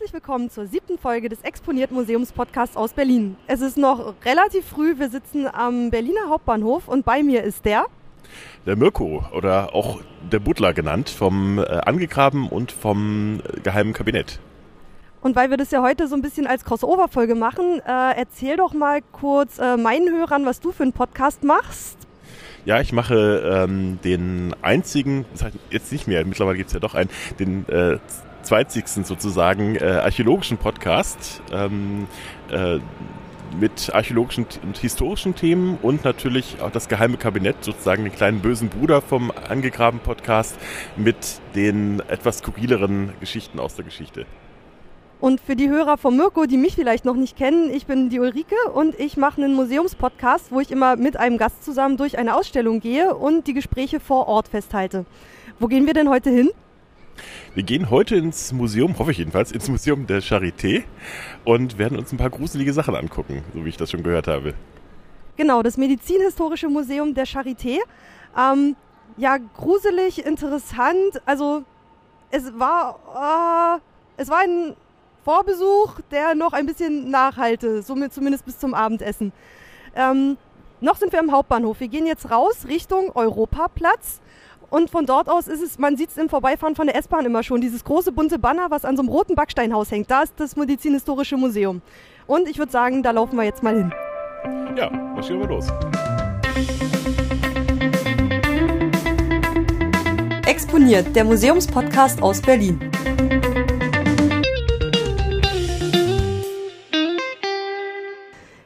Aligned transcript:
Herzlich 0.00 0.14
willkommen 0.14 0.48
zur 0.48 0.66
siebten 0.66 0.96
Folge 0.96 1.28
des 1.28 1.42
Exponiert 1.42 1.90
Museums 1.90 2.32
Podcasts 2.32 2.74
aus 2.74 2.94
Berlin. 2.94 3.36
Es 3.46 3.60
ist 3.60 3.76
noch 3.76 4.14
relativ 4.24 4.64
früh, 4.64 4.98
wir 4.98 5.10
sitzen 5.10 5.46
am 5.46 5.90
Berliner 5.90 6.30
Hauptbahnhof 6.30 6.88
und 6.88 7.04
bei 7.04 7.22
mir 7.22 7.44
ist 7.44 7.66
der. 7.66 7.84
Der 8.64 8.76
Mirko 8.76 9.26
oder 9.34 9.74
auch 9.74 10.00
der 10.32 10.38
Butler 10.38 10.72
genannt, 10.72 11.10
vom 11.10 11.58
äh, 11.58 11.64
Angegraben 11.64 12.48
und 12.48 12.72
vom 12.72 13.40
äh, 13.40 13.60
Geheimen 13.60 13.92
Kabinett. 13.92 14.40
Und 15.20 15.36
weil 15.36 15.50
wir 15.50 15.58
das 15.58 15.70
ja 15.70 15.82
heute 15.82 16.08
so 16.08 16.16
ein 16.16 16.22
bisschen 16.22 16.46
als 16.46 16.64
Crossover-Folge 16.64 17.34
machen, 17.34 17.82
äh, 17.86 18.16
erzähl 18.16 18.56
doch 18.56 18.72
mal 18.72 19.02
kurz 19.12 19.58
äh, 19.58 19.76
meinen 19.76 20.08
Hörern, 20.08 20.46
was 20.46 20.60
du 20.60 20.72
für 20.72 20.84
einen 20.84 20.94
Podcast 20.94 21.44
machst. 21.44 21.98
Ja, 22.64 22.80
ich 22.80 22.94
mache 22.94 23.66
ähm, 23.68 23.98
den 24.02 24.54
einzigen, 24.62 25.26
jetzt 25.68 25.92
nicht 25.92 26.08
mehr, 26.08 26.24
mittlerweile 26.24 26.56
gibt 26.56 26.68
es 26.68 26.74
ja 26.74 26.80
doch 26.80 26.94
einen, 26.94 27.10
den 27.38 27.68
äh, 27.68 27.98
zweitzigsten 28.42 29.04
sozusagen 29.04 29.76
äh, 29.76 29.84
archäologischen 29.84 30.58
Podcast 30.58 31.42
ähm, 31.52 32.06
äh, 32.50 32.78
mit 33.58 33.92
archäologischen 33.92 34.46
und 34.62 34.78
historischen 34.78 35.34
Themen 35.34 35.78
und 35.82 36.04
natürlich 36.04 36.60
auch 36.60 36.70
das 36.70 36.88
geheime 36.88 37.16
Kabinett, 37.16 37.64
sozusagen 37.64 38.04
den 38.04 38.12
kleinen 38.12 38.40
bösen 38.40 38.68
Bruder 38.68 39.00
vom 39.00 39.32
angegraben 39.48 40.00
Podcast 40.00 40.56
mit 40.96 41.40
den 41.54 42.00
etwas 42.08 42.38
skurrileren 42.38 43.12
Geschichten 43.20 43.58
aus 43.58 43.74
der 43.74 43.84
Geschichte. 43.84 44.26
Und 45.20 45.40
für 45.40 45.54
die 45.54 45.68
Hörer 45.68 45.98
von 45.98 46.16
Mirko, 46.16 46.46
die 46.46 46.56
mich 46.56 46.76
vielleicht 46.76 47.04
noch 47.04 47.14
nicht 47.14 47.36
kennen, 47.36 47.70
ich 47.70 47.84
bin 47.84 48.08
die 48.08 48.20
Ulrike 48.20 48.54
und 48.72 48.98
ich 48.98 49.18
mache 49.18 49.42
einen 49.42 49.54
Museumspodcast, 49.54 50.50
wo 50.50 50.60
ich 50.60 50.70
immer 50.70 50.96
mit 50.96 51.18
einem 51.18 51.36
Gast 51.36 51.62
zusammen 51.62 51.98
durch 51.98 52.16
eine 52.16 52.34
Ausstellung 52.34 52.80
gehe 52.80 53.14
und 53.14 53.46
die 53.46 53.52
Gespräche 53.52 54.00
vor 54.00 54.28
Ort 54.28 54.48
festhalte. 54.48 55.04
Wo 55.58 55.66
gehen 55.66 55.86
wir 55.86 55.92
denn 55.92 56.08
heute 56.08 56.30
hin? 56.30 56.50
Wir 57.54 57.62
gehen 57.62 57.90
heute 57.90 58.16
ins 58.16 58.52
Museum, 58.52 58.98
hoffe 58.98 59.10
ich 59.10 59.18
jedenfalls, 59.18 59.52
ins 59.52 59.68
Museum 59.68 60.06
der 60.06 60.22
Charité 60.22 60.84
und 61.44 61.78
werden 61.78 61.98
uns 61.98 62.12
ein 62.12 62.16
paar 62.16 62.30
gruselige 62.30 62.72
Sachen 62.72 62.94
angucken, 62.94 63.42
so 63.54 63.64
wie 63.64 63.68
ich 63.68 63.76
das 63.76 63.90
schon 63.90 64.02
gehört 64.02 64.28
habe. 64.28 64.54
Genau, 65.36 65.62
das 65.62 65.76
Medizinhistorische 65.76 66.68
Museum 66.68 67.14
der 67.14 67.26
Charité. 67.26 67.78
Ähm, 68.38 68.76
ja, 69.16 69.38
gruselig, 69.38 70.24
interessant. 70.24 71.20
Also 71.26 71.64
es 72.30 72.52
war, 72.58 73.80
äh, 74.18 74.22
es 74.22 74.28
war 74.28 74.40
ein 74.40 74.76
Vorbesuch, 75.24 76.00
der 76.10 76.34
noch 76.34 76.52
ein 76.52 76.66
bisschen 76.66 77.10
nachhalte, 77.10 77.82
somit 77.82 78.12
zumindest 78.12 78.44
bis 78.44 78.58
zum 78.58 78.74
Abendessen. 78.74 79.32
Ähm, 79.94 80.36
noch 80.80 80.96
sind 80.96 81.12
wir 81.12 81.20
im 81.20 81.32
Hauptbahnhof. 81.32 81.80
Wir 81.80 81.88
gehen 81.88 82.06
jetzt 82.06 82.30
raus 82.30 82.66
Richtung 82.66 83.10
Europaplatz. 83.14 84.20
Und 84.70 84.88
von 84.88 85.04
dort 85.04 85.28
aus 85.28 85.48
ist 85.48 85.62
es, 85.62 85.78
man 85.78 85.96
sieht 85.96 86.10
es 86.10 86.16
im 86.16 86.28
Vorbeifahren 86.28 86.76
von 86.76 86.86
der 86.86 86.96
S-Bahn 86.96 87.26
immer 87.26 87.42
schon, 87.42 87.60
dieses 87.60 87.82
große 87.82 88.12
bunte 88.12 88.38
Banner, 88.38 88.70
was 88.70 88.84
an 88.84 88.96
so 88.96 89.02
einem 89.02 89.08
roten 89.08 89.34
Backsteinhaus 89.34 89.90
hängt. 89.90 90.10
Da 90.10 90.22
ist 90.22 90.34
das 90.36 90.54
Medizinhistorische 90.54 91.36
Museum. 91.36 91.82
Und 92.28 92.48
ich 92.48 92.58
würde 92.58 92.70
sagen, 92.70 93.02
da 93.02 93.10
laufen 93.10 93.36
wir 93.36 93.44
jetzt 93.44 93.64
mal 93.64 93.74
hin. 93.74 93.92
Ja, 94.76 94.88
marschieren 94.90 95.40
wir 95.40 95.48
los. 95.48 95.66
Exponiert, 100.46 101.14
der 101.16 101.24
Museumspodcast 101.24 102.22
aus 102.22 102.40
Berlin. 102.40 102.78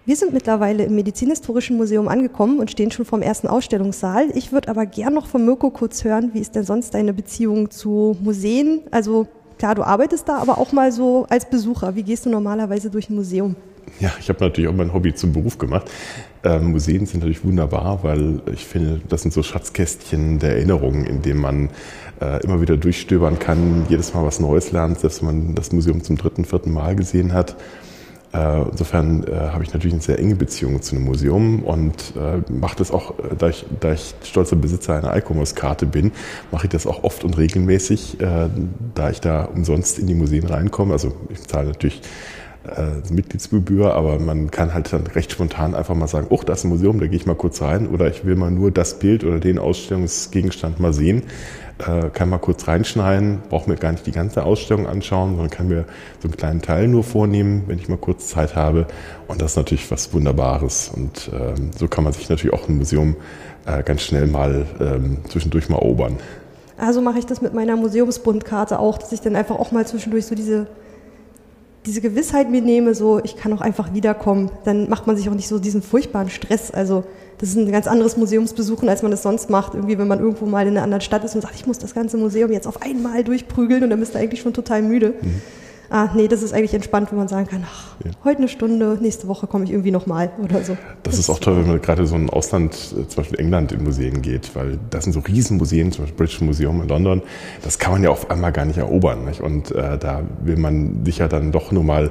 Wir 0.06 0.16
sind 0.16 0.34
mittlerweile 0.34 0.84
im 0.84 0.97
Medizinhistorischen 0.97 1.78
Museum 1.78 2.08
angekommen 2.08 2.58
und 2.58 2.70
stehen 2.70 2.91
schon 2.91 3.06
vorm 3.06 3.22
ersten 3.22 3.47
Ausstellungssaal. 3.47 4.27
Ich 4.34 4.52
würde 4.52 4.69
aber 4.69 4.84
gern 4.84 5.14
noch 5.14 5.27
von 5.27 5.47
Mirko 5.47 5.70
kurz 5.70 6.05
hören, 6.05 6.33
wie 6.34 6.41
ist 6.41 6.55
denn 6.55 6.64
sonst 6.64 6.92
deine 6.92 7.14
Beziehung 7.14 7.70
zu 7.70 8.14
Museen? 8.20 8.80
Also 8.91 9.27
klar, 9.56 9.75
du 9.75 9.82
arbeitest 9.82 10.28
da, 10.28 10.36
aber 10.36 10.58
auch 10.58 10.72
mal 10.72 10.92
so 10.92 11.25
als 11.30 11.48
Besucher. 11.48 11.97
Wie 11.97 12.02
gehst 12.02 12.27
du 12.27 12.30
normalerweise 12.30 12.91
durch 12.91 13.08
ein 13.08 13.14
Museum? 13.14 13.56
Ja, 13.98 14.12
ich 14.20 14.28
habe 14.28 14.44
natürlich 14.44 14.69
auch 14.69 14.75
mein 14.75 14.92
Hobby 14.92 15.14
zum 15.14 15.32
Beruf 15.32 15.56
gemacht. 15.56 15.91
Ähm, 16.42 16.72
Museen 16.72 17.06
sind 17.06 17.20
natürlich 17.20 17.42
wunderbar, 17.42 18.00
weil 18.02 18.42
ich 18.53 18.66
finde, 18.66 19.00
das 19.09 19.22
sind 19.22 19.32
so 19.32 19.43
Schatzkästchen 19.43 20.38
der 20.38 20.56
Erinnerungen, 20.56 21.06
in 21.06 21.22
denen 21.22 21.41
man 21.41 21.70
äh, 22.20 22.43
immer 22.44 22.60
wieder 22.60 22.76
durchstöbern 22.76 23.38
kann, 23.38 23.87
jedes 23.88 24.12
Mal 24.12 24.26
was 24.26 24.38
Neues 24.38 24.70
lernt, 24.70 25.00
selbst 25.00 25.22
wenn 25.22 25.26
man 25.26 25.54
das 25.54 25.72
Museum 25.72 26.03
zum 26.03 26.19
dritten, 26.19 26.44
vierten 26.44 26.72
Mal 26.72 26.94
gesehen 26.94 27.32
hat. 27.32 27.56
Äh, 28.34 28.62
insofern 28.71 29.25
äh, 29.25 29.34
habe 29.34 29.62
ich 29.62 29.72
natürlich 29.72 29.93
eine 29.95 30.03
sehr 30.03 30.19
enge 30.19 30.34
Beziehung 30.34 30.83
zu 30.83 30.97
einem 30.97 31.05
Museum 31.05 31.62
und 31.62 32.15
äh, 32.17 32.50
mache 32.53 32.77
das 32.77 32.91
auch, 32.91 33.15
da 33.39 33.49
ich, 33.49 33.65
da 33.78 33.93
ich 33.93 34.15
stolzer 34.25 34.56
Besitzer 34.56 34.97
einer 34.97 35.17
iCommerce-Karte 35.17 35.87
bin, 35.87 36.11
mache 36.50 36.67
ich 36.67 36.71
das 36.71 36.87
auch 36.87 37.05
oft 37.05 37.23
und 37.25 37.39
regelmäßig, 37.39 38.19
da 38.94 39.11
ich 39.11 39.21
da 39.21 39.44
umsonst 39.44 39.99
in 39.99 40.06
die 40.06 40.15
Museen 40.15 40.44
reinkomme. 40.44 40.93
Also 40.93 41.15
ich 41.28 41.47
zahle 41.47 41.69
natürlich 41.69 42.03
äh, 42.64 43.12
Mitgliedsgebühr, 43.12 43.94
aber 43.94 44.19
man 44.19 44.50
kann 44.50 44.75
halt 44.75 44.92
dann 44.92 45.06
recht 45.06 45.32
spontan 45.32 45.75
einfach 45.75 45.94
mal 45.94 46.08
sagen, 46.08 46.26
oh, 46.30 46.41
das 46.44 46.60
ist 46.60 46.64
ein 46.64 46.69
Museum, 46.69 47.00
da 47.00 47.06
gehe 47.06 47.16
ich 47.16 47.26
mal 47.26 47.34
kurz 47.34 47.62
rein 47.62 47.88
oder 47.88 48.08
ich 48.08 48.25
will 48.25 48.36
mal 48.36 48.50
nur 48.50 48.70
das 48.70 48.98
Bild 48.98 49.25
oder 49.25 49.41
den 49.41 49.58
Ausstellungsgegenstand 49.58 50.80
mal 50.80 50.92
sehen 50.92 51.22
äh, 51.78 52.10
kann 52.10 52.28
mal 52.28 52.38
kurz 52.38 52.69
reinschneiden, 52.69 53.42
braucht 53.48 53.66
mir 53.66 53.76
gar 53.76 53.92
nicht 53.92 54.06
die 54.06 54.12
ganze 54.12 54.44
Ausstellung 54.44 54.86
anschauen, 54.86 55.30
sondern 55.30 55.50
kann 55.50 55.69
mir 55.69 55.84
so 56.20 56.28
einen 56.28 56.36
kleinen 56.36 56.62
Teil 56.62 56.88
nur 56.88 57.04
vornehmen, 57.04 57.64
wenn 57.66 57.78
ich 57.78 57.88
mal 57.88 57.98
kurz 57.98 58.28
Zeit 58.28 58.54
habe. 58.54 58.86
Und 59.26 59.42
das 59.42 59.52
ist 59.52 59.56
natürlich 59.56 59.91
was 59.91 60.12
Wunderbares. 60.12 60.91
Und 60.94 61.31
ähm, 61.32 61.70
so 61.76 61.88
kann 61.88 62.04
man 62.04 62.12
sich 62.12 62.28
natürlich 62.28 62.54
auch 62.54 62.69
ein 62.69 62.78
Museum 62.78 63.16
äh, 63.66 63.82
ganz 63.82 64.02
schnell 64.02 64.26
mal 64.26 64.66
ähm, 64.81 65.19
zwischendurch 65.28 65.69
mal 65.69 65.78
erobern. 65.78 66.19
Also 66.76 67.00
mache 67.00 67.19
ich 67.19 67.26
das 67.26 67.41
mit 67.41 67.54
meiner 67.54 67.76
Museumsbundkarte 67.76 68.78
auch, 68.78 68.98
dass 68.98 69.12
ich 69.12 69.20
dann 69.20 69.36
einfach 69.36 69.56
auch 69.56 69.72
mal 69.72 69.86
zwischendurch 69.86 70.26
so 70.26 70.34
diese 70.34 70.66
diese 71.87 72.00
Gewissheit 72.00 72.50
mir 72.50 72.62
nehme, 72.62 72.95
so 72.95 73.21
ich 73.22 73.37
kann 73.37 73.53
auch 73.53 73.61
einfach 73.61 73.93
wiederkommen, 73.93 74.50
dann 74.65 74.89
macht 74.89 75.06
man 75.06 75.17
sich 75.17 75.28
auch 75.28 75.34
nicht 75.34 75.49
so 75.49 75.59
diesen 75.59 75.83
furchtbaren 75.83 76.31
Stress. 76.31 76.71
Also 76.71 77.05
das 77.39 77.50
ist 77.50 77.56
ein 77.56 77.71
ganz 77.71 77.87
anderes 77.87 78.17
Museumsbesuchen, 78.17 78.89
als 78.89 79.03
man 79.03 79.11
das 79.11 79.22
sonst 79.22 79.50
macht. 79.50 79.75
Irgendwie, 79.75 79.99
wenn 79.99 80.09
man 80.09 80.21
irgendwo 80.21 80.47
mal 80.47 80.62
in 80.62 80.77
einer 80.77 80.83
anderen 80.83 81.03
Stadt 81.03 81.25
ist 81.25 81.34
und 81.34 81.43
sagt, 81.43 81.55
ich 81.56 81.67
muss 81.67 81.78
das 81.78 81.94
ganze 81.94 82.17
Museum 82.17 82.53
jetzt 82.53 82.67
auf 82.67 82.81
einmal 82.81 83.23
durchprügeln 83.23 83.83
und 83.84 83.91
dann 83.91 84.00
bist 84.00 84.15
du 84.15 84.19
eigentlich 84.19 84.41
schon 84.41 84.55
total 84.55 84.83
müde. 84.83 85.15
Mhm. 85.21 85.43
Ah, 85.94 86.10
nee, 86.12 86.27
das 86.27 86.43
ist 86.43 86.53
eigentlich 86.53 86.75
entspannt, 86.75 87.12
wenn 87.12 87.19
man 87.19 87.28
sagen 87.28 87.47
kann, 87.47 87.65
ach, 87.65 87.94
ja. 88.05 88.10
heute 88.25 88.38
eine 88.38 88.49
Stunde, 88.49 88.99
nächste 89.00 89.28
Woche 89.28 89.47
komme 89.47 89.62
ich 89.62 89.71
irgendwie 89.71 89.93
nochmal 89.93 90.28
oder 90.43 90.65
so. 90.65 90.72
Das, 91.05 91.12
das 91.12 91.19
ist 91.21 91.31
auch 91.31 91.38
toll, 91.38 91.56
wenn 91.56 91.69
man 91.69 91.81
gerade 91.81 92.05
so 92.05 92.16
ein 92.16 92.28
Ausland, 92.31 92.75
äh, 92.75 93.06
zum 93.06 93.15
Beispiel 93.15 93.38
England, 93.38 93.71
in 93.71 93.84
Museen 93.84 94.21
geht, 94.21 94.56
weil 94.56 94.81
das 94.91 95.05
sind 95.05 95.12
so 95.12 95.21
Riesenmuseen, 95.21 95.93
zum 95.93 96.03
Beispiel 96.03 96.16
British 96.16 96.41
Museum 96.41 96.82
in 96.82 96.88
London, 96.88 97.22
das 97.62 97.78
kann 97.78 97.93
man 97.93 98.03
ja 98.03 98.10
auf 98.10 98.28
einmal 98.28 98.50
gar 98.50 98.65
nicht 98.65 98.78
erobern. 98.78 99.25
Nicht? 99.25 99.41
Und 99.41 99.71
äh, 99.71 99.97
da 99.97 100.22
will 100.43 100.56
man 100.56 101.05
sich 101.05 101.19
ja 101.19 101.28
dann 101.28 101.53
doch 101.53 101.71
nur 101.71 101.84
mal 101.84 102.11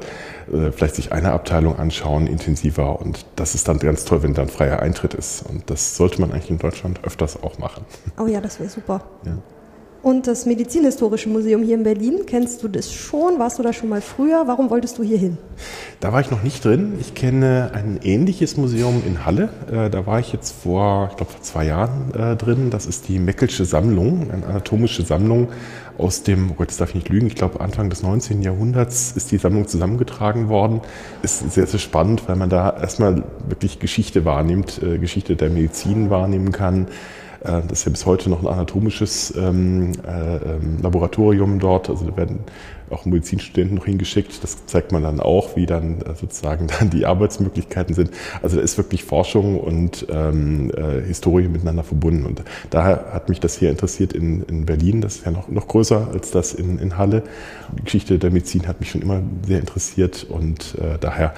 äh, 0.50 0.71
vielleicht 0.71 0.95
sich 0.95 1.11
eine 1.11 1.33
Abteilung 1.33 1.77
anschauen, 1.77 2.27
intensiver. 2.27 3.01
Und 3.01 3.25
das 3.35 3.53
ist 3.53 3.67
dann 3.67 3.79
ganz 3.79 4.05
toll, 4.05 4.23
wenn 4.23 4.33
dann 4.33 4.47
freier 4.47 4.81
Eintritt 4.81 5.13
ist. 5.13 5.44
Und 5.50 5.69
das 5.69 5.97
sollte 5.97 6.21
man 6.21 6.31
eigentlich 6.31 6.50
in 6.50 6.57
Deutschland 6.57 7.01
öfters 7.03 7.44
auch 7.44 7.57
machen. 7.57 7.83
Oh 8.17 8.27
ja, 8.27 8.39
das 8.39 8.61
wäre 8.61 8.69
super. 8.69 9.03
Ja. 9.25 9.39
Und 10.03 10.27
das 10.27 10.45
Medizinhistorische 10.45 11.29
Museum 11.29 11.63
hier 11.63 11.75
in 11.75 11.83
Berlin, 11.83 12.25
kennst 12.27 12.61
du 12.61 12.67
das 12.67 12.91
schon? 12.91 13.39
Warst 13.39 13.57
du 13.57 13.63
da 13.63 13.71
schon 13.71 13.87
mal 13.87 14.01
früher? 14.01 14.43
Warum 14.47 14.69
wolltest 14.69 14.97
du 14.97 15.03
hier 15.03 15.17
hin? 15.17 15.37
Da 16.01 16.11
war 16.11 16.19
ich 16.19 16.29
noch 16.29 16.43
nicht 16.43 16.65
drin. 16.65 16.95
Ich 16.99 17.15
kenne 17.15 17.71
ein 17.73 18.01
ähnliches 18.03 18.57
Museum 18.57 19.01
in 19.07 19.25
Halle. 19.25 19.47
Äh, 19.71 19.89
da 19.89 20.05
war 20.05 20.19
ich 20.19 20.33
jetzt 20.33 20.55
vor, 20.61 21.07
ich 21.09 21.15
glaube, 21.15 21.31
vor 21.31 21.41
zwei 21.41 21.67
Jahren 21.67 22.13
äh, 22.15 22.35
drin. 22.35 22.69
Das 22.69 22.85
ist 22.85 23.07
die 23.07 23.17
Meckelsche 23.17 23.63
Sammlung, 23.63 24.29
eine 24.29 24.45
anatomische 24.45 25.03
Sammlung 25.03 25.47
aus 25.97 26.23
dem, 26.23 26.51
oh 26.51 26.55
Gott, 26.55 26.67
das 26.67 26.77
darf 26.77 26.89
ich 26.89 26.95
nicht 26.95 27.09
lügen, 27.09 27.27
ich 27.27 27.35
glaube 27.35 27.61
Anfang 27.61 27.89
des 27.89 28.03
19. 28.03 28.41
Jahrhunderts 28.41 29.13
ist 29.15 29.31
die 29.31 29.37
Sammlung 29.37 29.69
zusammengetragen 29.69 30.49
worden. 30.49 30.81
Ist 31.21 31.49
sehr, 31.49 31.65
sehr 31.65 31.79
spannend, 31.79 32.27
weil 32.27 32.35
man 32.35 32.49
da 32.49 32.75
erstmal 32.77 33.23
wirklich 33.47 33.79
Geschichte 33.79 34.25
wahrnimmt, 34.25 34.81
äh, 34.83 34.97
Geschichte 34.97 35.37
der 35.37 35.49
Medizin 35.49 36.09
wahrnehmen 36.09 36.51
kann 36.51 36.87
das 37.43 37.79
ist 37.79 37.85
ja 37.85 37.91
bis 37.91 38.05
heute 38.05 38.29
noch 38.29 38.41
ein 38.41 38.47
anatomisches 38.47 39.33
ähm, 39.35 39.91
äh, 40.07 40.35
ähm, 40.37 40.79
Laboratorium 40.81 41.59
dort. 41.59 41.89
Also 41.89 42.05
da 42.05 42.15
werden 42.15 42.39
auch 42.89 43.05
Medizinstudenten 43.05 43.75
noch 43.75 43.85
hingeschickt. 43.85 44.44
Das 44.44 44.65
zeigt 44.65 44.91
man 44.91 45.03
dann 45.03 45.19
auch, 45.19 45.56
wie 45.56 45.65
dann 45.65 46.01
äh, 46.01 46.15
sozusagen 46.15 46.68
dann 46.79 46.89
die 46.89 47.06
Arbeitsmöglichkeiten 47.06 47.95
sind. 47.95 48.12
Also 48.41 48.57
da 48.57 48.62
ist 48.62 48.77
wirklich 48.77 49.03
Forschung 49.03 49.59
und 49.59 50.07
ähm, 50.09 50.71
äh, 50.71 51.01
Historie 51.01 51.47
miteinander 51.47 51.83
verbunden. 51.83 52.25
Und 52.25 52.44
daher 52.69 53.07
hat 53.12 53.29
mich 53.29 53.39
das 53.39 53.57
hier 53.57 53.69
interessiert 53.69 54.13
in, 54.13 54.44
in 54.44 54.65
Berlin. 54.65 55.01
Das 55.01 55.18
ist 55.18 55.25
ja 55.25 55.31
noch, 55.31 55.50
noch 55.50 55.68
größer 55.68 56.09
als 56.13 56.31
das 56.31 56.53
in, 56.53 56.79
in 56.79 56.97
Halle. 56.97 57.23
Die 57.77 57.83
Geschichte 57.83 58.19
der 58.19 58.31
Medizin 58.31 58.68
hat 58.68 58.79
mich 58.79 58.91
schon 58.91 59.01
immer 59.01 59.21
sehr 59.45 59.59
interessiert 59.59 60.25
und 60.29 60.75
äh, 60.75 60.97
daher 61.00 61.33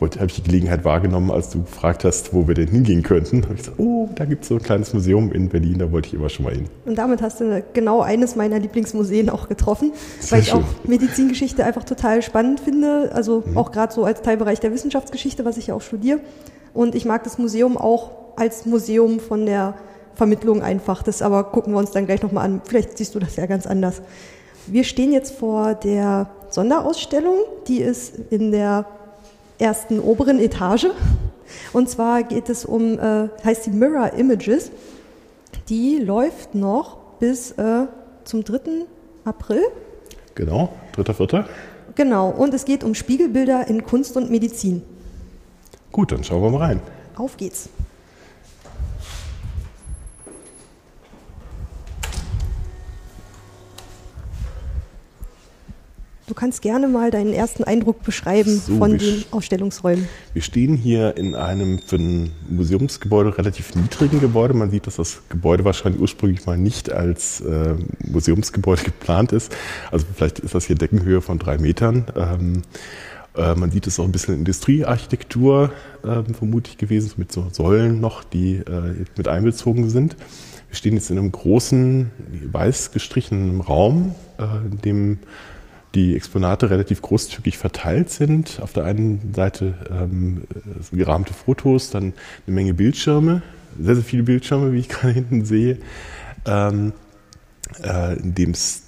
habe 0.00 0.26
ich 0.26 0.34
die 0.34 0.42
Gelegenheit 0.42 0.84
wahrgenommen, 0.84 1.30
als 1.30 1.50
du 1.50 1.62
gefragt 1.62 2.04
hast, 2.04 2.34
wo 2.34 2.46
wir 2.46 2.54
denn 2.54 2.68
hingehen 2.68 3.02
könnten. 3.02 3.42
Habe 3.44 3.54
ich 3.54 3.60
gesagt, 3.60 3.78
oh, 3.78 4.08
da 4.14 4.24
gibt 4.26 4.42
es 4.42 4.48
so 4.48 4.56
ein 4.56 4.62
kleines 4.62 4.92
Museum 4.92 5.32
in 5.32 5.48
Berlin, 5.48 5.78
da 5.78 5.90
wollte 5.90 6.08
ich 6.08 6.14
immer 6.14 6.28
schon 6.28 6.44
mal 6.44 6.54
hin. 6.54 6.66
Und 6.84 6.96
damit 6.96 7.22
hast 7.22 7.40
du 7.40 7.64
genau 7.72 8.02
eines 8.02 8.36
meiner 8.36 8.58
Lieblingsmuseen 8.58 9.30
auch 9.30 9.48
getroffen, 9.48 9.92
Sehr 10.20 10.32
weil 10.32 10.40
ich 10.42 10.48
schön. 10.48 10.60
auch 10.60 10.88
Medizingeschichte 10.88 11.64
einfach 11.64 11.84
total 11.84 12.22
spannend 12.22 12.60
finde. 12.60 13.10
Also 13.14 13.42
mhm. 13.46 13.56
auch 13.56 13.72
gerade 13.72 13.92
so 13.92 14.04
als 14.04 14.20
Teilbereich 14.22 14.60
der 14.60 14.72
Wissenschaftsgeschichte, 14.72 15.44
was 15.44 15.56
ich 15.56 15.68
ja 15.68 15.74
auch 15.74 15.82
studiere. 15.82 16.20
Und 16.74 16.94
ich 16.94 17.06
mag 17.06 17.24
das 17.24 17.38
Museum 17.38 17.78
auch 17.78 18.10
als 18.36 18.66
Museum 18.66 19.18
von 19.18 19.46
der 19.46 19.74
Vermittlung 20.14 20.62
einfach. 20.62 21.02
Das 21.02 21.22
aber 21.22 21.44
gucken 21.44 21.72
wir 21.72 21.78
uns 21.78 21.90
dann 21.90 22.04
gleich 22.04 22.22
nochmal 22.22 22.44
an. 22.44 22.60
Vielleicht 22.64 22.98
siehst 22.98 23.14
du 23.14 23.18
das 23.18 23.36
ja 23.36 23.46
ganz 23.46 23.66
anders. 23.66 24.02
wir 24.66 24.84
stehen 24.84 25.12
jetzt 25.12 25.36
vor 25.36 25.74
der 25.74 26.28
Sonderausstellung, 26.50 27.36
die 27.68 27.80
ist 27.80 28.18
in 28.30 28.50
der 28.50 28.84
ersten 29.58 30.00
oberen 30.00 30.38
Etage. 30.38 30.88
Und 31.72 31.88
zwar 31.88 32.22
geht 32.22 32.48
es 32.48 32.64
um, 32.64 32.98
äh, 32.98 33.28
heißt 33.44 33.66
die 33.66 33.70
Mirror 33.70 34.12
Images. 34.14 34.70
Die 35.68 35.98
läuft 35.98 36.54
noch 36.54 36.96
bis 37.18 37.52
äh, 37.52 37.86
zum 38.24 38.44
3. 38.44 38.86
April. 39.24 39.62
Genau, 40.34 40.70
3.4. 40.96 41.44
Genau, 41.94 42.28
und 42.30 42.52
es 42.52 42.64
geht 42.64 42.84
um 42.84 42.94
Spiegelbilder 42.94 43.68
in 43.68 43.84
Kunst 43.84 44.16
und 44.16 44.30
Medizin. 44.30 44.82
Gut, 45.92 46.12
dann 46.12 46.22
schauen 46.24 46.42
wir 46.42 46.50
mal 46.50 46.58
rein. 46.58 46.80
Auf 47.16 47.36
geht's. 47.36 47.70
Du 56.26 56.34
kannst 56.34 56.60
gerne 56.60 56.88
mal 56.88 57.12
deinen 57.12 57.32
ersten 57.32 57.62
Eindruck 57.62 58.02
beschreiben 58.02 58.58
So, 58.58 58.78
von 58.78 58.98
den 58.98 59.24
Ausstellungsräumen. 59.30 60.08
Wir 60.32 60.42
stehen 60.42 60.76
hier 60.76 61.16
in 61.16 61.36
einem 61.36 61.78
für 61.78 61.96
ein 61.96 62.32
Museumsgebäude 62.48 63.38
relativ 63.38 63.76
niedrigen 63.76 64.18
Gebäude. 64.18 64.52
Man 64.52 64.72
sieht, 64.72 64.88
dass 64.88 64.96
das 64.96 65.22
Gebäude 65.28 65.64
wahrscheinlich 65.64 66.02
ursprünglich 66.02 66.44
mal 66.44 66.58
nicht 66.58 66.90
als 66.90 67.42
äh, 67.42 67.74
Museumsgebäude 68.04 68.82
geplant 68.84 69.30
ist. 69.30 69.54
Also 69.92 70.04
vielleicht 70.12 70.40
ist 70.40 70.52
das 70.52 70.66
hier 70.66 70.74
Deckenhöhe 70.74 71.20
von 71.20 71.38
drei 71.38 71.58
Metern. 71.58 72.06
Ähm, 72.16 72.62
äh, 73.36 73.54
man 73.54 73.70
sieht 73.70 73.86
es 73.86 74.00
auch 74.00 74.04
ein 74.04 74.12
bisschen 74.12 74.34
Industriearchitektur 74.34 75.70
ähm, 76.04 76.34
vermutlich 76.34 76.76
gewesen, 76.76 77.12
mit 77.18 77.30
so 77.30 77.46
Säulen 77.52 78.00
noch, 78.00 78.24
die 78.24 78.56
äh, 78.56 79.04
mit 79.16 79.28
einbezogen 79.28 79.90
sind. 79.90 80.16
Wir 80.68 80.76
stehen 80.76 80.94
jetzt 80.94 81.08
in 81.10 81.18
einem 81.18 81.30
großen, 81.30 82.10
weiß 82.50 82.90
gestrichenen 82.90 83.60
Raum, 83.60 84.16
äh, 84.38 84.66
in 84.72 84.80
dem 84.80 85.18
die 85.96 86.14
Exponate 86.14 86.70
relativ 86.70 87.00
großzügig 87.00 87.56
verteilt 87.56 88.10
sind. 88.10 88.60
Auf 88.60 88.74
der 88.74 88.84
einen 88.84 89.32
Seite 89.34 89.74
ähm, 89.90 90.42
gerahmte 90.92 91.32
Fotos, 91.32 91.90
dann 91.90 92.12
eine 92.46 92.54
Menge 92.54 92.74
Bildschirme, 92.74 93.42
sehr, 93.80 93.94
sehr 93.94 94.04
viele 94.04 94.22
Bildschirme, 94.22 94.72
wie 94.72 94.78
ich 94.78 94.88
gerade 94.90 95.14
hinten 95.14 95.44
sehe, 95.44 95.78
ähm, 96.44 96.92
äh, 97.82 98.18
in 98.18 98.34
dem 98.34 98.50
es 98.50 98.82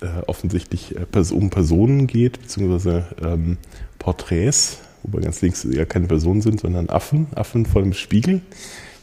äh, 0.00 0.06
offensichtlich 0.26 0.94
äh, 0.96 1.32
um 1.32 1.50
Personen 1.50 2.06
geht, 2.06 2.40
beziehungsweise 2.40 3.06
ähm, 3.22 3.58
Porträts, 3.98 4.78
wobei 5.02 5.22
ganz 5.22 5.42
links 5.42 5.66
ja 5.68 5.84
keine 5.84 6.06
Personen 6.06 6.40
sind, 6.40 6.60
sondern 6.60 6.88
Affen, 6.88 7.26
Affen 7.34 7.66
vor 7.66 7.82
dem 7.82 7.94
Spiegel. 7.94 8.42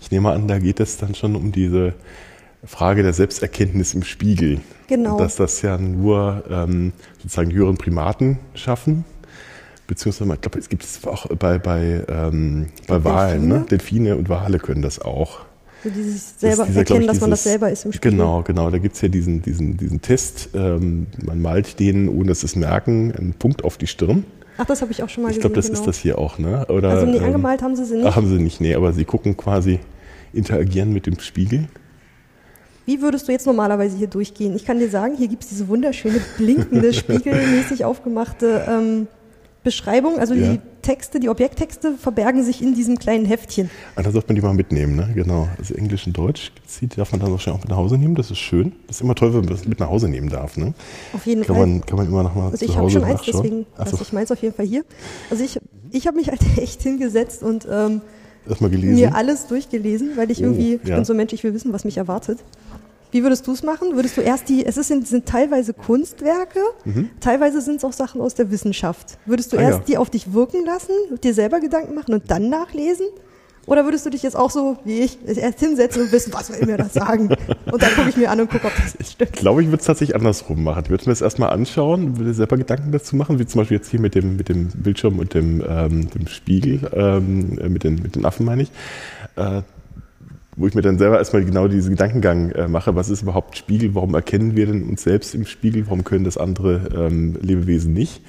Ich 0.01 0.09
nehme 0.09 0.31
an, 0.31 0.47
da 0.47 0.57
geht 0.57 0.79
es 0.79 0.97
dann 0.97 1.15
schon 1.15 1.35
um 1.35 1.51
diese 1.51 1.93
Frage 2.63 3.03
der 3.03 3.13
Selbsterkenntnis 3.13 3.93
im 3.93 4.03
Spiegel. 4.03 4.59
Genau. 4.87 5.17
Dass 5.17 5.35
das 5.35 5.61
ja 5.61 5.77
nur 5.77 6.43
ähm, 6.49 6.93
sozusagen 7.21 7.51
höheren 7.51 7.77
Primaten 7.77 8.39
schaffen. 8.53 9.05
Beziehungsweise, 9.87 10.31
ich 10.33 10.41
glaube, 10.41 10.59
es 10.59 10.69
gibt 10.69 10.83
es 10.83 11.05
auch 11.05 11.27
bei, 11.27 11.57
bei, 11.57 12.03
ähm, 12.07 12.67
bei 12.87 13.03
Walen, 13.03 13.47
ne? 13.47 13.65
Delfine 13.69 14.15
und 14.15 14.29
Wale 14.29 14.59
können 14.59 14.81
das 14.81 14.99
auch. 14.99 15.39
So 15.83 15.89
dieses 15.89 16.39
selber 16.39 16.65
Das 16.65 16.75
erkennen, 16.75 17.01
ich, 17.01 17.07
dass 17.07 17.19
man 17.19 17.31
das 17.31 17.43
selber 17.43 17.71
ist 17.71 17.85
im 17.85 17.91
Spiegel. 17.91 18.11
Genau, 18.11 18.43
genau. 18.43 18.69
Da 18.69 18.77
gibt's 18.77 19.01
ja 19.01 19.07
diesen, 19.09 19.41
diesen, 19.41 19.77
diesen 19.77 20.01
Test. 20.01 20.49
Ähm, 20.53 21.07
man 21.25 21.41
malt 21.41 21.79
denen, 21.79 22.07
ohne 22.07 22.27
dass 22.27 22.41
sie 22.41 22.45
es 22.45 22.55
merken, 22.55 23.11
einen 23.17 23.33
Punkt 23.33 23.63
auf 23.63 23.77
die 23.77 23.87
Stirn. 23.87 24.23
Ach, 24.57 24.65
das 24.65 24.81
habe 24.81 24.91
ich 24.91 25.01
auch 25.01 25.09
schon 25.09 25.23
mal 25.23 25.29
Ich 25.29 25.37
gesehen. 25.37 25.53
glaube, 25.53 25.55
das 25.55 25.65
genau. 25.67 25.79
ist 25.79 25.87
das 25.87 25.97
hier 25.97 26.19
auch, 26.19 26.37
ne? 26.37 26.65
Oder, 26.67 26.89
Also 26.91 27.07
nee, 27.07 27.17
ähm, 27.17 27.23
angemalt 27.23 27.63
haben 27.63 27.75
sie 27.75 27.83
sie 27.85 27.95
nicht. 27.95 28.05
Ach, 28.05 28.15
haben 28.15 28.27
sie 28.27 28.41
nicht, 28.41 28.61
nee, 28.61 28.75
aber 28.75 28.93
sie 28.93 29.05
gucken 29.05 29.35
quasi, 29.35 29.79
interagieren 30.33 30.93
mit 30.93 31.07
dem 31.07 31.19
Spiegel. 31.19 31.67
Wie 32.91 33.01
würdest 33.01 33.25
du 33.29 33.31
jetzt 33.31 33.45
normalerweise 33.47 33.95
hier 33.95 34.07
durchgehen? 34.07 34.53
Ich 34.53 34.65
kann 34.65 34.77
dir 34.79 34.89
sagen, 34.89 35.15
hier 35.15 35.29
gibt 35.29 35.43
es 35.43 35.49
diese 35.49 35.69
wunderschöne, 35.69 36.19
blinkende, 36.37 36.91
spiegelmäßig 37.25 37.85
aufgemachte 37.85 38.65
ähm, 38.67 39.07
Beschreibung. 39.63 40.19
Also 40.19 40.33
Ja. 40.33 40.51
die 40.53 40.59
Texte, 40.81 41.21
die 41.21 41.29
Objekttexte 41.29 41.93
verbergen 41.93 42.43
sich 42.43 42.61
in 42.61 42.73
diesem 42.75 42.97
kleinen 42.99 43.23
Heftchen. 43.25 43.69
Ah, 43.95 44.01
da 44.01 44.11
sollte 44.11 44.27
man 44.27 44.35
die 44.35 44.41
mal 44.41 44.53
mitnehmen, 44.53 44.97
ne? 44.97 45.09
Genau. 45.15 45.47
Also 45.57 45.73
Englisch 45.75 46.05
und 46.05 46.17
Deutsch 46.17 46.51
die 46.81 46.87
darf 46.87 47.11
man 47.13 47.21
dann 47.21 47.31
wahrscheinlich 47.31 47.59
auch 47.59 47.63
mit 47.63 47.69
nach 47.69 47.77
Hause 47.77 47.97
nehmen. 47.97 48.15
Das 48.15 48.29
ist 48.29 48.39
schön. 48.39 48.73
Das 48.87 48.97
ist 48.97 49.01
immer 49.03 49.15
toll, 49.15 49.33
wenn 49.33 49.41
man 49.45 49.49
das 49.55 49.65
mit 49.65 49.79
nach 49.79 49.89
Hause 49.89 50.09
nehmen 50.09 50.27
darf, 50.29 50.57
ne? 50.57 50.73
Auf 51.13 51.25
jeden 51.25 51.45
Kann 51.45 51.55
Fall. 51.55 51.67
man, 51.67 51.85
kann 51.85 51.97
man 51.97 52.07
immer 52.07 52.23
noch 52.23 52.35
mal 52.35 52.45
also 52.45 52.57
zu 52.57 52.65
ich 52.65 52.71
habe 52.71 52.81
Hause 52.81 52.99
schon 52.99 53.03
eins, 53.07 53.21
deswegen 53.25 53.65
Ach 53.75 53.79
lasse 53.85 53.95
so, 53.95 54.01
ich 54.01 54.11
meins 54.11 54.31
auf 54.33 54.41
jeden 54.41 54.53
Fall 54.55 54.65
hier. 54.65 54.83
Also 55.29 55.45
ich, 55.45 55.59
ich 55.91 56.07
habe 56.07 56.17
mich 56.17 56.27
halt 56.27 56.41
echt 56.57 56.81
hingesetzt 56.81 57.41
und 57.41 57.65
ähm, 57.71 58.01
mir 58.69 59.15
alles 59.15 59.47
durchgelesen, 59.47 60.17
weil 60.17 60.31
ich 60.31 60.39
Oh, 60.39 60.45
irgendwie, 60.45 60.79
ich 60.81 60.89
ja. 60.89 60.95
bin 60.95 61.05
so 61.05 61.13
ein 61.13 61.17
Mensch, 61.17 61.33
ich 61.33 61.43
will 61.43 61.53
wissen, 61.53 61.71
was 61.73 61.85
mich 61.85 61.97
erwartet. 61.97 62.39
Wie 63.11 63.23
würdest 63.23 63.45
du 63.47 63.51
es 63.53 63.63
machen? 63.63 63.89
Würdest 63.95 64.17
du 64.17 64.21
erst 64.21 64.49
die, 64.49 64.65
es 64.65 64.77
ist, 64.77 64.87
sind, 64.87 65.25
teilweise 65.25 65.73
Kunstwerke, 65.73 66.59
teilweise 67.19 67.61
sind 67.61 67.77
es 67.77 67.83
auch 67.83 67.93
Sachen 67.93 68.21
aus 68.21 68.35
der 68.35 68.51
Wissenschaft. 68.51 69.17
Würdest 69.25 69.51
du 69.53 69.57
Mhm. 69.57 69.61
Ah, 69.63 69.65
erst 69.67 69.79
ja. 69.79 69.85
die 69.87 69.97
auf 69.97 70.09
dich 70.09 70.33
wirken 70.33 70.65
lassen, 70.65 70.91
dir 71.23 71.33
selber 71.33 71.59
Gedanken 71.59 71.93
machen 71.93 72.13
und 72.13 72.29
dann 72.31 72.49
nachlesen? 72.49 73.05
Oder 73.67 73.85
würdest 73.85 74.05
du 74.07 74.09
dich 74.09 74.23
jetzt 74.23 74.35
auch 74.35 74.49
so 74.49 74.77
wie 74.85 75.01
ich 75.01 75.19
erst 75.27 75.59
hinsetzen 75.59 76.01
und 76.01 76.11
wissen, 76.11 76.33
was 76.33 76.51
will 76.51 76.65
mir 76.65 76.77
das 76.77 76.93
sagen? 76.93 77.29
Und 77.71 77.81
dann 77.81 77.91
gucke 77.93 78.09
ich 78.09 78.17
mir 78.17 78.31
an 78.31 78.41
und 78.41 78.49
gucke, 78.49 78.65
ob 78.67 78.73
das 78.75 79.11
stimmt. 79.11 79.31
Ich 79.35 79.39
glaube, 79.39 79.61
ich 79.61 79.67
würde 79.69 79.79
es 79.79 79.85
tatsächlich 79.85 80.15
andersrum 80.15 80.63
machen. 80.63 80.81
Ich 80.85 80.89
würde 80.89 81.03
mir 81.05 81.11
das 81.11 81.21
erstmal 81.21 81.51
anschauen, 81.51 82.17
würde 82.17 82.33
selber 82.33 82.57
Gedanken 82.57 82.91
dazu 82.91 83.15
machen, 83.15 83.37
wie 83.37 83.45
zum 83.45 83.61
Beispiel 83.61 83.77
jetzt 83.77 83.89
hier 83.91 83.99
mit 84.01 84.15
dem, 84.15 84.35
mit 84.35 84.49
dem 84.49 84.69
Bildschirm 84.69 85.19
und 85.19 85.35
dem, 85.35 85.63
ähm, 85.65 86.09
dem 86.09 86.27
Spiegel, 86.27 86.89
ähm, 86.91 87.59
äh, 87.59 87.69
mit, 87.69 87.83
den, 87.83 87.95
mit 88.01 88.15
den 88.15 88.25
Affen 88.25 88.45
meine 88.47 88.63
ich, 88.63 88.71
äh, 89.35 89.61
wo 90.55 90.67
ich 90.67 90.73
mir 90.73 90.81
dann 90.81 90.97
selber 90.97 91.17
erstmal 91.17 91.45
genau 91.45 91.67
diesen 91.67 91.91
Gedankengang 91.91 92.51
äh, 92.51 92.67
mache, 92.67 92.95
was 92.95 93.09
ist 93.09 93.21
überhaupt 93.21 93.57
Spiegel, 93.57 93.95
warum 93.95 94.13
erkennen 94.13 94.55
wir 94.55 94.65
denn 94.65 94.83
uns 94.83 95.03
selbst 95.03 95.33
im 95.33 95.45
Spiegel, 95.45 95.85
warum 95.85 96.03
können 96.03 96.25
das 96.25 96.37
andere 96.37 96.89
ähm, 96.93 97.37
Lebewesen 97.41 97.93
nicht? 97.93 98.21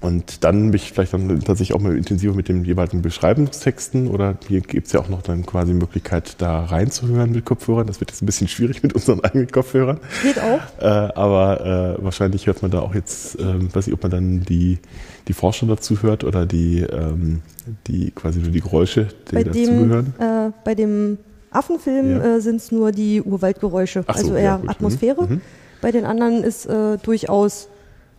Und 0.00 0.44
dann 0.44 0.68
mich 0.68 0.92
vielleicht 0.92 1.12
dann 1.12 1.28
tatsächlich 1.40 1.74
auch 1.74 1.80
mal 1.80 1.96
intensiver 1.96 2.32
mit 2.32 2.48
den 2.48 2.64
jeweiligen 2.64 3.02
Beschreibungstexten 3.02 4.08
oder 4.08 4.36
hier 4.46 4.60
gibt's 4.60 4.92
ja 4.92 5.00
auch 5.00 5.08
noch 5.08 5.22
dann 5.22 5.44
quasi 5.44 5.72
die 5.72 5.78
Möglichkeit, 5.78 6.40
da 6.40 6.64
reinzuhören 6.64 7.32
mit 7.32 7.44
Kopfhörern. 7.44 7.88
Das 7.88 7.98
wird 7.98 8.12
jetzt 8.12 8.22
ein 8.22 8.26
bisschen 8.26 8.46
schwierig 8.46 8.82
mit 8.84 8.92
unseren 8.92 9.24
eigenen 9.24 9.48
Kopfhörern. 9.48 9.98
Geht 10.22 10.38
auch. 10.38 10.60
Äh, 10.80 10.84
aber 10.86 11.96
äh, 11.98 12.04
wahrscheinlich 12.04 12.46
hört 12.46 12.62
man 12.62 12.70
da 12.70 12.78
auch 12.78 12.94
jetzt, 12.94 13.40
ähm, 13.40 13.74
weiß 13.74 13.86
nicht, 13.88 13.94
ob 13.94 14.02
man 14.02 14.12
dann 14.12 14.40
die, 14.42 14.78
die 15.26 15.32
Forscher 15.32 15.66
dazu 15.66 16.00
hört 16.00 16.22
oder 16.22 16.46
die, 16.46 16.82
ähm, 16.82 17.42
die 17.88 18.12
quasi 18.12 18.38
nur 18.38 18.50
die 18.50 18.60
Geräusche, 18.60 19.08
die 19.30 19.34
Bei 19.34 19.42
dem, 19.42 19.66
dazugehören. 19.66 20.14
äh, 20.20 20.52
bei 20.64 20.76
dem 20.76 21.18
Affenfilm 21.50 22.10
Ja. 22.18 22.36
äh, 22.36 22.40
sind 22.40 22.56
es 22.56 22.72
nur 22.72 22.92
die 22.92 23.22
Urwaldgeräusche, 23.22 24.04
so, 24.06 24.12
also 24.12 24.32
ja, 24.34 24.38
eher 24.38 24.54
gut. 24.56 24.64
Mhm. 24.64 24.70
Atmosphäre. 24.70 25.26
Mhm. 25.26 25.40
Bei 25.80 25.90
den 25.92 26.04
anderen 26.04 26.42
ist 26.42 26.66
äh, 26.66 26.98
durchaus 26.98 27.68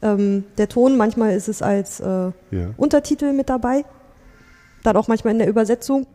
ähm, 0.02 0.46
der 0.58 0.70
Ton, 0.70 0.96
manchmal 0.98 1.34
ist 1.34 1.50
es 1.50 1.62
als 1.62 2.00
äh, 2.00 2.06
Ja. 2.06 2.32
Untertitel 2.78 3.34
mit 3.34 3.50
dabei, 3.50 3.84
dann 4.84 4.96
auch 4.96 5.08
manchmal 5.08 5.34
in 5.34 5.40
der 5.40 5.50
Übersetzung. 5.50 6.08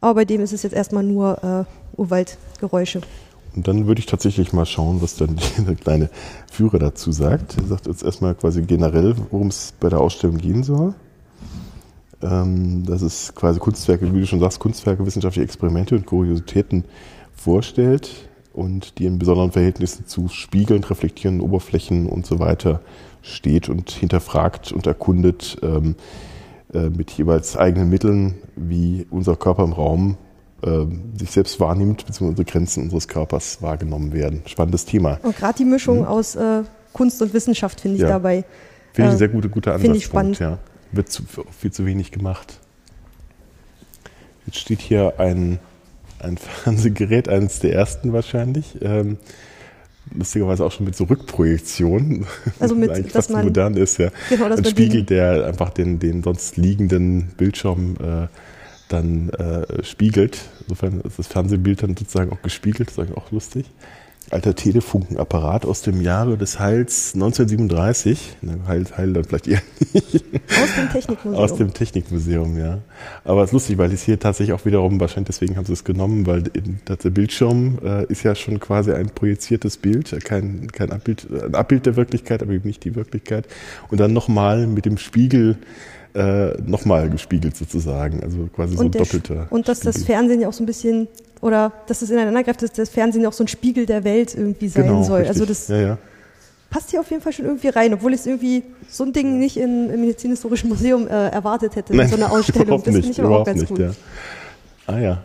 Aber 0.00 0.14
bei 0.16 0.24
dem 0.26 0.42
ist 0.42 0.52
es 0.52 0.62
jetzt 0.62 0.74
erstmal 0.74 1.02
nur 1.02 1.42
äh, 1.42 1.98
Urwaldgeräusche. 2.00 3.00
Und 3.56 3.66
dann 3.68 3.86
würde 3.86 4.00
ich 4.00 4.06
tatsächlich 4.06 4.52
mal 4.52 4.66
schauen, 4.66 5.00
was 5.00 5.16
dann 5.16 5.36
der 5.66 5.76
kleine 5.76 6.10
Führer 6.52 6.78
dazu 6.78 7.12
sagt. 7.12 7.56
Er 7.56 7.66
sagt 7.66 7.86
jetzt 7.86 8.02
erstmal 8.02 8.34
quasi 8.34 8.62
generell, 8.62 9.14
worum 9.30 9.48
es 9.48 9.72
bei 9.80 9.88
der 9.88 10.00
Ausstellung 10.00 10.36
gehen 10.38 10.62
soll. 10.64 10.94
Ähm, 12.24 12.86
dass 12.86 13.02
es 13.02 13.34
quasi 13.34 13.60
Kunstwerke, 13.60 14.12
wie 14.14 14.20
du 14.20 14.26
schon 14.26 14.40
sagst, 14.40 14.58
Kunstwerke, 14.58 15.04
wissenschaftliche 15.04 15.44
Experimente 15.44 15.94
und 15.94 16.06
Kuriositäten 16.06 16.84
vorstellt 17.34 18.28
und 18.52 18.98
die 18.98 19.04
in 19.06 19.18
besonderen 19.18 19.52
Verhältnissen 19.52 20.06
zu 20.06 20.28
spiegelnd 20.28 20.88
reflektierenden 20.88 21.46
Oberflächen 21.46 22.06
und 22.06 22.24
so 22.24 22.38
weiter 22.38 22.80
steht 23.22 23.68
und 23.68 23.90
hinterfragt 23.90 24.72
und 24.72 24.86
erkundet 24.86 25.58
ähm, 25.62 25.96
äh, 26.72 26.88
mit 26.88 27.10
jeweils 27.10 27.56
eigenen 27.56 27.90
Mitteln, 27.90 28.34
wie 28.56 29.06
unser 29.10 29.36
Körper 29.36 29.64
im 29.64 29.72
Raum 29.72 30.16
ähm, 30.62 31.12
sich 31.18 31.30
selbst 31.30 31.58
wahrnimmt, 31.60 32.06
beziehungsweise 32.06 32.30
unsere 32.30 32.46
Grenzen 32.46 32.84
unseres 32.84 33.08
Körpers 33.08 33.60
wahrgenommen 33.60 34.12
werden. 34.12 34.42
Spannendes 34.46 34.84
Thema. 34.86 35.18
Und 35.22 35.36
gerade 35.36 35.58
die 35.58 35.64
Mischung 35.64 36.06
aus 36.06 36.36
äh, 36.36 36.62
Kunst 36.92 37.20
und 37.20 37.34
Wissenschaft 37.34 37.80
finde 37.80 37.96
ich 37.96 38.02
Mhm. 38.02 38.08
Ja. 38.08 38.14
dabei. 38.14 38.44
Finde 38.92 39.08
ich 39.08 39.12
ein 39.12 39.14
Äh, 39.14 39.18
sehr 39.18 39.28
guter, 39.28 39.48
guter 39.48 39.78
finde 39.78 39.98
ich 39.98 40.04
Ansatzpunkt. 40.06 40.36
spannend. 40.36 40.58
Ja. 40.62 40.73
Wird 40.96 41.10
zu, 41.10 41.22
viel 41.58 41.72
zu 41.72 41.86
wenig 41.86 42.10
gemacht. 42.10 42.58
Jetzt 44.46 44.58
steht 44.58 44.80
hier 44.80 45.14
ein, 45.18 45.58
ein 46.18 46.36
Fernsehgerät, 46.64 47.28
eines 47.28 47.60
der 47.60 47.72
ersten 47.74 48.12
wahrscheinlich. 48.12 48.76
Ähm, 48.82 49.18
lustigerweise 50.12 50.64
auch 50.64 50.72
schon 50.72 50.86
mit 50.86 50.94
so 50.96 51.04
Rückprojektion. 51.04 52.26
Also 52.60 52.74
mit, 52.74 52.90
Eigentlich 52.90 53.12
dass 53.12 53.28
man- 53.30 53.44
modern 53.44 53.76
ist, 53.76 53.98
ja. 53.98 54.10
Genau, 54.28 54.46
ein 54.46 54.64
Spiegel, 54.64 55.02
der 55.04 55.46
einfach 55.46 55.70
den, 55.70 55.98
den 55.98 56.22
sonst 56.22 56.56
liegenden 56.56 57.28
Bildschirm 57.36 57.96
äh, 58.00 58.28
dann 58.88 59.30
äh, 59.30 59.82
spiegelt. 59.82 60.38
Insofern 60.62 61.00
ist 61.00 61.18
das 61.18 61.26
Fernsehbild 61.26 61.82
dann 61.82 61.96
sozusagen 61.96 62.30
auch 62.32 62.42
gespiegelt, 62.42 62.88
das 62.88 62.94
ist 62.94 62.98
eigentlich 63.00 63.16
auch 63.16 63.30
lustig. 63.32 63.64
Alter 64.30 64.54
Telefunkenapparat 64.54 65.64
aus 65.66 65.82
dem 65.82 66.00
Jahre 66.00 66.36
des 66.36 66.58
Heils 66.58 67.14
1937. 67.14 68.36
Ne, 68.42 68.58
Heil, 68.66 68.84
Heil 68.96 69.12
dann 69.12 69.24
vielleicht 69.24 69.46
eher 69.46 69.62
nicht. 69.92 70.24
Aus 70.62 70.74
dem 70.76 70.90
Technikmuseum. 70.90 71.34
Aus 71.34 71.54
dem 71.56 71.74
Technikmuseum, 71.74 72.58
ja. 72.58 72.78
Aber 73.24 73.42
es 73.42 73.50
ist 73.50 73.52
lustig, 73.52 73.78
weil 73.78 73.92
es 73.92 74.02
hier 74.02 74.18
tatsächlich 74.18 74.54
auch 74.54 74.64
wiederum, 74.64 75.00
wahrscheinlich 75.00 75.26
deswegen 75.26 75.56
haben 75.56 75.66
sie 75.66 75.72
es 75.72 75.84
genommen, 75.84 76.26
weil 76.26 76.42
der 76.42 77.10
Bildschirm 77.10 77.78
äh, 77.84 78.06
ist 78.06 78.22
ja 78.22 78.34
schon 78.34 78.60
quasi 78.60 78.92
ein 78.92 79.10
projiziertes 79.10 79.76
Bild, 79.76 80.16
kein, 80.24 80.68
kein 80.72 80.90
Abbild, 80.90 81.28
ein 81.30 81.54
Abbild 81.54 81.86
der 81.86 81.96
Wirklichkeit, 81.96 82.42
aber 82.42 82.52
eben 82.52 82.66
nicht 82.66 82.84
die 82.84 82.94
Wirklichkeit. 82.94 83.46
Und 83.90 84.00
dann 84.00 84.12
nochmal 84.12 84.66
mit 84.66 84.84
dem 84.86 84.98
Spiegel 84.98 85.58
äh, 86.14 86.52
nochmal 86.62 87.10
gespiegelt 87.10 87.56
sozusagen. 87.56 88.22
Also 88.22 88.48
quasi 88.54 88.76
so 88.76 88.84
ein 88.84 88.90
doppelter. 88.90 89.48
Und 89.50 89.68
dass 89.68 89.78
Spiegel. 89.78 89.92
das 89.92 90.04
Fernsehen 90.04 90.40
ja 90.40 90.48
auch 90.48 90.52
so 90.52 90.62
ein 90.62 90.66
bisschen, 90.66 91.08
oder 91.40 91.72
dass 91.86 92.02
es 92.02 92.10
ineinander 92.10 92.42
greift, 92.44 92.62
dass 92.62 92.72
das 92.72 92.88
Fernsehen 92.88 93.26
auch 93.26 93.32
so 93.32 93.44
ein 93.44 93.48
Spiegel 93.48 93.86
der 93.86 94.04
Welt 94.04 94.34
irgendwie 94.34 94.68
sein 94.68 94.86
genau, 94.86 95.02
soll. 95.02 95.20
Richtig. 95.20 95.30
Also 95.30 95.46
das 95.46 95.68
ja, 95.68 95.80
ja. 95.80 95.98
passt 96.70 96.90
hier 96.90 97.00
auf 97.00 97.10
jeden 97.10 97.22
Fall 97.22 97.32
schon 97.32 97.46
irgendwie 97.46 97.68
rein, 97.68 97.92
obwohl 97.94 98.14
ich 98.14 98.20
es 98.20 98.26
irgendwie 98.26 98.62
so 98.88 99.04
ein 99.04 99.12
Ding 99.12 99.38
nicht 99.38 99.56
in, 99.56 99.90
im 99.90 100.00
Medizinhistorischen 100.00 100.68
Museum 100.68 101.08
äh, 101.08 101.28
erwartet 101.28 101.74
hätte, 101.74 101.96
Nein, 101.96 102.08
so 102.08 102.14
eine 102.14 102.30
Ausstellung. 102.30 102.82
Das 102.82 102.94
finde 102.94 103.10
ich 103.10 103.20
aber 103.20 103.40
auch 103.40 103.44
ganz 103.44 103.60
nicht, 103.60 103.70
gut. 103.70 103.80
Ja. 103.80 103.90
Ah 104.86 104.98
ja. 104.98 105.22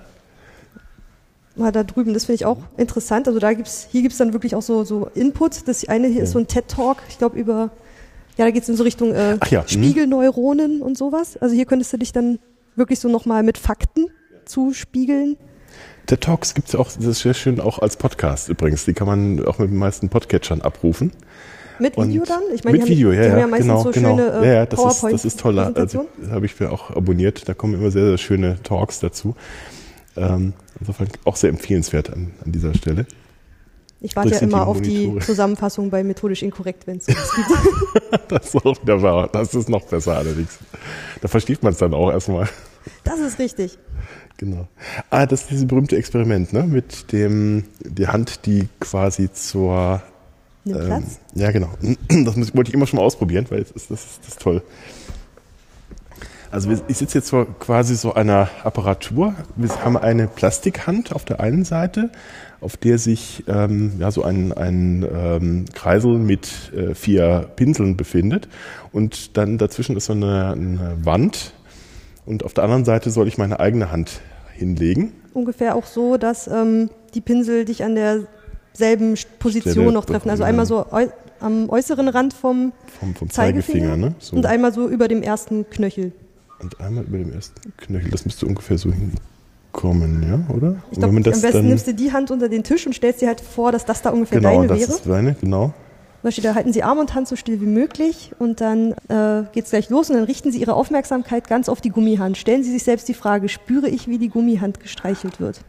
Mal 1.55 1.71
da 1.71 1.83
drüben, 1.83 2.13
das 2.13 2.25
finde 2.25 2.35
ich 2.35 2.45
auch 2.45 2.59
interessant. 2.77 3.27
Also 3.27 3.39
da 3.39 3.53
gibt's, 3.53 3.87
hier 3.91 4.01
gibt 4.01 4.13
es 4.13 4.17
dann 4.17 4.33
wirklich 4.33 4.55
auch 4.55 4.61
so, 4.61 4.85
so 4.85 5.09
Input. 5.13 5.67
Das 5.67 5.87
eine 5.87 6.07
hier 6.07 6.17
ja. 6.17 6.23
ist 6.23 6.31
so 6.31 6.39
ein 6.39 6.47
TED-Talk, 6.47 6.97
ich 7.09 7.17
glaube, 7.17 7.37
über 7.37 7.69
ja, 8.39 8.45
da 8.45 8.51
geht 8.51 8.63
es 8.63 8.69
in 8.69 8.77
so 8.77 8.83
Richtung 8.83 9.13
äh, 9.13 9.37
ja. 9.49 9.61
Mhm. 9.63 9.67
Spiegelneuronen 9.67 10.81
und 10.81 10.97
sowas. 10.97 11.35
Also 11.35 11.53
hier 11.53 11.65
könntest 11.65 11.91
du 11.91 11.97
dich 11.97 12.13
dann 12.13 12.39
wirklich 12.77 12.99
so 12.99 13.09
nochmal 13.09 13.43
mit 13.43 13.57
Fakten 13.57 14.07
zuspiegeln. 14.45 15.35
Der 16.09 16.21
Talks 16.21 16.53
gibt 16.53 16.69
es 16.69 16.75
auch, 16.75 16.89
das 16.89 17.05
ist 17.05 17.19
sehr 17.19 17.33
schön 17.33 17.59
auch 17.59 17.79
als 17.79 17.97
Podcast 17.97 18.47
übrigens. 18.47 18.85
Die 18.85 18.93
kann 18.93 19.07
man 19.07 19.45
auch 19.45 19.59
mit 19.59 19.69
den 19.69 19.77
meisten 19.77 20.07
Podcatchern 20.07 20.61
abrufen. 20.61 21.11
Mit 21.79 21.97
Video 21.97 22.23
dann? 22.23 22.39
Ich 22.53 22.63
meine, 22.63 22.77
mit 22.77 22.87
die 22.87 22.91
Video, 22.91 23.09
haben, 23.09 23.17
ja, 23.17 23.23
ja, 23.23 23.39
ja 23.39 23.57
genau, 23.57 23.83
so 23.83 23.91
genau. 23.91 24.17
Schöne, 24.17 24.31
äh, 24.31 24.47
ja, 24.47 24.53
ja, 24.53 24.65
das 24.65 24.85
ist, 24.85 25.03
das 25.03 25.25
ist 25.25 25.39
toll. 25.41 25.59
Also, 25.59 26.07
habe 26.29 26.45
ich 26.45 26.57
mir 26.61 26.71
auch 26.71 26.91
abonniert. 26.91 27.47
Da 27.47 27.53
kommen 27.53 27.73
immer 27.73 27.91
sehr, 27.91 28.05
sehr 28.05 28.17
schöne 28.17 28.57
Talks 28.63 28.99
dazu. 28.99 29.35
Ähm, 30.15 30.53
insofern 30.79 31.09
auch 31.25 31.35
sehr 31.35 31.49
empfehlenswert 31.49 32.09
an, 32.09 32.31
an 32.45 32.53
dieser 32.53 32.73
Stelle. 32.73 33.05
Ich 34.01 34.15
warte 34.15 34.31
ja 34.31 34.39
immer 34.39 34.65
auf 34.65 34.81
die 34.81 35.13
Zusammenfassung 35.19 35.89
bei 35.89 36.03
methodisch 36.03 36.41
inkorrekt, 36.41 36.87
wenn 36.87 36.97
es 36.97 37.05
sowas 37.05 37.31
gibt. 37.35 38.31
das 38.31 38.47
ist 38.47 38.65
auch 38.65 38.81
wieder 38.81 39.01
wahr. 39.01 39.29
Das 39.31 39.53
ist 39.53 39.67
noch 39.67 39.83
besser 39.83 40.17
allerdings. 40.17 40.57
Da 41.21 41.27
versteht 41.27 41.63
man 41.63 41.73
es 41.73 41.79
dann 41.79 41.93
auch 41.93 42.09
erstmal. 42.09 42.47
Das 43.03 43.19
ist 43.19 43.39
richtig. 43.39 43.77
Genau. 44.37 44.67
Ah, 45.09 45.25
das 45.25 45.41
ist 45.41 45.51
dieses 45.51 45.67
berühmte 45.67 45.97
Experiment, 45.97 46.53
ne? 46.53 46.63
Mit 46.63 47.11
dem, 47.11 47.65
die 47.81 48.07
Hand, 48.07 48.45
die 48.45 48.69
quasi 48.79 49.29
zur. 49.33 50.01
Ähm, 50.65 50.73
Platz? 50.73 51.19
Ja, 51.35 51.51
genau. 51.51 51.69
Das 52.09 52.37
muss, 52.37 52.55
wollte 52.55 52.69
ich 52.69 52.73
immer 52.73 52.87
schon 52.87 52.99
mal 52.99 53.05
ausprobieren, 53.05 53.45
weil 53.49 53.63
das 53.63 53.71
ist, 53.71 53.91
das 53.91 54.05
ist, 54.05 54.19
das 54.21 54.29
ist 54.29 54.41
toll. 54.41 54.61
Also 56.51 56.71
ich 56.87 56.97
sitze 56.97 57.19
jetzt 57.19 57.29
vor 57.29 57.45
quasi 57.59 57.95
so 57.95 58.13
einer 58.13 58.49
Apparatur. 58.63 59.35
Wir 59.55 59.69
haben 59.83 59.97
eine 59.97 60.27
Plastikhand 60.27 61.13
auf 61.13 61.23
der 61.23 61.39
einen 61.39 61.63
Seite, 61.63 62.09
auf 62.59 62.75
der 62.75 62.97
sich 62.97 63.43
ähm, 63.47 63.93
ja, 63.99 64.09
so 64.09 64.23
ein, 64.23 64.51
ein 64.53 65.07
ähm, 65.13 65.65
Kreisel 65.73 66.17
mit 66.17 66.73
äh, 66.73 66.95
vier 66.95 67.49
Pinseln 67.55 67.97
befindet. 67.97 68.47
Und 68.91 69.37
dann 69.37 69.59
dazwischen 69.59 69.95
ist 69.95 70.05
so 70.05 70.13
eine, 70.13 70.53
eine 70.53 70.97
Wand. 71.03 71.53
Und 72.25 72.43
auf 72.43 72.55
der 72.55 72.63
anderen 72.63 72.85
Seite 72.85 73.11
soll 73.11 73.27
ich 73.27 73.37
meine 73.37 73.59
eigene 73.59 73.91
Hand 73.91 74.21
hinlegen. 74.53 75.13
Ungefähr 75.33 75.75
auch 75.75 75.85
so, 75.85 76.17
dass 76.17 76.47
ähm, 76.47 76.89
die 77.13 77.21
Pinsel 77.21 77.65
dich 77.65 77.83
an 77.83 77.93
derselben 77.93 79.15
Position 79.37 79.93
noch 79.93 80.05
treffen. 80.05 80.31
Also 80.31 80.43
einmal 80.43 80.65
so 80.65 80.85
am 81.39 81.69
äußeren 81.69 82.07
Rand 82.07 82.33
vom, 82.33 82.73
vom, 82.99 83.13
vom 83.13 83.29
Zeigefinger, 83.29 83.89
Zeigefinger 83.91 83.97
ne? 83.97 84.15
so. 84.17 84.35
und 84.35 84.47
einmal 84.47 84.73
so 84.73 84.87
über 84.89 85.07
dem 85.07 85.21
ersten 85.21 85.69
Knöchel. 85.69 86.11
Und 86.61 86.79
einmal 86.79 87.05
über 87.05 87.17
dem 87.17 87.33
ersten 87.33 87.73
Knöchel. 87.77 88.11
Das 88.11 88.25
müsste 88.25 88.45
ungefähr 88.45 88.77
so 88.77 88.91
hinkommen, 88.91 90.23
ja, 90.23 90.55
oder? 90.55 90.75
Ich 90.91 90.99
glaube, 90.99 91.15
am 91.15 91.23
besten 91.23 91.67
nimmst 91.67 91.87
du 91.87 91.93
die 91.93 92.11
Hand 92.11 92.31
unter 92.31 92.49
den 92.49 92.63
Tisch 92.63 92.85
und 92.85 92.93
stellst 92.93 93.21
dir 93.21 93.27
halt 93.27 93.41
vor, 93.41 93.71
dass 93.71 93.85
das 93.85 94.01
da 94.01 94.09
ungefähr 94.09 94.39
genau, 94.39 94.57
deine 94.57 94.67
das 94.67 94.79
wäre. 94.79 94.91
Ist 94.91 95.05
deine, 95.05 95.35
genau. 95.39 95.73
Beispiel, 96.21 96.43
da 96.43 96.53
halten 96.53 96.73
Sie 96.73 96.83
Arm 96.83 96.97
und 96.97 97.15
Hand 97.15 97.29
so 97.29 97.37
still 97.37 97.61
wie 97.61 97.65
möglich 97.65 98.33
und 98.39 98.59
dann 98.59 98.91
äh, 99.07 99.43
geht 99.53 99.63
es 99.63 99.69
gleich 99.69 99.89
los 99.89 100.09
und 100.09 100.17
dann 100.17 100.25
richten 100.25 100.51
Sie 100.51 100.59
Ihre 100.59 100.73
Aufmerksamkeit 100.73 101.47
ganz 101.47 101.69
auf 101.69 101.79
die 101.79 101.91
Gummihand. 101.91 102.37
Stellen 102.37 102.61
Sie 102.61 102.71
sich 102.71 102.83
selbst 102.83 103.07
die 103.07 103.13
Frage, 103.13 103.47
spüre 103.47 103.87
ich, 103.87 104.09
wie 104.09 104.17
die 104.17 104.27
Gummihand 104.27 104.81
gestreichelt 104.81 105.39
wird? 105.39 105.61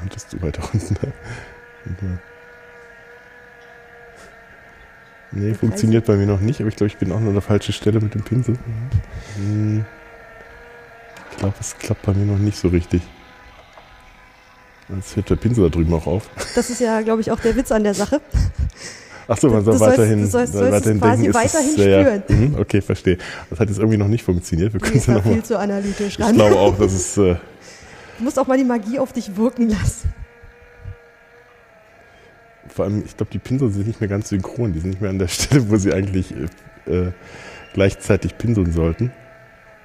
Hand 0.00 0.14
ist 0.14 0.30
zu 0.30 0.42
weit 0.42 0.58
unten. 0.72 2.20
Nee, 5.38 5.52
funktioniert 5.52 6.06
bei 6.06 6.16
mir 6.16 6.26
noch 6.26 6.40
nicht, 6.40 6.60
aber 6.60 6.70
ich 6.70 6.76
glaube, 6.76 6.88
ich 6.88 6.96
bin 6.96 7.12
auch 7.12 7.20
nur 7.20 7.28
an 7.28 7.34
der 7.34 7.42
falschen 7.42 7.72
Stelle 7.72 8.00
mit 8.00 8.14
dem 8.14 8.22
Pinsel. 8.22 8.56
Hm. 9.36 9.84
Ich 11.30 11.36
glaube, 11.36 11.54
es 11.60 11.76
klappt 11.76 12.02
bei 12.06 12.14
mir 12.14 12.24
noch 12.24 12.38
nicht 12.38 12.58
so 12.58 12.68
richtig. 12.68 13.02
Jetzt 14.88 15.14
hört 15.14 15.28
der 15.28 15.36
Pinsel 15.36 15.64
da 15.64 15.70
drüben 15.70 15.92
auch 15.92 16.06
auf. 16.06 16.30
Das 16.54 16.70
ist 16.70 16.80
ja, 16.80 17.02
glaube 17.02 17.20
ich, 17.20 17.30
auch 17.30 17.40
der 17.40 17.54
Witz 17.54 17.70
an 17.70 17.84
der 17.84 17.92
Sache. 17.92 18.22
Achso, 19.28 19.50
man 19.50 19.62
soll 19.64 19.78
weiterhin, 19.78 20.26
sollst, 20.26 20.54
du 20.54 20.58
sollst 20.58 20.72
weiterhin 20.72 21.00
quasi 21.00 21.22
denken, 21.24 21.34
weiterhin 21.34 21.68
ist, 21.68 21.74
spüren. 21.74 22.22
Ja, 22.28 22.34
mh, 22.36 22.58
okay, 22.60 22.80
verstehe. 22.80 23.18
Das 23.50 23.60
hat 23.60 23.68
jetzt 23.68 23.78
irgendwie 23.78 23.98
noch 23.98 24.08
nicht 24.08 24.24
funktioniert. 24.24 24.72
Wir 24.72 24.80
können 24.80 25.02
nee, 25.06 25.12
noch 25.12 25.22
viel 25.22 25.36
mal, 25.36 25.42
zu 25.42 25.58
analytisch 25.58 26.18
ran. 26.18 26.30
Ich 26.30 26.36
glaube 26.36 26.56
auch, 26.56 26.78
dass 26.78 26.92
es... 26.92 27.18
Äh, 27.18 27.34
du 28.16 28.24
musst 28.24 28.38
auch 28.38 28.46
mal 28.46 28.56
die 28.56 28.64
Magie 28.64 28.98
auf 28.98 29.12
dich 29.12 29.36
wirken 29.36 29.68
lassen. 29.68 30.14
Vor 32.76 32.84
allem, 32.84 33.02
ich 33.06 33.16
glaube, 33.16 33.32
die 33.32 33.38
Pinsel 33.38 33.70
sind 33.70 33.86
nicht 33.86 34.00
mehr 34.02 34.08
ganz 34.08 34.28
synchron. 34.28 34.74
Die 34.74 34.80
sind 34.80 34.90
nicht 34.90 35.00
mehr 35.00 35.08
an 35.08 35.18
der 35.18 35.28
Stelle, 35.36 35.70
wo 35.70 35.76
sie 35.76 35.94
eigentlich 35.94 36.32
äh, 36.86 37.10
gleichzeitig 37.72 38.36
pinseln 38.36 38.70
sollten. 38.70 39.12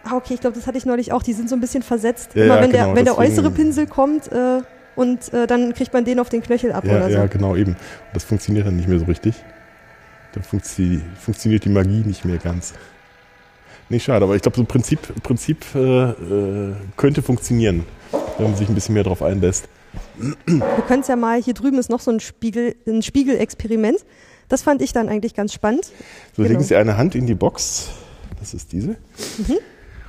Ah, 0.04 0.18
okay, 0.18 0.34
ich 0.34 0.42
glaube, 0.42 0.58
das 0.58 0.68
hatte 0.68 0.78
ich 0.78 0.86
neulich 0.86 1.14
auch. 1.14 1.24
Die 1.24 1.32
sind 1.32 1.48
so 1.48 1.56
ein 1.56 1.62
bisschen 1.62 1.84
versetzt. 1.84 2.32
Ja, 2.36 2.44
Immer 2.44 2.56
ja, 2.56 2.62
wenn, 2.64 2.72
genau, 2.72 2.86
der, 2.88 2.96
wenn 2.96 3.06
der 3.06 3.18
äußere 3.18 3.50
Pinsel 3.50 3.88
kommt 3.88 4.30
äh, 4.30 4.60
und 4.98 5.34
äh, 5.34 5.48
dann 5.48 5.74
kriegt 5.74 5.94
man 5.94 6.04
den 6.04 6.20
auf 6.20 6.28
den 6.28 6.44
Knöchel 6.44 6.74
ab 6.74 6.84
Ja, 6.86 6.98
oder 6.98 7.06
so. 7.06 7.16
ja, 7.16 7.26
genau, 7.28 7.56
eben. 7.56 7.72
Und 7.72 7.78
das 8.14 8.26
funktioniert 8.26 8.68
dann 8.68 8.76
nicht 8.76 8.90
mehr 8.90 9.00
so 9.00 9.06
richtig. 9.06 9.36
Da 10.34 10.42
funktio 10.42 11.00
funktioniert 11.18 11.64
die 11.64 11.70
Magie 11.70 12.04
nicht 12.06 12.26
mehr 12.26 12.40
ganz. 12.40 12.74
Nee, 13.88 14.00
schade, 14.00 14.26
aber 14.26 14.36
ich 14.36 14.42
glaube, 14.42 14.58
so 14.58 14.66
Prinzip, 14.66 15.00
Prinzip 15.24 15.66
äh, 15.76 15.80
äh, 15.80 16.74
könnte 16.98 17.22
funktionieren, 17.22 17.86
wenn 18.38 18.48
man 18.48 18.56
sich 18.56 18.68
ein 18.68 18.76
bisschen 18.76 18.96
mehr 18.96 19.04
darauf 19.04 19.22
einlässt. 19.22 19.70
Wir 20.46 20.84
können 20.88 21.02
es 21.02 21.08
ja 21.08 21.16
mal, 21.16 21.42
hier 21.42 21.54
drüben 21.54 21.78
ist 21.78 21.90
noch 21.90 22.00
so 22.00 22.12
ein 22.12 22.20
Spiegel, 22.20 22.76
ein 22.88 23.02
Spiegelexperiment. 23.02 24.06
Das 24.50 24.62
fand 24.62 24.82
ich 24.82 24.94
dann 24.94 25.10
eigentlich 25.10 25.34
ganz 25.34 25.54
spannend. 25.54 25.86
So, 25.86 25.92
Genau. 26.44 26.50
legen 26.50 26.64
Sie 26.64 26.76
eine 26.76 26.98
Hand 26.98 27.16
in 27.16 27.26
die 27.26 27.36
Box. 27.36 27.90
Das 28.40 28.54
ist 28.54 28.72
diese. 28.72 28.90
Mhm. 29.38 29.58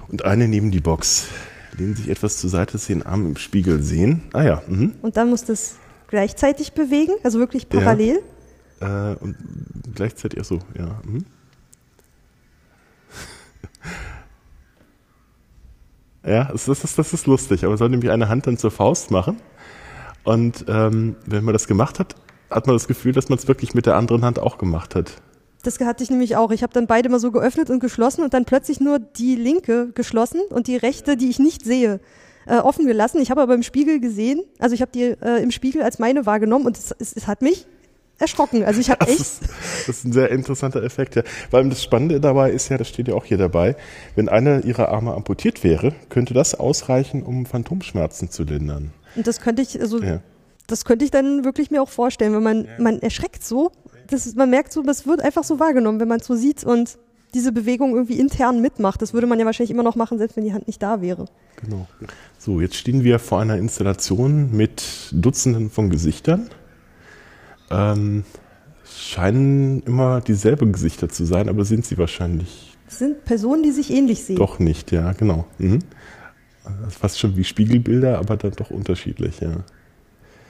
Und 0.09 0.25
eine 0.25 0.49
neben 0.49 0.71
die 0.71 0.81
Box. 0.81 1.27
Lehnen 1.79 1.95
Sie 1.97 2.03
sich 2.03 2.11
etwas 2.11 2.39
zur 2.39 2.51
Seite, 2.51 2.73
dass 2.73 2.87
Sie 2.87 2.93
den 2.93 3.05
Arm 3.05 3.27
im 3.27 3.37
Spiegel 3.37 3.83
sehen. 3.83 4.23
Ah 4.33 4.43
ja. 4.43 4.63
Mhm. 4.67 4.95
Und 5.03 5.17
dann 5.17 5.31
muss 5.31 5.45
das 5.45 5.77
gleichzeitig 6.09 6.73
bewegen, 6.73 7.13
also 7.23 7.39
wirklich 7.39 7.69
parallel. 7.69 8.21
Äh, 8.81 9.15
und 9.21 9.37
gleichzeitig, 9.95 10.41
ach 10.41 10.45
so, 10.45 10.59
ja. 10.77 11.01
Mhm. 11.05 11.25
ja, 16.27 16.45
das 16.53 16.69
ist, 16.69 16.99
das 16.99 17.13
ist 17.13 17.27
lustig. 17.27 17.63
Aber 17.63 17.71
man 17.71 17.79
soll 17.79 17.89
nämlich 17.89 18.11
eine 18.11 18.29
Hand 18.29 18.47
dann 18.47 18.59
zur 18.59 18.71
Faust 18.71 19.11
machen. 19.11 19.41
Und 20.25 20.65
ähm, 20.69 21.17
wenn 21.27 21.45
man 21.45 21.53
das 21.53 21.67
gemacht 21.67 21.99
hat, 21.99 22.15
hat 22.51 22.67
man 22.67 22.77
das 22.77 22.87
Gefühl, 22.87 23.13
dass 23.13 23.29
man 23.29 23.39
es 23.39 23.49
wirklich 23.49 23.75
mit 23.75 23.87
der 23.87 23.97
anderen 23.97 24.25
Hand 24.25 24.39
auch 24.39 24.59
gemacht 24.59 24.95
hat. 24.95 25.17
Das 25.63 25.79
hatte 25.81 26.03
ich 26.03 26.11
nämlich 26.11 26.37
auch. 26.37 26.51
Ich 26.51 26.63
habe 26.63 26.73
dann 26.73 26.87
beide 26.87 27.09
mal 27.09 27.21
so 27.21 27.31
geöffnet 27.31 27.71
und 27.71 27.81
geschlossen 27.81 28.23
und 28.23 28.35
dann 28.35 28.45
plötzlich 28.45 28.81
nur 28.81 28.99
die 28.99 29.37
linke 29.37 29.91
geschlossen 29.95 30.41
und 30.51 30.67
die 30.67 30.77
rechte, 30.77 31.17
die 31.17 31.31
ich 31.31 31.39
nicht 31.39 31.65
sehe, 31.65 32.01
äh, 32.47 32.57
offen 32.57 32.87
gelassen. 32.87 33.21
Ich 33.21 33.31
habe 33.31 33.41
aber 33.41 33.55
im 33.55 33.63
Spiegel 33.63 34.01
gesehen, 34.01 34.43
also 34.59 34.75
ich 34.75 34.83
habe 34.83 34.91
die 34.93 35.03
äh, 35.03 35.43
im 35.43 35.53
Spiegel 35.53 35.83
als 35.83 35.99
meine 35.99 36.27
wahrgenommen 36.27 36.67
und 36.67 36.77
es, 36.77 36.95
es, 36.99 37.13
es 37.13 37.27
hat 37.29 37.43
mich 37.43 37.67
erschrocken. 38.19 38.65
Also 38.65 38.81
ich 38.81 38.91
habe 38.91 39.07
echt, 39.07 39.21
ist, 39.21 39.43
das 39.87 39.99
ist 39.99 40.05
ein 40.05 40.13
sehr 40.13 40.31
interessanter 40.31 40.83
Effekt, 40.83 41.15
ja. 41.15 41.23
Weil 41.51 41.69
das 41.69 41.83
Spannende 41.83 42.21
dabei 42.21 42.51
ist 42.51 42.69
ja, 42.69 42.79
das 42.79 42.89
steht 42.89 43.09
ja 43.09 43.15
auch 43.15 43.25
hier 43.25 43.39
dabei, 43.39 43.77
wenn 44.15 44.29
einer 44.29 44.65
ihrer 44.65 44.89
Arme 44.89 45.15
amputiert 45.15 45.63
wäre, 45.63 45.93
könnte 46.09 46.35
das 46.35 46.55
ausreichen, 46.55 47.23
um 47.23 47.47
Phantomschmerzen 47.47 48.31
zu 48.31 48.45
lindern. 48.45 48.93
Und 49.17 49.27
das 49.27 49.41
könnte 49.41 49.63
ich, 49.63 49.81
also 49.81 50.03
Ja. 50.03 50.21
das 50.67 50.85
könnte 50.85 51.05
ich 51.05 51.11
dann 51.11 51.45
wirklich 51.45 51.71
mir 51.71 51.83
auch 51.83 51.89
vorstellen, 51.89 52.33
wenn 52.35 52.43
man, 52.43 52.69
man 52.79 53.01
erschreckt 53.01 53.45
so, 53.45 53.73
das 54.09 54.27
ist, 54.27 54.37
man 54.37 54.51
merkt 54.51 54.73
so, 54.73 54.83
das 54.83 55.07
wird 55.07 55.21
einfach 55.23 55.45
so 55.45 55.59
wahrgenommen, 55.61 56.01
wenn 56.01 56.09
man 56.09 56.21
es 56.21 56.27
so 56.27 56.35
sieht 56.35 56.65
und 56.65 56.99
diese 57.35 57.51
Bewegung 57.53 57.95
irgendwie 57.95 58.19
intern 58.19 58.61
mitmacht. 58.61 59.01
Das 59.01 59.15
würde 59.15 59.27
man 59.27 59.39
ja 59.39 59.47
wahrscheinlich 59.47 59.71
immer 59.71 59.83
noch 59.83 59.97
machen, 59.97 60.19
selbst 60.19 60.37
wenn 60.37 60.45
die 60.45 60.53
Hand 60.53 60.67
nicht 60.67 60.83
da 60.83 61.01
wäre. 61.01 61.25
Genau. 61.65 61.87
So, 62.39 62.61
jetzt 62.61 62.75
stehen 62.75 63.05
wir 63.05 63.19
vor 63.19 63.41
einer 63.41 63.57
Installation 63.57 64.55
mit 64.55 64.83
Dutzenden 65.13 65.71
von 65.71 65.89
Gesichtern. 65.89 66.51
Ähm, 67.71 68.25
scheinen 68.85 69.83
immer 69.85 70.21
dieselbe 70.21 70.67
Gesichter 70.71 71.09
zu 71.09 71.25
sein, 71.25 71.49
aber 71.49 71.65
sind 71.65 71.87
sie 71.87 71.97
wahrscheinlich 71.97 72.77
Das 72.87 72.99
sind 72.99 73.25
Personen, 73.25 73.63
die 73.63 73.71
sich 73.71 73.91
ähnlich 73.91 74.23
sehen. 74.25 74.37
doch 74.37 74.59
nicht, 74.59 74.93
ja, 74.93 75.13
genau. 75.13 75.47
Mhm. 75.59 75.79
Das 76.65 76.93
ist 76.93 76.99
fast 76.99 77.19
schon 77.19 77.37
wie 77.37 77.45
Spiegelbilder, 77.45 78.19
aber 78.19 78.37
dann 78.37 78.53
doch 78.53 78.71
unterschiedlich, 78.71 79.41
ja. 79.41 79.51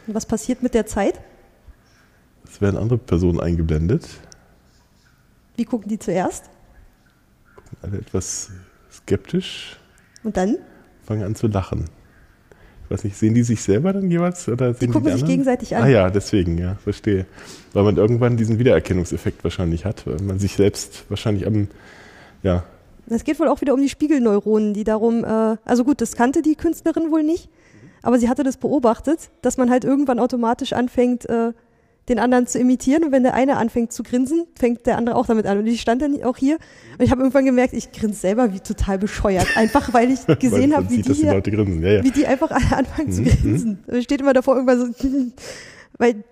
Und 0.07 0.15
was 0.15 0.27
passiert 0.27 0.63
mit 0.63 0.75
der 0.75 0.87
Zeit? 0.87 1.21
Es 2.45 2.61
werden 2.61 2.77
andere 2.77 2.99
Personen 2.99 3.41
eingeblendet. 3.41 4.07
Wie 5.57 5.65
gucken 5.65 5.89
die 5.89 5.99
zuerst? 5.99 6.51
Gucken 7.55 7.79
alle 7.83 7.99
etwas 7.99 8.51
skeptisch, 8.91 9.79
Und 10.23 10.37
dann? 10.37 10.59
fangen 11.05 11.23
an 11.23 11.35
zu 11.35 11.47
lachen. 11.47 11.87
Ich 12.85 12.91
weiß 12.91 13.05
nicht, 13.05 13.17
sehen 13.17 13.35
die 13.35 13.43
sich 13.43 13.63
selber 13.63 13.93
dann 13.93 14.11
jeweils? 14.11 14.49
Oder 14.49 14.75
sehen 14.75 14.93
gucken 14.93 15.11
die 15.11 15.19
sich 15.19 15.25
gegenseitig 15.27 15.75
an. 15.75 15.85
Ah 15.85 15.89
ja, 15.89 16.11
deswegen, 16.11 16.59
ja, 16.59 16.75
verstehe. 16.77 17.27
Weil 17.73 17.85
man 17.85 17.97
irgendwann 17.97 18.37
diesen 18.37 18.59
Wiedererkennungseffekt 18.59 19.43
wahrscheinlich 19.45 19.85
hat, 19.87 20.07
weil 20.07 20.21
man 20.21 20.39
sich 20.39 20.57
selbst 20.57 21.05
wahrscheinlich 21.09 21.47
am, 21.47 21.69
ja, 22.43 22.65
Es 23.09 23.25
geht 23.25 23.39
wohl 23.41 23.49
auch 23.49 23.61
wieder 23.61 23.75
um 23.75 23.81
die 23.81 23.89
Spiegelneuronen, 23.89 24.75
die 24.75 24.85
darum, 24.85 25.25
äh, 25.25 25.57
also 25.65 25.85
gut, 25.85 26.01
das 26.01 26.17
kannte 26.17 26.43
die 26.43 26.55
Künstlerin 26.55 27.11
wohl 27.11 27.23
nicht, 27.23 27.49
aber 28.03 28.19
sie 28.19 28.29
hatte 28.29 28.43
das 28.43 28.57
beobachtet, 28.57 29.31
dass 29.43 29.57
man 29.57 29.71
halt 29.71 29.85
irgendwann 29.85 30.19
automatisch 30.19 30.73
anfängt, 30.73 31.29
äh, 31.29 31.53
den 32.09 32.19
anderen 32.19 32.49
zu 32.49 32.59
imitieren 32.59 33.05
und 33.05 33.13
wenn 33.13 33.23
der 33.23 33.35
eine 33.35 33.57
anfängt 33.59 33.93
zu 33.93 34.03
grinsen, 34.03 34.47
fängt 34.59 34.87
der 34.87 34.97
andere 34.99 35.15
auch 35.15 35.27
damit 35.27 35.47
an. 35.47 35.59
Und 35.59 35.67
ich 35.69 35.81
stand 35.81 36.03
dann 36.03 36.21
auch 36.25 36.37
hier 36.37 36.57
und 36.99 37.05
ich 37.05 37.13
habe 37.13 37.21
irgendwann 37.21 37.45
gemerkt, 37.45 37.75
ich 37.75 37.93
grinse 37.93 38.19
selber 38.19 38.53
wie 38.53 38.59
total 38.59 38.99
bescheuert, 38.99 39.47
einfach 39.57 39.95
weil 39.95 40.11
ich 40.11 40.27
gesehen 40.41 40.75
habe, 40.75 40.91
wie 40.91 40.97
die 40.97 41.03
die 41.03 41.15
hier 41.15 41.41
grinsen. 41.41 41.81
Ja, 41.83 41.93
ja. 41.93 42.05
wie 42.05 42.11
die 42.11 42.27
einfach 42.27 42.51
anfangen 42.51 43.13
zu 43.13 43.23
Mhm, 43.23 43.27
grinsen. 43.27 43.79
Man 43.87 44.03
steht 44.03 44.21
immer 44.21 44.33
davor 44.33 44.57
irgendwann 44.57 44.95
so, 44.95 45.07
weil 45.99 46.25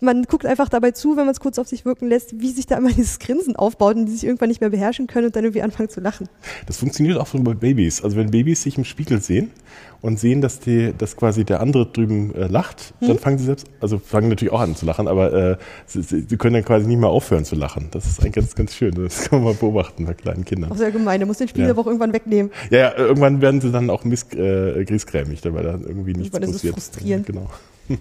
man 0.00 0.24
guckt 0.24 0.44
einfach 0.44 0.68
dabei 0.68 0.90
zu, 0.90 1.10
wenn 1.16 1.24
man 1.24 1.30
es 1.32 1.40
kurz 1.40 1.58
auf 1.58 1.66
sich 1.66 1.84
wirken 1.86 2.06
lässt, 2.08 2.38
wie 2.38 2.50
sich 2.50 2.66
da 2.66 2.76
immer 2.76 2.90
dieses 2.96 3.18
Grinsen 3.18 3.56
aufbaut 3.56 3.96
und 3.96 4.06
die 4.06 4.12
sich 4.12 4.24
irgendwann 4.24 4.48
nicht 4.48 4.60
mehr 4.60 4.70
beherrschen 4.70 5.06
können 5.06 5.26
und 5.28 5.36
dann 5.36 5.44
irgendwie 5.44 5.62
anfangen 5.62 5.88
zu 5.88 6.00
lachen. 6.00 6.28
Das 6.66 6.76
funktioniert 6.76 7.16
auch 7.18 7.26
schon 7.26 7.44
bei 7.44 7.54
Babys. 7.54 8.02
Also 8.04 8.16
wenn 8.16 8.30
Babys 8.30 8.62
sich 8.62 8.76
im 8.76 8.84
Spiegel 8.84 9.22
sehen 9.22 9.50
und 10.02 10.18
sehen, 10.18 10.40
dass 10.42 10.60
die, 10.60 10.92
dass 10.96 11.16
quasi 11.16 11.44
der 11.44 11.60
andere 11.60 11.86
drüben 11.86 12.34
äh, 12.34 12.46
lacht, 12.46 12.92
Hm? 13.00 13.08
dann 13.08 13.18
fangen 13.18 13.38
sie 13.38 13.44
selbst, 13.44 13.66
also 13.80 13.98
fangen 13.98 14.28
natürlich 14.28 14.52
auch 14.52 14.60
an 14.60 14.76
zu 14.76 14.84
lachen, 14.84 15.08
aber 15.08 15.32
äh, 15.32 15.56
sie, 15.86 16.02
sie 16.02 16.36
können 16.36 16.54
dann 16.54 16.64
quasi 16.64 16.86
nicht 16.86 16.98
mehr 16.98 17.08
aufhören 17.08 17.44
zu 17.46 17.54
lachen. 17.56 17.88
Das 17.90 18.04
ist 18.06 18.20
eigentlich 18.20 18.34
ganz, 18.34 18.54
ganz 18.54 18.74
schön. 18.74 18.94
Das 18.94 19.22
kann 19.30 19.38
man 19.42 19.52
mal 19.52 19.58
beobachten 19.58 20.04
bei 20.04 20.12
kleinen 20.14 20.44
Kindern. 20.44 20.72
Auch 20.72 20.76
sehr 20.76 20.90
gemein, 20.90 21.20
der 21.20 21.26
muss 21.26 21.38
den 21.38 21.48
Spiegel 21.48 21.66
Ja. 21.66 21.70
aber 21.72 21.80
auch 21.82 21.86
irgendwann 21.86 22.12
wegnehmen. 22.12 22.50
Ja, 22.70 22.78
ja, 22.78 22.96
irgendwann 22.96 23.40
werden 23.40 23.60
sie 23.62 23.70
dann 23.72 23.88
auch 23.88 24.04
miss, 24.04 24.26
äh, 24.34 24.84
griesgrämig, 24.84 25.40
weil 25.44 25.62
da 25.62 25.72
irgendwie 25.72 26.12
nichts 26.14 26.34
Weil 26.34 26.40
das 26.40 26.50
ist 26.50 26.56
passiert. 26.56 26.74
frustrierend. 26.74 27.26
Genau. 27.26 27.48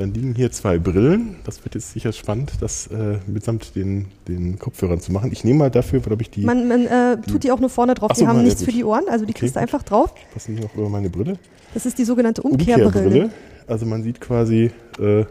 Dann 0.00 0.14
liegen 0.14 0.34
hier 0.34 0.50
zwei 0.50 0.78
Brillen. 0.78 1.36
Das 1.44 1.62
wird 1.62 1.74
jetzt 1.74 1.92
sicher 1.92 2.12
spannend, 2.12 2.52
das 2.62 2.86
äh, 2.86 3.18
mitsamt 3.26 3.76
den, 3.76 4.06
den 4.28 4.58
Kopfhörern 4.58 4.98
zu 4.98 5.12
machen. 5.12 5.30
Ich 5.30 5.44
nehme 5.44 5.58
mal 5.58 5.70
dafür, 5.70 6.00
glaube 6.00 6.22
ich, 6.22 6.30
die 6.30 6.40
Man, 6.40 6.68
man 6.68 6.86
äh, 6.86 7.18
tut 7.20 7.44
die 7.44 7.52
auch 7.52 7.60
nur 7.60 7.68
vorne 7.68 7.92
drauf, 7.92 8.08
Ach 8.10 8.16
die 8.16 8.22
so, 8.22 8.26
haben 8.26 8.42
nichts 8.42 8.64
für 8.64 8.72
die 8.72 8.82
Ohren, 8.82 9.04
also 9.10 9.26
die 9.26 9.32
Okay, 9.32 9.40
kriegst 9.40 9.56
du 9.56 9.60
einfach 9.60 9.82
drauf. 9.82 10.14
passen 10.32 10.56
die 10.56 10.62
noch 10.62 10.74
über 10.74 10.88
meine 10.88 11.10
Brille. 11.10 11.34
Das 11.74 11.84
ist 11.84 11.98
die 11.98 12.04
sogenannte 12.04 12.40
Umkehrbrille. 12.40 13.28
Also 13.66 13.84
man 13.84 14.02
sieht 14.02 14.22
quasi, 14.22 14.70
äh, 14.98 15.26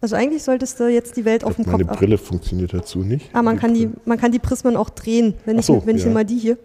Also 0.00 0.16
eigentlich 0.16 0.42
solltest 0.42 0.80
du 0.80 0.88
jetzt 0.88 1.16
die 1.16 1.24
Welt 1.24 1.44
auf 1.44 1.54
dem 1.54 1.66
meine 1.70 1.84
Kopf. 1.84 1.98
Brille 1.98 2.18
funktioniert 2.18 2.74
dazu 2.74 3.04
nicht. 3.04 3.30
Ah, 3.32 3.42
man 3.42 3.60
kann 3.60 3.74
die, 3.74 3.90
man 4.06 4.18
kann 4.18 4.32
die 4.32 4.40
Prismen 4.40 4.76
auch 4.76 4.90
drehen. 4.90 5.34
Wenn 5.44 5.54
Ach 5.54 5.60
ich, 5.60 5.66
so, 5.66 5.82
wenn 5.86 5.94
ich 5.94 6.02
ja. 6.02 6.08
nehme 6.08 6.14
mal 6.20 6.24
die 6.24 6.36
hier, 6.38 6.58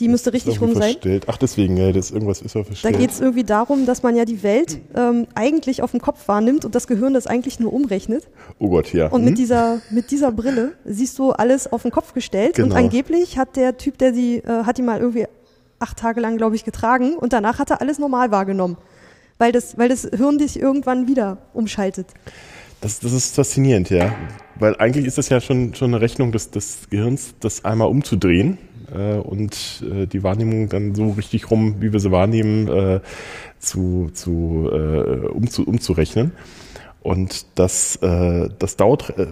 die 0.00 0.08
müsste 0.08 0.32
richtig 0.32 0.60
rum 0.60 0.72
sein. 0.74 0.92
Verstellt. 0.92 1.24
Ach, 1.28 1.36
deswegen, 1.36 1.76
ja, 1.76 1.92
das 1.92 2.10
irgendwas 2.10 2.40
ist 2.42 2.54
ja 2.54 2.62
Da 2.62 2.66
verstellt. 2.66 2.98
geht 2.98 3.10
es 3.10 3.20
irgendwie 3.20 3.44
darum, 3.44 3.86
dass 3.86 4.02
man 4.02 4.16
ja 4.16 4.24
die 4.24 4.42
Welt 4.42 4.80
ähm, 4.96 5.26
eigentlich 5.34 5.82
auf 5.82 5.92
dem 5.92 6.00
Kopf 6.00 6.26
wahrnimmt 6.26 6.64
und 6.64 6.74
das 6.74 6.86
Gehirn 6.86 7.14
das 7.14 7.26
eigentlich 7.26 7.60
nur 7.60 7.72
umrechnet. 7.72 8.28
oh 8.58 8.70
Gott, 8.70 8.92
ja. 8.92 9.06
Und 9.08 9.20
Hm? 9.20 9.24
mit 9.26 9.38
dieser, 9.38 9.80
mit 9.90 10.10
dieser 10.10 10.32
Brille 10.32 10.72
siehst 10.84 11.18
du 11.18 11.30
alles 11.30 11.70
auf 11.72 11.82
den 11.82 11.90
Kopf 11.90 12.14
gestellt. 12.14 12.58
Und 12.58 12.64
Genau. 12.70 12.76
angeblich 12.76 13.38
hat 13.38 13.54
der 13.56 13.76
Typ, 13.76 13.98
der 13.98 14.12
sie, 14.14 14.38
äh, 14.38 14.64
hat 14.64 14.78
die 14.78 14.82
mal 14.82 14.98
irgendwie 14.98 15.26
acht 15.78 15.98
Tage 15.98 16.20
lang, 16.20 16.36
glaube 16.36 16.56
ich, 16.56 16.64
getragen 16.64 17.14
und 17.16 17.32
danach 17.32 17.58
hat 17.58 17.70
er 17.70 17.80
alles 17.80 17.98
normal 17.98 18.30
wahrgenommen. 18.30 18.76
Weil 19.38 19.52
das, 19.52 19.78
weil 19.78 19.88
das 19.88 20.02
Hirn 20.14 20.38
dich 20.38 20.58
irgendwann 20.60 21.06
wieder 21.08 21.38
umschaltet. 21.54 22.06
Das, 22.82 23.00
das 23.00 23.12
ist 23.12 23.34
faszinierend, 23.34 23.90
ja. 23.90 24.14
Weil 24.58 24.76
eigentlich 24.76 25.06
ist 25.06 25.16
das 25.18 25.28
ja 25.30 25.40
schon, 25.40 25.74
schon 25.74 25.92
eine 25.94 26.00
Rechnung 26.02 26.32
des, 26.32 26.50
des 26.50 26.88
Gehirns, 26.90 27.34
das 27.40 27.64
einmal 27.64 27.88
umzudrehen 27.88 28.58
äh, 28.94 29.18
und 29.18 29.84
äh, 29.90 30.06
die 30.06 30.22
Wahrnehmung 30.22 30.68
dann 30.68 30.94
so 30.94 31.10
richtig 31.10 31.50
rum, 31.50 31.76
wie 31.80 31.92
wir 31.92 32.00
sie 32.00 32.10
wahrnehmen, 32.10 32.68
äh, 32.68 33.00
zu, 33.58 34.10
zu, 34.12 34.68
äh, 34.72 35.28
umzu, 35.28 35.64
umzurechnen. 35.66 36.32
Und 37.02 37.46
das, 37.54 37.96
äh, 37.96 38.48
das 38.58 38.76
dauert 38.76 39.18
äh, 39.18 39.28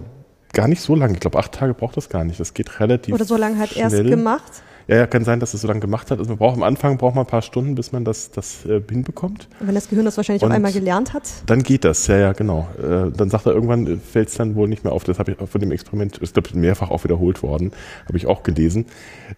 gar 0.53 0.67
nicht 0.67 0.81
so 0.81 0.95
lange. 0.95 1.13
Ich 1.13 1.19
glaube, 1.19 1.37
acht 1.37 1.51
Tage 1.51 1.73
braucht 1.73 1.97
das 1.97 2.09
gar 2.09 2.23
nicht. 2.23 2.39
Das 2.39 2.53
geht 2.53 2.79
relativ 2.79 3.13
Oder 3.13 3.25
so 3.25 3.37
lange 3.37 3.59
hat 3.59 3.75
er 3.75 3.87
es 3.87 3.93
gemacht. 3.93 4.63
Ja, 4.89 4.95
ja, 4.95 5.05
kann 5.05 5.23
sein, 5.23 5.39
dass 5.39 5.53
es 5.53 5.61
so 5.61 5.67
lange 5.67 5.81
gemacht 5.81 6.09
hat. 6.09 6.17
Also 6.17 6.29
man 6.29 6.39
braucht 6.39 6.57
am 6.57 6.63
Anfang 6.63 6.97
braucht 6.97 7.13
man 7.13 7.23
ein 7.23 7.29
paar 7.29 7.43
Stunden, 7.43 7.75
bis 7.75 7.91
man 7.91 8.05
das, 8.05 8.31
das 8.31 8.65
äh, 8.65 8.81
hinbekommt. 8.89 9.47
Und 9.59 9.67
wenn 9.67 9.75
das 9.75 9.87
Gehirn 9.87 10.03
das 10.03 10.17
wahrscheinlich 10.17 10.41
Und- 10.41 10.49
auch 10.49 10.55
einmal 10.55 10.71
gelernt 10.71 11.13
hat. 11.13 11.29
Dann 11.45 11.61
geht 11.61 11.83
das, 11.85 12.07
ja, 12.07 12.17
ja, 12.17 12.33
genau. 12.33 12.67
Äh, 12.81 13.11
dann 13.15 13.29
sagt 13.29 13.45
er 13.45 13.53
irgendwann, 13.53 14.01
fällt 14.01 14.29
es 14.29 14.33
dann 14.33 14.55
wohl 14.55 14.67
nicht 14.67 14.83
mehr 14.83 14.91
auf. 14.91 15.03
Das 15.03 15.19
habe 15.19 15.31
ich 15.31 15.37
von 15.47 15.61
dem 15.61 15.71
Experiment, 15.71 16.17
ist 16.17 16.33
glaube 16.33 16.57
mehrfach 16.57 16.89
auch 16.89 17.03
wiederholt 17.03 17.43
worden, 17.43 17.71
habe 18.07 18.17
ich 18.17 18.25
auch 18.25 18.41
gelesen. 18.41 18.87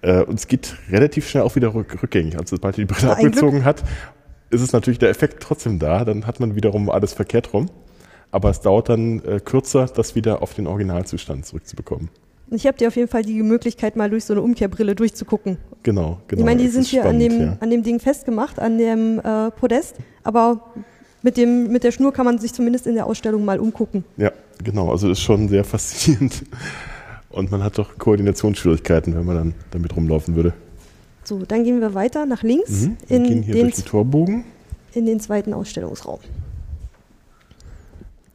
Äh, 0.02 0.24
und 0.24 0.40
es 0.40 0.48
geht 0.48 0.78
relativ 0.90 1.28
schnell 1.28 1.44
auch 1.44 1.54
wieder 1.58 1.74
rück, 1.74 2.02
rückgängig. 2.02 2.40
Also 2.40 2.56
sobald 2.56 2.78
er 2.78 2.86
die 2.86 2.94
Brille 2.94 3.12
abgezogen 3.12 3.66
hat, 3.66 3.84
ist 4.52 4.62
es 4.62 4.72
natürlich 4.72 5.00
der 5.00 5.10
Effekt 5.10 5.44
trotzdem 5.44 5.80
da. 5.80 6.06
Dann 6.06 6.28
hat 6.28 6.40
man 6.40 6.56
wiederum 6.56 6.90
alles 6.90 7.12
verkehrt 7.12 7.52
rum. 7.52 7.70
Aber 8.32 8.52
es 8.52 8.62
dauert 8.62 8.88
dann 8.88 9.22
äh, 9.26 9.42
kürzer, 9.42 9.88
das 9.88 10.16
wieder 10.16 10.42
auf 10.42 10.54
den 10.54 10.66
Originalzustand 10.66 11.46
zurückzubekommen. 11.46 12.10
Ich 12.54 12.68
habe 12.68 12.78
dir 12.78 12.90
auf 12.90 12.96
jeden 12.98 13.08
Fall 13.08 13.24
die 13.24 13.42
Möglichkeit, 13.44 13.96
mal 13.96 14.10
durch 14.10 14.26
so 14.26 14.34
eine 14.34 14.42
Umkehrbrille 14.42 14.94
durchzugucken. 14.94 15.58
Genau, 15.84 16.20
genau. 16.28 16.42
ich 16.42 16.46
meine, 16.46 16.60
die 16.60 16.66
Das 16.66 16.74
sind 16.74 16.86
hier 16.88 17.02
spannend, 17.02 17.24
an, 17.24 17.30
dem, 17.30 17.42
ja. 17.42 17.58
an 17.62 17.70
dem 17.70 17.82
Ding 17.84 18.00
festgemacht, 18.02 18.60
an 18.60 18.78
dem 18.78 19.20
äh, 19.20 19.52
Podest. 19.52 19.96
Aber 20.24 20.74
mit, 21.22 21.38
dem, 21.38 21.72
mit 21.72 21.86
der 21.86 21.92
Schnur 21.92 22.12
kann 22.12 22.26
man 22.26 22.40
sich 22.40 22.52
zumindest 22.54 22.88
in 22.88 22.96
der 22.96 23.06
Ausstellung 23.06 23.46
mal 23.46 23.58
umgucken. 23.58 24.04
Ja, 24.18 24.32
genau. 24.62 24.92
Also 24.92 25.10
ist 25.10 25.22
schon 25.22 25.48
sehr 25.48 25.64
faszinierend. 25.64 26.44
Und 27.30 27.52
man 27.52 27.64
hat 27.64 27.78
doch 27.78 27.98
Koordinationsschwierigkeiten, 27.98 29.16
wenn 29.16 29.26
man 29.26 29.36
dann 29.38 29.54
damit 29.72 29.96
rumlaufen 29.96 30.36
würde. 30.36 30.54
So, 31.24 31.40
dann 31.46 31.64
gehen 31.64 31.80
wir 31.80 31.94
weiter 31.94 32.26
nach 32.26 32.44
links 32.44 32.70
Mhm. 32.82 32.98
Wir 33.08 33.18
in, 33.18 33.24
gehen 33.24 33.44
hier 33.44 33.54
den, 33.54 33.64
durch 33.64 33.76
den 33.76 33.86
Torbogen. 33.86 34.44
in 34.94 35.06
den 35.06 35.22
zweiten 35.22 35.54
Ausstellungsraum. 35.54 36.20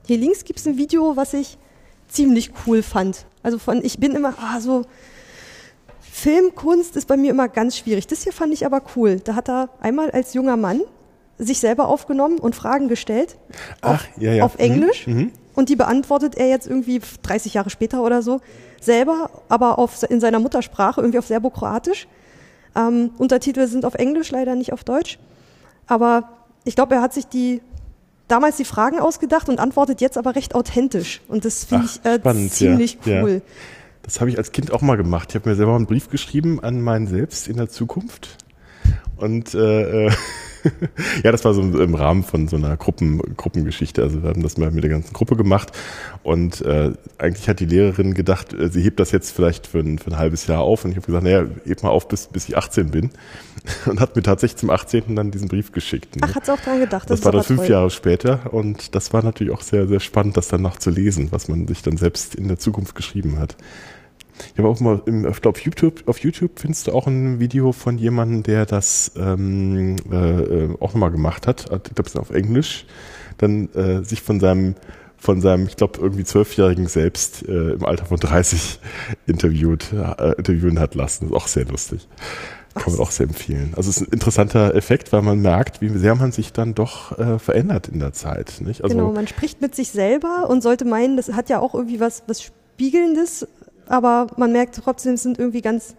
Hier 0.07 0.17
links 0.17 0.45
gibt 0.45 0.59
es 0.59 0.67
ein 0.67 0.79
Video, 0.79 1.17
was 1.17 1.35
ich 1.35 1.59
ziemlich 2.09 2.53
cool 2.67 2.83
fand. 2.83 3.27
Also 3.47 3.61
von, 3.61 3.85
ich 3.85 4.01
bin 4.01 4.17
immer, 4.17 4.35
ah, 4.41 4.59
so, 4.61 4.83
Filmkunst 6.01 6.97
ist 6.97 7.07
bei 7.07 7.17
mir 7.17 7.31
immer 7.31 7.47
ganz 7.47 7.79
schwierig. 7.79 8.09
Das 8.09 8.25
hier 8.25 8.33
fand 8.33 8.53
ich 8.53 8.67
aber 8.67 8.83
cool. 8.97 9.21
Da 9.21 9.37
hat 9.37 9.49
er 9.49 9.69
einmal 9.81 10.11
als 10.11 10.35
junger 10.35 10.57
Mann 10.57 10.81
sich 11.39 11.61
selber 11.61 11.87
aufgenommen 11.87 12.41
und 12.41 12.57
Fragen 12.57 12.89
gestellt. 12.89 13.37
Ach, 13.83 14.05
ja, 14.19 14.33
ja. 14.33 14.45
auf 14.45 14.55
Mhm, 14.55 14.61
Englisch. 14.65 15.07
mhm. 15.07 15.31
Und 15.55 15.69
die 15.69 15.77
beantwortet 15.77 16.35
er 16.35 16.49
jetzt 16.49 16.67
irgendwie 16.67 17.01
30 17.23 17.55
Jahre 17.55 17.71
später 17.71 18.03
oder 18.03 18.21
so 18.21 18.41
selber, 18.81 19.31
aber 19.49 19.79
auf, 19.79 20.03
in 20.11 20.19
seiner 20.21 20.41
Muttersprache, 20.41 21.01
irgendwie 21.01 21.21
auf 21.21 21.27
Serbokroatisch. 21.29 22.09
Ähm, 22.75 23.13
Untertitel 23.17 23.69
sind 23.69 23.85
auf 23.85 23.95
Englisch, 23.95 24.33
leider 24.33 24.57
nicht 24.57 24.73
auf 24.73 24.83
Deutsch. 24.83 25.21
Aber 25.87 26.31
ich 26.65 26.75
glaube, 26.75 26.97
er 26.97 27.01
hat 27.01 27.15
sich 27.15 27.29
die 27.29 27.61
damals 28.29 28.57
die 28.57 28.65
Fragen 28.65 28.99
ausgedacht 28.99 29.49
und 29.49 29.59
antwortet 29.59 30.01
jetzt 30.01 30.19
aber 30.19 30.35
recht 30.35 30.55
authentisch. 30.55 31.21
Und 31.29 31.45
das 31.45 31.65
finde 31.65 31.87
ich 31.87 32.05
äh, 32.05 32.19
spannend, 32.19 32.53
ziemlich 32.53 32.99
ja, 33.05 33.23
cool. 33.23 33.31
ja. 33.31 33.41
Das 34.03 34.21
habe 34.21 34.31
ich 34.31 34.39
als 34.39 34.53
Kind 34.53 34.73
auch 34.73 34.83
mal 34.83 34.97
gemacht. 34.97 35.31
Ich 35.31 35.35
habe 35.35 35.49
mir 35.49 35.57
selber 35.57 35.75
einen 35.75 35.87
Brief 35.87 36.11
geschrieben 36.11 36.63
an 36.63 36.81
meinen 36.81 37.09
Selbst 37.09 37.49
in 37.49 37.57
der 37.57 37.69
Zukunft. 37.69 38.37
Und 39.17 39.55
äh, 39.55 40.07
äh, 40.07 40.13
ja, 41.25 41.33
das 41.33 41.45
war 41.45 41.55
so 41.55 41.63
im 41.63 41.95
Rahmen 41.95 42.23
von 42.23 42.49
so 42.49 42.57
einer 42.57 42.77
Gruppen, 42.77 43.21
Gruppengeschichte. 43.37 44.03
Also 44.03 44.23
wir 44.23 44.31
haben 44.31 44.43
das 44.43 44.57
mal 44.57 44.71
mit 44.71 44.85
der 44.85 44.91
ganzen 44.91 45.13
Gruppe 45.13 45.37
gemacht. 45.37 45.73
Und 46.23 46.61
äh, 46.63 46.93
eigentlich 47.19 47.49
hat 47.49 47.61
die 47.61 47.67
Lehrerin 47.67 48.15
gedacht, 48.15 48.53
äh, 48.53 48.69
sie 48.69 48.83
hebt 48.83 49.01
das 49.01 49.13
jetzt 49.13 49.31
vielleicht 49.35 49.67
für 49.67 49.79
ein, 49.79 49.99
für 49.99 50.11
ein 50.11 50.19
halbes 50.19 50.47
Jahr 50.47 50.61
auf. 50.61 50.85
Und 50.85 50.93
ich 50.93 50.97
habe 50.97 51.07
gesagt, 51.07 51.25
naja, 51.25 51.45
heb 51.65 51.83
mal 51.83 51.91
auf, 51.91 52.09
bis, 52.09 52.27
bis 52.29 52.49
ich 52.49 52.57
18 52.57 52.91
bin. 52.91 53.11
Und 53.87 54.01
hat 54.01 54.17
mir 54.17 54.23
tatsächlich 54.23 54.59
zum 54.59 54.71
18. 54.71 55.17
dann 55.17 55.31
diesen 55.31 55.49
Brief 55.49 55.73
geschickt. 55.73 56.17
ne? 56.17 56.23
Ach, 56.25 56.35
hat's 56.35 56.49
auch 56.49 56.61
dran 56.61 56.81
gedacht. 56.81 57.11
Das, 57.11 57.21
ist 57.21 57.25
war 57.25 57.33
dann 57.33 57.43
fünf 57.43 57.63
toll. 57.63 57.71
Jahre 57.71 57.91
später 57.91 58.53
und 58.53 58.95
das 58.95 59.13
war 59.13 59.25
natürlich 59.25 59.53
auch 59.53 59.63
sehr, 59.63 59.89
sehr 59.89 60.01
spannend, 60.01 60.37
das 60.37 60.49
dann 60.49 60.63
noch 60.63 60.77
zu 60.77 60.91
lesen, 60.91 61.33
was 61.33 61.49
man 61.49 61.67
sich 61.67 61.83
dann 61.83 61.97
selbst 61.97 62.35
in 62.35 62.49
der 62.49 62.59
Zukunft 62.59 62.95
geschrieben 62.95 63.39
hat. 63.39 63.57
Ich 64.53 64.59
habe 64.59 64.69
auch 64.69 64.81
mal, 64.81 65.03
im, 65.07 65.27
ich 65.27 65.41
glaube, 65.41 65.59
auf 65.59 65.65
YouTube, 65.65 66.03
auf 66.07 66.19
YouTube 66.19 66.59
findest 66.59 66.87
du 66.87 66.93
auch 66.93 67.07
ein 67.07 67.41
Video 67.41 67.73
von 67.73 67.99
jemandem, 67.99 68.43
der 68.43 68.67
das 68.67 69.13
ähm, 69.17 69.97
äh, 70.11 70.17
äh, 70.17 70.75
auch 70.81 70.95
nochmal 70.95 71.11
gemacht 71.11 71.47
hat. 71.47 71.63
Ich 71.63 71.67
glaube, 71.67 72.03
das 72.03 72.15
ist 72.15 72.17
auf 72.17 72.31
Englisch. 72.31 72.87
Dann 73.39 73.69
äh, 73.75 74.03
sich 74.03 74.23
von 74.23 74.41
seinem, 74.41 74.75
von 75.17 75.41
seinem, 75.41 75.67
ich 75.67 75.77
glaube, 75.77 76.01
irgendwie 76.01 76.25
zwölfjährigen 76.25 76.87
Selbst 76.87 77.47
äh, 77.49 77.73
im 77.73 77.85
Alter 77.85 78.07
von 78.07 78.19
30 78.19 78.81
interviewt, 79.27 79.93
äh, 79.93 80.33
interviewen 80.37 80.79
hat 80.79 80.95
lassen. 80.95 81.25
Das 81.25 81.31
ist 81.31 81.37
auch 81.37 81.49
sehr 81.49 81.65
lustig. 81.67 82.09
Kann 82.75 82.93
man 82.93 83.01
auch 83.01 83.11
sehr 83.11 83.27
empfehlen. 83.27 83.73
Also 83.75 83.89
es 83.89 83.97
ist 83.97 84.09
ein 84.09 84.13
interessanter 84.13 84.75
Effekt, 84.75 85.11
weil 85.11 85.23
man 85.23 85.41
merkt, 85.41 85.81
wie 85.81 85.89
sehr 85.89 86.15
man 86.15 86.31
sich 86.31 86.53
dann 86.53 86.75
doch 86.75 87.19
äh, 87.19 87.39
verändert 87.39 87.89
in 87.89 88.01
der 88.01 88.13
Zeit. 88.13 88.61
Nicht? 88.61 88.85
Also, 88.85 88.95
genau, 88.95 89.13
man 89.13 89.27
spricht 89.27 89.63
mit 89.63 89.75
sich 89.75 89.91
selber 89.91 90.51
und 90.51 90.63
sollte 90.63 90.85
meinen, 90.85 91.17
das 91.17 91.33
hat 91.33 91.49
ja 91.49 91.59
auch 91.59 91.75
irgendwie 91.75 92.01
was, 92.01 92.23
was 92.27 92.43
Spiegelndes, 92.43 93.49
aber 93.89 94.27
man 94.37 94.53
merkt 94.53 94.77
trotzdem, 94.77 95.15
es 95.15 95.23
sind 95.23 95.39
irgendwie 95.39 95.63
ganz 95.63 95.95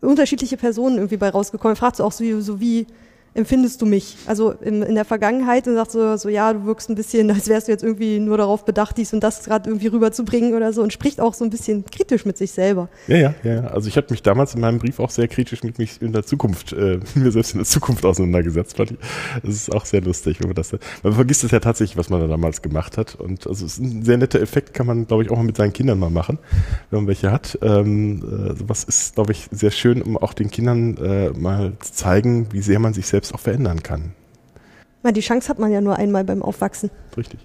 unterschiedliche 0.00 0.56
Personen 0.56 0.96
irgendwie 0.96 1.16
bei 1.16 1.28
rausgekommen. 1.28 1.76
Fragst 1.76 2.00
du 2.00 2.04
auch 2.04 2.12
so, 2.12 2.40
so 2.40 2.60
wie, 2.60 2.86
empfindest 3.34 3.80
du 3.80 3.86
mich? 3.86 4.16
Also 4.26 4.50
in, 4.50 4.82
in 4.82 4.94
der 4.94 5.04
Vergangenheit 5.04 5.66
und 5.68 5.74
sagst 5.74 5.92
so, 5.92 6.16
so, 6.16 6.28
ja, 6.28 6.52
du 6.52 6.64
wirkst 6.66 6.88
ein 6.90 6.94
bisschen, 6.94 7.30
als 7.34 7.48
wärst 7.48 7.68
du 7.68 7.72
jetzt 7.72 7.82
irgendwie 7.82 8.18
nur 8.18 8.36
darauf 8.36 8.64
bedacht, 8.64 8.96
dies 8.96 9.12
und 9.12 9.20
das 9.20 9.44
gerade 9.44 9.68
irgendwie 9.68 9.88
rüberzubringen 9.88 10.54
oder 10.54 10.72
so 10.72 10.82
und 10.82 10.92
spricht 10.92 11.20
auch 11.20 11.34
so 11.34 11.44
ein 11.44 11.50
bisschen 11.50 11.84
kritisch 11.84 12.24
mit 12.24 12.36
sich 12.36 12.52
selber. 12.52 12.88
Ja, 13.06 13.16
ja, 13.16 13.34
ja. 13.42 13.60
Also 13.68 13.88
ich 13.88 13.96
habe 13.96 14.08
mich 14.10 14.22
damals 14.22 14.54
in 14.54 14.60
meinem 14.60 14.78
Brief 14.78 14.98
auch 15.00 15.10
sehr 15.10 15.28
kritisch 15.28 15.62
mit 15.62 15.78
mich 15.78 16.02
in 16.02 16.12
der 16.12 16.24
Zukunft, 16.24 16.72
äh, 16.72 17.00
mir 17.14 17.30
selbst 17.32 17.52
in 17.52 17.58
der 17.58 17.66
Zukunft 17.66 18.04
auseinandergesetzt. 18.04 18.76
Fand 18.76 18.92
ich. 18.92 18.98
Das 19.42 19.54
ist 19.54 19.74
auch 19.74 19.84
sehr 19.84 20.00
lustig, 20.00 20.40
wenn 20.40 20.48
man 20.48 20.56
das. 20.56 20.72
Man 21.02 21.12
vergisst 21.12 21.44
es 21.44 21.50
ja 21.50 21.60
tatsächlich, 21.60 21.96
was 21.96 22.10
man 22.10 22.20
da 22.20 22.26
damals 22.26 22.62
gemacht 22.62 22.98
hat. 22.98 23.14
Und 23.14 23.46
also 23.46 23.64
es 23.64 23.74
ist 23.74 23.78
ein 23.78 24.04
sehr 24.04 24.18
netter 24.18 24.40
Effekt, 24.40 24.74
kann 24.74 24.86
man, 24.86 25.06
glaube 25.06 25.22
ich, 25.22 25.30
auch 25.30 25.36
mal 25.36 25.44
mit 25.44 25.56
seinen 25.56 25.72
Kindern 25.72 25.98
mal 25.98 26.10
machen, 26.10 26.38
wenn 26.90 27.00
man 27.00 27.06
welche 27.06 27.30
hat. 27.30 27.58
Ähm, 27.62 28.22
äh, 28.22 28.56
sowas 28.56 28.84
ist, 28.84 29.14
glaube 29.14 29.32
ich, 29.32 29.48
sehr 29.50 29.70
schön, 29.70 30.02
um 30.02 30.16
auch 30.16 30.32
den 30.32 30.50
Kindern 30.50 30.96
äh, 30.96 31.30
mal 31.30 31.72
zu 31.80 31.92
zeigen, 31.92 32.48
wie 32.52 32.60
sehr 32.60 32.78
man 32.78 32.94
sich 32.94 33.06
selbst 33.06 33.19
selbst 33.20 33.34
auch 33.34 33.40
verändern 33.40 33.82
kann. 33.82 34.12
Na, 35.02 35.12
die 35.12 35.20
Chance 35.20 35.48
hat 35.48 35.58
man 35.58 35.70
ja 35.70 35.80
nur 35.80 35.96
einmal 35.96 36.24
beim 36.24 36.42
Aufwachsen. 36.42 36.90
Richtig. 37.16 37.40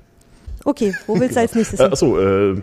Okay, 0.63 0.95
wo 1.05 1.19
willst 1.19 1.35
du 1.35 1.41
als 1.41 1.53
nächstes 1.53 1.79
hin? 1.79 1.91
Achso, 1.91 2.17
äh, 2.17 2.61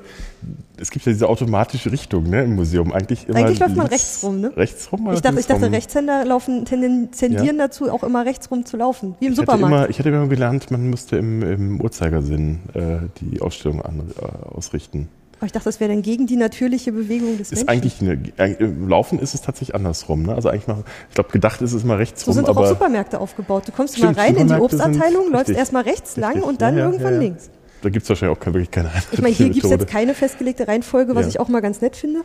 es 0.77 0.91
gibt 0.91 1.07
ja 1.07 1.13
diese 1.13 1.29
automatische 1.29 1.93
Richtung 1.93 2.25
ne, 2.25 2.43
im 2.43 2.57
Museum. 2.57 2.93
Eigentlich 2.93 3.29
immer 3.29 3.39
Eigentlich 3.39 3.61
läuft 3.61 3.77
man 3.77 3.87
rechts 3.87 4.25
rum, 4.25 4.41
ne? 4.41 4.57
Rechts 4.57 4.91
rum? 4.91 5.09
Ich 5.13 5.21
dachte, 5.21 5.39
ich 5.39 5.47
dachte 5.47 5.71
Rechtshänder 5.71 6.25
laufen, 6.25 6.65
tendieren 6.65 7.11
ja. 7.21 7.53
dazu, 7.53 7.91
auch 7.93 8.03
immer 8.03 8.27
rechts 8.27 8.51
rum 8.51 8.65
zu 8.65 8.77
laufen, 8.77 9.15
wie 9.21 9.27
im 9.27 9.33
ich 9.33 9.39
Supermarkt. 9.39 9.65
Hatte 9.65 9.75
immer, 9.75 9.91
ich 9.91 9.99
hatte 10.01 10.09
immer 10.09 10.27
gelernt, 10.27 10.71
man 10.73 10.91
müsste 10.91 11.17
im, 11.17 11.43
im 11.43 11.81
Uhrzeigersinn 11.81 12.61
äh, 12.75 12.97
die 13.21 13.41
Ausstellung 13.41 13.83
an, 13.83 14.11
äh, 14.21 14.49
ausrichten. 14.49 15.09
Aber 15.43 15.47
ich 15.47 15.53
dachte, 15.53 15.65
das 15.65 15.81
wäre 15.81 15.91
dann 15.91 16.03
gegen 16.03 16.29
die 16.29 16.37
natürliche 16.37 16.93
Bewegung 16.93 17.37
des 17.37 17.51
ist 17.51 17.67
Menschen. 17.67 17.69
Eigentlich 17.69 18.01
eine, 18.39 18.57
im 18.61 18.89
Laufen 18.89 19.19
ist 19.19 19.35
es 19.35 19.41
tatsächlich 19.41 19.75
andersrum. 19.75 20.23
Ne? 20.23 20.37
Also 20.37 20.49
eigentlich 20.49 20.69
mal, 20.69 20.85
ich 21.09 21.17
glaube, 21.17 21.31
gedacht 21.31 21.61
ist 21.63 21.73
es 21.73 21.83
mal 21.83 21.97
rechts 21.97 22.21
so 22.21 22.31
rum. 22.31 22.35
So 22.35 22.47
sind 22.47 22.49
doch 22.49 22.63
auch 22.63 22.69
Supermärkte 22.69 23.19
aufgebaut. 23.19 23.67
Du 23.67 23.73
kommst 23.73 23.97
stimmt, 23.97 24.15
mal 24.15 24.23
rein 24.23 24.37
in 24.37 24.47
die 24.47 24.55
Obstabteilung, 24.55 25.33
läufst 25.33 25.51
erstmal 25.51 25.83
rechts 25.83 26.17
richtig. 26.17 26.23
lang 26.23 26.43
und 26.45 26.63
dann 26.63 26.77
ja, 26.77 26.85
ja, 26.85 26.87
irgendwann 26.87 27.15
ja, 27.15 27.21
links. 27.23 27.51
Da 27.83 27.89
gibt 27.89 28.05
es 28.05 28.09
wahrscheinlich 28.09 28.39
auch 28.39 28.47
wirklich 28.47 28.71
keine 28.71 28.93
Ich 29.11 29.21
meine, 29.21 29.35
hier 29.35 29.49
gibt 29.51 29.65
es 29.65 29.71
jetzt 29.73 29.89
keine 29.89 30.15
festgelegte 30.15 30.69
Reihenfolge, 30.69 31.17
was 31.17 31.27
ich 31.27 31.41
auch 31.41 31.49
mal 31.49 31.61
ganz 31.61 31.81
nett 31.81 31.97
finde. 31.97 32.21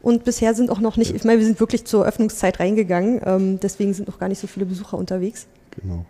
Und 0.00 0.22
bisher 0.22 0.54
sind 0.54 0.70
auch 0.70 0.78
noch 0.78 0.96
nicht, 0.96 1.16
ich 1.16 1.24
meine, 1.24 1.40
wir 1.40 1.46
sind 1.46 1.58
wirklich 1.58 1.84
zur 1.84 2.06
Öffnungszeit 2.06 2.60
reingegangen, 2.60 3.20
ähm, 3.24 3.58
deswegen 3.58 3.92
sind 3.92 4.06
noch 4.06 4.20
gar 4.20 4.28
nicht 4.28 4.38
so 4.38 4.46
viele 4.46 4.66
Besucher 4.66 4.98
unterwegs. 4.98 5.48
Genau. 5.80 6.06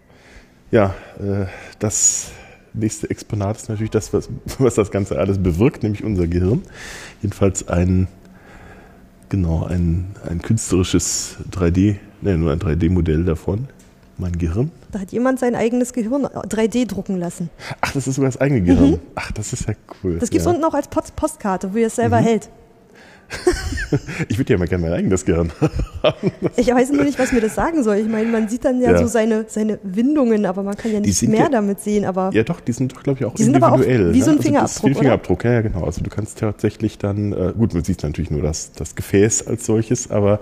Ja, 0.70 0.94
äh, 1.18 1.46
das 1.78 2.30
nächste 2.74 3.10
Exponat 3.10 3.56
ist 3.56 3.68
natürlich 3.68 3.90
das, 3.90 4.12
was, 4.12 4.28
was 4.58 4.74
das 4.74 4.90
Ganze 4.90 5.18
alles 5.18 5.38
bewirkt, 5.38 5.82
nämlich 5.82 6.04
unser 6.04 6.26
Gehirn. 6.26 6.62
Jedenfalls 7.22 7.68
ein, 7.68 8.08
genau, 9.28 9.64
ein, 9.64 10.14
ein 10.28 10.42
künstlerisches 10.42 11.36
3D, 11.50 11.96
ne, 12.20 12.38
nur 12.38 12.52
ein 12.52 12.58
3D-Modell 12.58 13.24
davon. 13.24 13.68
Mein 14.18 14.32
Gehirn. 14.32 14.70
Da 14.92 15.00
hat 15.00 15.10
jemand 15.10 15.40
sein 15.40 15.54
eigenes 15.56 15.94
Gehirn 15.94 16.26
3D 16.26 16.86
drucken 16.86 17.16
lassen. 17.16 17.48
Ach, 17.80 17.92
das 17.92 18.06
ist 18.06 18.16
sogar 18.16 18.30
das 18.30 18.40
eigene 18.40 18.60
Gehirn. 18.60 18.90
Mhm. 18.92 19.00
Ach, 19.14 19.32
das 19.32 19.52
ist 19.54 19.66
ja 19.66 19.74
cool. 20.04 20.18
Das 20.18 20.28
gibt 20.28 20.40
es 20.40 20.44
ja. 20.44 20.50
unten 20.50 20.62
auch 20.64 20.74
als 20.74 20.88
Post 20.88 21.16
Postkarte, 21.16 21.72
wo 21.72 21.78
ihr 21.78 21.86
es 21.86 21.96
selber 21.96 22.20
mhm. 22.20 22.24
hält. 22.24 22.50
ich 24.28 24.38
würde 24.38 24.52
ja 24.52 24.58
mal 24.58 24.68
gerne 24.68 24.84
mein 24.84 24.92
eigenes 24.92 25.24
Gehirn 25.24 25.50
haben. 26.02 26.32
ich 26.56 26.68
weiß 26.68 26.92
nur 26.92 27.04
nicht, 27.04 27.18
was 27.18 27.32
mir 27.32 27.40
das 27.40 27.54
sagen 27.54 27.82
soll. 27.82 27.96
Ich 27.96 28.08
meine, 28.08 28.28
man 28.28 28.48
sieht 28.48 28.64
dann 28.64 28.80
ja, 28.80 28.92
ja. 28.92 28.98
so 28.98 29.06
seine, 29.06 29.44
seine 29.48 29.78
Windungen, 29.82 30.46
aber 30.46 30.62
man 30.62 30.76
kann 30.76 30.92
ja 30.92 31.00
nicht 31.00 31.22
mehr 31.28 31.40
ja, 31.40 31.48
damit 31.48 31.80
sehen. 31.80 32.04
Aber 32.04 32.30
ja, 32.32 32.42
doch, 32.42 32.60
die 32.60 32.72
sind 32.72 32.92
doch, 32.94 33.02
glaube 33.02 33.20
ich, 33.20 33.26
auch 33.26 33.34
individuell. 33.38 34.10
Auch 34.10 34.14
wie 34.14 34.22
so 34.22 34.30
ein 34.30 34.36
ne? 34.36 34.42
Fingerabdruck. 34.42 34.84
Also 34.84 34.86
wie 34.86 34.90
ein 34.90 34.94
Fingerabdruck, 34.94 35.44
ja, 35.44 35.52
ja, 35.52 35.60
genau. 35.62 35.84
Also 35.84 36.02
du 36.02 36.10
kannst 36.10 36.38
tatsächlich 36.38 36.98
dann, 36.98 37.32
äh, 37.32 37.52
gut, 37.56 37.74
man 37.74 37.84
sieht 37.84 38.02
natürlich 38.02 38.30
nur 38.30 38.42
das, 38.42 38.72
das 38.72 38.94
Gefäß 38.94 39.46
als 39.46 39.66
solches, 39.66 40.10
aber 40.10 40.40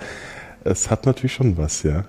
es 0.65 0.91
hat 0.91 1.07
natürlich 1.07 1.33
schon 1.33 1.57
was, 1.57 1.83
ja. 1.83 2.05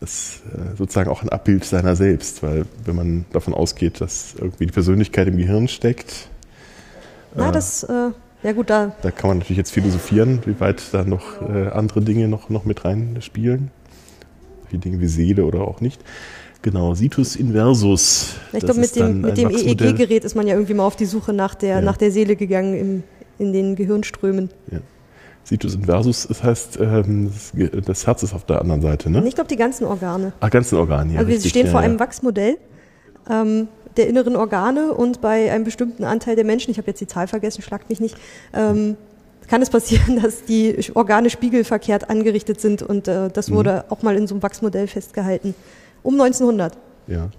Es 0.00 0.42
äh, 0.52 0.76
sozusagen 0.76 1.08
auch 1.08 1.22
ein 1.22 1.30
Abbild 1.30 1.64
seiner 1.64 1.96
selbst, 1.96 2.42
weil 2.42 2.66
wenn 2.84 2.96
man 2.96 3.24
davon 3.32 3.54
ausgeht, 3.54 4.00
dass 4.00 4.34
irgendwie 4.38 4.66
die 4.66 4.72
Persönlichkeit 4.72 5.26
im 5.28 5.38
Gehirn 5.38 5.68
steckt. 5.68 6.28
Na, 7.34 7.48
äh, 7.48 7.52
das 7.52 7.82
äh, 7.84 8.10
ja 8.46 8.52
gut, 8.52 8.70
da. 8.70 8.94
Da 9.02 9.10
kann 9.10 9.28
man 9.28 9.38
natürlich 9.38 9.56
jetzt 9.58 9.72
philosophieren, 9.72 10.38
wie 10.46 10.60
weit 10.60 10.80
da 10.92 11.02
noch 11.02 11.42
äh, 11.42 11.66
andere 11.70 12.00
Dinge 12.00 12.28
noch, 12.28 12.48
noch 12.48 12.64
mit 12.64 12.84
reinspielen. 12.84 13.72
Wie 14.70 14.78
Dinge 14.78 15.00
wie 15.00 15.08
Seele 15.08 15.44
oder 15.44 15.62
auch 15.62 15.80
nicht. 15.80 16.00
Genau, 16.62 16.94
Situs 16.94 17.34
Inversus. 17.34 18.36
Ich 18.52 18.60
glaube, 18.60 18.78
mit 18.78 18.94
dem, 18.94 19.20
mit 19.20 19.36
dem 19.36 19.50
EEG-Gerät 19.50 20.24
ist 20.24 20.36
man 20.36 20.46
ja 20.46 20.54
irgendwie 20.54 20.74
mal 20.74 20.86
auf 20.86 20.94
die 20.94 21.06
Suche 21.06 21.32
nach 21.32 21.56
der, 21.56 21.76
ja. 21.76 21.80
nach 21.80 21.96
der 21.96 22.12
Seele 22.12 22.36
gegangen 22.36 22.74
im, 22.78 23.02
in 23.38 23.52
den 23.52 23.74
Gehirnströmen. 23.74 24.50
Ja. 24.70 24.78
Situs 25.42 25.74
Inversus, 25.74 26.28
das 26.28 26.44
heißt, 26.44 26.78
ähm, 26.80 27.32
das 27.84 28.06
Herz 28.06 28.22
ist 28.22 28.32
auf 28.32 28.46
der 28.46 28.60
anderen 28.60 28.80
Seite, 28.80 29.10
ne? 29.10 29.26
Ich 29.26 29.34
glaube, 29.34 29.48
die 29.48 29.56
ganzen 29.56 29.86
Organe. 29.86 30.32
Ach, 30.38 30.50
ganzen 30.50 30.76
Organe, 30.76 31.14
ja. 31.14 31.18
Also 31.18 31.30
wir 31.30 31.40
stehen 31.40 31.66
ja, 31.66 31.72
vor 31.72 31.80
einem 31.80 31.98
Wachsmodell. 31.98 32.58
Ähm, 33.28 33.66
der 33.96 34.08
inneren 34.08 34.36
Organe 34.36 34.92
und 34.92 35.20
bei 35.20 35.50
einem 35.50 35.64
bestimmten 35.64 36.04
Anteil 36.04 36.36
der 36.36 36.44
Menschen, 36.44 36.70
ich 36.70 36.78
habe 36.78 36.88
jetzt 36.88 37.00
die 37.00 37.06
Zahl 37.06 37.26
vergessen, 37.26 37.62
schlagt 37.62 37.88
mich 37.88 38.00
nicht, 38.00 38.16
ähm, 38.54 38.96
kann 39.48 39.62
es 39.62 39.70
passieren, 39.70 40.20
dass 40.22 40.44
die 40.44 40.76
Organe 40.94 41.30
spiegelverkehrt 41.30 42.10
angerichtet 42.10 42.60
sind 42.60 42.82
und 42.82 43.08
äh, 43.08 43.28
das 43.30 43.50
wurde 43.50 43.84
mhm. 43.86 43.92
auch 43.92 44.02
mal 44.02 44.16
in 44.16 44.26
so 44.26 44.34
einem 44.34 44.42
Wachsmodell 44.42 44.86
festgehalten. 44.86 45.54
Um 46.02 46.20
1900. 46.20 46.76
Ja. 47.06 47.30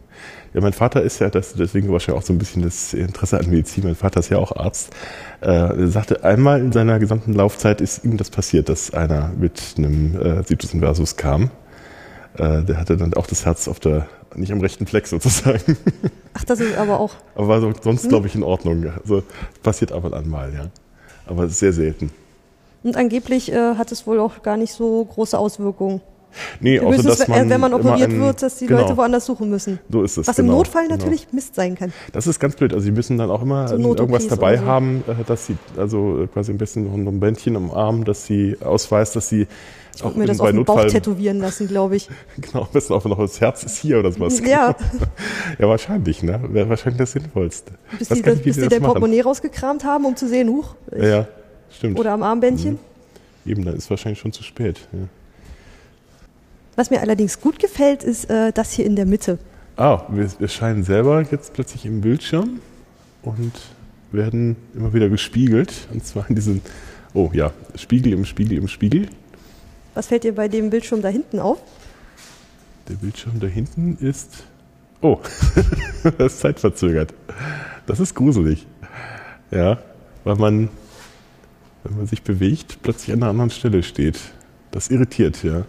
Ja, 0.54 0.62
mein 0.62 0.74
Vater 0.74 1.04
ist 1.04 1.20
ja, 1.20 1.30
das, 1.30 1.54
deswegen 1.54 1.92
wahrscheinlich 1.92 2.22
auch 2.22 2.26
so 2.26 2.34
ein 2.34 2.40
bisschen 2.40 2.64
das 2.64 2.94
Interesse 2.94 3.40
an 3.40 3.50
Medizin. 3.50 3.84
Mein 3.84 3.96
Vater 3.96 4.22
ist 4.22 4.30
ja 4.30 4.38
auch 4.38 4.56
Arzt. 4.56 4.92
Äh, 5.42 5.48
er 5.48 5.88
sagte, 5.88 6.24
einmal 6.24 6.62
in 6.62 6.72
seiner 6.72 7.00
gesamten 7.00 7.34
Laufzeit 7.34 7.82
ist 7.82 8.04
ihm 8.04 8.18
das 8.18 8.32
passiert, 8.32 8.70
dass 8.70 8.94
einer 8.94 9.32
mit 9.38 9.62
einem 9.78 10.20
äh, 10.20 10.44
Situs 10.44 10.74
Inversus 10.74 11.16
kam. 11.16 11.52
Äh, 12.38 12.64
der 12.64 12.78
hatte 12.78 12.98
dann 12.98 13.14
auch 13.14 13.28
das 13.28 13.46
Herz 13.46 13.68
auf 13.68 13.80
der 13.80 14.08
nicht 14.38 14.52
am 14.52 14.62
rechten 14.62 14.86
Fleck 14.86 15.08
sozusagen. 15.08 15.78
Ach, 16.34 16.44
das 16.44 16.60
ist 16.60 16.78
aber 16.78 17.00
auch. 17.00 17.14
Aber 17.36 17.62
so, 17.62 17.74
sonst, 17.82 18.04
hm? 18.04 18.10
glaube 18.10 18.28
ich, 18.28 18.36
in 18.36 18.44
Ordnung. 18.44 18.86
Also 19.02 19.24
passiert 19.64 19.92
ab 19.92 20.04
und 20.04 20.14
an 20.14 20.30
mal, 20.30 20.54
ja. 20.54 20.70
Aber 21.26 21.48
sehr 21.50 21.74
selten. 21.74 22.12
Und 22.84 22.96
angeblich 22.96 23.52
äh, 23.52 23.76
hat 23.76 23.92
es 23.92 24.08
wohl 24.08 24.20
auch 24.20 24.44
gar 24.44 24.58
nicht 24.58 24.74
so 24.74 25.04
große 25.04 25.38
Auswirkungen. 25.38 26.02
Nee, 26.60 26.80
außer 26.80 27.04
dass 27.04 27.28
man 27.28 27.50
wenn 27.50 27.62
man 27.62 27.74
operiert 27.74 28.12
ein, 28.12 28.20
wird, 28.20 28.42
dass 28.42 28.58
die 28.58 28.68
genau, 28.68 28.82
Leute 28.82 28.98
woanders 28.98 29.26
suchen 29.26 29.50
müssen. 29.50 29.80
So 29.90 30.04
ist 30.04 30.18
es. 30.18 30.28
Was 30.28 30.36
genau, 30.36 30.52
im 30.52 30.58
Notfall 30.58 30.84
genau. 30.84 30.98
natürlich 30.98 31.28
Mist 31.32 31.56
sein 31.56 31.76
kann. 31.76 31.92
Das 32.12 32.28
ist 32.28 32.40
ganz 32.40 32.56
blöd. 32.56 32.74
Also 32.74 32.86
sie 32.86 32.92
müssen 32.92 33.18
dann 33.18 33.32
auch 33.32 33.42
immer 33.42 33.68
so 33.68 33.76
irgendwas 33.78 34.28
dabei 34.28 34.58
so. 34.58 34.66
haben, 34.66 35.04
äh, 35.08 35.24
dass 35.26 35.48
sie, 35.48 35.58
also 35.78 36.28
quasi 36.34 36.52
ein 36.52 36.58
bisschen 36.58 37.04
noch 37.04 37.12
ein 37.12 37.20
Bändchen 37.20 37.56
am 37.56 37.72
Arm, 37.72 38.06
dass 38.06 38.26
sie 38.26 38.58
ausweist, 38.64 39.16
dass 39.16 39.30
sie 39.30 39.48
ich 39.98 40.04
auch 40.04 40.16
mir 40.16 40.26
das 40.26 40.40
auf 40.40 40.48
den 40.48 40.58
Notfall, 40.58 40.86
Bauch 40.86 40.92
tätowieren 40.92 41.40
lassen, 41.40 41.68
glaube 41.68 41.96
ich. 41.96 42.10
Genau, 42.38 42.64
am 42.64 42.70
besten 42.72 42.94
auch 42.94 43.06
noch 43.06 43.18
das 43.18 43.42
Herz 43.42 43.64
ist 43.64 43.78
hier 43.78 44.00
oder 44.00 44.12
sowas. 44.12 44.40
Ja. 44.40 44.76
ja, 45.60 45.68
wahrscheinlich, 45.68 46.24
ne? 46.24 46.40
Wäre 46.50 46.70
wahrscheinlich 46.70 47.00
das 47.00 47.12
Sinnvollste. 47.12 47.74
Bis 47.98 48.10
die, 48.10 48.22
das, 48.22 48.40
bis 48.42 48.56
die 48.56 48.68
dein 48.68 48.82
Portemonnaie 48.82 49.22
rausgekramt 49.22 49.84
haben, 49.84 50.06
um 50.06 50.16
zu 50.16 50.28
sehen, 50.28 50.50
huch. 50.50 50.76
Ja, 50.96 51.08
ja, 51.08 51.28
stimmt. 51.70 52.00
Oder 52.00 52.12
am 52.12 52.24
Armbändchen. 52.24 52.74
Mhm. 52.74 53.52
Eben, 53.52 53.66
dann 53.66 53.76
ist 53.76 53.90
wahrscheinlich 53.90 54.20
schon 54.20 54.34
zu 54.34 54.44
spät. 54.44 54.80
Ja. 54.92 55.00
Was 56.76 56.92
mir 56.92 57.02
allerdings 57.02 57.42
gut 57.42 57.60
gefällt, 57.60 58.04
ist 58.04 58.30
äh, 58.30 58.52
das 58.52 58.72
hier 58.72 58.86
in 58.86 58.96
der 58.96 59.06
Mitte. 59.06 59.40
Ah, 59.78 60.04
wir, 60.10 60.30
wir 60.40 60.48
scheinen 60.48 60.84
selber 60.84 61.24
jetzt 61.32 61.54
plötzlich 61.54 61.86
im 61.86 62.02
Bildschirm 62.02 62.60
und 63.24 63.54
werden 64.12 64.56
immer 64.76 64.94
wieder 64.94 65.10
gespiegelt. 65.10 65.88
Und 65.92 66.06
zwar 66.06 66.30
in 66.30 66.36
diesen, 66.36 66.62
oh 67.14 67.32
ja, 67.34 67.52
Spiegel 67.76 68.14
im 68.14 68.26
Spiegel 68.26 68.58
im 68.58 68.68
Spiegel. 68.68 69.08
Was 69.98 70.06
fällt 70.06 70.26
dir 70.26 70.36
bei 70.36 70.48
dem 70.48 70.70
Bildschirm 70.70 71.02
da 71.02 71.08
hinten 71.08 71.40
auf? 71.40 71.58
Der 72.88 72.94
Bildschirm 72.94 73.40
da 73.40 73.48
hinten 73.48 73.98
ist. 74.00 74.44
Oh, 75.02 75.18
das 76.20 76.34
ist 76.34 76.40
zeitverzögert. 76.42 77.16
Das 77.88 78.00
ist 78.00 78.14
gruselig. 78.14 78.68
Ja, 79.50 79.80
weil 80.24 80.36
man, 80.36 80.70
wenn 81.84 81.98
man 81.98 82.06
sich 82.06 82.22
bewegt, 82.22 82.78
plötzlich 82.84 83.12
an 83.12 83.24
einer 83.24 83.32
anderen 83.32 83.50
Stelle 83.50 83.82
steht. 83.82 84.20
Das 84.70 84.92
irritiert, 84.92 85.44
ja. 85.44 85.66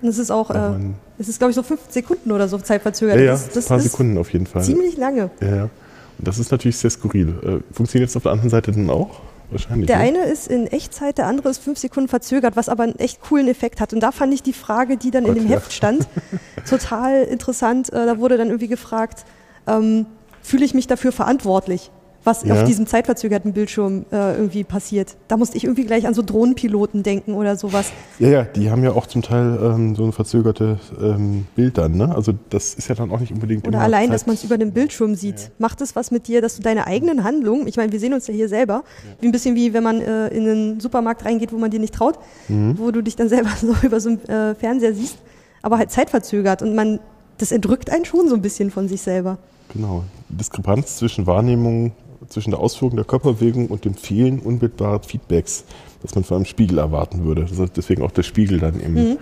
Und 0.00 0.08
es 0.08 0.18
ist 0.18 0.30
auch, 0.30 0.52
äh, 0.52 0.78
es 1.18 1.28
ist 1.28 1.38
glaube 1.38 1.50
ich 1.50 1.56
so 1.56 1.64
fünf 1.64 1.80
Sekunden 1.88 2.30
oder 2.30 2.46
so 2.46 2.58
zeitverzögert. 2.58 3.16
Ja, 3.16 3.24
ja 3.24 3.32
das, 3.32 3.48
das 3.48 3.64
ein 3.64 3.68
paar 3.70 3.80
Sekunden 3.80 4.18
auf 4.18 4.32
jeden 4.32 4.46
Fall. 4.46 4.62
Ziemlich 4.62 4.96
lange. 4.96 5.30
Ja, 5.40 5.56
ja. 5.56 5.62
Und 5.64 6.28
das 6.28 6.38
ist 6.38 6.52
natürlich 6.52 6.76
sehr 6.76 6.90
skurril. 6.90 7.30
Äh, 7.42 7.74
funktioniert 7.74 8.08
es 8.08 8.16
auf 8.16 8.22
der 8.22 8.30
anderen 8.30 8.50
Seite 8.50 8.70
dann 8.70 8.88
auch? 8.88 9.20
Wahrscheinlich. 9.50 9.86
Der 9.86 9.98
ne? 9.98 10.04
eine 10.04 10.18
ist 10.24 10.48
in 10.48 10.66
Echtzeit, 10.66 11.18
der 11.18 11.26
andere 11.26 11.48
ist 11.48 11.62
fünf 11.62 11.78
Sekunden 11.78 12.08
verzögert, 12.08 12.56
was 12.56 12.68
aber 12.68 12.84
einen 12.84 12.98
echt 12.98 13.20
coolen 13.20 13.48
Effekt 13.48 13.80
hat. 13.80 13.92
Und 13.92 14.00
da 14.00 14.12
fand 14.12 14.32
ich 14.34 14.42
die 14.42 14.52
Frage, 14.52 14.96
die 14.96 15.10
dann 15.10 15.24
Gott, 15.24 15.36
in 15.36 15.42
dem 15.42 15.50
ja. 15.50 15.56
Heft 15.56 15.72
stand, 15.72 16.08
total 16.68 17.24
interessant. 17.24 17.92
Äh, 17.92 18.06
da 18.06 18.18
wurde 18.18 18.36
dann 18.36 18.48
irgendwie 18.48 18.68
gefragt, 18.68 19.24
ähm, 19.66 20.06
fühle 20.42 20.64
ich 20.64 20.74
mich 20.74 20.86
dafür 20.86 21.12
verantwortlich? 21.12 21.90
Was 22.24 22.42
ja. 22.42 22.54
auf 22.54 22.64
diesem 22.64 22.86
zeitverzögerten 22.86 23.52
Bildschirm 23.52 24.06
äh, 24.10 24.32
irgendwie 24.32 24.64
passiert. 24.64 25.16
Da 25.28 25.36
musste 25.36 25.56
ich 25.56 25.64
irgendwie 25.64 25.84
gleich 25.84 26.06
an 26.06 26.14
so 26.14 26.22
Drohnenpiloten 26.22 27.02
denken 27.02 27.34
oder 27.34 27.56
sowas. 27.56 27.92
Ja, 28.18 28.28
ja, 28.28 28.44
die 28.44 28.70
haben 28.70 28.82
ja 28.82 28.92
auch 28.92 29.06
zum 29.06 29.22
Teil 29.22 29.58
ähm, 29.62 29.94
so 29.94 30.04
ein 30.04 30.12
verzögertes 30.12 30.78
ähm, 31.00 31.46
Bild 31.54 31.78
dann, 31.78 31.92
ne? 31.96 32.14
Also 32.14 32.32
das 32.50 32.74
ist 32.74 32.88
ja 32.88 32.94
dann 32.94 33.10
auch 33.10 33.20
nicht 33.20 33.32
unbedingt. 33.32 33.68
Oder 33.68 33.80
allein, 33.80 34.06
Zeit 34.06 34.14
dass 34.14 34.26
man 34.26 34.34
es 34.34 34.44
über 34.44 34.58
den 34.58 34.72
Bildschirm 34.72 35.14
sieht. 35.14 35.40
Ja. 35.40 35.48
Macht 35.58 35.80
es 35.80 35.94
was 35.94 36.10
mit 36.10 36.26
dir, 36.26 36.40
dass 36.40 36.56
du 36.56 36.62
deine 36.62 36.86
eigenen 36.86 37.24
Handlungen, 37.24 37.66
ich 37.66 37.76
meine, 37.76 37.92
wir 37.92 38.00
sehen 38.00 38.14
uns 38.14 38.26
ja 38.26 38.34
hier 38.34 38.48
selber, 38.48 38.84
ja. 38.84 39.10
wie 39.20 39.26
ein 39.26 39.32
bisschen 39.32 39.54
wie 39.54 39.74
wenn 39.74 39.82
man 39.84 40.00
äh, 40.00 40.28
in 40.28 40.48
einen 40.48 40.80
Supermarkt 40.80 41.24
reingeht, 41.24 41.52
wo 41.52 41.58
man 41.58 41.70
dir 41.70 41.80
nicht 41.80 41.94
traut, 41.94 42.18
mhm. 42.48 42.78
wo 42.78 42.90
du 42.90 43.02
dich 43.02 43.16
dann 43.16 43.28
selber 43.28 43.50
so 43.60 43.74
über 43.82 44.00
so 44.00 44.10
einen 44.10 44.24
äh, 44.24 44.54
Fernseher 44.54 44.94
siehst. 44.94 45.18
aber 45.62 45.78
halt 45.78 45.90
zeitverzögert 45.90 46.62
und 46.62 46.74
man, 46.74 47.00
das 47.38 47.52
entrückt 47.52 47.90
einen 47.90 48.04
schon 48.04 48.28
so 48.28 48.34
ein 48.34 48.42
bisschen 48.42 48.70
von 48.70 48.88
sich 48.88 49.02
selber. 49.02 49.38
Genau. 49.72 50.04
Diskrepanz 50.28 50.96
zwischen 50.96 51.26
Wahrnehmung, 51.26 51.92
zwischen 52.28 52.50
der 52.50 52.60
Ausführung 52.60 52.96
der 52.96 53.04
Körperbewegung 53.04 53.68
und 53.68 53.84
dem 53.84 53.94
Fehlen 53.94 54.38
unmittelbaren 54.38 55.02
Feedbacks, 55.02 55.64
das 56.02 56.14
man 56.14 56.24
von 56.24 56.38
einem 56.38 56.46
Spiegel 56.46 56.78
erwarten 56.78 57.24
würde. 57.24 57.46
deswegen 57.76 58.02
auch 58.02 58.10
der 58.10 58.22
Spiegel 58.22 58.58
dann 58.58 58.80
eben 58.80 58.94
mhm. 58.94 59.18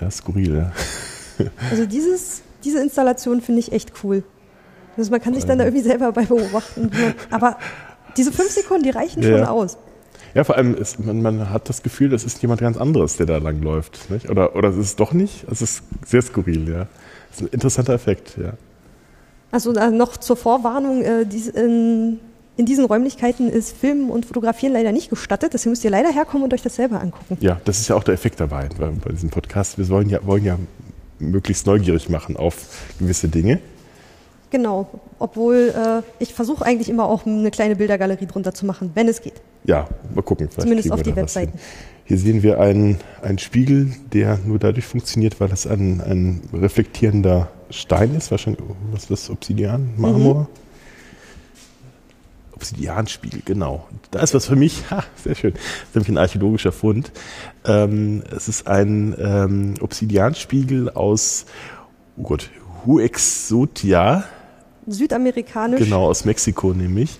ja, 0.00 0.10
skurril. 0.10 0.56
Ja. 0.56 0.72
Also 1.70 1.86
dieses, 1.86 2.42
diese 2.62 2.80
Installation 2.82 3.40
finde 3.40 3.60
ich 3.60 3.72
echt 3.72 3.92
cool. 4.02 4.22
Also 4.96 5.10
man 5.10 5.20
kann 5.20 5.34
sich 5.34 5.44
dann 5.44 5.58
da 5.58 5.64
irgendwie 5.64 5.82
selber 5.82 6.12
bei 6.12 6.24
beobachten. 6.24 6.90
Aber 7.30 7.58
diese 8.16 8.30
fünf 8.30 8.50
Sekunden, 8.50 8.84
die 8.84 8.90
reichen 8.90 9.22
ja. 9.22 9.30
schon 9.30 9.46
aus. 9.46 9.76
Ja, 10.34 10.44
vor 10.44 10.56
allem 10.56 10.74
ist 10.74 11.04
man, 11.04 11.22
man 11.22 11.50
hat 11.50 11.68
das 11.68 11.82
Gefühl, 11.82 12.08
das 12.08 12.24
ist 12.24 12.42
jemand 12.42 12.60
ganz 12.60 12.76
anderes, 12.76 13.16
der 13.16 13.26
da 13.26 13.38
lang 13.38 13.62
läuft. 13.62 14.10
Nicht? 14.10 14.30
Oder, 14.30 14.56
oder 14.56 14.68
es 14.68 14.76
ist 14.76 15.00
doch 15.00 15.12
nicht. 15.12 15.46
Es 15.50 15.62
ist 15.62 15.82
sehr 16.04 16.22
skurril, 16.22 16.68
ja. 16.68 16.86
Das 17.30 17.40
ist 17.40 17.42
ein 17.42 17.48
interessanter 17.48 17.94
Effekt, 17.94 18.36
ja. 18.36 18.54
Also 19.54 19.70
noch 19.70 20.16
zur 20.16 20.36
Vorwarnung, 20.36 21.02
äh, 21.02 21.24
dies, 21.24 21.46
in, 21.46 22.18
in, 22.56 22.66
diesen 22.66 22.86
Räumlichkeiten 22.86 23.48
ist 23.48 23.76
Filmen 23.76 24.10
und 24.10 24.26
Fotografieren 24.26 24.72
leider 24.72 24.90
nicht 24.90 25.10
gestattet. 25.10 25.54
Deswegen 25.54 25.70
müsst 25.70 25.84
ihr 25.84 25.92
leider 25.92 26.12
herkommen 26.12 26.42
und 26.42 26.52
euch 26.52 26.62
das 26.62 26.74
selber 26.74 27.00
angucken. 27.00 27.38
Ja, 27.38 27.60
das 27.64 27.78
ist 27.78 27.86
ja 27.86 27.94
auch 27.94 28.02
der 28.02 28.14
Effekt 28.14 28.40
dabei 28.40 28.68
bei, 28.76 28.88
bei 28.88 29.12
diesem 29.12 29.30
Podcast. 29.30 29.78
Wir 29.78 29.88
wollen 29.90 30.10
ja, 30.10 30.26
wollen 30.26 30.44
ja 30.44 30.58
möglichst 31.20 31.68
neugierig 31.68 32.08
machen 32.08 32.36
auf 32.36 32.66
gewisse 32.98 33.28
Dinge. 33.28 33.60
Genau, 34.50 34.88
obwohl 35.20 35.72
äh, 35.72 36.02
ich 36.18 36.34
versuche 36.34 36.66
eigentlich 36.66 36.88
immer 36.88 37.04
auch 37.04 37.24
eine 37.24 37.52
kleine 37.52 37.76
Bildergalerie 37.76 38.26
drunter 38.26 38.54
zu 38.54 38.66
machen, 38.66 38.90
wenn 38.94 39.06
es 39.06 39.22
geht. 39.22 39.40
Ja, 39.62 39.86
mal 40.16 40.22
gucken. 40.22 40.48
Zumindest 40.50 40.90
auf 40.90 41.02
die 41.02 41.14
Webseiten. 41.14 41.60
Hier 42.06 42.18
sehen 42.18 42.42
wir 42.42 42.58
einen, 42.58 42.98
einen 43.22 43.38
Spiegel, 43.38 43.94
der 44.12 44.40
nur 44.44 44.58
dadurch 44.58 44.84
funktioniert, 44.84 45.38
weil 45.38 45.48
das 45.48 45.64
ein, 45.68 46.00
ein 46.00 46.40
reflektierender 46.52 47.50
Stein 47.74 48.14
ist. 48.14 48.30
Wahrscheinlich, 48.30 48.62
was 48.90 49.02
ist 49.02 49.10
das? 49.10 49.30
Obsidian? 49.30 49.94
Marmor? 49.96 50.34
Mhm. 50.34 50.46
Obsidianspiegel, 52.52 53.42
genau. 53.44 53.86
Da 54.10 54.20
ist 54.20 54.32
was 54.32 54.46
für 54.46 54.56
mich, 54.56 54.84
ha, 54.90 55.04
sehr 55.22 55.34
schön. 55.34 55.54
Das 55.54 55.62
ist 55.62 55.94
nämlich 55.94 56.08
ein 56.08 56.18
archäologischer 56.18 56.72
Fund. 56.72 57.12
Ähm, 57.64 58.22
es 58.34 58.48
ist 58.48 58.66
ein 58.66 59.14
ähm, 59.18 59.74
Obsidianspiegel 59.80 60.90
aus, 60.90 61.46
oh 62.16 62.22
Gott, 62.22 62.50
Huexotia 62.86 64.24
südamerikanisch. 64.86 65.80
Genau, 65.80 66.06
aus 66.06 66.24
Mexiko 66.24 66.72
nämlich. 66.72 67.18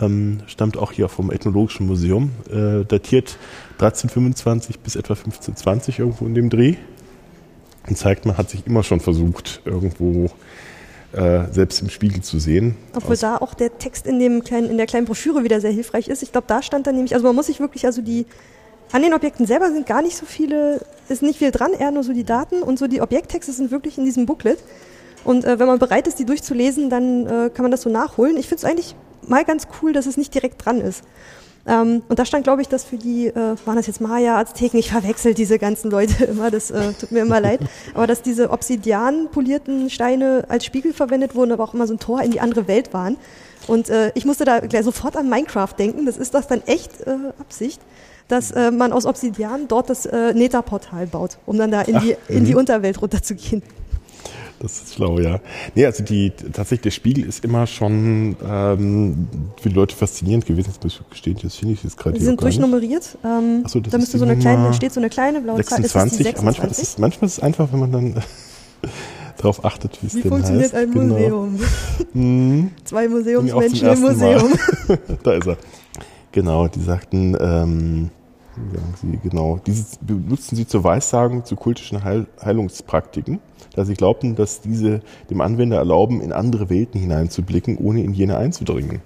Ähm, 0.00 0.40
stammt 0.46 0.76
auch 0.76 0.92
hier 0.92 1.08
vom 1.08 1.30
Ethnologischen 1.30 1.86
Museum. 1.86 2.30
Äh, 2.48 2.84
datiert 2.84 3.38
1325 3.78 4.80
bis 4.80 4.96
etwa 4.96 5.14
1520 5.14 5.98
irgendwo 6.00 6.26
in 6.26 6.34
dem 6.34 6.50
Dreh. 6.50 6.76
Und 7.90 7.96
zeigt, 7.96 8.24
man 8.24 8.38
hat 8.38 8.48
sich 8.48 8.66
immer 8.66 8.84
schon 8.84 9.00
versucht, 9.00 9.60
irgendwo 9.64 10.30
äh, 11.12 11.50
selbst 11.50 11.82
im 11.82 11.90
Spiegel 11.90 12.22
zu 12.22 12.38
sehen. 12.38 12.76
Obwohl 12.94 13.16
da 13.16 13.36
auch 13.38 13.52
der 13.52 13.78
Text 13.78 14.06
in, 14.06 14.20
dem 14.20 14.44
kleinen, 14.44 14.70
in 14.70 14.76
der 14.76 14.86
kleinen 14.86 15.06
Broschüre 15.06 15.42
wieder 15.42 15.60
sehr 15.60 15.72
hilfreich 15.72 16.06
ist. 16.06 16.22
Ich 16.22 16.30
glaube, 16.30 16.46
da 16.46 16.62
stand 16.62 16.86
dann 16.86 16.94
nämlich, 16.94 17.14
also 17.14 17.26
man 17.26 17.34
muss 17.34 17.46
sich 17.46 17.58
wirklich, 17.58 17.84
also 17.84 18.00
die, 18.00 18.26
an 18.92 19.02
den 19.02 19.12
Objekten 19.12 19.44
selber 19.44 19.72
sind 19.72 19.86
gar 19.86 20.02
nicht 20.02 20.16
so 20.16 20.24
viele, 20.24 20.86
ist 21.08 21.22
nicht 21.22 21.40
viel 21.40 21.50
dran, 21.50 21.72
eher 21.72 21.90
nur 21.90 22.04
so 22.04 22.12
die 22.12 22.22
Daten 22.22 22.62
und 22.62 22.78
so 22.78 22.86
die 22.86 23.00
Objekttexte 23.00 23.52
sind 23.52 23.72
wirklich 23.72 23.98
in 23.98 24.04
diesem 24.04 24.24
Booklet. 24.24 24.58
Und 25.24 25.44
äh, 25.44 25.58
wenn 25.58 25.66
man 25.66 25.80
bereit 25.80 26.06
ist, 26.06 26.20
die 26.20 26.24
durchzulesen, 26.24 26.90
dann 26.90 27.26
äh, 27.26 27.50
kann 27.52 27.64
man 27.64 27.72
das 27.72 27.82
so 27.82 27.90
nachholen. 27.90 28.36
Ich 28.36 28.46
finde 28.46 28.64
es 28.64 28.64
eigentlich 28.64 28.94
mal 29.26 29.44
ganz 29.44 29.66
cool, 29.82 29.92
dass 29.92 30.06
es 30.06 30.16
nicht 30.16 30.32
direkt 30.32 30.64
dran 30.64 30.80
ist. 30.80 31.02
Ähm, 31.70 32.02
und 32.08 32.18
da 32.18 32.24
stand, 32.24 32.42
glaube 32.42 32.62
ich, 32.62 32.68
dass 32.68 32.84
für 32.84 32.96
die, 32.96 33.28
äh, 33.28 33.56
waren 33.64 33.76
das 33.76 33.86
jetzt 33.86 34.00
Maya, 34.00 34.38
Azteken, 34.38 34.78
ich 34.78 34.90
verwechsel 34.90 35.34
diese 35.34 35.58
ganzen 35.58 35.90
Leute 35.90 36.24
immer, 36.30 36.50
das 36.50 36.70
äh, 36.70 36.92
tut 36.94 37.12
mir 37.12 37.20
immer 37.20 37.40
leid, 37.40 37.60
aber 37.94 38.08
dass 38.08 38.22
diese 38.22 38.50
Obsidian 38.50 39.28
polierten 39.30 39.88
Steine 39.88 40.44
als 40.48 40.64
Spiegel 40.64 40.92
verwendet 40.92 41.36
wurden, 41.36 41.52
aber 41.52 41.62
auch 41.62 41.74
immer 41.74 41.86
so 41.86 41.94
ein 41.94 42.00
Tor 42.00 42.22
in 42.22 42.32
die 42.32 42.40
andere 42.40 42.66
Welt 42.66 42.92
waren. 42.92 43.16
Und 43.68 43.88
äh, 43.88 44.10
ich 44.16 44.24
musste 44.24 44.44
da 44.44 44.58
gleich 44.58 44.84
sofort 44.84 45.16
an 45.16 45.28
Minecraft 45.28 45.74
denken, 45.78 46.06
das 46.06 46.16
ist 46.16 46.34
das 46.34 46.48
dann 46.48 46.62
echt 46.66 47.02
äh, 47.02 47.16
Absicht 47.38 47.80
dass 48.30 48.52
äh, 48.52 48.70
man 48.70 48.92
aus 48.92 49.06
Obsidian 49.06 49.66
dort 49.66 49.90
das 49.90 50.06
äh, 50.06 50.32
Nether-Portal 50.32 51.08
baut, 51.08 51.38
um 51.46 51.58
dann 51.58 51.72
da 51.72 51.82
in 51.82 51.98
die, 51.98 52.14
Ach, 52.16 52.30
in 52.30 52.44
die 52.44 52.52
mhm. 52.52 52.58
Unterwelt 52.58 53.02
runterzugehen. 53.02 53.60
Das 54.60 54.82
ist 54.82 54.94
schlau, 54.94 55.18
ja. 55.18 55.40
Nee, 55.74 55.86
also 55.86 56.04
die, 56.04 56.30
tatsächlich 56.30 56.82
der 56.82 56.90
Spiegel 56.90 57.24
ist 57.24 57.42
immer 57.46 57.66
schon 57.66 58.36
ähm, 58.46 59.26
für 59.58 59.70
die 59.70 59.74
Leute 59.74 59.96
faszinierend 59.96 60.44
gewesen. 60.44 60.68
Jetzt 60.68 60.84
muss 60.84 61.00
ich 61.00 61.10
gestehen, 61.10 61.38
das 61.42 61.56
finde 61.56 61.72
ich 61.72 61.82
jetzt 61.82 61.96
gerade 61.96 62.18
Die 62.18 62.22
sind 62.22 62.42
durchnummeriert. 62.42 63.16
Ähm, 63.24 63.64
so, 63.66 63.80
da 63.80 63.96
müsste 63.96 64.18
so 64.18 64.26
eine 64.26 64.36
kleine, 64.36 64.74
steht 64.74 64.92
so 64.92 65.00
eine 65.00 65.08
kleine 65.08 65.40
blaue 65.40 65.56
26. 65.56 65.92
Zahl. 65.92 66.06
Ist 66.06 66.24
26. 66.24 66.44
Manchmal 66.44 66.70
ist, 66.70 66.82
es, 66.82 66.98
manchmal 66.98 67.26
ist 67.28 67.38
es 67.38 67.42
einfach, 67.42 67.72
wenn 67.72 67.80
man 67.80 67.92
dann 67.92 68.14
darauf 69.38 69.64
achtet, 69.64 69.98
wie 70.02 70.08
es 70.08 70.12
denn 70.12 70.22
funktioniert 70.24 70.74
heißt. 70.74 70.74
ein 70.74 70.90
genau. 70.90 71.14
Museum? 71.14 71.60
Mhm. 72.12 72.70
Zwei 72.84 73.08
Museumsmenschen 73.08 73.88
im 73.88 74.00
Museum. 74.00 74.52
da 75.22 75.32
ist 75.32 75.46
er. 75.46 75.56
Genau, 76.32 76.68
die 76.68 76.82
sagten, 76.82 77.34
ähm, 77.40 78.10
sagen 78.74 78.94
sie, 79.00 79.18
genau, 79.26 79.58
dieses 79.66 79.96
benutzen 80.02 80.54
sie 80.54 80.66
zur 80.66 80.84
Weissagung 80.84 81.46
zu 81.46 81.56
kultischen 81.56 82.04
Heil 82.04 82.26
Heilungspraktiken 82.42 83.40
da 83.80 83.86
sie 83.86 83.94
glaubten, 83.94 84.36
dass 84.36 84.60
diese 84.60 85.00
dem 85.30 85.40
Anwender 85.40 85.78
erlauben, 85.78 86.20
in 86.20 86.32
andere 86.32 86.68
Welten 86.70 87.00
hineinzublicken, 87.00 87.78
ohne 87.78 88.02
in 88.02 88.12
jene 88.12 88.36
einzudringen. 88.36 89.00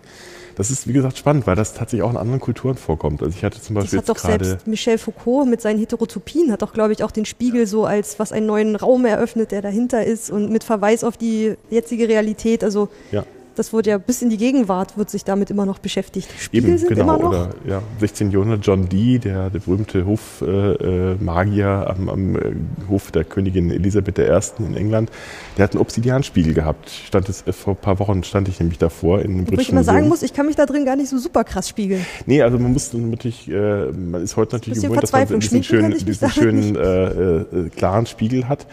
Das 0.57 0.71
ist, 0.71 0.87
wie 0.87 0.93
gesagt, 0.93 1.19
spannend, 1.19 1.47
weil 1.47 1.57
das 1.57 1.75
tatsächlich 1.75 2.03
auch 2.03 2.11
in 2.11 2.17
anderen 2.17 2.41
Kulturen 2.41 2.77
vorkommt. 2.77 3.23
Also 3.23 3.35
ich 3.37 3.45
hatte 3.45 3.61
zum 3.61 3.75
Beispiel 3.75 3.99
das 3.99 4.09
hat 4.09 4.17
doch 4.17 4.23
selbst 4.23 4.67
Michel 4.67 4.99
Foucault 4.99 5.49
mit 5.49 5.61
seinen 5.61 5.79
Heterotopien 5.79 6.53
hat 6.53 6.63
doch, 6.63 6.73
glaube 6.73 6.93
ich, 6.93 7.03
auch 7.03 7.11
den 7.11 7.25
Spiegel 7.25 7.67
so 7.67 7.87
als 7.87 8.19
was 8.19 8.31
einen 8.31 8.47
neuen 8.47 8.77
Raum 8.77 9.05
eröffnet, 9.05 9.51
der 9.51 9.63
dahinter 9.63 10.05
ist 10.05 10.31
und 10.31 10.51
mit 10.51 10.63
Verweis 10.63 11.03
auf 11.03 11.17
die 11.17 11.55
jetzige 11.71 12.09
Realität. 12.09 12.63
Also 12.63 12.89
ja 13.11 13.25
das 13.55 13.73
wurde 13.73 13.91
ja 13.91 13.99
bis 13.99 14.23
in 14.23 14.31
die 14.31 14.37
Gegenwart 14.37 14.97
wird 14.97 15.11
sich 15.11 15.25
damit 15.25 15.51
immer 15.51 15.67
noch 15.67 15.79
beschäftigt. 15.79 16.29
Spiegel 16.39 16.71
Eben, 16.71 16.79
sind 16.79 16.89
genau, 16.89 17.03
immer 17.03 17.19
noch. 17.19 17.29
Oder, 17.29 17.51
ja, 17.67 17.83
16. 18.01 18.31
Jahrhundert 18.31 18.67
John 18.67 18.89
Dee, 18.89 19.19
der, 19.19 19.51
der 19.51 19.61
berühmte 19.61 20.07
Hofmagier 20.07 21.67
äh, 21.67 21.83
äh 21.83 21.91
am, 21.91 22.09
am 22.09 22.37
äh, 22.37 22.55
Hof 22.89 23.11
der 23.11 23.25
Königin 23.25 23.71
Elisabeth 23.71 24.19
I. 24.19 24.63
in 24.63 24.77
England, 24.77 25.11
der 25.57 25.65
hat 25.65 25.73
einen 25.73 25.81
Obsidianspiegel 25.81 26.55
gehabt. 26.55 26.91
Stand 26.91 27.29
es, 27.29 27.47
äh, 27.47 27.53
vor 27.53 27.75
ein 27.75 27.81
paar 27.81 27.99
Wochen 27.99 28.25
stand 28.25 28.49
ich 28.49 28.61
nämlich 28.61 28.79
davor 28.79 29.21
in 29.21 29.33
einem 29.33 29.51
Wo 29.51 29.61
ich 29.61 29.71
immer 29.71 29.85
sagen 29.85 30.09
muss, 30.09 30.23
ich 30.23 30.33
kann 30.33 30.47
mich 30.47 30.57
da 30.57 30.67
drin 30.67 30.85
gar 30.85 30.97
nicht 30.97 31.09
so 31.09 31.19
super 31.19 31.45
krass 31.45 31.69
spiegeln. 31.69 32.05
Nee, 32.27 32.43
also 32.43 32.59
man 32.59 32.73
muss 32.73 32.93
natürlich, 32.93 33.49
äh, 33.49 33.93
man 33.93 34.23
ist 34.23 34.37
heute 34.37 34.57
natürlich 34.57 34.83
gewohnt, 34.83 35.03
dass 35.03 35.13
man 35.13 35.41
diesen 35.41 35.63
schönen, 35.63 35.93
diesen 35.93 36.31
schönen 36.31 36.77
äh, 36.77 37.41
äh, 37.41 37.69
klaren 37.71 38.07
Spiegel 38.07 38.49
hat. 38.49 38.67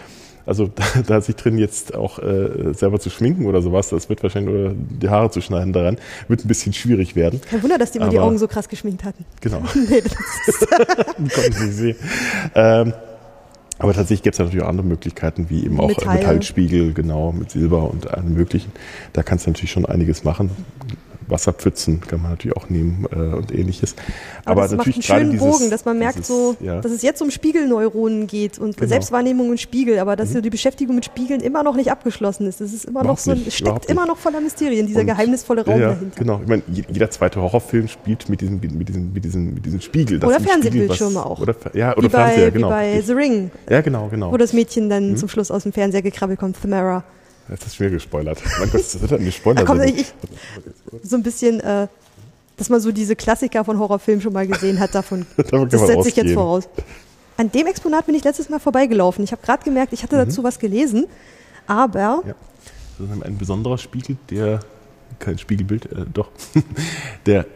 Also 0.45 0.67
da, 0.75 0.83
da 1.05 1.21
sich 1.21 1.35
drin 1.35 1.57
jetzt 1.57 1.95
auch 1.95 2.19
äh, 2.19 2.73
selber 2.73 2.99
zu 2.99 3.09
schminken 3.09 3.45
oder 3.45 3.61
sowas, 3.61 3.89
das 3.89 4.09
wird 4.09 4.23
wahrscheinlich, 4.23 4.53
oder 4.53 4.73
die 4.73 5.09
Haare 5.09 5.31
zu 5.31 5.41
schneiden 5.41 5.73
daran, 5.73 5.97
wird 6.27 6.45
ein 6.45 6.47
bisschen 6.47 6.73
schwierig 6.73 7.15
werden. 7.15 7.41
Kein 7.41 7.63
Wunder, 7.63 7.77
dass 7.77 7.91
die 7.91 7.99
mir 7.99 8.09
die 8.09 8.19
Augen 8.19 8.37
so 8.37 8.47
krass 8.47 8.67
geschminkt 8.69 9.03
hatten. 9.03 9.25
Genau. 9.41 9.61
nee, 9.89 10.01
Konnten 11.29 11.53
Sie 11.53 11.71
sehen. 11.71 11.95
Ähm, 12.55 12.93
aber 13.77 13.93
tatsächlich 13.93 14.21
gibt 14.21 14.35
es 14.35 14.39
natürlich 14.39 14.63
auch 14.63 14.69
andere 14.69 14.85
Möglichkeiten, 14.85 15.49
wie 15.49 15.65
eben 15.65 15.79
auch 15.79 15.87
Metall. 15.87 16.17
Metallspiegel, 16.17 16.93
genau, 16.93 17.31
mit 17.31 17.49
Silber 17.49 17.89
und 17.89 18.11
allem 18.11 18.33
möglichen. 18.35 18.71
Da 19.11 19.23
kannst 19.23 19.47
du 19.47 19.49
natürlich 19.49 19.71
schon 19.71 19.87
einiges 19.87 20.23
machen. 20.23 20.51
Wasserpfützen 21.31 22.01
kann 22.01 22.21
man 22.21 22.31
natürlich 22.31 22.57
auch 22.57 22.69
nehmen 22.69 23.05
äh, 23.11 23.15
und 23.15 23.51
ähnliches. 23.51 23.95
Aber, 24.45 24.51
Aber 24.51 24.61
das 24.61 24.71
natürlich 24.71 24.97
macht 24.97 25.11
einen 25.11 25.19
schönen 25.21 25.31
dieses, 25.31 25.47
Bogen, 25.47 25.69
dass 25.71 25.85
man 25.85 25.97
merkt, 25.97 26.17
dieses, 26.17 26.27
so, 26.27 26.55
ja. 26.59 26.81
dass 26.81 26.91
es 26.91 27.01
jetzt 27.01 27.21
um 27.21 27.31
Spiegelneuronen 27.31 28.27
geht 28.27 28.59
und 28.59 28.77
genau. 28.77 28.89
Selbstwahrnehmung 28.89 29.49
und 29.49 29.59
Spiegel, 29.59 29.99
aber 29.99 30.15
dass 30.15 30.29
mhm. 30.29 30.33
so 30.33 30.41
die 30.41 30.49
Beschäftigung 30.49 30.95
mit 30.95 31.05
Spiegeln 31.05 31.41
immer 31.41 31.63
noch 31.63 31.75
nicht 31.75 31.91
abgeschlossen 31.91 32.47
ist. 32.47 32.61
Das 32.61 32.73
ist 32.73 32.85
immer 32.85 33.01
überhaupt 33.01 33.25
noch 33.25 33.35
so, 33.35 33.39
nicht, 33.39 33.53
steckt 33.57 33.85
immer 33.85 34.05
noch 34.05 34.17
voller 34.17 34.41
Mysterien, 34.41 34.87
dieser 34.87 35.01
und, 35.01 35.07
geheimnisvolle 35.07 35.65
Raum 35.65 35.79
ja, 35.79 35.89
dahinter. 35.89 36.19
Genau, 36.19 36.39
ich 36.41 36.47
meine, 36.47 36.63
jeder 36.67 37.09
zweite 37.09 37.41
Horrorfilm 37.41 37.87
spielt 37.87 38.29
mit 38.29 38.41
diesem, 38.41 38.59
mit 38.59 38.89
diesem, 38.89 39.13
mit 39.13 39.23
diesem, 39.23 39.53
mit 39.53 39.65
diesem 39.65 39.81
Spiegel. 39.81 40.23
Oder 40.23 40.39
Fernsehbildschirme 40.39 41.25
auch. 41.25 41.39
Oder, 41.39 41.55
ja, 41.73 41.95
oder 41.95 42.03
wie 42.03 42.09
Fernseher, 42.09 42.45
bei, 42.45 42.51
genau. 42.51 42.67
Wie 42.67 42.71
bei 42.71 43.01
The 43.01 43.13
Ring. 43.13 43.51
Ja, 43.69 43.81
genau, 43.81 44.07
genau. 44.09 44.31
Wo 44.31 44.37
das 44.37 44.53
Mädchen 44.53 44.89
dann 44.89 45.11
mhm. 45.11 45.17
zum 45.17 45.29
Schluss 45.29 45.51
aus 45.51 45.63
dem 45.63 45.71
Fernseher 45.71 46.01
gekrabbelt 46.01 46.39
kommt, 46.39 46.61
Thamara. 46.61 47.03
Jetzt 47.49 47.65
hast 47.65 47.79
du 47.79 47.83
mir 47.83 47.89
gespoilert. 47.89 48.41
Mein 48.59 48.69
Gott, 48.69 48.81
das 48.81 49.01
wird 49.01 49.13
eine 49.13 49.31
Spoiler. 49.31 49.65
Komm, 49.65 49.81
ich, 49.81 50.13
so 51.03 51.15
ein 51.15 51.23
bisschen, 51.23 51.59
äh, 51.59 51.87
dass 52.57 52.69
man 52.69 52.79
so 52.79 52.91
diese 52.91 53.15
Klassiker 53.15 53.65
von 53.65 53.77
Horrorfilmen 53.79 54.21
schon 54.21 54.33
mal 54.33 54.47
gesehen 54.47 54.79
hat, 54.79 54.95
davon. 54.95 55.25
das 55.37 55.87
setze 55.87 56.09
ich 56.09 56.15
jetzt 56.15 56.33
voraus. 56.33 56.69
An 57.37 57.51
dem 57.51 57.67
Exponat 57.67 58.05
bin 58.05 58.15
ich 58.15 58.23
letztes 58.23 58.49
Mal 58.49 58.59
vorbeigelaufen. 58.59 59.23
Ich 59.23 59.31
habe 59.31 59.41
gerade 59.41 59.63
gemerkt, 59.63 59.93
ich 59.93 60.03
hatte 60.03 60.15
mhm. 60.15 60.27
dazu 60.27 60.43
was 60.43 60.59
gelesen, 60.59 61.07
aber. 61.67 62.23
Ja. 62.25 62.35
Das 62.97 63.17
ist 63.17 63.23
ein 63.23 63.37
besonderer 63.37 63.77
Spiegel, 63.77 64.17
der, 64.29 64.59
kein 65.17 65.37
Spiegelbild, 65.39 65.91
äh, 65.91 66.05
doch, 66.13 66.29
der 67.25 67.47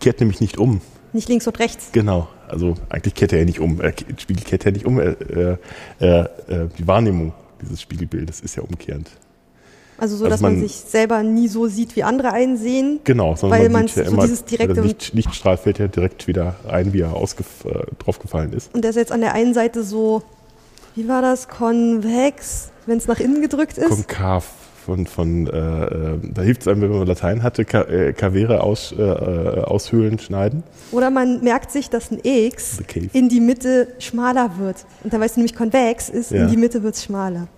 kehrt 0.00 0.20
nämlich 0.20 0.40
nicht 0.40 0.58
um. 0.58 0.80
Nicht 1.12 1.28
links 1.28 1.46
und 1.46 1.58
rechts. 1.58 1.90
Genau, 1.92 2.28
also 2.48 2.74
eigentlich 2.90 3.14
kehrt 3.14 3.32
er 3.32 3.38
ja 3.38 3.44
nicht 3.44 3.60
um. 3.60 3.80
Er, 3.80 3.94
Spiegel 4.18 4.44
kehrt 4.44 4.64
ja 4.64 4.72
nicht 4.72 4.84
um. 4.84 4.98
Er, 4.98 5.58
er, 5.98 6.30
die 6.76 6.86
Wahrnehmung 6.86 7.32
dieses 7.62 7.80
Spiegelbildes 7.80 8.40
ist 8.40 8.56
ja 8.56 8.62
umkehrend. 8.62 9.08
Also 9.98 10.16
so, 10.16 10.24
also 10.24 10.32
dass 10.32 10.40
man, 10.40 10.54
man, 10.54 10.62
sich 10.62 10.76
selber 10.76 11.22
nie 11.22 11.48
so 11.48 11.66
sieht, 11.66 11.96
wie 11.96 12.04
andere 12.04 12.32
einen 12.32 12.56
sehen. 12.56 13.00
Genau, 13.04 13.34
sondern 13.34 13.60
weil 13.60 13.68
man 13.68 13.88
sieht 13.88 13.96
ja 13.96 14.04
so 14.04 14.12
immer, 14.12 14.22
dieses 14.22 14.44
direkte 14.44 14.74
der 14.74 14.84
Licht, 14.84 15.12
Lichtstrahl 15.12 15.56
fällt 15.56 15.78
ja 15.78 15.88
direkt 15.88 16.26
wieder 16.28 16.54
ein, 16.68 16.92
wie 16.92 17.00
er 17.00 17.12
äh, 17.12 17.24
draufgefallen 17.98 18.52
ist. 18.52 18.72
Und 18.74 18.82
der 18.82 18.90
ist 18.90 18.96
jetzt 18.96 19.12
an 19.12 19.20
der 19.20 19.34
einen 19.34 19.54
Seite 19.54 19.82
so 19.82 20.22
Wie 20.94 21.08
war 21.08 21.20
das? 21.20 21.48
Konvex, 21.48 22.70
wenn 22.86 22.98
es 22.98 23.08
nach 23.08 23.20
innen 23.20 23.42
gedrückt 23.42 23.76
ist? 23.76 23.88
Konkav 23.88 24.44
von, 24.88 25.06
von 25.06 25.46
äh, 25.46 25.84
äh, 25.84 26.18
da 26.32 26.40
hilft 26.40 26.62
es 26.62 26.68
einem, 26.68 26.80
wenn 26.80 26.90
man 26.90 27.06
Latein 27.06 27.42
hatte, 27.42 27.66
Ka 27.66 27.82
äh, 27.82 28.14
Kavere 28.14 28.62
aus, 28.62 28.94
äh, 28.96 29.02
äh, 29.02 29.60
aushöhlen, 29.64 30.18
schneiden. 30.18 30.62
Oder 30.92 31.10
man 31.10 31.44
merkt 31.44 31.70
sich, 31.70 31.90
dass 31.90 32.10
ein 32.10 32.20
X 32.22 32.78
in 33.12 33.28
die 33.28 33.40
Mitte 33.40 33.88
schmaler 33.98 34.52
wird. 34.58 34.86
Und 35.04 35.12
dann 35.12 35.20
weißt 35.20 35.36
du 35.36 35.40
nämlich, 35.40 35.54
konvex 35.54 36.08
ist, 36.08 36.30
Ja. 36.30 36.44
in 36.44 36.50
die 36.50 36.56
Mitte 36.56 36.82
wird 36.82 36.94
es 36.94 37.04
schmaler. 37.04 37.48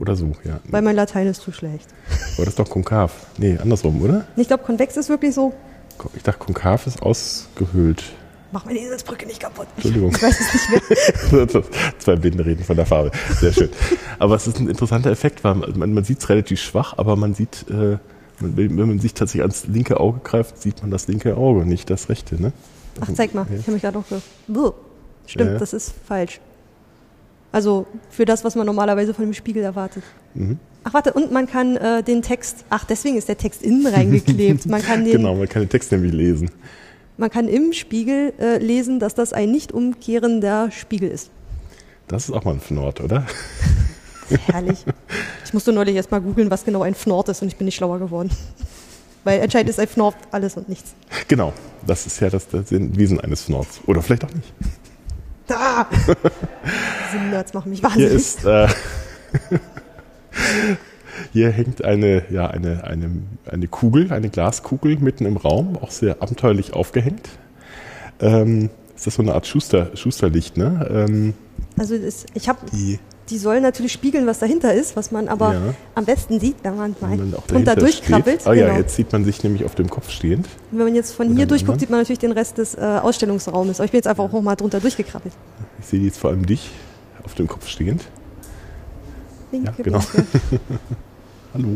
Oder 0.00 0.16
so, 0.16 0.32
ja. 0.44 0.58
Weil 0.64 0.82
mein 0.82 0.96
Latein 0.96 1.26
ist 1.28 1.42
zu 1.42 1.52
schlecht. 1.52 1.88
Aber 2.34 2.44
das 2.46 2.48
ist 2.54 2.58
doch 2.58 2.68
konkav. 2.70 3.26
Nee, 3.38 3.58
andersrum, 3.62 4.00
oder? 4.02 4.26
Ich 4.36 4.48
glaube, 4.48 4.64
konvex 4.64 4.96
ist 4.96 5.08
wirklich 5.10 5.34
so, 5.34 5.52
Ich 6.16 6.22
dachte, 6.22 6.38
konkav 6.38 6.86
ist 6.86 7.02
ausgehöhlt. 7.02 8.02
mach 8.50 8.64
meine 8.64 8.78
Eselsbrücke 8.78 9.26
nicht 9.26 9.40
kaputt. 9.40 9.66
Entschuldigung. 9.76 10.10
Ich 10.12 10.22
weiß 10.22 10.40
es 10.40 10.52
nicht 10.70 11.32
mehr. 11.52 11.64
Zwei 11.98 12.16
Blinden 12.16 12.40
reden 12.40 12.64
von 12.64 12.76
der 12.76 12.86
Farbe. 12.86 13.10
Sehr 13.38 13.52
schön. 13.52 13.68
Aber 14.18 14.34
es 14.36 14.46
ist 14.46 14.58
ein 14.58 14.68
interessanter 14.68 15.10
Effekt, 15.10 15.44
weil 15.44 15.54
man, 15.56 15.92
man 15.92 16.04
sieht 16.04 16.20
es 16.20 16.28
relativ 16.30 16.60
schwach, 16.60 16.94
aber 16.96 17.14
man 17.16 17.34
sieht, 17.34 17.66
äh, 17.70 17.98
wenn 18.40 18.74
man 18.74 18.98
sich 19.00 19.12
tatsächlich 19.12 19.42
ans 19.42 19.66
linke 19.66 20.00
Auge 20.00 20.20
greift, 20.24 20.60
sieht 20.62 20.80
man 20.80 20.90
das 20.90 21.08
linke 21.08 21.36
Auge, 21.36 21.66
nicht 21.66 21.90
das 21.90 22.08
rechte. 22.08 22.40
Ne? 22.40 22.52
Ach, 23.00 23.08
zeig 23.14 23.34
mal. 23.34 23.46
Ja. 23.50 23.56
Ich 23.56 23.62
habe 23.62 23.72
mich 23.72 23.82
gerade 23.82 23.98
auch 23.98 24.04
so. 24.08 24.20
Buh. 24.48 24.72
Stimmt, 25.26 25.50
Ja. 25.52 25.58
das 25.58 25.74
ist 25.74 25.92
falsch. 26.08 26.40
Also 27.52 27.86
für 28.10 28.24
das, 28.24 28.44
was 28.44 28.54
man 28.54 28.66
normalerweise 28.66 29.12
von 29.14 29.24
dem 29.24 29.34
Spiegel 29.34 29.62
erwartet. 29.62 30.04
Mhm. 30.34 30.58
Ach 30.84 30.94
warte, 30.94 31.12
und 31.12 31.30
man 31.32 31.46
kann 31.46 31.76
äh, 31.76 32.02
den 32.02 32.22
Text, 32.22 32.64
ach 32.70 32.84
deswegen 32.84 33.16
ist 33.16 33.28
der 33.28 33.36
Text 33.36 33.62
innen 33.62 33.86
reingeklebt. 33.86 34.66
Man 34.66 34.82
kann, 34.82 35.04
den, 35.04 35.12
Genau, 35.18 35.34
man 35.34 35.48
kann 35.48 35.62
den 35.62 35.68
Text 35.68 35.92
nämlich 35.92 36.12
lesen. 36.12 36.50
man 37.18 37.28
kann 37.30 37.48
im 37.48 37.72
Spiegel 37.72 38.32
äh, 38.40 38.58
lesen, 38.58 38.98
dass 39.00 39.14
das 39.14 39.32
ein 39.32 39.50
nicht 39.50 39.72
umkehrender 39.72 40.70
Spiegel 40.70 41.10
ist. 41.10 41.30
Das 42.08 42.24
ist 42.28 42.34
auch 42.34 42.44
mal 42.44 42.54
ein 42.54 42.60
Fnord, 42.60 43.00
oder? 43.00 43.26
Herrlich. 44.46 44.84
Ich 45.44 45.52
musste 45.52 45.72
neulich 45.72 45.96
erst 45.96 46.10
mal 46.12 46.20
googeln, 46.20 46.50
was 46.50 46.64
genau 46.64 46.82
ein 46.82 46.94
Fnord 46.94 47.28
ist 47.28 47.42
und 47.42 47.48
ich 47.48 47.56
bin 47.56 47.64
nicht 47.66 47.74
schlauer 47.76 47.98
geworden. 47.98 48.30
Weil 49.24 49.42
anscheinend 49.42 49.68
ist 49.68 49.78
ein 49.78 49.88
Fnord 49.88 50.14
alles 50.30 50.56
und 50.56 50.68
nichts. 50.68 50.94
Genau, 51.28 51.52
das 51.86 52.06
ist 52.06 52.20
ja 52.20 52.30
das, 52.30 52.48
das 52.48 52.70
Wesen 52.70 53.20
eines 53.20 53.42
Fnords. 53.42 53.80
Oder 53.86 54.00
vielleicht 54.02 54.24
auch 54.24 54.32
nicht. 54.32 54.52
Da! 55.50 55.86
Diese 57.12 57.22
Nerds 57.24 57.52
machen 57.54 57.70
mich 57.70 57.80
Hier 57.80 57.88
wahnsinnig. 57.90 58.14
ist, 58.14 58.44
äh, 58.44 58.68
hier 61.32 61.50
hängt 61.50 61.84
eine, 61.84 62.22
ja, 62.30 62.46
eine, 62.46 62.84
eine, 62.84 63.10
eine 63.46 63.68
Kugel, 63.68 64.12
eine 64.12 64.28
Glaskugel 64.30 64.96
mitten 64.98 65.26
im 65.26 65.36
Raum, 65.36 65.76
auch 65.76 65.90
sehr 65.90 66.22
abenteuerlich 66.22 66.72
aufgehängt. 66.72 67.28
Ähm, 68.20 68.70
ist 68.94 69.06
das 69.06 69.14
so 69.14 69.22
eine 69.22 69.34
Art 69.34 69.46
Schuster, 69.46 69.90
Schusterlicht, 69.96 70.56
ne? 70.56 70.86
Ähm, 71.08 71.34
Also 71.78 71.98
das, 71.98 72.26
ich 72.34 72.48
habe 72.48 72.60
die, 73.30 73.38
sollen 73.38 73.62
natürlich 73.62 73.92
spiegeln, 73.92 74.26
was 74.26 74.38
dahinter 74.40 74.74
ist, 74.74 74.96
was 74.96 75.10
man 75.10 75.28
aber 75.28 75.54
Ja. 75.54 75.60
am 75.94 76.04
besten 76.04 76.38
sieht, 76.40 76.56
wenn 76.62 76.76
man 76.76 76.94
mal 77.00 77.16
drunter 77.46 77.76
durchkrabbelt. 77.76 78.46
Ah 78.46 78.52
ja, 78.52 78.66
genau. 78.66 78.78
jetzt 78.78 78.96
sieht 78.96 79.12
man 79.12 79.24
sich 79.24 79.42
nämlich 79.42 79.64
auf 79.64 79.74
dem 79.74 79.88
Kopf 79.88 80.10
stehend. 80.10 80.46
Und 80.70 80.78
Wenn 80.78 80.86
man 80.86 80.94
jetzt 80.94 81.12
von 81.12 81.28
Oder 81.28 81.36
hier 81.36 81.46
durchguckt, 81.46 81.68
anderen. 81.70 81.80
sieht 81.80 81.90
man 81.90 82.00
natürlich 82.00 82.18
den 82.18 82.32
Rest 82.32 82.58
des 82.58 82.74
äh, 82.74 82.80
Ausstellungsraumes. 82.80 83.78
Aber 83.80 83.84
ich 83.86 83.90
bin 83.92 83.98
jetzt 83.98 84.06
einfach 84.08 84.24
auch 84.32 84.42
mal 84.42 84.56
drunter 84.56 84.80
durchgekrabbelt. 84.80 85.32
Ich 85.80 85.86
sehe 85.86 86.00
jetzt 86.00 86.18
vor 86.18 86.30
allem 86.30 86.44
dich 86.44 86.70
auf 87.24 87.34
dem 87.34 87.46
Kopf 87.48 87.66
stehend. 87.68 88.02
Linke 89.52 89.72
Ja, 89.78 89.82
genau. 89.82 90.00
Hallo. 91.54 91.66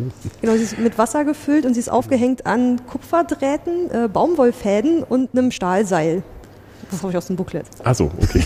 genau, 0.40 0.54
sie 0.54 0.62
ist 0.62 0.78
mit 0.78 0.98
Wasser 0.98 1.24
gefüllt 1.24 1.66
und 1.66 1.74
sie 1.74 1.80
ist 1.80 1.88
aufgehängt 1.90 2.46
an 2.46 2.80
Kupferdrähten, 2.86 3.90
äh, 3.90 4.08
Baumwollfäden 4.08 5.02
und 5.02 5.30
einem 5.36 5.50
Stahlseil. 5.50 6.22
Das 6.90 7.02
habe 7.02 7.12
ich 7.12 7.16
aus 7.16 7.26
dem 7.26 7.36
Booklet. 7.36 7.66
Ah 7.82 7.94
so, 7.94 8.10
okay. 8.22 8.42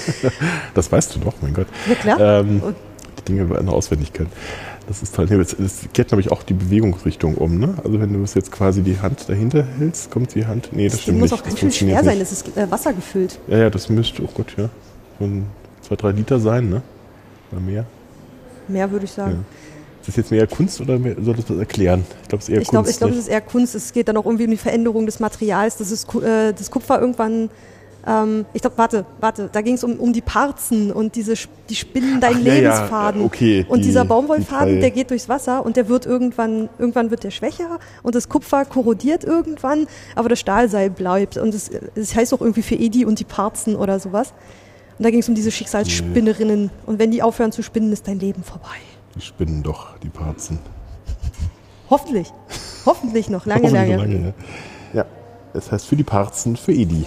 das 0.74 0.90
weißt 0.90 1.14
du 1.16 1.20
doch, 1.20 1.34
mein 1.42 1.54
Gott. 1.54 1.66
Ja 1.88 1.94
klar. 1.94 2.20
Ähm, 2.40 2.62
die 3.18 3.24
Dinge 3.24 3.50
werden 3.50 3.68
auswendig 3.68 4.12
können. 4.12 4.30
Das 4.86 5.02
ist 5.02 5.14
toll. 5.14 5.26
Nee, 5.30 5.36
Das 5.38 5.54
das 5.56 5.80
kehrt, 5.92 6.08
glaube 6.08 6.20
ich, 6.20 6.32
auch 6.32 6.42
die 6.42 6.54
Bewegungsrichtung 6.54 7.36
um. 7.36 7.58
Ne? 7.58 7.74
Also 7.84 8.00
wenn 8.00 8.12
du 8.12 8.22
es 8.22 8.34
jetzt 8.34 8.50
quasi 8.50 8.82
die 8.82 8.98
Hand 9.00 9.28
dahinter 9.28 9.64
hältst, 9.78 10.10
kommt 10.10 10.34
die 10.34 10.46
Hand. 10.46 10.70
Nee, 10.72 10.84
das, 10.84 10.94
das 10.94 11.02
stimmt 11.02 11.20
muss 11.20 11.30
nicht. 11.30 11.40
auch 11.40 11.44
ganz 11.44 11.54
das 11.54 11.60
schön 11.60 11.70
schwer 11.72 12.02
sein. 12.02 12.18
nicht. 12.18 12.22
Es 12.22 12.32
ist 12.32 12.56
äh, 12.56 12.70
Wasser 12.70 12.92
gefüllt. 12.92 13.38
Ja, 13.46 13.58
ja, 13.58 13.70
das 13.70 13.88
müsste, 13.88 14.22
oh 14.24 14.28
Gott, 14.34 14.54
ja. 14.56 14.68
So 15.18 15.26
ein, 15.26 15.46
zwei, 15.82 15.96
drei 15.96 16.10
Liter 16.10 16.40
sein, 16.40 16.68
ne? 16.70 16.82
Oder 17.52 17.60
mehr. 17.60 17.84
Mehr 18.68 18.90
würde 18.90 19.04
ich 19.04 19.16
Ja. 19.16 19.32
Ist 20.00 20.08
das 20.08 20.16
jetzt 20.16 20.30
mehr 20.30 20.46
Kunst 20.46 20.80
oder 20.80 20.98
mehr, 20.98 21.14
soll 21.20 21.34
das 21.34 21.48
was 21.50 21.58
erklären? 21.58 22.04
Ich 22.22 22.28
glaube, 22.28 22.42
es 22.42 22.48
ist 22.48 22.54
eher 22.54 22.60
Ich 22.62 22.68
glaube, 22.68 22.84
Kunst. 22.84 22.90
ich 22.94 22.98
glaub, 22.98 23.10
es 23.10 23.16
ne? 23.16 23.20
ist 23.22 23.28
eher 23.28 23.40
Kunst. 23.40 23.74
Es 23.74 23.92
geht 23.92 24.08
dann 24.08 24.16
auch 24.16 24.24
irgendwie 24.24 24.44
um 24.44 24.50
die 24.50 24.56
Veränderung 24.56 25.04
des 25.06 25.20
Materials, 25.20 25.76
dass 25.76 25.90
es, 25.90 26.06
Ku- 26.06 26.20
äh, 26.20 26.52
das 26.52 26.70
Kupfer 26.70 27.00
irgendwann. 27.00 27.50
Ähm, 28.06 28.46
ich 28.54 28.62
glaube, 28.62 28.78
warte, 28.78 29.04
warte, 29.20 29.50
da 29.52 29.60
ging 29.60 29.74
es 29.74 29.84
um, 29.84 29.96
um 30.00 30.14
die 30.14 30.22
Parzen 30.22 30.90
und 30.90 31.16
diese 31.16 31.34
die 31.68 31.74
spinnen 31.74 32.18
deinen 32.18 32.36
Ach, 32.40 32.46
ja, 32.46 32.54
ja, 32.54 32.60
Lebensfaden. 32.60 33.20
äh, 33.20 33.24
okay, 33.26 33.66
und 33.68 33.80
die- 33.80 33.88
dieser 33.88 34.02
die 34.04 34.08
Baumwollfaden, 34.08 34.74
drei- 34.76 34.80
der 34.80 34.90
geht 34.90 35.10
durchs 35.10 35.28
Wasser 35.28 35.66
und 35.66 35.76
der 35.76 35.86
wird 35.90 36.06
irgendwann, 36.06 36.70
irgendwann 36.78 37.10
wird 37.10 37.24
der 37.24 37.30
schwächer 37.30 37.78
und 38.02 38.14
das 38.14 38.30
Kupfer 38.30 38.64
korrodiert 38.64 39.22
irgendwann, 39.24 39.86
aber 40.16 40.30
das 40.30 40.40
Stahlseil 40.40 40.88
bleibt. 40.88 41.36
Und 41.36 41.54
es, 41.54 41.70
es 41.94 42.14
heißt 42.16 42.32
auch 42.32 42.40
irgendwie 42.40 42.62
für 42.62 42.74
Edi 42.76 43.04
und 43.04 43.20
die 43.20 43.24
Parzen 43.24 43.76
oder 43.76 44.00
sowas. 44.00 44.32
Und 44.96 45.04
da 45.04 45.10
ging 45.10 45.20
es 45.20 45.28
um 45.28 45.34
diese 45.34 45.50
Schicksalsspinnerinnen. 45.50 46.70
Und 46.86 46.98
wenn 46.98 47.10
die 47.10 47.22
aufhören 47.22 47.52
zu 47.52 47.62
spinnen, 47.62 47.92
ist 47.92 48.08
dein 48.08 48.18
Leben 48.18 48.42
vorbei. 48.42 48.68
Die 49.14 49.20
spinnen 49.20 49.62
doch, 49.62 49.98
die 49.98 50.08
Parzen. 50.08 50.58
Hoffentlich. 51.88 52.28
Hoffentlich 52.86 53.28
noch 53.28 53.46
lange, 53.46 53.62
Hoffentlich 53.64 53.96
lange. 53.96 54.12
lange, 54.14 54.34
ja. 54.94 55.00
ja, 55.00 55.06
das 55.52 55.70
heißt 55.72 55.86
für 55.86 55.96
die 55.96 56.04
Parzen, 56.04 56.56
für 56.56 56.72
Edi. 56.72 57.04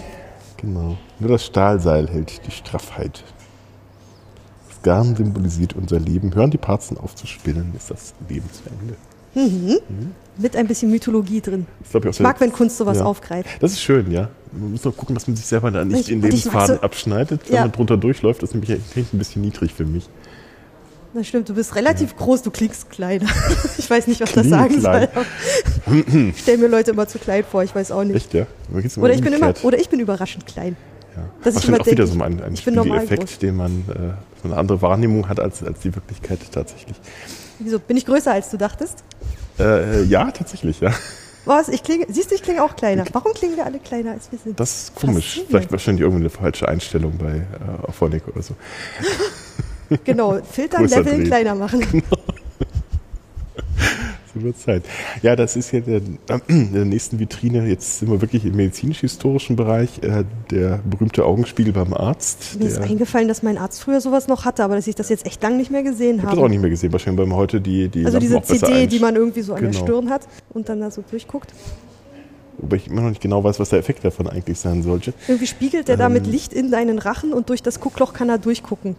Genau. 0.58 0.96
Nur 1.18 1.30
das 1.30 1.44
Stahlseil 1.44 2.08
hält 2.08 2.46
die 2.46 2.50
Straffheit. 2.50 3.24
Das 4.68 4.82
Garn 4.82 5.16
symbolisiert 5.16 5.74
unser 5.74 5.98
Leben. 5.98 6.34
Hören 6.34 6.50
die 6.50 6.58
Parzen 6.58 6.98
auf 6.98 7.14
zu 7.14 7.26
spinnen, 7.26 7.72
ist 7.76 7.90
das 7.90 8.14
Leben 8.28 8.48
zu 8.52 8.62
Ende. 8.68 9.82
Mit 10.36 10.54
ein 10.56 10.68
bisschen 10.68 10.90
Mythologie 10.92 11.40
drin. 11.40 11.66
Das, 11.80 11.94
ich, 11.94 12.08
auch 12.08 12.12
Ich 12.12 12.20
mag, 12.20 12.40
wenn 12.40 12.52
Kunst 12.52 12.76
sowas 12.76 12.98
Ja. 12.98 13.04
aufgreift. 13.04 13.48
das 13.60 13.72
ist 13.72 13.82
schön, 13.82 14.10
ja. 14.12 14.28
Man 14.52 14.72
muss 14.72 14.84
noch 14.84 14.96
gucken, 14.96 15.14
dass 15.16 15.26
man 15.26 15.34
sich 15.36 15.44
selber 15.46 15.70
da 15.72 15.84
nicht 15.84 16.08
Ich- 16.08 16.14
mag 16.14 16.24
Lebensfaden 16.24 16.76
so- 16.76 16.82
abschneidet, 16.82 17.40
wenn 17.48 17.54
Ja. 17.56 17.62
man 17.62 17.72
drunter 17.72 17.96
durchläuft. 17.96 18.42
Das 18.42 18.50
ist 18.50 18.54
nämlich 18.54 18.70
ein 19.12 19.18
bisschen 19.18 19.42
niedrig 19.42 19.74
für 19.74 19.84
mich. 19.84 20.08
Das 21.14 21.28
stimmt, 21.28 21.48
du 21.48 21.54
bist 21.54 21.76
relativ 21.76 22.16
groß, 22.16 22.42
du 22.42 22.50
klingst 22.50 22.90
kleiner. 22.90 23.28
Ich 23.78 23.88
weiß 23.88 24.06
nicht, 24.06 24.20
was 24.20 24.32
das 24.32 24.46
Klinge 24.46 24.56
sagen 24.56 24.80
klein. 24.80 25.08
soll. 25.86 26.04
Ich 26.30 26.40
stelle 26.40 26.58
mir 26.58 26.68
Leute 26.68 26.90
immer 26.92 27.06
zu 27.06 27.18
klein 27.18 27.44
vor, 27.48 27.62
ich 27.62 27.74
weiß 27.74 27.92
auch 27.92 28.02
nicht. 28.02 28.16
Echt, 28.16 28.34
ja? 28.34 28.46
Oder 28.96 29.12
ich, 29.14 29.20
bin 29.20 29.32
immer, 29.32 29.52
oder 29.62 29.78
ich 29.78 29.88
bin 29.88 30.00
überraschend 30.00 30.46
klein. 30.46 30.76
Ja. 31.14 31.22
Wahrscheinlich 31.42 31.68
immer 31.68 31.80
auch 31.80 31.86
wieder 31.86 32.06
so 32.06 32.20
ein, 32.20 32.42
ein. 32.42 32.56
Spiegeleffekt, 32.56 33.42
den 33.42 33.56
man 33.56 33.84
äh, 33.88 33.92
so 34.42 34.48
eine 34.48 34.56
andere 34.56 34.82
Wahrnehmung 34.82 35.28
hat 35.28 35.38
als, 35.38 35.62
als 35.62 35.80
die 35.80 35.94
Wirklichkeit 35.94 36.40
tatsächlich. 36.50 36.96
Wieso? 37.58 37.78
Bin 37.78 37.96
ich 37.96 38.06
größer, 38.06 38.32
als 38.32 38.50
du 38.50 38.56
dachtest? 38.56 39.04
Äh, 39.58 40.02
ja, 40.04 40.30
tatsächlich, 40.30 40.80
ja. 40.80 40.92
Was? 41.44 41.68
Ich 41.68 41.82
klinge, 41.82 42.06
siehst 42.08 42.30
du, 42.30 42.34
ich 42.34 42.42
klinge 42.42 42.62
auch 42.62 42.74
kleiner. 42.74 43.04
Warum 43.12 43.34
klingen 43.34 43.56
wir 43.56 43.66
alle 43.66 43.78
kleiner, 43.78 44.12
als 44.12 44.32
wir 44.32 44.38
sind? 44.38 44.58
Das 44.58 44.84
ist 44.84 44.94
komisch. 44.94 45.26
Faszinierend. 45.26 45.50
Vielleicht 45.50 45.72
wahrscheinlich 45.72 46.02
irgendwie 46.02 46.22
eine 46.22 46.30
falsche 46.30 46.68
Einstellung 46.68 47.18
bei 47.18 47.36
äh, 47.36 47.86
Auphonic 47.86 48.26
oder 48.28 48.42
so. 48.42 48.54
Genau, 50.04 50.40
filtern, 50.42 50.86
leveln, 50.86 51.24
kleiner 51.24 51.54
machen. 51.54 52.02
So 54.34 54.42
wird 54.42 54.58
Zeit. 54.58 54.82
Ja, 55.22 55.36
das 55.36 55.54
ist 55.54 55.70
ja 55.72 55.80
der, 55.80 55.98
äh, 55.98 56.00
in 56.48 56.72
der 56.72 56.84
nächsten 56.84 57.20
Vitrine. 57.20 57.66
Jetzt 57.68 58.00
sind 58.00 58.10
wir 58.10 58.20
wirklich 58.20 58.44
im 58.44 58.56
medizinisch-historischen 58.56 59.54
Bereich. 59.54 60.02
Äh, 60.02 60.24
der 60.50 60.80
berühmte 60.84 61.24
Augenspiegel 61.24 61.72
beim 61.72 61.94
Arzt. 61.94 62.58
Mir 62.58 62.66
ist 62.66 62.78
Der, 62.78 62.84
ich 62.84 62.90
eingefallen, 62.90 63.28
dass 63.28 63.42
mein 63.44 63.58
Arzt 63.58 63.80
früher 63.82 64.00
sowas 64.00 64.26
noch 64.26 64.44
hatte, 64.44 64.64
aber 64.64 64.74
dass 64.74 64.88
ich 64.88 64.96
das 64.96 65.08
jetzt 65.08 65.24
echt 65.24 65.40
lang 65.42 65.56
nicht 65.56 65.70
mehr 65.70 65.84
gesehen 65.84 66.18
habe 66.18 66.28
habe. 66.28 66.36
das 66.36 66.44
auch 66.46 66.48
nicht 66.48 66.60
mehr 66.60 66.70
gesehen. 66.70 66.92
Wahrscheinlich, 66.92 67.28
man 67.28 67.36
heute 67.36 67.60
die, 67.60 67.88
die 67.88 68.04
also 68.04 68.18
Lampen 68.18 68.42
diese 68.42 68.60
CD, 68.66 68.86
die 68.88 68.98
man 68.98 69.14
irgendwie 69.14 69.42
so 69.42 69.54
an 69.54 69.60
der 69.62 69.70
Genau. 69.70 69.84
Stirn 69.84 70.10
hat 70.10 70.22
und 70.52 70.68
dann 70.68 70.80
da 70.80 70.90
so 70.90 71.04
durchguckt. 71.08 71.52
Wobei 72.58 72.76
ich 72.76 72.88
immer 72.88 73.02
noch 73.02 73.08
nicht 73.10 73.20
genau 73.20 73.42
weiß, 73.42 73.58
was 73.60 73.68
der 73.70 73.78
Effekt 73.78 74.04
davon 74.04 74.28
eigentlich 74.28 74.58
sein 74.58 74.82
sollte. 74.82 75.12
Irgendwie 75.28 75.46
spiegelt 75.46 75.88
der 75.88 75.96
damit 75.96 76.26
Ähm. 76.26 76.32
Licht 76.32 76.52
in 76.52 76.70
deinen 76.70 76.98
Rachen 76.98 77.32
und 77.32 77.50
durch 77.50 77.62
das 77.62 77.80
Guckloch 77.80 78.12
kann 78.12 78.28
er 78.28 78.38
durchgucken. 78.38 78.96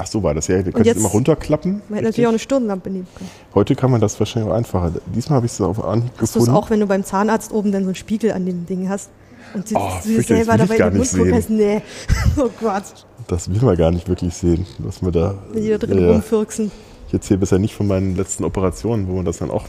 Ach 0.00 0.06
so 0.06 0.22
war 0.22 0.32
das 0.32 0.46
ja. 0.46 0.58
Du 0.58 0.64
könntest 0.70 0.86
jetzt- 0.86 0.96
immer 0.98 1.08
runterklappen. 1.08 1.82
Man 1.88 1.96
hätte 1.96 2.04
natürlich 2.08 2.26
auch 2.26 2.30
eine 2.30 2.38
Stirnlampe 2.38 2.88
nehmen 2.88 3.06
können. 3.16 3.28
Heute 3.54 3.74
kann 3.74 3.90
man 3.90 4.00
das 4.00 4.18
wahrscheinlich 4.20 4.50
auch 4.50 4.54
einfacher. 4.56 4.92
Diesmal 5.14 5.36
habe 5.38 5.46
ich 5.46 5.52
es 5.52 5.60
auf 5.60 5.84
Anhieb 5.84 6.12
Hast 6.18 6.22
es 6.30 6.32
gefunden. 6.34 6.54
auch, 6.54 6.70
wenn 6.70 6.78
du 6.80 6.86
beim 6.86 7.04
Zahnarzt 7.04 7.52
oben 7.52 7.72
dann 7.72 7.82
so 7.82 7.88
einen 7.88 7.94
Spiegel 7.96 8.30
an 8.32 8.46
dem 8.46 8.64
Ding 8.64 8.88
hast? 8.88 9.10
Und 9.54 9.70
du, 9.70 9.76
Oh, 9.76 9.90
du 10.04 10.08
dir 10.08 10.22
selber 10.22 10.56
dabei 10.56 10.76
in 10.76 10.82
den 10.90 10.96
Mund 10.98 11.10
guckst, 11.12 11.50
nee. 11.50 11.80
Oh 12.38 12.48
Gott, 12.60 12.82
Das 13.26 13.52
will 13.52 13.60
man 13.62 13.76
gar 13.76 13.90
nicht 13.90 14.08
wirklich 14.08 14.34
sehen, 14.34 14.66
was 14.78 15.02
wir 15.02 15.10
da. 15.10 15.34
wenn 15.52 15.62
die 15.62 15.70
da 15.70 15.78
drin 15.78 15.98
Ja, 16.00 16.12
rumfirksen. 16.12 16.70
Ich 17.08 17.14
erzähle 17.14 17.38
bisher 17.38 17.58
nicht 17.58 17.74
von 17.74 17.86
meinen 17.86 18.14
letzten 18.14 18.44
Operationen, 18.44 19.08
wo 19.08 19.14
man 19.16 19.24
das 19.24 19.38
dann 19.38 19.50
auch 19.50 19.64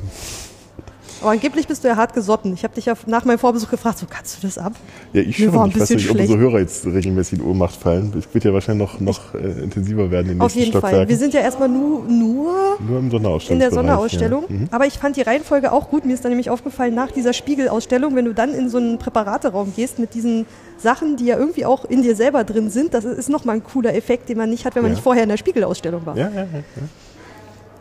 Aber 1.21 1.31
angeblich 1.31 1.67
bist 1.67 1.83
du 1.83 1.87
ja 1.87 1.95
hart 1.97 2.13
gesotten. 2.13 2.53
Ich 2.53 2.63
habe 2.63 2.73
dich 2.75 2.85
ja 2.85 2.93
nach 3.05 3.25
meinem 3.25 3.39
Vorbesuch 3.39 3.69
gefragt, 3.69 3.97
so 3.99 4.05
kannst 4.09 4.37
du 4.37 4.47
das 4.47 4.57
ab? 4.57 4.73
Ja, 5.13 5.21
ich 5.21 5.37
Mir 5.39 5.51
schon. 5.51 5.69
Ich 5.69 5.79
weiß 5.79 5.89
nicht, 5.89 6.09
ob 6.09 6.15
schlecht. 6.15 6.29
unsere 6.29 6.39
Hörer 6.39 6.59
jetzt 6.59 6.85
regelmäßig 6.85 7.39
in 7.39 7.45
Ohnmacht 7.45 7.75
fallen. 7.75 8.13
Es 8.17 8.33
wird 8.33 8.43
ja 8.45 8.53
wahrscheinlich 8.53 8.87
noch, 8.87 8.99
noch 9.01 9.33
äh, 9.35 9.61
intensiver 9.63 10.09
werden 10.11 10.27
in 10.31 10.33
den 10.37 10.41
Auf 10.41 10.55
nächsten 10.55 10.59
jeden 10.59 10.71
Fall. 10.71 10.81
Stockwerken. 10.91 11.09
Wir 11.09 11.17
sind 11.17 11.33
ja 11.33 11.41
erstmal 11.41 11.67
nur, 11.69 12.03
nur 12.05 12.77
Nur 12.79 12.99
im 12.99 13.11
Sonderausstellungsbereich. 13.11 13.49
in 13.51 13.59
der 13.59 13.71
Sonderausstellung. 13.71 14.43
Ja. 14.49 14.55
Mhm. 14.55 14.67
Aber 14.71 14.85
ich 14.85 14.93
fand 14.93 15.17
die 15.17 15.21
Reihenfolge 15.21 15.71
auch 15.71 15.89
gut. 15.89 16.05
Mir 16.05 16.13
ist 16.13 16.23
dann 16.23 16.31
nämlich 16.31 16.49
aufgefallen, 16.49 16.95
nach 16.95 17.11
dieser 17.11 17.33
Spiegelausstellung, 17.33 18.15
wenn 18.15 18.25
du 18.25 18.33
dann 18.33 18.53
in 18.53 18.69
so 18.69 18.77
einen 18.77 18.97
Präparateraum 18.97 19.73
gehst 19.75 19.99
mit 19.99 20.13
diesen 20.13 20.45
Sachen, 20.77 21.17
die 21.17 21.25
ja 21.25 21.37
irgendwie 21.37 21.65
auch 21.65 21.83
in 21.85 22.01
dir 22.01 22.15
selber 22.15 22.43
drin 22.45 22.69
sind, 22.69 22.93
das 22.93 23.03
ist 23.03 23.29
nochmal 23.29 23.55
ein 23.57 23.63
cooler 23.63 23.93
Effekt, 23.93 24.29
den 24.29 24.37
man 24.37 24.49
nicht 24.49 24.63
hat, 24.65 24.75
wenn 24.75 24.83
man 24.83 24.91
Ja. 24.91 24.95
nicht 24.95 25.03
vorher 25.03 25.23
in 25.23 25.29
der 25.29 25.37
Spiegelausstellung 25.37 26.05
war. 26.05 26.15
Ja, 26.15 26.29
ja, 26.29 26.41
ja. 26.43 26.47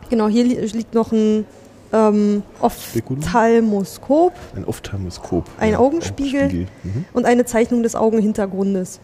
Genau, 0.09 0.27
hier 0.27 0.43
li 0.43 0.55
liegt 0.73 0.93
noch 0.93 1.11
ein 1.11 1.45
ähm? 1.93 2.43
Ophthalmoskop 2.61 4.33
Ein 4.55 4.65
Ophthalmoskop. 4.65 5.45
Ein 5.59 5.71
ja, 5.73 5.79
Augenspiegel. 5.79 6.67
Mhm. 6.83 7.05
und 7.13 7.25
eine 7.25 7.45
Zeichnung 7.45 7.83
des 7.83 7.95
Augenhintergrundes. 7.95 8.99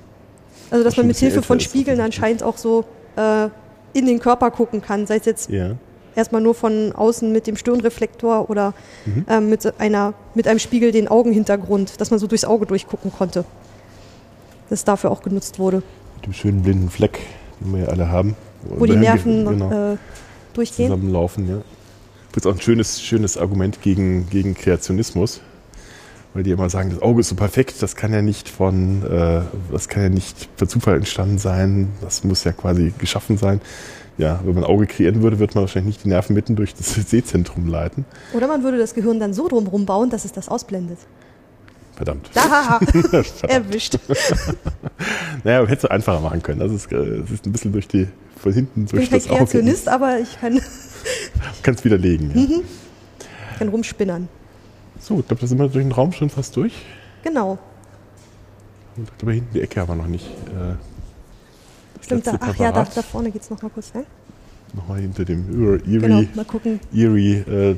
Also, 0.71 0.83
dass 0.83 0.95
Schon 0.95 1.03
man 1.03 1.07
mit 1.09 1.17
Hilfe 1.17 1.41
von 1.41 1.57
das 1.57 1.65
Spiegeln 1.65 1.99
anscheinend 2.01 2.43
auch 2.43 2.57
so 2.57 2.85
äh, 3.17 3.49
in 3.93 4.05
den 4.05 4.19
Körper 4.19 4.51
gucken 4.51 4.81
kann, 4.81 5.05
sei 5.07 5.17
es 5.17 5.25
jetzt 5.25 5.49
Ja. 5.49 5.71
erstmal 6.15 6.41
nur 6.41 6.53
von 6.55 6.91
außen 6.93 7.31
mit 7.31 7.47
dem 7.47 7.55
Stirnreflektor 7.55 8.49
oder 8.49 8.73
Mhm. 9.05 9.25
ähm, 9.29 9.49
mit, 9.49 9.79
einer, 9.79 10.13
mit 10.33 10.47
einem 10.47 10.59
Spiegel 10.59 10.91
den 10.91 11.07
Augenhintergrund, 11.07 12.01
dass 12.01 12.09
man 12.11 12.19
so 12.19 12.27
durchs 12.27 12.45
Auge 12.45 12.65
durchgucken 12.65 13.11
konnte. 13.11 13.45
Das 14.69 14.83
dafür 14.83 15.11
auch 15.11 15.21
genutzt 15.21 15.59
wurde, 15.59 15.83
Mit 16.15 16.25
dem 16.25 16.33
schönen 16.33 16.63
blinden 16.63 16.89
Fleck, 16.89 17.19
den 17.61 17.73
wir 17.73 17.83
ja 17.83 17.87
alle 17.89 18.09
haben. 18.09 18.35
wo 18.67 18.85
die 18.85 18.93
Dahin 18.93 19.01
Nerven 19.01 19.45
ge- 19.45 19.53
genau, 19.53 19.93
äh, 19.93 19.97
durchgehen. 20.53 20.87
zusammenlaufen. 20.87 21.47
Ja. 21.47 21.57
Das 22.35 22.43
ist 22.43 22.47
auch 22.47 22.55
ein 22.55 22.61
schönes, 22.61 23.01
schönes 23.01 23.37
Argument 23.37 23.81
gegen, 23.81 24.29
gegen 24.29 24.55
Kreationismus. 24.55 25.39
Weil 26.33 26.43
die 26.43 26.51
immer 26.51 26.69
sagen, 26.69 26.89
das 26.89 27.01
Auge 27.01 27.21
ist 27.21 27.29
so 27.29 27.35
perfekt, 27.35 27.81
das 27.81 27.95
kann 27.95 28.11
ja 28.11 28.21
nicht 28.21 28.49
von, 28.49 29.03
äh, 29.09 29.39
das 29.71 29.87
kann 29.87 30.03
ja 30.03 30.09
nicht 30.09 30.53
per 30.57 30.67
Zufall 30.67 30.97
entstanden 30.97 31.37
sein, 31.37 31.93
das 32.01 32.25
muss 32.25 32.43
ja 32.43 32.51
quasi 32.51 32.93
geschaffen 32.97 33.37
sein. 33.37 33.61
Ja, 34.17 34.41
wenn 34.43 34.53
man 34.53 34.65
ein 34.65 34.69
Auge 34.69 34.85
kreieren 34.85 35.21
würde, 35.23 35.39
würde 35.39 35.53
man 35.53 35.63
wahrscheinlich 35.63 35.95
nicht 35.95 36.03
die 36.03 36.09
Nerven 36.09 36.33
mitten 36.33 36.57
durch 36.57 36.75
das 36.75 36.93
Sehzentrum 37.09 37.67
leiten. 37.67 38.03
Oder 38.33 38.49
man 38.49 38.63
würde 38.63 38.79
das 38.79 38.93
Gehirn 38.93 39.17
dann 39.17 39.33
so 39.33 39.47
drumherum 39.47 39.85
bauen, 39.85 40.09
dass 40.09 40.25
es 40.25 40.33
das 40.33 40.49
ausblendet. 40.49 40.99
Verdammt. 41.95 42.29
Da, 42.33 42.41
Verdammt. 42.91 43.43
erwischt. 43.49 43.97
Naja, 45.45 45.65
hättest 45.65 45.85
du 45.85 45.87
einfacher 45.91 46.19
machen 46.19 46.43
können. 46.43 46.59
Das 46.59 46.73
ist, 46.73 46.91
äh, 46.91 47.21
das 47.21 47.31
ist 47.31 47.45
ein 47.45 47.53
bisschen 47.53 47.71
durch 47.71 47.87
die, 47.87 48.09
von 48.45 48.53
hinten 48.53 48.85
Ich 48.85 48.91
bin 48.91 48.99
durch 48.99 49.09
kein 49.09 49.19
das 49.19 49.27
Auge. 49.29 49.37
Kreationist, 49.39 49.87
aber 49.87 50.19
ich 50.19 50.39
kann, 50.39 50.61
Kannst 51.63 51.83
widerlegen. 51.83 52.31
Ja. 52.35 52.59
kann 53.57 53.69
rumspinnern. 53.69 54.27
So, 54.99 55.19
ich 55.19 55.27
glaube, 55.27 55.41
da 55.41 55.47
sind 55.47 55.57
wir 55.57 55.67
durch 55.67 55.83
den 55.83 55.91
Raum 55.91 56.11
schon 56.11 56.29
fast 56.29 56.55
durch. 56.55 56.73
Genau. 57.23 57.57
Und 58.95 59.09
ich 59.09 59.17
glaube, 59.17 59.33
hinten 59.33 59.53
die 59.53 59.61
Ecke 59.61 59.81
haben 59.81 59.89
wir 59.89 59.95
noch 59.95 60.07
nicht. 60.07 60.25
Äh, 60.25 60.75
Stimmt, 62.03 62.27
da, 62.27 62.37
ach 62.39 62.55
ja, 62.57 62.71
da, 62.71 62.83
da 62.83 63.01
vorne 63.01 63.31
geht 63.31 63.41
es 63.41 63.49
nochmal 63.49 63.71
kurz 63.71 63.93
lang. 63.93 64.05
Nochmal 64.73 64.99
hinter 65.01 65.25
dem 65.25 65.81
Erie, 65.83 65.99
Genau, 65.99 66.23
mal 66.35 66.45
gucken. 66.45 66.79
Erie 66.93 67.37
äh, 67.39 67.77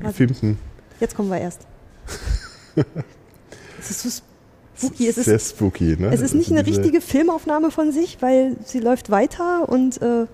gefilmten. 0.00 0.58
Jetzt 1.00 1.14
kommen 1.16 1.30
wir 1.30 1.38
erst. 1.38 1.60
es 3.80 3.90
ist 3.90 4.02
so 4.02 4.22
spooky. 4.76 5.08
Es 5.08 5.16
sehr 5.16 5.36
ist, 5.36 5.50
spooky, 5.56 5.96
ne? 5.98 6.08
es 6.12 6.20
ist 6.20 6.34
nicht 6.34 6.46
Also 6.46 6.54
eine 6.54 6.64
diese- 6.64 6.78
richtige 6.80 7.00
Filmaufnahme 7.00 7.70
von 7.70 7.92
sich, 7.92 8.18
weil 8.20 8.56
sie 8.64 8.80
läuft 8.80 9.10
weiter 9.10 9.68
und 9.68 10.00
äh, 10.02 10.26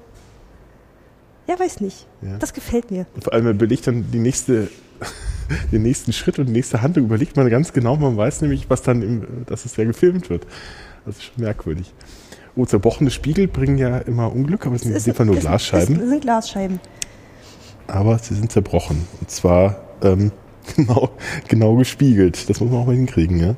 ja, 1.46 1.58
weiß 1.58 1.80
nicht. 1.80 2.06
Ja. 2.22 2.36
Das 2.38 2.52
gefällt 2.52 2.90
mir. 2.90 3.06
Und 3.14 3.24
vor 3.24 3.32
allem, 3.32 3.44
man 3.44 3.54
überlegt 3.56 3.86
dann 3.86 4.10
die 4.12 4.18
nächste, 4.20 4.68
den 5.72 5.82
nächsten 5.82 6.12
Schritt 6.12 6.38
und 6.38 6.46
die 6.46 6.52
nächste 6.52 6.80
Handlung, 6.82 7.06
überlegt 7.06 7.36
man 7.36 7.48
ganz 7.50 7.72
genau, 7.72 7.96
man 7.96 8.16
weiß 8.16 8.42
nämlich, 8.42 8.70
was 8.70 8.82
dann, 8.82 9.02
im, 9.02 9.26
dass 9.46 9.64
es 9.64 9.76
ja 9.76 9.84
gefilmt 9.84 10.30
wird. 10.30 10.46
Das 11.06 11.16
ist 11.16 11.24
schon 11.24 11.42
merkwürdig. 11.42 11.92
Oh, 12.56 12.66
zerbrochene 12.66 13.10
Spiegel 13.10 13.48
bringen 13.48 13.78
ja 13.78 13.98
immer 13.98 14.32
Unglück, 14.32 14.66
aber 14.66 14.76
es 14.76 14.82
sind 14.82 14.90
in 14.92 14.96
Es 14.96 15.04
dem 15.04 15.14
Fall 15.14 15.26
nur 15.26 15.36
Glasscheiben. 15.36 15.96
Es 16.00 16.08
sind 16.08 16.20
Glasscheiben. 16.20 16.80
aber 17.86 18.18
sie 18.18 18.34
sind 18.34 18.52
zerbrochen. 18.52 19.06
Und 19.20 19.30
zwar 19.30 19.80
ähm, 20.02 20.30
genau, 20.76 21.10
genau 21.48 21.76
gespiegelt. 21.76 22.48
Das 22.48 22.60
muss 22.60 22.70
man 22.70 22.80
auch 22.82 22.86
mal 22.86 22.94
hinkriegen, 22.96 23.38
ja. 23.40 23.54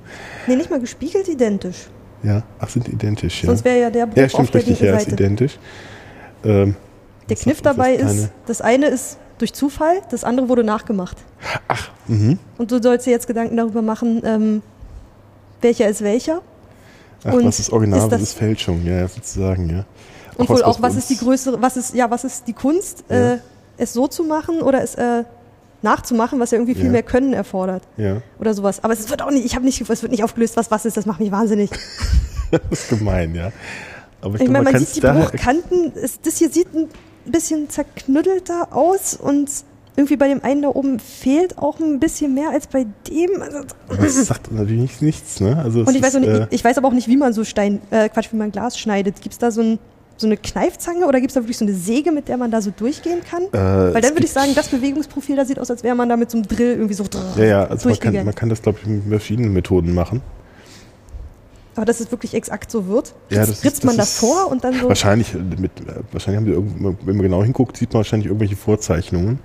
Nee, 0.46 0.56
nicht 0.56 0.70
mal 0.70 0.80
gespiegelt, 0.80 1.28
identisch. 1.28 1.88
Ja, 2.22 2.42
ach, 2.60 2.68
sind 2.68 2.88
identisch, 2.88 3.42
ja. 3.42 3.48
Sonst 3.48 3.64
wäre 3.64 3.80
ja 3.80 3.90
der 3.90 4.06
Bruch 4.06 4.16
ja, 4.16 4.24
auf 4.24 4.30
stimmt 4.30 4.54
der 4.54 4.60
richtig, 4.66 4.80
ja, 4.80 4.96
ist 4.96 5.08
identisch. 5.08 5.58
Ähm, 6.44 6.76
Der 7.28 7.36
was 7.36 7.42
Kniff 7.42 7.62
dabei 7.62 7.94
ist, 7.94 8.02
Kleine? 8.02 8.30
das 8.46 8.60
eine 8.60 8.86
ist 8.86 9.18
durch 9.38 9.52
Zufall, 9.52 10.02
das 10.10 10.22
andere 10.24 10.48
wurde 10.48 10.62
nachgemacht. 10.62 11.16
Ach, 11.68 11.90
mhm. 12.06 12.38
Und 12.58 12.70
du 12.70 12.80
sollst 12.80 13.06
dir 13.06 13.10
jetzt 13.10 13.26
Gedanken 13.26 13.56
darüber 13.56 13.82
machen, 13.82 14.22
ähm, 14.24 14.62
welcher 15.60 15.88
ist 15.88 16.02
welcher. 16.02 16.42
Ach, 17.24 17.32
Und 17.34 17.44
was 17.44 17.58
ist 17.60 17.72
Original, 17.72 17.98
ist 17.98 18.04
was 18.04 18.10
das- 18.10 18.22
ist 18.22 18.32
Fälschung, 18.38 18.84
ja, 18.84 19.06
sozusagen, 19.08 19.68
ja. 19.68 19.84
Und 20.36 20.48
was- 20.48 20.58
wohl 20.58 20.62
auch, 20.64 20.78
bei 20.78 20.88
was 20.88 20.96
ist 20.96 21.10
die 21.10 21.16
größere, 21.16 21.60
was 21.60 21.76
ist, 21.76 21.94
ja, 21.94 22.08
was 22.10 22.24
ist 22.24 22.46
die 22.46 22.52
Kunst, 22.52 23.04
Ja. 23.08 23.34
äh, 23.34 23.38
es 23.78 23.92
so 23.92 24.06
zu 24.06 24.22
machen 24.24 24.60
oder 24.62 24.82
es 24.82 24.94
äh, 24.94 25.24
nachzumachen, 25.82 26.38
was 26.40 26.50
ja 26.50 26.58
irgendwie 26.58 26.74
viel 26.74 26.86
Ja. 26.86 26.90
mehr 26.92 27.02
Können 27.02 27.32
erfordert 27.32 27.82
Ja, 27.96 28.22
oder 28.38 28.54
sowas. 28.54 28.82
Aber 28.84 28.92
es 28.92 29.08
wird 29.10 29.22
auch 29.22 29.30
nicht, 29.30 29.44
ich 29.44 29.54
habe 29.54 29.64
nicht, 29.64 29.80
es 29.80 30.02
wird 30.02 30.12
nicht 30.12 30.24
aufgelöst, 30.24 30.56
was 30.56 30.70
was 30.70 30.84
ist, 30.84 30.96
das 30.96 31.06
macht 31.06 31.20
mich 31.20 31.30
wahnsinnig. 31.32 31.70
das 32.50 32.60
ist 32.70 32.88
gemein, 32.90 33.34
ja. 33.34 33.52
Aber 34.20 34.36
ich, 34.36 34.42
Ich 34.42 34.48
meine, 34.48 34.64
man 34.64 34.72
kann's 34.74 34.94
sieht 34.94 35.02
die 35.02 35.06
Bruchkanten, 35.08 35.92
es, 35.96 36.20
das 36.20 36.36
hier 36.38 36.50
sieht 36.50 36.72
ein 36.74 36.88
bisschen 37.24 37.68
zerknüttelter 37.70 38.68
aus 38.74 39.14
und 39.14 39.50
irgendwie 39.94 40.16
bei 40.16 40.26
dem 40.28 40.42
einen 40.42 40.62
da 40.62 40.68
oben 40.68 40.98
fehlt 41.00 41.58
auch 41.58 41.78
ein 41.78 42.00
bisschen 42.00 42.32
mehr 42.32 42.48
als 42.50 42.66
bei 42.66 42.86
dem. 43.08 43.42
Also, 43.42 43.58
Das 43.88 44.14
sagt 44.26 44.50
natürlich 44.52 44.80
nicht- 44.80 45.02
nichts, 45.02 45.40
ne? 45.40 45.58
Also 45.62 45.80
und 45.80 45.94
ich 45.94 46.00
weiß, 46.02 46.10
ist, 46.10 46.16
auch 46.16 46.20
nicht, 46.20 46.30
äh, 46.30 46.46
ich 46.50 46.64
weiß 46.64 46.78
aber 46.78 46.88
auch 46.88 46.92
nicht, 46.92 47.08
wie 47.08 47.16
man 47.18 47.32
so 47.34 47.44
Stein, 47.44 47.82
äh, 47.90 48.08
Quatsch, 48.08 48.32
wie 48.32 48.36
man 48.36 48.50
Glas 48.52 48.78
schneidet. 48.78 49.20
Gibt 49.20 49.34
es 49.34 49.38
da 49.38 49.50
so, 49.50 49.60
ein, 49.60 49.78
so 50.16 50.26
eine 50.26 50.36
Kneifzange 50.36 51.06
oder 51.06 51.20
gibt 51.20 51.30
es 51.30 51.34
da 51.34 51.40
wirklich 51.40 51.58
so 51.58 51.64
eine 51.64 51.74
Säge, 51.74 52.12
mit 52.12 52.28
der 52.28 52.36
man 52.36 52.50
da 52.50 52.60
so 52.60 52.70
durchgehen 52.76 53.20
kann? 53.28 53.42
äh, 53.52 53.94
Weil 53.94 54.00
dann 54.02 54.12
würde 54.14 54.24
ich 54.24 54.32
sagen, 54.32 54.52
das 54.54 54.68
Bewegungsprofil 54.68 55.36
da 55.36 55.44
sieht 55.44 55.58
aus, 55.58 55.70
als 55.70 55.82
wäre 55.82 55.94
man 55.96 56.08
da 56.08 56.16
mit 56.16 56.30
so 56.30 56.38
einem 56.38 56.46
Drill 56.46 56.72
irgendwie 56.76 56.94
so 56.94 57.04
Ja, 57.36 57.44
ja, 57.44 57.64
also 57.64 57.88
man 57.88 57.98
kann, 57.98 58.24
man 58.24 58.34
kann 58.34 58.48
das, 58.48 58.62
glaube 58.62 58.78
ich, 58.80 58.86
mit 58.88 59.04
verschiedenen 59.08 59.52
Methoden 59.52 59.94
machen. 59.94 60.20
Aber 61.74 61.86
dass 61.86 62.00
es 62.00 62.10
wirklich 62.10 62.34
exakt 62.34 62.70
so 62.70 62.86
wird? 62.86 63.14
Ja, 63.30 63.38
Ritzt- 63.40 63.48
das 63.50 63.58
ist- 63.58 63.64
ritzt 63.64 63.84
man 63.84 63.96
das 63.96 64.06
das 64.06 64.14
ist 64.14 64.20
vor 64.20 64.50
und 64.50 64.62
dann 64.62 64.74
so. 64.78 64.88
Wahrscheinlich, 64.88 65.34
äh, 65.34 65.38
mit, 65.38 65.70
äh, 65.80 65.94
wahrscheinlich 66.12 66.36
haben 66.38 66.44
die 66.46 66.52
irgendwo, 66.52 66.94
wenn 67.06 67.16
man 67.16 67.22
genau 67.22 67.42
hinguckt, 67.42 67.76
sieht 67.78 67.92
man 67.94 67.98
wahrscheinlich 68.00 68.26
irgendwelche 68.26 68.56
Vorzeichnungen. 68.56 69.38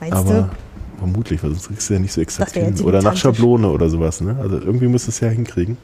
Meinst 0.00 0.16
aber 0.16 0.32
du? 0.32 0.50
vermutlich, 0.98 1.42
weil 1.42 1.50
sonst 1.50 1.68
kriegst 1.68 1.90
du 1.90 1.94
ja 1.94 2.00
nicht 2.00 2.12
so 2.14 2.20
exakt 2.22 2.52
hin. 2.52 2.74
Oder 2.82 3.02
nach. 3.02 3.16
Schablone 3.16 3.68
oder 3.70 3.90
sowas, 3.90 4.22
ne? 4.22 4.36
Also 4.40 4.56
irgendwie 4.58 4.86
muss 4.88 5.06
es 5.06 5.20
ja 5.20 5.28
hinkriegen. 5.28 5.76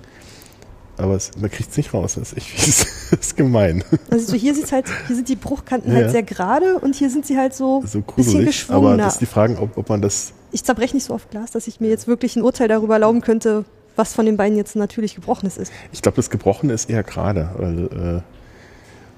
Aber 1.01 1.15
es, 1.15 1.31
man 1.41 1.51
kriegt 1.51 1.71
es 1.71 1.77
nicht 1.77 1.95
raus. 1.95 2.15
Das 2.15 2.33
ist 2.33 2.37
echt 2.37 2.49
fies. 2.49 2.87
das 3.11 3.21
ist 3.21 3.37
gemein. 3.37 3.83
Also 4.11 4.33
so 4.33 4.37
hier 4.37 4.55
sieht's 4.55 4.71
halt, 4.73 4.87
hier 5.07 5.17
sind 5.17 5.29
die 5.29 5.37
Bruchkanten 5.37 5.91
Ja. 5.93 5.99
halt 6.03 6.11
sehr 6.11 6.23
gerade 6.23 6.79
und 6.79 6.95
hier 6.95 7.11
sind 7.11 7.27
sie 7.27 7.37
halt 7.39 7.55
so, 7.55 7.81
So 7.87 8.01
bisschen 8.01 8.07
gruselig. 8.07 8.67
Aber 8.69 8.81
geschwungener. 8.81 8.97
das 9.05 9.15
ist 9.15 9.21
die 9.21 9.27
Frage, 9.27 9.59
ob, 9.61 9.77
ob 9.79 9.89
man 9.89 10.03
das. 10.03 10.33
ich 10.53 10.63
zerbreche 10.65 10.95
nicht 10.95 11.05
so 11.07 11.15
oft 11.15 11.31
Glas, 11.31 11.51
dass 11.53 11.67
ich 11.67 11.81
mir 11.81 11.89
jetzt 11.89 12.07
wirklich 12.07 12.37
ein 12.37 12.43
Urteil 12.43 12.69
darüber 12.69 12.95
erlauben 12.95 13.21
könnte, 13.23 13.65
was 13.97 14.13
von 14.15 14.27
den 14.27 14.37
beiden 14.37 14.57
jetzt 14.57 14.77
natürlich 14.77 15.15
gebrochenes 15.15 15.57
ist. 15.57 15.73
Ich 15.93 16.03
glaube, 16.03 16.17
das 16.17 16.31
Gebrochene 16.31 16.73
ist 16.73 16.89
eher 16.91 17.03
gerade. 17.03 17.51
Weil, 17.57 17.79
äh, 17.87 18.23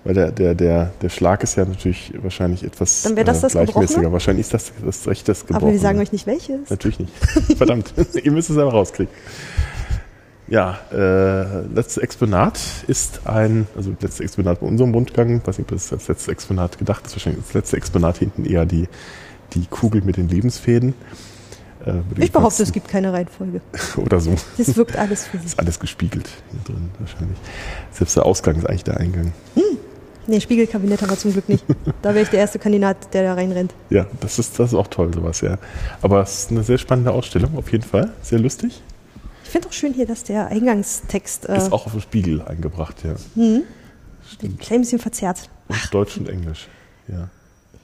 weil 0.04 0.14
der, 0.14 0.32
der, 0.32 0.54
der, 0.54 0.92
der 1.00 1.08
Schlag 1.10 1.42
ist 1.44 1.56
ja 1.56 1.64
natürlich 1.64 2.12
wahrscheinlich 2.22 2.64
etwas 2.64 3.02
Dann 3.02 3.14
das 3.14 3.38
äh, 3.38 3.40
das 3.42 3.52
gleichmäßiger. 3.52 3.80
Gebrochene? 3.86 4.12
Wahrscheinlich 4.12 4.46
ist 4.46 4.54
das, 4.54 4.72
das 4.84 5.06
recht 5.06 5.28
das 5.28 5.40
Gebrochene. 5.46 5.62
Aber 5.66 5.72
wir 5.72 5.78
sagen 5.80 6.00
euch 6.00 6.10
nicht 6.12 6.26
welches. 6.26 6.70
Natürlich 6.70 6.98
nicht. 6.98 7.12
Verdammt, 7.56 7.92
ihr 8.24 8.32
müsst 8.32 8.50
es 8.50 8.56
aber 8.58 8.72
rauskriegen. 8.72 9.12
Ja, 10.52 10.78
äh, 10.92 11.62
letztes 11.74 11.96
Exponat 11.96 12.60
ist 12.86 13.26
ein, 13.26 13.66
also 13.74 13.88
letztes 14.02 14.20
Exponat 14.20 14.60
bei 14.60 14.66
unserem 14.66 14.92
Rundgang, 14.92 15.40
weiß 15.46 15.56
nicht, 15.56 15.72
ob 15.72 15.78
das 15.78 15.90
als 15.94 16.08
letztes 16.08 16.28
Exponat 16.28 16.76
gedacht 16.76 17.06
ist, 17.06 17.14
wahrscheinlich 17.16 17.42
das 17.42 17.54
letzte 17.54 17.78
Exponat 17.78 18.18
hinten 18.18 18.44
eher 18.44 18.66
die, 18.66 18.86
die 19.54 19.64
Kugel 19.64 20.02
mit 20.02 20.18
den 20.18 20.28
Lebensfäden. 20.28 20.92
Äh, 21.86 21.94
Ich 22.18 22.32
behaupte, 22.32 22.64
es 22.64 22.72
gibt 22.72 22.86
keine 22.86 23.14
Reihenfolge. 23.14 23.62
Oder 23.96 24.20
so. 24.20 24.34
Das 24.58 24.76
wirkt 24.76 24.94
alles 24.96 25.26
für 25.26 25.38
sich. 25.38 25.46
Ist 25.46 25.58
alles 25.58 25.80
gespiegelt 25.80 26.28
hier 26.50 26.60
drin, 26.74 26.90
wahrscheinlich. 26.98 27.38
Selbst 27.90 28.14
der 28.16 28.26
Ausgang 28.26 28.56
ist 28.56 28.66
eigentlich 28.68 28.84
der 28.84 28.98
Eingang. 28.98 29.32
Nee, 30.26 30.40
Spiegelkabinett 30.42 31.00
haben 31.00 31.08
wir 31.10 31.18
zum 31.18 31.32
Glück 31.32 31.48
nicht. 31.48 31.64
Da 32.02 32.10
wäre 32.10 32.24
ich 32.24 32.28
der 32.28 32.40
erste 32.40 32.58
Kandidat, 32.58 33.14
der 33.14 33.22
da 33.22 33.34
reinrennt. 33.34 33.72
Ja, 33.88 34.04
das 34.20 34.38
ist, 34.38 34.58
das 34.58 34.68
ist 34.72 34.74
auch 34.74 34.86
toll, 34.88 35.14
sowas, 35.14 35.40
ja. 35.40 35.56
Aber 36.02 36.20
es 36.20 36.40
ist 36.40 36.50
eine 36.50 36.62
sehr 36.62 36.76
spannende 36.76 37.10
Ausstellung, 37.10 37.56
auf 37.56 37.72
jeden 37.72 37.84
Fall. 37.84 38.12
Sehr 38.20 38.38
lustig. 38.38 38.82
Ich 39.52 39.54
finde 39.54 39.68
auch 39.68 39.72
schön 39.74 39.92
hier, 39.92 40.06
dass 40.06 40.24
der 40.24 40.46
Eingangstext 40.46 41.46
äh, 41.46 41.58
Ist 41.58 41.72
auch 41.72 41.84
auf 41.84 41.92
dem 41.92 42.00
Spiegel 42.00 42.40
eingebracht, 42.40 43.04
ja. 43.04 43.16
ein 43.36 43.64
Stimmt. 44.26 44.60
klein 44.60 44.80
bisschen 44.80 44.98
verzerrt. 44.98 45.50
Und 45.68 45.92
Deutsch 45.92 46.16
und 46.16 46.26
Englisch. 46.26 46.68
Ja. 47.06 47.28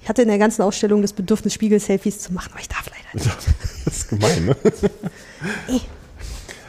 Ich 0.00 0.08
hatte 0.08 0.22
in 0.22 0.28
der 0.28 0.38
ganzen 0.38 0.62
Ausstellung 0.62 1.02
das 1.02 1.12
Bedürfnis, 1.12 1.52
Spiegel-Selfies 1.52 2.20
zu 2.20 2.32
machen, 2.32 2.52
aber 2.52 2.60
ich 2.62 2.70
darf 2.70 2.86
leider 2.86 3.22
nicht. 3.22 3.36
Das 3.84 3.96
ist 3.98 4.08
gemein, 4.08 4.46
ne? 4.46 4.56
Eh. 5.68 5.80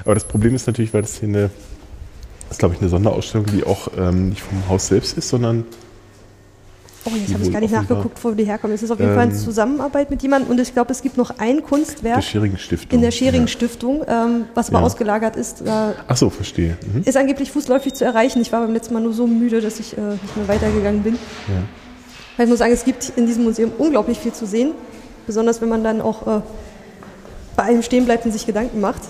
Aber 0.04 0.16
das 0.16 0.26
Problem 0.26 0.54
ist 0.54 0.68
natürlich, 0.68 0.94
weil 0.94 1.04
das 1.04 1.18
hier 1.18 1.30
eine, 1.30 1.44
das 1.44 2.52
ist 2.52 2.60
glaube 2.60 2.76
ich 2.76 2.82
eine 2.82 2.90
Sonderausstellung, 2.90 3.48
die 3.48 3.64
auch 3.64 3.88
ähm, 3.98 4.28
nicht 4.28 4.42
vom 4.42 4.68
Haus 4.68 4.88
selbst 4.88 5.18
ist, 5.18 5.30
sondern 5.30 5.64
Oh, 7.06 7.12
jetzt 7.16 7.34
habe 7.34 7.44
ich 7.44 7.52
gar 7.52 7.62
nicht 7.62 7.72
nachgeguckt, 7.74 8.22
wo 8.24 8.32
die 8.32 8.44
herkommen. 8.44 8.76
Es 8.76 8.84
ist 8.84 8.92
auf 8.92 9.00
jeden 9.00 9.14
Fall 9.14 9.24
eine 9.24 9.32
Ähm, 9.32 9.38
Zusammenarbeit 9.38 10.10
mit 10.10 10.22
jemandem 10.22 10.52
und 10.52 10.60
ich 10.60 10.74
glaube, 10.74 10.92
es 10.92 11.02
gibt 11.02 11.16
noch 11.18 11.32
ein 11.40 11.56
Der 11.58 11.64
Kunstwerk 11.66 12.24
Schering-Stiftung. 12.24 12.92
in 12.96 13.02
der 13.02 13.12
Schering-Stiftung, 13.12 14.04
ähm, 14.08 14.46
was 14.54 14.70
aber 14.70 14.80
Ja. 14.80 14.86
ausgelagert 14.86 15.36
ist. 15.38 15.62
Äh. 15.62 15.70
Ach 16.08 16.18
so, 16.18 16.30
verstehe. 16.30 16.78
Mhm. 16.94 17.04
ist 17.06 17.16
angeblich 17.16 17.52
fußläufig 17.52 17.94
zu 17.94 18.04
erreichen. 18.04 18.42
Ich 18.42 18.52
war 18.52 18.62
beim 18.62 18.74
letzten 18.74 18.94
Mal 18.94 19.00
nur 19.02 19.14
so 19.14 19.28
müde, 19.28 19.62
dass 19.62 19.80
ich 19.80 19.98
äh, 19.98 20.02
nicht 20.02 20.36
mehr 20.38 20.48
weitergegangen 20.48 21.02
bin. 21.02 21.14
Ja. 21.48 21.64
Weil 22.38 22.46
ich 22.46 22.50
muss 22.50 22.60
sagen, 22.60 22.74
es 22.74 22.84
gibt 22.84 23.12
in 23.16 23.26
diesem 23.26 23.44
Museum 23.46 23.72
unglaublich 23.78 24.20
viel 24.20 24.34
zu 24.34 24.46
sehen. 24.46 24.72
Besonders 25.26 25.62
wenn 25.62 25.70
man 25.70 25.84
dann 25.84 26.02
auch 26.02 26.28
äh, 26.28 26.42
bei 27.56 27.64
allem 27.64 27.82
stehen 27.82 28.06
bleibt 28.06 28.26
und 28.26 28.32
sich 28.34 28.46
Gedanken 28.46 28.82
macht. 28.82 29.02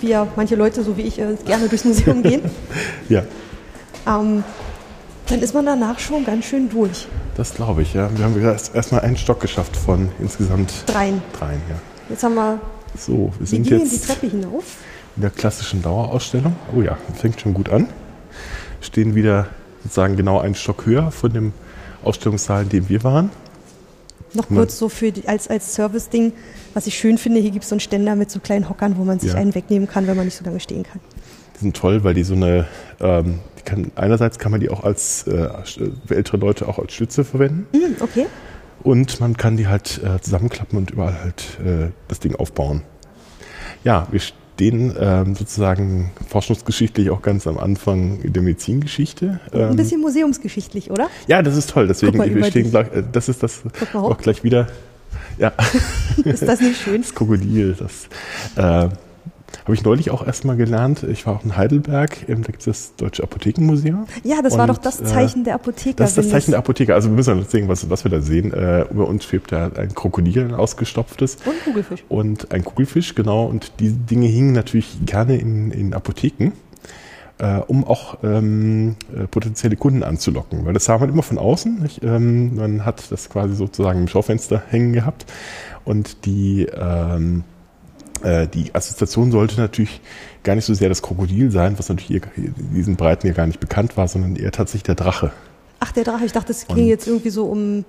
Wie 0.00 0.08
ja 0.08 0.28
manche 0.36 0.54
Leute, 0.54 0.84
so 0.84 0.96
wie 0.96 1.02
ich, 1.02 1.18
äh, 1.18 1.34
gerne 1.44 1.68
durchs 1.68 1.84
Museum 1.84 2.22
gehen. 2.22 2.42
ja, 3.08 3.24
Ähm, 4.06 4.44
dann 5.28 5.40
ist 5.40 5.54
man 5.54 5.66
danach 5.66 5.98
schon 5.98 6.24
ganz 6.24 6.44
schön 6.46 6.68
durch. 6.70 7.06
das 7.36 7.54
glaube 7.54 7.82
ich. 7.82 7.94
Ja. 7.94 8.10
Wir 8.16 8.24
haben 8.24 8.40
erst 8.42 8.74
erstmal 8.74 9.02
einen 9.02 9.16
Stock 9.16 9.40
geschafft 9.40 9.76
von 9.76 10.08
insgesamt 10.18 10.72
Dreien. 10.86 11.22
dreien. 11.38 11.60
Ja. 11.68 11.76
Jetzt 12.10 12.22
haben 12.22 12.34
wir, 12.34 12.60
So, 12.96 13.32
wir 13.34 13.40
wir 13.40 13.46
sind 13.46 13.66
die 13.66 13.74
jetzt 13.74 14.06
Treppe 14.06 14.28
hinauf. 14.28 14.64
in 15.16 15.22
der 15.22 15.30
klassischen 15.30 15.82
Dauerausstellung. 15.82 16.56
Oh 16.76 16.80
ja, 16.82 16.96
fängt 17.14 17.40
schon 17.40 17.54
gut 17.54 17.68
an. 17.68 17.88
Stehen 18.80 19.14
wieder 19.14 19.46
sozusagen 19.82 20.16
genau 20.16 20.40
einen 20.40 20.54
Stock 20.54 20.86
höher 20.86 21.10
von 21.10 21.32
dem 21.32 21.52
Ausstellungssaal, 22.02 22.62
in 22.62 22.68
dem 22.70 22.88
wir 22.88 23.02
waren. 23.04 23.30
Noch 24.34 24.46
kurz 24.48 24.78
so 24.78 24.88
für 24.90 25.10
die, 25.10 25.26
als, 25.26 25.48
als 25.48 25.74
Service-Ding, 25.74 26.32
was 26.74 26.86
ich 26.86 26.98
schön 26.98 27.16
finde, 27.16 27.40
hier 27.40 27.50
gibt 27.50 27.62
es 27.64 27.70
so 27.70 27.74
einen 27.74 27.80
Ständer 27.80 28.14
mit 28.14 28.30
so 28.30 28.40
kleinen 28.40 28.68
Hockern, 28.68 28.96
wo 28.98 29.04
man 29.04 29.18
sich 29.18 29.30
Ja. 29.32 29.36
einen 29.38 29.54
wegnehmen 29.54 29.88
kann, 29.88 30.06
wenn 30.06 30.16
man 30.16 30.26
nicht 30.26 30.36
so 30.36 30.44
lange 30.44 30.60
stehen 30.60 30.82
kann. 30.82 31.00
Die 31.56 31.60
sind 31.60 31.76
toll, 31.76 32.04
weil 32.04 32.12
die 32.14 32.24
so 32.24 32.34
eine, 32.34 32.66
ähm, 33.00 33.40
die 33.57 33.57
kann, 33.68 33.92
einerseits 33.94 34.38
kann 34.38 34.50
man 34.50 34.60
die 34.60 34.70
auch 34.70 34.82
als, 34.82 35.26
äh, 35.26 35.48
ältere 36.08 36.38
Leute 36.38 36.66
auch 36.68 36.78
als 36.78 36.92
Stütze 36.94 37.24
verwenden 37.24 37.66
Hm, 37.72 37.96
okay. 38.00 38.26
und 38.82 39.20
man 39.20 39.36
kann 39.36 39.56
die 39.56 39.66
halt 39.68 40.00
äh, 40.02 40.20
zusammenklappen 40.20 40.78
und 40.78 40.90
überall 40.90 41.20
halt 41.22 41.44
äh, 41.64 41.90
das 42.08 42.18
Ding 42.20 42.34
aufbauen. 42.34 42.82
Ja, 43.84 44.06
wir 44.10 44.20
stehen 44.20 44.94
ähm, 44.98 45.34
sozusagen 45.36 46.10
forschungsgeschichtlich 46.28 47.10
auch 47.10 47.22
ganz 47.22 47.46
am 47.46 47.58
Anfang 47.58 48.20
in 48.22 48.32
der 48.32 48.42
Medizingeschichte. 48.42 49.38
Ein 49.52 49.60
Ähm, 49.70 49.76
bisschen 49.76 50.00
museumsgeschichtlich, 50.00 50.90
oder? 50.90 51.08
ja, 51.28 51.42
das 51.42 51.56
ist 51.56 51.70
toll, 51.70 51.86
deswegen 51.86 52.18
wir 52.34 52.44
stehen 52.44 52.70
gleich, 52.70 52.92
äh, 52.92 53.04
das 53.12 53.28
ist 53.28 53.42
das 53.42 53.62
auch 53.94 54.18
gleich 54.18 54.42
wieder. 54.42 54.66
Ja, 55.38 55.52
Ist 56.24 56.42
das 56.42 56.60
nicht 56.60 56.80
schön? 56.80 57.02
das 57.02 57.14
Krokodil, 57.14 57.76
das 57.78 58.08
äh, 58.56 58.88
habe 59.64 59.74
ich 59.74 59.82
neulich 59.84 60.10
auch 60.10 60.26
erstmal 60.26 60.56
gelernt. 60.56 61.02
Ich 61.02 61.26
war 61.26 61.36
auch 61.36 61.44
in 61.44 61.56
Heidelberg, 61.56 62.26
da 62.26 62.34
gibt 62.34 62.60
es 62.60 62.64
das 62.64 62.96
Deutsche 62.96 63.22
Apothekenmuseum. 63.22 64.06
Ja, 64.24 64.42
das 64.42 64.54
war 64.54 64.62
Und, 64.62 64.76
doch 64.76 64.78
das 64.78 65.00
äh, 65.00 65.04
Zeichen 65.04 65.44
der 65.44 65.54
Apotheker. 65.54 65.96
Das 65.96 66.10
ist 66.10 66.18
das 66.18 66.28
Zeichen 66.30 66.50
der 66.52 66.58
Apotheker. 66.58 66.94
Also 66.94 67.08
wir 67.08 67.16
müssen 67.16 67.38
jetzt 67.38 67.50
sehen, 67.50 67.68
was, 67.68 67.88
was 67.90 68.04
wir 68.04 68.10
da 68.10 68.20
sehen. 68.20 68.52
Äh, 68.52 68.82
über 68.90 69.06
uns 69.06 69.24
schwebt 69.24 69.52
da 69.52 69.70
ein 69.76 69.94
Krokodil, 69.94 70.44
ein 70.44 70.54
ausgestopftes. 70.54 71.36
Und 71.44 71.64
Kugelfisch. 71.64 72.04
Und 72.08 72.52
ein 72.52 72.64
Kugelfisch, 72.64 73.14
genau. 73.14 73.46
Und 73.46 73.72
diese 73.80 73.96
Dinge 73.96 74.26
hingen 74.26 74.52
natürlich 74.52 75.04
gerne 75.04 75.36
in, 75.36 75.70
in 75.70 75.94
Apotheken, 75.94 76.52
äh, 77.38 77.58
um 77.66 77.84
auch 77.84 78.18
ähm, 78.22 78.96
äh, 79.14 79.26
potenzielle 79.26 79.76
Kunden 79.76 80.02
anzulocken. 80.02 80.64
Weil 80.64 80.74
das 80.74 80.86
sah 80.86 80.98
man 80.98 81.08
immer 81.08 81.22
von 81.22 81.38
außen. 81.38 81.82
Nicht? 81.82 82.02
Ähm, 82.02 82.56
man 82.56 82.84
hat 82.84 83.10
das 83.10 83.28
quasi 83.28 83.54
sozusagen 83.54 84.00
im 84.00 84.08
Schaufenster 84.08 84.62
hängen 84.68 84.92
gehabt. 84.92 85.26
Und 85.84 86.26
die, 86.26 86.66
ähm, 86.66 87.44
äh, 87.44 87.57
die 88.54 88.74
Assoziation 88.74 89.30
sollte 89.30 89.60
natürlich 89.60 90.00
gar 90.42 90.54
nicht 90.54 90.64
so 90.64 90.74
sehr 90.74 90.88
das 90.88 91.02
Krokodil 91.02 91.50
sein, 91.50 91.78
was 91.78 91.88
natürlich 91.88 92.22
in 92.36 92.54
diesen 92.74 92.96
Breiten 92.96 93.26
ja 93.26 93.32
gar 93.32 93.46
nicht 93.46 93.60
bekannt 93.60 93.96
war, 93.96 94.08
sondern 94.08 94.36
eher 94.36 94.52
tatsächlich 94.52 94.84
der 94.84 94.94
Drache. 94.94 95.32
Ach, 95.80 95.92
der 95.92 96.04
Drache. 96.04 96.24
Ich 96.24 96.32
dachte, 96.32 96.52
es 96.52 96.66
ging 96.66 96.86
jetzt 96.86 97.06
irgendwie 97.06 97.30
so 97.30 97.46
um 97.46 97.84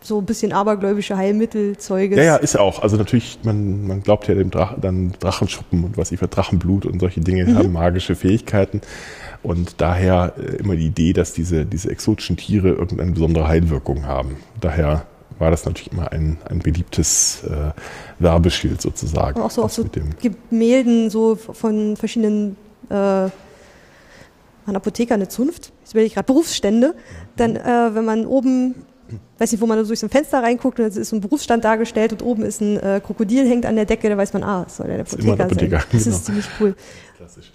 so 0.00 0.18
ein 0.20 0.24
bisschen 0.24 0.52
abergläubische 0.52 1.16
Heilmittelzeuges. 1.16 2.16
Ja, 2.16 2.22
ja, 2.22 2.36
ist 2.36 2.58
auch. 2.58 2.82
Also 2.82 2.96
natürlich, 2.96 3.40
man, 3.42 3.86
man 3.86 4.02
glaubt 4.02 4.28
ja 4.28 4.34
dem 4.34 4.50
Drachen, 4.50 4.80
dann 4.80 5.12
Drachenschuppen 5.18 5.84
und 5.84 5.96
was 5.96 6.12
ich 6.12 6.18
für 6.18 6.28
Drachenblut 6.28 6.86
und 6.86 7.00
solche 7.00 7.20
Dinge 7.20 7.54
haben 7.54 7.72
magische 7.72 8.14
Fähigkeiten. 8.14 8.80
Und 9.42 9.80
daher 9.80 10.34
äh, 10.38 10.56
immer 10.56 10.76
die 10.76 10.86
Idee, 10.86 11.12
dass 11.12 11.32
diese, 11.32 11.64
diese 11.64 11.90
exotischen 11.90 12.36
Tiere 12.36 12.68
irgendeine 12.68 13.12
besondere 13.12 13.48
Heilwirkung 13.48 14.06
haben. 14.06 14.36
Daher 14.60 15.06
war 15.38 15.50
das 15.50 15.64
natürlich 15.64 15.92
immer 15.92 16.12
ein, 16.12 16.38
ein 16.48 16.60
beliebtes 16.60 17.44
äh, 17.44 17.72
Werbeschild 18.18 18.80
sozusagen. 18.80 19.38
Und 19.38 19.46
auch 19.46 19.50
so 19.50 19.64
Was 19.64 19.74
so 19.74 19.84
Gemälden 20.20 21.10
so 21.10 21.36
von 21.36 21.96
verschiedenen 21.96 22.56
äh, 22.88 22.94
an 24.66 24.74
Apotheker 24.74 25.14
eine 25.14 25.28
Zunft, 25.28 25.72
jetzt 25.80 25.94
will 25.94 26.04
ich 26.04 26.14
gerade 26.14 26.26
Berufsstände, 26.26 26.94
dann 27.36 27.56
äh, 27.56 27.94
wenn 27.94 28.04
man 28.04 28.26
oben, 28.26 28.74
weiß 29.38 29.52
nicht, 29.52 29.60
wo 29.60 29.66
man 29.66 29.84
durch 29.86 30.00
so 30.00 30.06
ein 30.06 30.10
Fenster 30.10 30.42
reinguckt 30.42 30.80
und 30.80 30.86
es 30.86 30.96
ist 30.96 31.10
so 31.10 31.16
ein 31.16 31.20
Berufsstand 31.20 31.64
dargestellt 31.64 32.12
und 32.12 32.22
oben 32.22 32.42
ist 32.42 32.60
ein 32.60 32.76
äh, 32.78 33.00
Krokodil 33.04 33.48
hängt 33.48 33.64
an 33.64 33.76
der 33.76 33.84
Decke, 33.84 34.08
da 34.08 34.16
weiß 34.16 34.32
man, 34.32 34.42
ah, 34.42 34.64
das 34.64 34.78
soll 34.78 34.88
der 34.88 35.00
Apotheker, 35.00 35.32
ein 35.32 35.40
Apotheker, 35.40 35.78
sein. 35.78 35.88
Das 35.92 36.04
genau. 36.04 36.16
ist 36.16 36.24
ziemlich 36.24 36.46
cool. 36.60 36.74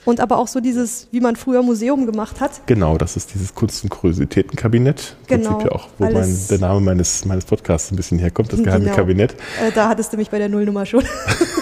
Und 0.06 0.20
aber 0.20 0.38
auch 0.38 0.48
so 0.48 0.60
dieses, 0.60 1.08
wie 1.12 1.20
man 1.20 1.36
früher 1.36 1.62
Museum 1.64 2.06
gemacht 2.06 2.40
hat, 2.40 2.62
genau, 2.68 2.98
das 2.98 3.18
ist 3.18 3.34
dieses 3.34 3.54
Kunst- 3.54 3.84
und 3.84 3.90
Kuriositätenkabinett. 3.90 5.16
Genau, 5.28 5.50
Prinzip 5.52 5.72
ja 5.72 5.76
auch, 5.76 5.88
wo 5.98 6.10
mein, 6.10 6.38
der 6.50 6.60
Name 6.60 6.82
meines, 6.82 7.26
meines 7.26 7.46
Podcasts 7.46 7.92
ein 7.92 7.96
bisschen 7.96 8.20
herkommt, 8.20 8.52
das 8.54 8.64
geheime 8.64 8.86
Genau. 8.86 8.96
Kabinett. 8.96 9.34
äh, 9.62 9.72
da 9.74 9.90
hattest 9.90 10.14
du 10.14 10.18
mich 10.18 10.30
bei 10.30 10.38
der 10.40 10.50
Nullnummer 10.50 10.86
schon. 10.86 11.04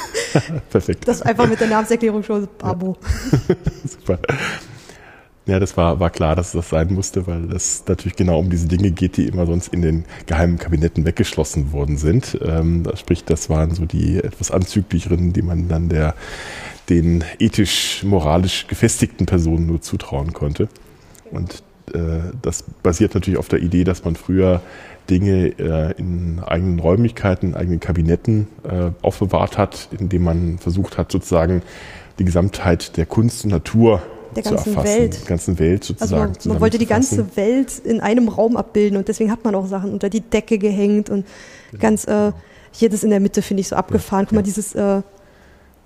Perfekt. 0.69 1.07
Das 1.07 1.21
einfach 1.21 1.47
mit 1.47 1.59
der 1.59 1.67
Namenserklärung 1.67 2.23
schon 2.23 2.47
Abo. 2.61 2.97
Super. 3.85 4.19
Ja, 5.45 5.59
das 5.59 5.75
war, 5.77 5.99
war 5.99 6.11
klar, 6.11 6.35
dass 6.35 6.51
das 6.51 6.69
sein 6.69 6.93
musste, 6.93 7.25
weil 7.25 7.51
es 7.53 7.83
natürlich 7.87 8.15
genau 8.15 8.37
um 8.37 8.51
diese 8.51 8.67
Dinge 8.67 8.91
geht, 8.91 9.17
die 9.17 9.25
immer 9.25 9.47
sonst 9.47 9.73
in 9.73 9.81
den 9.81 10.05
geheimen 10.27 10.59
Kabinetten 10.59 11.05
weggeschlossen 11.05 11.71
worden 11.71 11.97
sind. 11.97 12.37
Ähm, 12.45 12.83
sprich, 12.95 13.25
das 13.25 13.49
waren 13.49 13.73
so 13.73 13.85
die 13.85 14.17
etwas 14.17 14.51
anzüglicheren, 14.51 15.33
die 15.33 15.41
man 15.41 15.67
dann 15.67 15.89
der, 15.89 16.13
den 16.89 17.23
ethisch-moralisch 17.39 18.67
gefestigten 18.67 19.25
Personen 19.25 19.67
nur 19.67 19.81
zutrauen 19.81 20.33
konnte. 20.33 20.67
Und 21.31 21.63
äh, 21.93 22.31
das 22.41 22.63
basiert 22.83 23.13
natürlich 23.13 23.39
auf 23.39 23.47
der 23.47 23.59
Idee, 23.61 23.83
dass 23.83 24.03
man 24.03 24.15
früher 24.15 24.61
Dinge 25.09 25.47
äh, 25.59 25.93
in 25.97 26.39
eigenen 26.45 26.79
Räumlichkeiten, 26.79 27.49
in 27.49 27.55
eigenen 27.55 27.79
Kabinetten 27.79 28.47
äh, 28.63 28.91
aufbewahrt 29.01 29.57
hat, 29.57 29.89
indem 29.97 30.23
man 30.23 30.59
versucht 30.59 30.97
hat, 30.97 31.11
sozusagen 31.11 31.61
die 32.19 32.25
Gesamtheit 32.25 32.97
der 32.97 33.05
Kunst 33.05 33.43
und 33.43 33.51
Natur 33.51 34.01
Der 34.35 34.43
zu 34.43 34.51
ganzen 34.51 34.75
erfassen. 34.75 34.99
Welt. 34.99 35.19
Der 35.21 35.27
ganzen 35.27 35.59
Welt 35.59 35.81
Also 35.81 35.93
sozusagen. 35.93 36.33
man, 36.43 36.53
man 36.53 36.61
wollte 36.61 36.77
die 36.77 36.85
ganze 36.85 37.35
Welt 37.35 37.79
in 37.83 38.01
einem 38.01 38.27
Raum 38.27 38.57
abbilden 38.57 38.97
und 38.97 39.07
deswegen 39.07 39.31
hat 39.31 39.43
man 39.43 39.55
auch 39.55 39.65
Sachen 39.67 39.91
unter 39.91 40.09
die 40.09 40.21
Decke 40.21 40.57
gehängt 40.57 41.09
und 41.09 41.25
ganz 41.79 42.05
äh, 42.05 42.31
hier 42.71 42.89
das 42.89 43.03
in 43.03 43.09
der 43.09 43.19
Mitte 43.19 43.41
finde 43.41 43.61
ich 43.61 43.67
so 43.67 43.75
abgefahren. 43.75 44.25
Guck 44.25 44.33
mal, 44.33 44.39
ja. 44.39 44.43
dieses 44.43 44.75
äh, 44.75 45.01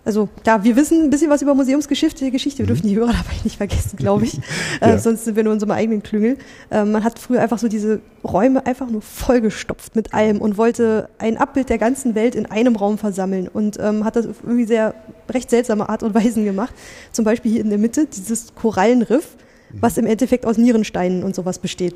also 0.06 0.28
ja, 0.46 0.64
wir 0.64 0.76
wissen 0.76 1.04
ein 1.04 1.10
bisschen 1.10 1.30
was 1.30 1.42
über 1.42 1.54
Museumsgeschichte, 1.56 2.30
Geschichte. 2.32 2.60
Wir 2.60 2.64
Mhm. 2.66 2.68
dürfen 2.68 2.88
die 2.88 2.96
Hörer 2.96 3.08
dabei 3.14 3.36
nicht 3.44 3.58
vergessen, 3.58 3.98
glaube 3.98 4.26
ich. 4.26 4.38
äh, 4.82 4.90
Ja. 4.92 4.98
sonst 4.98 5.26
sind 5.26 5.36
wir 5.36 5.44
nur 5.44 5.52
in 5.54 5.56
unserem 5.56 5.72
eigenen 5.72 6.04
Klüngel. 6.04 6.38
Äh, 6.70 6.84
man 6.86 7.04
hat 7.04 7.20
früher 7.20 7.42
einfach 7.42 7.58
so 7.60 7.68
diese 7.68 8.02
Räume 8.24 8.66
einfach 8.66 8.90
nur 8.90 9.02
vollgestopft 9.02 9.96
mit 9.96 10.14
allem 10.14 10.42
und 10.42 10.58
wollte 10.58 11.10
ein 11.20 11.38
Abbild 11.38 11.70
der 11.70 11.78
ganzen 11.78 12.16
Welt 12.16 12.36
in 12.36 12.46
einem 12.46 12.76
Raum 12.76 12.98
versammeln 12.98 13.48
und 13.48 13.78
ähm, 13.80 14.04
hat 14.06 14.16
das 14.16 14.28
auf 14.28 14.38
irgendwie 14.44 14.66
sehr 14.66 14.94
recht 15.30 15.50
seltsame 15.50 15.88
Art 15.90 16.04
und 16.04 16.14
Weisen 16.14 16.44
gemacht. 16.46 16.74
Zum 17.12 17.24
Beispiel 17.26 17.52
hier 17.54 17.62
in 17.62 17.70
der 17.70 17.80
Mitte 17.80 18.06
dieses 18.06 18.54
Korallenriff, 18.56 19.38
was 19.80 19.98
im 19.98 20.06
Endeffekt 20.06 20.46
aus 20.46 20.58
Nierensteinen 20.58 21.24
und 21.24 21.34
sowas 21.34 21.60
besteht. 21.60 21.96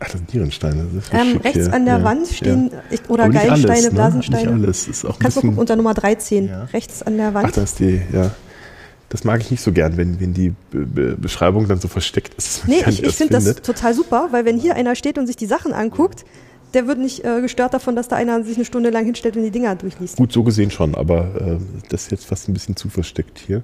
Ach, 0.00 0.04
das 0.08 0.12
sind 0.12 0.32
Nierensteine. 0.34 0.86
Das 0.94 1.04
ist 1.04 1.12
Ähm, 1.14 1.36
rechts 1.38 1.64
hier. 1.64 1.72
an 1.74 1.84
der 1.84 1.98
Ja, 1.98 2.04
Wand 2.04 2.26
stehen 2.28 2.70
Ja. 2.72 2.78
ich, 2.90 3.00
oder 3.08 3.24
Aber 3.24 3.32
Gallensteine, 3.32 3.72
alles, 3.72 3.84
ne? 3.84 3.90
Blasensteine. 3.90 4.42
Nicht 4.52 4.64
alles. 4.64 4.88
Ist 4.88 5.04
auch 5.04 5.18
Kannst 5.18 5.36
du 5.36 5.40
gucken, 5.42 5.58
unter 5.58 5.76
Nummer 5.76 5.94
13, 5.94 6.48
Ja. 6.48 6.64
rechts 6.64 7.02
an 7.02 7.16
der 7.16 7.34
Wand. 7.34 7.46
Ach, 7.48 7.52
das 7.52 7.64
ist 7.72 7.78
die, 7.80 8.00
ja. 8.12 8.30
Das 9.10 9.22
mag 9.22 9.40
ich 9.40 9.50
nicht 9.50 9.62
so 9.62 9.70
gern, 9.72 9.96
wenn, 9.96 10.18
wenn 10.20 10.34
die 10.34 10.54
Be 10.70 10.86
Be 10.86 11.16
Beschreibung 11.16 11.68
dann 11.68 11.78
so 11.78 11.86
versteckt 11.88 12.34
ist. 12.34 12.66
Nee, 12.66 12.82
ich, 12.88 13.04
ich 13.04 13.14
finde 13.14 13.34
das 13.34 13.44
total 13.56 13.94
super, 13.94 14.28
weil 14.32 14.44
wenn 14.44 14.58
hier 14.58 14.74
einer 14.74 14.96
steht 14.96 15.18
und 15.18 15.26
sich 15.28 15.36
die 15.36 15.46
Sachen 15.46 15.72
anguckt, 15.72 16.24
der 16.72 16.88
wird 16.88 16.98
nicht 16.98 17.24
äh, 17.24 17.40
gestört 17.40 17.72
davon, 17.74 17.94
dass 17.94 18.08
da 18.08 18.16
einer 18.16 18.42
sich 18.42 18.56
eine 18.56 18.64
Stunde 18.64 18.90
lang 18.90 19.04
hinstellt 19.04 19.36
und 19.36 19.44
die 19.44 19.52
Dinger 19.52 19.76
durchliest. 19.76 20.16
Gut, 20.16 20.32
so 20.32 20.42
gesehen 20.42 20.72
schon, 20.72 20.96
aber 20.96 21.28
äh, 21.40 21.56
das 21.90 22.04
ist 22.04 22.10
jetzt 22.10 22.24
fast 22.24 22.48
ein 22.48 22.54
bisschen 22.54 22.74
zu 22.74 22.88
versteckt 22.88 23.38
hier. 23.38 23.62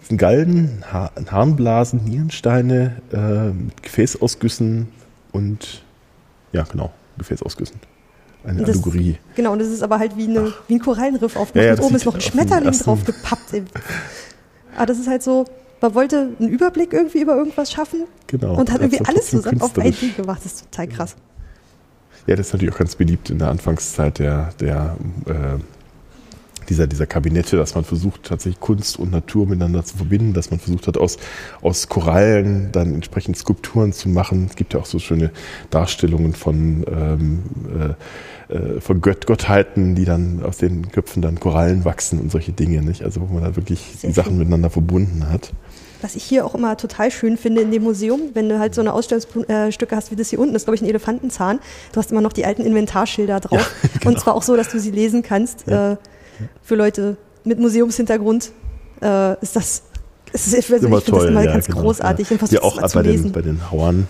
Das 0.00 0.08
sind 0.08 0.18
Galgen, 0.18 0.82
ha 0.92 1.12
Harnblasen, 1.30 2.02
Nierensteine, 2.04 2.96
äh, 3.12 3.52
Gefäßausgüssen 3.82 4.88
und 5.32 5.82
ja, 6.52 6.62
genau, 6.64 6.92
Gefäßausgüssen. 7.18 7.76
Eine 8.44 8.58
Und 8.60 8.68
das- 8.68 8.76
Allegorie. 8.76 9.18
Genau, 9.36 9.52
und 9.52 9.60
das 9.60 9.68
ist 9.68 9.82
aber 9.82 9.98
halt 9.98 10.16
wie, 10.16 10.24
eine, 10.24 10.52
wie 10.68 10.74
ein 10.74 10.80
Korallenriff 10.80 11.36
aufgemacht. 11.36 11.66
Ja, 11.68 11.74
ja, 11.74 11.80
oben 11.82 11.94
ist 11.94 12.04
noch 12.06 12.14
ein 12.14 12.18
auf 12.18 12.24
Schmetterling 12.24 12.72
drauf 12.78 13.04
gepappt. 13.04 13.52
ey. 13.54 13.62
Aber 14.76 14.86
das 14.86 14.98
ist 14.98 15.06
halt 15.08 15.22
so, 15.22 15.44
man 15.80 15.94
wollte 15.94 16.30
einen 16.38 16.48
Überblick 16.48 16.92
irgendwie 16.92 17.20
über 17.20 17.36
irgendwas 17.36 17.70
schaffen 17.70 18.04
Genau. 18.26 18.54
und 18.56 18.70
hat 18.72 18.80
irgendwie 18.80 19.04
alles 19.04 19.30
zusammen 19.30 19.60
auf 19.62 19.76
ein. 19.78 19.92
Ding 19.92 20.16
gemacht. 20.16 20.40
Das 20.44 20.52
ist 20.54 20.70
total 20.70 20.88
krass. 20.88 21.16
Ja, 22.26 22.36
das 22.36 22.48
ist 22.48 22.52
natürlich 22.52 22.74
auch 22.74 22.78
ganz 22.78 22.96
beliebt 22.96 23.30
in 23.30 23.38
der 23.38 23.48
Anfangszeit 23.48 24.18
der, 24.18 24.50
der 24.60 24.96
äh, 25.26 25.32
dieser, 26.72 26.86
dieser 26.86 27.06
Kabinette, 27.06 27.58
dass 27.58 27.74
man 27.74 27.84
versucht, 27.84 28.22
tatsächlich 28.22 28.58
Kunst 28.58 28.98
und 28.98 29.10
Natur 29.10 29.46
miteinander 29.46 29.84
zu 29.84 29.98
verbinden, 29.98 30.32
dass 30.32 30.50
man 30.50 30.58
versucht 30.58 30.86
hat, 30.86 30.96
aus, 30.96 31.18
aus 31.60 31.88
Korallen 31.88 32.72
dann 32.72 32.94
entsprechend 32.94 33.36
Skulpturen 33.36 33.92
zu 33.92 34.08
machen. 34.08 34.46
Es 34.48 34.56
gibt 34.56 34.72
ja 34.72 34.80
auch 34.80 34.86
so 34.86 34.98
schöne 34.98 35.30
Darstellungen 35.68 36.32
von, 36.32 36.84
ähm, 36.90 37.42
äh, 38.48 38.54
äh 38.54 38.80
von 38.80 39.02
Gött 39.02 39.26
Gottheiten, 39.26 39.94
die 39.94 40.06
dann 40.06 40.42
aus 40.42 40.56
den 40.56 40.90
Köpfen 40.90 41.20
dann 41.20 41.38
Korallen 41.38 41.84
wachsen 41.84 42.18
und 42.18 42.32
solche 42.32 42.52
Dinge, 42.52 42.80
nicht? 42.80 43.02
Also 43.02 43.20
wo 43.20 43.26
man 43.26 43.42
da 43.42 43.54
wirklich 43.54 43.80
Sehr 43.98 44.08
die 44.08 44.14
Sachen 44.14 44.38
miteinander 44.38 44.70
verbunden 44.70 45.28
hat 45.30 45.52
was 46.02 46.16
ich 46.16 46.24
hier 46.24 46.44
auch 46.44 46.56
immer 46.56 46.76
total 46.76 47.12
schön 47.12 47.36
finde 47.36 47.60
in 47.60 47.70
dem 47.70 47.84
Museum, 47.84 48.30
wenn 48.34 48.48
du 48.48 48.58
halt 48.58 48.74
so 48.74 48.80
eine 48.80 48.92
Ausstellungsstücke 48.92 49.94
hast 49.94 50.10
wie 50.10 50.16
das 50.16 50.30
hier 50.30 50.40
unten, 50.40 50.52
das 50.52 50.62
ist 50.62 50.66
glaube 50.66 50.74
ich 50.74 50.82
ein 50.82 50.88
Elefantenzahn, 50.88 51.60
du 51.92 51.96
hast 51.96 52.10
immer 52.10 52.20
noch 52.20 52.32
die 52.32 52.44
alten 52.44 52.62
Inventarschilder 52.62 53.38
drauf. 53.38 53.72
Ja, 53.82 53.88
genau. 54.00 54.10
Und 54.10 54.20
zwar 54.20 54.34
auch 54.34 54.42
so, 54.42 54.56
dass 54.56 54.68
du 54.68 54.80
sie 54.80 54.90
lesen 54.90 55.22
kannst. 55.22 55.68
Ja. 55.68 55.98
Für 56.62 56.74
Leute 56.74 57.16
mit 57.44 57.58
Museumshintergrund 57.58 58.52
äh, 59.00 59.40
ist 59.42 59.56
das, 59.56 59.82
ist, 60.32 60.48
ich, 60.54 60.72
also 60.72 60.88
ich 60.88 61.04
finde 61.04 61.20
das 61.20 61.24
immer 61.24 61.42
ja, 61.42 61.52
ganz 61.52 61.66
genau, 61.66 61.82
großartig. 61.82 62.30
Ja. 62.30 62.36
Hier 62.48 62.64
auch 62.64 62.80
bei 62.92 63.02
den, 63.02 63.32
bei 63.32 63.42
den 63.42 63.70
Hauern. 63.70 64.06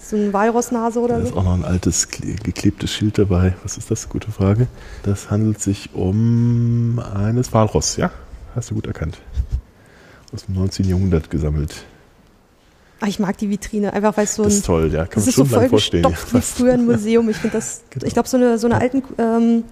So 0.00 0.16
eine 0.16 0.32
Walrossnase 0.32 1.00
oder 1.00 1.16
so? 1.16 1.22
Da 1.22 1.28
ist 1.28 1.36
auch 1.36 1.44
noch 1.44 1.54
ein 1.54 1.64
altes 1.64 2.08
geklebtes 2.08 2.90
Schild 2.90 3.18
dabei. 3.18 3.54
Was 3.62 3.76
ist 3.76 3.90
das? 3.90 4.08
Gute 4.08 4.30
Frage. 4.30 4.66
Das 5.02 5.30
handelt 5.30 5.60
sich 5.60 5.90
um 5.94 6.98
eines 6.98 7.52
Walross, 7.52 7.96
ja? 7.96 8.10
Hast 8.54 8.70
du 8.70 8.74
gut 8.74 8.86
erkannt 8.86 9.18
aus 10.32 10.44
dem 10.46 10.54
19. 10.54 10.88
Jahrhundert 10.88 11.30
gesammelt. 11.30 11.84
Ach, 13.00 13.06
ich 13.06 13.18
mag 13.18 13.38
die 13.38 13.48
Vitrine, 13.48 13.92
einfach 13.92 14.16
weil 14.16 14.24
es 14.24 14.34
so 14.34 14.42
ein. 14.42 14.48
Das 14.48 14.56
ist 14.56 14.66
toll, 14.66 14.92
ja, 14.92 15.06
kann 15.06 15.22
man 15.22 15.32
schon 15.32 15.46
so 15.46 15.56
lang 15.56 15.68
vorstellen. 15.68 16.16
wie 16.32 16.40
früher 16.40 16.74
ein 16.74 16.84
Museum. 16.86 17.28
Ich 17.28 17.36
finde 17.36 17.56
das, 17.56 17.82
genau. 17.90 18.06
ich 18.06 18.12
glaube, 18.12 18.28
so 18.28 18.36
eine, 18.36 18.58
so 18.58 18.66
eine 18.66 18.80
alten 18.80 19.02
ähm, 19.18 19.64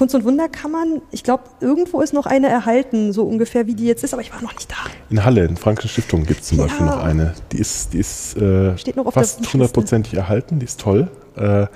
Kunst- 0.00 0.14
und 0.14 0.24
Wunderkammern, 0.24 1.02
ich 1.10 1.22
glaube, 1.24 1.44
irgendwo 1.60 2.00
ist 2.00 2.14
noch 2.14 2.24
eine 2.24 2.48
erhalten, 2.48 3.12
so 3.12 3.24
ungefähr 3.24 3.66
wie 3.66 3.74
die 3.74 3.84
jetzt 3.84 4.02
ist, 4.02 4.14
aber 4.14 4.22
ich 4.22 4.32
war 4.32 4.40
noch 4.40 4.54
nicht 4.54 4.70
da. 4.70 4.76
In 5.10 5.22
Halle, 5.26 5.44
in 5.44 5.58
Frankische 5.58 5.88
Stiftung 5.88 6.24
gibt 6.24 6.40
es 6.40 6.48
zum 6.48 6.56
ja. 6.56 6.64
Beispiel 6.64 6.86
noch 6.86 7.04
eine. 7.04 7.34
Die 7.52 7.58
ist, 7.58 7.92
die 7.92 7.98
ist 7.98 8.34
äh, 8.38 8.74
fast 9.10 9.52
hundertprozentig 9.52 10.14
erhalten, 10.14 10.58
die 10.58 10.64
ist 10.64 10.80
toll. 10.80 11.10
Äh, 11.36 11.66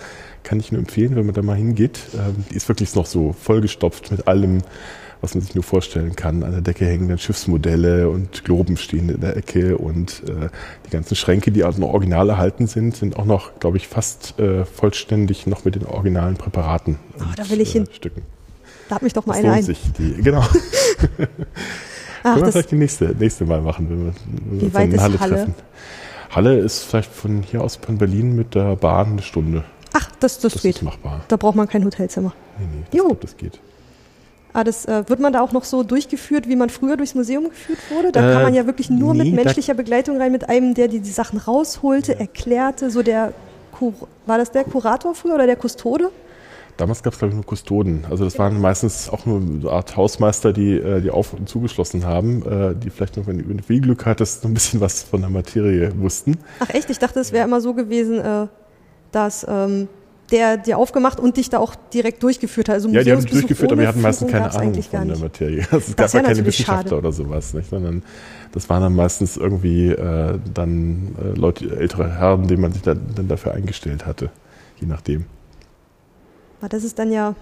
kann 0.43 0.59
ich 0.59 0.73
nur 0.73 0.79
empfehlen, 0.79 1.17
wenn 1.17 1.27
man 1.27 1.35
da 1.35 1.43
mal 1.43 1.57
hingeht. 1.57 2.01
Ähm, 2.15 2.47
die 2.51 2.57
ist 2.57 2.67
wirklich 2.67 2.95
noch 2.95 3.05
so 3.05 3.35
vollgestopft 3.35 4.11
mit 4.11 4.27
allem 4.27 4.63
was 5.25 5.35
man 5.35 5.43
sich 5.43 5.55
nur 5.55 5.65
vorstellen 5.65 6.15
kann. 6.15 6.43
An 6.43 6.53
der 6.53 6.61
Decke 6.61 6.85
hängen 6.85 7.09
dann 7.09 7.19
Schiffsmodelle 7.19 8.11
und 8.11 8.45
Globen 8.45 8.77
stehen 8.77 9.09
in 9.09 9.21
der 9.21 9.37
Ecke 9.37 9.79
und 9.79 10.23
äh, 10.29 10.49
die 10.87 10.91
ganzen 10.91 11.17
Schränke, 11.17 11.51
die 11.51 11.65
also 11.65 11.81
noch 11.81 11.89
original 11.89 12.29
erhalten 12.29 12.67
sind, 12.67 12.95
sind 12.95 13.17
auch 13.17 13.25
noch, 13.25 13.59
glaube 13.59 13.79
ich, 13.79 13.89
fast 13.89 14.39
äh, 14.39 14.67
vollständig 14.67 15.47
noch 15.47 15.65
mit 15.65 15.77
den 15.77 15.87
originalen 15.87 16.37
Präparaten. 16.37 16.99
Oh, 17.19 17.23
und, 17.23 17.39
da 17.39 17.49
will 17.49 17.61
ich 17.61 17.73
hin. 17.73 17.85
Äh, 17.91 17.95
Stücken. 17.95 18.23
Da 18.91 18.97
hat 18.97 19.03
mich 19.03 19.15
doch 19.15 19.25
mal 19.25 19.33
das 19.33 19.45
eine 19.45 19.53
ein. 19.55 19.63
Sich 19.63 19.81
die, 19.97 20.23
genau. 20.23 20.43
Ach, 20.43 20.53
Können 22.23 22.45
wir 22.45 22.53
vielleicht 22.53 22.71
die 22.71 22.77
nächste, 22.77 23.07
nächste 23.19 23.47
Mal 23.47 23.63
machen, 23.63 23.89
wenn 23.89 24.05
wir, 24.05 24.13
wenn 24.61 24.73
wir 24.73 24.85
uns 24.85 24.95
in 24.95 25.01
Halle, 25.01 25.21
Halle 25.21 25.35
treffen. 25.37 25.55
Halle 26.31 26.59
ist 26.59 26.85
vielleicht 26.85 27.13
von 27.13 27.43
hier 27.43 27.63
aus 27.63 27.77
von 27.77 27.97
Berlin 27.97 28.37
mit 28.37 28.55
der 28.55 28.77
Bahn 28.77 29.13
eine 29.13 29.23
Stunde. 29.23 29.65
Ach, 29.95 30.11
das, 30.21 30.39
das, 30.39 30.53
das 30.53 30.63
geht. 30.63 30.77
Ist 30.77 30.83
machbar. 30.83 31.25
Da 31.29 31.37
braucht 31.37 31.57
man 31.57 31.67
kein 31.67 31.83
Hotelzimmer. 31.85 32.35
Nee, 32.59 32.67
nee, 32.67 32.83
das, 32.83 32.91
glaub, 32.91 33.21
das 33.21 33.37
geht. 33.37 33.61
Ah, 34.55 34.63
das, 34.63 34.87
äh, 34.87 35.03
wird 35.09 35.19
man 35.19 35.33
da 35.33 35.41
auch 35.41 35.51
noch 35.51 35.65
so 35.65 35.83
durchgeführt, 35.83 36.49
wie 36.49 36.55
man 36.55 36.71
früher 36.71 36.97
durchs 36.97 37.17
Museum 37.17 37.49
geführt 37.49 37.81
wurde? 37.91 38.13
Da 38.13 38.31
äh, 38.31 38.33
kann 38.33 38.43
man 38.45 38.55
ja 38.55 38.67
wirklich 38.67 38.89
nur 38.89 39.13
nee, 39.13 39.25
mit 39.25 39.35
menschlicher 39.35 39.75
Begleitung 39.75 40.17
rein, 40.17 40.31
mit 40.31 40.49
einem, 40.49 40.75
der 40.75 40.87
die, 40.87 41.01
die 41.01 41.11
Sachen 41.11 41.41
rausholte, 41.41 42.19
erklärte, 42.19 42.89
so 42.89 43.03
der, 43.03 43.33
Kur 43.73 43.93
war 44.27 44.39
das 44.39 44.53
der 44.53 44.63
Kurator 44.63 45.17
früher 45.17 45.35
oder 45.35 45.47
der 45.47 45.57
Kustode? 45.57 46.11
Damals 46.77 47.03
gab 47.03 47.13
es, 47.13 47.19
glaube 47.19 47.31
ich, 47.31 47.35
nur 47.35 47.45
Kustoden. 47.45 48.05
Also 48.09 48.25
das 48.25 48.39
waren 48.39 48.61
meistens 48.61 49.09
auch 49.09 49.27
nur 49.27 49.41
eine 49.41 49.71
Art 49.71 49.97
Hausmeister, 49.97 50.53
die 50.53 50.75
äh, 50.75 51.01
die 51.01 51.11
auf- 51.11 51.33
und 51.33 51.49
zugeschlossen 51.49 52.05
haben, 52.05 52.43
äh, 52.47 52.75
die 52.77 52.91
vielleicht 52.91 53.17
noch, 53.17 53.27
wenn 53.27 53.39
du 53.39 53.63
viel 53.63 53.81
Glück 53.81 54.07
hattest, 54.07 54.45
noch 54.45 54.51
ein 54.51 54.55
bisschen 54.55 54.81
was 54.81 55.03
von 55.03 55.21
der 55.21 55.31
Materie 55.31 55.93
wussten. 55.99 56.39
Ach 56.61 56.71
echt? 56.71 56.91
Ich 56.91 56.99
dachte, 56.99 57.19
es 57.21 57.33
wäre 57.33 57.45
immer 57.45 57.61
so 57.61 57.75
gewesen, 57.75 58.21
äh, 58.21 58.47
dass 59.13 59.45
ähm, 59.49 59.89
der 60.31 60.57
dir 60.57 60.79
aufgemacht 60.79 61.21
und 61.21 61.37
dich 61.37 61.51
da 61.51 61.59
auch 61.59 61.75
direkt 61.93 62.23
durchgeführt 62.23 62.69
hat. 62.69 62.77
Also 62.77 62.89
ja, 62.89 63.03
die 63.03 63.13
haben 63.13 63.21
dich 63.21 63.31
durchgeführt, 63.31 63.73
aber 63.73 63.83
wir 63.83 63.89
hatten 63.89 64.01
meistens 64.01 64.31
keine 64.31 64.53
Ahnung 64.55 64.83
von 64.83 65.09
der 65.09 65.19
Materie. 65.19 65.67
Also 65.71 65.77
es 65.91 65.97
gab 65.97 66.13
ja 66.13 66.23
keine 66.23 66.47
Wissenschaftler 66.47 66.91
schade. 66.91 66.99
oder 66.99 67.13
sowas, 67.13 67.55
nicht? 67.55 67.69
sondern 67.69 68.03
das 68.53 68.69
waren 68.69 68.83
dann 68.83 68.95
meistens 68.95 69.37
irgendwie 69.37 69.89
äh, 69.89 70.39
dann 70.53 71.17
äh, 71.23 71.39
Leute, 71.39 71.77
ältere 71.77 72.19
Herren, 72.19 72.47
die 72.47 72.57
man 72.57 72.73
sich 72.73 72.83
dann, 72.83 73.01
dann 73.15 73.29
dafür 73.29 73.53
eingestellt 73.53 74.07
hatte, 74.07 74.31
je 74.81 74.87
nachdem. 74.87 75.27
Aber 76.61 76.69
das 76.69 76.85
ist 76.85 76.99
dann 76.99 77.13
ja 77.13 77.35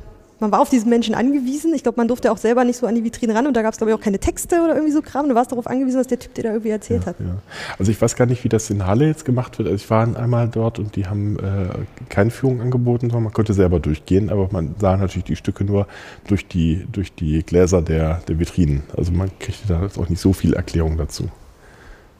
man 0.42 0.52
war 0.52 0.60
auf 0.60 0.68
diesen 0.68 0.90
Menschen 0.90 1.14
angewiesen. 1.14 1.72
Ich 1.72 1.82
glaube, 1.82 1.96
man 1.96 2.08
durfte 2.08 2.30
auch 2.30 2.36
selber 2.36 2.64
nicht 2.64 2.76
so 2.76 2.86
an 2.86 2.94
die 2.94 3.04
Vitrine 3.04 3.34
ran 3.34 3.46
und 3.46 3.56
da 3.56 3.62
gab 3.62 3.72
es, 3.72 3.78
glaube 3.78 3.92
ich, 3.92 3.96
auch 3.96 4.02
keine 4.02 4.18
Texte 4.18 4.60
oder 4.62 4.74
irgendwie 4.74 4.92
so 4.92 5.00
Kram. 5.00 5.28
Du 5.28 5.34
warst 5.34 5.52
darauf 5.52 5.66
angewiesen, 5.66 5.98
was 5.98 6.08
der 6.08 6.18
Typ 6.18 6.34
dir 6.34 6.42
da 6.42 6.50
irgendwie 6.50 6.70
erzählt 6.70 7.02
ja, 7.02 7.06
hat. 7.06 7.16
Ja. 7.20 7.38
Also 7.78 7.90
ich 7.90 8.02
weiß 8.02 8.16
gar 8.16 8.26
nicht, 8.26 8.44
wie 8.44 8.48
das 8.48 8.68
in 8.68 8.86
Halle 8.86 9.06
jetzt 9.06 9.24
gemacht 9.24 9.58
wird. 9.58 9.68
Also 9.68 9.82
ich 9.82 9.88
war 9.88 10.14
einmal 10.16 10.48
dort 10.48 10.78
und 10.78 10.96
die 10.96 11.06
haben 11.06 11.38
äh, 11.38 11.68
keine 12.08 12.30
Führung 12.30 12.60
angeboten, 12.60 13.08
sondern 13.08 13.24
man 13.24 13.32
konnte 13.32 13.54
selber 13.54 13.80
durchgehen, 13.80 14.30
aber 14.30 14.48
man 14.50 14.74
sah 14.78 14.96
natürlich 14.96 15.24
die 15.24 15.36
Stücke 15.36 15.64
nur 15.64 15.86
durch 16.26 16.46
die, 16.48 16.86
durch 16.90 17.14
die 17.14 17.42
Gläser 17.44 17.80
der, 17.80 18.20
der 18.28 18.38
Vitrinen. 18.38 18.82
Also 18.96 19.12
man 19.12 19.30
kriegte 19.38 19.68
da 19.68 19.88
auch 19.96 20.08
nicht 20.08 20.20
so 20.20 20.32
viel 20.32 20.54
Erklärung 20.54 20.98
dazu. 20.98 21.30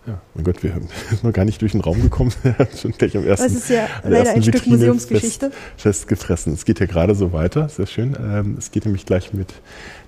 Ja, 0.07 0.21
mein 0.35 0.45
Gott, 0.45 0.63
wir 0.65 0.73
sind 1.11 1.23
noch 1.23 1.33
gar 1.33 1.45
nicht 1.45 1.61
durch 1.63 1.73
den 1.73 1.81
Raum 1.81 2.03
gekommen. 2.03 2.33
Schon 2.81 2.93
gleich 2.93 3.17
am 3.17 3.25
ersten. 3.25 3.47
Das 3.47 3.55
ist 3.55 3.71
ja 3.71 3.87
leider 4.03 4.33
ein 4.33 4.43
Stück 4.43 4.67
Museumsgeschichte. 4.67 5.51
Fest, 5.51 5.77
festgefressen. 5.77 6.53
Es 6.55 6.65
geht 6.65 6.81
ja 6.81 6.87
gerade 6.87 7.15
so 7.15 7.33
weiter, 7.33 7.69
sehr 7.69 7.87
schön. 7.87 8.17
Ähm, 8.21 8.57
es 8.59 8.73
geht 8.73 8.85
nämlich 8.85 9.07
gleich 9.07 9.33
mit 9.33 9.55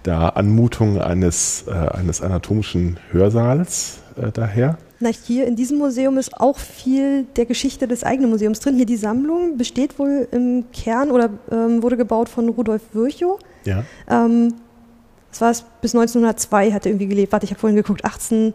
der 0.04 0.36
Anmutung 0.36 1.00
eines, 1.00 1.64
äh, 1.68 1.70
eines 1.70 2.22
anatomischen 2.22 2.98
Hörsaals 3.12 3.98
äh, 4.16 4.32
daher. 4.32 4.78
Na, 4.98 5.10
hier 5.10 5.46
in 5.46 5.54
diesem 5.54 5.78
Museum 5.78 6.18
ist 6.18 6.40
auch 6.40 6.58
viel 6.58 7.24
der 7.36 7.46
Geschichte 7.46 7.86
des 7.86 8.02
eigenen 8.02 8.30
Museums 8.30 8.58
drin. 8.58 8.74
Hier 8.74 8.86
die 8.86 8.96
Sammlung 8.96 9.58
besteht 9.58 9.98
wohl 10.00 10.26
im 10.32 10.64
Kern 10.72 11.12
oder 11.12 11.30
ähm, 11.52 11.84
wurde 11.84 11.96
gebaut 11.96 12.28
von 12.28 12.48
Rudolf 12.48 12.82
Virchow. 12.92 13.38
Ja. 13.64 13.84
Ähm, 14.10 14.54
das 15.30 15.40
war 15.40 15.50
es 15.50 15.64
bis 15.80 15.94
1902, 15.94 16.72
hat 16.72 16.86
er 16.86 16.92
irgendwie 16.92 17.08
gelebt. 17.08 17.32
Warte, 17.32 17.44
ich 17.44 17.50
habe 17.50 17.60
vorhin 17.60 17.76
geguckt, 17.76 18.04
18 18.04 18.54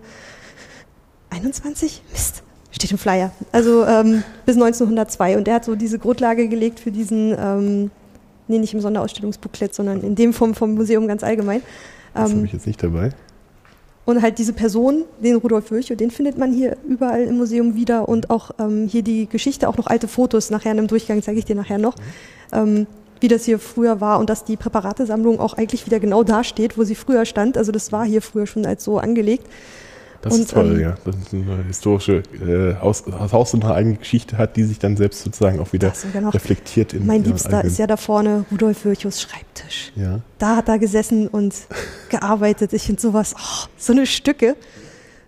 21? 1.29 2.01
Mist, 2.11 2.43
steht 2.71 2.91
im 2.91 2.97
Flyer. 2.97 3.31
Also 3.51 3.85
ähm, 3.85 4.23
bis 4.45 4.55
1902. 4.55 5.37
Und 5.37 5.47
er 5.47 5.55
hat 5.55 5.65
so 5.65 5.75
diese 5.75 5.99
Grundlage 5.99 6.47
gelegt 6.47 6.79
für 6.79 6.91
diesen, 6.91 7.35
ähm, 7.37 7.91
nee, 8.47 8.59
nicht 8.59 8.73
im 8.73 8.81
Sonderausstellungsbooklet, 8.81 9.73
sondern 9.73 10.01
in 10.01 10.15
dem 10.15 10.33
vom, 10.33 10.55
vom 10.55 10.73
Museum 10.73 11.07
ganz 11.07 11.23
allgemein. 11.23 11.61
Das 12.13 12.31
habe 12.31 12.45
ich 12.45 12.53
jetzt 12.53 12.67
nicht 12.67 12.81
dabei. 12.81 13.11
Und 14.05 14.23
halt 14.23 14.39
diese 14.39 14.53
Person, 14.53 15.03
den 15.23 15.35
Rudolf 15.35 15.69
Virchow, 15.69 15.95
den 15.95 16.09
findet 16.09 16.35
man 16.35 16.51
hier 16.51 16.77
überall 16.87 17.21
im 17.21 17.37
Museum 17.37 17.75
wieder 17.75 18.09
und 18.09 18.31
auch 18.31 18.49
ähm, 18.59 18.87
hier 18.87 19.03
die 19.03 19.27
Geschichte, 19.27 19.69
auch 19.69 19.77
noch 19.77 19.85
alte 19.85 20.07
Fotos. 20.07 20.49
Nachher 20.49 20.71
in 20.71 20.79
einem 20.79 20.87
Durchgang 20.87 21.21
zeige 21.21 21.37
ich 21.37 21.45
dir 21.45 21.55
nachher 21.55 21.77
noch, 21.77 21.93
ähm, 22.51 22.87
wie 23.19 23.27
das 23.27 23.45
hier 23.45 23.59
früher 23.59 24.01
war 24.01 24.19
und 24.19 24.27
dass 24.29 24.45
die 24.45 24.57
Präparatesammlung 24.57 25.39
auch 25.39 25.53
eigentlich 25.53 25.85
wieder 25.85 25.99
genau 25.99 26.23
da 26.23 26.43
steht, 26.43 26.75
wo 26.75 26.83
sie 26.85 26.95
früher 26.95 27.25
stand. 27.25 27.55
Also 27.55 27.71
das 27.71 27.91
war 27.91 28.03
hier 28.03 28.23
früher 28.23 28.47
schon 28.47 28.65
als 28.65 28.83
so 28.83 28.97
angelegt. 28.97 29.45
Das 30.21 30.33
und, 30.33 30.41
ist 30.41 30.51
toll, 30.51 30.73
ähm, 30.73 30.79
ja. 30.81 30.95
Das 31.05 31.15
ist 31.15 31.33
eine 31.33 31.63
historische 31.63 32.23
äh, 32.41 32.75
Haus, 32.81 33.05
Haus 33.07 33.53
eine 33.53 33.73
eigene 33.73 33.95
Geschichte 33.95 34.37
hat, 34.37 34.57
die 34.57 34.63
sich 34.63 34.79
dann 34.79 34.97
selbst 34.97 35.23
sozusagen 35.23 35.59
auch 35.59 35.71
wieder 35.71 35.93
reflektiert 36.33 36.93
in 36.93 37.05
Mein 37.05 37.23
Liebster 37.23 37.63
ist 37.63 37.79
ja 37.79 37.87
da 37.87 37.95
vorne 37.95 38.45
Rudolf 38.51 38.83
Virchows 38.83 39.21
Schreibtisch. 39.21 39.93
Ja. 39.95 40.19
Da 40.37 40.57
hat 40.57 40.67
er 40.67 40.77
gesessen 40.77 41.27
und 41.27 41.55
gearbeitet. 42.09 42.73
Ich 42.73 42.83
finde 42.83 43.01
sowas, 43.01 43.33
oh, 43.37 43.67
so 43.77 43.93
eine 43.93 44.05
Stücke. 44.05 44.55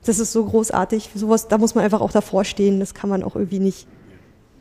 Das 0.03 0.19
ist 0.19 0.33
so 0.33 0.43
großartig. 0.43 1.11
Sowas, 1.15 1.47
da 1.47 1.57
muss 1.57 1.75
man 1.75 1.83
einfach 1.83 2.01
auch 2.01 2.11
davor 2.11 2.43
stehen. 2.43 2.79
Das 2.79 2.93
kann 2.93 3.09
man 3.09 3.23
auch 3.23 3.35
irgendwie 3.35 3.59
nicht 3.59 3.87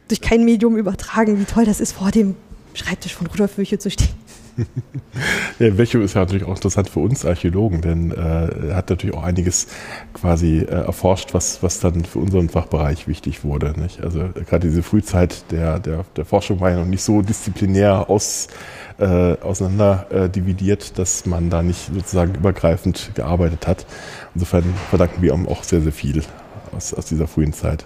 durch 0.09 0.21
kein 0.21 0.45
Medium 0.45 0.77
übertragen, 0.77 1.41
wie 1.41 1.45
toll 1.45 1.65
das 1.65 1.81
ist, 1.81 1.93
vor 1.93 2.11
dem 2.11 2.37
Schreibtisch 2.75 3.15
von 3.15 3.27
Rudolf 3.27 3.57
Virchow 3.59 3.79
zu 3.79 3.91
stehen 3.91 4.20
ja, 5.59 5.79
Vecho 5.79 6.01
ist 6.01 6.15
ja 6.15 6.21
natürlich 6.21 6.45
auch 6.45 6.57
interessant 6.57 6.89
für 6.89 7.01
uns 7.01 7.25
Archäologen, 7.25 7.81
denn 7.81 8.11
äh, 8.11 8.69
er 8.69 8.77
hat 8.77 8.91
natürlich 8.91 9.17
auch 9.17 9.23
einiges 9.23 9.69
quasi 10.13 10.59
äh, 10.59 10.67
erforscht, 10.67 11.35
was, 11.35 11.63
was 11.63 11.81
dann 11.81 12.05
für 12.05 12.19
unseren 12.19 12.49
Fachbereich 12.49 13.09
wichtig 13.09 13.45
wurde. 13.45 13.79
Nicht? 13.81 14.03
Also 14.03 14.21
äh, 14.21 14.45
gerade 14.49 14.69
diese 14.69 14.83
Frühzeit 14.83 15.51
der, 15.51 15.79
der, 15.79 16.05
der 16.17 16.25
Forschung 16.25 16.61
war 16.61 16.71
ja 16.71 16.79
noch 16.79 16.87
nicht 16.87 17.03
so 17.03 17.23
disziplinär 17.23 18.09
aus, 18.11 18.49
äh, 18.99 19.37
auseinander 19.41 20.07
äh, 20.11 20.29
dividiert, 20.29 20.99
dass 20.99 21.27
man 21.27 21.51
da 21.51 21.63
nicht 21.63 21.91
sozusagen 21.93 22.35
übergreifend 22.35 23.11
gearbeitet 23.15 23.67
hat. 23.67 23.87
Insofern 24.35 24.65
verdanken 24.89 25.23
wir 25.23 25.35
ihm 25.35 25.49
auch 25.49 25.63
sehr, 25.63 25.81
sehr 25.81 25.93
viel 25.93 26.23
aus, 26.77 26.95
aus 26.95 27.07
dieser 27.07 27.27
frühen 27.27 27.53
Zeit. 27.53 27.85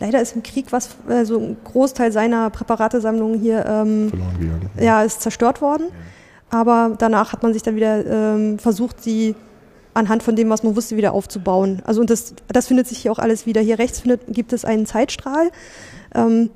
Leider 0.00 0.20
ist 0.20 0.34
im 0.34 0.42
Krieg 0.42 0.66
was, 0.70 0.90
also 1.08 1.38
ein 1.38 1.56
Großteil 1.64 2.12
seiner 2.12 2.50
Präparatesammlung 2.50 3.38
hier 3.38 3.64
ähm, 3.66 4.10
verloren 4.10 4.38
gegangen. 4.38 4.70
Ja, 4.80 5.02
ist 5.02 5.20
zerstört 5.20 5.60
worden. 5.60 5.86
Ja. 5.88 6.58
Aber 6.58 6.94
danach 6.98 7.32
hat 7.32 7.42
man 7.42 7.52
sich 7.52 7.62
dann 7.62 7.76
wieder 7.76 8.04
ähm, 8.06 8.58
versucht, 8.58 9.02
sie 9.02 9.34
anhand 9.94 10.22
von 10.22 10.36
dem, 10.36 10.50
was 10.50 10.62
man 10.62 10.76
wusste, 10.76 10.96
wieder 10.96 11.12
aufzubauen. 11.12 11.82
Also 11.84 12.00
und 12.00 12.10
das, 12.10 12.34
das 12.48 12.66
findet 12.66 12.86
sich 12.86 12.98
hier 12.98 13.12
auch 13.12 13.18
alles 13.18 13.46
wieder. 13.46 13.60
Hier 13.60 13.78
rechts 13.78 14.00
findet, 14.00 14.20
gibt 14.28 14.52
es 14.52 14.64
einen 14.64 14.86
Zeitstrahl 14.86 15.50
ähm, 16.14 16.50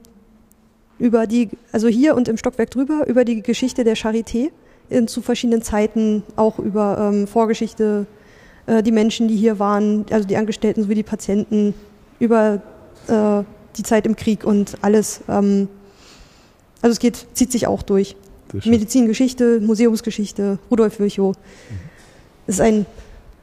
über 0.98 1.26
die, 1.26 1.50
also 1.72 1.88
hier 1.88 2.16
und 2.16 2.28
im 2.28 2.36
Stockwerk 2.36 2.70
drüber 2.70 3.06
über 3.06 3.24
die 3.24 3.42
Geschichte 3.42 3.84
der 3.84 3.96
Charité 3.96 4.50
in, 4.88 5.06
zu 5.06 5.22
verschiedenen 5.22 5.62
Zeiten, 5.62 6.22
auch 6.36 6.58
über 6.58 7.10
ähm, 7.12 7.26
Vorgeschichte, 7.26 8.06
äh, 8.66 8.82
die 8.82 8.92
Menschen, 8.92 9.28
die 9.28 9.36
hier 9.36 9.58
waren, 9.58 10.06
also 10.10 10.26
die 10.26 10.36
Angestellten 10.36 10.82
sowie 10.82 10.94
die 10.94 11.02
Patienten, 11.02 11.74
über 12.18 12.62
äh, 13.08 13.44
die 13.76 13.82
Zeit 13.82 14.06
im 14.06 14.16
Krieg 14.16 14.44
und 14.44 14.78
alles. 14.82 15.20
Ähm, 15.28 15.68
also 16.82 16.92
es 16.92 16.98
geht, 16.98 17.26
zieht 17.34 17.52
sich 17.52 17.66
auch 17.66 17.82
durch. 17.82 18.16
Medizingeschichte, 18.64 19.60
Museumsgeschichte, 19.60 20.58
Rudolf 20.70 21.00
Virchow. 21.00 21.36
Mhm. 21.36 21.74
Es 22.46 22.54
ist 22.54 22.60
ein 22.60 22.86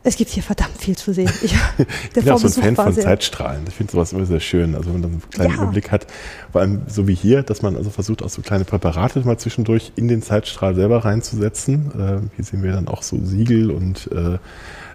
es 0.08 0.16
gibt 0.18 0.30
hier 0.30 0.44
verdammt 0.44 0.78
viel 0.78 0.96
zu 0.96 1.14
sehen. 1.14 1.32
Ich, 1.42 1.54
ich 1.78 2.24
bin 2.24 2.30
auch 2.30 2.38
so 2.38 2.46
ein 2.46 2.76
Fan 2.76 2.76
von 2.76 2.94
Zeitstrahlen. 2.94 3.64
Ich 3.68 3.74
finde 3.74 3.92
sowas 3.92 4.14
immer 4.14 4.26
sehr 4.28 4.40
schön. 4.40 4.76
Also 4.76 4.94
wenn 4.94 4.94
man 4.94 5.02
dann 5.02 5.12
einen 5.14 5.30
kleinen 5.32 5.56
ja. 5.56 5.64
Überblick 5.64 5.92
hat, 5.92 6.06
vor 6.52 6.62
allem 6.62 6.84
so 6.88 7.08
wie 7.08 7.16
hier, 7.16 7.42
dass 7.42 7.64
man 7.64 7.76
also 7.76 7.90
versucht, 7.90 8.22
auch 8.22 8.30
so 8.30 8.44
kleine 8.44 8.66
Präparate 8.66 9.20
mal 9.22 9.40
zwischendurch 9.40 9.94
in 9.96 10.08
den 10.08 10.22
Zeitstrahl 10.22 10.76
selber 10.76 11.06
reinzusetzen. 11.06 11.92
Äh, 11.94 12.36
hier 12.36 12.46
sehen 12.46 12.62
wir 12.62 12.72
dann 12.72 12.88
auch 12.88 13.02
so 13.02 13.18
Siegel 13.24 13.72
und 13.72 14.08
äh, 14.12 14.38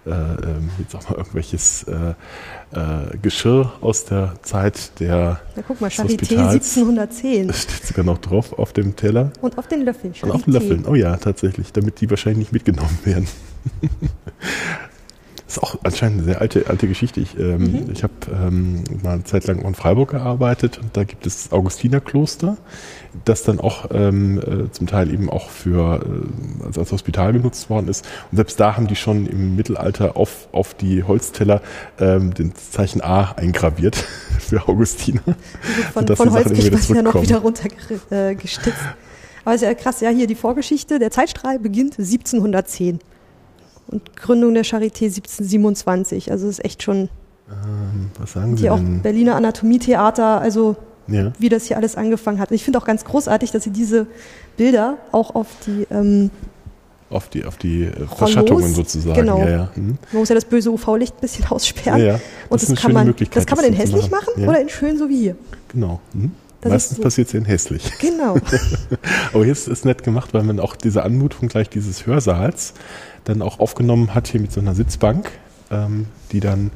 äh, 0.06 0.10
ähm, 0.10 0.70
jetzt 0.78 0.94
auch 0.94 1.08
mal 1.08 1.16
irgendwelches 1.16 1.84
äh, 1.84 2.14
äh, 2.72 3.16
Geschirr 3.20 3.72
aus 3.80 4.04
der 4.06 4.34
Zeit 4.42 4.98
der 5.00 5.40
Na 5.56 5.62
guck 5.66 5.80
mal, 5.80 5.90
Charité 5.90 6.38
1710. 6.38 7.48
Das 7.48 7.62
steht 7.62 7.86
sogar 7.86 8.04
noch 8.04 8.18
drauf 8.18 8.58
auf 8.58 8.72
dem 8.72 8.96
Teller. 8.96 9.32
Und 9.40 9.58
auf 9.58 9.68
den 9.68 9.82
Löffeln. 9.82 10.14
Charité. 10.14 10.24
Und 10.24 10.30
auf 10.32 10.42
den 10.44 10.52
Löffeln, 10.54 10.86
oh 10.86 10.94
ja, 10.94 11.16
tatsächlich, 11.16 11.72
damit 11.72 12.00
die 12.00 12.08
wahrscheinlich 12.08 12.38
nicht 12.38 12.52
mitgenommen 12.52 12.98
werden. 13.04 13.28
Das 15.50 15.56
ist 15.56 15.62
auch 15.64 15.78
anscheinend 15.82 16.18
eine 16.18 16.26
sehr 16.26 16.40
alte, 16.40 16.66
alte 16.68 16.86
Geschichte. 16.86 17.18
Ich, 17.18 17.36
ähm, 17.36 17.72
mhm. 17.72 17.90
ich 17.92 18.04
habe 18.04 18.12
ähm, 18.32 18.84
mal 19.02 19.14
eine 19.14 19.24
Zeit 19.24 19.48
lang 19.48 19.62
in 19.62 19.74
Freiburg 19.74 20.10
gearbeitet 20.12 20.78
und 20.78 20.96
da 20.96 21.02
gibt 21.02 21.26
es 21.26 21.42
das 21.42 21.52
Augustinerkloster, 21.52 22.56
das 23.24 23.42
dann 23.42 23.58
auch 23.58 23.86
ähm, 23.92 24.38
äh, 24.38 24.70
zum 24.70 24.86
Teil 24.86 25.12
eben 25.12 25.28
auch 25.28 25.50
für 25.50 26.04
äh, 26.04 26.66
als, 26.66 26.78
als 26.78 26.92
Hospital 26.92 27.32
genutzt 27.32 27.68
worden 27.68 27.88
ist. 27.88 28.06
Und 28.30 28.36
selbst 28.36 28.60
da 28.60 28.76
haben 28.76 28.86
die 28.86 28.94
schon 28.94 29.26
im 29.26 29.56
Mittelalter 29.56 30.16
auf, 30.16 30.46
auf 30.52 30.74
die 30.74 31.02
Holzteller 31.02 31.62
ähm, 31.98 32.32
den 32.32 32.54
Zeichen 32.54 33.02
A 33.02 33.32
eingraviert 33.32 33.96
für 34.38 34.68
Augustiner. 34.68 35.22
Von, 35.92 36.06
von 36.06 36.30
Holz 36.30 36.52
kriegt 36.52 36.88
man 36.90 36.96
ja 36.96 37.02
noch 37.02 37.20
wieder 37.20 37.38
runtergestitzt. 37.38 38.12
Äh, 38.12 39.44
Aber 39.44 39.56
ist 39.56 39.62
ja 39.62 39.74
krass, 39.74 40.00
ja, 40.00 40.10
hier 40.10 40.28
die 40.28 40.36
Vorgeschichte. 40.36 41.00
Der 41.00 41.10
Zeitstrahl 41.10 41.58
beginnt 41.58 41.98
1710 41.98 43.00
und 43.90 44.16
Gründung 44.16 44.54
der 44.54 44.64
Charité 44.64 45.04
1727. 45.04 46.30
Also 46.30 46.46
es 46.46 46.58
ist 46.58 46.64
echt 46.64 46.82
schon. 46.82 47.08
Ähm, 47.48 48.10
was 48.18 48.32
sagen 48.32 48.56
Sie? 48.56 48.62
Hier 48.62 48.74
auch 48.74 48.80
Berliner 49.02 49.36
Anatomietheater, 49.36 50.40
also 50.40 50.76
ja. 51.08 51.32
wie 51.38 51.48
das 51.48 51.66
hier 51.66 51.76
alles 51.76 51.96
angefangen 51.96 52.38
hat. 52.38 52.50
Und 52.50 52.54
ich 52.54 52.64
finde 52.64 52.78
auch 52.78 52.84
ganz 52.84 53.04
großartig, 53.04 53.50
dass 53.50 53.64
Sie 53.64 53.70
diese 53.70 54.06
Bilder 54.56 54.98
auch 55.12 55.34
auf 55.34 55.48
die 55.66 55.86
ähm, 55.90 56.30
auf 57.10 57.28
die, 57.28 57.44
auf 57.44 57.56
die 57.56 57.84
äh, 57.84 58.06
Verschattungen 58.06 58.72
sozusagen. 58.72 59.20
Genau. 59.20 59.40
Ja, 59.40 59.50
ja. 59.50 59.70
Hm. 59.74 59.98
Man 60.12 60.20
muss 60.20 60.28
ja 60.28 60.36
das 60.36 60.44
böse 60.44 60.70
UV-Licht 60.70 61.16
ein 61.16 61.20
bisschen 61.20 61.44
aussperren. 61.50 62.00
Ja, 62.00 62.20
Und 62.48 62.62
das, 62.62 62.68
das 62.68 62.80
kann, 62.80 62.92
man, 62.92 63.12
das 63.32 63.46
kann 63.46 63.56
man 63.56 63.64
in 63.64 63.74
hässlich 63.74 64.10
machen, 64.10 64.34
machen 64.36 64.48
oder 64.48 64.60
in 64.60 64.68
schön 64.68 64.96
so 64.96 65.08
wie 65.08 65.18
hier. 65.18 65.36
Genau. 65.68 66.00
Hm. 66.12 66.30
Meistens 66.62 66.98
so. 66.98 67.02
passiert 67.02 67.28
es 67.28 67.34
in 67.34 67.46
hässlich. 67.46 67.90
Genau. 68.00 68.36
Aber 69.32 69.44
hier 69.44 69.52
ist 69.52 69.66
es 69.66 69.84
nett 69.84 70.02
gemacht, 70.02 70.34
weil 70.34 70.42
man 70.42 70.60
auch 70.60 70.76
diese 70.76 71.02
Anmutung 71.02 71.48
gleich 71.48 71.70
dieses 71.70 72.06
Hörsaals 72.06 72.74
dann 73.24 73.42
auch 73.42 73.60
aufgenommen 73.60 74.14
hat, 74.14 74.28
hier 74.28 74.40
mit 74.40 74.52
so 74.52 74.60
einer 74.60 74.74
Sitzbank, 74.74 75.30
ähm, 75.70 76.06
die 76.32 76.40
dann 76.40 76.70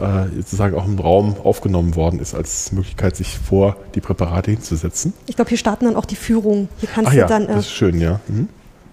äh, 0.00 0.28
sozusagen 0.36 0.76
auch 0.76 0.86
im 0.86 0.98
Raum 0.98 1.36
aufgenommen 1.42 1.96
worden 1.96 2.20
ist, 2.20 2.34
als 2.34 2.72
Möglichkeit, 2.72 3.16
sich 3.16 3.38
vor 3.38 3.76
die 3.94 4.00
Präparate 4.00 4.50
hinzusetzen. 4.50 5.12
Ich 5.26 5.36
glaube, 5.36 5.48
hier 5.48 5.58
starten 5.58 5.86
dann 5.86 5.96
auch 5.96 6.06
die 6.06 6.16
Führungen. 6.16 6.68
Hier 6.78 6.88
kannst 6.88 7.08
Ach 7.08 7.12
du 7.12 7.18
ja, 7.18 7.26
dann. 7.26 7.44
Äh, 7.44 7.54
das 7.54 7.66
ist 7.66 7.72
schön, 7.72 8.00
ja. 8.00 8.20
Mhm. 8.28 8.48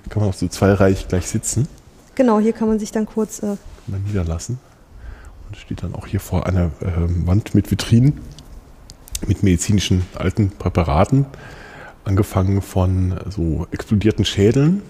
Kann 0.10 0.22
man 0.22 0.30
auch 0.30 0.36
so 0.36 0.47
zweireich 0.47 1.08
gleich 1.08 1.28
sitzen. 1.28 1.68
Genau, 2.16 2.39
hier 2.39 2.53
kann 2.53 2.68
man 2.68 2.80
sich 2.80 2.91
dann 2.91 3.06
kurz 3.06 3.39
äh, 3.39 3.58
mal 3.88 3.99
niederlassen. 4.06 4.60
Und 5.47 5.58
steht 5.58 5.84
dann 5.84 5.93
auch 5.95 6.08
hier 6.08 6.20
vor 6.20 6.47
einer 6.47 6.72
äh, 6.82 6.91
Wand 7.26 7.53
mit 7.53 7.70
Vitrinen 7.70 8.20
mit 9.28 9.43
medizinischen 9.43 10.06
alten 10.16 10.51
Präparaten, 10.51 11.26
angefangen 12.03 12.62
von 12.62 13.16
so 13.30 13.68
explodierten 13.72 14.26
Schädeln 14.26 14.82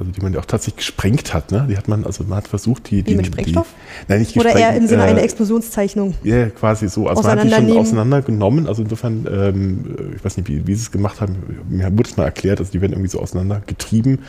also 0.00 0.12
die 0.12 0.20
man 0.22 0.32
ja 0.32 0.40
auch 0.40 0.46
tatsächlich 0.46 0.78
gesprengt 0.78 1.34
hat. 1.34 1.52
Ne? 1.52 1.66
Die 1.68 1.76
hat 1.76 1.86
man, 1.86 2.04
also 2.06 2.24
man 2.24 2.38
hat 2.38 2.48
versucht, 2.48 2.90
die, 2.90 3.02
die 3.02 3.14
mit 3.14 3.26
Sprengstoff? 3.26 3.66
Die, 3.68 4.04
nein, 4.08 4.20
nicht 4.20 4.32
gesprengt. 4.32 4.56
Oder 4.56 4.64
eher 4.64 4.76
im 4.76 4.86
Sinne 4.86 5.02
äh, 5.02 5.08
einer 5.08 5.22
Explosionszeichnung. 5.22 6.14
Ja, 6.24 6.48
quasi 6.48 6.88
so. 6.88 7.06
Also 7.06 7.22
man 7.22 7.38
hat 7.38 7.46
die 7.46 7.50
schon 7.50 7.76
auseinandergenommen. 7.76 8.66
Also 8.66 8.82
insofern, 8.82 9.28
ähm, 9.30 10.14
ich 10.16 10.24
weiß 10.24 10.38
nicht, 10.38 10.48
wie, 10.48 10.66
wie 10.66 10.74
sie 10.74 10.82
es 10.82 10.90
gemacht 10.90 11.20
haben. 11.20 11.36
Mir 11.68 11.92
wurde 11.92 12.08
es 12.08 12.16
mal 12.16 12.24
erklärt. 12.24 12.60
Also 12.60 12.72
die 12.72 12.80
werden 12.80 12.92
irgendwie 12.92 13.10
so 13.10 13.20
auseinandergetrieben, 13.20 14.20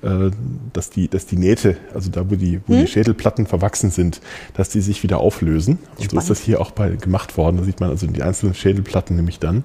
äh, 0.00 0.30
dass 0.72 0.88
die, 0.88 1.08
dass 1.08 1.26
die 1.26 1.36
Nähte, 1.36 1.76
also 1.92 2.10
da 2.10 2.30
wo 2.30 2.34
die, 2.34 2.60
wo 2.66 2.72
hm? 2.72 2.80
die 2.80 2.86
Schädelplatten 2.86 3.46
verwachsen 3.46 3.90
sind, 3.90 4.22
dass 4.54 4.70
die 4.70 4.80
sich 4.80 5.02
wieder 5.02 5.18
auflösen. 5.18 5.78
Und 5.96 6.04
Spannend. 6.04 6.10
so 6.10 6.18
ist 6.18 6.30
das 6.30 6.40
hier 6.40 6.60
auch 6.60 6.70
bei 6.70 6.88
gemacht 6.88 7.36
worden. 7.36 7.58
Da 7.58 7.64
sieht 7.64 7.80
man 7.80 7.90
also 7.90 8.06
die 8.06 8.22
einzelnen 8.22 8.54
Schädelplatten 8.54 9.14
nämlich 9.14 9.38
dann 9.38 9.58
äh, 9.58 9.62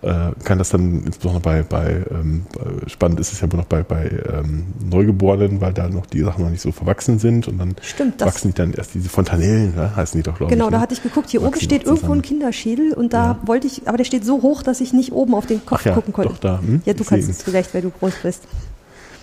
kann 0.00 0.58
das 0.58 0.68
dann 0.70 1.04
insbesondere 1.04 1.40
bei, 1.40 1.62
bei 1.62 2.04
ähm, 2.10 2.46
spannend 2.86 3.18
ist 3.18 3.32
es 3.32 3.40
ja 3.40 3.48
aber 3.48 3.56
noch 3.56 3.64
bei, 3.64 3.82
bei 3.82 4.08
ähm, 4.32 4.66
Neugeborenen, 4.88 5.60
weil 5.60 5.72
da 5.72 5.88
noch 5.88 6.06
die 6.06 6.20
Sachen 6.20 6.44
noch 6.44 6.50
nicht 6.50 6.60
so 6.60 6.70
verwachsen 6.70 7.18
sind 7.18 7.48
und 7.48 7.58
dann 7.58 7.74
Stimmt, 7.82 8.20
wachsen 8.20 8.48
die 8.48 8.54
dann 8.54 8.72
erst 8.72 8.94
diese 8.94 9.08
Fontanellen, 9.08 9.74
ne? 9.74 9.96
heißen 9.96 10.16
die 10.16 10.22
doch, 10.22 10.36
glaube 10.36 10.50
genau, 10.50 10.66
ich. 10.66 10.68
Genau, 10.68 10.70
da 10.70 10.76
ne? 10.76 10.82
hatte 10.82 10.94
ich 10.94 11.02
geguckt, 11.02 11.30
hier 11.30 11.42
oben 11.42 11.60
steht 11.60 11.84
irgendwo 11.84 12.12
ein 12.12 12.22
Kinderschädel 12.22 12.92
und 12.92 13.12
da 13.12 13.24
ja. 13.24 13.38
wollte 13.44 13.66
ich, 13.66 13.88
aber 13.88 13.96
der 13.96 14.04
steht 14.04 14.24
so 14.24 14.42
hoch, 14.42 14.62
dass 14.62 14.80
ich 14.80 14.92
nicht 14.92 15.12
oben 15.12 15.34
auf 15.34 15.46
den 15.46 15.66
Kopf 15.66 15.84
ja, 15.84 15.94
gucken 15.94 16.12
konnte. 16.12 16.32
Doch, 16.32 16.38
da, 16.38 16.60
hm? 16.60 16.82
Ja, 16.84 16.94
du 16.94 17.02
kannst 17.02 17.28
es 17.28 17.42
vielleicht, 17.42 17.74
weil 17.74 17.82
du 17.82 17.90
groß 17.90 18.14
bist. 18.22 18.44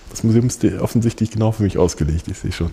Das 0.10 0.24
Museum 0.24 0.48
ist 0.48 0.64
offensichtlich 0.82 1.32
genau 1.32 1.52
für 1.52 1.64
mich 1.64 1.78
ausgelegt, 1.78 2.28
ich 2.28 2.38
sehe 2.38 2.52
schon. 2.52 2.72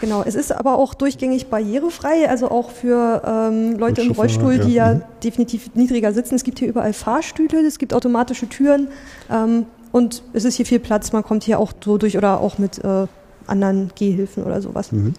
Genau, 0.00 0.22
es 0.22 0.34
ist 0.34 0.52
aber 0.52 0.76
auch 0.76 0.94
durchgängig 0.94 1.46
barrierefrei, 1.46 2.28
also 2.28 2.50
auch 2.50 2.70
für 2.70 3.22
ähm, 3.24 3.78
Leute 3.78 4.02
im 4.02 4.12
Rollstuhl, 4.12 4.58
die 4.58 4.74
ja, 4.74 4.94
mhm. 4.94 5.02
definitiv 5.24 5.74
niedriger 5.74 6.12
sitzen. 6.12 6.34
Es 6.34 6.44
gibt 6.44 6.58
hier 6.58 6.68
überall 6.68 6.92
Fahrstühle, 6.92 7.66
es 7.66 7.78
gibt 7.78 7.94
automatische 7.94 8.48
Türen 8.48 8.88
ähm, 9.30 9.66
und 9.92 10.22
es 10.32 10.44
ist 10.44 10.56
hier 10.56 10.66
viel 10.66 10.80
Platz. 10.80 11.12
Man 11.12 11.22
kommt 11.22 11.44
hier 11.44 11.58
auch 11.58 11.72
so 11.82 11.96
durch 11.96 12.16
oder 12.16 12.40
auch 12.40 12.58
mit 12.58 12.84
äh, 12.84 13.06
anderen 13.46 13.90
Gehhilfen 13.94 14.44
oder 14.44 14.60
sowas. 14.60 14.92
Mhm. 14.92 15.14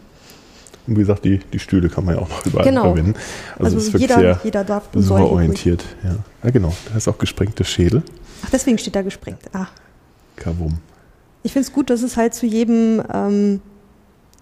Und 0.88 0.96
wie 0.96 1.02
gesagt, 1.02 1.26
die, 1.26 1.40
die 1.40 1.60
Stühle 1.60 1.90
kann 1.90 2.06
man 2.06 2.16
ja 2.16 2.22
auch 2.22 2.30
noch 2.30 2.46
überall 2.46 2.66
genau. 2.66 2.84
verwenden. 2.84 3.16
Also, 3.60 3.78
also 3.78 3.98
jeder, 3.98 4.40
jeder 4.44 4.64
darf 4.64 4.90
super 4.94 5.30
orientiert. 5.30 5.84
Ja. 6.04 6.16
ja, 6.44 6.50
genau. 6.50 6.74
Da 6.90 6.98
ist 6.98 7.08
auch 7.08 7.18
gesprengte 7.18 7.66
Schädel. 7.66 8.04
Ach, 8.46 8.50
deswegen 8.52 8.78
steht 8.78 8.96
da 8.96 9.02
gesprengt. 9.02 9.40
Ah. 9.52 9.68
Kavum. 10.38 10.78
Ich 11.44 11.52
finde 11.52 11.68
es 11.68 11.74
gut, 11.74 11.90
dass 11.90 12.04
es 12.04 12.16
halt 12.16 12.34
zu 12.34 12.46
jedem 12.46 13.04
ähm, 13.14 13.62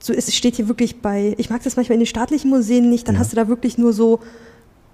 so 0.05 0.13
es 0.13 0.33
steht 0.35 0.55
hier 0.55 0.67
wirklich 0.67 1.01
bei, 1.01 1.33
ich 1.37 1.49
mag 1.49 1.63
das 1.63 1.75
manchmal 1.77 1.95
in 1.95 2.01
den 2.01 2.07
staatlichen 2.07 2.49
Museen 2.51 2.89
nicht, 2.89 3.07
dann 3.07 3.15
ja. 3.15 3.21
hast 3.21 3.31
du 3.31 3.35
da 3.35 3.47
wirklich 3.47 3.77
nur 3.79 3.91
so 3.91 4.19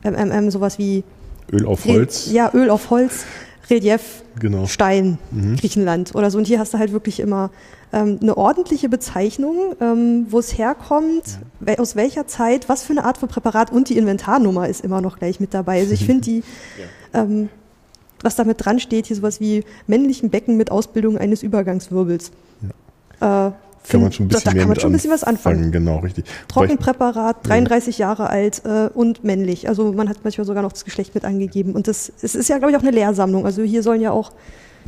ähm, 0.04 0.16
ähm, 0.18 0.32
ähm 0.32 0.52
sowas 0.52 0.80
wie 0.80 1.04
Öl 1.52 1.66
auf 1.66 1.86
Holz. 1.86 2.28
Re 2.30 2.34
ja, 2.34 2.52
Öl 2.54 2.70
auf 2.70 2.90
Holz, 2.90 3.26
Relief, 3.70 4.24
genau. 4.40 4.68
Stein, 4.68 5.18
mhm. 5.32 5.58
Griechenland 5.58 6.16
oder 6.16 6.32
so. 6.32 6.38
Und 6.38 6.48
hier 6.48 6.60
hast 6.60 6.74
du 6.74 6.78
halt 6.78 6.94
wirklich 6.94 7.20
immer 7.20 7.52
ähm, 7.92 8.20
eine 8.22 8.38
ordentliche 8.38 8.88
Bezeichnung, 8.88 9.76
ähm, 9.82 10.28
wo 10.30 10.40
es 10.40 10.58
herkommt, 10.58 11.40
ja. 11.66 11.78
aus 11.78 11.98
welcher 11.98 12.26
Zeit, 12.26 12.70
was 12.70 12.84
für 12.84 12.94
eine 12.94 13.04
Art 13.04 13.18
von 13.18 13.28
Präparat 13.28 13.70
und 13.70 13.90
die 13.90 13.98
Inventarnummer 13.98 14.70
ist 14.70 14.80
immer 14.82 15.02
noch 15.02 15.20
gleich 15.20 15.42
mit 15.42 15.54
dabei. 15.54 15.80
Also 15.80 15.92
ich 15.92 16.06
finde 16.06 16.22
die, 16.22 16.44
ja. 17.14 17.24
ähm, 17.24 17.50
was 18.22 18.38
da 18.38 18.46
mit 18.46 18.64
dran 18.64 18.80
steht, 18.80 19.08
hier 19.08 19.16
sowas 19.18 19.42
wie 19.42 19.66
männlichen 19.88 20.30
Becken 20.30 20.56
mit 20.56 20.72
Ausbildung 20.72 21.18
eines 21.18 21.44
Übergangswirbels. 21.44 22.32
Ja. 23.20 23.48
Äh, 23.48 23.52
kann 23.88 24.02
man 24.02 24.12
schon 24.12 24.26
ein 24.26 24.30
bisschen 24.30 24.44
da, 24.46 24.52
da 24.52 24.60
kann 24.60 24.68
man 24.68 24.80
schon 24.80 24.90
ein 24.92 24.94
bisschen 24.94 25.12
was 25.12 25.24
anfangen. 25.24 25.72
Genau, 25.72 25.98
richtig. 26.00 26.26
Trockenpräparat, 26.48 27.48
33 27.48 27.98
ja. 27.98 28.08
Jahre 28.08 28.30
alt 28.30 28.64
äh, 28.66 28.90
und 28.94 29.24
männlich. 29.24 29.68
Also 29.68 29.92
man 29.92 30.08
hat 30.08 30.18
manchmal 30.24 30.46
sogar 30.46 30.64
noch 30.64 30.72
das 30.72 30.86
Geschlecht 30.86 31.16
mit 31.16 31.26
angegeben. 31.26 31.74
Und 31.74 31.88
das 31.88 32.12
es 32.22 32.36
ist 32.36 32.48
ja, 32.48 32.58
glaube 32.58 32.72
ich, 32.72 32.78
auch 32.78 32.84
eine 32.84 32.92
Lehrsammlung. 32.92 33.46
Also 33.46 33.64
hier 33.64 33.84
sollen 33.84 34.02
ja 34.02 34.12
auch 34.12 34.32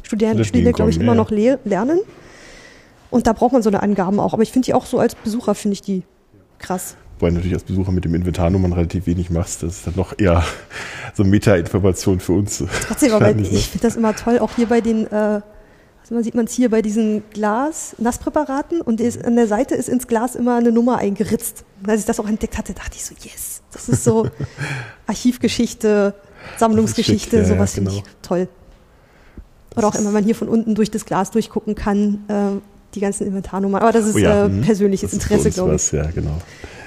Studierende, 0.03 0.45
Studierende 0.45 0.73
glaube 0.73 0.91
ich, 0.91 0.97
immer 0.97 1.13
ja. 1.13 1.15
noch 1.15 1.31
le 1.31 1.59
lernen. 1.65 1.99
Und 3.09 3.27
da 3.27 3.33
braucht 3.33 3.53
man 3.53 3.61
so 3.61 3.69
eine 3.69 3.81
Angaben 3.81 4.19
auch. 4.19 4.33
Aber 4.33 4.43
ich 4.43 4.51
finde 4.51 4.65
die 4.65 4.73
auch 4.73 4.85
so 4.85 4.99
als 4.99 5.15
Besucher, 5.15 5.55
finde 5.55 5.73
ich 5.73 5.81
die 5.81 6.03
krass. 6.59 6.95
Wobei 7.19 7.31
natürlich 7.31 7.53
als 7.53 7.63
Besucher 7.63 7.91
mit 7.91 8.05
dem 8.05 8.15
Inventarnummern 8.15 8.73
relativ 8.73 9.05
wenig 9.07 9.29
machst. 9.29 9.63
Das 9.63 9.77
ist 9.77 9.87
dann 9.87 9.95
noch 9.95 10.17
eher 10.17 10.43
so 11.13 11.23
Meta-Information 11.23 12.19
für 12.19 12.33
uns. 12.33 12.63
Trotzdem, 12.87 13.13
aber 13.13 13.29
ich 13.35 13.69
finde 13.69 13.87
das 13.87 13.95
immer 13.95 14.15
toll, 14.15 14.39
auch 14.39 14.51
hier 14.55 14.67
bei 14.67 14.81
den 14.81 15.07
äh, 15.07 15.41
also 16.03 16.15
man 16.15 16.23
sieht 16.25 16.35
man 16.35 16.45
es 16.45 16.51
hier 16.51 16.69
bei 16.69 16.81
diesen 16.81 17.23
Glas-Nasspräparaten 17.31 18.81
und 18.81 19.01
an 19.23 19.35
der 19.37 19.47
Seite 19.47 19.73
ist 19.73 19.87
ins 19.87 20.05
Glas 20.05 20.35
immer 20.35 20.57
eine 20.57 20.73
Nummer 20.73 20.97
eingeritzt. 20.97 21.63
Und 21.81 21.89
als 21.89 22.01
ich 22.01 22.05
das 22.05 22.19
auch 22.19 22.27
entdeckt 22.27 22.57
hatte, 22.57 22.73
dachte 22.73 22.91
ich 22.95 23.05
so, 23.05 23.15
yes, 23.21 23.61
das 23.71 23.87
ist 23.87 24.03
so 24.03 24.27
Archivgeschichte, 25.07 26.13
Sammlungsgeschichte, 26.57 27.37
ja, 27.37 27.45
sowas 27.45 27.75
ja, 27.75 27.79
genau. 27.79 27.91
finde 27.91 28.09
ich 28.09 28.27
toll. 28.27 28.47
Oder 29.77 29.87
auch 29.87 29.95
immer 29.95 30.11
man 30.11 30.25
hier 30.25 30.35
von 30.35 30.49
unten 30.49 30.75
durch 30.75 30.91
das 30.91 31.05
Glas 31.05 31.31
durchgucken 31.31 31.73
kann, 31.73 32.25
äh, 32.27 32.59
die 32.95 32.99
ganzen 32.99 33.25
Inventarnummern. 33.25 33.81
Aber 33.81 33.93
das 33.93 34.05
ist 34.05 34.15
oh 34.15 34.19
ja, 34.19 34.45
äh, 34.45 34.49
mhm. 34.49 34.61
persönliches 34.61 35.11
das 35.11 35.13
Interesse, 35.13 35.51
glaube 35.51 35.75
ich. 35.75 35.91
Ja, 35.93 36.11
genau. 36.11 36.37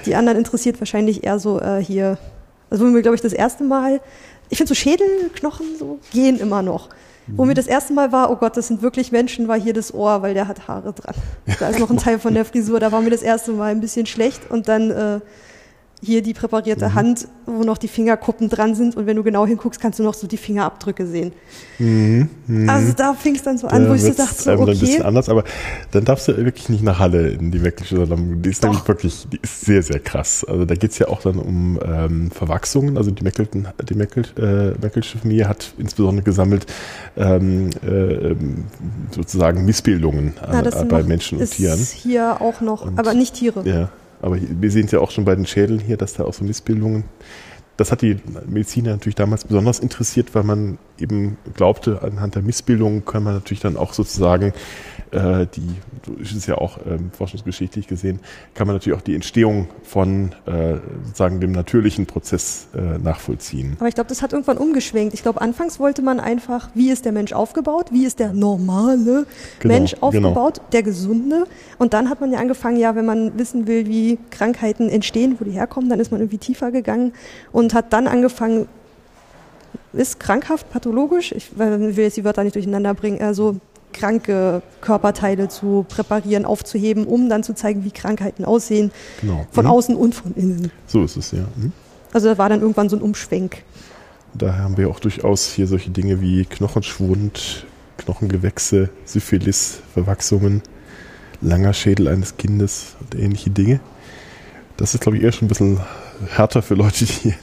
Die 0.05 0.15
anderen 0.15 0.37
interessiert 0.37 0.79
wahrscheinlich 0.79 1.25
eher 1.25 1.39
so 1.39 1.59
äh, 1.59 1.83
hier, 1.83 2.19
also 2.69 2.85
wir, 2.93 3.01
glaube 3.01 3.15
ich, 3.15 3.23
das 3.23 3.33
erste 3.33 3.65
Mal, 3.65 4.03
ich 4.51 4.59
finde 4.59 4.69
so 4.69 4.75
Schädelknochen 4.75 5.67
so 5.79 6.01
gehen 6.13 6.39
immer 6.39 6.61
noch 6.61 6.91
Wo 7.29 7.45
mir 7.45 7.55
das 7.55 7.67
erste 7.67 7.93
Mal 7.93 8.13
war, 8.13 8.31
oh 8.31 8.37
Gott, 8.37 8.57
das 8.57 8.69
sind 8.69 8.83
wirklich 8.83 9.11
Menschen, 9.11 9.49
war 9.49 9.59
hier 9.59 9.73
das 9.73 9.93
Ohr, 9.93 10.23
weil 10.23 10.35
der 10.35 10.47
hat 10.47 10.69
Haare 10.69 10.93
dran. 10.93 11.15
Da 11.59 11.69
ist 11.69 11.81
noch 11.81 11.91
ein 11.91 11.99
Teil 11.99 12.19
von 12.19 12.35
der 12.35 12.45
Frisur, 12.45 12.79
da 12.79 12.93
war 12.93 13.01
mir 13.01 13.11
das 13.11 13.23
erste 13.23 13.53
Mal 13.53 13.73
ein 13.73 13.81
bisschen 13.81 14.07
schlecht 14.07 14.51
und 14.51 14.69
dann 14.69 14.91
äh, 14.91 15.21
hier 16.03 16.23
die 16.23 16.35
präparierte 16.35 16.91
mhm. 16.91 16.95
Hand, 16.95 17.29
wo 17.47 17.65
noch 17.65 17.79
die 17.79 17.89
Fingerkuppen 17.89 18.49
dran 18.49 18.75
sind 18.75 18.97
und 18.97 19.07
wenn 19.07 19.17
du 19.17 19.23
genau 19.23 19.47
hinguckst, 19.47 19.81
kannst 19.81 19.99
du 19.99 20.03
noch 20.03 20.15
so 20.15 20.27
die 20.27 20.37
Fingerabdrücke 20.37 21.07
sehen. 21.07 21.33
Mhm. 21.79 22.29
Mhm. 22.47 22.69
Also 22.69 22.93
da 22.93 23.15
fing 23.15 23.35
es 23.35 23.43
dann 23.43 23.57
so 23.57 23.67
an, 23.67 23.85
da 23.85 23.91
wo 23.91 23.95
ich 23.95 24.03
so 24.03 24.13
dachte, 24.13 24.35
so, 24.35 24.53
okay. 24.53 24.73
ein 24.73 24.79
bisschen 24.79 25.03
anders, 25.03 25.29
aber 25.29 25.45
dann 25.93 26.05
darfst 26.05 26.29
du 26.29 26.37
wirklich 26.37 26.69
nicht 26.69 26.83
nach 26.83 26.99
Halle 26.99 27.29
in 27.29 27.51
die 27.51 27.59
Mecklische 27.59 28.07
Sammlung. 28.07 28.43
Die 28.43 28.51
ist 28.51 28.63
Doch. 28.63 28.69
nämlich 28.69 28.87
wirklich, 28.87 29.27
die 29.33 29.41
ist 29.43 29.63
sehr, 29.63 29.83
sehr 29.83 30.01
krass. 30.01 30.45
Also 30.45 30.65
da 30.65 30.75
geht 30.75 30.91
es 30.91 30.99
ja 30.99 31.09
auch 31.09 31.23
dann 31.23 31.39
um 31.39 31.79
ähm, 31.85 32.31
Verwachsungen. 32.31 32.97
Also 32.97 33.11
die 33.11 33.25
Meckelten, 33.25 33.69
die 33.89 33.95
Meckel, 33.95 34.25
äh, 34.39 34.79
Meckelsche 34.81 35.19
Familie 35.19 35.49
hat 35.49 35.73
insbesondere 35.79 36.25
gesammelt 36.25 36.67
ähm, 37.17 37.71
äh, 37.87 38.35
sozusagen 39.15 39.65
Missbildungen 39.65 40.35
ja, 40.41 40.61
äh, 40.61 40.85
bei 40.85 41.03
Menschen 41.03 41.39
und 41.39 41.51
Tieren. 41.51 41.79
Hier 41.79 42.41
auch 42.41 42.61
noch, 42.61 42.87
und, 42.87 42.99
aber 42.99 43.15
nicht 43.15 43.35
Tiere. 43.35 43.63
Ja. 43.67 43.89
Aber 44.27 44.39
wir 44.41 44.73
sehen 44.73 44.87
es 44.87 44.91
ja 44.91 44.99
auch 44.99 45.13
schon 45.13 45.25
bei 45.25 45.37
den 45.37 45.47
Schädeln 45.47 45.79
hier, 45.79 45.97
dass 45.97 46.15
da 46.15 46.25
auch 46.25 46.35
so 46.35 46.45
Missbildungen. 46.45 47.05
Das 47.77 47.93
hat 47.93 48.03
die 48.03 48.19
Mediziner 48.47 48.93
natürlich 48.93 49.17
damals 49.17 49.45
besonders 49.45 49.79
interessiert, 49.81 50.35
weil 50.35 50.45
man 50.45 50.79
eben 50.99 51.37
glaubte, 51.55 52.03
anhand 52.03 52.35
der 52.35 52.43
Missbildungen 52.43 53.05
kann 53.05 53.23
man 53.23 53.35
natürlich 53.35 53.61
dann 53.61 53.77
auch 53.77 53.93
sozusagen 53.93 54.53
äh, 55.13 55.47
die, 55.55 55.77
das 56.21 56.33
ist 56.33 56.47
ja 56.47 56.59
auch 56.59 56.79
ähm, 56.87 57.11
forschungsgeschichtlich 57.17 57.87
gesehen, 57.87 58.21
kann 58.55 58.67
man 58.67 58.77
natürlich 58.77 58.99
auch 58.99 59.03
die 59.03 59.15
Entstehung 59.15 59.69
von 59.83 60.33
äh, 60.47 60.75
sozusagen 61.05 61.41
dem 61.41 61.53
natürlichen 61.53 62.07
Prozess 62.07 62.69
äh, 62.75 62.99
nachvollziehen. 62.99 63.77
Aber 63.79 63.89
ich 63.89 63.95
glaube, 63.95 64.09
das 64.09 64.23
hat 64.23 64.33
irgendwann 64.33 64.59
umgeschwenkt. 64.59 65.15
Ich 65.15 65.23
glaube, 65.23 65.41
anfangs 65.41 65.79
wollte 65.79 66.03
man 66.03 66.21
einfach, 66.21 66.71
wie 66.75 66.91
ist 66.91 67.05
der 67.05 67.13
Mensch 67.13 67.33
aufgebaut, 67.33 67.87
wie 67.93 68.05
ist 68.05 68.19
der 68.19 68.33
normale 68.33 69.27
genau, 69.61 69.75
Mensch 69.75 69.93
genau. 69.93 70.07
aufgebaut, 70.07 70.55
genau. 70.55 70.69
der 70.73 70.83
gesunde. 70.83 71.45
Und 71.79 71.93
dann 71.93 72.11
hat 72.11 72.21
man 72.21 72.33
ja 72.33 72.39
angefangen, 72.39 72.77
ja, 72.77 72.95
wenn 72.95 73.07
man 73.07 73.39
wissen 73.39 73.67
will, 73.67 73.87
wie 73.87 74.19
Krankheiten 74.31 74.89
entstehen, 74.89 75.37
wo 75.39 75.45
die 75.45 75.53
herkommen, 75.53 75.89
dann 75.89 76.01
ist 76.01 76.11
man 76.11 76.21
irgendwie 76.21 76.39
tiefer 76.39 76.71
gegangen 76.71 77.13
und 77.53 77.66
hat 77.75 77.93
dann 77.93 78.07
angefangen, 78.07 78.69
ist 79.93 80.21
krankhaft, 80.21 80.71
pathologisch, 80.71 81.33
ich 81.33 81.59
will 81.59 81.95
jetzt 81.97 82.17
die 82.17 82.25
Wörter 82.25 82.45
nicht 82.45 82.55
durcheinander 82.55 82.95
bringen, 82.95 83.21
also 83.23 83.57
kranke 83.93 84.63
Körperteile 84.81 85.49
zu 85.49 85.87
präparieren, 85.89 86.45
aufzuheben, 86.45 87.07
um 87.07 87.29
dann 87.29 87.43
zu 87.43 87.55
zeigen, 87.55 87.85
wie 87.85 87.91
Krankheiten 87.91 88.45
aussehen. 88.45 88.91
Genau. 89.21 89.47
Von 89.51 89.65
mhm. 89.65 89.71
außen 89.71 89.97
und 89.97 90.15
von 90.15 90.35
innen. 90.35 90.71
So 90.87 91.03
ist 91.03 91.17
es, 91.17 91.33
ja. 91.33 91.47
Mhm. 91.57 91.73
Also 92.13 92.29
da 92.29 92.39
war 92.39 92.49
dann 92.49 92.61
irgendwann 92.61 92.89
so 92.89 92.97
ein 92.97 93.03
Umschwenk. 93.03 93.63
Daher 94.35 94.65
haben 94.65 94.77
wir 94.77 94.91
auch 94.91 95.01
durchaus 95.01 95.53
hier 95.53 95.67
solche 95.67 95.91
Dinge 95.91 96.21
wie 96.21 96.45
Knochenschwund, 96.45 97.67
Knochengewächse, 97.97 98.91
Syphilis, 99.05 99.81
Verwachsungen, 99.95 100.63
langer 101.41 101.73
Schädel 101.73 102.09
eines 102.09 102.37
Kindes 102.37 102.97
und 103.01 103.19
ähnliche 103.19 103.51
Dinge. 103.51 103.81
Das 104.77 104.95
ist, 104.95 105.01
glaube 105.01 105.17
ich, 105.17 105.23
eher 105.23 105.33
schon 105.33 105.47
ein 105.47 105.49
bisschen 105.49 105.81
härter 106.29 106.63
für 106.63 106.75
Leute, 106.75 107.05
die, 107.05 107.35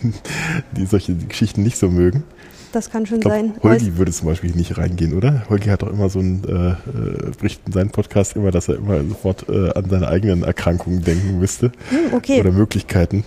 die 0.76 0.86
solche 0.86 1.16
Geschichten 1.16 1.64
nicht 1.64 1.78
so 1.78 1.90
mögen. 1.90 2.24
Das 2.72 2.90
kann 2.90 3.06
schon 3.06 3.20
glaub, 3.20 3.34
sein. 3.34 3.54
Holgi 3.62 3.98
würde 3.98 4.12
zum 4.12 4.28
Beispiel 4.28 4.52
nicht 4.52 4.80
reingehen, 4.80 5.14
oder? 5.14 5.44
Holgi 5.48 5.70
hat 5.70 5.84
doch 5.84 5.92
immer 5.92 6.10
so 6.10 6.20
ein, 6.20 6.44
äh, 6.44 6.72
äh, 6.72 7.32
bricht 7.38 7.62
in 7.68 7.72
seinem 7.72 7.92
Podcast 7.92 8.36
immer, 8.36 8.50
dass 8.50 8.68
er 8.68 8.78
immer 8.78 9.04
sofort 9.04 9.48
äh, 9.48 9.70
an 9.74 9.90
seine 9.90 10.08
eigenen 10.08 10.44
Erkrankungen 10.44 11.04
denken 11.04 11.38
müsste. 11.40 11.72
Hm, 11.90 12.14
okay. 12.14 12.40
Oder 12.40 12.52
Möglichkeiten, 12.52 13.26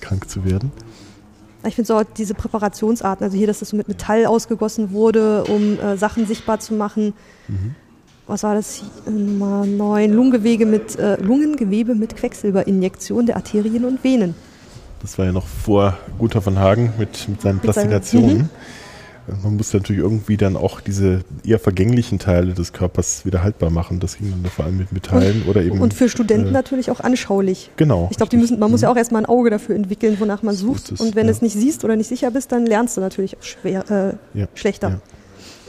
krank 0.00 0.28
zu 0.28 0.44
werden. 0.44 0.72
Ich 1.66 1.74
finde 1.74 1.86
so 1.86 2.02
diese 2.18 2.34
Präparationsarten, 2.34 3.24
also 3.24 3.36
hier, 3.36 3.46
dass 3.46 3.60
das 3.60 3.70
so 3.70 3.78
mit 3.78 3.88
Metall 3.88 4.26
ausgegossen 4.26 4.92
wurde, 4.92 5.44
um 5.44 5.78
äh, 5.78 5.96
Sachen 5.96 6.26
sichtbar 6.26 6.60
zu 6.60 6.74
machen. 6.74 7.14
Mhm. 7.48 7.74
Was 8.26 8.42
war 8.42 8.54
das? 8.54 8.82
Nummer 9.06 9.66
9. 9.66 10.12
Lungengewebe 10.12 10.64
mit, 10.64 10.98
äh, 10.98 11.16
Lungengewebe 11.20 11.94
mit 11.94 12.16
Quecksilberinjektion 12.16 13.26
der 13.26 13.36
Arterien 13.36 13.84
und 13.84 14.02
Venen. 14.02 14.34
Das 15.02 15.18
war 15.18 15.26
ja 15.26 15.32
noch 15.32 15.46
vor 15.46 15.98
Gunther 16.18 16.40
von 16.40 16.58
Hagen 16.58 16.94
mit, 16.98 17.28
mit 17.28 17.42
seinen 17.42 17.58
Plastinationen. 17.58 18.38
Mhm. 18.38 18.48
Man 19.42 19.56
musste 19.56 19.78
natürlich 19.78 20.02
irgendwie 20.02 20.36
dann 20.36 20.56
auch 20.56 20.80
diese 20.80 21.20
eher 21.44 21.58
vergänglichen 21.58 22.18
Teile 22.18 22.52
des 22.52 22.72
Körpers 22.72 23.24
wieder 23.24 23.42
haltbar 23.42 23.70
machen. 23.70 24.00
Das 24.00 24.18
ging 24.18 24.30
dann 24.30 24.50
vor 24.50 24.66
allem 24.66 24.78
mit 24.78 24.92
Metallen 24.92 25.42
und, 25.42 25.48
oder 25.48 25.62
eben. 25.62 25.80
Und 25.80 25.94
für 25.94 26.08
Studenten 26.08 26.48
äh, 26.48 26.52
natürlich 26.52 26.90
auch 26.90 27.00
anschaulich. 27.00 27.70
Genau. 27.76 28.08
Ich 28.10 28.18
glaube, 28.18 28.36
man 28.58 28.70
muss 28.70 28.82
ja 28.82 28.88
mhm. 28.88 28.92
auch 28.92 28.98
erstmal 28.98 29.22
ein 29.22 29.26
Auge 29.26 29.50
dafür 29.50 29.76
entwickeln, 29.76 30.16
wonach 30.20 30.42
man 30.42 30.54
sucht. 30.54 30.92
Es, 30.92 31.00
und 31.00 31.14
wenn 31.14 31.26
ja. 31.26 31.32
es 31.32 31.40
nicht 31.40 31.54
siehst 31.54 31.84
oder 31.84 31.96
nicht 31.96 32.08
sicher 32.08 32.30
bist, 32.30 32.52
dann 32.52 32.66
lernst 32.66 32.96
du 32.96 33.00
natürlich 33.00 33.36
auch 33.38 33.42
schwer, 33.42 34.16
äh, 34.34 34.38
ja. 34.38 34.46
schlechter. 34.54 34.88
Ja. 34.88 35.00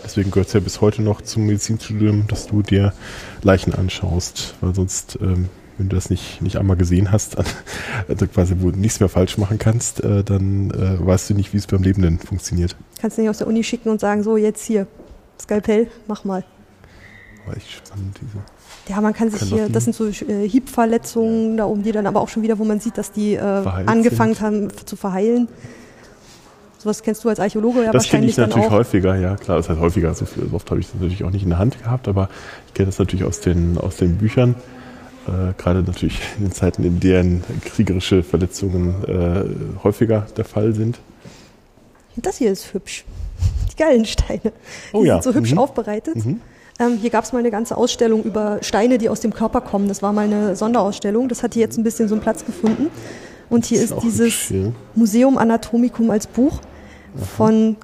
Deswegen 0.06 0.32
gehört 0.32 0.48
es 0.48 0.54
ja 0.54 0.60
bis 0.60 0.82
heute 0.82 1.02
noch 1.02 1.22
zum 1.22 1.48
Medizinstudium, 1.48 2.28
dass 2.28 2.48
du 2.48 2.62
dir 2.62 2.94
Leichen 3.42 3.74
anschaust, 3.74 4.54
weil 4.62 4.76
sonst 4.76 5.18
ähm, 5.22 5.50
wenn 5.78 5.90
du 5.90 5.96
das 5.96 6.10
nicht, 6.10 6.42
nicht 6.42 6.58
einmal 6.58 6.78
gesehen 6.78 7.12
hast, 7.12 7.38
also 8.08 8.28
quasi 8.28 8.56
wo 8.60 8.72
du 8.72 8.80
nichts 8.80 9.00
mehr 9.00 9.10
falsch 9.10 9.38
machen 9.38 9.58
kannst, 9.60 10.04
äh, 10.04 10.24
dann 10.24 10.72
äh, 10.72 11.06
weißt 11.06 11.30
du 11.30 11.34
nicht, 11.34 11.54
wie 11.54 11.58
es 11.58 11.68
beim 11.68 11.84
Lebenden 11.84 12.20
funktioniert. 12.20 12.76
Kannst 13.02 13.18
du 13.18 13.22
nicht 13.22 13.30
aus 13.30 13.40
der 13.40 13.48
Uni 13.48 13.64
schicken 13.64 13.90
und 13.90 14.00
sagen, 14.00 14.24
so 14.24 14.38
jetzt 14.38 14.64
hier, 14.64 14.88
Skalpell, 15.42 15.88
mach 16.08 16.24
mal. 16.24 16.46
War 17.46 17.58
echt 17.58 17.72
spannend, 17.72 18.18
diese. 18.22 18.38
Ja, 18.88 19.02
man 19.02 19.14
kann 19.14 19.32
sich 19.32 19.42
hier, 19.42 19.68
das 19.68 19.84
sind 19.84 19.96
so 19.96 20.08
äh, 20.08 20.48
Hiebverletzungen 20.48 21.58
da 21.58 21.66
oben, 21.66 21.84
die 21.84 21.92
dann 21.92 22.08
aber 22.08 22.22
auch 22.22 22.30
schon 22.30 22.44
wieder, 22.44 22.60
wo 22.60 22.64
man 22.66 22.80
sieht, 22.80 22.98
dass 22.98 23.12
die 23.12 23.34
äh, 23.34 23.40
angefangen 23.40 24.36
sind. 24.36 24.44
haben 24.44 24.68
zu 24.86 24.96
verheilen. 24.96 25.48
Sowas 26.86 27.02
kennst 27.02 27.24
du 27.24 27.30
als 27.30 27.40
Archäologe 27.40 27.80
ja 27.80 27.92
das 27.92 28.04
wahrscheinlich. 28.04 28.36
Das 28.36 28.46
kenne 28.46 28.52
ich 28.52 28.56
natürlich 28.56 28.72
häufiger, 28.72 29.16
ja 29.16 29.36
klar, 29.38 29.58
das 29.58 29.70
heißt 29.70 29.80
häufiger, 29.80 30.14
so, 30.14 30.26
viel, 30.26 30.48
oft 30.54 30.70
habe 30.70 30.80
ich 30.80 30.86
das 30.86 30.94
natürlich 31.02 31.24
auch 31.24 31.32
nicht 31.32 31.42
in 31.42 31.50
der 31.50 31.58
Hand 31.58 31.82
gehabt, 31.82 32.08
aber 32.08 32.30
ich 32.68 32.76
kenne 32.76 32.86
das 32.86 33.00
natürlich 33.00 33.26
aus 33.26 33.40
den, 33.40 33.80
aus 33.80 33.96
den 33.96 34.18
Büchern. 34.18 34.54
Äh, 35.28 35.54
gerade 35.58 35.82
natürlich 35.82 36.20
in 36.38 36.44
den 36.44 36.52
Zeiten, 36.52 36.84
in 36.84 37.00
denen 37.00 37.44
kriegerische 37.64 38.22
Verletzungen 38.22 39.04
äh, 39.08 39.84
häufiger 39.84 40.28
der 40.38 40.46
Fall 40.46 40.76
sind. 40.76 41.00
Das 42.18 42.38
hier 42.38 42.52
ist 42.52 42.72
hübsch. 42.76 43.04
Die 43.72 43.78
Gallensteine. 43.78 44.42
Die 44.44 44.52
oh, 44.94 45.04
ja. 45.04 45.20
sind 45.20 45.34
so 45.34 45.40
hübsch 45.40 45.54
mhm. 45.54 45.58
aufbereitet. 45.58 46.24
Mhm. 46.24 46.40
Ähm, 46.78 47.00
hier 47.02 47.10
gab 47.10 47.24
es 47.24 47.34
mal 47.34 47.40
eine 47.40 47.50
ganze 47.50 47.78
Ausstellung 47.78 48.22
über 48.22 48.60
Steine, 48.62 49.00
die 49.00 49.10
aus 49.10 49.22
dem 49.22 49.34
Körper 49.34 49.62
kommen. 49.62 49.88
Das 49.88 50.04
war 50.04 50.14
mal 50.14 50.26
eine 50.26 50.56
Sonderausstellung. 50.56 51.30
Das 51.30 51.42
hat 51.42 51.56
hier 51.56 51.64
jetzt 51.64 51.80
ein 51.80 51.84
bisschen 51.84 52.08
so 52.08 52.14
einen 52.14 52.22
Platz 52.22 52.46
gefunden. 52.46 52.92
Und 53.50 53.66
hier 53.66 53.82
ist, 53.82 53.92
ist 53.92 54.04
dieses 54.04 54.50
hübsch, 54.50 54.52
ja. 54.52 54.72
Museum 54.94 55.40
Anatomicum 55.40 56.12
als 56.12 56.28
Buch. 56.28 56.62
Von 57.38 57.78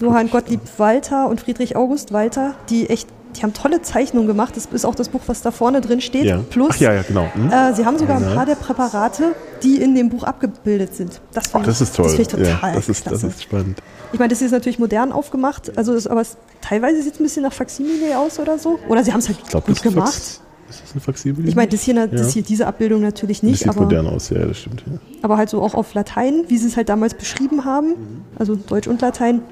Johann 0.00 0.30
Gottlieb 0.30 0.60
Walter 0.78 1.28
und 1.28 1.40
Friedrich 1.40 1.76
August 1.76 2.12
Walter, 2.12 2.54
die 2.68 2.88
echt 2.90 3.08
die 3.36 3.42
haben 3.42 3.52
tolle 3.52 3.82
Zeichnungen 3.82 4.26
gemacht. 4.26 4.56
Das 4.56 4.66
ist 4.66 4.84
auch 4.84 4.94
das 4.94 5.08
Buch, 5.08 5.22
was 5.26 5.42
da 5.42 5.50
vorne 5.50 5.80
drin 5.80 6.00
steht. 6.00 6.24
Ja. 6.24 6.38
Plus, 6.50 6.70
Ach, 6.74 6.80
ja, 6.80 6.92
ja, 6.92 7.02
genau. 7.02 7.26
Hm? 7.34 7.50
Äh, 7.50 7.74
sie 7.74 7.84
haben 7.84 7.98
sogar 7.98 8.16
ein 8.18 8.34
paar 8.34 8.46
der 8.46 8.54
Präparate, 8.54 9.34
die 9.62 9.82
in 9.82 9.94
dem 9.94 10.08
Buch 10.08 10.22
abgebildet 10.22 10.94
sind. 10.94 11.20
Das, 11.32 11.52
Ach, 11.52 11.62
das 11.62 11.80
ist 11.80 11.96
toll. 11.96 12.04
Das 12.04 12.14
finde 12.14 12.22
ich 12.22 12.28
total 12.28 12.46
ja, 12.46 12.74
das, 12.74 12.88
ist, 12.88 13.06
das 13.10 13.22
ist 13.22 13.42
spannend. 13.42 13.82
Ich 14.12 14.18
meine, 14.18 14.28
das 14.28 14.42
ist 14.42 14.52
natürlich 14.52 14.78
modern 14.78 15.10
aufgemacht, 15.10 15.76
also 15.76 15.92
das, 15.92 16.06
aber 16.06 16.20
es, 16.20 16.36
teilweise 16.60 17.02
sieht 17.02 17.14
es 17.14 17.20
ein 17.20 17.24
bisschen 17.24 17.42
nach 17.42 17.52
Faximile 17.52 18.16
aus 18.18 18.38
oder 18.38 18.58
so. 18.58 18.78
Oder 18.88 19.02
sie 19.02 19.12
haben 19.12 19.18
es 19.18 19.28
halt 19.28 19.44
glaub, 19.48 19.66
gut 19.66 19.82
gemacht. 19.82 20.12
Fax, 20.12 20.40
ist 20.68 20.82
das 20.82 20.92
eine 20.92 21.00
Faximile? 21.00 21.48
Ich 21.48 21.56
meine, 21.56 21.68
das 21.68 21.82
hier, 21.82 22.06
das 22.06 22.32
hier, 22.32 22.42
diese 22.42 22.66
Abbildung 22.66 23.02
natürlich 23.02 23.42
nicht. 23.42 23.54
Das 23.54 23.60
sieht 23.60 23.68
aber, 23.68 23.82
modern 23.82 24.06
aus, 24.06 24.30
ja, 24.30 24.44
das 24.44 24.58
stimmt. 24.58 24.84
Ja. 24.86 24.98
Aber 25.22 25.36
halt 25.36 25.50
so 25.50 25.62
auch 25.62 25.74
auf 25.74 25.94
Latein, 25.94 26.44
wie 26.48 26.58
sie 26.58 26.68
es 26.68 26.76
halt 26.76 26.88
damals 26.88 27.14
beschrieben 27.14 27.64
haben, 27.64 27.88
mhm. 27.88 28.24
also 28.38 28.56
Deutsch 28.56 28.88
und 28.88 29.00
Latein. 29.00 29.42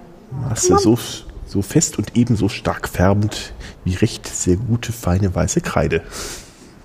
Masse, 0.49 0.79
so, 0.79 0.99
so 1.47 1.63
fest 1.63 1.99
und 1.99 2.17
ebenso 2.17 2.49
stark 2.49 2.89
färbend 2.89 3.53
wie 3.85 3.95
recht 3.95 4.27
sehr 4.27 4.57
gute, 4.57 4.93
feine 4.93 5.35
weiße 5.35 5.61
Kreide. 5.61 6.03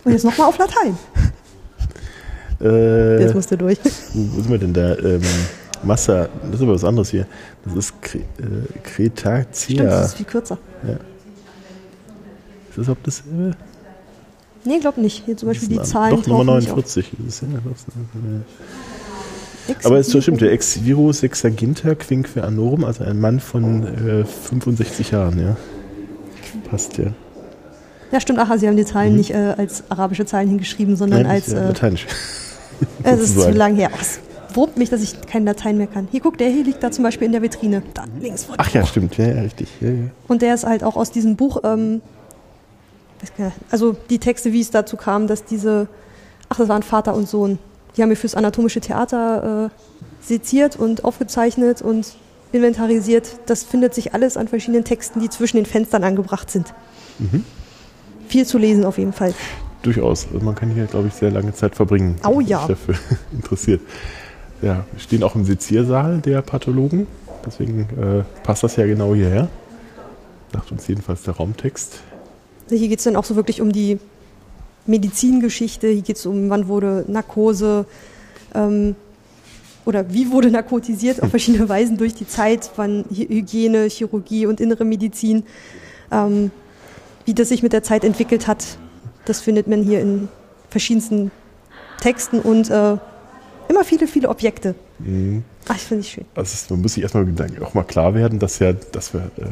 Und 0.03 0.11
jetzt 0.11 0.25
nochmal 0.25 0.47
auf 0.47 0.57
Latein. 0.57 0.97
Äh, 2.59 3.21
jetzt 3.21 3.35
musst 3.35 3.51
du 3.51 3.55
durch. 3.55 3.77
Wo 4.13 4.41
sind 4.41 4.49
wir 4.49 4.57
denn 4.57 4.73
da? 4.73 4.97
Ähm, 4.97 5.21
Massa, 5.83 6.27
das 6.45 6.55
ist 6.55 6.61
aber 6.63 6.73
was 6.73 6.83
anderes 6.83 7.11
hier. 7.11 7.27
Das 7.63 7.75
ist 7.75 8.01
Kre 8.01 8.17
äh, 8.17 8.23
Kretacia. 8.83 9.75
Stimmt, 9.75 9.91
das 9.91 10.05
ist 10.07 10.15
viel 10.15 10.25
kürzer. 10.25 10.57
Ja. 10.81 10.93
Ist 10.93 12.77
das 12.77 12.89
ob 12.89 13.03
das 13.03 13.23
dasselbe? 13.23 13.57
Nee, 14.67 14.79
glaube 14.79 15.01
nicht. 15.01 15.23
Hier 15.25 15.37
zum 15.37 15.47
Beispiel 15.47 15.69
die 15.69 15.81
Zahlen. 15.81 16.15
Doch, 16.15 16.27
Nummer 16.27 16.43
49. 16.43 17.11
Das 17.17 17.27
ist 17.27 17.41
ja, 17.41 17.47
das, 19.67 19.85
aber 19.85 19.97
es 19.97 20.09
stimmt, 20.09 20.41
der 20.41 20.51
Ex-Virus 20.51 21.19
Sexaginta 21.19 21.93
quinque 21.95 22.41
anorum, 22.41 22.85
also 22.85 23.03
ein 23.03 23.19
Mann 23.19 23.39
von 23.39 23.83
äh, 23.83 24.23
65 24.23 25.11
Jahren, 25.11 25.39
ja. 25.39 25.57
Passt 26.69 26.97
ja. 26.97 27.11
Ja, 28.11 28.19
stimmt. 28.21 28.39
Aha, 28.39 28.57
Sie 28.57 28.67
haben 28.67 28.77
die 28.77 28.85
Zahlen 28.85 29.11
mhm. 29.11 29.17
nicht 29.17 29.31
äh, 29.31 29.55
als 29.57 29.83
arabische 29.89 30.25
Zahlen 30.25 30.47
hingeschrieben, 30.47 30.95
sondern 30.95 31.23
Nein, 31.23 31.31
als. 31.31 31.51
Äh, 31.51 31.67
lateinisch. 31.67 32.07
es 33.03 33.19
ist 33.19 33.39
zu 33.39 33.51
lang 33.51 33.75
her. 33.75 33.89
Es 33.99 34.19
wurmt 34.53 34.77
mich, 34.77 34.89
dass 34.89 35.01
ich 35.01 35.19
kein 35.21 35.45
Latein 35.45 35.77
mehr 35.77 35.87
kann. 35.87 36.07
Hier, 36.11 36.21
guck, 36.21 36.37
der 36.37 36.49
hier 36.49 36.63
liegt 36.63 36.81
da 36.81 36.91
zum 36.91 37.03
Beispiel 37.03 37.25
in 37.25 37.33
der 37.33 37.41
Vitrine. 37.41 37.83
Da 37.93 38.05
links 38.21 38.45
vor 38.45 38.55
Ach 38.57 38.69
ja, 38.73 38.85
stimmt. 38.85 39.17
Ja, 39.17 39.27
ja 39.27 39.41
richtig. 39.41 39.67
Ja, 39.81 39.89
ja. 39.89 39.95
Und 40.27 40.41
der 40.41 40.53
ist 40.53 40.65
halt 40.65 40.83
auch 40.83 40.95
aus 40.95 41.11
diesem 41.11 41.35
Buch. 41.35 41.61
Ähm, 41.63 42.01
also 43.71 43.95
die 44.09 44.19
Texte, 44.19 44.53
wie 44.53 44.61
es 44.61 44.71
dazu 44.71 44.97
kam, 44.97 45.27
dass 45.27 45.45
diese. 45.45 45.87
Ach, 46.49 46.57
das 46.57 46.69
waren 46.69 46.83
Vater 46.83 47.13
und 47.13 47.27
Sohn 47.27 47.59
die 47.97 48.03
haben 48.03 48.09
wir 48.09 48.17
fürs 48.17 48.35
anatomische 48.35 48.79
Theater 48.79 49.71
äh, 49.71 50.25
seziert 50.25 50.75
und 50.75 51.03
aufgezeichnet 51.03 51.81
und 51.81 52.13
inventarisiert. 52.51 53.39
Das 53.47 53.63
findet 53.63 53.93
sich 53.93 54.13
alles 54.13 54.37
an 54.37 54.47
verschiedenen 54.47 54.83
Texten, 54.83 55.19
die 55.19 55.29
zwischen 55.29 55.57
den 55.57 55.65
Fenstern 55.65 56.03
angebracht 56.03 56.49
sind. 56.49 56.73
Mhm. 57.17 57.43
Viel 58.27 58.45
zu 58.45 58.57
lesen 58.57 58.85
auf 58.85 58.97
jeden 58.97 59.13
Fall. 59.13 59.33
Durchaus. 59.81 60.27
Also 60.31 60.45
man 60.45 60.55
kann 60.55 60.69
hier, 60.69 60.85
glaube 60.85 61.07
ich, 61.07 61.13
sehr 61.13 61.31
lange 61.31 61.53
Zeit 61.53 61.75
verbringen. 61.75 62.17
Oh 62.27 62.39
ja. 62.39 62.59
Sich 62.59 62.67
dafür 62.67 62.95
interessiert. 63.31 63.81
Ja, 64.61 64.85
wir 64.91 64.99
stehen 64.99 65.23
auch 65.23 65.35
im 65.35 65.45
Seziersaal 65.45 66.19
der 66.19 66.41
Pathologen. 66.41 67.07
Deswegen 67.45 67.81
äh, 67.81 68.23
passt 68.43 68.63
das 68.63 68.75
ja 68.75 68.85
genau 68.85 69.15
hierher. 69.15 69.47
Sagt 70.53 70.71
uns 70.71 70.87
jedenfalls 70.87 71.23
der 71.23 71.35
Raumtext. 71.35 72.01
Hier 72.69 72.87
geht 72.87 72.99
es 72.99 73.05
dann 73.05 73.15
auch 73.15 73.23
so 73.23 73.35
wirklich 73.35 73.61
um 73.61 73.71
die 73.71 73.99
Medizingeschichte. 74.85 75.87
Hier 75.87 76.01
geht 76.01 76.17
es 76.17 76.25
um, 76.25 76.49
wann 76.49 76.67
wurde 76.67 77.05
Narkose 77.07 77.85
ähm, 78.55 78.95
oder 79.85 80.11
wie 80.13 80.31
wurde 80.31 80.51
narkotisiert 80.51 81.23
auf 81.23 81.29
verschiedene 81.31 81.69
Weisen 81.69 81.97
durch 81.97 82.13
die 82.13 82.27
Zeit, 82.27 82.71
wann 82.75 83.05
Hygiene, 83.09 83.87
Chirurgie 83.89 84.45
und 84.45 84.59
innere 84.59 84.85
Medizin, 84.85 85.43
ähm, 86.11 86.51
wie 87.25 87.33
das 87.33 87.49
sich 87.49 87.63
mit 87.63 87.73
der 87.73 87.83
Zeit 87.83 88.03
entwickelt 88.03 88.47
hat. 88.47 88.77
Das 89.25 89.41
findet 89.41 89.67
man 89.67 89.83
hier 89.83 90.01
in 90.01 90.27
verschiedensten 90.69 91.31
Texten 92.01 92.39
und 92.39 92.69
äh, 92.69 92.97
immer 93.69 93.83
viele, 93.83 94.07
viele 94.07 94.29
Objekte. 94.29 94.75
Mhm. 94.99 95.43
Ach, 95.67 95.75
ich 95.75 95.81
finde 95.81 96.01
ich 96.01 96.11
schön. 96.11 96.25
Also 96.35 96.73
man 96.73 96.81
muss 96.81 96.93
sich 96.93 97.03
erstmal 97.03 97.25
auch 97.61 97.73
mal 97.73 97.83
klar 97.83 98.13
werden, 98.13 98.39
dass 98.39 98.59
ja, 98.59 98.73
dass 98.73 99.13
wir 99.13 99.31
äh, 99.37 99.45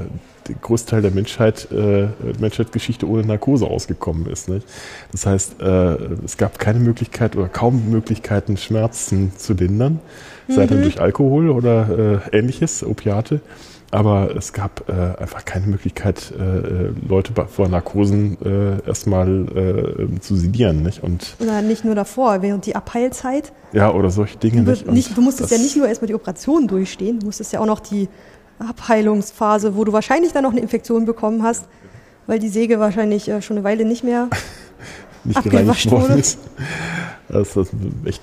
der 0.48 0.56
Großteil 0.56 1.02
der 1.02 1.12
Menschheit, 1.12 1.68
äh, 1.72 2.08
Menschheitsgeschichte 2.40 3.08
ohne 3.08 3.26
Narkose 3.26 3.66
ausgekommen 3.66 4.28
ist. 4.28 4.50
Nicht? 4.50 4.68
Das 5.12 5.26
heißt, 5.26 5.62
äh, 5.62 5.96
es 6.24 6.38
gab 6.38 6.60
keine 6.60 6.80
Möglichkeit 6.80 7.36
oder 7.36 7.48
kaum 7.48 7.90
Möglichkeiten, 7.90 8.58
Schmerzen 8.58 9.32
zu 9.38 9.54
lindern, 9.54 10.00
mhm. 10.48 10.54
sei 10.54 10.68
dann 10.68 10.82
durch 10.82 11.02
Alkohol 11.02 11.50
oder 11.50 12.22
äh, 12.32 12.38
ähnliches, 12.38 12.84
Opiate. 12.84 13.42
Aber 13.92 14.36
es 14.36 14.52
gab 14.52 14.90
äh, 14.90 15.22
einfach 15.22 15.46
keine 15.46 15.68
Möglichkeit, 15.68 16.34
äh, 16.38 16.44
äh 16.44 16.94
Leute 17.08 17.34
vor 17.48 17.70
Narkosen 17.70 18.38
äh, 18.44 18.86
erstmal 18.86 20.10
äh, 20.10 20.20
zu 20.20 20.36
sedieren. 20.36 20.84
Nicht? 20.84 21.04
Und 21.04 21.36
oder 21.40 21.62
nicht 21.62 21.86
nur 21.86 21.96
davor, 21.96 22.42
während 22.42 22.66
die 22.66 22.76
Abheilzeit. 22.76 23.54
Ja, 23.72 23.94
oder 23.94 24.10
solche 24.10 24.38
Dinge. 24.38 24.64
Du, 24.64 24.72
nicht? 24.72 24.92
nicht, 24.92 25.18
du 25.18 25.22
musstest 25.22 25.52
ja 25.52 25.58
nicht 25.58 25.78
nur 25.78 25.88
erstmal 25.88 26.08
die 26.08 26.16
Operation 26.16 26.68
durchstehen, 26.68 27.20
du 27.20 27.28
musstest 27.28 27.54
ja 27.54 27.60
auch 27.60 27.66
noch 27.66 27.80
die 27.80 28.10
Abheilungsphase, 28.60 29.76
wo 29.76 29.84
du 29.84 29.94
wahrscheinlich 29.94 30.32
dann 30.34 30.44
noch 30.44 30.52
eine 30.52 30.62
Infektion 30.62 31.06
bekommen 31.06 31.44
hast, 31.44 31.66
weil 32.28 32.40
die 32.40 32.50
Säge 32.50 32.80
wahrscheinlich 32.80 33.30
äh, 33.30 33.42
schon 33.42 33.58
eine 33.58 33.64
Weile 33.64 33.86
nicht 33.86 34.04
mehr 34.04 34.30
nicht 35.24 35.44
gereinigt 35.44 35.92
worden 35.92 36.20
ist. 36.20 36.40
Das 37.28 37.56
ist 37.56 37.74
echt, 38.06 38.22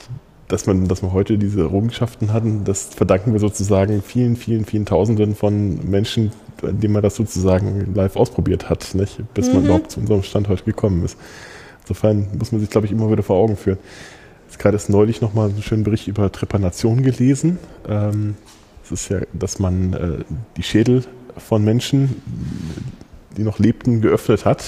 dass 0.49 0.67
man, 0.67 0.89
dass 0.89 1.03
wir 1.03 1.13
heute 1.13 1.39
diese 1.39 1.61
Errungenschaften 1.61 2.33
hatten, 2.33 2.65
das 2.65 2.85
verdanken 2.85 3.33
wir 3.33 3.41
sozusagen 3.41 4.03
vielen, 4.03 4.37
vielen, 4.37 4.65
vielen 4.65 4.87
Tausenden 4.87 5.35
von 5.35 5.91
Menschen, 5.91 6.33
denen 6.63 6.93
man 6.93 7.03
das 7.03 7.17
sozusagen 7.17 7.95
live 7.95 8.17
ausprobiert 8.17 8.71
hat, 8.71 8.95
nicht? 8.95 9.21
bis 9.35 9.49
mhm. 9.49 9.55
man 9.55 9.65
überhaupt 9.65 9.91
zu 9.93 10.01
unserem 10.01 10.23
Stand 10.23 10.49
heute 10.49 10.65
gekommen 10.65 11.05
ist. 11.05 11.17
Insofern 11.83 12.29
muss 12.39 12.53
man 12.53 12.61
sich, 12.61 12.71
glaube 12.71 12.87
ich, 12.87 12.93
immer 12.93 13.11
wieder 13.11 13.23
vor 13.23 13.37
Augen 13.37 13.57
führen. 13.57 13.79
Ich 14.49 14.55
habe 14.55 14.63
gerade 14.63 14.77
erst 14.77 14.91
neulich 14.91 15.21
nochmal 15.21 15.49
einen 15.49 15.63
schönen 15.63 15.83
Bericht 15.83 16.07
über 16.07 16.31
Trepanation 16.31 17.03
gelesen. 17.03 17.59
Ähm, 17.89 18.37
ist 18.93 19.09
ja, 19.09 19.21
dass 19.33 19.59
man 19.59 19.93
äh, 19.93 20.25
die 20.57 20.63
Schädel 20.63 21.05
von 21.37 21.65
Menschen, 21.65 22.23
die 23.37 23.43
noch 23.43 23.59
lebten, 23.59 24.01
geöffnet 24.01 24.45
hat. 24.45 24.65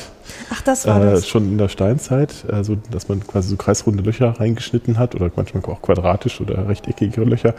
Ach, 0.51 0.63
das 0.63 0.87
war 0.87 1.03
äh, 1.03 1.13
das. 1.13 1.29
Schon 1.29 1.49
in 1.49 1.59
der 1.59 1.69
Steinzeit, 1.69 2.47
also 2.51 2.77
dass 2.91 3.09
man 3.09 3.27
quasi 3.27 3.51
so 3.51 3.57
kreisrunde 3.57 4.03
Löcher 4.03 4.41
reingeschnitten 4.41 4.99
hat 4.99 5.15
oder 5.15 5.31
manchmal 5.37 5.63
auch 5.65 5.83
quadratisch 5.83 6.41
oder 6.41 6.69
rechteckige 6.69 7.23
Löcher, 7.23 7.55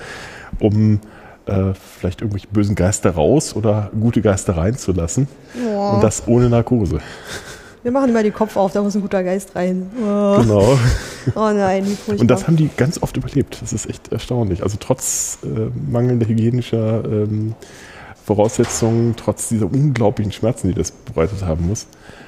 um 0.59 0.99
äh, 1.45 1.73
vielleicht 1.99 2.21
irgendwelche 2.21 2.47
bösen 2.47 2.75
Geister 2.75 3.11
raus 3.11 3.55
oder 3.55 3.91
gute 3.99 4.21
Geister 4.21 4.57
reinzulassen. 4.57 5.27
Ja. 5.63 5.91
Und 5.91 6.03
das 6.03 6.27
ohne 6.27 6.49
Narkose. 6.49 6.99
Wir 7.85 7.91
machen 7.91 8.09
immer 8.09 8.23
den 8.23 8.33
Kopf 8.33 8.57
auf, 8.57 8.73
da 8.73 8.81
muss 8.81 8.95
ein 8.95 9.01
guter 9.03 9.23
Geist 9.23 9.55
rein. 9.55 9.91
Oh. 10.01 10.37
Genau. 10.41 10.79
Oh 11.35 11.51
nein, 11.51 11.83
wie 11.85 11.95
furchtbar. 11.95 12.21
Und 12.21 12.27
das 12.27 12.45
haben 12.45 12.55
die 12.55 12.69
ganz 12.77 13.01
oft 13.01 13.17
überlebt. 13.17 13.59
Das 13.59 13.73
ist 13.73 13.87
echt 13.89 14.11
erstaunlich. 14.11 14.61
Also 14.61 14.77
trotz 14.79 15.39
äh, 15.43 15.71
mangelnder 15.91 16.27
hygienischer 16.27 17.03
ähm, 17.03 17.55
Voraussetzungen, 18.23 19.15
trotz 19.15 19.49
dieser 19.49 19.65
unglaublichen 19.65 20.31
Schmerzen, 20.31 20.67
die 20.67 20.75
das 20.75 20.91
bereitet 20.91 21.43
haben 21.43 21.67
muss. 21.67 21.87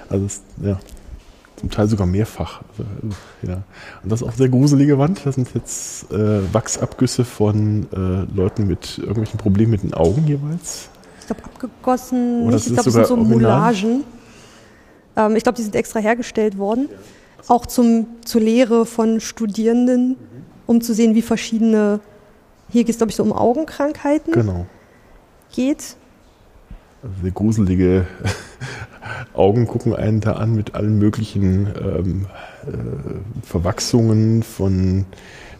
Also 0.10 0.26
es, 0.26 0.41
ja, 0.64 0.80
zum 1.58 1.70
Teil 1.70 1.88
sogar 1.88 2.08
mehrfach. 2.08 2.62
Also, 2.72 3.16
ja. 3.43 3.64
Und 4.01 4.12
das 4.12 4.22
ist 4.22 4.28
auch 4.28 4.34
sehr 4.34 4.49
gruselige 4.49 4.97
Wand. 4.97 5.22
Das 5.26 5.36
sind 5.36 5.53
jetzt 5.53 6.12
äh, 6.12 6.53
Wachsabgüsse 6.53 7.24
von 7.24 7.88
äh, 7.93 8.36
Leuten 8.36 8.66
mit 8.66 8.97
irgendwelchen 8.97 9.38
Problemen 9.39 9.72
mit 9.72 9.84
den 9.84 9.93
Augen 9.93 10.26
jeweils. 10.26 10.89
Ich 11.20 11.28
glaube 11.28 11.43
abgegossen. 11.45 12.47
Oder 12.47 12.58
ich 12.58 12.66
glaube, 12.66 12.84
das 12.84 12.93
sind 12.93 13.08
so 13.08 13.16
Moulagen. 13.16 14.03
Ähm, 15.18 15.36
ich 15.36 15.43
glaube, 15.43 15.57
die 15.57 15.63
sind 15.63 15.76
extra 15.76 15.99
hergestellt 15.99 16.57
worden, 16.57 16.88
auch 17.47 17.65
zum, 17.65 18.07
zur 18.24 18.41
Lehre 18.41 18.86
von 18.86 19.20
Studierenden, 19.20 20.15
um 20.65 20.80
zu 20.80 20.93
sehen, 20.93 21.15
wie 21.15 21.22
verschiedene, 21.22 21.99
hier 22.70 22.84
geht 22.84 22.91
es, 22.91 22.97
glaube 22.97 23.09
ich, 23.09 23.15
so 23.15 23.24
um 23.24 23.34
Augenkrankheiten. 23.34 24.32
Genau. 24.32 24.68
Geht. 25.53 25.95
Also 27.01 27.15
sehr 27.22 27.32
gruselige 27.32 28.07
Augen 29.34 29.68
gucken 29.68 29.95
einen 29.95 30.20
da 30.20 30.34
an 30.34 30.55
mit 30.55 30.76
allen 30.76 30.97
möglichen 30.99 31.68
ähm, 31.80 32.26
äh, 32.65 33.45
Verwachsungen 33.45 34.43
von 34.43 35.05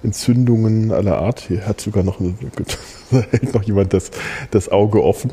Entzündungen 0.04 0.92
aller 0.92 1.18
Art. 1.20 1.40
Hier 1.40 1.66
hat 1.66 1.82
sogar 1.82 2.04
noch, 2.04 2.20
hält 3.10 3.54
noch 3.54 3.64
jemand 3.64 3.94
das, 3.94 4.12
das 4.52 4.70
Auge 4.70 5.04
offen. 5.04 5.32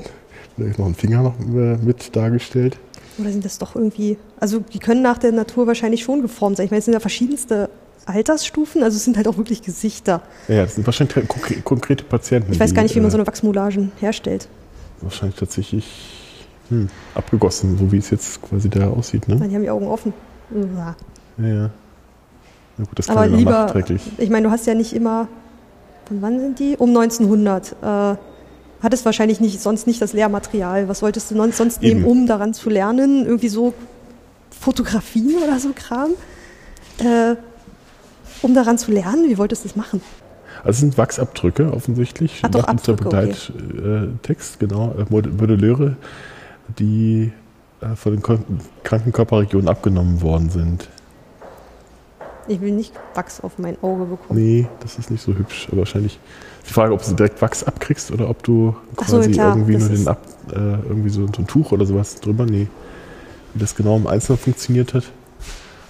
Da 0.57 0.65
ist 0.65 0.79
noch 0.79 0.87
ein 0.87 0.95
Finger 0.95 1.23
noch 1.23 1.39
äh, 1.41 1.77
mit 1.77 2.15
dargestellt. 2.15 2.79
Oder 3.19 3.31
sind 3.31 3.45
das 3.45 3.59
doch 3.59 3.77
irgendwie, 3.77 4.19
also 4.41 4.59
die 4.59 4.79
können 4.79 5.03
nach 5.03 5.19
der 5.19 5.33
Natur 5.33 5.67
wahrscheinlich 5.67 6.03
schon 6.03 6.23
geformt 6.23 6.57
sein. 6.57 6.65
Ich 6.67 6.71
meine, 6.71 6.81
es 6.81 6.85
sind 6.85 6.95
ja 6.95 7.01
verschiedenste 7.01 7.71
Altersstufen, 8.07 8.83
also 8.83 8.97
es 8.97 9.05
sind 9.05 9.17
halt 9.17 9.29
auch 9.29 9.37
wirklich 9.37 9.63
Gesichter. 9.63 10.23
Ja, 10.49 10.63
das 10.65 10.75
sind 10.75 10.87
wahrscheinlich 10.87 11.17
konkrete 11.65 12.05
Patienten. 12.05 12.53
Ich 12.53 12.61
weiß 12.61 12.75
gar 12.75 12.83
nicht, 12.83 12.95
wie 12.95 13.01
man 13.01 13.11
so 13.11 13.17
eine 13.17 13.27
Wachsmoulagen 13.27 13.93
herstellt. 14.01 14.49
Wahrscheinlich 15.01 15.39
tatsächlich 15.39 15.87
hm, 16.69 16.89
abgegossen, 17.15 17.79
so 17.79 17.93
wie 17.93 17.99
es 17.99 18.11
jetzt 18.11 18.43
quasi 18.43 18.69
da 18.69 18.89
aussieht. 18.89 19.29
Ne? 19.29 19.37
Nein, 19.37 19.49
die 19.49 19.55
haben 19.55 19.63
die 19.63 19.71
Augen 19.71 19.87
offen. 19.87 20.13
Ja, 20.51 20.97
ja. 21.39 21.71
Na 22.77 22.85
gut, 22.85 22.99
das 22.99 23.09
Aber 23.09 23.27
lieber, 23.27 23.73
ich 24.19 24.31
meine, 24.31 24.49
du 24.49 24.51
hast 24.51 24.67
ja 24.67 24.75
nicht 24.75 24.93
immer, 24.93 25.29
von 26.07 26.21
wann 26.21 26.41
sind 26.41 26.59
die? 26.59 26.77
Um 26.77 26.91
1900. 26.91 27.77
Äh, 27.83 28.17
hattest 28.85 29.05
wahrscheinlich 29.05 29.41
nicht, 29.41 29.61
sonst 29.61 29.87
nicht 29.87 30.01
das 30.01 30.13
Lehrmaterial. 30.13 30.89
Was 30.89 31.03
wolltest 31.03 31.31
du 31.31 31.53
sonst 31.53 31.83
nehmen, 31.83 32.05
um 32.05 32.27
daran 32.27 32.55
zu 32.55 32.71
lernen? 32.71 33.27
Irgendwie 33.27 33.49
so 33.49 33.75
Fotografien 34.51 35.35
oder 35.45 35.59
so 35.59 35.71
Kram? 35.75 36.11
Äh, 36.99 37.37
um 38.43 38.55
daran 38.55 38.79
zu 38.79 38.93
lernen? 38.93 39.29
Wie 39.29 39.39
wolltest 39.39 39.65
du 39.65 39.69
das 39.69 39.77
machen? 39.77 40.01
Also 40.59 40.71
es 40.71 40.81
sind 40.81 40.99
Wachsabdrücke 40.99 41.73
offensichtlich. 41.73 42.41
Ach, 42.43 42.51
doch, 42.51 42.65
Abdrücke, 42.65 43.05
Begleittext, 43.05 44.57
okay. 44.57 44.67
genau, 44.67 44.95
äh, 44.97 45.05
Modelleure, 45.11 45.97
die 46.79 47.33
äh, 47.81 47.97
von 47.97 48.13
den 48.13 48.61
kranken 48.83 49.13
Körperregionen 49.13 49.69
abgenommen 49.69 50.23
worden 50.23 50.51
sind. 50.51 50.89
Ich 52.47 52.61
will 52.61 52.73
nicht 52.73 52.93
Wachs 53.15 53.41
auf 53.41 53.59
mein 53.59 53.77
Auge 53.83 54.05
bekommen. 54.05 54.39
Nee, 54.39 54.69
das 54.81 54.99
ist 54.99 55.11
nicht 55.11 55.23
so 55.23 55.35
hübsch. 55.35 55.69
Aber 55.69 55.79
wahrscheinlich 55.79 56.19
die 56.67 56.73
Frage, 56.73 56.93
ob 56.95 57.05
du 57.05 57.13
direkt 57.15 57.41
Wachs 57.43 57.63
abkriegst 57.63 58.11
oder 58.11 58.29
ob 58.29 58.43
du 58.43 58.75
quasi 58.97 59.35
so, 59.35 59.41
irgendwie 59.41 59.77
nur 59.77 59.89
den 59.89 60.09
Ab, 60.09 60.21
äh, 60.51 60.55
irgendwie 60.55 61.11
so, 61.11 61.27
so, 61.27 61.43
ein 61.43 61.47
Tuch 61.47 61.73
oder 61.73 61.85
sowas 61.85 62.21
drüber. 62.21 62.47
Nee. 62.47 62.69
Wie 63.53 63.61
das 63.61 63.75
genau 63.75 63.97
im 63.97 64.07
Einzelnen 64.07 64.39
funktioniert 64.39 64.95
hat. 64.95 65.05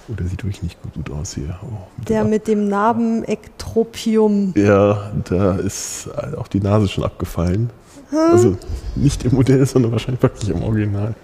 Oh, 0.07 0.13
der 0.13 0.27
sieht 0.27 0.43
wirklich 0.43 0.61
nicht 0.61 0.77
gut 0.93 1.09
aus 1.09 1.33
hier. 1.33 1.57
Oh, 1.63 1.77
mit 1.97 2.09
der 2.09 2.23
mit 2.25 2.47
dem 2.47 2.67
Narbenektropium. 2.67 4.53
Ja, 4.55 5.11
da 5.27 5.55
ist 5.55 6.09
auch 6.37 6.47
die 6.47 6.59
Nase 6.59 6.87
schon 6.87 7.03
abgefallen. 7.03 7.71
Hm. 8.11 8.19
Also 8.31 8.57
nicht 8.95 9.25
im 9.25 9.33
Modell, 9.33 9.65
sondern 9.65 9.91
wahrscheinlich 9.91 10.21
wirklich 10.21 10.49
im 10.49 10.61
Original. 10.61 11.15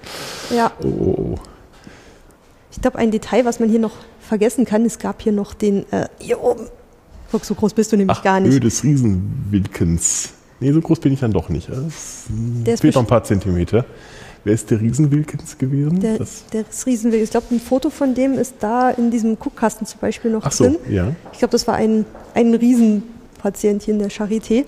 Ja. 0.49 0.71
Oh, 0.83 0.87
oh, 0.87 1.15
oh. 1.17 1.35
Ich 2.71 2.81
glaube, 2.81 2.97
ein 2.97 3.11
Detail, 3.11 3.45
was 3.45 3.59
man 3.59 3.69
hier 3.69 3.79
noch 3.79 3.93
vergessen 4.19 4.65
kann, 4.65 4.85
es 4.85 4.97
gab 4.97 5.21
hier 5.21 5.33
noch 5.33 5.53
den, 5.53 5.91
äh, 5.91 6.07
hier 6.19 6.41
oben, 6.41 6.67
Guck, 7.31 7.45
so 7.45 7.55
groß 7.55 7.73
bist 7.73 7.91
du 7.91 7.97
nämlich 7.97 8.17
Ach, 8.17 8.23
gar 8.23 8.39
nicht. 8.39 8.51
Höhe 8.51 8.59
des 8.59 8.83
Riesenwilkens. 8.83 10.31
Nee, 10.59 10.71
so 10.73 10.81
groß 10.81 10.99
bin 10.99 11.13
ich 11.13 11.21
dann 11.21 11.31
doch 11.31 11.49
nicht. 11.49 11.69
Es 11.69 12.27
fehlt 12.79 12.95
noch 12.95 13.01
ein 13.01 13.07
paar 13.07 13.23
Zentimeter. 13.23 13.85
Wer 14.43 14.53
ist 14.53 14.69
der 14.69 14.81
Riesenwilkins 14.81 15.57
gewesen? 15.57 15.99
Der, 15.99 16.17
das 16.17 16.45
der 16.51 16.65
ist 16.67 16.85
Riesenwilkins. 16.85 17.29
Ich 17.29 17.31
glaube, 17.31 17.47
ein 17.51 17.59
Foto 17.59 17.89
von 17.89 18.13
dem 18.15 18.33
ist 18.33 18.55
da 18.59 18.89
in 18.89 19.11
diesem 19.11 19.39
Guckkasten 19.39 19.87
zum 19.87 19.99
Beispiel 19.99 20.31
noch 20.31 20.43
Ach 20.45 20.51
so, 20.51 20.65
drin. 20.65 20.77
Ja. 20.89 21.15
Ich 21.31 21.39
glaube, 21.39 21.51
das 21.51 21.67
war 21.67 21.75
ein, 21.75 22.05
ein 22.33 22.53
Riesenpatient 22.53 23.83
hier 23.83 23.93
in 23.93 23.99
der 23.99 24.09
Charité. 24.09 24.65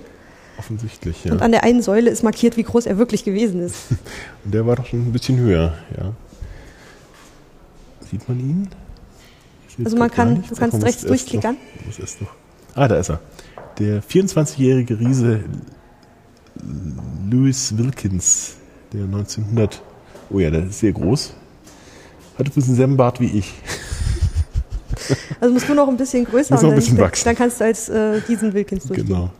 Offensichtlich, 0.57 1.25
ja. 1.25 1.31
Und 1.31 1.41
an 1.41 1.51
der 1.51 1.63
einen 1.63 1.81
Säule 1.81 2.11
ist 2.11 2.23
markiert, 2.23 2.55
wie 2.55 2.63
groß 2.63 2.85
er 2.85 2.97
wirklich 2.97 3.23
gewesen 3.25 3.61
ist. 3.61 3.75
Und 4.45 4.53
der 4.53 4.65
war 4.65 4.75
doch 4.75 4.85
schon 4.85 5.07
ein 5.07 5.11
bisschen 5.11 5.37
höher, 5.37 5.73
ja. 5.97 6.13
Sieht 8.09 8.27
man 8.29 8.39
ihn? 8.39 8.69
Also 9.83 9.97
man 9.97 10.11
kann, 10.11 10.43
du 10.47 10.55
kannst 10.55 10.83
rechts 10.83 11.01
durchklickern. 11.03 11.57
Noch, 11.85 12.35
Ah, 12.75 12.87
da 12.87 12.95
ist 12.95 13.09
er. 13.09 13.19
Der 13.79 14.01
24-jährige 14.03 14.99
Riese 14.99 15.41
Louis 17.29 17.77
Wilkins, 17.77 18.55
der 18.91 19.03
1900, 19.03 19.81
oh 20.29 20.39
ja, 20.39 20.49
der 20.49 20.65
ist 20.65 20.79
sehr 20.79 20.91
groß, 20.91 21.33
hat 22.37 22.47
übrigens 22.47 22.67
einen 22.67 22.77
selben 22.77 22.97
Bart 22.97 23.19
wie 23.19 23.37
ich. 23.37 23.53
Also 25.41 25.53
musst 25.53 25.67
du 25.67 25.73
noch 25.73 25.89
ein 25.89 25.97
bisschen 25.97 26.23
größer 26.23 26.55
noch 26.55 26.63
ein 26.63 26.69
und 26.69 26.75
bisschen 26.75 26.95
dann, 26.95 27.07
wachsen. 27.07 27.25
dann 27.25 27.35
kannst 27.35 27.59
du 27.59 27.65
als 27.65 27.89
äh, 27.89 28.21
diesen 28.21 28.53
Wilkins 28.53 28.85
durchgehen. 28.85 29.07
Genau. 29.07 29.31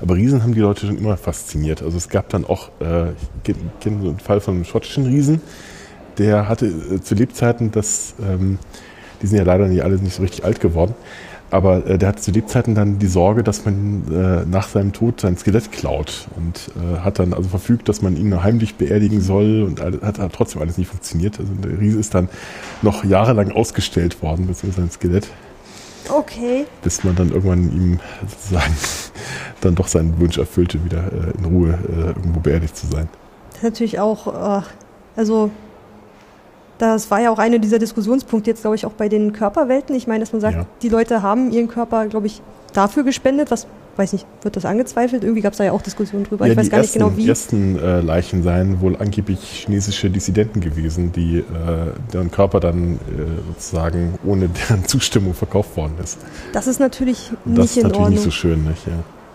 Aber 0.00 0.14
Riesen 0.14 0.42
haben 0.42 0.54
die 0.54 0.60
Leute 0.60 0.86
schon 0.86 0.96
immer 0.96 1.16
fasziniert. 1.16 1.82
Also 1.82 1.96
es 1.96 2.08
gab 2.08 2.28
dann 2.28 2.44
auch, 2.44 2.70
äh, 2.80 3.10
ich 3.10 3.16
kenne 3.42 3.58
kenn 3.80 4.02
so 4.02 4.10
einen 4.10 4.20
Fall 4.20 4.40
von 4.40 4.54
einem 4.54 4.64
schottischen 4.64 5.06
Riesen, 5.06 5.40
der 6.18 6.48
hatte 6.48 6.66
äh, 6.66 7.00
zu 7.00 7.16
Lebzeiten, 7.16 7.72
das, 7.72 8.14
ähm, 8.22 8.58
die 9.20 9.26
sind 9.26 9.38
ja 9.38 9.44
leider 9.44 9.66
nicht 9.66 9.82
alle 9.82 9.96
nicht 9.96 10.14
so 10.14 10.22
richtig 10.22 10.44
alt 10.44 10.60
geworden, 10.60 10.94
aber 11.52 11.86
äh, 11.86 11.98
der 11.98 12.08
hatte 12.08 12.22
zu 12.22 12.30
Lebzeiten 12.30 12.74
dann 12.74 12.98
die 12.98 13.06
Sorge, 13.06 13.42
dass 13.42 13.64
man 13.64 14.04
äh, 14.10 14.44
nach 14.48 14.68
seinem 14.68 14.92
Tod 14.92 15.20
sein 15.20 15.36
Skelett 15.36 15.70
klaut 15.70 16.26
und 16.36 16.70
äh, 16.76 17.00
hat 17.00 17.18
dann 17.18 17.34
also 17.34 17.48
verfügt, 17.48 17.88
dass 17.88 18.00
man 18.00 18.16
ihn 18.16 18.42
heimlich 18.42 18.76
beerdigen 18.76 19.20
soll 19.20 19.62
und 19.62 19.80
alles, 19.80 20.00
hat, 20.02 20.18
hat 20.18 20.32
trotzdem 20.32 20.62
alles 20.62 20.78
nicht 20.78 20.88
funktioniert. 20.88 21.38
Also 21.38 21.52
der 21.52 21.78
Riese 21.78 21.98
ist 21.98 22.14
dann 22.14 22.28
noch 22.80 23.04
jahrelang 23.04 23.52
ausgestellt 23.52 24.22
worden, 24.22 24.46
beziehungsweise 24.46 24.86
sein 24.86 24.90
Skelett 24.90 25.28
Okay. 26.08 26.66
bis 26.82 27.04
man 27.04 27.14
dann 27.14 27.28
irgendwann 27.28 27.70
ihm 27.70 28.00
sozusagen 28.28 28.74
dann 29.60 29.74
doch 29.74 29.86
seinen 29.86 30.18
Wunsch 30.18 30.38
erfüllte, 30.38 30.84
wieder 30.84 31.04
äh, 31.12 31.38
in 31.38 31.44
Ruhe 31.44 31.78
äh, 31.88 32.08
irgendwo 32.08 32.40
beerdigt 32.40 32.76
zu 32.76 32.86
sein. 32.86 33.08
Das 33.50 33.58
ist 33.58 33.62
natürlich 33.62 34.00
auch, 34.00 34.62
äh, 34.62 34.62
also 35.16 35.50
das 36.82 37.10
war 37.10 37.20
ja 37.20 37.30
auch 37.30 37.38
einer 37.38 37.58
dieser 37.58 37.78
Diskussionspunkte 37.78 38.50
jetzt, 38.50 38.62
glaube 38.62 38.76
ich, 38.76 38.86
auch 38.86 38.92
bei 38.92 39.08
den 39.08 39.32
Körperwelten. 39.32 39.94
Ich 39.94 40.06
meine, 40.06 40.20
dass 40.20 40.32
man 40.32 40.40
sagt, 40.40 40.56
Ja. 40.56 40.66
die 40.82 40.88
Leute 40.88 41.22
haben 41.22 41.50
ihren 41.50 41.68
Körper, 41.68 42.06
glaube 42.06 42.26
ich, 42.26 42.42
dafür 42.72 43.04
gespendet. 43.04 43.50
Was, 43.50 43.66
weiß 43.96 44.12
nicht, 44.14 44.26
wird 44.42 44.56
das 44.56 44.64
angezweifelt? 44.64 45.22
Irgendwie 45.22 45.42
gab 45.42 45.52
es 45.52 45.58
da 45.58 45.64
ja 45.64 45.72
auch 45.72 45.82
Diskussionen 45.82 46.24
drüber. 46.24 46.46
ich 46.46 46.56
weiß 46.56 46.64
die 46.64 46.70
gar 46.70 46.78
ersten, 46.80 46.98
nicht 46.98 47.06
genau 47.06 47.16
wie. 47.16 47.22
Die 47.22 47.28
ersten 47.28 47.78
äh, 47.78 48.00
Leichen 48.00 48.42
seien 48.42 48.80
wohl 48.80 48.96
angeblich 48.96 49.38
chinesische 49.64 50.10
Dissidenten 50.10 50.60
gewesen, 50.60 51.12
die 51.12 51.38
äh, 51.38 51.44
deren 52.12 52.30
Körper 52.30 52.58
dann 52.60 52.94
äh, 52.94 52.98
sozusagen 53.48 54.18
ohne 54.24 54.48
deren 54.48 54.84
Zustimmung 54.86 55.34
verkauft 55.34 55.76
worden 55.76 55.94
ist. 56.02 56.18
Das 56.52 56.66
ist 56.66 56.80
natürlich 56.80 57.30
Und 57.44 57.56
das 57.58 57.64
nicht 57.64 57.70
ist 57.70 57.76
in 57.76 57.82
natürlich 57.82 57.98
Ordnung. 58.00 58.14
nicht 58.14 58.24
so 58.24 58.30
schön, 58.30 58.64
nicht? 58.64 58.86
Ja. 58.86 58.92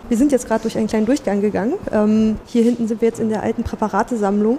Wir 0.08 0.16
sind 0.16 0.32
jetzt 0.32 0.46
gerade 0.48 0.62
durch 0.62 0.76
einen 0.76 0.86
kleinen 0.86 1.06
Durchgang 1.06 1.40
gegangen. 1.40 1.74
Ähm, 1.92 2.36
hier 2.46 2.62
hinten 2.62 2.88
sind 2.88 3.00
wir 3.00 3.08
jetzt 3.08 3.20
in 3.20 3.28
der 3.28 3.42
alten 3.42 3.62
Präparatesammlung. 3.62 4.58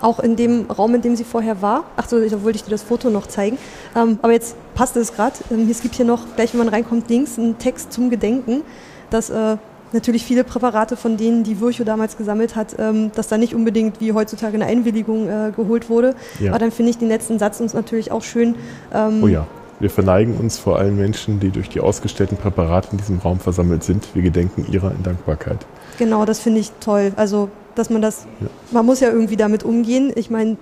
Auch 0.00 0.18
in 0.18 0.36
dem 0.36 0.66
Raum, 0.70 0.94
in 0.94 1.02
dem 1.02 1.16
sie 1.16 1.24
vorher 1.24 1.60
war. 1.60 1.84
Ach 1.96 2.08
so, 2.08 2.18
da 2.20 2.42
wollte 2.42 2.56
ich 2.56 2.64
dir 2.64 2.70
das 2.70 2.82
Foto 2.82 3.10
noch 3.10 3.26
zeigen. 3.26 3.58
Ähm, 3.94 4.18
aber 4.22 4.32
jetzt 4.32 4.56
passt 4.74 4.96
es 4.96 5.14
gerade. 5.14 5.34
Ähm, 5.50 5.68
es 5.70 5.82
gibt 5.82 5.94
hier 5.94 6.06
noch, 6.06 6.20
gleich 6.36 6.52
wenn 6.54 6.58
man 6.58 6.68
reinkommt, 6.68 7.08
links 7.10 7.38
einen 7.38 7.58
Text 7.58 7.92
zum 7.92 8.10
Gedenken, 8.10 8.62
dass 9.10 9.30
äh, 9.30 9.56
natürlich 9.92 10.24
viele 10.24 10.44
Präparate, 10.44 10.96
von 10.96 11.16
denen 11.16 11.44
die 11.44 11.60
Virchow 11.60 11.84
damals 11.84 12.16
gesammelt 12.16 12.56
hat, 12.56 12.76
ähm, 12.78 13.10
dass 13.14 13.28
da 13.28 13.38
nicht 13.38 13.54
unbedingt 13.54 14.00
wie 14.00 14.12
heutzutage 14.12 14.54
eine 14.54 14.66
Einwilligung 14.66 15.28
äh, 15.28 15.52
geholt 15.54 15.90
wurde. 15.90 16.14
Ja. 16.38 16.50
Aber 16.50 16.58
dann 16.58 16.70
finde 16.70 16.90
ich 16.90 16.98
den 16.98 17.08
letzten 17.08 17.38
Satz 17.38 17.60
uns 17.60 17.74
natürlich 17.74 18.12
auch 18.12 18.22
schön. 18.22 18.54
Ähm, 18.92 19.22
Oh 19.22 19.28
ja. 19.28 19.46
Wir 19.80 19.88
verneigen 19.88 20.36
uns 20.36 20.58
vor 20.58 20.78
allen 20.78 20.96
Menschen, 20.96 21.40
die 21.40 21.48
durch 21.48 21.70
die 21.70 21.80
ausgestellten 21.80 22.36
Präparate 22.36 22.88
in 22.92 22.98
diesem 22.98 23.18
Raum 23.18 23.40
versammelt 23.40 23.82
sind. 23.82 24.14
Wir 24.14 24.20
gedenken 24.20 24.70
ihrer 24.70 24.90
in 24.90 25.02
Dankbarkeit. 25.02 25.56
Genau, 25.98 26.26
das 26.26 26.38
finde 26.38 26.60
ich 26.60 26.70
toll. 26.80 27.12
Also, 27.16 27.48
dass 27.74 27.90
man 27.90 28.02
das, 28.02 28.26
Ja. 28.40 28.46
man 28.72 28.86
muss 28.86 29.00
ja 29.00 29.08
irgendwie 29.10 29.36
damit 29.36 29.62
umgehen. 29.64 30.12
Ich 30.14 30.30
meine, 30.30 30.56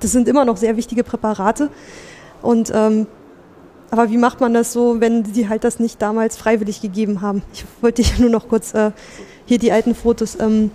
das 0.00 0.12
sind 0.12 0.28
immer 0.28 0.44
noch 0.44 0.56
sehr 0.56 0.76
wichtige 0.76 1.04
Präparate. 1.04 1.70
Und, 2.42 2.70
ähm, 2.74 3.06
aber 3.90 4.10
wie 4.10 4.18
macht 4.18 4.40
man 4.40 4.52
das 4.54 4.72
so, 4.72 5.00
wenn 5.00 5.24
sie 5.24 5.48
halt 5.48 5.64
das 5.64 5.78
nicht 5.80 6.02
damals 6.02 6.36
freiwillig 6.36 6.80
gegeben 6.80 7.20
haben? 7.20 7.42
Ich 7.52 7.64
wollte 7.80 8.02
hier 8.02 8.18
nur 8.20 8.30
noch 8.30 8.48
kurz 8.48 8.74
äh, 8.74 8.90
hier 9.46 9.58
die 9.58 9.72
alten 9.72 9.94
Fotos. 9.94 10.36
Ähm, 10.40 10.70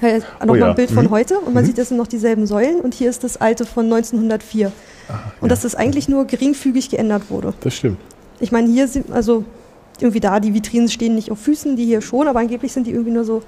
ja, 0.00 0.18
noch 0.18 0.50
Oh 0.50 0.54
ja. 0.54 0.60
mal 0.60 0.70
ein 0.70 0.76
Bild 0.76 0.90
von 0.90 1.06
Mhm. 1.06 1.10
heute 1.10 1.38
und 1.38 1.54
man 1.54 1.62
Mhm. 1.64 1.68
sieht, 1.68 1.78
das 1.78 1.88
sind 1.88 1.96
noch 1.96 2.06
dieselben 2.06 2.46
Säulen 2.46 2.80
und 2.80 2.92
hier 2.94 3.08
ist 3.08 3.24
das 3.24 3.36
alte 3.40 3.64
von 3.64 3.86
1904. 3.88 4.66
und 5.40 5.46
ja. 5.46 5.48
dass 5.48 5.62
das 5.62 5.74
eigentlich 5.76 6.08
nur 6.08 6.24
geringfügig 6.26 6.90
geändert 6.90 7.30
wurde. 7.30 7.54
Das 7.60 7.74
stimmt. 7.74 7.98
Ich 8.40 8.50
meine, 8.52 8.68
hier 8.70 8.88
sind, 8.88 9.10
also 9.12 9.44
irgendwie 10.00 10.20
da, 10.20 10.40
die 10.40 10.52
Vitrinen 10.52 10.88
stehen 10.88 11.14
nicht 11.14 11.30
auf 11.30 11.38
Füßen, 11.38 11.76
die 11.76 11.84
hier 11.86 12.00
schon, 12.02 12.26
aber 12.28 12.40
angeblich 12.40 12.72
sind 12.72 12.86
die 12.86 12.90
irgendwie 12.90 13.12
nur 13.12 13.24
so 13.24 13.42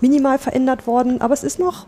minimal 0.00 0.38
verändert 0.38 0.86
worden. 0.86 1.20
Aber 1.20 1.34
es 1.34 1.44
ist 1.44 1.58
noch, 1.58 1.86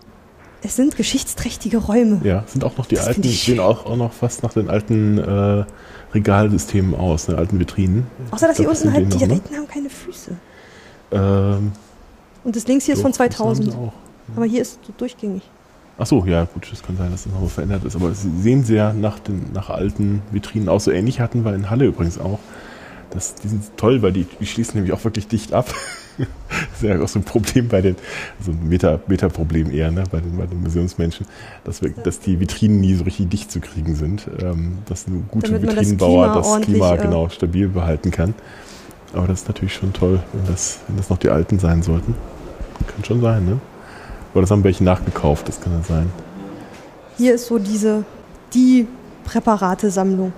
es 0.62 0.76
sind 0.76 0.96
geschichtsträchtige 0.96 1.78
Räume. 1.78 2.20
Ja, 2.24 2.44
sind 2.46 2.64
auch 2.64 2.76
noch 2.76 2.86
die 2.86 2.94
Das 2.96 3.06
alten, 3.08 3.22
sehen 3.22 3.60
auch, 3.60 3.86
auch 3.86 3.96
noch 3.96 4.12
fast 4.12 4.42
nach 4.42 4.52
den 4.52 4.70
alten 4.70 5.18
äh, 5.18 5.64
Regalsystemen 6.14 6.94
aus, 6.94 7.26
den 7.26 7.36
alten 7.36 7.58
Vitrinen. 7.58 8.06
Außer, 8.30 8.48
dass 8.48 8.56
hier 8.58 8.68
das 8.68 8.82
unten 8.82 8.94
halt, 8.94 9.12
die 9.12 9.18
noch, 9.18 9.26
ne? 9.26 9.34
Rechten 9.34 9.56
haben 9.56 9.68
keine 9.68 9.90
Füße. 9.90 10.36
Ähm, 11.12 11.72
Und 12.44 12.56
das 12.56 12.66
links 12.66 12.84
hier 12.84 12.94
ist 12.94 13.02
von 13.02 13.12
doch, 13.12 13.18
das 13.18 13.38
haben 13.38 13.54
2000. 13.54 13.72
sie 13.72 13.76
auch. 13.78 13.92
Aber 14.36 14.46
hier 14.46 14.62
ist 14.62 14.78
so 14.86 14.92
durchgängig. 14.96 15.42
Ach 15.98 16.06
so, 16.06 16.24
ja, 16.24 16.44
gut, 16.44 16.68
das 16.70 16.82
kann 16.82 16.96
sein, 16.96 17.10
dass 17.10 17.24
das 17.24 17.32
nochmal 17.32 17.50
verändert 17.50 17.84
ist. 17.84 17.96
Aber 17.96 18.12
sie 18.14 18.30
sehen 18.40 18.64
sehr 18.64 18.92
nach 18.94 19.18
den 19.18 19.52
nach 19.52 19.68
alten 19.68 20.22
Vitrinen 20.30 20.68
aus. 20.68 20.84
So 20.84 20.90
ähnlich 20.90 21.20
hatten 21.20 21.44
wir 21.44 21.54
in 21.54 21.70
Halle 21.70 21.84
übrigens 21.86 22.18
auch. 22.18 22.38
Das, 23.10 23.34
die 23.34 23.48
sind 23.48 23.76
toll, 23.76 24.00
weil 24.00 24.12
die, 24.12 24.26
die 24.40 24.46
schließen 24.46 24.74
nämlich 24.74 24.94
auch 24.94 25.04
wirklich 25.04 25.28
dicht 25.28 25.52
ab. 25.52 25.72
Das 26.18 26.28
ist 26.74 26.82
ja 26.82 27.00
auch 27.00 27.08
so 27.08 27.18
ein 27.18 27.24
Problem 27.24 27.68
bei 27.68 27.80
den, 27.80 27.96
so 28.40 28.50
ein 28.50 28.68
Meta, 28.68 29.00
Meta-Problem 29.06 29.70
eher, 29.70 29.90
ne, 29.90 30.04
bei 30.10 30.20
den, 30.20 30.36
bei 30.36 30.46
den 30.46 30.60
Museumsmenschen, 30.62 31.26
dass, 31.64 31.82
wir, 31.82 31.90
dass 31.90 32.20
die 32.20 32.38
Vitrinen 32.40 32.80
nie 32.80 32.94
so 32.94 33.04
richtig 33.04 33.30
dicht 33.30 33.50
zu 33.50 33.60
kriegen 33.60 33.94
sind. 33.94 34.28
Ähm, 34.40 34.78
dass 34.86 35.06
ein 35.06 35.26
guter 35.30 35.52
man 35.52 35.62
das 35.62 35.70
Vitrinenbauer 35.70 36.26
Klima 36.26 36.34
das 36.34 36.60
Klima 36.62 36.94
äh, 36.94 36.98
genau 36.98 37.28
stabil 37.28 37.68
behalten 37.68 38.10
kann. 38.10 38.34
Aber 39.12 39.26
das 39.26 39.42
ist 39.42 39.48
natürlich 39.48 39.74
schon 39.74 39.92
toll, 39.92 40.20
wenn 40.32 40.46
das, 40.46 40.80
wenn 40.88 40.96
das 40.96 41.10
noch 41.10 41.18
die 41.18 41.28
alten 41.28 41.58
sein 41.58 41.82
sollten. 41.82 42.14
Kann 42.86 43.04
schon 43.04 43.20
sein, 43.20 43.44
ne? 43.44 43.60
Oder 44.32 44.42
das 44.42 44.50
haben 44.50 44.64
welche 44.64 44.82
nachgekauft, 44.82 45.48
das 45.48 45.60
kann 45.60 45.72
ja 45.72 45.82
sein. 45.82 46.10
Hier 47.18 47.34
ist 47.34 47.46
so 47.46 47.58
diese, 47.58 48.04
die 48.54 48.86
Präparatesammlung. 49.24 50.32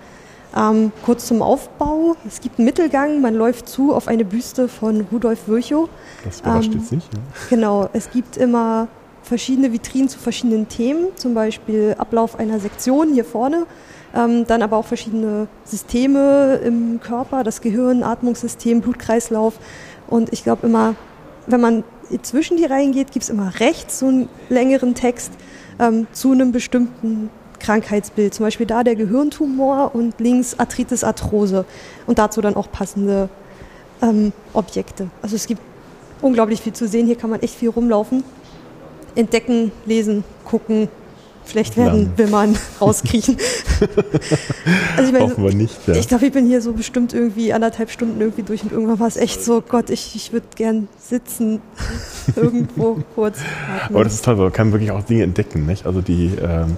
Ähm, 0.56 0.92
kurz 1.04 1.26
zum 1.26 1.42
Aufbau. 1.42 2.16
Es 2.26 2.40
gibt 2.40 2.58
einen 2.58 2.66
Mittelgang, 2.66 3.20
man 3.20 3.34
läuft 3.34 3.68
zu 3.68 3.92
auf 3.92 4.06
eine 4.06 4.24
Büste 4.24 4.68
von 4.68 5.06
Rudolf 5.10 5.48
Virchow. 5.48 5.88
Das 6.24 6.40
überrascht 6.40 6.72
Ähm, 6.72 6.78
jetzt 6.80 6.92
nicht. 6.92 7.12
Ne? 7.12 7.20
Genau, 7.50 7.88
es 7.92 8.10
gibt 8.10 8.36
immer 8.36 8.88
verschiedene 9.22 9.72
Vitrinen 9.72 10.08
zu 10.08 10.18
verschiedenen 10.18 10.68
Themen, 10.68 11.08
zum 11.16 11.34
Beispiel 11.34 11.96
Ablauf 11.98 12.38
einer 12.38 12.60
Sektion 12.60 13.12
hier 13.14 13.24
vorne, 13.24 13.66
ähm, 14.14 14.46
dann 14.46 14.62
aber 14.62 14.76
auch 14.76 14.84
verschiedene 14.84 15.48
Systeme 15.64 16.60
im 16.62 17.00
Körper, 17.00 17.42
das 17.42 17.60
Gehirn, 17.60 18.02
Atmungssystem, 18.02 18.80
Blutkreislauf. 18.80 19.54
Und 20.06 20.32
ich 20.32 20.44
glaube 20.44 20.66
immer, 20.66 20.94
wenn 21.46 21.60
man 21.60 21.84
zwischen 22.22 22.56
die 22.58 22.64
Reihen 22.64 22.92
geht, 22.92 23.12
gibt 23.12 23.24
es 23.24 23.30
immer 23.30 23.58
rechts 23.60 23.98
so 23.98 24.06
einen 24.06 24.28
längeren 24.50 24.94
Text 24.94 25.32
ähm, 25.80 26.06
zu 26.12 26.32
einem 26.32 26.52
bestimmten 26.52 27.30
Krankheitsbild. 27.64 28.34
Zum 28.34 28.44
Beispiel 28.44 28.66
da 28.66 28.84
der 28.84 28.94
Gehirntumor 28.94 29.94
und 29.94 30.20
links 30.20 30.58
Arthritis, 30.58 31.02
Arthrose. 31.02 31.64
Und 32.06 32.18
dazu 32.18 32.40
dann 32.40 32.56
auch 32.56 32.70
passende 32.70 33.28
ähm, 34.02 34.32
Objekte. 34.52 35.08
Also 35.22 35.36
es 35.36 35.46
gibt 35.46 35.60
unglaublich 36.20 36.60
viel 36.60 36.74
zu 36.74 36.86
sehen. 36.86 37.06
Hier 37.06 37.16
kann 37.16 37.30
man 37.30 37.40
echt 37.40 37.54
viel 37.54 37.70
rumlaufen, 37.70 38.22
entdecken, 39.14 39.72
lesen, 39.86 40.24
gucken, 40.44 40.88
schlecht 41.46 41.76
werden, 41.76 42.00
Lernen. 42.00 42.18
wimmern, 42.18 42.58
rauskriechen. 42.80 43.36
also 44.96 45.06
ich 45.06 45.12
meine, 45.12 45.24
Hoffen 45.24 45.44
wir 45.44 45.54
nicht. 45.54 45.76
Ja. 45.86 45.94
ich 45.94 46.08
glaube, 46.08 46.26
ich 46.26 46.32
bin 46.32 46.46
hier 46.46 46.60
so 46.60 46.72
bestimmt 46.72 47.12
irgendwie 47.12 47.52
anderthalb 47.52 47.90
Stunden 47.90 48.20
irgendwie 48.20 48.42
durch 48.42 48.62
und 48.62 48.72
irgendwann 48.72 48.98
war 49.00 49.06
es 49.08 49.16
echt 49.16 49.44
so, 49.44 49.62
Gott, 49.66 49.90
ich, 49.90 50.14
ich 50.16 50.32
würde 50.32 50.46
gern 50.56 50.88
sitzen, 50.98 51.60
irgendwo 52.36 52.98
kurz. 53.14 53.38
atmen. 53.38 53.96
Aber 53.96 54.04
das 54.04 54.14
ist 54.14 54.24
toll, 54.24 54.36
weil 54.38 54.44
man 54.44 54.52
kann 54.52 54.72
wirklich 54.72 54.90
auch 54.90 55.02
Dinge 55.02 55.22
entdecken. 55.22 55.66
Nicht? 55.66 55.86
Also 55.86 56.00
die, 56.00 56.32
ähm, 56.42 56.76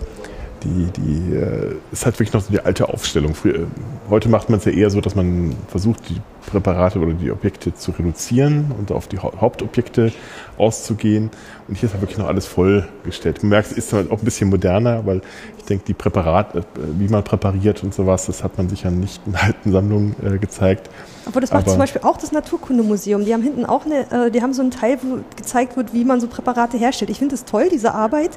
die, 0.67 1.01
die 1.01 1.35
äh, 1.37 1.75
ist 1.93 2.05
halt 2.05 2.19
wirklich 2.19 2.33
noch 2.33 2.41
so 2.43 2.51
die 2.51 2.61
alte 2.61 2.89
Aufstellung. 2.89 3.35
Früher, 3.35 3.67
heute 4.11 4.29
macht 4.29 4.51
man 4.51 4.59
es 4.59 4.65
ja 4.65 4.73
eher 4.73 4.91
so, 4.91 5.01
dass 5.01 5.15
man 5.15 5.55
versucht, 5.69 6.09
die 6.09 6.21
Präparate 6.51 6.99
oder 7.01 7.13
die 7.13 7.31
Objekte 7.31 7.75
zu 7.75 7.91
reduzieren 7.93 8.73
und 8.79 8.93
auf 8.93 9.09
die 9.09 9.19
Hau- 9.19 9.33
Hauptobjekte 9.41 10.13
auszugehen. 10.59 11.31
Und 11.69 11.77
hier 11.77 11.87
ist 11.89 11.93
halt 11.93 12.03
wirklich 12.03 12.19
noch 12.19 12.29
alles 12.29 12.47
vollgestellt. 12.47 13.43
Man 13.43 13.51
merkt, 13.51 13.73
es 13.73 13.77
ist 13.79 13.93
halt 13.93 14.11
auch 14.11 14.19
ein 14.19 14.25
bisschen 14.25 14.49
moderner, 14.51 15.05
weil 15.07 15.23
ich 15.59 15.65
denke, 15.65 15.85
die 15.87 15.95
Präparate, 15.95 16.59
äh, 16.59 16.63
wie 16.99 17.09
man 17.09 17.25
präpariert 17.25 17.83
und 17.83 17.95
sowas, 17.95 18.27
das 18.27 18.43
hat 18.45 18.57
man 18.59 18.69
sich 18.69 18.83
ja 18.85 18.91
nicht 18.91 19.21
in 19.27 19.35
alten 19.35 19.73
Sammlungen 19.73 20.15
äh, 20.25 20.39
gezeigt. 20.39 20.89
Aber 21.27 21.41
das 21.41 21.51
macht 21.51 21.63
aber- 21.65 21.71
zum 21.73 21.79
Beispiel 21.79 22.03
auch 22.05 22.17
das 22.17 22.33
Naturkundemuseum. 22.33 23.25
Die 23.25 23.33
haben 23.35 23.43
hinten 23.43 23.65
auch 23.67 23.85
eine, 23.85 24.27
äh, 24.27 24.31
die 24.31 24.43
haben 24.43 24.53
so 24.53 24.63
einen 24.63 24.71
Teil, 24.71 24.99
wo 25.03 25.19
gezeigt 25.37 25.77
wird, 25.77 25.93
wie 25.93 26.05
man 26.05 26.21
so 26.21 26.29
Präparate 26.29 26.77
herstellt. 26.77 27.11
Ich 27.11 27.19
finde 27.19 27.35
es 27.35 27.45
toll, 27.45 27.69
diese 27.73 27.93
Arbeit, 27.95 28.31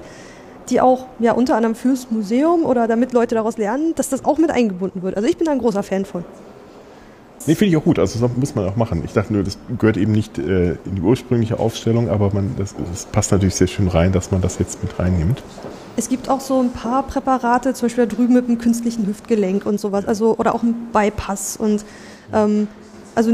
die 0.69 0.81
auch 0.81 1.05
ja 1.19 1.33
unter 1.33 1.55
anderem 1.55 1.75
fürs 1.75 2.09
Museum 2.11 2.65
oder 2.65 2.87
damit 2.87 3.13
Leute 3.13 3.35
daraus 3.35 3.57
lernen, 3.57 3.93
dass 3.95 4.09
das 4.09 4.25
auch 4.25 4.37
mit 4.37 4.51
eingebunden 4.51 5.01
wird. 5.01 5.15
Also 5.15 5.27
ich 5.27 5.37
bin 5.37 5.45
da 5.45 5.51
ein 5.51 5.59
großer 5.59 5.83
Fan 5.83 6.05
von. 6.05 6.23
Nee, 7.47 7.55
finde 7.55 7.71
ich 7.71 7.77
auch 7.77 7.83
gut. 7.83 7.99
Also 7.99 8.19
das 8.19 8.37
muss 8.37 8.55
man 8.55 8.67
auch 8.67 8.75
machen. 8.75 9.01
Ich 9.05 9.13
dachte 9.13 9.33
nur, 9.33 9.43
das 9.43 9.57
gehört 9.77 9.97
eben 9.97 10.11
nicht 10.11 10.37
äh, 10.37 10.71
in 10.71 10.95
die 10.95 11.01
ursprüngliche 11.01 11.59
Aufstellung, 11.59 12.09
aber 12.09 12.33
man, 12.33 12.55
das, 12.57 12.75
das 12.91 13.05
passt 13.05 13.31
natürlich 13.31 13.55
sehr 13.55 13.67
schön 13.67 13.87
rein, 13.87 14.11
dass 14.11 14.31
man 14.31 14.41
das 14.41 14.59
jetzt 14.59 14.83
mit 14.83 14.99
reinnimmt. 14.99 15.41
Es 15.95 16.09
gibt 16.09 16.29
auch 16.29 16.41
so 16.41 16.59
ein 16.61 16.71
paar 16.71 17.03
Präparate, 17.03 17.73
zum 17.73 17.87
Beispiel 17.87 18.05
da 18.05 18.15
drüben 18.15 18.33
mit 18.33 18.45
einem 18.47 18.57
künstlichen 18.57 19.07
Hüftgelenk 19.07 19.65
und 19.65 19.79
sowas, 19.79 20.05
also 20.05 20.35
oder 20.37 20.53
auch 20.53 20.63
ein 20.63 20.75
Bypass 20.93 21.57
und 21.57 21.83
ähm, 22.33 22.67
also 23.15 23.31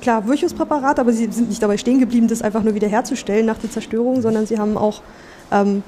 klar 0.00 0.26
Virchuspräparate, 0.26 1.00
aber 1.00 1.12
sie 1.12 1.30
sind 1.30 1.48
nicht 1.48 1.62
dabei 1.62 1.78
stehen 1.78 2.00
geblieben, 2.00 2.28
das 2.28 2.42
einfach 2.42 2.62
nur 2.62 2.74
wiederherzustellen 2.74 3.46
nach 3.46 3.58
der 3.58 3.70
Zerstörung, 3.70 4.20
sondern 4.20 4.46
sie 4.46 4.58
haben 4.58 4.76
auch 4.76 5.02
ähm, 5.50 5.82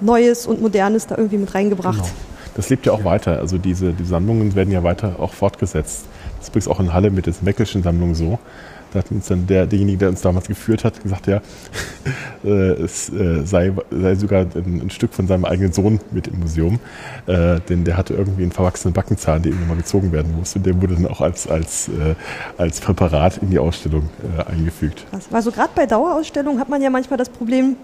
Neues 0.00 0.46
und 0.46 0.60
Modernes 0.60 1.06
da 1.06 1.16
irgendwie 1.16 1.38
mit 1.38 1.54
reingebracht. 1.54 1.98
Genau. 1.98 2.08
Das 2.54 2.68
lebt 2.68 2.86
ja 2.86 2.92
auch 2.92 3.04
weiter. 3.04 3.38
Also 3.38 3.58
diese 3.58 3.92
die 3.92 4.04
Sammlungen 4.04 4.54
werden 4.54 4.72
ja 4.72 4.82
weiter 4.82 5.16
auch 5.18 5.32
fortgesetzt. 5.32 6.06
Das 6.38 6.46
ist 6.46 6.48
übrigens 6.48 6.68
auch 6.68 6.80
in 6.80 6.92
Halle 6.92 7.10
mit 7.10 7.26
der 7.26 7.34
Meckelschen 7.42 7.82
Sammlung 7.82 8.14
so. 8.14 8.38
Da 8.92 8.98
hat 8.98 9.10
uns 9.12 9.28
dann 9.28 9.46
der, 9.46 9.66
derjenige, 9.66 9.98
der 9.98 10.08
uns 10.08 10.20
damals 10.20 10.48
geführt 10.48 10.84
hat, 10.84 11.00
gesagt, 11.00 11.28
ja, 11.28 11.40
äh, 12.44 12.48
es 12.48 13.08
äh, 13.10 13.44
sei, 13.44 13.72
sei 13.90 14.14
sogar 14.16 14.46
ein, 14.54 14.80
ein, 14.82 14.90
Stück 14.90 15.14
von 15.14 15.28
seinem 15.28 15.44
eigenen 15.44 15.72
Sohn 15.72 16.00
mit 16.10 16.26
im 16.26 16.40
Museum, 16.40 16.80
äh, 17.26 17.60
denn 17.68 17.84
der 17.84 17.96
hatte 17.96 18.14
irgendwie 18.14 18.42
einen 18.42 18.52
verwachsenen 18.52 18.92
Backenzahn, 18.92 19.42
der 19.42 19.52
irgendwann 19.52 19.68
mal 19.68 19.76
gezogen 19.76 20.10
werden 20.10 20.34
musste. 20.36 20.58
Der 20.58 20.80
wurde 20.82 20.94
dann 20.94 21.06
auch 21.06 21.20
als, 21.20 21.46
als, 21.46 21.88
äh, 21.88 22.16
als 22.58 22.80
Präparat 22.80 23.38
in 23.38 23.50
die 23.50 23.60
Ausstellung 23.60 24.10
äh, 24.36 24.50
eingefügt. 24.50 25.06
Also 25.30 25.52
gerade 25.52 25.70
bei 25.74 25.86
Dauerausstellungen 25.86 26.60
hat 26.60 26.68
man 26.68 26.82
ja 26.82 26.90
manchmal 26.90 27.18
das 27.18 27.28
Problem, 27.28 27.76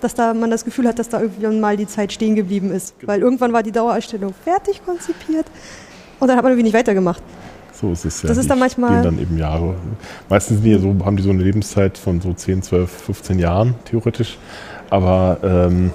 dass 0.00 0.14
da 0.14 0.34
man 0.34 0.50
das 0.50 0.64
Gefühl 0.64 0.86
hat, 0.86 0.98
dass 0.98 1.08
da 1.08 1.20
irgendwann 1.20 1.60
mal 1.60 1.76
die 1.76 1.86
Zeit 1.86 2.12
stehen 2.12 2.34
geblieben 2.34 2.72
ist. 2.72 2.98
Genau. 2.98 3.12
Weil 3.12 3.20
irgendwann 3.20 3.52
war 3.52 3.62
die 3.62 3.72
Dauerausstellung 3.72 4.34
fertig 4.44 4.84
konzipiert 4.84 5.46
und 6.18 6.28
dann 6.28 6.36
hat 6.36 6.42
man 6.42 6.52
irgendwie 6.52 6.64
nicht 6.64 6.74
weitergemacht. 6.74 7.22
So 7.80 7.92
ist 7.92 8.04
es 8.04 8.22
ja. 8.22 8.28
Das 8.28 8.36
ist 8.36 8.50
dann 8.50 8.58
manchmal. 8.58 9.02
dann 9.02 9.18
eben 9.18 9.38
Jahre. 9.38 9.74
Meistens 10.28 10.60
die 10.60 10.78
so, 10.78 10.94
haben 11.04 11.16
die 11.16 11.22
so 11.22 11.30
eine 11.30 11.42
Lebenszeit 11.42 11.96
von 11.96 12.20
so 12.20 12.32
10, 12.32 12.62
12, 12.62 12.90
15 12.90 13.38
Jahren, 13.38 13.74
theoretisch. 13.86 14.38
Aber 14.90 15.38
ähm, 15.42 15.90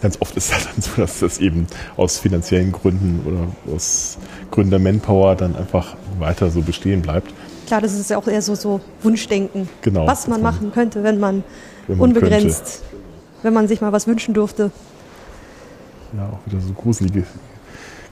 ganz 0.00 0.16
oft 0.20 0.36
ist 0.36 0.46
es 0.50 0.54
halt 0.54 0.66
dann 0.66 0.82
so, 0.82 1.00
dass 1.00 1.20
das 1.20 1.38
eben 1.38 1.66
aus 1.96 2.18
finanziellen 2.18 2.72
Gründen 2.72 3.20
oder 3.26 3.74
aus 3.74 4.18
Gründen 4.50 4.70
der 4.70 4.80
Manpower 4.80 5.36
dann 5.36 5.54
einfach 5.54 5.96
weiter 6.18 6.50
so 6.50 6.62
bestehen 6.62 7.02
bleibt. 7.02 7.32
Klar, 7.66 7.80
das 7.80 7.94
ist 7.94 8.10
ja 8.10 8.18
auch 8.18 8.26
eher 8.26 8.42
so, 8.42 8.56
so 8.56 8.80
Wunschdenken. 9.02 9.68
Genau. 9.82 10.06
Was 10.06 10.26
man, 10.26 10.42
man 10.42 10.54
machen 10.54 10.72
könnte, 10.72 11.04
wenn 11.04 11.20
man, 11.20 11.44
wenn 11.86 11.98
man 11.98 12.08
unbegrenzt, 12.08 12.80
könnte. 12.80 12.89
Wenn 13.42 13.52
man 13.52 13.68
sich 13.68 13.80
mal 13.80 13.92
was 13.92 14.06
wünschen 14.06 14.34
durfte. 14.34 14.70
Ja, 16.16 16.26
auch 16.26 16.46
wieder 16.46 16.60
so 16.60 16.72
gruselige 16.72 17.24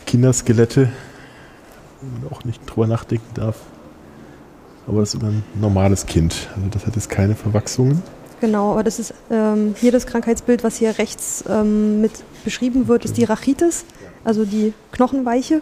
Kinderskelette 0.06 0.90
man 2.02 2.30
auch 2.30 2.44
nicht 2.44 2.60
drüber 2.66 2.86
nachdenken 2.86 3.26
darf. 3.34 3.56
Aber 4.86 5.00
das 5.00 5.14
ist 5.14 5.20
immer 5.20 5.30
ein 5.30 5.44
normales 5.60 6.06
Kind. 6.06 6.48
Also 6.56 6.68
das 6.70 6.86
hat 6.86 6.96
jetzt 6.96 7.10
keine 7.10 7.34
Verwachsungen. 7.34 8.02
Genau, 8.40 8.72
aber 8.72 8.84
das 8.84 8.98
ist 8.98 9.14
ähm, 9.30 9.74
hier 9.78 9.92
das 9.92 10.06
Krankheitsbild, 10.06 10.62
was 10.62 10.76
hier 10.76 10.98
rechts 10.98 11.44
ähm, 11.48 12.00
mit 12.00 12.12
beschrieben 12.44 12.86
wird, 12.86 13.04
ist 13.04 13.16
die 13.16 13.24
Rachitis, 13.24 13.84
also 14.24 14.44
die 14.44 14.72
Knochenweiche. 14.92 15.60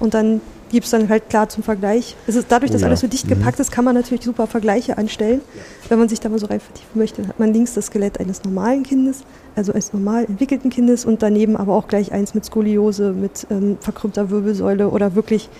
Und 0.00 0.14
dann 0.14 0.40
gibt 0.72 0.86
es 0.86 0.90
dann 0.90 1.08
halt 1.08 1.28
klar 1.28 1.48
zum 1.48 1.62
Vergleich. 1.62 2.16
Es 2.26 2.34
ist 2.34 2.50
dadurch, 2.50 2.72
dass 2.72 2.80
oh 2.80 2.84
ja. 2.84 2.88
alles 2.88 3.00
so 3.00 3.06
dicht 3.06 3.28
gepackt 3.28 3.58
mhm. 3.58 3.62
ist, 3.62 3.70
kann 3.70 3.84
man 3.84 3.94
natürlich 3.94 4.24
super 4.24 4.46
Vergleiche 4.46 4.98
anstellen. 4.98 5.42
Wenn 5.88 5.98
man 5.98 6.08
sich 6.08 6.18
da 6.18 6.28
mal 6.28 6.38
so 6.38 6.46
rein 6.46 6.60
vertiefen 6.60 6.98
möchte, 6.98 7.28
hat 7.28 7.38
man 7.38 7.52
links 7.52 7.74
das 7.74 7.86
Skelett 7.86 8.18
eines 8.18 8.42
normalen 8.42 8.82
Kindes, 8.82 9.20
also 9.54 9.72
eines 9.72 9.92
normal 9.92 10.24
entwickelten 10.24 10.70
Kindes 10.70 11.04
und 11.04 11.22
daneben 11.22 11.56
aber 11.56 11.74
auch 11.74 11.86
gleich 11.86 12.10
eins 12.10 12.34
mit 12.34 12.44
Skoliose, 12.44 13.12
mit 13.12 13.46
ähm, 13.50 13.76
verkrümmter 13.80 14.30
Wirbelsäule 14.30 14.88
oder 14.88 15.14
wirklich, 15.14 15.50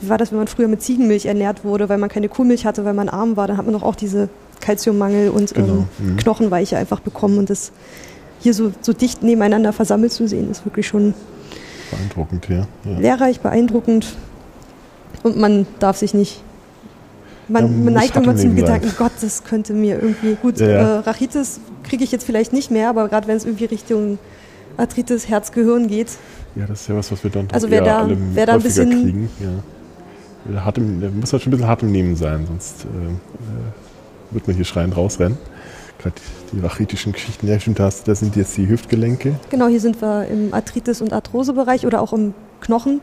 wie 0.00 0.08
war 0.10 0.18
das, 0.18 0.30
wenn 0.30 0.38
man 0.38 0.48
früher 0.48 0.68
mit 0.68 0.82
Ziegenmilch 0.82 1.26
ernährt 1.26 1.64
wurde, 1.64 1.88
weil 1.88 1.98
man 1.98 2.10
keine 2.10 2.28
Kuhmilch 2.28 2.66
hatte, 2.66 2.84
weil 2.84 2.94
man 2.94 3.08
arm 3.08 3.36
war, 3.36 3.48
dann 3.48 3.56
hat 3.56 3.64
man 3.64 3.72
doch 3.72 3.82
auch 3.82 3.96
diese 3.96 4.28
Kalziummangel 4.60 5.30
und 5.30 5.56
ähm, 5.56 5.66
genau. 5.66 5.86
mhm. 5.98 6.16
Knochenweiche 6.18 6.76
einfach 6.76 7.00
bekommen 7.00 7.38
und 7.38 7.48
das 7.48 7.72
hier 8.40 8.52
so, 8.52 8.72
so 8.82 8.92
dicht 8.92 9.22
nebeneinander 9.22 9.72
versammelt 9.72 10.12
zu 10.12 10.28
sehen, 10.28 10.50
ist 10.50 10.66
wirklich 10.66 10.86
schon 10.86 11.14
beeindruckend, 11.90 12.48
ja. 12.48 12.66
ja. 12.84 12.98
Lehrreich, 12.98 13.40
beeindruckend 13.40 14.16
und 15.22 15.36
man 15.36 15.66
darf 15.78 15.96
sich 15.96 16.14
nicht 16.14 16.42
man, 17.48 17.84
man 17.84 17.94
neigt 17.94 18.16
immer 18.16 18.36
zum 18.36 18.54
Gedanken, 18.54 18.88
sein. 18.88 18.96
Gott, 18.98 19.12
das 19.20 19.44
könnte 19.44 19.74
mir 19.74 20.00
irgendwie 20.00 20.36
gut. 20.40 20.58
Ja, 20.58 20.68
ja. 20.68 20.74
Äh, 20.74 20.98
Rachitis 21.00 21.60
kriege 21.82 22.04
ich 22.04 22.12
jetzt 22.12 22.24
vielleicht 22.24 22.52
nicht 22.52 22.70
mehr, 22.70 22.88
aber 22.88 23.08
gerade 23.08 23.26
wenn 23.26 23.36
es 23.36 23.44
irgendwie 23.44 23.66
Richtung 23.66 24.18
Arthritis, 24.76 25.28
Herz, 25.28 25.52
Gehirn 25.52 25.88
geht. 25.88 26.08
Ja, 26.54 26.66
das 26.66 26.82
ist 26.82 26.88
ja 26.88 26.96
was, 26.96 27.10
was 27.12 27.22
wir 27.22 27.30
dann 27.30 27.48
also 27.52 27.70
wer 27.70 27.82
da, 27.82 28.08
wer 28.08 28.46
da 28.46 28.54
ein 28.54 28.62
bisschen 28.62 28.90
kriegen. 28.90 29.30
Ja. 29.40 30.64
Hart 30.64 30.78
im, 30.78 31.20
muss 31.20 31.32
halt 31.32 31.42
schon 31.42 31.50
ein 31.50 31.56
bisschen 31.56 31.68
hart 31.68 31.82
im 31.82 31.92
Nehmen 31.92 32.16
sein, 32.16 32.46
sonst 32.46 32.84
äh, 32.84 32.86
äh 32.86 34.32
wird 34.32 34.46
man 34.46 34.56
hier 34.56 34.64
schreiend 34.64 34.96
rausrennen. 34.96 35.36
Gerade 35.98 36.16
die 36.52 36.60
rachitischen 36.60 37.12
Geschichten, 37.12 37.46
ja 37.46 37.60
stimmt, 37.60 37.78
das, 37.78 38.02
das 38.02 38.20
sind 38.20 38.34
jetzt 38.34 38.56
die 38.56 38.68
Hüftgelenke. 38.68 39.34
Genau, 39.50 39.68
hier 39.68 39.80
sind 39.80 40.00
wir 40.00 40.26
im 40.26 40.52
Arthritis- 40.54 41.00
und 41.02 41.12
Arthrosebereich 41.12 41.86
oder 41.86 42.00
auch 42.00 42.12
im 42.12 42.34
Knochen, 42.60 43.00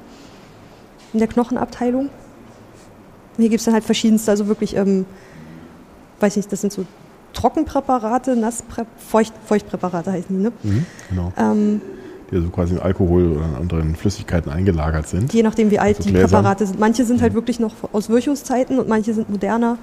in 1.13 1.19
der 1.19 1.27
Knochenabteilung 1.27 2.09
hier 3.39 3.49
gibt 3.49 3.59
es 3.59 3.65
dann 3.65 3.73
halt 3.73 3.83
verschiedenste, 3.83 4.31
also 4.31 4.47
wirklich, 4.47 4.75
ähm, 4.75 5.05
weiß 6.19 6.35
nicht, 6.35 6.51
das 6.51 6.61
sind 6.61 6.73
so 6.73 6.85
Trockenpräparate, 7.33 8.35
Nasspräparate, 8.35 8.89
Feucht, 8.97 9.33
Feuchtpräparate 9.45 10.11
heißen 10.11 10.35
die, 10.35 10.43
ne? 10.43 10.51
Mhm, 10.63 10.85
genau. 11.09 11.33
Ähm, 11.37 11.81
die 12.29 12.35
also 12.35 12.49
quasi 12.49 12.73
in 12.75 12.79
Alkohol 12.79 13.37
oder 13.37 13.45
in 13.45 13.55
anderen 13.55 13.95
Flüssigkeiten 13.95 14.51
eingelagert 14.51 15.07
sind. 15.07 15.33
Je 15.33 15.41
nachdem, 15.41 15.71
wie 15.71 15.79
alt 15.79 15.97
also 15.97 16.07
die 16.07 16.13
Gläsern. 16.13 16.29
Präparate 16.29 16.67
sind. 16.67 16.79
Manche 16.79 17.05
sind 17.05 17.21
halt 17.21 17.33
mhm. 17.33 17.37
wirklich 17.37 17.59
noch 17.59 17.73
aus 17.91 18.09
Virchow-Zeiten 18.09 18.77
und 18.77 18.87
manche 18.87 19.13
sind 19.13 19.29
moderner. 19.29 19.77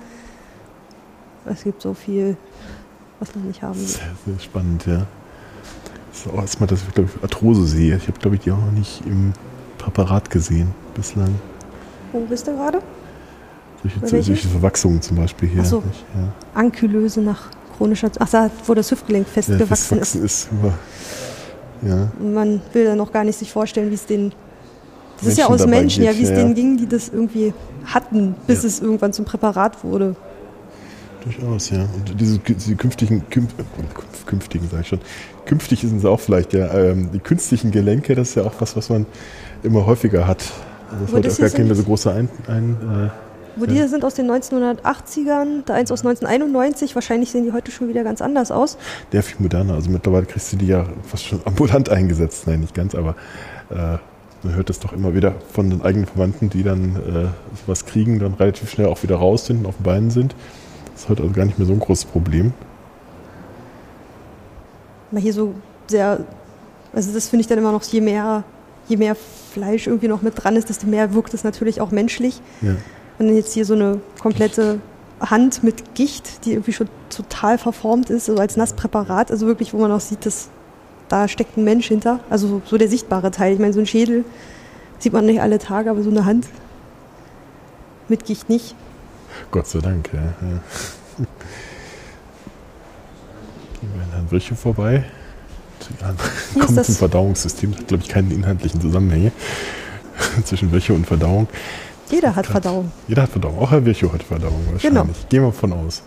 Es 1.45 1.65
gibt 1.65 1.83
so 1.83 1.95
viel, 1.95 2.37
was 3.21 3.35
man 3.35 3.47
nicht 3.47 3.63
haben 3.63 3.79
will. 3.79 3.87
Sehr, 3.87 4.03
sehr 4.27 4.39
spannend, 4.39 4.87
ja. 4.87 5.07
Das 6.11 6.21
ist 6.21 6.33
auch 6.33 6.41
erstmal, 6.41 6.67
dass 6.69 6.83
ich, 6.83 6.95
glaube 6.95 7.11
ich, 7.15 7.23
Arthrose 7.23 7.67
sehe. 7.67 7.97
Ich 7.97 8.07
habe, 8.07 8.19
glaube 8.19 8.37
ich, 8.37 8.43
die 8.43 8.53
auch 8.53 8.59
noch 8.59 8.73
nicht 8.73 9.03
im 9.07 9.33
Präparat 9.79 10.31
gesehen 10.31 10.75
bislang. 10.97 11.35
Wo 12.13 12.21
bist 12.21 12.47
du 12.47 12.57
gerade? 12.57 12.81
Solche, 14.03 14.25
solche 14.25 14.49
Verwachsungen 14.49 15.01
zum 15.03 15.17
Beispiel 15.17 15.49
hier. 15.49 15.63
Ach 15.63 15.67
so. 15.67 15.83
ja. 16.15 16.33
Ankylöse 16.55 17.21
nach 17.21 17.51
chronischer. 17.77 18.11
Ach, 18.19 18.29
da, 18.29 18.51
wo 18.67 18.75
das 18.75 18.91
Hüftgelenk 18.91 19.29
festgewachsen 19.29 19.99
ja, 19.99 20.03
ist. 20.03 20.15
ist 20.15 20.49
ja. 21.83 22.11
Man 22.21 22.61
will 22.73 22.85
dann 22.85 22.99
noch 22.99 23.13
gar 23.13 23.25
nicht 23.25 23.39
sich 23.39 23.53
vorstellen, 23.53 23.91
wie 23.91 23.95
es 23.95 24.07
den. 24.07 24.33
Das 25.17 25.25
Menschen 25.25 25.31
ist 25.31 25.39
ja 25.39 25.47
aus 25.47 25.67
Menschen, 25.67 26.05
geht, 26.05 26.13
ja, 26.13 26.19
wie 26.19 26.25
es 26.25 26.35
denen 26.35 26.55
ging, 26.55 26.77
die 26.77 26.87
das 26.87 27.09
irgendwie 27.09 27.55
hatten, 27.87 28.35
bis 28.47 28.65
es 28.65 28.81
irgendwann 28.81 29.13
zum 29.13 29.25
Präparat 29.25 29.83
wurde. 29.83 30.15
Durchaus, 31.25 31.71
ja. 31.71 31.83
Und 31.83 32.21
diese, 32.21 32.39
diese 32.39 32.77
künftigen, 32.77 33.29
künf, 33.31 33.55
künftigen 34.27 34.69
sage 34.69 34.83
ich 34.83 34.89
schon, 34.89 35.01
künftig 35.47 35.81
sind 35.81 36.01
sie 36.01 36.09
auch 36.09 36.21
vielleicht, 36.21 36.53
ja. 36.53 36.73
Ähm, 36.73 37.11
die 37.13 37.19
künstlichen 37.19 37.71
Gelenke, 37.71 38.15
das 38.15 38.31
ist 38.31 38.35
ja 38.37 38.45
auch 38.45 38.55
was, 38.59 38.77
was 38.77 38.91
man 38.91 39.07
immer 39.63 39.87
häufiger 39.87 40.27
hat. 40.27 40.53
Also 40.91 41.05
das 41.05 41.13
wird 41.13 41.33
auch 41.33 41.39
gar 41.39 41.51
keine 41.51 41.75
so 41.75 41.83
große 41.83 42.13
ein, 42.13 42.29
ein 42.49 42.77
äh, 43.07 43.11
wo 43.57 43.65
ja. 43.65 43.73
die 43.73 43.89
sind 43.89 44.05
aus 44.05 44.15
den 44.15 44.31
1980ern, 44.31 45.63
da 45.65 45.75
eins 45.75 45.91
aus 45.91 46.01
1991. 46.01 46.95
Wahrscheinlich 46.95 47.31
sehen 47.31 47.45
die 47.45 47.53
heute 47.53 47.71
schon 47.71 47.89
wieder 47.89 48.05
ganz 48.05 48.21
anders 48.21 48.51
aus. 48.51 48.77
Der 49.13 49.23
viel 49.23 49.37
moderner. 49.39 49.75
Also 49.75 49.91
mittlerweile 49.91 50.27
kriegst 50.27 50.53
du 50.53 50.57
die 50.57 50.67
ja 50.67 50.87
fast 51.03 51.25
schon 51.25 51.41
ambulant 51.47 51.89
eingesetzt. 51.89 52.47
Nein, 52.47 52.61
nicht 52.61 52.75
ganz, 52.75 52.95
aber 52.95 53.17
äh, 53.71 53.97
man 54.43 54.55
hört 54.55 54.69
das 54.69 54.79
doch 54.79 54.93
immer 54.93 55.15
wieder 55.15 55.35
von 55.53 55.71
den 55.71 55.81
eigenen 55.81 56.07
Verwandten, 56.07 56.51
die 56.51 56.63
dann 56.63 56.97
äh, 56.97 57.29
was 57.67 57.87
kriegen, 57.87 58.19
dann 58.19 58.35
relativ 58.35 58.71
schnell 58.71 58.89
auch 58.89 59.03
wieder 59.03 59.17
raus 59.17 59.47
sind 59.47 59.61
und 59.61 59.67
auf 59.67 59.77
den 59.77 59.85
Beinen 59.85 60.11
sind. 60.11 60.35
Das 60.93 61.05
ist 61.05 61.09
heute 61.09 61.23
also 61.23 61.35
gar 61.35 61.47
nicht 61.47 61.59
mehr 61.59 61.67
so 61.67 61.73
ein 61.73 61.81
großes 61.81 62.05
Problem. 62.05 62.53
Mal 65.11 65.23
hier 65.23 65.33
so 65.33 65.55
sehr, 65.87 66.21
also 66.93 67.13
das 67.13 67.29
finde 67.29 67.41
ich 67.41 67.47
dann 67.47 67.59
immer 67.59 67.73
noch, 67.73 67.83
je 67.85 68.03
mehr, 68.03 68.45
je 68.89 68.97
mehr 68.97 69.17
Fleisch 69.53 69.87
irgendwie 69.87 70.09
noch 70.09 70.23
mit 70.23 70.43
dran 70.43 70.57
ist, 70.57 70.69
desto 70.69 70.87
mehr 70.87 71.15
wirkt 71.15 71.35
es 71.35 71.45
natürlich 71.45 71.81
auch 71.81 71.91
menschlich. 71.91 72.41
Ja. 72.63 72.77
Und 73.19 73.35
jetzt 73.35 73.55
hier 73.55 73.65
so 73.65 73.75
eine 73.75 74.01
komplette 74.21 74.81
Hand 75.21 75.65
mit 75.65 75.95
Gicht, 75.95 76.45
die 76.45 76.53
irgendwie 76.53 76.73
schon 76.73 76.89
total 77.09 77.59
verformt 77.59 78.11
ist, 78.11 78.27
so 78.27 78.37
als 78.37 78.57
Nasspräparat, 78.57 79.31
also 79.31 79.47
wirklich, 79.47 79.73
wo 79.73 79.79
man 79.79 79.91
auch 79.91 80.01
sieht, 80.01 80.27
dass 80.27 80.51
da 81.09 81.29
steckt 81.29 81.57
ein 81.57 81.65
Mensch 81.65 81.89
hinter. 81.89 82.21
Also 82.31 82.61
so 82.65 82.77
der 82.77 82.89
sichtbare 82.89 83.31
Teil. 83.31 83.55
Ich 83.55 83.59
meine, 83.59 83.73
so 83.73 83.81
ein 83.81 83.87
Schädel 83.87 84.25
sieht 84.99 85.13
man 85.13 85.27
nicht 85.27 85.41
alle 85.41 85.59
Tage, 85.59 85.91
aber 85.91 86.03
so 86.03 86.11
eine 86.11 86.25
Hand 86.25 86.49
mit 88.09 88.25
Gicht 88.25 88.49
nicht. 88.49 88.75
Gott 89.51 89.67
sei 89.67 89.81
Dank, 89.81 90.11
ja. 90.13 90.21
ja. 90.21 90.61
Gehen 93.81 93.93
wir 93.95 94.19
an 94.19 94.27
Brüche 94.27 94.55
vorbei. 94.57 95.05
Ja, 96.01 96.15
kommt 96.65 96.85
zum 96.85 96.95
Verdauungssystem. 96.95 97.73
Das 97.73 97.81
hat, 97.81 97.89
glaube 97.89 98.03
ich, 98.03 98.09
keinen 98.09 98.31
inhaltlichen 98.31 98.81
Zusammenhänge 98.81 99.33
zwischen 100.45 100.73
Wäsche 100.73 100.95
und 100.95 101.07
Verdauung. 101.07 101.49
Jeder 102.11 102.37
hat 102.37 102.47
Verdauung. 102.47 102.93
Jeder 103.09 103.23
hat 103.23 103.31
Verdauung. 103.31 103.59
Auch 103.59 103.71
Herr 103.71 103.85
Virchow 103.85 104.13
hat 104.13 104.23
Verdauung 104.23 104.61
wahrscheinlich. 104.71 105.03
Genau. 105.03 105.07
Gehen 105.29 105.43
wir 105.43 105.53
von 105.53 105.73
aus. 105.73 106.03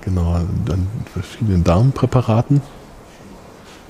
Genau, 0.00 0.40
dann 0.64 0.86
verschiedenen 1.12 1.64
Darmpräparaten. 1.64 2.62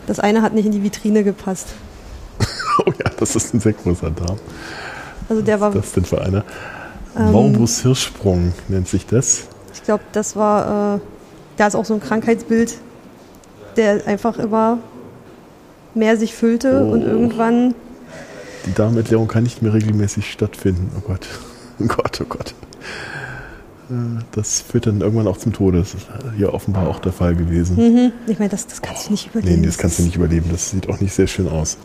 Das 0.06 0.20
eine 0.20 0.42
hat 0.42 0.54
nicht 0.54 0.66
in 0.66 0.72
die 0.72 0.82
Vitrine 0.82 1.24
gepasst. 1.24 1.74
oh 2.86 2.92
ja, 2.98 3.10
das 3.18 3.36
ist 3.36 3.54
ein 3.54 3.60
sehr 3.60 3.72
großer 3.72 4.10
Darm. 4.10 4.38
Also 5.28 5.42
der 5.42 5.60
war. 5.60 5.74
Was 5.74 5.84
ist 5.84 5.84
das 5.84 5.92
denn 5.92 6.04
für 6.04 6.22
einer? 6.22 6.44
Ähm, 7.16 7.32
Morbus 7.32 7.82
Hirschsprung 7.82 8.52
nennt 8.68 8.88
sich 8.88 9.06
das. 9.06 9.48
Ich 9.74 9.82
glaube, 9.82 10.04
das 10.12 10.36
war, 10.36 10.96
äh, 10.96 11.00
da 11.56 11.66
ist 11.66 11.74
auch 11.74 11.84
so 11.84 11.94
ein 11.94 12.00
Krankheitsbild, 12.00 12.78
der 13.76 14.06
einfach 14.06 14.38
immer 14.38 14.78
mehr 15.94 16.16
sich 16.16 16.34
füllte 16.34 16.84
oh. 16.84 16.92
und 16.92 17.02
irgendwann 17.02 17.74
die 18.66 18.74
Darmentleerung 18.74 19.28
kann 19.28 19.44
nicht 19.44 19.62
mehr 19.62 19.72
regelmäßig 19.72 20.30
stattfinden. 20.30 20.90
Oh 20.98 21.00
Gott. 21.06 21.26
Oh 21.78 21.84
Gott, 21.84 22.18
oh 22.22 22.24
Gott. 22.26 22.54
äh, 23.90 24.22
das 24.32 24.62
führt 24.62 24.86
dann 24.86 25.02
irgendwann 25.02 25.26
auch 25.26 25.36
zum 25.36 25.52
Tode. 25.52 25.80
Das 25.80 25.92
ist 25.92 26.06
hier 26.34 26.54
offenbar 26.54 26.88
auch 26.88 27.00
der 27.00 27.12
Fall 27.12 27.34
gewesen. 27.34 27.76
Mhm. 27.76 28.12
Ich 28.26 28.38
meine, 28.38 28.48
das, 28.48 28.66
das 28.66 28.80
kannst 28.80 29.08
du 29.08 29.10
nicht 29.10 29.26
überleben. 29.26 29.60
Nee, 29.60 29.66
das 29.66 29.76
kannst 29.76 29.98
du 29.98 30.04
nicht 30.04 30.16
überleben. 30.16 30.46
Das 30.50 30.70
sieht 30.70 30.88
auch 30.88 30.98
nicht 31.00 31.12
sehr 31.12 31.26
schön 31.26 31.48
aus. 31.48 31.76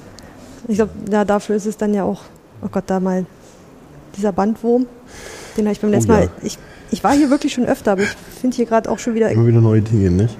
Ich 0.70 0.76
glaube, 0.76 0.92
ja, 1.12 1.26
dafür 1.26 1.58
ist 1.58 1.66
es 1.66 1.76
dann 1.76 1.94
ja 1.94 2.06
auch, 2.06 2.22
oh 2.62 2.70
Gott, 2.72 2.86
da 2.88 3.02
mal 3.02 3.26
dieser 4.16 4.32
Bandwurm. 4.32 4.86
Den 5.58 5.66
habe 5.66 5.74
ich 5.74 5.82
beim 5.82 5.92
letzten 5.92 6.12
Oh 6.12 6.14
ja. 6.14 6.20
Mal. 6.22 6.30
Ich, 6.42 6.58
ich 6.90 7.04
war 7.04 7.12
hier 7.12 7.30
wirklich 7.30 7.52
schon 7.52 7.66
öfter, 7.66 7.92
aber 7.92 8.04
ich 8.04 8.16
finde 8.40 8.56
hier 8.56 8.66
gerade 8.66 8.90
auch 8.90 9.00
schon 9.00 9.14
wieder. 9.14 9.30
Immer 9.30 9.48
wieder 9.48 9.60
neue 9.60 9.82
Dinge, 9.82 10.10
nicht? 10.10 10.38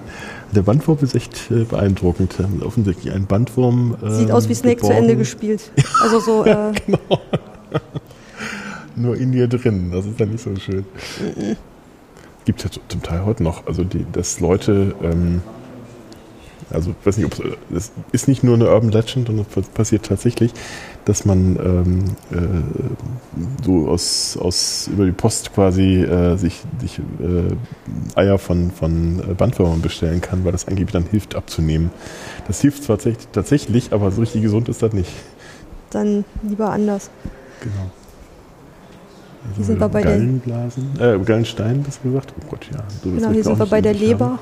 Der 0.54 0.64
Bandwurm 0.64 0.98
ist 1.02 1.16
echt 1.16 1.50
äh, 1.50 1.64
beeindruckend. 1.64 2.36
Ähm, 2.40 2.62
Offensichtlich 2.62 3.14
ein 3.14 3.26
Bandwurm. 3.26 3.96
ähm, 4.04 4.12
Sieht 4.12 4.32
aus 4.32 4.50
wie 4.50 4.56
Snake 4.56 4.78
zu 4.82 4.88
geborgen, 4.88 5.04
Ende 5.04 5.16
gespielt. 5.18 5.72
Also 6.02 6.20
so, 6.20 6.46
äh, 6.46 6.74
Nur 8.96 9.16
in 9.16 9.32
dir 9.32 9.48
drin. 9.48 9.92
Das 9.92 10.06
ist 10.06 10.20
dann 10.20 10.32
nicht 10.32 10.44
so 10.44 10.56
schön. 10.58 10.86
Gibt 12.46 12.64
ja 12.64 12.70
zum 12.88 13.02
Teil 13.02 13.26
heute 13.26 13.44
noch. 13.44 13.66
Also, 13.68 13.84
die, 13.84 14.06
dass 14.12 14.40
Leute. 14.40 14.94
Ähm, 15.02 15.42
also, 16.70 16.92
ich 17.00 17.06
weiß 17.06 17.18
nicht, 17.18 17.26
ob 17.26 17.56
es 17.74 17.92
ist 18.12 18.28
nicht 18.28 18.44
nur 18.44 18.56
eine 18.56 18.70
Urban 18.70 18.92
Legend, 18.92 19.28
sondern 19.28 19.46
es 19.56 19.68
passiert 19.70 20.06
tatsächlich, 20.06 20.52
dass 21.06 21.26
man 21.26 21.56
ähm, 21.58 22.06
äh, 22.32 23.64
so 23.66 23.88
aus, 23.90 24.38
aus 24.38 24.88
über 24.94 25.06
die 25.06 25.12
Post 25.12 25.54
quasi 25.54 26.02
äh, 26.04 26.36
sich, 26.38 26.62
sich 26.80 27.00
äh, 27.00 28.20
Eier 28.20 28.38
von, 28.38 28.70
von 28.72 29.20
äh, 29.20 29.34
Bandwürmern 29.34 29.82
bestellen 29.82 30.22
kann, 30.22 30.46
weil 30.46 30.52
das 30.52 30.68
angeblich 30.68 30.92
dann 30.94 31.06
hilft 31.10 31.36
abzunehmen. 31.36 31.90
Das 32.48 32.62
hilft 32.62 32.84
zwar 32.84 32.98
tatsächlich, 33.32 33.94
aber 33.94 34.12
so 34.12 34.22
richtig 34.22 34.44
gesund 34.44 34.70
ist 34.70 34.82
das 34.84 34.94
nicht. 34.94 35.12
dann 35.90 36.24
lieber 36.44 36.70
anders. 36.70 37.10
Genau. 37.62 37.92
Hier 39.56 39.66
sind 39.66 39.80
wir 39.80 39.90
bei 39.90 40.02
der- 40.04 40.12
Gallenblasen, 40.12 41.00
äh, 41.00 41.18
Gallenstein, 41.26 41.84
hast 41.88 42.02
du 42.04 42.10
gesagt? 42.12 42.34
Oh 42.40 42.46
Gott, 42.52 42.68
ja. 42.72 42.84
So, 43.04 43.10
Genau, 43.10 43.30
hier 43.32 43.44
sind 43.44 43.58
wir 43.58 43.66
bei 43.66 43.82
der 43.82 43.94
Leber. 43.96 44.26
haben. 44.26 44.40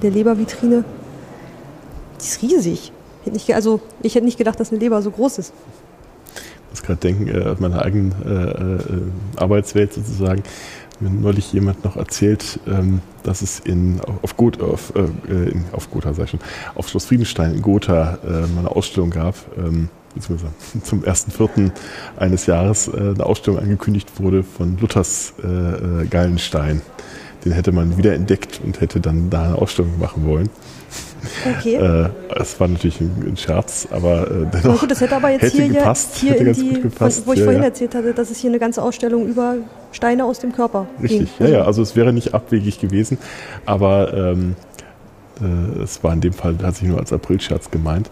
Der 0.00 0.10
Lebervitrine. 0.12 0.84
Die 2.20 2.24
ist 2.24 2.42
riesig. 2.42 2.92
Ge- 3.24 3.54
also 3.54 3.80
ich 4.02 4.14
hätte 4.14 4.24
nicht 4.24 4.38
gedacht, 4.38 4.58
dass 4.60 4.70
eine 4.70 4.80
Leber 4.80 5.02
so 5.02 5.10
groß 5.10 5.38
ist. 5.38 5.52
Ich 6.34 6.70
muss 6.70 6.82
gerade 6.82 7.00
denken, 7.00 7.28
äh, 7.28 7.44
aus 7.44 7.60
meiner 7.60 7.82
eigenen 7.82 8.12
äh, 8.24 8.32
äh, 8.32 9.40
Arbeitswelt 9.42 9.94
sozusagen, 9.94 10.42
mir 11.00 11.10
neulich 11.10 11.52
jemand 11.52 11.84
noch 11.84 11.96
erzählt, 11.96 12.58
ähm, 12.66 13.00
dass 13.22 13.40
es 13.42 13.60
in, 13.60 14.00
auf, 14.22 14.36
Got, 14.36 14.60
auf, 14.60 14.92
äh, 14.96 15.32
in, 15.50 15.64
auf 15.72 15.90
Gotha, 15.90 16.12
sag 16.12 16.24
ich 16.24 16.30
schon, 16.30 16.40
auf 16.74 16.88
Schloss 16.88 17.04
Friedenstein 17.06 17.54
in 17.54 17.62
Gotha 17.62 18.18
äh, 18.24 18.58
eine 18.58 18.68
Ausstellung 18.70 19.10
gab, 19.10 19.36
ähm, 19.56 19.88
beziehungsweise 20.14 20.52
zum 20.82 21.02
1.4. 21.04 21.70
eines 22.16 22.46
Jahres 22.46 22.88
äh, 22.88 22.96
eine 23.14 23.24
Ausstellung 23.24 23.60
angekündigt 23.60 24.20
wurde 24.20 24.42
von 24.42 24.76
Luthers 24.80 25.34
äh, 25.42 25.46
äh, 25.46 26.06
Gallenstein. 26.06 26.82
Den 27.44 27.52
hätte 27.52 27.70
man 27.70 27.96
wiederentdeckt 27.96 28.60
und 28.64 28.80
hätte 28.80 29.00
dann 29.00 29.30
da 29.30 29.44
eine 29.44 29.54
Ausstellung 29.54 29.98
machen 30.00 30.26
wollen. 30.26 30.50
Okay. 31.58 31.74
Äh, 31.76 32.10
Es 32.36 32.58
war 32.60 32.68
natürlich 32.68 33.00
ein, 33.00 33.24
ein 33.26 33.36
Scherz, 33.36 33.88
aber 33.90 34.30
äh, 34.30 34.46
dennoch 34.52 34.80
gut, 34.80 34.90
das 34.90 35.00
hätte 35.00 35.16
aber 35.16 35.30
jetzt 35.30 35.42
hätte 35.42 35.56
hier, 35.56 35.66
ja- 35.66 35.80
gepasst, 35.80 36.14
hier 36.16 36.32
hätte 36.32 36.44
ganz 36.44 36.58
die, 36.58 36.68
gut 36.68 36.82
gepasst. 36.82 37.26
Wo 37.26 37.32
ich 37.32 37.38
ja, 37.40 37.44
vorhin 37.44 37.62
ja. 37.62 37.68
erzählt 37.68 37.94
hatte, 37.94 38.14
dass 38.14 38.30
es 38.30 38.38
hier 38.38 38.50
eine 38.50 38.58
ganze 38.58 38.82
Ausstellung 38.82 39.26
über 39.26 39.56
Steine 39.92 40.24
aus 40.24 40.38
dem 40.38 40.52
Körper 40.52 40.86
Richtig, 41.02 41.36
ging. 41.38 41.46
ja, 41.48 41.58
ja, 41.58 41.64
also 41.64 41.82
es 41.82 41.96
wäre 41.96 42.12
nicht 42.12 42.34
abwegig 42.34 42.80
gewesen, 42.80 43.18
aber 43.66 44.14
ähm, 44.14 44.54
äh, 45.40 45.82
es 45.82 46.02
war 46.04 46.12
in 46.12 46.20
dem 46.20 46.32
Fall 46.32 46.56
tatsächlich 46.56 46.90
nur 46.90 47.00
als 47.00 47.12
Aprilscherz 47.12 47.70
gemeint. 47.70 48.10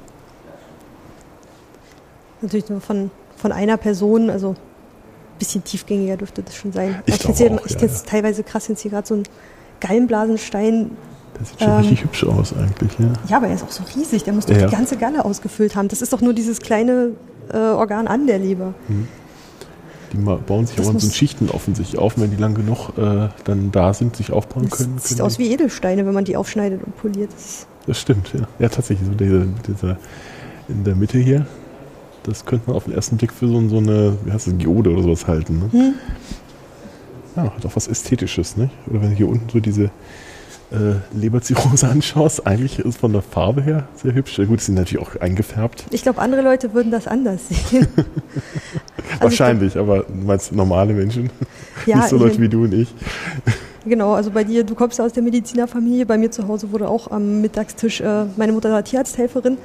Natürlich 2.43 2.69
nur 2.69 2.81
von, 2.81 3.11
von 3.37 3.53
einer 3.53 3.77
Person, 3.77 4.31
also 4.31 4.51
ein 4.51 5.39
bisschen 5.39 5.65
tiefgängiger 5.65 6.17
dürfte 6.17 6.43
das 6.43 6.55
schon 6.55 6.73
sein. 6.73 7.03
Ich 7.07 7.15
Aber 7.15 7.23
glaube 7.23 7.37
find's 7.37 7.61
auch, 7.63 7.67
ich 7.67 7.73
ja, 7.73 7.79
finde 7.79 7.95
es 7.95 8.03
teilweise 8.05 8.43
krass, 8.43 8.69
wenn 8.69 8.77
hier 8.77 8.91
gerade 8.91 9.07
so 9.07 9.15
ein 9.15 9.23
Gallenblasenstein. 9.81 10.91
Das 11.39 11.51
sieht 11.51 11.61
schon 11.61 11.69
Ähm. 11.69 11.77
richtig 11.79 12.05
hübsch 12.05 12.25
aus 12.25 12.55
eigentlich, 12.55 12.99
ja. 12.99 13.13
Ja, 13.29 13.37
aber 13.39 13.49
er 13.49 13.55
ist 13.55 13.65
auch 13.65 13.71
so 13.71 13.83
riesig, 13.97 14.25
der 14.25 14.33
muss 14.33 14.47
doch 14.47 14.57
Ja. 14.57 14.67
die 14.67 14.73
ganze 14.75 14.97
Galle 14.97 15.25
ausgefüllt 15.25 15.77
haben. 15.77 15.89
Das 15.89 16.03
ist 16.03 16.13
doch 16.13 16.21
nur 16.21 16.33
dieses 16.35 16.61
kleine 16.61 17.11
äh, 17.53 17.57
Organ 17.59 18.09
an 18.09 18.27
der 18.27 18.39
Leber. 18.39 18.75
Die 20.13 20.19
ma- 20.19 20.37
bauen 20.37 20.67
sich 20.67 20.77
Das 20.77 20.87
aber 20.87 20.95
in 20.95 21.01
so 21.01 21.11
Schichten 21.13 21.51
offensichtlich 21.51 21.99
auf, 22.01 22.19
wenn 22.19 22.31
die 22.31 22.37
lang 22.37 22.55
genug 22.55 22.91
äh, 22.97 23.29
dann 23.45 23.71
da 23.73 23.93
sind, 23.93 24.17
sich 24.17 24.33
aufbauen 24.33 24.67
Das 24.69 24.79
können. 24.79 24.99
sieht 24.99 25.19
können 25.19 25.27
aus 25.27 25.39
wie 25.39 25.53
Edelsteine, 25.53 26.07
wenn 26.07 26.15
man 26.15 26.25
die 26.25 26.37
aufschneidet 26.37 26.81
und 26.85 26.97
poliert. 26.97 27.31
Das 27.33 27.67
Das 27.87 28.01
stimmt, 28.01 28.33
ja. 28.33 28.47
Ja, 28.59 28.69
tatsächlich, 28.69 29.07
so 29.09 29.15
dieser, 29.15 29.45
dieser 29.69 29.99
in 30.69 30.85
der 30.85 30.97
Mitte 30.97 31.19
hier, 31.19 31.47
das 32.25 32.45
könnte 32.45 32.69
man 32.69 32.77
auf 32.77 32.85
den 32.85 32.95
ersten 32.95 33.17
Blick 33.17 33.33
für 33.33 33.47
so, 33.47 33.69
so 33.69 33.79
eine, 33.79 34.17
wie 34.25 34.33
heißt 34.33 34.47
das, 34.49 34.55
Geode 34.59 34.91
oder 34.91 35.03
sowas 35.03 35.27
halten. 35.29 35.59
Ne? 35.59 35.69
Hm. 35.73 35.95
Ja, 37.37 37.43
hat 37.55 37.67
auch 37.67 37.77
was 37.77 37.87
Ästhetisches, 37.87 38.57
nicht? 38.57 38.73
Oder 38.89 39.03
wenn 39.03 39.11
hier 39.11 39.29
unten 39.29 39.49
so 39.51 39.61
diese 39.61 39.91
äh, 40.73 41.17
Leberzirrhose 41.17 41.89
anschaust, 41.89 42.47
eigentlich 42.47 42.79
ist 42.79 42.99
von 42.99 43.13
der 43.13 43.23
Farbe 43.23 43.63
her 43.63 43.89
sehr 43.95 44.15
hübsch. 44.15 44.37
Gut, 44.37 44.61
sie 44.61 44.67
sind 44.67 44.75
natürlich 44.77 45.07
auch 45.07 45.21
eingefärbt. 45.21 45.87
ich 45.91 46.03
glaube, 46.03 46.21
andere 46.21 46.43
Leute 46.43 46.75
würden 46.75 46.91
das 46.91 47.07
anders 47.07 47.43
sehen. 47.49 47.87
Also 47.97 49.15
ich 49.15 49.21
Wahrscheinlich, 49.41 49.79
aber 49.79 50.01
du 50.01 50.27
meinst 50.27 50.53
normale 50.53 50.93
Menschen, 50.93 51.31
glaub, 51.85 51.87
ja, 51.87 51.97
nicht 52.01 52.09
so 52.09 52.17
Leute 52.17 52.41
wie 52.41 52.49
du 52.49 52.65
und 52.65 52.75
ich. 52.75 52.93
Genau, 53.85 54.15
also 54.15 54.33
bei 54.33 54.43
dir, 54.43 54.65
du 54.65 54.75
kommst 54.75 54.99
ja 54.99 55.05
aus 55.05 55.13
der 55.13 55.23
Medizinerfamilie. 55.23 56.05
Bei 56.07 56.19
mir 56.19 56.31
zu 56.33 56.49
Hause 56.49 56.73
wurde 56.73 56.89
auch 56.89 57.11
am 57.11 57.41
Mittagstisch, 57.41 58.01
äh, 58.01 58.25
meine 58.37 58.53
Mutter 58.53 58.73
war 58.73 58.83
Tierarzthelferin 58.83 59.59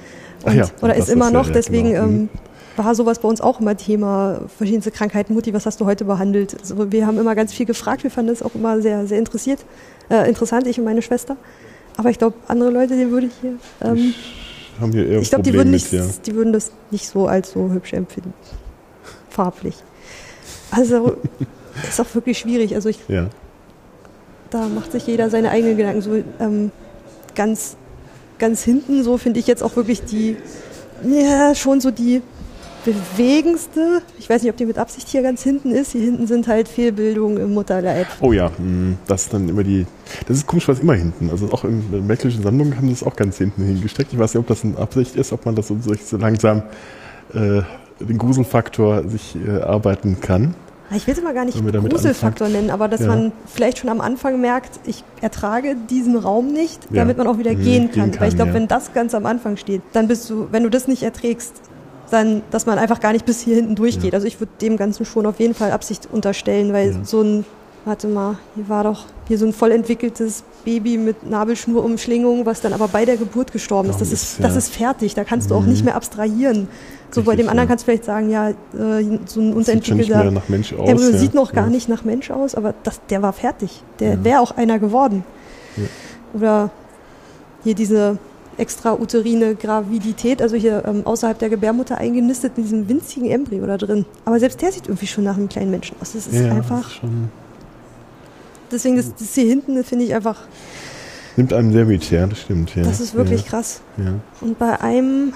Ach 0.43 0.51
und, 0.51 0.55
ja, 0.57 0.65
oder 0.81 0.95
ist 0.95 1.09
immer 1.09 1.31
noch. 1.31 1.47
ja, 1.47 1.53
deswegen 1.53 1.89
genau. 1.89 2.03
ähm, 2.03 2.29
war 2.75 2.95
sowas 2.95 3.19
bei 3.19 3.27
uns 3.27 3.41
auch 3.41 3.59
immer 3.59 3.75
Thema. 3.75 4.41
Verschiedenste 4.57 4.91
Krankheiten. 4.91 5.33
Mutti, 5.33 5.53
was 5.53 5.65
hast 5.65 5.81
du 5.81 5.85
heute 5.85 6.05
behandelt? 6.05 6.55
Also 6.59 6.91
wir 6.91 7.05
haben 7.05 7.17
immer 7.19 7.35
ganz 7.35 7.53
viel 7.53 7.65
gefragt. 7.65 8.03
Wir 8.03 8.11
fanden 8.11 8.29
das 8.29 8.43
auch 8.43 8.55
immer 8.55 8.81
sehr, 8.81 9.07
sehr 9.07 9.19
interessiert, 9.19 9.65
äh, 10.11 10.27
interessant, 10.27 10.67
ich 10.67 10.77
und 10.77 10.85
meine 10.85 11.01
Schwester. 11.01 11.37
Aber 11.97 12.09
ich 12.09 12.17
glaube, 12.17 12.35
andere 12.47 12.69
Leute, 12.69 12.95
die 12.95 13.09
würde 13.09 13.27
ich 13.27 13.33
hier. 13.41 13.53
Ähm, 13.81 14.13
Haben 14.79 14.91
hier 14.91 15.07
eher 15.07 15.19
ich 15.19 15.29
glaube, 15.29 15.43
die, 15.43 15.53
würden 15.53 15.71
mit, 15.71 15.81
nicht- 15.81 15.91
ja. 15.93 16.05
die 16.25 16.35
würden 16.35 16.53
das 16.53 16.71
nicht 16.89 17.07
so 17.07 17.27
als 17.27 17.51
so 17.51 17.69
hübsch 17.71 17.93
empfinden. 17.93 18.33
Farblich. 19.29 19.75
Also 20.71 21.17
ist 21.87 21.99
auch 21.99 22.13
wirklich 22.15 22.37
schwierig. 22.39 22.75
Also 22.75 22.89
ich 22.89 22.99
ja. 23.07 23.27
da 24.49 24.67
macht 24.67 24.91
sich 24.91 25.05
jeder 25.07 25.29
seine 25.29 25.49
eigenen 25.51 25.77
Gedanken. 25.77 26.01
So 26.01 26.23
ähm, 26.39 26.71
ganz, 27.35 27.75
ganz 28.39 28.63
hinten, 28.63 29.03
so 29.03 29.17
finde 29.17 29.39
ich 29.39 29.47
jetzt 29.47 29.63
auch 29.63 29.75
wirklich 29.75 30.03
die, 30.03 30.37
ja, 31.03 31.53
schon 31.55 31.81
so 31.81 31.91
die 31.91 32.21
bewegendste. 32.85 34.01
Ich 34.19 34.29
weiß 34.29 34.41
nicht, 34.43 34.51
ob 34.51 34.57
die 34.57 34.65
mit 34.65 34.77
Absicht 34.77 35.07
hier 35.07 35.21
ganz 35.21 35.43
hinten 35.43 35.71
ist. 35.71 35.91
Hier 35.91 36.01
hinten 36.01 36.27
sind 36.27 36.47
halt 36.47 36.67
Fehlbildungen 36.67 37.37
im 37.37 37.53
Mutterleib. 37.53 38.07
Oh 38.21 38.31
ja, 38.33 38.49
mh, 38.57 38.95
das 39.07 39.23
ist 39.23 39.33
dann 39.33 39.47
immer 39.49 39.63
die. 39.63 39.85
Das 40.27 40.37
ist 40.37 40.47
komisch, 40.47 40.67
was 40.67 40.79
immer 40.79 40.93
hinten. 40.93 41.29
Also 41.29 41.51
auch 41.51 41.63
in 41.63 41.83
der 41.91 42.01
Märkischen 42.01 42.43
Sammlung 42.43 42.75
haben 42.75 42.87
sie 42.87 42.93
das 42.93 43.03
auch 43.03 43.15
ganz 43.15 43.37
hinten 43.37 43.63
hingesteckt. 43.63 44.13
Ich 44.13 44.19
weiß 44.19 44.33
nicht, 44.33 44.39
ob 44.41 44.47
das 44.47 44.63
eine 44.63 44.77
Absicht 44.77 45.15
ist, 45.15 45.31
ob 45.31 45.45
man 45.45 45.55
das 45.55 45.67
so, 45.67 45.77
langsam 46.17 46.63
äh, 47.33 47.61
den 47.99 48.17
Gruselfaktor 48.17 49.07
sich 49.07 49.35
äh, 49.35 49.61
arbeiten 49.61 50.19
kann. 50.19 50.55
Ich 50.93 51.07
will 51.07 51.13
es 51.13 51.23
mal 51.23 51.33
gar 51.33 51.45
nicht 51.45 51.57
Gruselfaktor 51.89 52.49
nennen, 52.49 52.69
aber 52.69 52.89
dass 52.89 52.99
Ja. 52.99 53.07
man 53.07 53.31
vielleicht 53.45 53.77
schon 53.77 53.89
am 53.89 54.01
Anfang 54.01 54.41
merkt, 54.41 54.81
ich 54.85 55.05
ertrage 55.21 55.77
diesen 55.89 56.17
Raum 56.17 56.51
nicht, 56.51 56.81
Ja. 56.91 57.03
damit 57.03 57.17
man 57.17 57.27
auch 57.27 57.37
wieder 57.37 57.51
Mhm, 57.53 57.63
gehen 57.63 57.63
gehen 57.63 57.91
kann. 57.91 58.11
kann, 58.11 58.19
Weil 58.19 58.27
ich 58.29 58.35
glaube, 58.35 58.49
ja. 58.49 58.55
wenn 58.55 58.67
das 58.67 58.91
ganz 58.93 59.13
am 59.15 59.25
Anfang 59.25 59.55
steht, 59.55 59.81
dann 59.93 60.09
bist 60.09 60.29
du, 60.29 60.49
wenn 60.51 60.63
du 60.63 60.69
das 60.69 60.89
nicht 60.89 61.03
erträgst, 61.03 61.53
dann, 62.11 62.41
dass 62.51 62.65
man 62.65 62.77
einfach 62.77 62.99
gar 62.99 63.13
nicht 63.13 63.25
bis 63.25 63.41
hier 63.41 63.55
hinten 63.55 63.75
durchgeht. 63.75 64.13
Ja. 64.13 64.17
Also 64.17 64.27
ich 64.27 64.39
würde 64.39 64.51
dem 64.61 64.77
Ganzen 64.77 65.05
schon 65.05 65.25
auf 65.25 65.39
jeden 65.39 65.53
Fall 65.55 65.71
Absicht 65.71 66.07
unterstellen, 66.11 66.73
weil 66.73 66.91
Ja. 66.91 66.97
so 67.03 67.21
ein, 67.21 67.45
warte 67.85 68.07
mal, 68.07 68.37
hier 68.55 68.69
war 68.69 68.83
doch 68.83 69.05
hier 69.27 69.37
so 69.37 69.45
ein 69.45 69.53
voll 69.53 69.71
entwickeltes 69.71 70.43
Baby 70.65 70.97
mit 70.97 71.27
Nabelschnurumschlingung, 71.29 72.45
was 72.45 72.61
dann 72.61 72.73
aber 72.73 72.87
bei 72.87 73.05
der 73.05 73.17
Geburt 73.17 73.51
gestorben 73.51 73.89
ist. 73.89 73.99
Das 74.01 74.11
ist, 74.11 74.43
das 74.43 74.55
ist 74.55 74.71
fertig, 74.73 75.15
da 75.15 75.23
kannst 75.23 75.49
du 75.49 75.55
auch 75.55 75.61
Mhm. 75.63 75.69
nicht 75.69 75.85
mehr 75.85 75.95
abstrahieren. 75.95 76.67
So 77.09 77.23
bei 77.23 77.35
dem 77.35 77.49
anderen 77.49 77.67
kannst 77.67 77.83
du 77.83 77.85
vielleicht 77.91 78.05
sagen, 78.05 78.29
ja, 78.29 78.49
äh, 78.49 78.53
so 78.73 79.41
ein 79.41 79.47
sieht 79.47 79.55
unterentwickelter 79.55 80.31
Mensch 80.47 80.73
aus. 80.73 80.87
Embryo 80.89 81.09
ja. 81.09 81.17
sieht 81.17 81.33
noch 81.33 81.51
gar 81.53 81.65
ja. 81.65 81.69
nicht 81.69 81.89
nach 81.89 82.03
Mensch 82.05 82.29
aus, 82.31 82.55
aber 82.55 82.73
das, 82.83 83.01
der 83.09 83.21
war 83.21 83.33
fertig. 83.33 83.83
Der 83.99 84.11
Ja. 84.13 84.23
wäre 84.23 84.39
auch 84.41 84.51
einer 84.55 84.79
geworden. 84.79 85.23
Oder 86.33 86.69
hier 87.63 87.75
diese 87.75 88.17
extrauterine 88.57 89.55
Gravidität, 89.55 90.41
also 90.41 90.55
hier 90.55 90.83
ähm, 90.85 91.05
außerhalb 91.05 91.37
der 91.39 91.49
Gebärmutter 91.49 91.97
eingenistet 91.97 92.53
in 92.57 92.63
diesem 92.63 92.89
winzigen 92.89 93.29
Embryo 93.29 93.65
da 93.65 93.77
drin. 93.77 94.05
Aber 94.25 94.39
selbst 94.39 94.61
der 94.61 94.71
sieht 94.71 94.87
irgendwie 94.87 95.07
schon 95.07 95.23
nach 95.23 95.37
einem 95.37 95.49
kleinen 95.49 95.71
Menschen 95.71 95.95
aus. 96.01 96.13
Das 96.13 96.27
ist 96.27 96.33
Ja, 96.33 96.51
einfach, 96.53 96.77
Das 96.83 96.87
ist 96.87 96.93
schon, 96.97 97.29
deswegen 98.71 98.97
das, 98.97 99.13
das 99.15 99.33
hier 99.33 99.45
hinten 99.45 99.83
finde 99.83 100.05
ich 100.05 100.13
einfach, 100.13 100.37
nimmt 101.37 101.53
einem 101.53 101.71
sehr 101.71 101.85
mit, 101.85 102.09
ja, 102.11 102.27
das 102.27 102.39
stimmt. 102.39 102.75
Ja. 102.75 102.83
das 102.83 102.99
ist 102.99 103.15
wirklich 103.15 103.41
Ja, 103.43 103.47
krass. 103.49 103.81
ja. 103.97 104.13
Und 104.41 104.59
bei 104.59 104.79
einem 104.81 105.33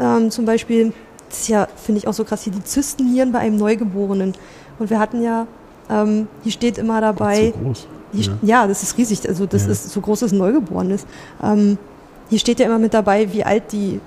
ähm, 0.00 0.30
zum 0.30 0.44
Beispiel, 0.44 0.92
das 1.28 1.40
ist 1.40 1.48
ja, 1.48 1.68
finde 1.76 1.98
ich 1.98 2.08
auch 2.08 2.14
so 2.14 2.24
krass, 2.24 2.42
hier 2.42 2.52
die 2.52 2.64
Zystennieren 2.64 3.32
bei 3.32 3.40
einem 3.40 3.56
Neugeborenen. 3.56 4.32
Und 4.78 4.90
wir 4.90 4.98
hatten 4.98 5.22
ja, 5.22 5.46
ähm, 5.90 6.26
hier 6.42 6.52
steht 6.52 6.78
immer 6.78 7.00
dabei, 7.00 7.52
So 7.56 7.60
groß. 7.64 7.86
Hier, 8.12 8.38
Ja. 8.42 8.66
das 8.66 8.82
ist 8.82 8.96
riesig. 8.96 9.28
Also 9.28 9.44
das 9.46 9.66
ist 9.66 9.90
so 9.90 10.00
groß, 10.00 10.20
dass 10.20 10.32
ein 10.32 10.38
Neugeboren 10.38 10.90
ist. 10.90 11.06
Ähm, 11.42 11.78
hier 12.30 12.38
steht 12.38 12.60
ja 12.60 12.66
immer 12.66 12.78
mit 12.78 12.94
dabei, 12.94 13.32
wie 13.32 13.44
alt 13.44 13.72
die 13.72 14.00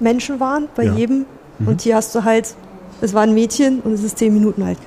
Menschen 0.00 0.40
waren 0.40 0.68
bei 0.74 0.84
Ja. 0.84 0.94
jedem. 0.94 1.26
Mhm. 1.58 1.68
Und 1.68 1.82
hier 1.82 1.96
hast 1.96 2.14
du 2.14 2.24
halt, 2.24 2.54
es 3.00 3.14
war 3.14 3.22
ein 3.22 3.34
Mädchen 3.34 3.80
und 3.80 3.92
es 3.92 4.02
ist 4.02 4.18
zehn 4.18 4.32
Minuten 4.32 4.62
alt. 4.62 4.78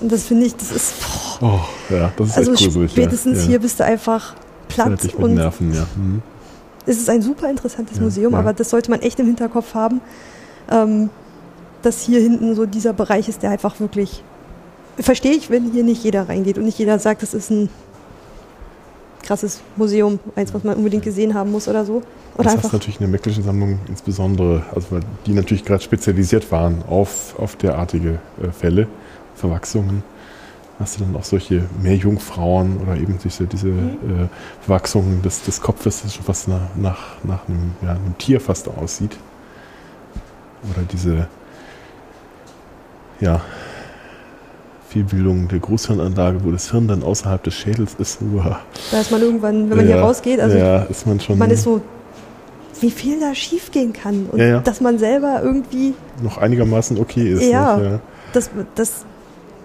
Und 0.00 0.12
das 0.12 0.24
finde 0.24 0.46
ich, 0.46 0.54
das 0.56 0.72
ist, 0.72 0.94
boah, 1.00 1.60
Oh, 1.90 1.92
ja, 1.94 2.10
das 2.16 2.28
ist 2.30 2.36
also 2.38 2.52
echt 2.52 2.64
gruselig. 2.64 2.90
spätestens 2.92 3.38
ja. 3.42 3.48
hier 3.48 3.58
bist 3.60 3.78
du 3.80 3.84
einfach 3.84 4.34
platt 4.68 5.02
mit 5.02 5.14
und 5.14 5.34
Nerven, 5.34 5.74
ja. 5.74 5.86
Mhm. 5.96 6.22
es 6.86 6.96
ist 6.98 7.08
ein 7.10 7.20
super 7.22 7.48
interessantes 7.50 7.98
Ja, 7.98 8.02
Museum, 8.04 8.34
aber 8.34 8.52
das 8.54 8.70
sollte 8.70 8.90
man 8.90 9.00
echt 9.02 9.18
im 9.20 9.26
Hinterkopf 9.26 9.74
haben, 9.74 10.00
ähm, 10.70 11.10
dass 11.82 12.00
hier 12.00 12.20
hinten 12.20 12.54
so 12.54 12.64
dieser 12.66 12.92
Bereich 12.94 13.28
ist, 13.28 13.42
der 13.42 13.50
einfach 13.50 13.80
wirklich 13.80 14.22
verstehe 14.98 15.32
ich, 15.32 15.50
wenn 15.50 15.70
hier 15.72 15.84
nicht 15.84 16.02
jeder 16.04 16.26
reingeht 16.28 16.56
und 16.56 16.64
nicht 16.64 16.78
jeder 16.78 16.98
sagt, 16.98 17.22
das 17.22 17.34
ist 17.34 17.50
ein 17.50 17.68
krasses 19.26 19.60
Museum, 19.76 20.18
eins, 20.34 20.54
was 20.54 20.64
man 20.64 20.76
unbedingt 20.76 21.02
gesehen 21.04 21.34
haben 21.34 21.50
muss 21.50 21.68
oder 21.68 21.84
so. 21.84 22.02
Oder 22.36 22.52
Das 22.54 22.62
du 22.62 22.68
natürlich 22.68 22.96
in 22.96 23.00
der 23.00 23.08
Mecklischen 23.08 23.42
Sammlung 23.42 23.80
insbesondere, 23.88 24.62
also 24.74 24.92
weil 24.92 25.00
die 25.26 25.32
natürlich 25.32 25.64
gerade 25.64 25.82
spezialisiert 25.82 26.50
waren 26.52 26.82
auf, 26.88 27.38
auf 27.38 27.56
derartige 27.56 28.18
äh, 28.42 28.50
Fälle, 28.52 28.86
Verwachsungen. 29.34 30.02
Hast 30.78 31.00
du 31.00 31.04
dann 31.04 31.16
auch 31.16 31.24
solche 31.24 31.64
Meerjungfrauen 31.82 32.76
oder 32.82 32.96
eben 32.96 33.18
diese, 33.24 33.46
diese 33.46 33.68
Mhm. 33.68 34.24
äh, 34.24 34.28
Verwachsungen 34.60 35.22
des, 35.22 35.42
des 35.42 35.60
Kopfes, 35.60 36.02
das 36.02 36.14
schon 36.14 36.24
fast 36.24 36.48
nach, 36.48 36.60
nach, 36.76 37.16
nach 37.24 37.48
einem, 37.48 37.72
ja, 37.82 37.90
einem 37.92 38.16
Tier 38.18 38.40
fast 38.40 38.68
aussieht. 38.68 39.16
Oder 40.70 40.82
diese 40.92 41.28
ja, 43.20 43.40
Fehlbildung 44.96 45.48
der 45.48 45.58
Großhirnanlage, 45.58 46.42
wo 46.44 46.50
das 46.50 46.70
Hirn 46.70 46.88
dann 46.88 47.02
außerhalb 47.02 47.42
des 47.42 47.54
Schädels 47.54 47.94
ist. 47.98 48.18
Uah. 48.22 48.60
da 48.90 49.00
ist 49.00 49.10
man 49.10 49.20
irgendwann, 49.20 49.68
wenn 49.68 49.76
man 49.76 49.86
hier 49.86 49.96
Ja, 49.96 50.02
rausgeht, 50.02 50.40
also 50.40 50.56
ja, 50.56 50.82
ist 50.84 51.06
man 51.06 51.20
schon 51.20 51.38
man 51.38 51.50
ist 51.50 51.64
so, 51.64 51.82
wie 52.80 52.90
viel 52.90 53.20
da 53.20 53.34
schief 53.34 53.70
gehen 53.70 53.92
kann 53.92 54.26
und 54.32 54.38
Ja, 54.38 54.60
dass 54.60 54.80
man 54.80 54.98
selber 54.98 55.40
irgendwie, 55.42 55.94
noch 56.22 56.38
einigermaßen 56.38 56.98
okay 56.98 57.30
ist. 57.32 57.44
Ja. 57.44 57.76
Nicht? 57.76 58.00
das, 58.32 58.50
das, 58.74 59.04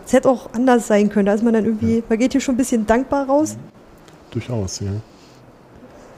das 0.03 0.13
hätte 0.13 0.29
auch 0.29 0.49
anders 0.53 0.87
sein 0.87 1.09
können. 1.09 1.25
Da 1.27 1.33
ist 1.33 1.43
man 1.43 1.53
dann 1.53 1.65
irgendwie, 1.65 2.03
man 2.09 2.17
geht 2.17 2.33
hier 2.33 2.41
schon 2.41 2.55
ein 2.55 2.57
bisschen 2.57 2.85
dankbar 2.85 3.27
raus 3.27 3.55
Durchaus, 4.31 4.79
ja. 4.81 4.91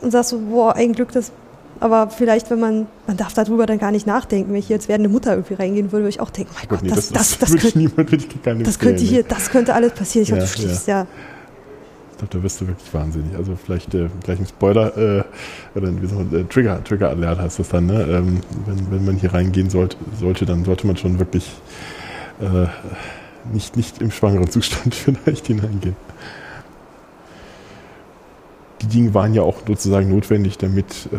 und 0.01 0.11
sagt 0.11 0.25
so, 0.25 0.39
boah, 0.39 0.75
ein 0.75 0.93
Glück, 0.93 1.11
das. 1.11 1.31
Aber 1.79 2.09
vielleicht, 2.09 2.49
wenn 2.49 2.59
man, 2.59 2.87
man 3.07 3.17
darf 3.17 3.33
darüber 3.33 3.65
dann 3.65 3.79
gar 3.79 3.91
nicht 3.91 4.07
nachdenken. 4.07 4.51
Wenn 4.51 4.59
ich 4.59 4.67
hier 4.67 4.75
jetzt 4.75 4.87
werdende 4.87 5.09
Mutter 5.09 5.31
irgendwie 5.33 5.55
reingehen 5.55 5.91
würde, 5.91 6.03
würde 6.03 6.09
ich 6.09 6.19
auch 6.19 6.29
denken, 6.29 6.51
mein 6.55 6.67
Gott, 6.67 6.81
nee, 6.83 6.89
das, 6.89 7.09
das, 7.09 7.37
das, 7.39 7.53
ich 7.53 7.73
könnte, 7.73 8.17
das 8.63 8.79
könnte 8.79 9.03
hier, 9.03 9.23
das 9.23 9.49
könnte 9.49 9.73
alles 9.73 9.91
passieren. 9.93 10.23
Ich 10.23 10.29
Ja, 10.29 10.35
glaube, 10.37 10.49
du 10.49 10.61
schließt 10.61 10.87
ja. 10.87 11.07
Ich 12.11 12.17
glaube, 12.19 12.37
da 12.37 12.43
wirst 12.43 12.61
du 12.61 12.67
wirklich 12.67 12.93
wahnsinnig. 12.93 13.35
Also 13.35 13.57
vielleicht 13.61 13.93
äh, 13.95 14.07
gleich 14.23 14.39
ein 14.39 14.45
Spoiler, 14.47 14.95
äh, 14.97 15.23
oder 15.75 16.01
wie 16.01 16.07
soll 16.07 16.23
man, 16.23 16.41
äh, 16.41 16.43
Trigger, 16.45 16.81
Trigger 16.83 17.09
Alert 17.09 17.39
heißt 17.39 17.59
das 17.59 17.69
dann, 17.69 17.87
ne? 17.87 18.01
Ähm, 18.03 18.41
wenn, 18.65 18.91
wenn 18.91 19.05
man 19.05 19.15
hier 19.17 19.33
reingehen 19.33 19.69
sollte, 19.69 19.97
sollte, 20.19 20.45
dann 20.45 20.63
sollte 20.63 20.87
man 20.87 20.95
schon 20.95 21.19
wirklich 21.19 21.51
äh, 22.39 22.67
nicht, 23.51 23.75
nicht 23.75 24.01
im 24.01 24.11
schwangeren 24.11 24.49
Zustand 24.49 24.95
vielleicht 25.23 25.47
hineingehen. 25.47 25.95
Die 28.83 28.87
Dinge 28.87 29.13
waren 29.13 29.33
ja 29.33 29.41
auch 29.41 29.55
sozusagen 29.65 30.09
notwendig, 30.09 30.57
damit 30.57 31.07
äh, 31.13 31.17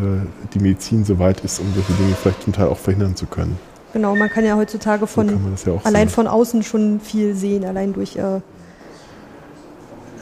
die 0.52 0.58
Medizin 0.58 1.04
so 1.04 1.18
weit 1.18 1.40
ist, 1.40 1.60
um 1.60 1.66
solche 1.74 1.92
Dinge 1.94 2.14
vielleicht 2.14 2.42
zum 2.42 2.52
Teil 2.52 2.68
auch 2.68 2.78
verhindern 2.78 3.16
zu 3.16 3.26
können. 3.26 3.58
Genau, 3.92 4.14
man 4.14 4.28
kann 4.28 4.44
ja 4.44 4.56
heutzutage 4.56 5.00
So 5.00 5.06
von 5.06 5.50
das 5.50 5.64
ja 5.64 5.72
allein 5.84 6.08
sehen. 6.08 6.14
von 6.14 6.26
außen 6.26 6.62
schon 6.62 7.00
viel 7.00 7.34
sehen, 7.34 7.64
allein 7.64 7.92
durch. 7.92 8.16
Äh, 8.16 8.40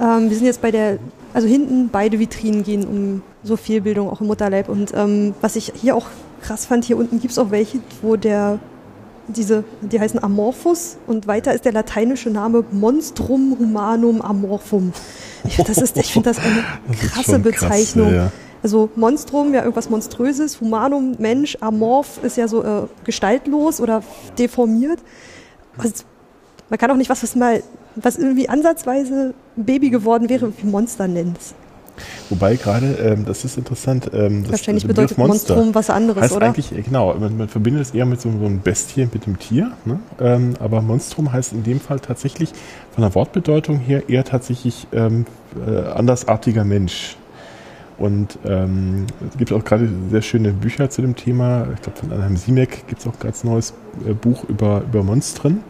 ähm, 0.00 0.30
wir 0.30 0.36
sind 0.36 0.44
jetzt 0.44 0.62
bei 0.62 0.70
der, 0.70 0.98
also 1.34 1.48
hinten 1.48 1.88
beide 1.90 2.18
Vitrinen 2.18 2.62
gehen 2.62 2.84
um 2.84 3.22
so 3.42 3.56
viel 3.56 3.80
Bildung 3.80 4.08
auch 4.08 4.20
im 4.20 4.28
Mutterleib. 4.28 4.68
Und 4.68 4.92
ähm, 4.94 5.34
was 5.40 5.56
ich 5.56 5.72
hier 5.74 5.96
auch 5.96 6.06
krass 6.42 6.66
fand, 6.66 6.84
hier 6.84 6.96
unten 6.96 7.20
gibt 7.20 7.32
es 7.32 7.38
auch 7.38 7.50
welche, 7.50 7.80
wo 8.02 8.16
der 8.16 8.58
diese, 9.28 9.64
die 9.80 10.00
heißen 10.00 10.22
Amorphus 10.22 10.96
und 11.06 11.26
weiter 11.26 11.52
ist 11.52 11.64
der 11.64 11.72
lateinische 11.72 12.30
Name 12.30 12.64
Monstrum 12.70 13.56
Humanum 13.58 14.20
Amorphum. 14.20 14.92
Ich 15.44 15.56
finde, 15.56 15.72
das, 15.72 15.82
ist, 15.82 15.96
ich 15.96 16.12
find 16.12 16.26
das 16.26 16.38
eine 16.38 16.64
Das 16.88 17.10
krasse 17.10 17.32
krass, 17.32 17.42
Bezeichnung. 17.42 18.08
ja, 18.10 18.14
ja. 18.14 18.32
Also 18.62 18.90
Monstrum, 18.94 19.54
ja 19.54 19.62
irgendwas 19.62 19.90
Monströses, 19.90 20.60
Humanum, 20.60 21.16
Mensch, 21.18 21.58
Amorph 21.60 22.22
ist 22.22 22.36
ja 22.36 22.46
so 22.46 22.62
äh, 22.62 22.82
gestaltlos 23.04 23.80
oder 23.80 24.04
deformiert. 24.38 25.00
Also, 25.78 26.04
man 26.68 26.78
kann 26.78 26.90
auch 26.92 26.96
nicht 26.96 27.10
was, 27.10 27.24
was 27.24 27.34
mal, 27.34 27.62
was 27.96 28.18
irgendwie 28.18 28.48
ansatzweise 28.48 29.34
Baby 29.56 29.90
geworden 29.90 30.28
wäre, 30.28 30.52
wie 30.56 30.66
Monster 30.66 31.08
nennt. 31.08 31.38
Wobei 32.30 32.56
gerade, 32.56 32.86
ähm, 32.94 33.24
das 33.24 33.44
ist 33.44 33.58
interessant, 33.58 34.10
ähm, 34.12 34.42
das, 34.42 34.52
Wahrscheinlich 34.52 34.86
bedeutet 34.86 35.18
Monstrum 35.18 35.74
was 35.74 35.90
anderes, 35.90 36.22
heißt 36.22 36.36
oder? 36.36 36.46
eigentlich, 36.46 36.72
äh, 36.72 36.82
genau, 36.82 37.14
man, 37.14 37.36
man 37.36 37.48
verbindet 37.48 37.82
es 37.82 37.90
eher 37.92 38.06
mit 38.06 38.20
so, 38.20 38.30
so 38.30 38.46
einem 38.46 38.60
Bestien, 38.60 39.10
mit 39.12 39.26
dem 39.26 39.38
Tier, 39.38 39.72
ne? 39.84 40.00
ähm, 40.20 40.54
aber 40.58 40.82
Monstrum 40.82 41.32
heißt 41.32 41.52
in 41.52 41.62
dem 41.62 41.80
Fall 41.80 42.00
tatsächlich 42.00 42.50
von 42.94 43.02
der 43.02 43.14
Wortbedeutung 43.14 43.78
her 43.78 44.08
eher 44.08 44.24
tatsächlich 44.24 44.86
ähm, 44.92 45.26
äh, 45.66 45.88
andersartiger 45.90 46.64
Mensch. 46.64 47.16
Und 47.98 48.38
ähm, 48.44 49.06
es 49.30 49.36
gibt 49.36 49.52
auch 49.52 49.64
gerade 49.64 49.88
sehr 50.10 50.22
schöne 50.22 50.52
Bücher 50.52 50.90
zu 50.90 51.02
dem 51.02 51.14
Thema. 51.14 51.68
Ich 51.74 51.82
glaube, 51.82 51.98
von 51.98 52.12
Anheim 52.12 52.36
Siemek 52.36 52.88
gibt 52.88 53.00
es 53.00 53.06
auch 53.06 53.12
ein 53.12 53.20
ganz 53.20 53.44
neues 53.44 53.74
äh, 54.04 54.12
Buch 54.12 54.44
über, 54.48 54.82
über 54.82 55.04
Monstren, 55.04 55.62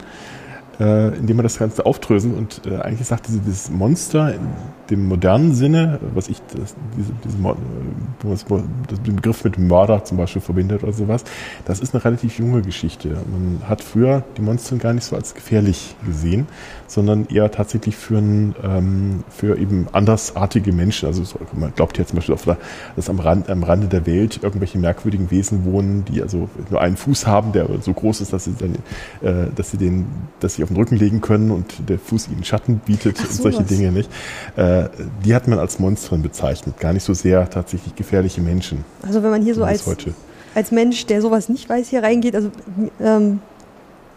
äh, 0.81 1.17
in 1.17 1.27
dem 1.27 1.37
man 1.37 1.45
das 1.45 1.59
Ganze 1.59 1.87
aufdröselt. 1.87 2.37
Und 2.37 2.63
äh, 2.67 2.79
eigentlich 2.79 3.07
sagt 3.07 3.29
diese, 3.29 3.41
dieses 3.41 3.71
Monster 3.71 4.35
in 4.35 4.41
dem 4.91 5.07
modernen 5.07 5.55
Sinne, 5.55 6.01
was 6.15 6.29
ich 6.29 6.41
das, 6.55 6.75
diese, 6.97 7.13
diese, 7.25 7.39
das 8.23 8.45
den 9.01 9.17
Begriff 9.17 9.45
mit 9.45 9.59
Mörder 9.59 10.05
zum 10.05 10.19
Beispiel 10.19 10.43
verbindet 10.43 10.83
oder 10.83 10.93
sowas, 10.93 11.25
das 11.65 11.81
ist 11.81 11.95
eine 11.95 12.05
relativ 12.05 12.39
junge 12.39 12.63
Geschichte. 12.63 13.09
Man 13.09 13.61
hat 13.69 13.83
früher 13.83 14.23
die 14.37 14.43
Monster 14.43 14.77
gar 14.77 14.93
nicht 14.93 15.05
so 15.05 15.17
als 15.17 15.35
gefährlich 15.35 15.95
gesehen, 16.05 16.47
sondern 16.93 17.27
eher 17.27 17.51
tatsächlich 17.51 17.97
für, 17.97 18.19
ein, 18.19 18.55
ähm, 18.63 19.25
für 19.31 19.59
eben 19.59 19.87
andersartige 19.93 20.73
Menschen. 20.73 21.07
Also 21.07 21.25
so, 21.25 21.39
man 21.55 21.75
glaubt 21.75 21.99
ja 21.99 22.05
zum 22.05 22.17
Beispiel, 22.17 22.37
der, 22.37 22.59
dass 22.97 23.09
am, 23.09 23.19
Rand, 23.19 23.49
am 23.49 23.63
Rande 23.63 23.89
der 23.89 24.07
Welt 24.07 24.41
irgendwelche 24.43 24.79
merkwürdigen 24.79 25.31
Wesen 25.31 25.65
wohnen, 25.65 26.05
die 26.05 26.21
also 26.21 26.49
nur 26.71 26.81
einen 26.81 26.97
Fuß 26.97 27.27
haben, 27.27 27.53
der 27.53 27.67
so 27.81 27.93
groß 27.93 28.21
ist, 28.21 28.33
dass 28.33 28.45
sie, 28.45 28.55
dann, 28.59 28.75
äh, 29.23 29.51
dass 29.55 29.71
sie 29.71 29.79
den, 29.79 30.07
dass 30.41 30.55
sie 30.55 30.63
auf 30.63 30.69
den 30.69 30.77
Rücken 30.77 30.97
legen 30.97 31.21
können 31.21 31.51
und 31.51 31.89
der 31.89 31.99
Fuß 31.99 32.29
ihnen 32.29 32.45
Schatten 32.45 32.81
bietet 32.85 33.17
Ach, 33.19 33.25
und 33.25 33.33
solche. 33.33 33.63
Dinge 33.63 33.93
nicht. 33.93 34.11
Äh, 34.57 34.89
die 35.25 35.35
hat 35.35 35.49
man 35.49 35.59
als 35.59 35.79
Monstren 35.79 36.23
bezeichnet, 36.23 36.79
gar 36.79 36.93
nicht 36.93 37.05
so 37.05 37.15
sehr 37.15 37.49
tatsächlich 37.49 37.95
gefährliche 37.95 38.41
Menschen. 38.41 38.85
Also 39.03 39.23
wenn 39.23 39.31
man 39.31 39.43
hier 39.43 39.55
so 39.55 39.65
als, 39.65 39.87
heute. 39.87 40.15
als 40.55 40.73
Mensch, 40.73 41.07
der 41.07 41.23
sowas 41.23 41.49
nicht 41.49 41.69
weiß, 41.69 41.89
hier 41.89 42.03
reingeht, 42.03 42.35
also, 42.35 42.51
ähm, 43.01 43.41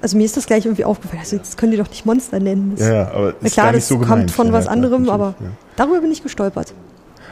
also 0.05 0.17
mir 0.17 0.25
ist 0.25 0.37
das 0.37 0.45
gleich 0.45 0.65
irgendwie 0.65 0.85
aufgefallen. 0.85 1.19
Also 1.21 1.35
jetzt 1.35 1.57
können 1.57 1.71
die 1.71 1.79
doch 1.79 1.89
nicht 1.89 2.05
Monster 2.05 2.39
nennen. 2.39 2.73
Das, 2.77 2.87
Ja, 2.87 3.11
aber 3.11 3.33
ist 3.41 3.53
klar, 3.53 3.71
das 3.73 3.87
so 3.87 3.97
kommt 3.97 4.29
von 4.29 4.47
ja, 4.47 4.53
was 4.53 4.67
anderem, 4.67 5.09
aber- 5.09 5.33
ja. 5.39 5.47
Darüber 5.77 5.99
bin 6.01 6.11
ich 6.11 6.21
gestolpert. 6.21 6.75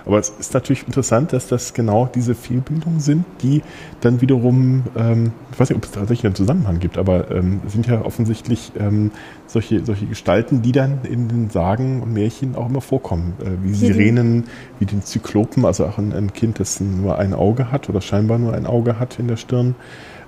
Aber 0.08 0.18
es 0.18 0.30
ist 0.40 0.56
natürlich 0.56 0.86
interessant, 0.88 1.34
dass 1.34 1.48
das 1.48 1.76
genau 1.76 2.10
diese 2.14 2.34
Fehlbildungen 2.34 3.00
sind, 3.00 3.26
die 3.44 3.62
dann 4.02 4.22
wiederum, 4.22 4.82
ähm, 4.98 5.34
ich 5.52 5.60
weiß 5.60 5.70
nicht, 5.70 5.78
ob 5.78 5.86
es 5.86 5.92
tatsächlich 5.92 6.26
einen 6.26 6.34
Zusammenhang 6.36 6.80
gibt, 6.80 6.98
aber 6.98 7.30
ähm, 7.30 7.62
es 7.68 7.74
sind 7.74 7.86
ja 7.86 8.02
offensichtlich 8.04 8.72
ähm, 8.78 9.12
solche, 9.46 9.86
solche 9.86 10.08
Gestalten, 10.08 10.64
die 10.64 10.72
dann 10.72 11.02
in 11.04 11.28
den 11.30 11.52
Sagen 11.52 12.02
und 12.02 12.12
Märchen 12.12 12.56
auch 12.56 12.70
immer 12.70 12.82
vorkommen. 12.82 13.34
Äh, 13.40 13.52
wie 13.64 13.74
Sirenen, 13.76 14.46
wie 14.80 14.86
den 14.86 15.04
Zyklopen, 15.04 15.64
also 15.64 15.86
auch 15.86 16.00
ein, 16.00 16.12
ein 16.12 16.34
Kind, 16.34 16.60
das 16.60 16.82
nur 16.82 17.20
ein 17.20 17.34
Auge 17.36 17.72
hat 17.72 17.88
oder 17.88 18.02
scheinbar 18.02 18.40
nur 18.40 18.54
ein 18.56 18.66
Auge 18.66 19.00
hat 19.00 19.20
in 19.20 19.28
der 19.28 19.38
Stirn. 19.38 19.76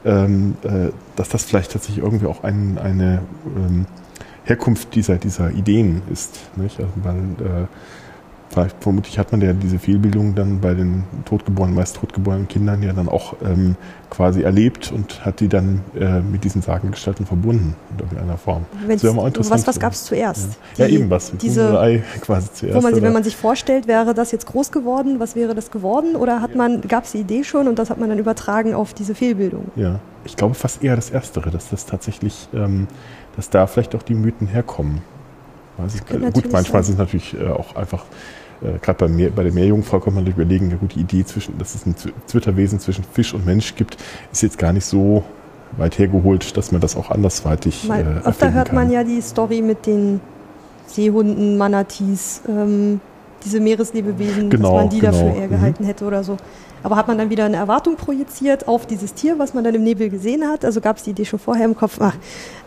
Ähm, 0.06 0.56
äh, 0.64 0.92
dass 1.16 1.30
das 1.30 1.44
vielleicht 1.44 1.72
tatsächlich 1.72 2.04
irgendwie 2.04 2.28
auch 2.28 2.44
ein, 2.44 2.78
eine 2.78 3.24
ähm, 3.58 3.88
Herkunft 4.44 4.94
dieser, 4.94 5.18
dieser 5.18 5.50
Ideen 5.52 6.04
ist. 6.12 6.40
Nicht? 6.56 6.80
Also, 6.80 6.92
weil, 7.04 7.16
äh, 7.16 7.66
vermutlich 8.80 9.20
hat 9.20 9.32
man 9.32 9.42
ja 9.42 9.54
diese 9.54 9.78
Fehlbildung 9.80 10.36
dann 10.36 10.60
bei 10.62 10.74
den 10.74 11.04
totgeborenen, 11.26 11.76
meist 11.76 11.96
totgeborenen 11.98 12.48
Kindern 12.48 12.82
ja 12.82 12.94
dann 12.94 13.10
auch 13.10 13.36
ähm, 13.44 13.76
quasi 14.10 14.42
erlebt 14.44 14.92
und 14.92 15.26
hat 15.26 15.40
die 15.42 15.48
dann 15.48 15.82
äh, 16.00 16.22
mit 16.22 16.44
diesen 16.44 16.62
Sagengestalten 16.62 17.26
verbunden 17.26 17.76
in 17.92 18.00
irgendeiner 18.00 18.38
Form. 18.38 18.66
Wenn's, 18.88 19.02
Das 19.02 19.14
mal 19.14 19.28
interessant 19.28 19.60
was 19.62 19.68
was 19.68 19.80
gab 19.80 19.94
es 19.94 20.04
zuerst? 20.06 20.58
Ja, 20.78 20.88
Die- 20.88 20.94
eben 20.96 21.10
was. 21.10 21.32
diese- 21.38 21.80
Ei 21.80 22.04
quasi 22.22 22.52
zuerst. 22.54 22.76
Wo 22.78 22.82
man, 22.82 22.94
sich- 22.94 23.04
wenn 23.04 23.14
man 23.14 23.24
sich 23.24 23.36
vorstellt, 23.36 23.88
wäre 23.88 24.14
das 24.14 24.32
jetzt 24.32 24.46
groß 24.48 24.72
geworden, 24.72 25.20
was 25.20 25.36
wäre 25.36 25.54
das 25.56 25.70
geworden? 25.72 26.16
Oder 26.16 26.42
hat 26.42 26.56
man, 26.56 26.82
gab 26.82 27.04
es 27.04 27.12
die 27.12 27.20
Idee 27.20 27.44
schon 27.44 27.68
und 27.68 27.78
das 27.78 27.90
hat 27.90 28.00
man 28.00 28.10
dann 28.10 28.20
übertragen 28.20 28.74
auf 28.74 28.94
diese 28.94 29.16
Fehlbildung? 29.16 29.66
ja, 29.76 30.00
ich 30.24 30.36
glaube 30.36 30.56
fast 30.56 30.84
eher 30.84 30.96
das 30.96 31.12
Erstere, 31.12 31.52
dass 31.52 31.70
das 31.70 31.86
tatsächlich, 31.86 32.48
ähm, 32.54 32.88
dass 33.36 33.50
da 33.52 33.68
vielleicht 33.68 33.94
auch 33.96 34.02
die 34.02 34.16
Mythen 34.16 34.48
herkommen. 34.48 35.02
Gut, 36.34 36.52
manchmal 36.54 36.84
sein. 36.84 36.96
sind 36.96 37.00
natürlich 37.00 37.36
äh, 37.40 37.48
auch 37.50 37.76
einfach, 37.76 38.06
äh, 38.62 38.78
gerade 38.82 39.08
bei, 39.08 39.30
bei 39.30 39.44
der 39.44 39.54
Meerjungfrau 39.54 40.00
kann 40.00 40.14
man 40.14 40.26
sich 40.26 40.34
überlegen, 40.36 40.70
ja 40.72 40.78
gut, 40.78 40.96
die 40.96 41.02
Idee, 41.02 41.26
zwischen, 41.26 41.58
dass 41.58 41.76
es 41.76 41.86
ein 41.86 41.96
Zw- 41.96 42.12
Zwitterwesen 42.28 42.80
zwischen 42.80 43.04
Fisch 43.04 43.34
und 43.34 43.46
Mensch 43.46 43.76
gibt, 43.76 43.98
ist 44.32 44.44
jetzt 44.44 44.58
gar 44.58 44.74
nicht 44.74 44.86
so 44.86 45.24
weit 45.78 45.98
hergeholt, 46.00 46.56
dass 46.58 46.72
man 46.72 46.80
das 46.82 46.96
auch 46.96 47.12
andersweitig 47.12 47.86
Mal, 47.88 48.22
äh, 48.24 48.28
öfter 48.28 48.54
hört 48.54 48.72
man 48.72 48.86
kann. 48.86 48.94
ja 48.94 49.04
die 49.04 49.22
Story 49.22 49.62
mit 49.62 49.86
den 49.86 50.22
Seehunden, 50.88 51.58
Manatees, 51.58 52.42
ähm, 52.48 53.02
diese 53.44 53.60
Meereslebewesen, 53.60 54.50
Genau, 54.50 54.74
dass 54.74 54.82
man 54.84 54.90
die 54.90 55.00
genau, 55.00 55.12
dafür 55.12 55.36
eher 55.36 55.48
mhm. 55.48 55.52
gehalten 55.52 55.84
hätte 55.84 56.06
oder 56.06 56.24
so. 56.24 56.38
Aber 56.84 56.96
hat 56.98 57.08
man 57.08 57.18
dann 57.18 57.32
wieder 57.32 57.46
eine 57.46 57.58
Erwartung 57.58 57.96
projiziert 57.96 58.68
auf 58.68 58.86
dieses 58.86 59.14
Tier, 59.16 59.40
was 59.40 59.56
man 59.56 59.64
dann 59.64 59.74
im 59.74 59.84
Nebel 59.84 60.10
gesehen 60.10 60.44
hat? 60.48 60.64
Also 60.64 60.82
gab 60.82 60.98
es 60.98 61.04
die 61.04 61.12
Idee 61.12 61.26
schon 61.26 61.40
vorher 61.40 61.66
im 61.66 61.76
Kopf? 61.76 61.98
Ach, 62.00 62.16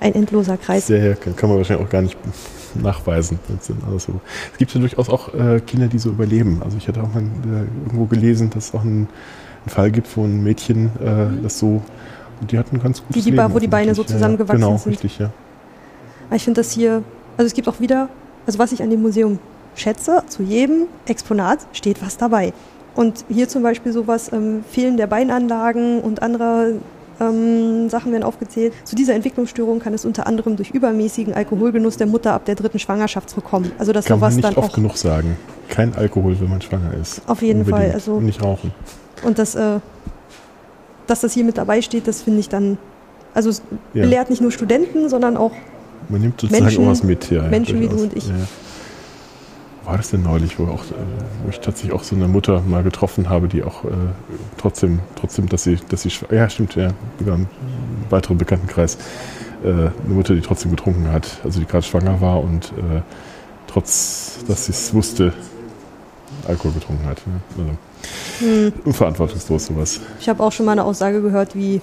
ein 0.01 0.15
endloser 0.15 0.56
Kreis. 0.56 0.89
Sehr, 0.89 1.15
kann 1.15 1.36
kann 1.36 1.48
man 1.48 1.59
wahrscheinlich 1.59 1.86
auch 1.86 1.90
gar 1.90 2.02
nicht 2.02 2.16
nachweisen. 2.83 3.39
Das 3.49 3.67
so. 4.05 4.21
Es 4.53 4.59
gibt 4.59 4.75
ja 4.75 4.81
durchaus 4.81 5.09
auch 5.09 5.35
äh, 5.35 5.61
Kinder, 5.61 5.89
die 5.89 5.99
so 5.99 6.11
überleben. 6.11 6.61
Also 6.65 6.77
ich 6.77 6.89
hatte 6.89 7.03
auch 7.03 7.13
mal 7.13 7.23
äh, 7.23 7.87
irgendwo 7.87 8.07
gelesen, 8.07 8.51
dass 8.51 8.69
es 8.69 8.75
auch 8.75 8.83
einen, 8.83 9.09
einen, 9.65 9.69
Fall 9.69 9.91
gibt, 9.91 10.15
wo 10.17 10.25
ein 10.25 10.43
Mädchen 10.43 10.91
äh, 11.01 11.43
das 11.43 11.59
so, 11.59 11.83
die 12.51 12.59
hatten 12.59 12.81
ganz 12.81 13.01
gutes 13.01 13.25
die, 13.25 13.31
die 13.31 13.37
Leben. 13.37 13.53
Wo 13.53 13.59
die 13.59 13.69
Beine 13.69 13.95
so 13.95 14.05
zusammengewachsen 14.05 14.61
ja, 14.61 14.67
genau, 14.67 14.79
sind. 14.79 15.01
Genau, 15.01 15.03
richtig, 15.03 15.19
ja. 15.19 15.31
Ich 16.35 16.45
finde 16.45 16.61
das 16.61 16.73
hier, 16.73 17.03
also 17.37 17.47
es 17.47 17.55
gibt 17.55 17.69
auch 17.69 17.81
wieder, 17.81 18.09
also 18.47 18.59
was 18.59 18.73
ich 18.73 18.83
an 18.83 18.91
dem 18.91 19.03
Museum 19.03 19.39
schätze, 19.75 20.23
zu 20.29 20.43
jedem 20.43 20.87
Exponat 21.07 21.61
steht 21.73 22.03
was 22.03 22.17
dabei. 22.17 22.53
Und 22.95 23.25
hier 23.29 23.49
zum 23.49 23.63
Beispiel 23.63 23.93
sowas, 23.93 24.33
ähm, 24.33 24.65
Fehlen 24.69 24.97
der 24.97 25.07
Beinanlagen 25.07 26.01
und 26.01 26.23
andere 26.23 26.75
ähm, 27.20 27.89
Sachen 27.89 28.12
werden 28.12 28.23
aufgezählt. 28.24 28.73
Zu 28.85 28.95
dieser 28.97 29.15
Entwicklungsstörung 29.15 29.78
kann 29.81 29.95
es 29.95 30.05
unter 30.05 30.27
anderem 30.27 30.57
durch 30.57 30.70
übermäßigen 30.70 31.35
Alkoholgenuss 31.35 31.97
der 31.97 32.07
Mutter 32.07 32.32
ab 32.32 32.45
der 32.45 32.55
dritten 32.55 32.78
Schwangerschaft 32.78 33.35
kommen. 33.45 33.73
Also 33.78 33.93
dass 33.93 34.05
kann 34.05 34.19
sowas 34.19 34.35
man 34.35 34.36
nicht 34.43 34.57
dann 34.57 34.65
oft 34.65 34.74
genug 34.74 34.97
sagen. 34.97 35.36
Kein 35.69 35.95
Alkohol, 35.95 36.39
wenn 36.40 36.49
man 36.51 36.61
schwanger 36.62 36.95
ist. 37.01 37.23
Auf 37.27 37.43
jeden 37.43 37.61
Unbedingt. 37.61 37.82
Fall. 37.85 37.93
Also 37.93 38.15
und 38.15 38.24
nicht 38.27 38.43
rauchen. 38.43 38.73
Und 39.24 39.39
das, 39.39 39.55
äh, 39.55 39.81
dass 41.07 41.20
das 41.20 41.32
hier 41.32 41.45
mit 41.45 41.59
dabei 41.59 41.82
steht, 41.82 42.07
das 42.07 42.23
finde 42.23 42.40
ich 42.40 42.49
dann, 42.49 42.78
also 43.35 43.51
es 43.51 43.62
Ja. 43.95 44.03
belehrt 44.03 44.31
nicht 44.31 44.40
nur 44.43 44.51
Studenten, 44.53 45.09
sondern 45.09 45.36
auch 45.36 45.53
Man 46.09 46.20
nimmt 46.20 46.40
sozusagen 46.40 46.65
Menschen- 46.65 46.85
auch 46.85 46.90
was 46.90 47.03
mit. 47.03 47.31
Ja, 47.31 47.43
ja, 47.43 47.49
Menschen 47.49 47.81
wie 47.81 47.89
du 47.89 47.97
und 47.97 48.16
ich. 48.16 48.27
Ja. 48.28 48.35
War 49.89 49.97
das 49.97 50.10
denn 50.10 50.23
neulich, 50.23 50.59
wo, 50.59 50.65
auch, 50.65 50.85
wo 51.43 51.48
ich 51.48 51.60
tatsächlich 51.60 51.93
auch 51.93 52.02
so 52.02 52.15
eine 52.15 52.28
Mutter 52.28 52.60
mal 52.60 52.82
getroffen 52.82 53.31
habe, 53.31 53.48
die 53.48 53.62
auch 53.65 53.85
äh, 53.85 53.89
trotzdem, 54.59 54.98
trotzdem, 55.19 55.48
dass 55.48 55.62
sie, 55.65 55.78
dass 55.89 56.02
sie, 56.02 56.10
ja 56.31 56.48
stimmt, 56.51 56.74
ja, 56.77 56.90
über 57.19 57.32
einen 57.32 57.48
weiteren 58.10 58.36
Bekanntenkreis, 58.36 58.98
äh, 59.65 59.69
eine 59.70 59.90
Mutter, 60.09 60.35
die 60.35 60.43
trotzdem 60.43 60.73
getrunken 60.73 61.10
hat, 61.10 61.39
also 61.43 61.59
die 61.59 61.65
gerade 61.66 61.85
schwanger 61.86 62.20
war 62.20 62.43
und 62.43 62.66
äh, 62.77 63.01
trotz, 63.66 64.40
dass 64.47 64.66
sie 64.66 64.73
es 64.73 64.93
wusste, 64.93 65.32
Alkohol 66.47 66.73
getrunken 66.73 67.06
hat. 67.06 67.23
Ne? 67.27 67.40
Also, 67.56 67.70
Hm. 68.40 68.73
unverantwortungslos 68.85 69.66
sowas. 69.66 70.01
Ich 70.20 70.28
habe 70.28 70.43
auch 70.43 70.52
schon 70.52 70.66
mal 70.66 70.73
eine 70.73 70.85
Aussage 70.85 71.20
gehört, 71.23 71.56
wie 71.56 71.81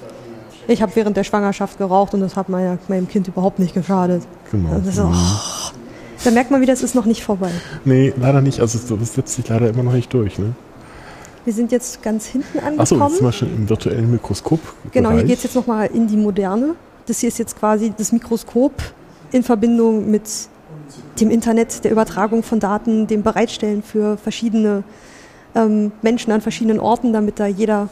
ich 0.67 0.81
habe 0.81 0.95
während 0.95 1.17
der 1.17 1.23
Schwangerschaft 1.25 1.77
geraucht 1.77 2.13
und 2.13 2.21
das 2.21 2.35
hat 2.37 2.49
meiner, 2.49 2.77
meinem 2.87 3.07
Kind 3.07 3.27
überhaupt 3.27 3.59
nicht 3.59 3.73
geschadet. 3.73 4.23
Genau. 4.51 4.69
Also 4.69 4.85
das 4.85 4.95
ist, 4.95 5.03
Mhm. 5.03 5.11
oh, 5.11 5.71
da 6.25 6.31
merkt 6.31 6.51
man 6.51 6.61
wieder, 6.61 6.73
es 6.73 6.83
ist 6.83 6.95
noch 6.95 7.05
nicht 7.05 7.23
vorbei. 7.23 7.51
Nee, 7.83 8.13
leider 8.19 8.41
nicht. 8.41 8.59
Also 8.59 8.79
das 8.95 9.13
setzt 9.13 9.35
sich 9.35 9.47
leider 9.47 9.69
immer 9.69 9.83
noch 9.83 9.93
nicht 9.93 10.13
durch. 10.13 10.39
Ne? 10.39 10.53
Wir 11.45 11.53
sind 11.53 11.71
jetzt 11.71 12.01
ganz 12.01 12.25
hinten 12.25 12.57
Achso, 12.57 12.95
angekommen. 12.95 13.01
jetzt 13.01 13.17
sind 13.17 13.25
wir 13.27 13.31
schon 13.31 13.55
im 13.55 13.69
virtuellen 13.69 14.11
Mikroskop. 14.11 14.59
genau, 14.91 15.11
hier 15.11 15.23
geht 15.23 15.37
es 15.37 15.43
jetzt 15.43 15.55
nochmal 15.55 15.89
in 15.93 16.07
die 16.07 16.17
Moderne. 16.17 16.75
Das 17.05 17.19
hier 17.19 17.29
ist 17.29 17.37
jetzt 17.37 17.57
quasi 17.57 17.93
das 17.95 18.11
Mikroskop 18.11 18.73
in 19.31 19.43
Verbindung 19.43 20.09
mit 20.09 20.23
dem 21.19 21.29
Internet, 21.29 21.83
der 21.83 21.91
Übertragung 21.91 22.41
von 22.41 22.59
Daten, 22.59 23.05
dem 23.07 23.21
Bereitstellen 23.21 23.83
für 23.83 24.17
verschiedene 24.17 24.83
ähm, 25.53 25.91
Menschen 26.01 26.31
an 26.31 26.41
verschiedenen 26.41 26.79
Orten, 26.79 27.13
damit 27.13 27.39
da 27.39 27.45
jeder 27.45 27.89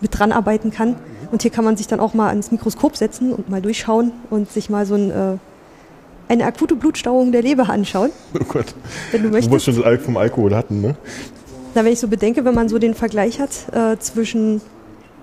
mit 0.00 0.18
dran 0.18 0.32
arbeiten 0.32 0.70
kann. 0.70 0.96
Und 1.32 1.42
hier 1.42 1.50
kann 1.50 1.64
man 1.64 1.76
sich 1.76 1.86
dann 1.86 2.00
auch 2.00 2.14
mal 2.14 2.28
ans 2.28 2.50
Mikroskop 2.50 2.96
setzen 2.96 3.32
und 3.32 3.48
mal 3.48 3.62
durchschauen 3.62 4.12
und 4.30 4.50
sich 4.50 4.68
mal 4.70 4.84
so 4.86 4.94
ein, 4.94 5.10
äh, 5.10 5.36
eine 6.30 6.44
akute 6.44 6.76
Blutstauung 6.76 7.32
der 7.32 7.42
Leber 7.42 7.68
anschauen, 7.68 8.10
Oh 8.34 8.44
Gott. 8.48 8.74
wenn 9.12 9.22
du 9.22 9.28
Wo 9.28 9.34
wir 9.34 9.42
möchtest. 9.48 9.64
schon 9.76 9.84
Al 9.84 9.98
vom 9.98 10.16
Alkohol 10.16 10.54
hatten, 10.54 10.80
ne? 10.80 10.94
Na, 11.74 11.84
wenn 11.84 11.92
ich 11.92 12.00
so 12.00 12.08
bedenke, 12.08 12.44
wenn 12.44 12.54
man 12.54 12.68
so 12.68 12.78
den 12.78 12.94
Vergleich 12.94 13.40
hat 13.40 13.50
äh, 13.72 13.98
zwischen 13.98 14.60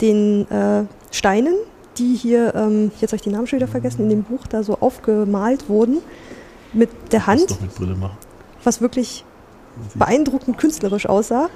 den 0.01 0.49
äh, 0.51 0.83
Steinen, 1.11 1.55
die 1.97 2.13
hier, 2.15 2.53
ähm, 2.55 2.91
jetzt 3.01 3.11
habe 3.11 3.15
ich 3.17 3.21
den 3.23 3.33
Namen 3.33 3.47
schon 3.47 3.57
wieder 3.59 3.67
vergessen, 3.67 4.03
in 4.03 4.09
dem 4.09 4.23
Buch 4.23 4.45
da 4.47 4.61
so 4.63 4.77
aufgemalt 4.79 5.67
wurden, 5.69 5.97
mit 6.73 6.89
der 7.11 7.25
Hand, 7.25 7.49
doch 7.49 7.59
mit 7.61 7.73
Brille 7.75 7.95
machen. 7.95 8.17
was 8.63 8.81
wirklich 8.81 9.25
beeindruckend 9.95 10.57
künstlerisch 10.57 11.07
aussah, 11.07 11.49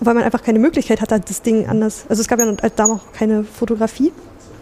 weil 0.00 0.14
man 0.14 0.22
einfach 0.24 0.42
keine 0.42 0.58
Möglichkeit 0.58 1.00
hatte, 1.00 1.18
das 1.20 1.42
Ding 1.42 1.66
anders. 1.66 2.04
Also 2.08 2.20
es 2.20 2.28
gab 2.28 2.38
ja 2.38 2.46
noch- 2.46 2.56
da 2.76 2.86
noch 2.86 3.12
keine 3.12 3.44
Fotografie. 3.44 4.12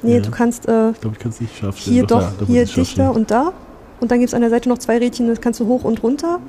Nee, 0.03 0.17
Ja. 0.17 0.21
du 0.21 0.31
kannst 0.31 0.69
äh, 0.69 0.91
Ich 0.91 1.01
glaube, 1.01 1.17
ich 1.17 1.23
kann 1.23 1.31
es 1.33 1.41
nicht 1.41 1.57
scharf 1.57 1.79
stellen. 1.79 1.95
hier 1.95 2.07
doch, 2.07 2.21
da 2.21 2.41
muss 2.41 2.49
hier 2.49 2.65
dichter 2.67 3.13
und 3.15 3.31
da. 3.31 3.53
Und 4.01 4.11
dann 4.11 4.19
gibt 4.19 4.29
es 4.29 4.35
an 4.35 4.43
der 4.43 4.51
Seite 4.51 4.69
noch 4.69 4.79
zwei 4.79 4.99
Rädchen, 4.99 5.29
das 5.29 5.41
kannst 5.41 5.61
du 5.61 5.67
hoch 5.67 5.85
und 5.85 6.03
runter. 6.03 6.41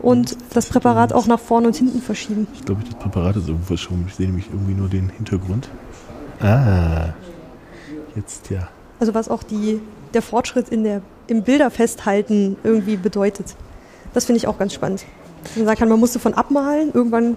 Und 0.00 0.36
das 0.54 0.66
Präparat 0.66 1.12
auch 1.12 1.26
nach 1.26 1.40
vorne 1.40 1.66
und 1.66 1.76
hinten 1.76 2.00
verschieben. 2.00 2.46
Ich 2.54 2.64
glaube, 2.64 2.82
das 2.84 2.94
Präparat 2.94 3.36
ist 3.36 3.48
irgendwo 3.48 3.66
verschoben. 3.66 4.06
Ich 4.08 4.14
sehe 4.14 4.26
nämlich 4.26 4.46
irgendwie 4.50 4.72
nur 4.72 4.88
den 4.88 5.10
Hintergrund. 5.10 5.68
Ah. 6.40 7.10
Jetzt 8.16 8.50
ja. 8.50 8.68
Also 8.98 9.14
was 9.14 9.28
auch 9.28 9.42
die, 9.42 9.80
der 10.14 10.22
Fortschritt 10.22 10.70
in 10.70 10.84
der, 10.84 11.02
im 11.26 11.42
Bilderfesthalten 11.42 12.56
irgendwie 12.64 12.96
bedeutet. 12.96 13.54
Das 14.14 14.24
finde 14.24 14.38
ich 14.38 14.46
auch 14.46 14.58
ganz 14.58 14.72
spannend. 14.72 15.04
Man 15.56 15.66
sagen 15.66 15.78
kann, 15.78 15.88
man 15.88 16.00
musste 16.00 16.18
von 16.18 16.34
abmalen, 16.34 16.92
irgendwann 16.92 17.36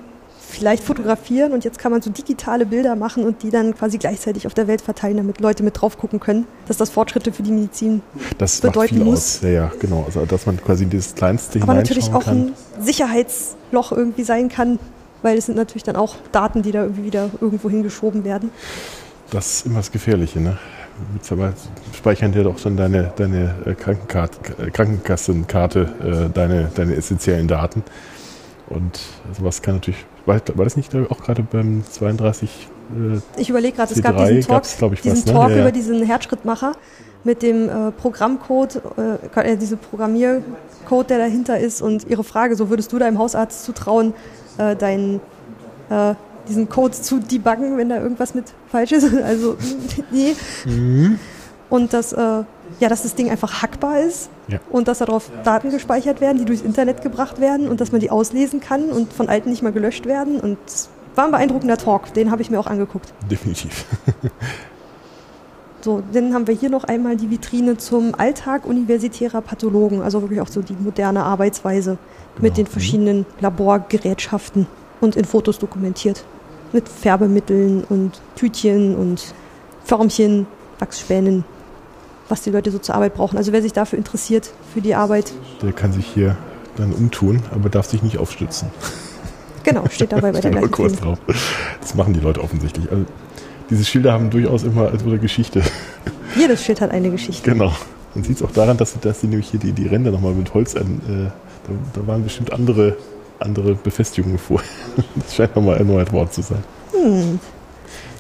vielleicht 0.53 0.83
fotografieren 0.83 1.51
und 1.51 1.63
jetzt 1.63 1.79
kann 1.79 1.91
man 1.91 2.01
so 2.01 2.09
digitale 2.09 2.65
Bilder 2.65 2.95
machen 2.95 3.23
und 3.23 3.43
die 3.43 3.49
dann 3.49 3.75
quasi 3.75 3.97
gleichzeitig 3.97 4.47
auf 4.47 4.53
der 4.53 4.67
Welt 4.67 4.81
verteilen, 4.81 5.17
damit 5.17 5.39
Leute 5.41 5.63
mit 5.63 5.79
drauf 5.81 5.97
gucken 5.97 6.19
können, 6.19 6.45
dass 6.67 6.77
das 6.77 6.89
Fortschritte 6.89 7.33
für 7.33 7.43
die 7.43 7.51
Medizin, 7.51 8.01
Das 8.37 8.61
macht 8.63 8.73
Bedeuten 8.73 8.95
viel 8.95 9.03
muss. 9.03 9.37
aus. 9.37 9.41
Ja, 9.41 9.49
ja, 9.49 9.71
genau. 9.79 10.03
Also, 10.05 10.25
dass 10.25 10.45
man 10.45 10.57
quasi 10.57 10.87
das 10.87 11.15
kleinste 11.15 11.61
aber 11.61 11.73
natürlich 11.73 12.13
auch 12.13 12.23
kann. 12.25 12.53
ein 12.77 12.83
Sicherheitsloch 12.83 13.91
irgendwie 13.91 14.23
sein 14.23 14.49
kann, 14.49 14.79
weil 15.21 15.37
es 15.37 15.47
sind 15.47 15.55
natürlich 15.55 15.83
dann 15.83 15.95
auch 15.95 16.15
Daten, 16.31 16.61
die 16.61 16.71
da 16.71 16.83
irgendwie 16.83 17.05
wieder 17.05 17.29
irgendwo 17.41 17.69
hingeschoben 17.69 18.23
werden. 18.23 18.51
Das 19.31 19.47
ist 19.47 19.65
immer 19.65 19.77
das 19.77 19.91
Gefährliche, 19.91 20.39
ne? 20.39 20.57
Speichern 21.97 22.31
dir 22.31 22.43
doch 22.43 22.59
dann 22.59 22.77
deine, 22.77 23.11
deine 23.15 23.55
äh, 23.65 23.73
Krankenkarte, 23.73 24.63
äh, 24.63 24.69
Krankenkassenkarte, 24.69 26.29
äh, 26.29 26.33
deine, 26.33 26.69
deine 26.75 26.95
essentiellen 26.95 27.47
Daten. 27.47 27.83
Und 28.67 28.99
sowas 29.35 29.61
kann 29.61 29.75
natürlich, 29.75 30.05
war, 30.25 30.41
war 30.55 30.63
das 30.63 30.77
nicht 30.77 30.93
auch 30.95 31.19
gerade 31.19 31.43
beim 31.43 31.83
32 31.89 32.67
äh, 33.15 33.41
Ich 33.41 33.49
überlege 33.49 33.75
gerade, 33.75 33.93
es 33.93 34.01
gab 34.01 34.17
C3 34.17 34.35
diesen 34.35 34.49
Talk, 34.49 34.63
diesen 34.63 35.11
was, 35.11 35.25
ne? 35.25 35.33
Talk 35.33 35.49
Ja, 35.49 35.55
ja. 35.55 35.61
über 35.61 35.71
diesen 35.71 36.03
Herzschrittmacher 36.03 36.73
mit 37.23 37.41
dem 37.41 37.69
äh, 37.69 37.91
Programmcode, 37.91 38.81
äh, 39.35 39.53
äh, 39.53 39.57
diese 39.57 39.77
Programmiercode, 39.77 41.09
der 41.09 41.17
dahinter 41.17 41.59
ist 41.59 41.81
und 41.81 42.07
ihre 42.09 42.23
Frage, 42.23 42.55
so 42.55 42.69
würdest 42.69 42.91
du 42.91 42.99
deinem 42.99 43.17
Hausarzt 43.17 43.63
zutrauen, 43.63 44.13
äh, 44.57 44.75
deinen 44.75 45.21
äh, 45.89 46.15
diesen 46.47 46.67
Code 46.67 46.93
zu 46.93 47.19
debuggen, 47.19 47.77
wenn 47.77 47.89
da 47.89 48.01
irgendwas 48.01 48.35
mit 48.35 48.45
falsch 48.69 48.91
ist? 48.91 49.07
Also 49.23 49.57
nee. 50.11 50.35
Mhm. 50.65 51.19
Und 51.69 51.93
dass, 51.93 52.13
äh, 52.13 52.43
ja, 52.79 52.89
dass 52.89 53.03
das 53.03 53.15
Ding 53.15 53.29
einfach 53.29 53.61
hackbar 53.61 53.99
ist 54.01 54.29
Ja. 54.47 54.59
und 54.71 54.87
dass 54.87 54.99
darauf 54.99 55.29
Daten 55.43 55.69
gespeichert 55.71 56.19
werden, 56.21 56.37
die 56.37 56.45
durchs 56.45 56.61
Internet 56.63 57.01
gebracht 57.01 57.39
werden 57.39 57.67
und 57.67 57.79
dass 57.81 57.91
man 57.91 58.01
die 58.01 58.09
auslesen 58.11 58.59
kann 58.59 58.85
und 58.89 59.13
von 59.13 59.29
alten 59.29 59.49
nicht 59.49 59.63
mehr 59.63 59.71
gelöscht 59.71 60.05
werden. 60.05 60.39
Und 60.39 60.57
war 61.15 61.25
ein 61.25 61.31
beeindruckender 61.31 61.77
Talk, 61.77 62.13
den 62.13 62.31
habe 62.31 62.41
ich 62.41 62.49
mir 62.49 62.59
auch 62.59 62.67
angeguckt. 62.67 63.13
definitiv. 63.29 63.85
So, 65.81 66.01
dann 66.13 66.33
haben 66.33 66.47
wir 66.47 66.55
hier 66.55 66.69
noch 66.69 66.85
einmal 66.85 67.17
die 67.17 67.29
Vitrine 67.29 67.75
zum 67.77 68.15
Alltag 68.15 68.65
universitärer 68.65 69.41
Pathologen, 69.41 70.01
also 70.01 70.21
wirklich 70.21 70.39
auch 70.39 70.47
so 70.47 70.61
die 70.61 70.77
moderne 70.79 71.23
Arbeitsweise 71.23 71.97
mit 72.35 72.43
Genau. 72.43 72.55
den 72.55 72.67
verschiedenen 72.67 73.25
Laborgerätschaften 73.41 74.65
und 75.01 75.17
in 75.17 75.25
Fotos 75.25 75.59
dokumentiert. 75.59 76.23
Mit 76.71 76.87
Färbemitteln 76.87 77.83
und 77.89 78.21
Tütchen 78.37 78.95
und 78.95 79.33
Förmchen, 79.83 80.47
Wachsspänen, 80.79 81.43
was 82.33 82.41
die 82.41 82.49
Leute 82.49 82.71
so 82.71 82.79
zur 82.79 82.95
Arbeit 82.95 83.13
brauchen. 83.13 83.37
Also 83.37 83.51
wer 83.51 83.61
sich 83.61 83.73
dafür 83.73 83.99
interessiert, 83.99 84.49
für 84.73 84.81
die 84.81 84.95
Arbeit, 84.95 85.31
Der 85.61 85.71
kann 85.71 85.93
sich 85.93 86.07
hier 86.07 86.35
dann 86.75 86.91
umtun, 86.91 87.43
aber 87.51 87.69
darf 87.69 87.85
sich 87.85 88.01
nicht 88.01 88.17
aufstützen. 88.17 88.69
genau, 89.63 89.85
steht 89.91 90.11
dabei 90.11 90.31
bei 90.31 90.41
der 90.41 90.49
gleichen 90.49 90.71
kurz 90.71 90.95
drauf. 90.95 91.19
Das 91.79 91.93
machen 91.93 92.15
die 92.15 92.19
Leute 92.19 92.41
offensichtlich. 92.41 92.91
Also, 92.91 93.05
diese 93.69 93.85
Schilder 93.85 94.13
haben 94.13 94.31
durchaus 94.31 94.63
immer 94.63 94.89
also 94.89 95.05
eine 95.05 95.19
Geschichte. 95.19 95.61
Jedes 96.35 96.63
Schild 96.63 96.81
hat 96.81 96.89
eine 96.89 97.11
Geschichte. 97.11 97.47
Genau. 97.47 97.71
Man 98.15 98.23
sieht 98.23 98.37
es 98.37 98.43
auch 98.43 98.51
daran, 98.51 98.77
dass 98.77 98.93
sie, 98.93 98.99
dass 98.99 99.21
sie 99.21 99.27
nämlich 99.27 99.49
hier 99.49 99.59
die, 99.59 99.71
die 99.71 99.85
Ränder 99.85 100.09
nochmal 100.09 100.33
mit 100.33 100.55
Holz 100.55 100.75
an. 100.75 101.01
Äh, 101.07 101.29
da, 101.67 102.01
da 102.01 102.07
waren 102.07 102.23
bestimmt 102.23 102.51
andere, 102.51 102.97
andere 103.37 103.75
Befestigungen 103.75 104.39
vor. 104.39 104.59
Das 105.15 105.35
scheint 105.35 105.55
nochmal 105.55 105.77
erneuert 105.77 106.11
worden 106.11 106.31
zu 106.31 106.41
sein. 106.41 106.63
Hm. 106.93 107.39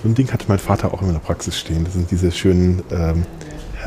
So 0.03 0.09
ein 0.09 0.13
Ding 0.13 0.31
hatte 0.31 0.45
mein 0.49 0.59
Vater 0.59 0.93
auch 0.93 1.01
immer 1.01 1.09
in 1.09 1.15
der 1.15 1.21
Praxis 1.21 1.57
stehen. 1.57 1.83
Das 1.83 1.93
sind 1.93 2.11
diese 2.11 2.31
schönen 2.31 2.83
ähm, 2.91 3.25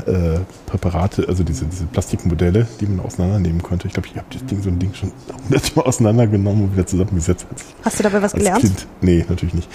äh, 0.07 0.41
Präparate, 0.67 1.27
also 1.29 1.45
diese, 1.45 1.65
diese 1.67 1.85
Plastikmodelle, 1.87 2.67
die 2.81 2.87
man 2.87 3.05
auseinandernehmen 3.05 3.63
konnte. 3.63 3.87
Ich 3.87 3.95
glaube, 3.95 4.09
ich 4.09 4.17
habe 4.17 4.27
das 4.33 4.45
Ding, 4.47 4.63
so 4.63 4.69
ein 4.69 4.79
Ding 4.79 4.95
schon 4.95 5.13
hundertmal 5.45 5.85
auseinandergenommen 5.87 6.65
und 6.65 6.73
wieder 6.73 6.87
zusammengesetzt. 6.87 7.47
Hast 7.83 7.99
du 7.99 8.03
dabei 8.03 8.23
was 8.23 8.35
als 8.35 8.43
gelernt? 8.43 8.61
Kind. 8.61 8.87
Nee, 9.01 9.25
natürlich 9.29 9.55
nicht. 9.55 9.69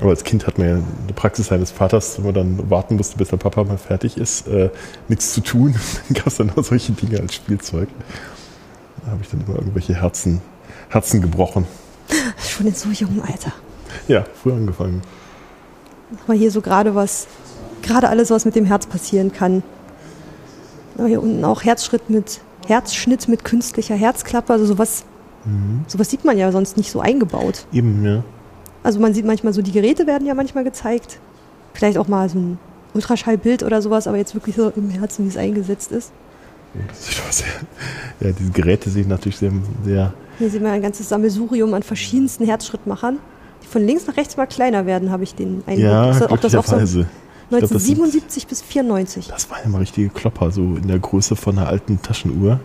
Aber 0.00 0.10
als 0.10 0.24
Kind 0.24 0.46
hat 0.46 0.58
man 0.58 0.68
ja 0.68 0.74
in 0.76 0.84
der 1.08 1.14
Praxis 1.14 1.46
seines 1.46 1.70
Vaters, 1.70 2.18
wenn 2.18 2.24
man 2.24 2.34
dann 2.34 2.70
warten 2.70 2.96
musste, 2.96 3.16
bis 3.16 3.28
der 3.28 3.36
Papa 3.36 3.64
mal 3.64 3.78
fertig 3.78 4.16
ist, 4.16 4.48
äh, 4.48 4.70
nichts 5.08 5.32
zu 5.32 5.40
tun. 5.40 5.74
Dann 6.08 6.14
gab 6.14 6.26
es 6.26 6.36
dann 6.36 6.50
auch 6.50 6.64
solche 6.64 6.92
Dinge 6.92 7.20
als 7.20 7.34
Spielzeug. 7.34 7.88
Da 9.04 9.12
habe 9.12 9.20
ich 9.22 9.28
dann 9.28 9.42
immer 9.46 9.56
irgendwelche 9.56 9.94
Herzen, 9.94 10.40
Herzen 10.88 11.20
gebrochen. 11.20 11.66
Schon 12.38 12.66
in 12.66 12.74
so 12.74 12.88
jungem 12.88 13.22
Alter. 13.22 13.52
Ja, 14.08 14.24
früh 14.42 14.52
angefangen. 14.52 15.02
mal 16.26 16.36
hier 16.36 16.50
so 16.50 16.60
gerade 16.60 16.94
was, 16.94 17.26
gerade 17.84 18.08
alles, 18.08 18.30
was 18.30 18.44
mit 18.44 18.54
dem 18.56 18.64
Herz 18.64 18.86
passieren 18.86 19.32
kann. 19.32 19.62
Hier 21.06 21.22
unten 21.22 21.44
auch 21.44 21.64
Herzschritt 21.64 22.08
mit 22.10 22.40
Herzschnitt 22.66 23.28
mit 23.28 23.44
künstlicher 23.44 23.94
Herzklappe, 23.94 24.52
also 24.52 24.64
sowas, 24.64 25.04
Mhm. 25.44 25.84
sowas 25.88 26.08
sieht 26.10 26.24
man 26.24 26.38
ja 26.38 26.50
sonst 26.52 26.76
nicht 26.76 26.90
so 26.90 27.00
eingebaut. 27.00 27.66
Eben, 27.72 28.04
ja. 28.04 28.22
Also 28.82 29.00
man 29.00 29.12
sieht 29.12 29.26
manchmal 29.26 29.52
so, 29.52 29.60
die 29.62 29.72
Geräte 29.72 30.06
werden 30.06 30.26
ja 30.26 30.34
manchmal 30.34 30.64
gezeigt. 30.64 31.18
Vielleicht 31.74 31.98
auch 31.98 32.08
mal 32.08 32.28
so 32.28 32.38
ein 32.38 32.58
Ultraschallbild 32.94 33.62
oder 33.62 33.82
sowas, 33.82 34.06
aber 34.06 34.16
jetzt 34.16 34.34
wirklich 34.34 34.56
so 34.56 34.70
im 34.76 34.88
Herzen, 34.90 35.24
wie 35.24 35.28
es 35.28 35.36
eingesetzt 35.36 35.92
ist. 35.92 36.12
Ja, 38.20 38.30
diese 38.30 38.50
Geräte 38.52 38.90
sehen 38.90 39.08
natürlich 39.08 39.36
sehr, 39.36 39.50
sehr 39.84 40.12
Hier 40.38 40.50
sieht 40.50 40.62
man 40.62 40.72
ein 40.72 40.82
ganzes 40.82 41.08
Sammelsurium 41.08 41.74
an 41.74 41.82
verschiedensten 41.82 42.44
Herzschrittmachern, 42.46 43.18
die 43.62 43.66
von 43.66 43.84
links 43.84 44.06
nach 44.06 44.16
rechts 44.16 44.36
mal 44.36 44.46
kleiner 44.46 44.86
werden, 44.86 45.10
habe 45.10 45.24
ich 45.24 45.34
den 45.34 45.62
Eindruck. 45.66 45.84
ja, 45.84 46.06
das- 46.06 46.30
ob 46.30 46.40
das 46.40 46.54
auch 46.54 46.64
so 46.66 47.04
glücklicherweise. 47.58 47.64
Ich 47.64 47.68
glaub, 47.70 47.70
das 47.70 47.86
sind- 47.86 47.98
1977 47.98 48.46
bis 48.46 48.62
94. 48.62 49.28
Das 49.28 49.50
waren 49.50 49.64
immer 49.64 49.80
richtige 49.80 50.08
Klopper, 50.08 50.50
so 50.50 50.62
in 50.76 50.86
der 50.88 50.98
Größe 50.98 51.36
von 51.36 51.58
einer 51.58 51.68
alten 51.68 52.00
Taschenuhr. 52.02 52.60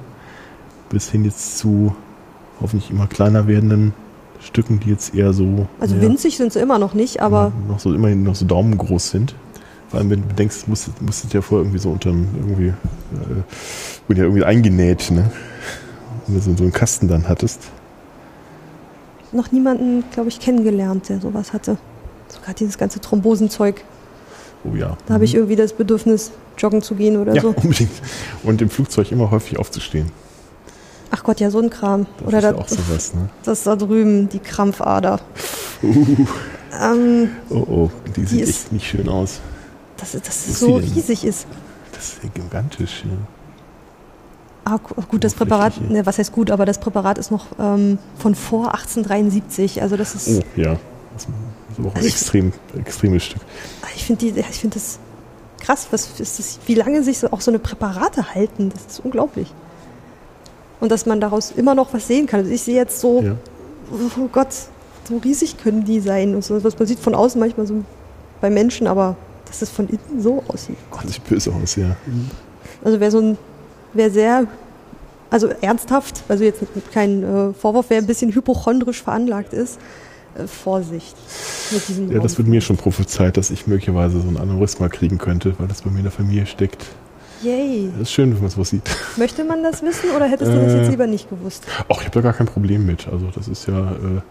Bis 0.90 1.10
hin 1.10 1.24
jetzt 1.26 1.58
zu 1.58 1.96
hoffentlich 2.62 2.90
immer 2.92 3.08
kleiner 3.08 3.48
werdenden 3.48 3.94
Stücken, 4.42 4.80
die 4.80 4.90
jetzt 4.90 5.14
eher 5.16 5.34
so. 5.34 5.68
Also 5.80 5.96
ja, 5.96 6.02
winzig 6.02 6.38
sind 6.38 6.52
sie 6.54 6.60
immer 6.60 6.80
noch 6.80 6.94
nicht, 6.94 7.22
aber 7.22 7.52
Noch 7.68 7.80
so, 7.80 7.94
immerhin 7.94 8.24
noch 8.24 8.36
so 8.36 8.46
daumengroß 8.46 9.10
sind. 9.12 9.36
Vor 9.90 10.00
allem, 10.00 10.10
wenn 10.12 10.22
du 10.22 10.28
bedenkst, 10.28 10.68
musstet, 10.68 11.02
musstet 11.02 11.34
ja 11.34 11.42
vorher 11.42 11.64
irgendwie 11.66 11.80
so 11.80 11.90
unterm, 11.90 12.28
irgendwie, 12.38 12.68
äh, 12.68 12.74
wurden 14.08 14.18
ja 14.20 14.24
irgendwie 14.24 14.44
eingenäht, 14.44 15.10
ne? 15.12 15.32
Wenn 16.28 16.36
du 16.36 16.42
so, 16.42 16.56
so 16.56 16.64
einen 16.64 16.72
Kasten 16.74 17.08
dann 17.08 17.28
hattest. 17.28 17.70
noch 19.32 19.52
niemanden, 19.52 20.04
glaube 20.12 20.30
ich, 20.30 20.40
kennengelernt, 20.40 21.10
der 21.10 21.20
sowas 21.20 21.54
hatte. 21.54 21.78
Sogar 22.30 22.54
dieses 22.54 22.78
ganze 22.78 23.00
Thrombosenzeug. 23.00 23.84
Oh 24.64 24.76
ja. 24.76 24.98
Da 25.08 25.14
habe 25.16 25.24
ich 25.26 25.36
irgendwie 25.36 25.56
das 25.56 25.74
Bedürfnis, 25.74 26.32
joggen 26.58 26.82
zu 26.82 26.96
gehen 26.96 27.18
oder 27.18 27.34
ja, 27.34 27.42
so. 27.42 27.50
unbedingt. 27.56 27.92
Und 28.44 28.62
im 28.62 28.70
Flugzeug 28.70 29.12
immer 29.12 29.32
häufig 29.32 29.58
aufzustehen. 29.58 30.12
Ach 31.12 31.24
Gott, 31.24 31.40
ja, 31.40 31.50
so 31.50 31.60
ein 31.60 31.70
Kram. 31.70 32.06
Das 32.20 32.28
oder 32.28 32.38
ist 32.38 32.44
ja 32.44 32.52
da, 32.54 32.58
auch 32.60 32.68
sowas, 32.68 33.14
ne? 33.16 33.30
das 33.44 33.64
da 33.64 33.76
drüben, 33.76 34.30
die 34.30 34.40
Krampfader. 34.40 35.20
Uh, 35.82 36.26
Ähm, 36.80 37.30
oh 37.50 37.56
oh, 37.68 37.92
die 38.16 38.26
sieht 38.26 38.42
ist- 38.42 38.50
echt 38.50 38.72
nicht 38.74 38.88
schön 38.88 39.10
aus. 39.10 39.40
dass, 39.98 40.14
es 40.14 40.22
ist 40.48 40.60
so 40.60 40.80
die 40.80 40.86
riesig 40.94 41.26
ist. 41.26 41.48
Das 41.94 42.10
ist 42.10 42.24
ja 42.24 42.30
gigantisch, 42.34 43.04
ja. 43.06 43.12
Ah, 44.72 44.78
gu- 44.78 45.02
gut, 45.10 45.24
das 45.24 45.34
Präparat, 45.34 45.82
ne, 45.90 46.06
was 46.06 46.20
heißt 46.20 46.32
gut, 46.32 46.52
aber 46.52 46.66
das 46.66 46.80
Präparat 46.80 47.18
ist 47.18 47.32
noch 47.32 47.48
ähm, 47.60 47.98
von 48.20 48.36
vor 48.36 48.68
1873. 48.76 49.82
Also 49.82 49.98
das 49.98 50.14
ist, 50.14 50.28
Oh, 50.30 50.44
ja. 50.62 50.78
Das 51.14 51.24
ist 51.24 51.30
auch 51.88 51.92
ein 51.92 51.98
Also 51.98 52.08
ich- 52.08 52.14
extrem, 52.16 52.54
extremes 52.78 53.24
Stück. 53.26 53.42
ich 53.96 54.06
finde 54.06 54.32
die, 54.32 54.40
ich 54.40 54.46
finde 54.60 54.76
das 54.76 55.00
krass, 55.60 55.88
was 55.92 56.20
ist 56.20 56.40
das, 56.40 56.60
wie 56.66 56.76
lange 56.76 57.04
sich 57.04 57.20
so, 57.20 57.32
auch 57.32 57.42
so 57.42 57.52
eine 57.52 57.60
Präparate 57.60 58.34
halten. 58.34 58.70
Das 58.70 58.86
ist 58.94 59.00
unglaublich. 59.04 59.54
Und 60.80 60.92
dass 60.92 61.06
man 61.06 61.20
daraus 61.20 61.52
immer 61.52 61.76
noch 61.76 61.94
was 61.94 62.08
sehen 62.08 62.26
kann. 62.26 62.40
Also 62.42 62.52
ich 62.52 62.62
sehe 62.62 62.76
jetzt 62.76 63.00
so, 63.02 63.22
Ja. 63.22 63.36
oh 63.92 64.28
Gott, 64.32 64.48
so 65.08 65.18
riesig 65.18 65.58
können 65.58 65.84
die 65.84 66.00
sein. 66.00 66.36
Und 66.36 66.44
so, 66.46 66.64
was 66.64 66.80
man 66.80 66.88
sieht 66.88 67.00
von 67.00 67.14
außen 67.16 67.40
manchmal 67.40 67.68
so 67.68 67.84
bei 68.40 68.50
Menschen, 68.50 68.88
aber 68.88 69.18
dass 69.46 69.62
es 69.62 69.70
von 69.70 69.88
innen 69.90 70.22
so 70.22 70.44
aussieht. 70.48 70.78
Gott. 70.92 71.10
Sieht 71.10 71.24
böse 71.28 71.52
aus, 71.52 71.76
ja. 71.76 71.96
Also 72.84 73.00
wer 73.02 73.12
so 73.12 73.20
ein, 73.20 73.38
wer 73.94 74.10
sehr, 74.12 74.46
also 75.30 75.48
ernsthaft, 75.62 76.24
also 76.30 76.44
jetzt 76.46 76.62
kein 76.94 77.24
äh, 77.24 77.54
Vorwurf, 77.54 77.88
wer 77.90 77.98
ein 77.98 78.06
bisschen 78.08 78.32
hypochondrisch 78.34 79.02
veranlagt 79.04 79.52
ist, 79.54 79.80
äh, 80.36 80.48
Vorsicht 80.48 81.16
mit 81.72 81.88
diesem 81.88 82.12
Ja, 82.12 82.20
das 82.20 82.38
wird 82.38 82.48
mir 82.48 82.62
schon 82.62 82.78
prophezeit, 82.78 83.38
dass 83.38 83.52
ich 83.52 83.68
möglicherweise 83.68 84.22
so 84.22 84.28
ein 84.28 84.38
Aneurysma 84.38 84.90
kriegen 84.90 85.18
könnte, 85.18 85.56
weil 85.58 85.68
das 85.68 85.82
bei 85.82 85.90
mir 85.90 85.98
in 85.98 86.04
der 86.04 86.12
Familie 86.12 86.46
steckt. 86.46 86.86
Yay. 87.42 87.90
Das 87.94 88.02
ist 88.10 88.12
schön, 88.12 88.34
wenn 88.34 88.42
man 88.42 88.50
sowas 88.50 88.70
sieht. 88.70 88.82
Möchte 89.16 89.46
man 89.46 89.64
das 89.64 89.82
wissen 89.82 90.10
oder 90.14 90.26
hättest 90.28 90.52
du 90.52 90.58
das 90.62 90.74
Äh. 90.74 90.80
jetzt 90.80 90.90
lieber 90.92 91.08
nicht 91.08 91.30
gewusst? 91.30 91.64
Ach, 91.88 92.00
ich 92.00 92.06
habe 92.08 92.12
da 92.12 92.22
gar 92.22 92.34
kein 92.34 92.48
Problem 92.48 92.86
mit. 92.86 93.08
Also 93.08 93.28
das 93.34 93.48
ist 93.48 93.66
ja 93.66 93.92
äh, 93.92 94.22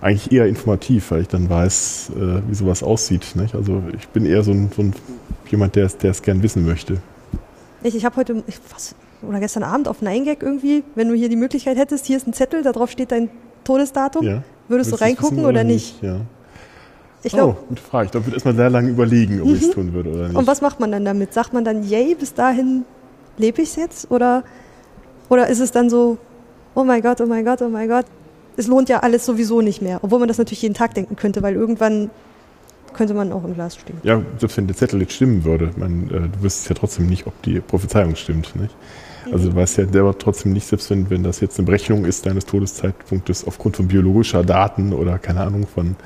eigentlich 0.00 0.32
eher 0.32 0.46
informativ, 0.46 1.12
weil 1.12 1.22
ich 1.22 1.28
dann 1.28 1.48
weiß, 1.48 2.10
äh, 2.16 2.42
wie 2.48 2.54
sowas 2.54 2.82
aussieht. 2.82 3.36
Nicht? 3.36 3.54
Also 3.54 3.82
ich 3.96 4.08
bin 4.08 4.26
eher 4.26 4.42
so 4.42 4.50
ein, 4.50 4.70
so 4.74 4.82
ein 4.82 4.94
jemand, 5.48 5.76
der 5.76 5.86
es 5.86 5.96
der 5.96 6.10
es 6.10 6.22
gern 6.22 6.42
wissen 6.42 6.66
möchte. 6.66 7.00
Ich, 7.84 7.94
ich 7.94 8.04
habe 8.04 8.16
heute, 8.16 8.42
ich, 8.48 8.58
was, 8.72 8.96
oder 9.22 9.38
gestern 9.38 9.62
Abend 9.62 9.86
auf 9.86 10.02
9gag 10.02 10.38
irgendwie, 10.42 10.82
wenn 10.96 11.08
du 11.08 11.14
hier 11.14 11.28
die 11.28 11.36
Möglichkeit 11.36 11.76
hättest, 11.76 12.06
hier 12.06 12.16
ist 12.16 12.26
ein 12.26 12.32
Zettel, 12.32 12.64
da 12.64 12.72
drauf 12.72 12.90
steht 12.90 13.12
dein 13.12 13.28
Todesdatum. 13.62 14.24
Ja. 14.26 14.42
Würdest 14.68 14.92
du 14.92 14.96
reingucken 14.96 15.38
wissen 15.38 15.46
oder 15.48 15.64
nicht? 15.64 16.02
Ja. 16.02 16.20
Ich 17.22 17.32
glaube, 17.32 17.56
oh, 17.60 17.66
gute 17.68 17.82
Frage. 17.82 18.06
Ich 18.06 18.12
glaube, 18.12 18.22
ich 18.22 18.26
würde 18.28 18.36
erstmal 18.36 18.54
sehr 18.54 18.70
lange 18.70 18.88
überlegen, 18.90 19.40
ob 19.42 19.48
ich 19.48 19.62
es 19.62 19.70
tun 19.70 19.92
würde 19.92 20.10
oder 20.10 20.28
nicht. 20.28 20.36
Und 20.36 20.46
was 20.46 20.60
macht 20.60 20.80
man 20.80 20.92
dann 20.92 21.04
damit? 21.04 21.32
Sagt 21.32 21.52
man 21.52 21.64
dann, 21.64 21.82
yay, 21.82 22.14
bis 22.14 22.34
dahin 22.34 22.84
lebe 23.36 23.62
ich 23.62 23.74
jetzt? 23.76 24.10
Oder, 24.10 24.44
oder 25.28 25.48
ist 25.48 25.60
es 25.60 25.72
dann 25.72 25.90
so, 25.90 26.18
oh 26.74 26.84
mein 26.84 27.02
Gott, 27.02 27.20
oh 27.20 27.26
mein 27.26 27.44
Gott, 27.44 27.62
oh 27.62 27.68
mein 27.68 27.88
Gott, 27.88 28.06
es 28.56 28.66
lohnt 28.68 28.88
ja 28.88 29.00
alles 29.00 29.26
sowieso 29.26 29.60
nicht 29.60 29.82
mehr. 29.82 29.98
Obwohl 30.02 30.18
man 30.18 30.28
das 30.28 30.38
natürlich 30.38 30.62
jeden 30.62 30.74
Tag 30.74 30.94
denken 30.94 31.16
könnte, 31.16 31.42
weil 31.42 31.54
irgendwann 31.54 32.10
könnte 32.92 33.14
man 33.14 33.32
auch 33.32 33.44
im 33.44 33.54
Glas 33.54 33.76
stehen. 33.76 33.98
Ja, 34.02 34.22
selbst 34.38 34.56
wenn 34.56 34.66
der 34.66 34.76
Zettel 34.76 35.00
jetzt 35.00 35.14
stimmen 35.14 35.44
würde, 35.44 35.70
man, 35.76 36.04
äh, 36.04 36.28
du 36.28 36.42
wüsstest 36.42 36.68
ja 36.68 36.74
trotzdem 36.74 37.06
nicht, 37.06 37.26
ob 37.26 37.40
die 37.42 37.60
Prophezeiung 37.60 38.16
stimmt. 38.16 38.54
Nicht? 38.56 38.74
Also 39.32 39.50
du 39.50 39.56
weißt 39.56 39.78
ja 39.78 39.88
selber 39.88 40.16
trotzdem 40.16 40.52
nicht, 40.52 40.66
selbst 40.66 40.90
wenn, 40.90 41.10
wenn 41.10 41.22
das 41.22 41.40
jetzt 41.40 41.58
eine 41.58 41.66
Berechnung 41.66 42.04
ist 42.04 42.26
deines 42.26 42.46
Todeszeitpunktes 42.46 43.46
aufgrund 43.46 43.76
von 43.76 43.88
biologischer 43.88 44.44
Daten 44.44 44.92
oder 44.92 45.18
keine 45.18 45.40
Ahnung 45.40 45.66
von, 45.66 45.96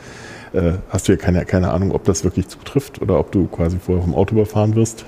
äh, 0.53 0.73
hast 0.89 1.07
du 1.07 1.13
ja 1.13 1.19
keine, 1.19 1.45
keine 1.45 1.71
Ahnung, 1.71 1.93
ob 1.93 2.05
das 2.05 2.25
wirklich 2.25 2.49
zutrifft 2.49 3.01
oder 3.01 3.19
ob 3.19 3.31
du 3.31 3.47
quasi 3.47 3.79
vorher 3.79 4.03
vom 4.03 4.15
Auto 4.15 4.35
überfahren 4.35 4.75
wirst. 4.75 5.05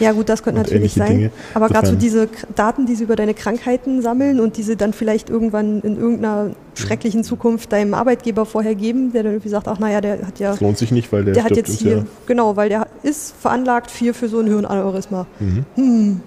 Ja 0.00 0.12
gut, 0.12 0.28
das 0.28 0.42
könnte 0.42 0.60
natürlich 0.62 0.94
sein. 0.94 1.16
Dinge. 1.16 1.30
Aber 1.54 1.68
gerade 1.68 1.88
so 1.88 1.94
diese 1.94 2.28
Daten, 2.54 2.86
die 2.86 2.94
sie 2.94 3.04
über 3.04 3.16
deine 3.16 3.34
Krankheiten 3.34 4.02
sammeln 4.02 4.40
und 4.40 4.56
diese 4.56 4.76
dann 4.76 4.92
vielleicht 4.92 5.30
irgendwann 5.30 5.80
in 5.82 5.96
irgendeiner 5.96 6.50
schrecklichen 6.74 7.22
Zukunft 7.22 7.72
deinem 7.72 7.94
Arbeitgeber 7.94 8.46
vorher 8.46 8.74
geben, 8.74 9.12
der 9.12 9.24
dann 9.24 9.32
irgendwie 9.32 9.50
sagt, 9.50 9.68
ach 9.68 9.78
naja, 9.78 10.00
der 10.00 10.26
hat 10.26 10.38
ja, 10.38 10.50
Das 10.52 10.60
lohnt 10.60 10.78
sich 10.78 10.90
nicht, 10.90 11.12
weil 11.12 11.24
der, 11.24 11.34
der 11.34 11.44
hat 11.44 11.56
jetzt 11.56 11.80
hier, 11.80 11.98
ja. 11.98 12.04
genau, 12.26 12.56
weil 12.56 12.68
der 12.68 12.86
ist 13.02 13.34
veranlagt 13.40 13.90
für, 13.90 14.14
für 14.14 14.28
so 14.28 14.40
ein 14.40 14.46
Hirnaneurysma. 14.46 15.26
Mhm. 15.38 15.64
Hm, 15.74 16.20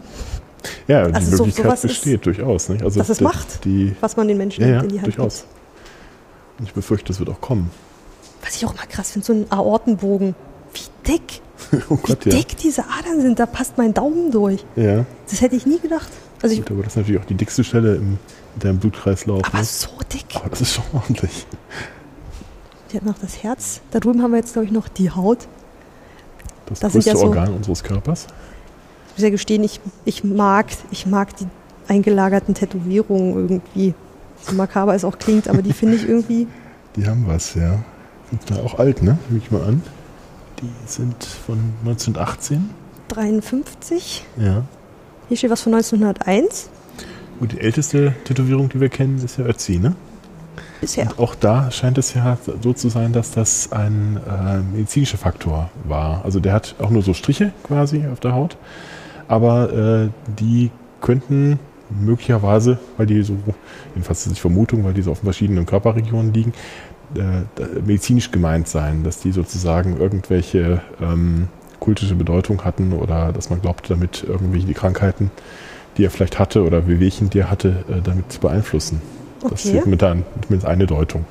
Ja, 0.88 1.08
die 1.08 1.14
Also 1.14 1.32
so- 1.38 1.44
Möglichkeit 1.44 1.66
sowas 1.66 1.84
ist- 1.84 1.88
besteht 1.90 2.26
durchaus. 2.26 2.70
Nicht? 2.70 2.84
Also 2.84 3.00
dass 3.00 3.10
es 3.10 3.18
die- 3.20 3.24
macht. 3.24 3.66
Die, 3.66 3.96
was 4.02 4.16
man 4.18 4.28
den 4.28 4.38
Menschen 4.38 4.68
ja, 4.68 4.82
in 4.82 4.90
die 4.90 4.96
Hand 5.02 5.08
durchaus. 5.08 5.46
Und 6.60 6.66
ich 6.68 6.74
befürchte, 6.74 7.08
das 7.08 7.20
wird 7.20 7.30
auch 7.30 7.42
kommen. 7.42 7.70
gibt. 7.72 8.46
Was 8.48 8.56
ich 8.56 8.66
auch 8.66 8.76
mal 8.76 8.86
krass 8.88 9.12
finde, 9.12 9.26
so 9.26 9.34
ein 9.34 9.46
Aortenbogen. 9.52 10.36
Wie 10.74 11.12
dick, 11.12 11.42
oh 11.90 11.98
wie 11.98 12.02
Gott, 12.08 12.26
ja. 12.26 12.32
dick 12.32 12.58
diese 12.58 12.84
Adern 12.84 13.22
sind, 13.22 13.40
da 13.40 13.46
passt 13.46 13.78
mein 13.78 13.94
Daumen 13.94 14.32
durch. 14.32 14.64
Ja, 14.76 15.06
Das 15.30 15.42
hätte 15.42 15.56
ich 15.56 15.66
nie 15.66 15.80
gedacht. 15.80 16.10
Also 16.42 16.54
ich, 16.54 16.62
gut, 16.62 16.72
aber 16.72 16.84
das 16.84 16.94
ist 16.94 16.98
natürlich 16.98 17.22
auch 17.22 17.26
die 17.26 17.34
dickste 17.36 17.64
Stelle 17.64 17.96
im, 17.96 18.18
in 18.56 18.60
deinem 18.60 18.78
Blutkreislauf. 18.80 19.42
aber 19.46 19.58
ne? 19.58 19.64
so 19.64 19.88
dick. 20.14 20.26
aber 20.36 20.50
das 20.50 20.62
ist 20.62 20.74
schon 20.74 20.84
ordentlich. 20.94 21.46
Die 22.92 22.98
hat 22.98 23.04
noch 23.06 23.18
das 23.18 23.42
Herz. 23.42 23.82
Da 23.92 24.00
drüben 24.00 24.22
haben 24.22 24.32
wir 24.32 24.38
jetzt, 24.38 24.54
glaube 24.54 24.66
ich, 24.68 24.72
noch 24.72 24.88
die 24.88 25.10
Haut. 25.12 25.48
Das, 26.68 26.80
Das 26.82 26.94
größte 26.94 27.10
ja 27.12 27.16
so- 27.16 27.26
Organ 27.28 27.54
unseres 27.54 27.84
Körpers. 27.84 28.28
Ich 29.16 29.20
muss 29.20 29.24
ja 29.24 29.30
gestehen, 29.30 29.64
ich, 29.64 29.80
ich 30.04 30.26
mag, 30.26 30.66
ich 30.92 31.06
mag 31.06 31.38
die 31.38 31.48
eingelagerten 31.88 32.54
Tätowierungen 32.54 33.34
irgendwie. 33.34 33.94
So 34.42 34.54
makaber 34.56 34.94
es 34.94 35.06
auch 35.06 35.18
klingt, 35.18 35.48
aber 35.48 35.62
die 35.62 35.72
finde 35.74 35.96
ich 35.96 36.06
irgendwie. 36.06 36.48
Die 36.98 37.08
haben 37.08 37.26
was, 37.26 37.56
ja. 37.56 37.80
Sind 38.30 38.42
da 38.50 38.56
auch 38.58 38.78
alt, 38.78 39.02
ne? 39.02 39.18
Nehme 39.30 39.42
ich 39.42 39.52
mal 39.52 39.64
an. 39.64 39.82
Die 40.62 40.70
sind 40.86 41.24
von 41.24 41.58
1918. 41.86 42.70
53. 43.08 44.26
Ja. 44.36 44.64
Hier 45.30 45.38
steht 45.38 45.50
was 45.50 45.62
von 45.62 45.74
1901. 45.74 46.70
Und 47.40 47.54
die 47.54 47.62
älteste 47.62 48.14
Tätowierung, 48.26 48.68
die 48.68 48.82
wir 48.82 48.90
kennen, 48.90 49.24
ist 49.24 49.38
ja 49.38 49.46
Ötzi, 49.46 49.78
ne? 49.78 49.96
Bisher. 50.82 51.06
Und 51.06 51.20
auch 51.20 51.36
da 51.36 51.72
scheint 51.72 51.98
es 51.98 52.14
ja 52.14 52.38
so 52.62 52.74
zu 52.74 52.90
sein, 52.90 53.14
dass 53.14 53.32
das 53.32 53.72
ein 53.72 54.20
äh, 54.28 54.58
medizinischer 54.58 55.18
Faktor 55.18 55.70
war. 55.86 56.26
Also 56.26 56.42
der 56.42 56.52
hat 56.52 56.76
auch 56.80 56.90
nur 56.90 57.02
so 57.02 57.14
Striche 57.14 57.54
quasi 57.64 58.06
auf 58.12 58.20
der 58.20 58.34
Haut. 58.34 58.58
Aber 59.28 59.74
äh, 59.74 60.10
die 60.40 60.72
könnten 61.02 61.60
möglicherweise, 61.90 62.80
weil 62.98 63.06
die 63.06 63.22
so, 63.24 63.36
jedenfalls 63.94 64.26
ist 64.26 64.36
die 64.36 64.40
Vermutung, 64.40 64.84
weil 64.84 64.94
die 64.94 65.02
so 65.02 65.12
auf 65.12 65.20
verschiedenen 65.20 65.66
Körperregionen 65.66 66.34
liegen, 66.34 66.54
äh, 67.16 67.82
medizinisch 67.86 68.32
gemeint 68.32 68.68
sein, 68.68 69.04
dass 69.04 69.20
die 69.20 69.32
sozusagen 69.32 69.98
irgendwelche 69.98 70.82
ähm, 71.02 71.48
kultische 71.80 72.16
Bedeutung 72.16 72.66
hatten 72.66 72.94
oder 72.94 73.32
dass 73.32 73.50
man 73.50 73.62
glaubte, 73.62 73.90
damit 73.90 74.24
irgendwelche 74.28 74.66
die 74.66 74.74
Krankheiten, 74.74 75.30
die 75.98 76.06
er 76.06 76.12
vielleicht 76.12 76.40
hatte 76.40 76.64
oder 76.64 76.88
Wehwehchen, 76.88 77.30
die 77.30 77.40
er 77.40 77.52
hatte, 77.52 77.86
äh, 77.90 78.02
damit 78.04 78.32
zu 78.32 78.40
beeinflussen. 78.40 79.02
Das 79.42 79.66
Okay. 79.66 79.78
ist 79.78 79.86
momentan 79.86 80.24
zumindest 80.44 80.68
eine 80.68 80.88
Deutung. 80.88 81.26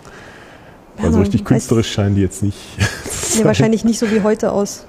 Ja, 0.99 1.07
also 1.07 1.21
richtig 1.21 1.45
künstlerisch 1.45 1.91
scheinen 1.91 2.15
die 2.15 2.23
jetzt 2.23 2.43
nicht. 2.43 2.59
sein. 3.11 3.45
wahrscheinlich 3.45 3.85
nicht 3.85 3.99
so 3.99 4.11
wie 4.13 4.23
heute 4.23 4.53
aus 4.53 4.87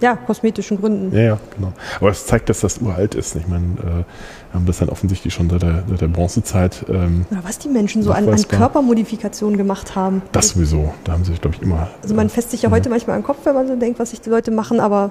ja, 0.00 0.16
kosmetischen 0.16 0.80
Gründen. 0.80 1.14
Ja, 1.16 1.22
ja, 1.22 1.38
genau. 1.54 1.72
Aber 2.00 2.10
es 2.10 2.26
zeigt, 2.26 2.48
dass 2.48 2.60
das 2.60 2.78
uralt 2.78 3.14
ist. 3.14 3.36
Ich 3.36 3.46
meine, 3.46 3.64
äh, 3.78 3.84
wir 3.84 4.04
haben 4.54 4.66
das 4.66 4.78
dann 4.78 4.88
offensichtlich 4.88 5.32
schon 5.32 5.48
seit 5.48 5.62
der, 5.62 5.84
seit 5.88 6.00
der 6.00 6.08
Bronzezeit. 6.08 6.84
Ähm, 6.88 7.26
Oder 7.30 7.44
was 7.44 7.58
die 7.58 7.68
Menschen 7.68 8.02
so 8.02 8.12
an, 8.12 8.28
an. 8.28 8.48
Körpermodifikationen 8.48 9.56
gemacht 9.56 9.96
haben. 9.96 10.22
das 10.32 10.50
sowieso. 10.50 10.94
Da 11.04 11.12
haben 11.12 11.24
sie 11.24 11.32
sich, 11.32 11.40
glaube 11.40 11.56
ich, 11.56 11.62
immer. 11.62 11.88
Also 12.02 12.14
man 12.14 12.28
fässt 12.28 12.50
sich 12.50 12.62
ja 12.62 12.70
heute 12.70 12.90
manchmal 12.90 13.16
an 13.16 13.22
den 13.22 13.26
Kopf, 13.26 13.38
wenn 13.44 13.54
man 13.54 13.66
so 13.68 13.76
denkt, 13.76 13.98
was 13.98 14.10
sich 14.10 14.20
die 14.20 14.30
Leute 14.30 14.50
machen, 14.50 14.80
aber 14.80 15.10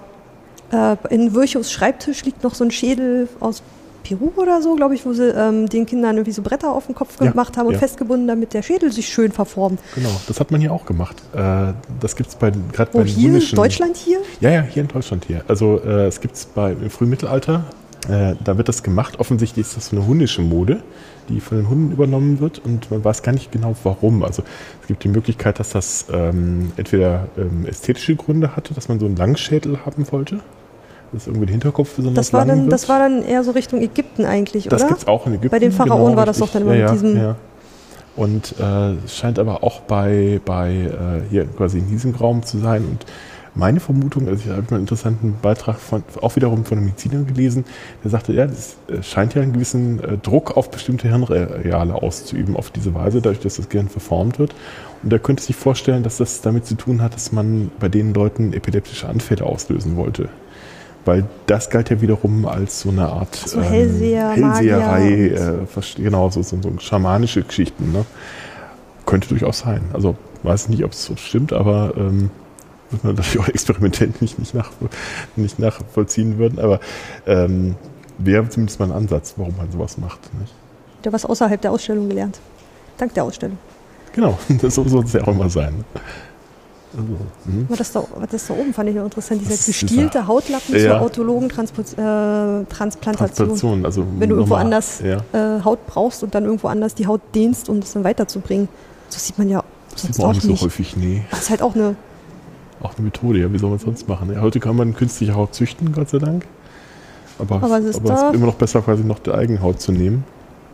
äh, 0.72 0.96
in 1.10 1.34
Virchows 1.34 1.72
Schreibtisch 1.72 2.24
liegt 2.26 2.44
noch 2.44 2.56
so 2.56 2.64
ein 2.64 2.72
Schädel 2.72 3.28
aus 3.40 3.64
Peru 4.04 4.32
oder 4.36 4.62
so, 4.62 4.76
glaube 4.76 4.96
ich, 4.96 5.06
wo 5.06 5.14
sie 5.14 5.30
ähm, 5.30 5.68
den 5.70 5.86
Kindern 5.86 6.18
irgendwie 6.18 6.32
so 6.34 6.42
Bretter 6.42 6.72
auf 6.72 6.86
den 6.88 6.96
Kopf 6.96 7.16
Ja, 7.22 7.32
gemacht 7.32 7.58
haben 7.58 7.68
und 7.68 7.74
ja. 7.74 7.80
festgebunden, 7.80 8.28
damit 8.28 8.54
der 8.54 8.62
Schädel 8.62 8.92
sich 8.92 9.08
schön 9.08 9.32
verformt. 9.32 9.80
Genau, 9.96 10.10
das 10.28 10.40
hat 10.40 10.52
man 10.52 10.62
hier 10.62 10.72
auch 10.74 10.86
gemacht. 10.86 11.22
Äh, 11.34 11.74
das 12.00 12.16
gibt 12.16 12.30
es 12.30 12.36
bei 12.36 12.52
gerade 12.72 12.92
bei 12.92 13.00
den 13.04 13.08
hier? 13.08 13.30
hunnischen- 13.32 13.56
Deutschland 13.56 13.96
hier? 13.98 14.20
Ja, 14.42 14.50
ja, 14.50 14.62
hier 14.62 14.82
in 14.84 14.90
Deutschland 14.90 15.26
hier. 15.26 15.44
Also 15.48 15.80
äh, 15.84 16.06
es 16.08 16.22
gibt 16.22 16.36
es 16.36 16.48
im 16.56 16.90
Frühmittelalter, 16.90 17.64
äh, 18.10 18.36
da 18.44 18.58
wird 18.58 18.68
das 18.68 18.84
gemacht. 18.84 19.20
Offensichtlich 19.20 19.66
ist 19.68 19.78
das 19.78 19.88
so 19.88 19.96
eine 19.96 20.06
hundische 20.06 20.42
Mode, 20.42 20.84
die 21.30 21.40
von 21.40 21.58
den 21.58 21.70
Hunden 21.70 21.92
übernommen 21.94 22.42
wird 22.42 22.60
und 22.60 22.92
man 22.92 23.04
weiß 23.04 23.24
gar 23.24 23.32
nicht 23.32 23.52
genau 23.54 23.76
warum. 23.84 24.24
Also 24.24 24.44
es 24.82 24.88
gibt 24.88 25.06
die 25.06 25.08
Möglichkeit, 25.08 25.58
dass 25.60 25.70
das 25.70 26.08
ähm, 26.12 26.74
entweder 26.76 27.28
ähm, 27.38 27.66
ästhetische 27.66 28.16
Gründe 28.18 28.58
hatte, 28.58 28.74
dass 28.74 28.90
man 28.90 29.00
so 29.00 29.06
einen 29.06 29.16
Langschädel 29.16 29.86
haben 29.86 30.06
wollte, 30.12 30.42
dass 31.14 31.28
irgendwie 31.28 31.46
der 31.46 31.54
Hinterkopf 31.54 31.96
besonders 31.96 32.28
Das 32.28 32.34
war, 32.34 32.46
dann, 32.46 32.64
wird. 32.64 32.74
das 32.74 32.90
war 32.90 33.00
dann 33.00 33.24
eher 33.24 33.44
so 33.44 33.52
Richtung 33.52 33.82
Ägypten 33.82 34.26
eigentlich, 34.26 34.66
Das 34.68 34.82
oder? 34.82 34.90
gibt 34.90 35.02
es 35.02 35.08
auch 35.08 35.26
in 35.28 35.34
Ägypten. 35.34 35.50
Bei 35.52 35.60
den 35.60 35.72
Pharaonen 35.72 36.06
genau, 36.08 36.18
war 36.18 36.26
das 36.26 36.40
doch 36.40 36.50
dann 36.52 36.64
immer 36.64 36.76
ja, 36.76 36.92
mit 36.92 37.02
diesem- 37.02 37.18
Ja. 37.18 37.36
Und 38.16 38.56
äh, 38.60 38.92
es 39.06 39.16
scheint 39.16 39.40
aber 39.40 39.64
auch 39.64 39.82
bei, 39.82 40.40
bei 40.46 40.72
äh, 40.72 41.30
hier 41.32 41.46
quasi 41.46 41.80
in 41.80 41.88
diesem 41.88 42.14
Raum 42.14 42.44
zu 42.44 42.60
sein. 42.60 42.86
Und 42.86 43.06
meine 43.56 43.80
Vermutung, 43.80 44.28
also 44.28 44.40
ich 44.44 44.50
habe 44.52 44.62
mal 44.64 44.68
einen 44.74 44.82
interessanten 44.82 45.36
Beitrag 45.42 45.78
von, 45.80 46.04
auch 46.22 46.36
wiederum 46.36 46.64
von 46.64 46.78
einem 46.78 46.86
Mediziner 46.88 47.24
gelesen, 47.24 47.66
der 48.04 48.12
sagte, 48.12 48.34
ja, 48.34 48.46
das 48.46 48.76
äh, 48.88 49.02
scheint 49.02 49.34
ja 49.34 49.42
einen 49.42 49.54
gewissen 49.54 50.00
äh, 50.04 50.18
Druck 50.20 50.56
auf 50.58 50.70
bestimmte 50.70 51.08
Hirnareale 51.08 51.96
auszuüben 51.96 52.56
auf 52.56 52.70
diese 52.70 52.94
Weise, 52.94 53.20
dadurch, 53.22 53.40
dass 53.40 53.56
das 53.56 53.70
Gehirn 53.70 53.90
verformt 53.90 54.38
wird. 54.38 54.54
Und 55.02 55.12
er 55.12 55.20
könnte 55.20 55.42
sich 55.44 55.56
vorstellen, 55.56 56.04
dass 56.04 56.18
das 56.18 56.42
damit 56.42 56.68
zu 56.68 56.76
tun 56.76 57.02
hat, 57.02 57.16
dass 57.16 57.32
man 57.32 57.72
bei 57.80 57.90
den 57.90 58.14
Leuten 58.14 58.54
epileptische 58.54 59.10
Anfälle 59.10 59.44
auslösen 59.44 59.96
wollte. 59.98 60.30
Weil 61.06 61.26
das 61.48 61.70
galt 61.70 61.90
ja 61.90 62.00
wiederum 62.02 62.46
als 62.46 62.82
so 62.82 62.90
eine 62.90 63.08
Art 63.10 63.36
So 63.36 63.62
Hellseher, 63.62 64.30
Hellseherei, 64.30 65.28
äh, 65.28 65.66
verste- 65.66 66.02
genau, 66.02 66.30
so, 66.30 66.42
so, 66.42 66.58
so 66.62 66.72
schamanische 66.80 67.44
Geschichten. 67.44 67.92
Ne? 67.92 68.06
Könnte 69.06 69.28
durchaus 69.28 69.60
sein. 69.60 69.82
Also 69.92 70.16
weiß 70.44 70.70
nicht, 70.70 70.84
ob 70.86 70.92
es 70.94 71.04
so 71.06 71.16
stimmt, 71.18 71.52
aber 71.52 71.94
ähm, 71.98 72.30
wird 72.90 73.04
man 73.04 73.16
natürlich 73.16 73.40
auch 73.40 73.48
experimentell 73.54 74.14
nicht, 74.22 74.40
nicht, 74.40 74.54
nach, 74.54 74.72
nicht 75.36 75.60
nachvollziehen 75.60 76.38
würden. 76.38 76.60
Aber 76.60 76.80
ähm, 77.28 77.76
wäre 78.18 78.48
zumindest 78.48 78.80
mal 78.80 78.86
ein 78.86 78.92
Ansatz, 78.96 79.34
warum 79.36 79.58
man 79.58 79.70
sowas 79.72 79.98
macht. 79.98 80.20
Nicht? 80.40 80.54
Der 81.04 81.12
was 81.12 81.26
außerhalb 81.26 81.60
der 81.62 81.72
Ausstellung 81.72 82.08
gelernt. 82.08 82.40
Dank 82.98 83.14
der 83.14 83.26
Ausstellung. 83.26 83.58
Genau, 84.14 84.38
das 84.62 84.76
so 84.76 84.88
soll 84.88 85.04
es 85.04 85.12
ja 85.14 85.24
auch 85.24 85.28
immer 85.30 85.50
sein. 85.50 85.84
Mhm. 86.96 87.68
Das 87.76 87.92
da, 87.92 88.04
das 88.30 88.48
da 88.48 88.54
oben 88.54 88.74
fand 88.74 88.90
ich 88.90 88.96
interessant, 88.96 89.42
dieser 89.42 89.52
Das 89.52 89.66
gestielte 89.66 90.10
dieser- 90.10 90.28
Hautlappen 90.28 90.76
Ja. 90.76 90.80
zur 90.98 91.02
autologen 91.02 91.50
Transpo 91.50 91.82
äh, 91.82 91.86
Transplantation. 91.86 93.48
Transplantation, 93.48 93.86
also 93.86 94.06
Wenn 94.20 94.30
du 94.30 94.36
irgendwo 94.36 94.56
anders 94.56 95.02
Ja, 95.04 95.18
äh, 95.34 95.64
Haut 95.64 95.86
brauchst 95.88 96.24
und 96.24 96.36
dann 96.36 96.46
irgendwo 96.46 96.68
anders 96.68 96.94
die 96.96 97.08
Haut 97.08 97.22
dehnst, 97.34 97.70
um 97.70 97.80
das 97.80 97.94
dann 97.94 98.04
weiterzubringen. 98.04 98.68
Das 99.10 99.26
sieht 99.28 99.38
man 99.38 99.50
ja 99.50 99.64
das 99.92 100.02
sonst 100.04 100.16
sieht 100.16 100.22
man 100.24 100.30
auch 100.30 100.34
nicht 100.34 100.44
so 100.44 100.52
nicht. 100.52 100.64
häufig, 100.64 100.98
nee. 100.98 101.24
Das 101.32 101.42
ist 101.42 101.50
halt 101.50 101.62
auch 101.62 101.76
eine, 101.76 101.96
Auch 102.82 102.96
eine 102.96 103.06
Methode, 103.06 103.40
ja, 103.40 103.52
wie 103.54 103.58
soll 103.58 103.70
man 103.70 103.78
es 103.78 103.84
sonst 103.84 104.08
machen? 104.08 104.32
Ja, 104.34 104.42
heute 104.42 104.60
kann 104.60 104.76
man 104.76 104.94
künstliche 104.96 105.34
Haut 105.36 105.54
züchten, 105.56 105.92
Gott 105.94 106.10
sei 106.10 106.18
Dank. 106.20 106.46
Aber, 107.40 107.56
Aber 107.64 107.80
es 107.80 107.86
ist 107.86 107.96
aber 108.02 108.14
es 108.14 108.22
ist 108.24 108.34
immer 108.36 108.46
noch 108.46 108.56
besser, 108.56 108.82
quasi 108.82 109.04
noch 109.04 109.20
die 109.20 109.32
Eigenhaut 109.32 109.80
zu 109.82 109.92
nehmen, 109.92 110.24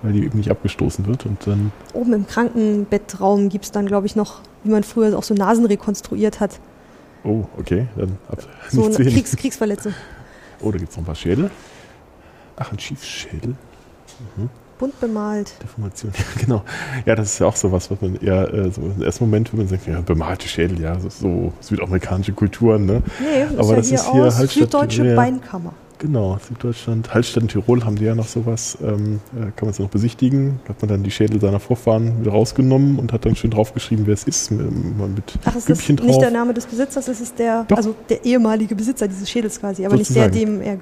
weil 0.02 0.14
die 0.14 0.24
eben 0.26 0.38
nicht 0.38 0.50
abgestoßen 0.52 1.06
wird. 1.08 1.26
Und 1.26 1.46
dann, 1.48 1.72
oben 1.94 2.14
im 2.14 2.28
Krankenbettraum 2.28 3.50
gibt 3.50 3.66
es 3.66 3.72
dann, 3.72 3.86
glaube 3.86 4.08
ich, 4.08 4.16
noch, 4.16 4.40
wie 4.64 4.72
man 4.72 4.84
früher 4.84 5.18
auch 5.18 5.24
so 5.24 5.34
Nasen 5.34 5.66
rekonstruiert 5.66 6.40
hat. 6.40 6.60
oh, 7.24 7.46
okay, 7.58 7.88
dann 7.96 8.18
ab, 8.30 8.40
So 8.70 8.86
eine. 8.86 8.96
Kriegs 8.96 9.36
Kriegsverletzung. 9.36 9.94
Oh, 10.62 10.72
da 10.72 10.78
gibt 10.78 10.92
es 10.92 10.98
noch 10.98 11.04
ein 11.04 11.06
paar 11.06 11.16
Schädel. 11.16 11.50
Ach, 12.58 12.72
ein 12.72 12.80
Schiefschädel. 12.80 13.56
Bunt 14.78 15.00
bemalt. 15.00 15.54
Deformation, 15.62 16.12
ja, 16.18 16.42
genau. 16.42 16.64
Ja, 17.06 17.16
das 17.16 17.34
ist 17.34 17.40
ja 17.40 17.48
auch 17.48 17.56
sowas, 17.56 17.90
was 17.92 18.02
man 18.02 18.16
eher 18.16 18.54
äh, 18.54 18.72
so 18.72 18.82
im 18.82 19.02
ersten 19.02 19.26
Moment, 19.26 19.52
wenn 19.52 19.60
man 19.60 19.68
sagt, 19.68 19.88
ja, 19.88 20.02
bemalte 20.02 20.48
Schädel, 20.48 20.80
ja, 20.82 21.00
so, 21.00 21.10
so 21.10 21.54
südamerikanische 21.60 22.34
Kulturen, 22.34 22.86
ne? 22.86 23.02
Nee, 23.20 23.46
das 23.56 23.70
Aber 23.70 23.78
ist 23.78 23.92
ja 23.92 23.98
das 23.98 24.06
hier 24.06 24.10
ist 24.10 24.12
hier 24.12 24.26
aus 24.26 24.38
halt 24.38 24.50
Süddeutsche 24.52 25.06
ja. 25.06 25.16
Beinkammer. 25.16 25.74
Genau, 26.00 26.38
Süddeutschland, 26.48 27.14
Hallstatt 27.14 27.44
und 27.44 27.52
Tirol 27.52 27.84
haben 27.84 27.98
die 27.98 28.06
ja 28.06 28.16
noch 28.16 28.28
sowas, 28.28 28.78
ähm, 28.82 29.20
äh, 29.36 29.52
kann 29.56 29.64
man 29.64 29.70
es 29.72 29.80
noch 29.80 29.90
besichtigen. 29.90 30.62
Da 30.64 30.70
hat 30.70 30.82
man 30.82 30.88
dann 30.90 31.04
die 31.04 31.12
Schädel 31.12 31.42
seiner 31.42 31.60
Vorfahren 31.60 32.22
wieder 32.22 32.32
rausgenommen 32.32 32.98
und 33.00 33.12
hat 33.12 33.26
dann 33.26 33.36
schön 33.36 33.52
draufgeschrieben, 33.52 34.08
wer 34.08 34.14
es 34.14 34.24
ist, 34.24 34.50
mit, 34.50 34.72
mit 34.72 35.24
Ach, 35.44 35.50
es 35.56 35.58
ist 35.58 35.66
Kübchen 35.66 35.96
nicht 35.98 36.08
drauf. 36.16 36.20
der 36.20 36.32
Name 36.32 36.54
des 36.54 36.66
Besitzers, 36.68 37.10
es 37.10 37.20
ist 37.20 37.38
der, 37.38 37.66
Doch. 37.68 37.76
also 37.76 37.96
der 38.08 38.24
ehemalige 38.24 38.76
Besitzer 38.76 39.10
dieses 39.10 39.30
Schädels 39.30 39.60
quasi, 39.60 39.86
aber 39.86 39.98
nicht 39.98 40.16
der, 40.16 40.24
Sozusagen. 40.32 40.60
dem 40.60 40.62
er 40.62 40.78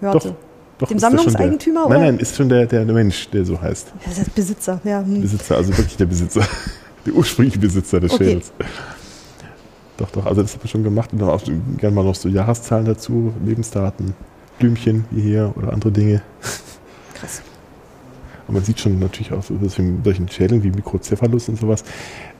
gehörte. 0.00 0.34
Doch, 0.78 0.88
dem 0.88 0.98
das 0.98 1.02
schon 1.02 1.18
Sammlungseigentümer, 1.18 1.80
der, 1.80 1.86
oder? 1.86 1.98
Nein, 1.98 2.06
nein, 2.14 2.18
ist 2.18 2.34
schon 2.34 2.48
der, 2.48 2.64
der 2.66 2.84
Mensch, 2.86 3.28
der 3.28 3.44
so 3.44 3.60
heißt. 3.60 3.88
Ja, 4.00 4.08
das 4.08 4.18
ist 4.18 4.34
Besitzer, 4.34 4.80
ja. 4.82 5.00
Hm. 5.04 5.20
Besitzer, 5.20 5.56
also 5.56 5.76
wirklich 5.76 5.96
der 5.96 6.06
Besitzer. 6.06 6.42
Der 7.06 7.12
ursprüngliche 7.12 7.58
Besitzer 7.58 8.00
des 8.00 8.12
Okay. 8.14 8.24
Schädels. 8.24 8.50
Doch, 9.98 10.10
doch, 10.10 10.24
also 10.24 10.40
das 10.40 10.54
hat 10.54 10.62
man 10.62 10.68
schon 10.68 10.82
gemacht 10.82 11.12
und 11.12 11.18
dann 11.20 11.28
auch 11.28 11.42
gerne 11.76 11.94
mal 11.94 12.02
noch 12.02 12.14
so 12.14 12.30
Jahreszahlen 12.30 12.86
dazu, 12.86 13.34
Lebensdaten, 13.44 14.14
Blümchen 14.58 15.04
wie 15.10 15.22
hier 15.22 15.52
oder 15.56 15.72
andere 15.72 15.92
Dinge. 15.92 16.22
Krass. 17.14 17.42
Und 18.46 18.54
man 18.54 18.64
sieht 18.64 18.78
schon 18.78 18.98
natürlich 18.98 19.32
auch 19.32 19.42
so 19.42 19.56
solchen, 19.58 20.04
solchen 20.04 20.28
Schädeln 20.28 20.62
wie 20.62 20.70
Mikrocephalus 20.70 21.48
und 21.48 21.58
sowas, 21.58 21.82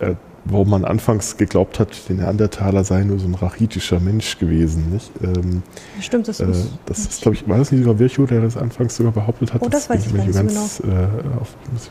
äh, 0.01 0.15
warum 0.45 0.69
man 0.69 0.85
anfangs 0.85 1.39
geglaubt 1.39 1.81
hat, 1.81 2.09
der 2.09 2.17
Neandertaler 2.17 2.85
sei 2.85 3.05
nur 3.05 3.19
so 3.19 3.27
ein 3.27 3.35
rachitischer 3.35 4.01
Mensch 4.01 4.39
gewesen. 4.39 4.91
Nicht? 4.93 5.11
Ähm, 5.23 5.63
Stimmt, 6.01 6.29
das 6.29 6.41
äh, 6.41 6.51
ist. 6.51 6.73
das 6.85 6.99
ist, 6.99 7.23
glaube 7.23 7.37
ich, 7.37 7.49
war 7.49 7.57
das 7.57 7.73
nicht 7.73 7.85
sogar 7.85 7.99
Virchow, 7.99 8.29
der 8.29 8.43
das 8.43 8.59
anfangs 8.59 8.97
sogar 8.97 9.13
behauptet 9.13 9.55
hat? 9.55 9.63
Oh, 9.63 9.69
das 9.69 9.89
weiß 9.89 10.07
ich 10.07 10.13
nicht 10.13 10.33
ganz, 10.35 10.81
äh, 10.81 11.41
auf, 11.41 11.57
muss, 11.73 11.91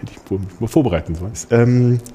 hätte 0.00 0.12
ich 0.12 0.30
mich 0.30 0.60
mal 0.60 0.66
vorbereiten 0.66 1.14
sollen. 1.14 1.32
Ähm, 1.50 2.00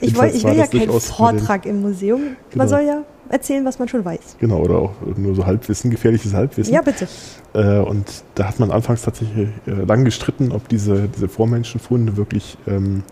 Ich, 0.00 0.12
ich 0.12 0.44
will 0.44 0.56
ja 0.56 0.66
das 0.66 0.70
keinen 0.70 1.00
Vortrag 1.00 1.66
im 1.66 1.82
Museum. 1.82 2.20
Genau. 2.50 2.64
Man 2.64 2.68
soll 2.68 2.82
ja 2.82 3.04
erzählen, 3.34 3.64
was 3.64 3.78
man 3.78 3.88
schon 3.88 4.04
weiß. 4.04 4.36
Genau, 4.38 4.58
oder 4.60 4.76
auch 4.78 4.92
nur 5.16 5.34
so 5.34 5.44
Halbwissen, 5.44 5.90
gefährliches 5.90 6.32
Halbwissen. 6.32 6.72
Ja, 6.72 6.80
bitte. 6.82 7.08
Äh, 7.52 7.80
und 7.80 8.06
da 8.36 8.48
hat 8.48 8.60
man 8.60 8.70
anfangs 8.70 9.02
tatsächlich 9.02 9.48
äh, 9.66 9.70
lang 9.70 10.04
gestritten, 10.04 10.52
ob 10.52 10.68
diese, 10.68 11.08
diese 11.08 11.28
Vormenschenfunde 11.28 12.16
wirklich 12.16 12.56
ähm, 12.66 13.02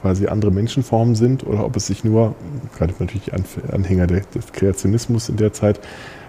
quasi 0.00 0.26
andere 0.26 0.50
Menschenformen 0.50 1.14
sind 1.14 1.46
oder 1.46 1.64
ob 1.64 1.76
es 1.76 1.86
sich 1.86 2.04
nur, 2.04 2.34
gerade 2.76 2.92
natürlich 2.98 3.24
die 3.26 3.32
Anf- 3.32 3.72
Anhänger 3.72 4.06
des 4.08 4.52
Kreationismus 4.52 5.28
in 5.28 5.36
der 5.36 5.52
Zeit, 5.52 5.80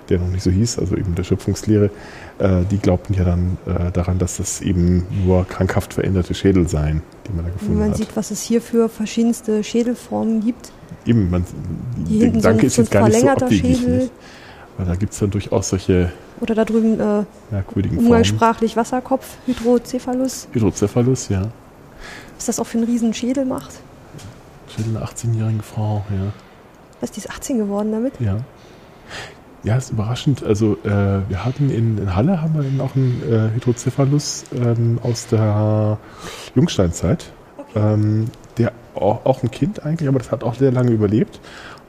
der 0.09 0.17
noch 0.19 0.27
nicht 0.29 0.41
so 0.43 0.49
hieß, 0.49 0.79
also 0.79 0.95
eben 0.95 1.13
der 1.15 1.23
Schöpfungslehre, 1.23 1.91
äh, 2.39 2.63
die 2.71 2.77
glaubten 2.77 3.13
ja 3.13 3.23
dann 3.23 3.57
äh, 3.67 3.91
daran, 3.91 4.17
dass 4.17 4.37
das 4.37 4.61
eben 4.61 5.05
nur 5.23 5.45
krankhaft 5.47 5.93
veränderte 5.93 6.33
Schädel 6.33 6.67
seien, 6.67 7.01
die 7.27 7.33
man 7.33 7.45
da 7.45 7.51
Wenn 7.51 7.53
gefunden 7.53 7.79
man 7.79 7.89
hat. 7.91 7.97
sieht, 7.97 8.15
was 8.15 8.31
es 8.31 8.41
hier 8.41 8.61
für 8.61 8.89
verschiedenste 8.89 9.63
Schädelformen 9.63 10.41
gibt. 10.43 10.71
Eben, 11.05 11.29
man, 11.29 11.45
der 11.97 12.27
so 12.27 12.33
Gedanke 12.33 12.65
ist 12.65 12.75
so 12.75 12.81
ein 12.81 12.85
jetzt 12.85 12.91
gar 12.91 13.07
nicht 13.07 13.21
so 13.21 13.27
abwegig, 13.29 13.87
nicht? 13.87 14.11
weil 14.77 14.85
da 14.85 14.95
gibt 14.95 15.13
es 15.13 15.19
dann 15.19 15.31
durchaus 15.31 15.69
solche 15.69 16.11
Oder 16.39 16.55
da 16.55 16.65
drüben 16.65 16.99
äh, 16.99 17.23
merkwürdigen 17.51 17.95
Formen. 17.95 18.07
umgangssprachlich 18.07 18.75
Wasserkopf, 18.75 19.37
Hydrocephalus. 19.45 20.47
Hydrocephalus, 20.51 21.29
ja. 21.29 21.49
Was 22.35 22.45
das 22.45 22.59
auch 22.59 22.67
für 22.67 22.77
einen 22.77 22.87
riesen 22.87 23.13
Schädel 23.13 23.45
macht. 23.45 23.79
Schädel 24.67 24.97
einer 24.97 25.05
18-jährigen 25.05 25.61
Frau, 25.61 26.05
ja. 26.09 26.31
Was, 27.01 27.11
die 27.11 27.19
ist 27.19 27.29
18 27.29 27.57
geworden 27.57 27.91
damit? 27.91 28.13
Ja. 28.19 28.37
Ja, 29.63 29.75
ist 29.75 29.91
überraschend. 29.91 30.43
Also 30.43 30.77
äh, 30.85 30.87
wir 31.27 31.43
hatten 31.43 31.69
in, 31.69 31.97
in 31.97 32.15
Halle 32.15 32.41
haben 32.41 32.55
wir 32.55 32.63
eben 32.63 32.79
auch 32.79 32.95
einen 32.95 33.21
äh, 33.29 33.53
Hydrocephalus 33.55 34.45
ähm, 34.55 34.99
aus 35.03 35.27
der 35.27 35.97
Jungsteinzeit. 36.55 37.31
Ähm, 37.75 38.27
der 38.27 38.48
auch, 38.95 39.43
ein 39.43 39.51
Kind 39.51 39.83
eigentlich, 39.85 40.09
aber 40.09 40.19
das 40.19 40.31
hat 40.31 40.43
auch 40.43 40.55
sehr 40.55 40.71
lange 40.71 40.91
überlebt. 40.91 41.39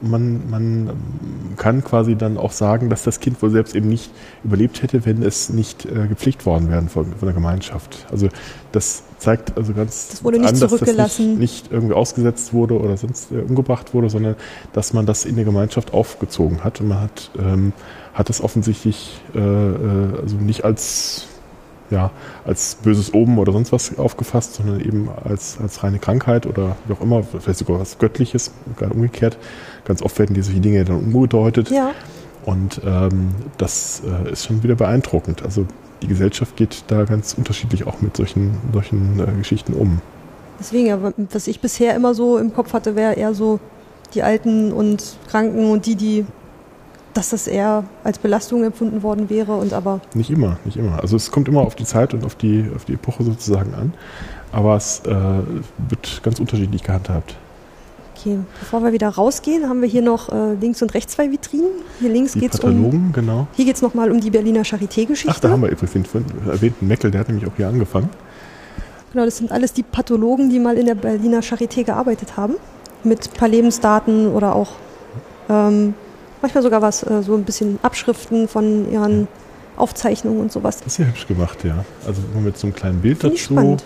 Und 0.01 0.09
man, 0.09 0.49
man 0.49 0.63
ähm, 0.87 1.57
kann 1.57 1.83
quasi 1.83 2.15
dann 2.15 2.37
auch 2.37 2.51
sagen, 2.51 2.89
dass 2.89 3.03
das 3.03 3.19
Kind 3.19 3.41
wohl 3.41 3.51
selbst 3.51 3.75
eben 3.75 3.87
nicht 3.87 4.11
überlebt 4.43 4.81
hätte, 4.81 5.05
wenn 5.05 5.21
es 5.21 5.49
nicht 5.49 5.85
äh, 5.85 6.07
gepflegt 6.07 6.45
worden 6.45 6.69
wäre 6.69 6.81
von, 6.83 7.05
von 7.13 7.27
der 7.27 7.33
Gemeinschaft. 7.33 8.07
Also 8.11 8.29
das 8.71 9.03
zeigt 9.19 9.55
also 9.57 9.73
ganz 9.73 10.09
Das 10.09 10.23
wurde 10.23 10.39
nicht 10.39 10.47
an, 10.47 10.53
dass 10.53 10.61
das 10.61 10.79
zurückgelassen. 10.79 11.29
nicht, 11.31 11.39
nicht 11.39 11.71
irgendwie 11.71 11.93
ausgesetzt 11.93 12.53
wurde 12.53 12.79
oder 12.79 12.97
sonst 12.97 13.31
äh, 13.31 13.35
umgebracht 13.35 13.93
wurde, 13.93 14.09
sondern 14.09 14.35
dass 14.73 14.93
man 14.93 15.05
das 15.05 15.25
in 15.25 15.35
der 15.35 15.45
Gemeinschaft 15.45 15.93
aufgezogen 15.93 16.63
hat. 16.63 16.81
Und 16.81 16.87
man 16.87 17.01
hat, 17.01 17.31
ähm, 17.37 17.73
hat 18.13 18.29
das 18.29 18.41
offensichtlich 18.41 19.21
äh, 19.35 19.39
äh, 19.39 20.19
also 20.19 20.35
nicht 20.37 20.65
als 20.65 21.27
ja, 21.91 22.11
als 22.45 22.75
böses 22.75 23.13
Oben 23.13 23.37
oder 23.37 23.51
sonst 23.51 23.71
was 23.71 23.97
aufgefasst, 23.99 24.55
sondern 24.55 24.79
eben 24.79 25.09
als, 25.23 25.57
als 25.61 25.83
reine 25.83 25.99
Krankheit 25.99 26.47
oder 26.47 26.75
wie 26.87 26.93
auch 26.93 27.01
immer, 27.01 27.23
vielleicht 27.23 27.59
sogar 27.59 27.79
was 27.79 27.99
Göttliches, 27.99 28.51
gerade 28.77 28.93
umgekehrt. 28.93 29.37
Ganz 29.85 30.01
oft 30.01 30.17
werden 30.17 30.33
diese 30.33 30.53
Dinge 30.53 30.83
dann 30.85 30.97
umgedeutet. 30.97 31.69
Ja. 31.69 31.91
Und 32.45 32.81
ähm, 32.85 33.35
das 33.57 34.01
äh, 34.05 34.31
ist 34.31 34.45
schon 34.45 34.63
wieder 34.63 34.75
beeindruckend. 34.75 35.43
Also 35.43 35.67
die 36.01 36.07
Gesellschaft 36.07 36.55
geht 36.55 36.83
da 36.87 37.03
ganz 37.03 37.33
unterschiedlich 37.33 37.85
auch 37.85 38.01
mit 38.01 38.17
solchen, 38.17 38.57
solchen 38.73 39.19
äh, 39.19 39.37
Geschichten 39.37 39.73
um. 39.73 40.01
Deswegen, 40.59 40.91
aber 40.91 41.13
was 41.31 41.47
ich 41.47 41.59
bisher 41.59 41.95
immer 41.95 42.13
so 42.13 42.37
im 42.37 42.53
Kopf 42.53 42.73
hatte, 42.73 42.95
wäre 42.95 43.13
eher 43.13 43.33
so 43.33 43.59
die 44.13 44.23
Alten 44.23 44.71
und 44.71 45.17
Kranken 45.29 45.71
und 45.71 45.85
die, 45.85 45.95
die 45.95 46.25
dass 47.13 47.29
das 47.29 47.47
eher 47.47 47.83
als 48.03 48.19
Belastung 48.19 48.63
empfunden 48.63 49.03
worden 49.03 49.29
wäre 49.29 49.55
und 49.55 49.73
aber. 49.73 50.01
Nicht 50.13 50.29
immer, 50.29 50.57
nicht 50.65 50.77
immer. 50.77 51.01
Also 51.01 51.15
es 51.15 51.31
kommt 51.31 51.47
immer 51.47 51.61
auf 51.61 51.75
die 51.75 51.85
Zeit 51.85 52.13
und 52.13 52.25
auf 52.25 52.35
die, 52.35 52.69
auf 52.75 52.85
die 52.85 52.93
Epoche 52.93 53.23
sozusagen 53.23 53.73
an. 53.73 53.93
Aber 54.51 54.75
es 54.75 55.01
äh, 55.05 55.13
wird 55.89 56.21
ganz 56.23 56.39
unterschiedlich 56.39 56.83
gehandhabt. 56.83 57.35
Okay, 58.15 58.37
bevor 58.59 58.83
wir 58.83 58.91
wieder 58.93 59.09
rausgehen, 59.09 59.67
haben 59.67 59.81
wir 59.81 59.87
hier 59.87 60.03
noch 60.03 60.29
äh, 60.29 60.53
links 60.53 60.81
und 60.81 60.93
rechts 60.93 61.13
zwei 61.13 61.31
Vitrinen. 61.31 61.71
Hier 61.99 62.09
links 62.09 62.33
geht 62.33 62.53
es 62.53 62.59
um. 62.59 63.11
genau. 63.13 63.47
Hier 63.53 63.65
geht 63.65 63.77
es 63.77 63.81
nochmal 63.81 64.11
um 64.11 64.19
die 64.19 64.29
Berliner 64.29 64.61
Charité-Geschichte. 64.61 65.31
Ach, 65.35 65.39
da 65.39 65.49
haben 65.49 65.61
wir 65.61 65.69
übrigens 65.69 66.11
den 66.11 66.25
erwähnten 66.47 66.87
Meckel, 66.87 67.09
der 67.09 67.21
hat 67.21 67.29
nämlich 67.29 67.47
auch 67.47 67.55
hier 67.57 67.67
angefangen. 67.67 68.09
Genau, 69.11 69.25
das 69.25 69.37
sind 69.37 69.51
alles 69.51 69.73
die 69.73 69.83
Pathologen, 69.83 70.49
die 70.49 70.59
mal 70.59 70.77
in 70.77 70.85
der 70.85 70.95
Berliner 70.95 71.39
Charité 71.39 71.83
gearbeitet 71.83 72.37
haben. 72.37 72.55
Mit 73.03 73.27
ein 73.27 73.37
paar 73.37 73.47
Lebensdaten 73.47 74.27
oder 74.27 74.55
auch 74.55 74.73
ähm, 75.49 75.95
manchmal 76.41 76.63
sogar 76.63 76.81
was, 76.81 77.03
äh, 77.03 77.21
so 77.23 77.35
ein 77.35 77.43
bisschen 77.43 77.79
Abschriften 77.81 78.47
von 78.47 78.91
ihren 78.91 79.27
Aufzeichnungen 79.77 80.41
und 80.41 80.51
sowas. 80.51 80.77
Das 80.77 80.87
ist 80.93 80.97
ja 80.97 81.05
hübsch 81.05 81.27
gemacht, 81.27 81.63
ja. 81.63 81.85
Also 82.05 82.21
mit 82.39 82.57
so 82.57 82.67
einem 82.67 82.75
kleinen 82.75 83.01
Bild 83.01 83.21
Find 83.21 83.33
dazu, 83.33 83.77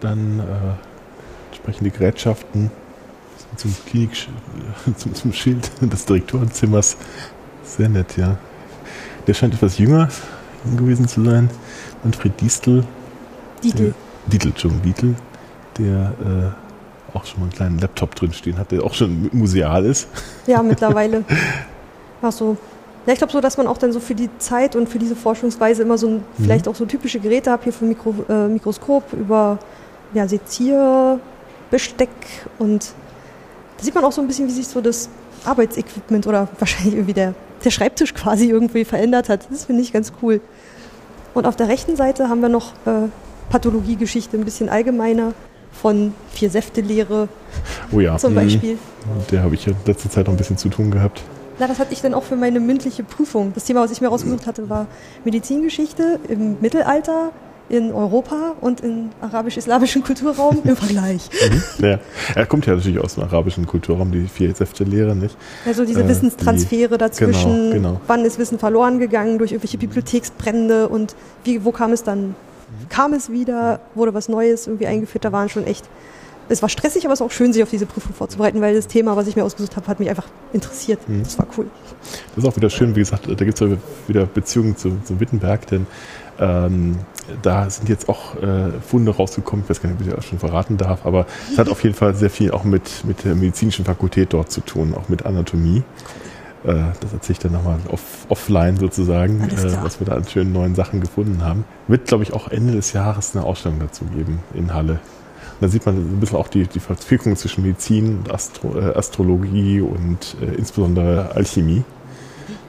dann 0.00 0.40
äh, 0.40 1.50
entsprechende 1.50 1.90
Gerätschaften 1.90 2.70
zum, 3.56 3.74
Klinik, 3.86 4.10
zum, 4.96 5.14
zum 5.14 5.32
Schild 5.32 5.70
des 5.80 6.04
Direktorenzimmers. 6.06 6.96
Sehr 7.64 7.88
nett, 7.88 8.16
ja. 8.16 8.36
Der 9.26 9.34
scheint 9.34 9.54
etwas 9.54 9.78
jünger 9.78 10.08
gewesen 10.76 11.06
zu 11.06 11.24
sein. 11.24 11.50
Manfred 12.02 12.40
Distel. 12.40 12.84
Dietl. 13.62 13.94
Dietl, 14.26 14.48
Entschuldigung, 14.48 14.82
Dietl, 14.82 15.14
der 15.78 16.54
äh, 17.14 17.16
auch 17.16 17.24
schon 17.24 17.40
mal 17.40 17.46
einen 17.46 17.52
kleinen 17.52 17.78
Laptop 17.78 18.14
drin 18.14 18.32
stehen 18.32 18.58
hat, 18.58 18.72
der 18.72 18.82
auch 18.82 18.94
schon 18.94 19.28
museal 19.32 19.84
ist. 19.84 20.08
Ja, 20.46 20.62
mittlerweile. 20.62 21.24
Ach 22.22 22.32
so. 22.32 22.56
Ja, 23.06 23.14
ich 23.14 23.18
glaube 23.18 23.32
so, 23.32 23.40
dass 23.40 23.56
man 23.56 23.66
auch 23.66 23.78
dann 23.78 23.92
so 23.92 24.00
für 24.00 24.14
die 24.14 24.28
Zeit 24.38 24.76
und 24.76 24.88
für 24.88 24.98
diese 24.98 25.16
Forschungsweise 25.16 25.82
immer 25.82 25.96
so 25.96 26.08
ein, 26.08 26.14
mhm. 26.16 26.44
vielleicht 26.44 26.68
auch 26.68 26.74
so 26.74 26.84
typische 26.84 27.18
Geräte 27.18 27.50
hat, 27.50 27.64
hier 27.64 27.72
vom 27.72 27.88
Mikro, 27.88 28.14
äh, 28.28 28.48
Mikroskop 28.48 29.12
über 29.14 29.58
ja, 30.12 30.28
Sezier, 30.28 31.18
Besteck 31.70 32.10
und 32.58 32.92
da 33.78 33.84
sieht 33.84 33.94
man 33.94 34.04
auch 34.04 34.12
so 34.12 34.20
ein 34.20 34.26
bisschen, 34.26 34.46
wie 34.48 34.52
sich 34.52 34.68
so 34.68 34.80
das 34.82 35.08
Arbeitsequipment 35.44 36.26
oder 36.26 36.48
wahrscheinlich 36.58 36.94
irgendwie 36.94 37.14
der, 37.14 37.34
der 37.64 37.70
Schreibtisch 37.70 38.12
quasi 38.12 38.50
irgendwie 38.50 38.84
verändert 38.84 39.28
hat. 39.28 39.48
Das 39.50 39.64
finde 39.64 39.82
ich 39.82 39.92
ganz 39.92 40.12
cool. 40.20 40.40
Und 41.32 41.46
auf 41.46 41.56
der 41.56 41.68
rechten 41.68 41.96
Seite 41.96 42.28
haben 42.28 42.42
wir 42.42 42.48
noch 42.48 42.72
äh, 42.86 43.08
Pathologiegeschichte, 43.48 44.36
ein 44.36 44.44
bisschen 44.44 44.68
allgemeiner 44.68 45.32
von 45.72 46.12
Vier-Säfte-Lehre 46.32 47.28
oh 47.92 48.00
ja. 48.00 48.16
zum 48.18 48.34
Beispiel. 48.34 48.74
Mhm. 48.74 48.78
Der 49.30 49.42
habe 49.42 49.54
ich 49.54 49.64
ja 49.64 49.72
letzte 49.86 50.10
Zeit 50.10 50.26
noch 50.26 50.34
ein 50.34 50.36
bisschen 50.36 50.58
zu 50.58 50.68
tun 50.68 50.90
gehabt. 50.90 51.22
Na, 51.60 51.66
das 51.66 51.78
hatte 51.78 51.92
ich 51.92 52.00
dann 52.00 52.14
auch 52.14 52.22
für 52.22 52.36
meine 52.36 52.58
mündliche 52.58 53.04
Prüfung. 53.04 53.52
Das 53.54 53.64
Thema, 53.64 53.82
was 53.82 53.90
ich 53.90 54.00
mir 54.00 54.08
rausgesucht 54.08 54.46
hatte, 54.46 54.70
war 54.70 54.86
Medizingeschichte 55.26 56.18
im 56.26 56.56
Mittelalter 56.62 57.32
in 57.68 57.92
Europa 57.92 58.54
und 58.62 58.80
im 58.80 59.10
arabisch-islamischen 59.20 60.02
Kulturraum 60.02 60.58
im 60.64 60.74
Vergleich. 60.74 61.28
Mhm, 61.50 61.84
ja. 61.84 61.98
Er 62.34 62.46
kommt 62.46 62.66
ja 62.66 62.74
natürlich 62.74 62.98
aus 62.98 63.14
dem 63.14 63.24
arabischen 63.24 63.66
Kulturraum, 63.66 64.10
die 64.10 64.26
vier 64.26 64.54
Säfte-Lehre, 64.54 65.14
nicht? 65.14 65.36
Also 65.66 65.84
diese 65.84 66.02
äh, 66.02 66.08
Wissenstransfere 66.08 66.92
die, 66.92 66.98
dazwischen. 66.98 67.70
Genau, 67.70 67.90
genau. 67.90 68.00
Wann 68.06 68.24
ist 68.24 68.38
Wissen 68.38 68.58
verloren 68.58 68.98
gegangen 68.98 69.38
durch 69.38 69.52
irgendwelche 69.52 69.78
Bibliotheksbrände 69.78 70.88
und 70.88 71.14
wie, 71.44 71.64
wo 71.64 71.72
kam 71.72 71.92
es 71.92 72.02
dann? 72.02 72.34
Kam 72.88 73.12
es 73.12 73.30
wieder? 73.30 73.80
Wurde 73.94 74.14
was 74.14 74.28
Neues 74.28 74.66
irgendwie 74.66 74.86
eingeführt? 74.86 75.24
Da 75.24 75.32
waren 75.32 75.48
schon 75.48 75.66
echt 75.66 75.88
es 76.50 76.62
war 76.62 76.68
stressig, 76.68 77.04
aber 77.04 77.14
es 77.14 77.20
war 77.20 77.28
auch 77.28 77.32
schön, 77.32 77.52
sich 77.52 77.62
auf 77.62 77.70
diese 77.70 77.86
Prüfung 77.86 78.12
vorzubereiten, 78.12 78.60
weil 78.60 78.74
das 78.74 78.88
Thema, 78.88 79.16
was 79.16 79.28
ich 79.28 79.36
mir 79.36 79.44
ausgesucht 79.44 79.76
habe, 79.76 79.86
hat 79.86 80.00
mich 80.00 80.10
einfach 80.10 80.26
interessiert. 80.52 81.08
Mhm. 81.08 81.22
Das 81.22 81.38
war 81.38 81.46
cool. 81.56 81.66
Das 82.34 82.44
ist 82.44 82.50
auch 82.50 82.56
wieder 82.56 82.70
schön, 82.70 82.96
wie 82.96 83.00
gesagt, 83.00 83.28
da 83.28 83.44
gibt 83.44 83.60
es 83.60 83.78
wieder 84.08 84.26
Beziehungen 84.26 84.76
zu, 84.76 84.98
zu 85.04 85.20
Wittenberg, 85.20 85.66
denn 85.68 85.86
ähm, 86.40 86.96
da 87.42 87.70
sind 87.70 87.88
jetzt 87.88 88.08
auch 88.08 88.34
äh, 88.42 88.70
Funde 88.80 89.14
rausgekommen, 89.14 89.64
ich 89.64 89.70
weiß 89.70 89.80
gar 89.80 89.90
nicht, 89.90 90.00
ob 90.00 90.06
ich 90.06 90.14
das 90.14 90.24
schon 90.24 90.38
verraten 90.38 90.76
darf, 90.76 91.06
aber 91.06 91.26
es 91.52 91.58
hat 91.58 91.68
auf 91.68 91.82
jeden 91.84 91.94
Fall 91.94 92.14
sehr 92.14 92.30
viel 92.30 92.50
auch 92.50 92.64
mit, 92.64 93.04
mit 93.04 93.24
der 93.24 93.34
medizinischen 93.36 93.84
Fakultät 93.84 94.32
dort 94.32 94.50
zu 94.50 94.60
tun, 94.60 94.94
auch 94.94 95.08
mit 95.08 95.26
Anatomie. 95.26 95.84
Äh, 96.64 96.74
das 97.00 97.12
erzähle 97.12 97.32
ich 97.32 97.38
dann 97.38 97.52
nochmal 97.52 97.78
off, 97.88 98.26
offline 98.28 98.76
sozusagen, 98.76 99.40
äh, 99.42 99.82
was 99.82 100.00
wir 100.00 100.06
da 100.06 100.14
an 100.14 100.26
schönen 100.26 100.52
neuen 100.52 100.74
Sachen 100.74 101.00
gefunden 101.00 101.44
haben. 101.44 101.64
Wird, 101.86 102.06
glaube 102.06 102.24
ich, 102.24 102.32
auch 102.32 102.48
Ende 102.48 102.72
des 102.72 102.92
Jahres 102.92 103.36
eine 103.36 103.44
Ausstellung 103.44 103.78
dazu 103.78 104.04
geben 104.04 104.40
in 104.54 104.74
Halle. 104.74 104.98
Da 105.60 105.68
sieht 105.68 105.84
man 105.84 105.96
ein 105.96 106.20
bisschen 106.20 106.38
auch 106.38 106.48
die, 106.48 106.66
die 106.66 106.80
Verquickung 106.80 107.36
zwischen 107.36 107.62
Medizin 107.62 108.18
und 108.18 108.32
Astro, 108.32 108.78
äh, 108.78 108.94
Astrologie 108.94 109.80
und 109.80 110.36
äh, 110.40 110.54
insbesondere 110.56 111.32
Alchemie. 111.34 111.84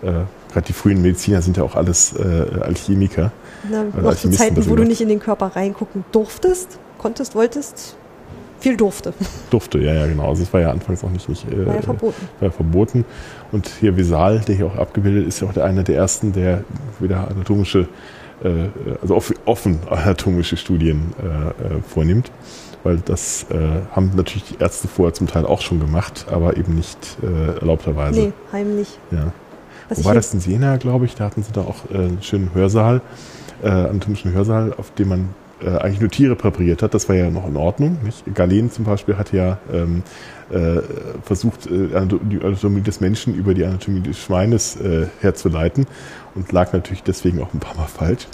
Äh, 0.02 0.12
Gerade 0.52 0.68
die 0.68 0.74
frühen 0.74 1.02
Mediziner 1.02 1.42
sind 1.42 1.56
ja 1.56 1.64
auch 1.64 1.76
alles 1.76 2.14
äh, 2.14 2.46
Alchemiker. 2.62 3.32
Na, 3.70 3.86
also 3.94 4.02
noch 4.02 4.16
zu 4.16 4.30
Zeiten, 4.32 4.70
wo 4.70 4.76
du 4.76 4.84
nicht 4.84 5.00
in 5.00 5.08
den 5.08 5.20
Körper 5.20 5.56
reingucken 5.56 6.04
durftest, 6.12 6.80
konntest, 6.98 7.36
wolltest, 7.36 7.96
viel 8.60 8.76
durfte. 8.78 9.14
Durfte, 9.50 9.80
ja, 9.80 9.94
ja, 9.94 10.08
genau. 10.08 10.30
Also 10.30 10.44
es 10.44 10.52
war 10.52 10.62
ja 10.62 10.72
anfangs 10.72 11.04
auch 11.04 11.10
nicht, 11.10 11.28
nicht 11.30 11.52
äh, 11.52 11.66
war 11.66 11.76
ja 11.76 11.82
verboten. 11.82 12.28
War 12.40 12.50
ja 12.50 12.52
verboten. 12.54 13.06
Und 13.52 13.70
hier 13.80 13.96
Visal, 13.96 14.40
der 14.40 14.56
hier 14.56 14.68
auch 14.68 14.76
abgebildet 14.76 15.28
ist, 15.28 15.42
ja 15.42 15.48
auch 15.48 15.54
der 15.54 15.64
einer 15.64 15.84
der 15.84 15.96
ersten, 15.96 16.34
der 16.34 16.64
wieder 17.00 17.30
anatomische, 17.30 17.88
äh, 18.44 18.68
also 19.02 19.22
offen 19.46 19.80
anatomische 19.90 20.58
Studien 20.58 21.14
äh, 21.22 21.76
äh, 21.76 21.82
vornimmt. 21.82 22.32
Weil 22.84 22.98
das 22.98 23.46
äh, 23.52 23.58
haben 23.92 24.12
natürlich 24.16 24.44
die 24.46 24.60
Ärzte 24.60 24.88
vorher 24.88 25.14
zum 25.14 25.28
Teil 25.28 25.46
auch 25.46 25.62
schon 25.62 25.80
gemacht, 25.80 26.26
aber 26.32 26.58
eben 26.58 26.76
nicht 26.76 27.18
äh, 27.22 27.60
erlaubterweise. 27.60 28.20
Nee, 28.20 28.34
heimlich. 28.52 28.98
Ja. 29.12 29.32
Was 29.90 30.00
Wo 30.00 30.06
war 30.06 30.16
das 30.16 30.34
in 30.34 30.40
Siena, 30.40 30.78
glaube 30.78 31.06
ich? 31.06 31.16
Da 31.16 31.26
hatten 31.26 31.44
sie 31.44 31.52
da 31.52 31.62
auch 31.62 31.90
äh, 31.92 31.98
einen 31.98 32.22
schönen 32.22 32.54
Hörsaal 32.54 33.02
äh, 33.64 33.70
anatomischen 33.70 34.34
Hörsaal, 34.34 34.74
auf 34.78 34.92
dem 34.92 35.10
man 35.10 35.30
äh, 35.64 35.70
eigentlich 35.78 36.00
nur 36.00 36.10
Tiere 36.10 36.36
präpariert 36.36 36.82
hat. 36.82 36.94
Das 36.94 37.08
war 37.10 37.16
ja 37.16 37.30
noch 37.30 37.48
in 37.48 37.56
Ordnung. 37.56 37.98
Nicht? 38.04 38.24
Galen 38.34 38.72
zum 38.72 38.86
Beispiel 38.86 39.18
hat 39.18 39.32
ja 39.32 39.60
ähm, 39.72 40.04
äh, 40.50 40.82
versucht, 41.24 41.68
äh, 41.68 41.90
die 42.30 42.44
Anatomie 42.44 42.82
des 42.82 43.00
Menschen 43.00 43.36
über 43.36 43.54
die 43.54 43.66
Anatomie 43.66 44.02
des 44.02 44.18
Schweines 44.18 44.80
herzuleiten 45.20 45.86
und 46.36 46.52
lag 46.52 46.74
natürlich 46.74 47.04
deswegen 47.04 47.42
auch 47.42 47.54
ein 47.54 47.60
paar 47.60 47.76
Mal 47.76 47.88
falsch. 47.88 48.28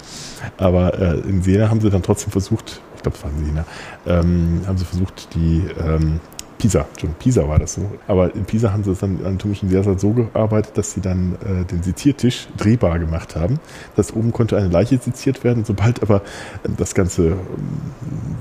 Aber 0.56 0.94
in 1.24 1.42
Siena 1.42 1.68
haben 1.68 1.80
sie 1.80 1.90
dann 1.90 2.02
trotzdem 2.02 2.30
versucht, 2.30 2.80
ich 2.98 3.02
glaube, 3.02 3.16
es 3.16 3.24
in 3.38 3.44
Siena, 3.46 3.64
ähm, 4.06 4.62
haben 4.66 4.76
sie 4.76 4.84
versucht, 4.84 5.34
die 5.34 5.64
ähm, 5.80 6.20
Pisa, 6.58 6.86
schon 7.00 7.14
Pisa 7.14 7.48
war 7.48 7.58
das 7.58 7.74
so. 7.74 7.82
Aber 8.08 8.34
in 8.34 8.44
Pisa 8.44 8.72
haben 8.72 8.82
sie 8.82 8.90
es 8.90 8.98
dann 8.98 9.24
anatomischen 9.24 9.70
Lehrsaal 9.70 9.98
so 9.98 10.10
gearbeitet, 10.10 10.76
dass 10.76 10.92
sie 10.92 11.00
dann 11.00 11.36
äh, 11.44 11.64
den 11.64 11.84
Seziertisch 11.84 12.48
drehbar 12.56 12.98
gemacht 12.98 13.36
haben. 13.36 13.60
Das 13.94 14.14
oben 14.14 14.32
konnte 14.32 14.56
eine 14.56 14.68
Leiche 14.68 14.98
seziert 14.98 15.44
werden. 15.44 15.64
Sobald 15.64 16.02
aber 16.02 16.16
äh, 16.64 16.68
das 16.76 16.94
Ganze 16.94 17.28
äh, 17.28 17.34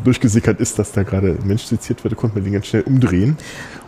durchgesickert 0.03 0.59
ist, 0.59 0.79
dass 0.79 0.91
da 0.91 1.03
gerade 1.03 1.37
ein 1.39 1.47
Mensch 1.47 1.65
seziert 1.65 2.03
wird, 2.03 2.15
konnte 2.15 2.37
man 2.37 2.43
den 2.43 2.53
ganz 2.53 2.65
schnell 2.65 2.81
umdrehen. 2.81 3.37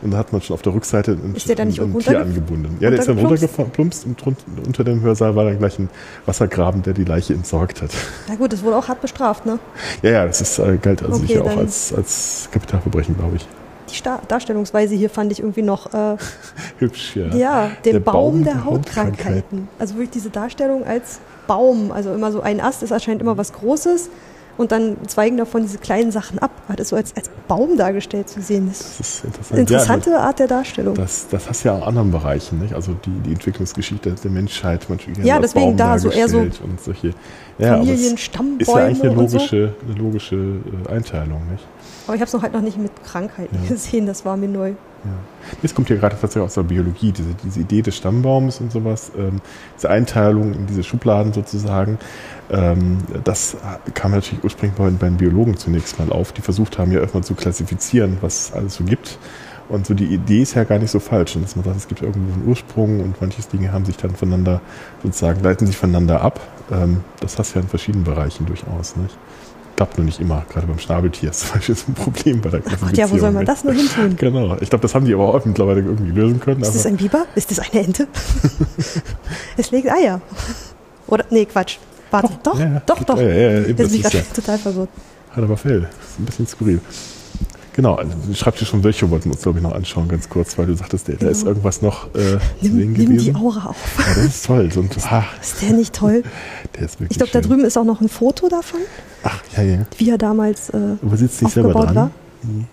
Und 0.02 0.12
da 0.12 0.18
hat 0.18 0.32
man 0.32 0.42
schon 0.42 0.54
auf 0.54 0.62
der 0.62 0.74
Rückseite 0.74 1.12
ein, 1.12 1.36
ist 1.36 1.50
der 1.50 1.56
dann 1.56 1.68
nicht 1.68 1.82
ein 1.82 1.98
Tier 1.98 2.22
angebunden. 2.22 2.78
Ja, 2.80 2.90
der 2.92 3.00
ist 3.00 3.10
dann 3.10 3.18
runtergeplumpst 3.18 4.06
und 4.06 4.24
unter 4.66 4.84
dem 4.84 5.02
Hörsaal 5.02 5.36
war 5.36 5.46
dann 5.46 5.58
gleich 5.58 5.78
ein 5.80 5.90
Wassergraben, 6.26 6.84
der 6.84 6.94
die 6.94 7.04
Leiche 7.04 7.34
entsorgt 7.34 7.82
hat. 7.82 7.92
Na 8.28 8.36
gut, 8.36 8.54
das 8.54 8.64
wurde 8.64 8.78
auch 8.78 8.88
hart 8.88 9.02
bestraft, 9.02 9.46
ne? 9.46 9.60
Ja, 10.04 10.12
ja, 10.12 10.26
das 10.26 10.40
ist, 10.40 10.60
äh, 10.60 10.78
galt 10.78 11.02
also 11.04 11.16
okay, 11.16 11.28
sicher 11.28 11.44
auch 11.44 11.58
als, 11.58 11.94
als 11.94 12.48
Kapitalverbrechen, 12.52 13.18
glaube 13.18 13.38
ich 13.38 13.48
die 13.90 13.96
Star 13.96 14.22
Darstellungsweise 14.28 14.96
hier 14.96 15.10
fand 15.10 15.32
ich 15.32 15.40
irgendwie 15.40 15.62
noch 15.62 15.94
äh, 15.94 16.18
hübsch, 16.80 17.16
ja. 17.16 17.28
Ja, 17.36 17.72
den 17.86 17.94
der 17.94 18.00
Baum, 18.00 18.14
Baum 18.14 18.44
der, 18.44 18.66
Hautkrankheiten. 18.66 19.18
Hautkrankheiten. 19.18 19.68
Also 19.78 19.96
wirklich 19.96 20.12
diese 20.12 20.30
Darstellung 20.30 20.86
als 20.86 21.20
Baum, 21.48 21.92
also 21.92 22.14
immer 22.14 22.32
so 22.32 22.42
ein 22.42 22.62
Ast 22.62 22.84
ist 22.84 22.92
anscheinend 22.92 23.22
immer 23.22 23.38
was 23.38 23.54
Großes 23.54 24.10
und 24.60 24.74
dann 24.74 24.98
zweigen 25.08 25.38
davon 25.38 25.62
diese 25.62 25.78
kleinen 25.78 26.12
Sachen 26.12 26.38
ab. 26.38 26.52
Hat 26.68 26.82
es 26.82 26.90
so 26.90 26.98
als, 26.98 27.16
als 27.16 27.30
Baum 27.48 27.78
dargestellt 27.78 28.28
zu 28.28 28.42
sehen. 28.42 28.68
Das, 28.68 28.98
das 28.98 29.00
ist 29.00 29.24
interessant. 29.24 29.60
Interessante 29.62 30.10
ja, 30.10 30.20
Art 30.20 30.40
der 30.40 30.48
Darstellung. 30.48 30.96
Das, 30.96 31.30
das 31.30 31.48
hast 31.48 31.64
du 31.64 31.70
ja 31.70 31.76
auch 31.76 31.78
in 31.78 31.84
anderen 31.84 32.12
Bereichen, 32.12 32.60
nicht? 32.60 32.74
Also 32.74 32.94
die, 32.94 33.22
die 33.22 33.32
Entwicklungsgeschichte 33.32 34.12
der 34.22 34.32
Menschheit, 34.32 34.86
manchmal 34.90 35.26
ja, 35.26 35.40
deswegen 35.40 35.68
Baum 35.68 35.78
da 35.78 35.98
so 35.98 36.12
eher 36.12 36.28
so 36.28 36.40
und 36.40 36.82
solche 36.84 37.14
ja, 37.58 37.78
Familien, 37.78 38.18
Stammbäume 38.18 38.60
ist 38.60 38.68
ja 38.68 38.76
eigentlich 38.76 39.04
eine 39.04 39.14
logische, 39.14 39.74
so. 39.80 39.92
eine 39.92 40.00
logische 40.00 40.36
äh, 40.36 40.90
Einteilung, 40.92 41.42
nicht? 41.50 41.64
Aber 42.10 42.16
ich 42.16 42.22
habe 42.22 42.28
es 42.28 42.34
noch 42.34 42.42
halt 42.42 42.54
noch 42.54 42.62
nicht 42.62 42.80
mit 42.80 42.92
Krankheiten 43.04 43.56
ja. 43.62 43.70
gesehen, 43.70 44.08
das 44.08 44.26
war 44.26 44.36
mir 44.36 44.50
neu. 44.50 44.70
Ja. 44.70 45.12
Jetzt 45.62 45.76
kommt 45.76 45.92
ja 45.92 45.96
gerade 45.96 46.16
tatsächlich 46.20 46.44
aus 46.44 46.56
der 46.56 46.64
Biologie, 46.64 47.12
diese, 47.12 47.36
diese 47.44 47.60
Idee 47.60 47.84
des 47.84 47.98
Stammbaums 47.98 48.60
und 48.62 48.72
sowas, 48.72 49.12
ähm, 49.16 49.42
diese 49.78 49.92
Einteilung 49.92 50.56
in 50.56 50.66
diese 50.66 50.82
Schubladen 50.82 51.34
sozusagen. 51.34 52.00
Ähm, 52.50 52.98
das 53.24 53.58
kam 53.94 54.10
natürlich 54.10 54.44
ursprünglich 54.44 54.76
bei, 54.76 54.90
bei 54.90 55.08
den 55.08 55.18
Biologen 55.18 55.56
zunächst 55.56 56.00
mal 56.00 56.12
auf, 56.12 56.32
die 56.32 56.42
versucht 56.42 56.80
haben 56.80 56.92
ja 56.92 57.00
erstmal 57.00 57.24
zu 57.24 57.36
klassifizieren, 57.36 58.18
was 58.22 58.48
es 58.48 58.54
alles 58.54 58.74
so 58.74 58.86
gibt. 58.86 59.20
Und 59.70 59.86
so 59.86 59.94
die 59.94 60.06
Idee 60.06 60.42
ist 60.42 60.56
ja 60.56 60.64
gar 60.64 60.80
nicht 60.80 60.90
so 60.90 61.00
falsch, 61.00 61.38
dass 61.40 61.56
man 61.56 61.64
sagt, 61.64 61.78
es 61.78 61.88
gibt 61.88 62.02
irgendwo 62.02 62.34
einen 62.34 62.48
Ursprung 62.48 63.02
und 63.02 63.22
manche 63.22 63.40
Dinge 63.44 63.72
haben 63.72 63.86
sich 63.86 63.98
dann 63.98 64.16
voneinander 64.16 64.62
sozusagen, 65.04 65.44
leiten 65.44 65.68
sich 65.68 65.78
voneinander 65.78 66.22
ab. 66.22 66.40
Ähm, 66.72 67.02
das 67.20 67.38
hast 67.38 67.54
du 67.54 67.60
ja 67.60 67.62
in 67.62 67.70
verschiedenen 67.70 68.04
Bereichen 68.04 68.48
durchaus, 68.48 68.96
nicht? 68.96 69.16
Klappt 69.80 69.98
nur 69.98 70.04
nicht 70.04 70.20
immer. 70.20 70.46
Gerade 70.50 70.68
beim 70.68 70.78
Schnabeltier 70.78 71.30
ist 71.30 71.40
zum 71.40 71.52
Beispiel 71.54 71.74
so 71.74 71.86
ein 71.88 71.94
Problem 71.94 72.42
bei 72.42 72.50
der 72.50 72.62
Ach 72.66 72.82
Gott, 72.82 72.98
ja, 72.98 73.10
wo 73.10 73.18
soll 73.18 73.32
man 73.32 73.46
das 73.46 73.64
nur 73.64 73.72
hin 73.72 73.88
tun? 73.88 74.14
Genau. 74.18 74.58
Ich 74.60 74.70
glaube, 74.70 74.82
das 74.82 74.94
haben 74.94 75.06
die 75.06 75.14
aber 75.14 75.34
auch 75.34 75.46
mittlerweile 75.46 75.80
irgendwie 75.80 76.12
lösen 76.12 76.42
können. 76.42 76.62
Ist 76.62 76.76
das 76.76 76.86
ein 76.86 76.98
Biber? 76.98 77.28
Ist 77.34 77.50
das 77.50 77.60
eine 77.60 77.86
Ente? 77.86 78.06
es 79.58 79.72
legt 79.72 79.90
Eier. 79.90 80.20
Oder, 81.08 81.24
nee, 81.30 81.46
Quatsch. 81.46 81.78
Warte, 82.12 82.28
doch, 82.44 82.60
doch, 82.60 82.98
doch. 82.98 83.04
doch. 83.06 83.22
Ja, 83.22 83.30
ja, 83.30 83.52
ja, 83.52 83.74
das 83.74 83.94
ist 83.94 84.14
ja. 84.14 84.20
total 84.36 84.58
verwirrt. 84.58 84.90
Hat 85.32 85.44
aber 85.46 85.56
Fell. 85.56 85.80
Das 85.80 86.10
ist 86.10 86.20
ein 86.20 86.26
bisschen 86.26 86.48
skurril. 86.48 86.82
Genau, 87.74 87.96
also 87.96 88.12
Schreibtisch 88.34 88.70
von 88.70 88.84
Virchow 88.84 89.10
wollten 89.10 89.26
wir 89.26 89.34
uns, 89.34 89.42
glaube 89.42 89.60
ich, 89.60 89.64
noch 89.64 89.74
anschauen, 89.74 90.08
ganz 90.08 90.30
kurz, 90.30 90.58
weil 90.58 90.66
du 90.66 90.76
sagtest, 90.76 91.08
da 91.08 91.14
genau. 91.14 91.32
ist 91.32 91.46
irgendwas 91.46 91.82
noch 91.82 92.14
äh, 92.16 92.18
nimm, 92.18 92.40
zu 92.40 92.40
sehen 92.62 92.78
nimm 92.78 92.94
gewesen. 92.94 93.26
die 93.26 93.36
Aura 93.36 93.70
auf. 93.70 93.78
Ja, 93.98 94.16
das 94.16 94.26
ist 94.26 94.46
toll. 94.46 94.70
Ein, 94.76 94.90
ach, 95.06 95.42
ist 95.42 95.62
der 95.62 95.74
nicht 95.74 95.94
toll? 95.94 96.24
der 96.76 96.86
ist 96.86 97.00
wirklich 97.00 97.12
Ich 97.12 97.18
glaube, 97.18 97.32
da 97.32 97.42
drüben 97.42 97.66
ist 97.66 97.78
auch 97.78 97.86
noch 97.86 98.02
ein 98.02 98.10
Foto 98.10 98.50
davon. 98.50 98.80
Ach, 99.24 99.40
ja, 99.56 99.64
ja. 99.64 99.86
Wie 99.98 100.10
er 100.10 100.18
damals 100.18 100.70
äh, 100.70 100.78
Aber 101.02 101.18
sitzt 101.18 101.42
nicht 101.42 101.54
selber 101.54 101.74
dran? 101.74 101.96
War. 101.96 102.12
Nee. 102.44 102.66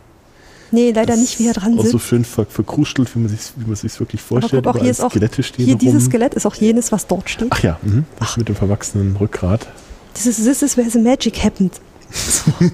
Nee, 0.73 0.91
leider 0.91 1.13
das 1.13 1.21
nicht, 1.21 1.39
wie 1.39 1.47
er 1.47 1.55
dran 1.55 1.75
sitzt. 1.75 1.87
Auch 1.87 1.93
so 1.93 1.99
schön 1.99 2.25
ver 2.25 2.45
verkrustelt, 2.47 3.15
wie 3.15 3.21
man 3.21 3.29
sich 3.29 3.53
wie 3.57 3.67
man 3.67 3.77
sich 3.77 3.99
wirklich 4.01 4.21
vorstellt. 4.21 4.67
Aber 4.67 4.73
guck, 4.73 4.81
auch 4.81 4.83
hier 4.83 4.91
ist 4.91 5.01
auch, 5.01 5.11
Skelette 5.11 5.43
stehen 5.43 5.65
hier 5.65 5.77
dieses 5.77 6.07
Skelett 6.07 6.35
ist 6.35 6.47
auch 6.47 6.55
jenes, 6.55 6.91
was 6.91 7.07
dort 7.07 7.31
steht. 7.31 7.49
Ach 7.51 7.63
ja, 7.63 7.79
mh. 7.83 8.03
Ach. 8.21 8.37
mit 8.37 8.49
dem 8.49 8.57
verwachsenen 8.57 9.17
Rückgrat. 9.17 9.69
Das 10.15 10.27
ist, 10.27 10.43
this 10.45 10.63
is 10.63 10.77
where 10.77 10.91
the 10.91 10.99
magic 10.99 11.43
happened. 11.45 11.81
So. 12.11 12.53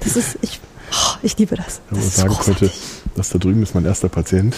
das 0.00 0.16
ist, 0.16 0.38
ich, 0.42 0.60
Oh, 0.92 1.16
ich 1.22 1.36
liebe 1.38 1.56
das. 1.56 1.80
Wenn 1.90 2.00
man 2.00 2.08
sagen 2.08 2.36
könnte, 2.38 2.70
das 3.14 3.28
da 3.30 3.38
drüben 3.38 3.62
ist 3.62 3.74
mein 3.74 3.84
erster 3.84 4.08
Patient. 4.08 4.56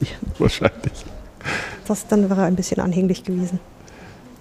Ja. 0.00 0.08
Wahrscheinlich. 0.38 1.04
Das 1.86 2.06
dann 2.08 2.28
wäre 2.28 2.42
ein 2.42 2.56
bisschen 2.56 2.80
anhänglich 2.80 3.24
gewesen. 3.24 3.60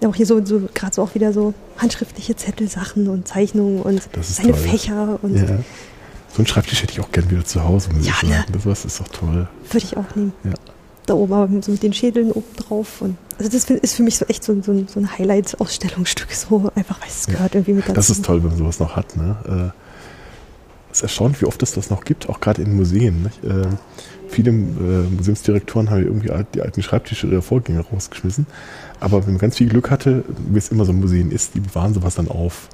Ja, 0.01 0.09
auch 0.09 0.15
hier 0.15 0.25
so, 0.25 0.43
so 0.45 0.67
gerade 0.73 0.93
so 0.93 1.03
auch 1.03 1.15
wieder 1.15 1.31
so 1.31 1.53
handschriftliche 1.77 2.35
Zettelsachen 2.35 3.07
und 3.07 3.27
Zeichnungen 3.27 3.81
und 3.81 4.01
seine 4.21 4.51
toll. 4.51 4.59
Fächer 4.59 5.19
und 5.21 5.35
ja. 5.35 5.45
so 5.47 6.37
einen 6.37 6.47
Schreibtisch 6.47 6.83
hätte 6.83 6.93
ich 6.93 6.99
auch 6.99 7.11
gern 7.11 7.29
wieder 7.31 7.45
zu 7.45 7.63
Hause, 7.63 7.91
muss 7.93 8.05
ja, 8.05 8.13
ich 8.21 8.29
sagen. 8.29 8.51
Ne? 8.51 8.59
Das 8.63 8.83
ist 8.83 8.99
doch 8.99 9.07
toll. 9.07 9.47
Würde 9.71 9.85
ich 9.85 9.95
auch 9.95 10.15
nehmen. 10.15 10.33
Ja. 10.43 10.53
Da 11.05 11.13
oben 11.13 11.33
aber 11.33 11.61
so 11.61 11.71
mit 11.71 11.83
den 11.83 11.93
Schädeln 11.93 12.31
oben 12.31 12.55
drauf. 12.57 13.01
Und 13.01 13.15
also 13.37 13.49
das 13.49 13.69
ist 13.69 13.95
für 13.95 14.03
mich 14.03 14.17
so 14.17 14.25
echt 14.25 14.43
so, 14.43 14.59
so, 14.61 14.85
so 14.87 14.99
ein 14.99 15.17
Highlight-Ausstellungsstück, 15.17 16.31
so 16.33 16.71
einfach, 16.75 16.99
weil 16.99 17.09
es 17.09 17.27
gehört 17.27 17.53
irgendwie 17.53 17.73
mit 17.73 17.83
dazu. 17.83 17.93
Das 17.93 18.09
ist 18.09 18.25
toll, 18.25 18.41
wenn 18.41 18.49
man 18.49 18.57
sowas 18.57 18.79
noch 18.79 18.95
hat. 18.95 19.15
Ne? 19.15 19.71
Äh, 19.73 19.84
es 20.95 20.99
ist 20.99 21.03
erstaunlich, 21.03 21.41
wie 21.41 21.45
oft 21.45 21.61
es 21.61 21.73
das 21.73 21.89
noch 21.89 22.05
gibt, 22.05 22.29
auch 22.29 22.39
gerade 22.39 22.61
in 22.61 22.73
Museen. 22.77 23.29
Äh, 23.43 23.67
viele 24.29 24.51
äh, 24.51 24.53
Museumsdirektoren 24.53 25.89
haben 25.89 26.03
irgendwie 26.03 26.31
die 26.53 26.61
alten 26.61 26.81
Schreibtische 26.81 27.27
ihrer 27.27 27.41
Vorgänger 27.41 27.81
rausgeschmissen. 27.81 28.47
Aber 29.01 29.25
wenn 29.25 29.33
man 29.33 29.41
ganz 29.41 29.57
viel 29.57 29.67
Glück 29.67 29.91
hatte, 29.91 30.23
wie 30.49 30.57
es 30.57 30.69
immer 30.69 30.85
so 30.85 30.93
ein 30.93 31.01
Museum 31.01 31.31
ist, 31.31 31.53
die 31.53 31.59
bewahren 31.59 31.93
sowas 31.93 32.15
dann 32.15 32.29
auf. 32.29 32.69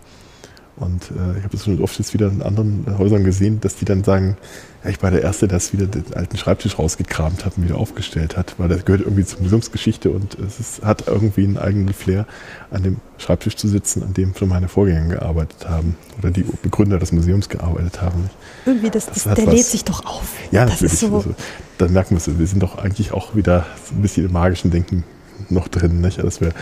Und 0.81 1.11
äh, 1.11 1.37
ich 1.37 1.43
habe 1.43 1.51
das 1.51 1.65
schon 1.65 1.81
oft 1.81 1.97
jetzt 1.99 2.13
wieder 2.13 2.27
in 2.27 2.41
anderen 2.41 2.85
Häusern 2.97 3.23
gesehen, 3.23 3.61
dass 3.61 3.75
die 3.75 3.85
dann 3.85 4.03
sagen, 4.03 4.35
ja, 4.83 4.89
ich 4.89 5.01
war 5.03 5.11
der 5.11 5.21
Erste, 5.21 5.47
der 5.47 5.61
wieder 5.71 5.85
den 5.85 6.03
alten 6.15 6.37
Schreibtisch 6.37 6.79
rausgekramt 6.79 7.45
hat 7.45 7.55
und 7.55 7.65
wieder 7.65 7.77
aufgestellt 7.77 8.35
hat, 8.35 8.55
weil 8.57 8.67
das 8.67 8.83
gehört 8.83 9.03
irgendwie 9.03 9.23
zur 9.23 9.41
Museumsgeschichte 9.41 10.09
und 10.09 10.39
es 10.39 10.59
ist, 10.59 10.83
hat 10.83 11.07
irgendwie 11.07 11.43
einen 11.43 11.57
eigenen 11.57 11.93
Flair, 11.93 12.25
an 12.71 12.81
dem 12.81 12.97
Schreibtisch 13.19 13.55
zu 13.55 13.67
sitzen, 13.67 14.01
an 14.01 14.15
dem 14.15 14.33
schon 14.35 14.49
meine 14.49 14.67
Vorgänger 14.67 15.15
gearbeitet 15.19 15.69
haben 15.69 15.95
oder 16.17 16.31
die 16.31 16.45
Begründer 16.63 16.97
des 16.97 17.11
Museums 17.11 17.47
gearbeitet 17.47 18.01
haben. 18.01 18.31
Irgendwie, 18.65 18.89
das, 18.89 19.05
das, 19.05 19.23
das 19.23 19.35
der 19.35 19.47
was, 19.47 19.53
lädt 19.53 19.65
sich 19.65 19.85
doch 19.85 20.03
auf. 20.05 20.33
Ja, 20.49 20.65
das 20.65 20.81
natürlich. 20.81 20.99
So 20.99 21.15
also, 21.15 21.35
dann 21.77 21.93
merken 21.93 22.11
wir 22.11 22.17
es, 22.17 22.39
wir 22.39 22.47
sind 22.47 22.63
doch 22.63 22.79
eigentlich 22.79 23.11
auch 23.11 23.35
wieder 23.35 23.67
ein 23.91 24.01
bisschen 24.01 24.25
im 24.25 24.31
magischen 24.31 24.71
Denken 24.71 25.03
noch 25.49 25.67
drin, 25.67 26.01
nicht? 26.01 26.23
dass 26.23 26.41
wir 26.41 26.53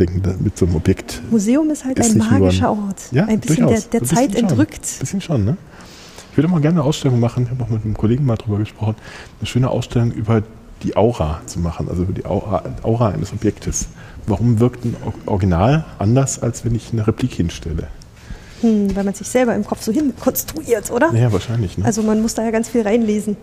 denken, 0.00 0.22
mit 0.42 0.56
so 0.56 0.66
einem 0.66 0.76
Objekt. 0.76 1.22
Museum 1.30 1.70
ist 1.70 1.84
halt 1.84 1.98
ist 1.98 2.12
ein 2.12 2.18
magischer 2.18 2.70
ein, 2.70 2.78
Ort. 2.78 3.02
Ja, 3.12 3.24
ein 3.26 3.40
bisschen 3.40 3.66
durchaus. 3.66 3.88
der, 3.88 4.00
der 4.00 4.08
Zeit 4.08 4.32
bisschen 4.32 4.48
entrückt. 4.48 4.84
Ein 4.84 4.98
bisschen 5.00 5.20
schon, 5.20 5.44
ne? 5.44 5.56
Ich 6.30 6.36
würde 6.36 6.48
mal 6.48 6.60
gerne 6.60 6.80
eine 6.80 6.88
Ausstellung 6.88 7.20
machen, 7.20 7.44
ich 7.44 7.50
habe 7.50 7.64
auch 7.64 7.68
mit 7.68 7.84
einem 7.84 7.96
Kollegen 7.96 8.24
mal 8.24 8.36
drüber 8.36 8.58
gesprochen, 8.58 8.94
eine 9.40 9.46
schöne 9.46 9.68
Ausstellung 9.68 10.12
über 10.12 10.42
die 10.82 10.96
Aura 10.96 11.42
zu 11.46 11.58
machen, 11.58 11.88
also 11.88 12.02
über 12.02 12.12
die 12.12 12.24
Aura, 12.24 12.62
Aura 12.82 13.10
eines 13.10 13.32
Objektes. 13.32 13.88
Warum 14.26 14.60
wirkt 14.60 14.84
ein 14.84 14.96
Original 15.26 15.84
anders, 15.98 16.42
als 16.42 16.64
wenn 16.64 16.74
ich 16.74 16.92
eine 16.92 17.06
Replik 17.06 17.34
hinstelle? 17.34 17.88
Hm, 18.60 18.94
weil 18.94 19.04
man 19.04 19.14
sich 19.14 19.28
selber 19.28 19.54
im 19.54 19.64
Kopf 19.64 19.82
so 19.82 19.92
hin 19.92 20.12
konstruiert, 20.18 20.90
oder? 20.90 21.12
Ja, 21.14 21.32
wahrscheinlich. 21.32 21.78
Ne? 21.78 21.84
Also 21.84 22.02
man 22.02 22.20
muss 22.20 22.34
da 22.34 22.44
ja 22.44 22.50
ganz 22.50 22.68
viel 22.68 22.82
reinlesen. 22.82 23.36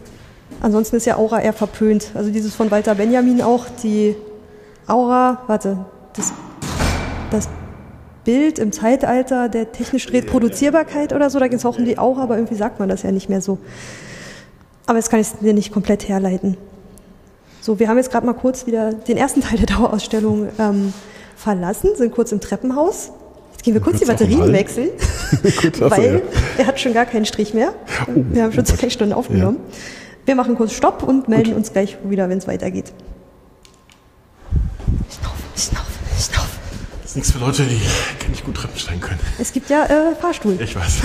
Ansonsten 0.61 0.95
ist 0.95 1.05
ja 1.05 1.17
Aura 1.17 1.41
eher 1.41 1.53
verpönt. 1.53 2.11
Also 2.13 2.31
dieses 2.31 2.55
von 2.55 2.71
Walter 2.71 2.95
Benjamin 2.95 3.41
auch, 3.41 3.65
die 3.83 4.15
Aura, 4.87 5.41
warte, 5.47 5.85
das, 6.13 6.33
das 7.31 7.49
Bild 8.23 8.59
im 8.59 8.71
Zeitalter 8.71 9.47
der 9.47 9.71
technischen 9.71 10.11
Reproduzierbarkeit 10.11 11.13
oder 11.13 11.29
so, 11.29 11.39
da 11.39 11.47
geht 11.47 11.59
es 11.59 11.65
auch 11.65 11.77
um 11.77 11.85
die 11.85 11.97
Aura, 11.97 12.23
aber 12.23 12.35
irgendwie 12.35 12.55
sagt 12.55 12.79
man 12.79 12.89
das 12.89 13.03
ja 13.03 13.11
nicht 13.11 13.29
mehr 13.29 13.41
so. 13.41 13.57
Aber 14.85 14.97
jetzt 14.97 15.09
kann 15.09 15.19
ich 15.19 15.27
es 15.27 15.39
dir 15.39 15.53
nicht 15.53 15.71
komplett 15.71 16.07
herleiten. 16.07 16.57
So, 17.61 17.79
wir 17.79 17.89
haben 17.89 17.97
jetzt 17.97 18.11
gerade 18.11 18.25
mal 18.25 18.33
kurz 18.33 18.65
wieder 18.65 18.93
den 18.93 19.17
ersten 19.17 19.41
Teil 19.41 19.57
der 19.57 19.75
Dauerausstellung 19.75 20.49
ähm, 20.59 20.93
verlassen, 21.35 21.91
sind 21.95 22.13
kurz 22.13 22.31
im 22.31 22.41
Treppenhaus. 22.41 23.11
Jetzt 23.51 23.63
gehen 23.63 23.73
wir 23.73 23.81
kurz, 23.81 23.99
die 23.99 24.05
Batterien 24.05 24.51
wechseln, 24.53 24.89
weil 25.79 26.21
er 26.57 26.67
hat 26.67 26.79
schon 26.79 26.93
gar 26.93 27.05
keinen 27.05 27.25
Strich 27.25 27.53
mehr. 27.53 27.73
Oh, 28.07 28.11
wir 28.13 28.43
haben 28.43 28.53
schon 28.53 28.63
oh 28.63 28.75
zwei 28.75 28.89
Stunden 28.89 29.13
aufgenommen. 29.13 29.59
Ja. 29.69 29.75
Wir 30.27 30.35
machen 30.35 30.55
kurz 30.55 30.73
Stopp 30.73 31.03
und 31.03 31.29
melden 31.29 31.51
Gut. 31.51 31.57
uns 31.57 31.73
gleich 31.73 31.97
wieder, 32.03 32.27
wenn 32.29 32.37
es 32.37 32.47
weitergeht. 32.47 32.91
Schnaufen, 35.09 35.45
schnaufen. 35.55 35.96
Nichts 37.17 37.31
für 37.31 37.39
Leute, 37.39 37.63
die 37.63 38.29
nicht 38.29 38.45
gut 38.45 38.57
Treppen 38.57 38.77
steigen 38.77 39.01
können. 39.01 39.19
Es 39.39 39.51
gibt 39.51 39.71
ja 39.71 39.85
äh, 39.85 40.15
Fahrstuhl. 40.21 40.55
Ich 40.61 40.75
weiß. 40.75 41.01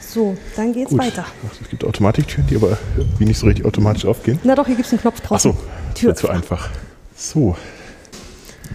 so, 0.00 0.34
dann 0.56 0.72
geht's 0.72 0.88
gut. 0.88 0.98
weiter. 0.98 1.26
Es 1.60 1.68
gibt 1.68 1.84
Automatiktüren, 1.84 2.46
die 2.46 2.56
aber 2.56 2.78
irgendwie 2.96 3.26
nicht 3.26 3.38
so 3.38 3.44
richtig 3.44 3.66
automatisch 3.66 4.06
aufgehen. 4.06 4.40
Na 4.44 4.54
doch, 4.54 4.64
hier 4.64 4.76
gibt 4.76 4.86
es 4.86 4.92
einen 4.94 5.02
Knopf 5.02 5.20
drauf. 5.20 5.32
Achso, 5.32 5.58
Tür 5.94 6.14
zu 6.14 6.30
einfach. 6.30 6.70
So. 7.14 7.54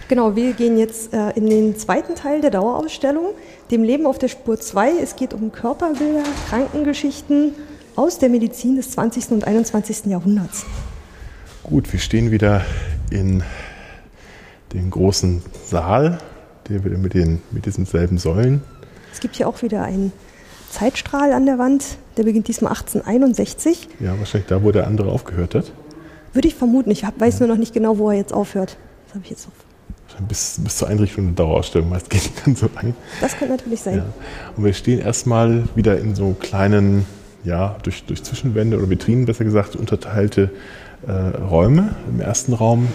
Genau, 0.06 0.36
wir 0.36 0.52
gehen 0.52 0.78
jetzt 0.78 1.12
äh, 1.12 1.30
in 1.30 1.50
den 1.50 1.76
zweiten 1.76 2.14
Teil 2.14 2.40
der 2.40 2.52
Dauerausstellung, 2.52 3.34
dem 3.72 3.82
Leben 3.82 4.06
auf 4.06 4.20
der 4.20 4.28
Spur 4.28 4.60
2. 4.60 4.98
Es 5.02 5.16
geht 5.16 5.34
um 5.34 5.50
Körperbilder, 5.50 6.22
Krankengeschichten 6.48 7.54
aus 7.96 8.20
der 8.20 8.28
Medizin 8.28 8.76
des 8.76 8.92
20. 8.92 9.32
und 9.32 9.48
21. 9.48 10.06
Jahrhunderts. 10.06 10.64
Gut, 11.64 11.92
wir 11.92 11.98
stehen 11.98 12.30
wieder 12.30 12.64
in 13.10 13.42
dem 14.72 14.90
großen 14.90 15.42
Saal, 15.66 16.18
der 16.68 16.84
wieder 16.84 16.98
mit, 16.98 17.14
den, 17.14 17.42
mit 17.50 17.66
diesen 17.66 17.86
selben 17.86 18.18
Säulen. 18.18 18.62
Es 19.12 19.20
gibt 19.20 19.36
hier 19.36 19.48
auch 19.48 19.62
wieder 19.62 19.82
einen 19.82 20.12
Zeitstrahl 20.70 21.32
an 21.32 21.46
der 21.46 21.58
Wand, 21.58 21.84
der 22.16 22.22
beginnt 22.22 22.48
diesmal 22.48 22.70
1861. 22.72 23.88
Ja, 23.98 24.18
wahrscheinlich 24.18 24.48
da, 24.48 24.62
wo 24.62 24.70
der 24.70 24.86
andere 24.86 25.10
aufgehört 25.10 25.54
hat. 25.54 25.72
Würde 26.32 26.46
ich 26.46 26.54
vermuten. 26.54 26.90
Ich 26.90 27.02
weiß 27.02 27.40
ja. 27.40 27.46
nur 27.46 27.54
noch 27.54 27.60
nicht 27.60 27.74
genau, 27.74 27.98
wo 27.98 28.10
er 28.10 28.16
jetzt 28.16 28.32
aufhört. 28.32 28.76
Das 29.06 29.14
habe 29.16 29.24
ich 29.24 29.30
jetzt 29.30 29.46
noch. 29.46 29.54
Bis, 30.28 30.60
bis 30.62 30.76
zur 30.76 30.88
Einrichtung 30.88 31.26
der 31.26 31.46
Dauerausstellung 31.46 31.88
meist 31.88 32.10
geht 32.10 32.30
dann 32.44 32.54
so 32.54 32.68
lang. 32.74 32.94
Das 33.20 33.36
könnte 33.36 33.56
natürlich 33.56 33.80
sein. 33.80 33.98
Ja. 33.98 34.04
Und 34.56 34.64
wir 34.64 34.72
stehen 34.74 35.00
erstmal 35.00 35.64
wieder 35.74 35.98
in 35.98 36.14
so 36.14 36.36
kleinen, 36.38 37.06
ja, 37.42 37.76
durch, 37.82 38.04
durch 38.04 38.22
Zwischenwände 38.22 38.76
oder 38.76 38.90
Vitrinen 38.90 39.24
besser 39.24 39.44
gesagt, 39.44 39.76
unterteilte 39.76 40.50
äh, 41.06 41.12
Räume. 41.12 41.94
Im 42.12 42.20
ersten 42.20 42.52
Raum 42.52 42.88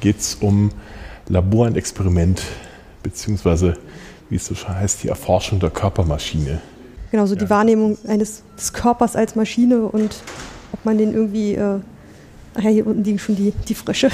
geht 0.00 0.18
es 0.18 0.34
um 0.34 0.70
Labor 1.28 1.66
und 1.66 1.76
Experiment, 1.76 2.42
beziehungsweise, 3.02 3.74
wie 4.30 4.36
es 4.36 4.46
so 4.46 4.54
schon 4.54 4.74
heißt, 4.74 5.02
die 5.02 5.08
Erforschung 5.08 5.60
der 5.60 5.70
Körpermaschine. 5.70 6.60
Genau, 7.10 7.26
so 7.26 7.34
ja. 7.34 7.40
die 7.40 7.50
Wahrnehmung 7.50 7.98
eines 8.08 8.42
des 8.56 8.72
Körpers 8.72 9.16
als 9.16 9.36
Maschine 9.36 9.82
und 9.82 10.16
ob 10.72 10.84
man 10.84 10.96
den 10.96 11.12
irgendwie, 11.12 11.54
äh, 11.54 11.78
ach 12.54 12.62
ja, 12.62 12.70
hier 12.70 12.86
unten 12.86 13.04
liegen 13.04 13.18
schon 13.18 13.36
die, 13.36 13.52
die 13.68 13.74
Frösche. 13.74 14.08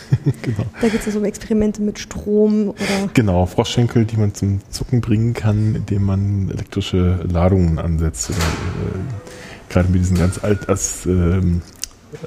genau. 0.42 0.64
Da 0.80 0.88
geht 0.88 1.06
es 1.06 1.16
um 1.16 1.24
Experimente 1.24 1.80
mit 1.80 1.98
Strom 1.98 2.68
oder. 2.68 3.10
Genau, 3.14 3.46
Froschschenkel, 3.46 4.04
die 4.04 4.16
man 4.16 4.34
zum 4.34 4.60
Zucken 4.70 5.00
bringen 5.00 5.32
kann, 5.32 5.74
indem 5.74 6.04
man 6.04 6.50
elektrische 6.50 7.24
Ladungen 7.30 7.78
ansetzt. 7.78 8.30
Oder, 8.30 8.38
äh, 8.38 9.72
gerade 9.72 9.88
mit 9.88 10.00
diesen 10.00 10.18
ganz 10.18 10.42
alt, 10.42 10.68
als 10.68 11.06
ähm, 11.06 11.62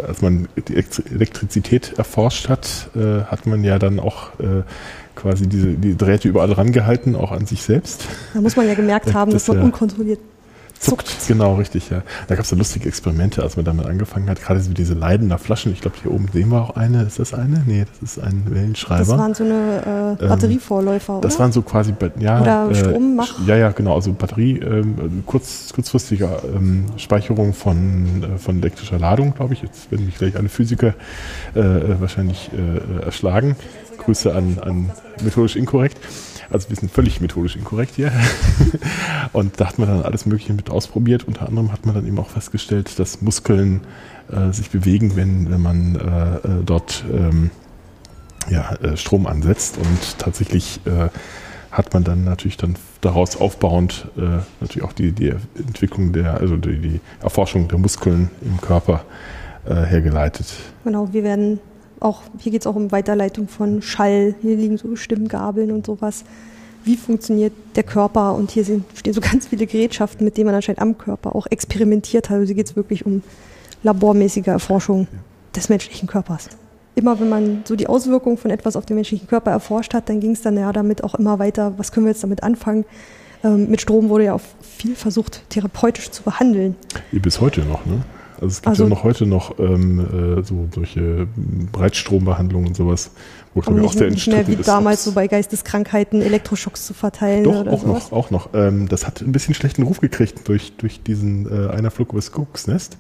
als 0.06 0.22
man 0.22 0.48
die 0.68 0.76
Elektrizität 0.76 1.94
erforscht 1.98 2.50
hat, 2.50 2.90
äh, 2.96 3.24
hat 3.24 3.46
man 3.46 3.64
ja 3.64 3.80
dann 3.80 4.00
auch 4.00 4.40
äh, 4.40 4.64
quasi 5.16 5.48
diese 5.48 5.74
die 5.74 5.98
Drähte 5.98 6.28
überall 6.28 6.52
rangehalten, 6.52 7.16
auch 7.16 7.32
an 7.32 7.46
sich 7.46 7.64
selbst. 7.64 8.06
Da 8.34 8.42
muss 8.42 8.56
man 8.56 8.68
ja 8.68 8.76
gemerkt 8.76 9.14
haben, 9.14 9.32
das 9.32 9.46
dass 9.46 9.50
man 9.50 9.58
ja 9.58 9.64
unkontrolliert 9.66 10.20
zuckt. 10.80 11.08
zuckt. 11.08 11.28
Genau, 11.28 11.56
richtig, 11.56 11.90
ja. 11.90 12.04
Da 12.28 12.36
gab 12.36 12.46
es 12.46 12.52
ja 12.52 12.58
lustige 12.58 12.88
Experimente, 12.88 13.44
als 13.44 13.56
man 13.56 13.66
damit 13.66 13.86
angefangen 13.86 14.30
hat. 14.30 14.42
Gerade 14.42 14.60
so 14.60 14.72
diese 14.74 14.94
Leidender 14.94 15.38
Flaschen. 15.38 15.72
Ich 15.74 15.82
glaube, 15.82 15.98
hier 16.02 16.12
oben 16.12 16.28
sehen 16.32 16.50
wir 16.50 16.62
auch 16.62 16.76
eine. 16.76 17.04
Ist 17.04 17.20
das 17.20 17.34
eine? 17.34 17.64
Nee, 17.66 17.86
das 18.02 18.18
ist 18.18 18.24
ein 18.24 18.44
Wellenschreiber. 18.50 19.00
Das 19.00 19.18
waren 19.18 19.34
so 19.34 19.44
eine 19.44 20.18
äh, 20.20 20.28
Batterievorläufer, 20.28 21.14
ähm, 21.14 21.20
oder? 21.20 21.28
Das 21.28 21.40
waren 21.40 21.52
so 21.52 21.62
quasi, 21.62 21.94
ja. 22.20 22.42
Oder 22.42 22.70
äh, 22.72 22.76
Strommach. 22.76 23.36
Ja, 23.46 23.56
ja, 23.56 23.72
genau. 23.72 23.96
Also 23.96 24.14
Batterie, 24.14 24.60
ähm, 24.60 25.24
kurz, 25.26 25.72
kurzfristige 25.74 26.30
ähm, 26.56 26.86
Speicherung 26.98 27.54
von, 27.54 28.24
äh, 28.24 28.38
von 28.38 28.58
elektrischer 28.60 29.00
Ladung, 29.00 29.34
glaube 29.34 29.54
ich. 29.54 29.62
Jetzt 29.62 29.92
werden 29.92 30.06
mich 30.06 30.18
gleich 30.18 30.36
alle 30.36 30.50
Physiker 30.50 30.94
äh, 31.54 31.62
wahrscheinlich 32.00 32.50
äh, 32.54 33.06
erschlagen. 33.06 33.56
Grüße 33.98 34.34
an, 34.34 34.58
an 34.62 34.92
methodisch 35.24 35.56
inkorrekt. 35.56 35.98
Also 36.50 36.70
wir 36.70 36.76
sind 36.76 36.92
völlig 36.92 37.22
methodisch 37.22 37.56
inkorrekt 37.56 37.96
hier. 37.96 38.12
und 39.34 39.60
da 39.60 39.68
hat 39.68 39.80
man 39.80 39.88
dann 39.90 40.02
alles 40.02 40.26
Mögliche 40.26 40.54
mit 40.54 40.70
ausprobiert. 40.70 41.28
Unter 41.28 41.48
anderem 41.48 41.72
hat 41.72 41.86
man 41.86 41.96
dann 41.96 42.08
eben 42.08 42.20
auch 42.20 42.30
festgestellt, 42.30 43.00
dass 43.00 43.22
Muskeln 43.22 43.82
äh, 44.32 44.52
sich 44.52 44.70
bewegen, 44.70 45.16
wenn, 45.16 45.52
wenn 45.52 45.62
man 45.62 45.96
äh, 45.96 46.48
äh 46.48 46.64
dort 46.64 47.04
ähm, 47.12 47.52
ja, 48.50 48.76
äh, 48.76 48.98
Strom 48.98 49.28
ansetzt. 49.28 49.78
Und 49.78 50.20
tatsächlich 50.20 50.80
äh, 50.86 51.10
hat 51.72 51.94
man 51.94 52.04
dann 52.04 52.24
natürlich 52.24 52.58
dann 52.58 52.76
daraus 53.02 53.36
aufbauend 53.36 54.08
äh, 54.18 54.40
natürlich 54.62 54.84
auch 54.84 54.94
die, 54.94 55.12
die 55.12 55.34
Entwicklung 55.58 56.14
der, 56.14 56.36
also 56.36 56.56
die, 56.56 56.80
die 56.80 57.00
Erforschung 57.22 57.68
der 57.68 57.78
Muskeln 57.78 58.30
im 58.42 58.60
Körper 58.62 59.04
hergeleitet. 59.70 60.48
Genau, 60.86 61.12
wir 61.12 61.26
werden 61.26 61.60
auch, 62.00 62.22
hier 62.40 62.52
geht 62.52 62.62
es 62.62 62.68
auch 62.68 62.76
um 62.76 62.92
Weiterleitung 62.92 63.48
von 63.48 63.82
Schall, 63.82 64.36
hier 64.42 64.56
liegen 64.56 64.78
so 64.78 64.96
Stimmgabeln 64.96 65.72
und 65.72 65.86
sowas. 65.86 66.24
Wie 66.84 66.96
funktioniert 66.96 67.54
der 67.76 67.84
Körper? 67.84 68.36
Und 68.36 68.52
hier 68.52 68.64
sind, 68.64 68.86
stehen 68.94 69.14
so 69.14 69.22
ganz 69.32 69.48
viele 69.48 69.66
Gerätschaften, 69.68 70.26
mit 70.26 70.38
denen 70.38 70.48
man 70.48 70.56
anscheinend 70.56 70.82
am 70.82 70.98
Körper 70.98 71.36
auch 71.36 71.48
experimentiert 71.48 72.30
hat. 72.30 72.38
Also 72.38 72.48
hier 72.48 72.56
geht 72.56 72.68
es 72.68 72.76
wirklich 72.76 73.06
um 73.06 73.24
labormäßige 73.84 74.48
Erforschung 74.48 75.08
des 75.56 75.70
menschlichen 75.70 76.08
Körpers 76.08 76.50
immer 76.98 77.20
wenn 77.20 77.30
man 77.30 77.62
so 77.64 77.76
die 77.76 77.88
Auswirkungen 77.88 78.38
von 78.38 78.50
etwas 78.50 78.76
auf 78.76 78.86
den 78.86 78.96
menschlichen 78.96 79.28
Körper 79.28 79.52
erforscht 79.52 79.94
hat, 79.94 80.10
dann 80.10 80.20
ging 80.20 80.32
es 80.32 80.42
dann 80.42 80.58
ja 80.58 80.74
damit 80.74 81.04
auch 81.04 81.16
immer 81.16 81.38
weiter, 81.38 81.74
was 81.78 81.92
können 81.92 82.08
wir 82.08 82.12
jetzt 82.12 82.24
damit 82.24 82.42
anfangen. 82.42 82.86
Ähm, 83.44 83.70
mit 83.70 83.82
Strom 83.82 84.10
wurde 84.10 84.26
ja 84.26 84.34
auch 84.34 84.42
viel 84.62 84.96
versucht, 84.96 85.48
therapeutisch 85.50 86.10
zu 86.10 86.24
behandeln. 86.24 86.76
Bis 87.12 87.40
heute 87.40 87.62
noch, 87.62 87.86
ne? 87.86 88.02
Also 88.40 88.48
es 88.48 88.58
gibt 88.58 88.68
also, 88.68 88.84
ja 88.84 88.90
noch 88.90 89.04
heute 89.04 89.26
noch 89.26 89.58
ähm, 89.60 90.00
äh, 90.40 90.44
so 90.44 90.68
solche 90.74 91.28
Breitstrombehandlungen 91.72 92.70
und 92.70 92.76
sowas, 92.76 93.12
wo 93.54 93.62
aber 93.62 93.72
nicht, 93.72 93.90
auch 93.90 93.94
sehr 93.94 94.10
nicht 94.12 94.28
mehr 94.28 94.48
wie 94.48 94.54
ist, 94.54 94.68
damals 94.68 95.04
so 95.04 95.14
bei 95.14 95.28
Geisteskrankheiten 95.28 96.22
Elektroschocks 96.22 96.86
zu 96.86 96.94
verteilen 96.94 97.44
doch, 97.44 97.62
oder 97.62 97.72
auch 97.72 97.82
sowas. 97.82 98.12
noch, 98.12 98.12
auch 98.12 98.32
noch. 98.32 98.50
Ähm, 98.54 98.88
das 98.88 99.08
hat 99.08 99.22
ein 99.22 99.32
bisschen 99.32 99.56
schlechten 99.56 99.84
Ruf 99.84 100.00
gekriegt 100.00 100.48
durch, 100.48 100.74
durch 100.78 101.02
diesen 101.02 101.48
äh, 101.52 101.72
einer 101.72 101.90
Flug 101.90 102.12
übers 102.12 102.32
Kuckucksnest, 102.32 102.98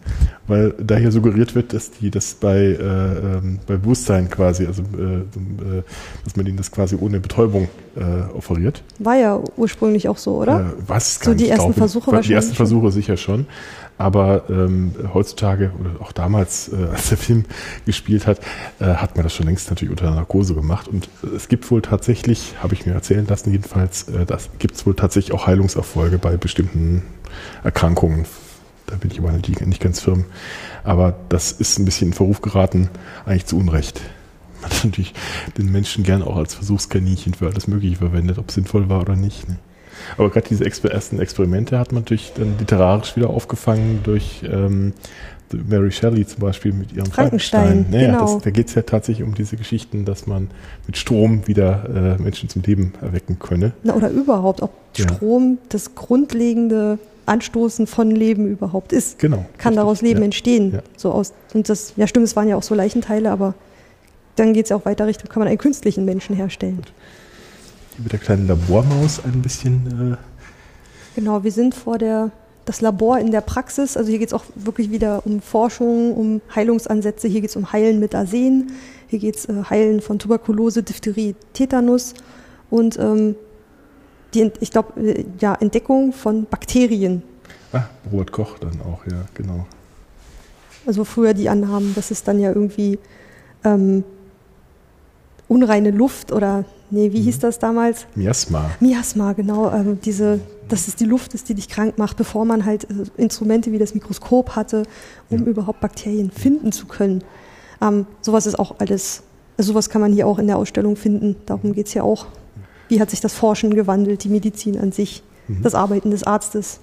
weil 0.48 0.74
da 0.80 0.96
hier 0.96 1.12
suggeriert 1.12 1.54
wird, 1.54 1.74
dass 1.74 1.92
die 1.92 2.10
das 2.10 2.34
bei, 2.34 2.58
äh, 2.58 2.80
ähm, 2.82 3.60
bei 3.68 3.78
Bewusstsein 3.78 4.30
quasi, 4.30 4.66
also 4.66 4.82
äh, 4.82 5.18
äh, 5.20 5.84
dass 6.24 6.36
man 6.36 6.48
ihnen 6.48 6.58
das 6.58 6.72
quasi 6.72 6.98
ohne 7.00 7.20
Betäubung 7.20 7.70
äh, 7.96 8.02
offeriert. 8.36 8.84
War 9.00 9.16
ja 9.16 9.40
ursprünglich 9.58 10.10
auch 10.10 10.18
so, 10.18 10.38
oder? 10.38 10.62
Äh, 10.62 10.64
was? 10.88 11.20
So 11.22 11.34
die 11.34 11.50
ersten 11.50 11.74
Versuche 11.74 12.08
wahrscheinlich. 12.08 12.28
Die 12.28 12.34
ersten 12.34 12.56
Versuche 12.56 12.92
sicher 12.92 13.18
schon. 13.18 13.46
Aber 13.98 14.44
ähm, 14.49 14.94
heutzutage 15.14 15.72
oder 15.80 16.02
auch 16.02 16.11
damals, 16.11 16.72
äh, 16.72 16.76
als 16.91 17.10
der 17.10 17.18
Film 17.18 17.45
gespielt 17.86 18.28
hat, 18.28 18.40
äh, 18.80 18.86
hat 18.86 19.15
man 19.15 19.24
das 19.24 19.34
schon 19.34 19.48
längst 19.48 19.69
natürlich 19.69 19.91
unter 19.91 20.11
Narkose 20.11 20.53
gemacht. 20.53 20.88
Und 20.88 21.10
es 21.36 21.48
gibt 21.48 21.69
wohl 21.72 21.82
tatsächlich, 21.82 22.56
habe 22.61 22.74
ich 22.74 22.86
mir 22.86 22.94
erzählen 22.94 23.26
lassen 23.26 23.52
jedenfalls, 23.52 24.07
äh, 24.10 24.26
das 24.26 24.49
gibt 24.60 24.76
es 24.76 24.86
wohl 24.86 24.95
tatsächlich 24.95 25.34
auch 25.34 25.48
Heilungserfolge 25.48 26.18
bei 26.18 26.38
bestimmten 26.38 27.03
Erkrankungen. 27.64 28.26
Da 28.86 28.95
bin 28.95 29.11
ich 29.11 29.19
aber 29.19 29.32
nicht, 29.32 29.65
nicht 29.65 29.82
ganz 29.82 29.99
firm. 29.99 30.26
Aber 30.84 31.15
das 31.30 31.52
ist 31.52 31.78
ein 31.78 31.86
bisschen 31.86 32.10
in 32.10 32.14
Verruf 32.14 32.41
geraten, 32.41 32.90
eigentlich 33.26 33.45
zu 33.45 33.57
Unrecht. 33.57 34.02
Man 34.61 34.72
hat 34.72 34.86
natürlich 34.86 35.14
den 35.57 35.72
Menschen 35.72 36.03
gern 36.03 36.24
auch 36.24 36.38
als 36.38 36.56
Versuchskaninchen 36.56 37.34
für 37.34 37.48
alles 37.48 37.68
Mögliche 37.68 37.98
verwendet, 37.98 38.38
ob 38.38 38.49
es 38.49 38.56
sinnvoll 38.56 38.90
war 38.90 39.02
oder 39.02 39.15
nicht. 39.15 39.48
Ne? 39.49 39.57
Aber 40.18 40.30
gerade 40.30 40.48
diese 40.48 40.65
ersten 40.65 41.19
Experimente 41.19 41.80
hat 41.80 41.91
man 41.91 42.03
natürlich 42.03 42.34
dann 42.36 42.56
literarisch 42.60 43.15
wieder 43.15 43.30
aufgefangen 43.30 44.02
durch 44.03 44.44
ähm, 44.49 44.94
Mary 45.53 45.91
Shelley 45.91 46.26
zum 46.26 46.40
Beispiel 46.41 46.74
mit 46.74 46.91
ihrem 46.91 47.06
Frankenstein. 47.07 47.61
Frankenstein. 47.61 47.91
Naja, 47.91 48.11
genau. 48.11 48.34
Das, 48.36 48.44
da 48.44 48.49
geht 48.49 48.68
es 48.68 48.76
ja 48.76 48.82
tatsächlich 48.82 49.26
um 49.26 49.34
diese 49.34 49.56
Geschichten, 49.56 50.06
dass 50.06 50.28
man 50.28 50.49
mit 50.86 50.98
Strom 50.98 51.48
wieder 51.48 52.18
äh, 52.18 52.22
Menschen 52.22 52.49
zum 52.49 52.64
Leben 52.64 52.94
erwecken 53.02 53.40
könne. 53.40 53.74
Na, 53.84 53.94
oder 53.94 54.10
überhaupt, 54.10 54.61
ob 54.61 54.72
ja. 54.95 55.07
Strom 55.07 55.57
das 55.69 55.95
grundlegende 55.95 56.99
Anstoßen 57.26 57.88
von 57.88 58.11
Leben 58.11 58.48
überhaupt 58.48 58.94
ist. 58.94 59.19
Genau. 59.19 59.38
Kann 59.57 59.74
richtig. 59.74 59.76
daraus 59.76 60.02
Leben 60.02 60.19
ja. 60.19 60.26
entstehen. 60.26 60.74
Ja. 60.74 60.80
So 60.95 61.11
aus, 61.11 61.34
und 61.53 61.69
das, 61.69 61.94
ja 61.95 62.07
stimmt, 62.07 62.26
es 62.26 62.36
waren 62.36 62.48
ja 62.48 62.56
auch 62.56 62.64
so 62.64 62.76
Leichenteile, 62.76 63.32
aber 63.32 63.53
dann 64.36 64.53
geht 64.53 64.65
es 64.65 64.69
ja 64.69 64.76
auch 64.76 64.86
weiter 64.86 65.07
Richtung, 65.07 65.30
kann 65.30 65.40
man 65.40 65.48
einen 65.48 65.57
künstlichen 65.57 66.06
Menschen 66.06 66.36
herstellen. 66.36 66.78
Gut 66.78 66.91
mit 67.98 68.11
der 68.11 68.19
kleinen 68.19 68.48
Labormaus 68.48 69.24
ein 69.24 69.41
bisschen. 69.41 70.14
Äh 70.14 70.18
genau, 71.15 71.44
wir 71.44 71.52
sind 71.52 71.76
vor 71.76 71.98
der 71.98 72.32
das 72.68 72.82
Labor 72.82 73.18
in 73.18 73.32
der 73.32 73.41
Praxis. 73.41 73.95
Also 73.95 74.10
hier 74.10 74.19
geht 74.19 74.28
es 74.28 74.34
auch 74.34 74.44
wirklich 74.56 74.91
wieder 74.91 75.26
um 75.26 75.41
Forschung, 75.41 76.14
um 76.14 76.41
Heilungsansätze. 76.53 77.28
Hier 77.28 77.41
geht 77.41 77.49
es 77.49 77.56
um 77.56 77.72
Heilen 77.72 77.99
mit 77.99 78.14
Arsen. 78.14 78.74
Hier 79.07 79.19
geht 79.19 79.38
es 79.38 79.45
äh, 79.45 79.64
Heilen 79.69 80.02
von 80.02 80.19
Tuberkulose, 80.19 80.84
Diphtherie, 80.84 81.36
Tetanus 81.53 82.14
und 82.69 82.99
ähm, 82.99 83.36
die, 84.34 84.52
ich 84.60 84.72
glaube, 84.72 84.99
äh, 84.99 85.26
ja, 85.40 85.56
Entdeckung 85.56 86.11
von 86.11 86.45
Bakterien. 86.45 87.24
Ah, 87.72 87.84
Robert 88.11 88.34
Koch 88.34 88.60
dann 88.60 88.82
auch, 88.82 89.06
ja, 89.10 89.26
genau. 89.34 89.65
Also 90.86 91.06
früher 91.06 91.34
die 91.34 91.48
Annahmen, 91.48 91.95
dass 91.95 92.11
es 92.11 92.24
dann 92.24 92.40
ja 92.40 92.49
irgendwie 92.49 92.99
ähm, 93.64 94.03
unreine 95.48 95.91
Luft 95.91 96.32
oder 96.32 96.65
nee, 96.90 97.11
wie 97.11 97.19
mhm. 97.19 97.24
hieß 97.24 97.40
das 97.40 97.60
damals? 97.60 98.06
Miasma. 98.15 98.69
Miasma, 98.80 99.34
genau. 99.34 99.72
Ähm, 99.72 99.99
diese, 100.03 100.40
dass 100.68 100.88
es 100.88 100.95
die 100.95 101.06
Luft 101.06 101.34
ist, 101.34 101.49
die 101.49 101.53
dich 101.53 101.69
krank 101.69 101.98
macht, 101.98 102.18
bevor 102.18 102.45
man 102.45 102.65
halt 102.65 102.86
äh, 102.86 103.06
Instrumente 103.18 103.72
wie 103.72 103.78
das 103.78 103.94
Mikroskop 103.94 104.56
hatte, 104.56 104.84
um 105.30 105.40
ja. 105.40 105.45
überhaupt 105.45 105.80
Bakterien 105.80 106.32
finden 106.32 106.72
zu 106.72 106.86
können. 106.86 107.24
Ähm, 107.82 108.06
sowas 108.22 108.45
ist 108.45 108.60
auch 108.60 108.76
alles, 108.80 109.24
also 109.57 109.74
sowas 109.74 109.90
kann 109.90 110.02
man 110.02 110.14
hier 110.14 110.28
auch 110.28 110.40
in 110.40 110.48
der 110.48 110.57
Ausstellung 110.57 110.95
finden. 110.95 111.36
Darum 111.45 111.74
geht 111.74 111.88
es 111.88 111.94
ja 111.94 112.03
auch. 112.03 112.28
Wie 112.90 113.02
hat 113.02 113.10
sich 113.10 113.19
das 113.19 113.34
Forschen 113.34 113.74
gewandelt, 113.74 114.24
die 114.24 114.30
Medizin 114.30 114.80
an 114.80 114.91
sich, 114.91 115.24
mhm. 115.48 115.61
das 115.61 115.76
Arbeiten 115.76 116.11
des 116.11 116.24
Arztes? 116.24 116.80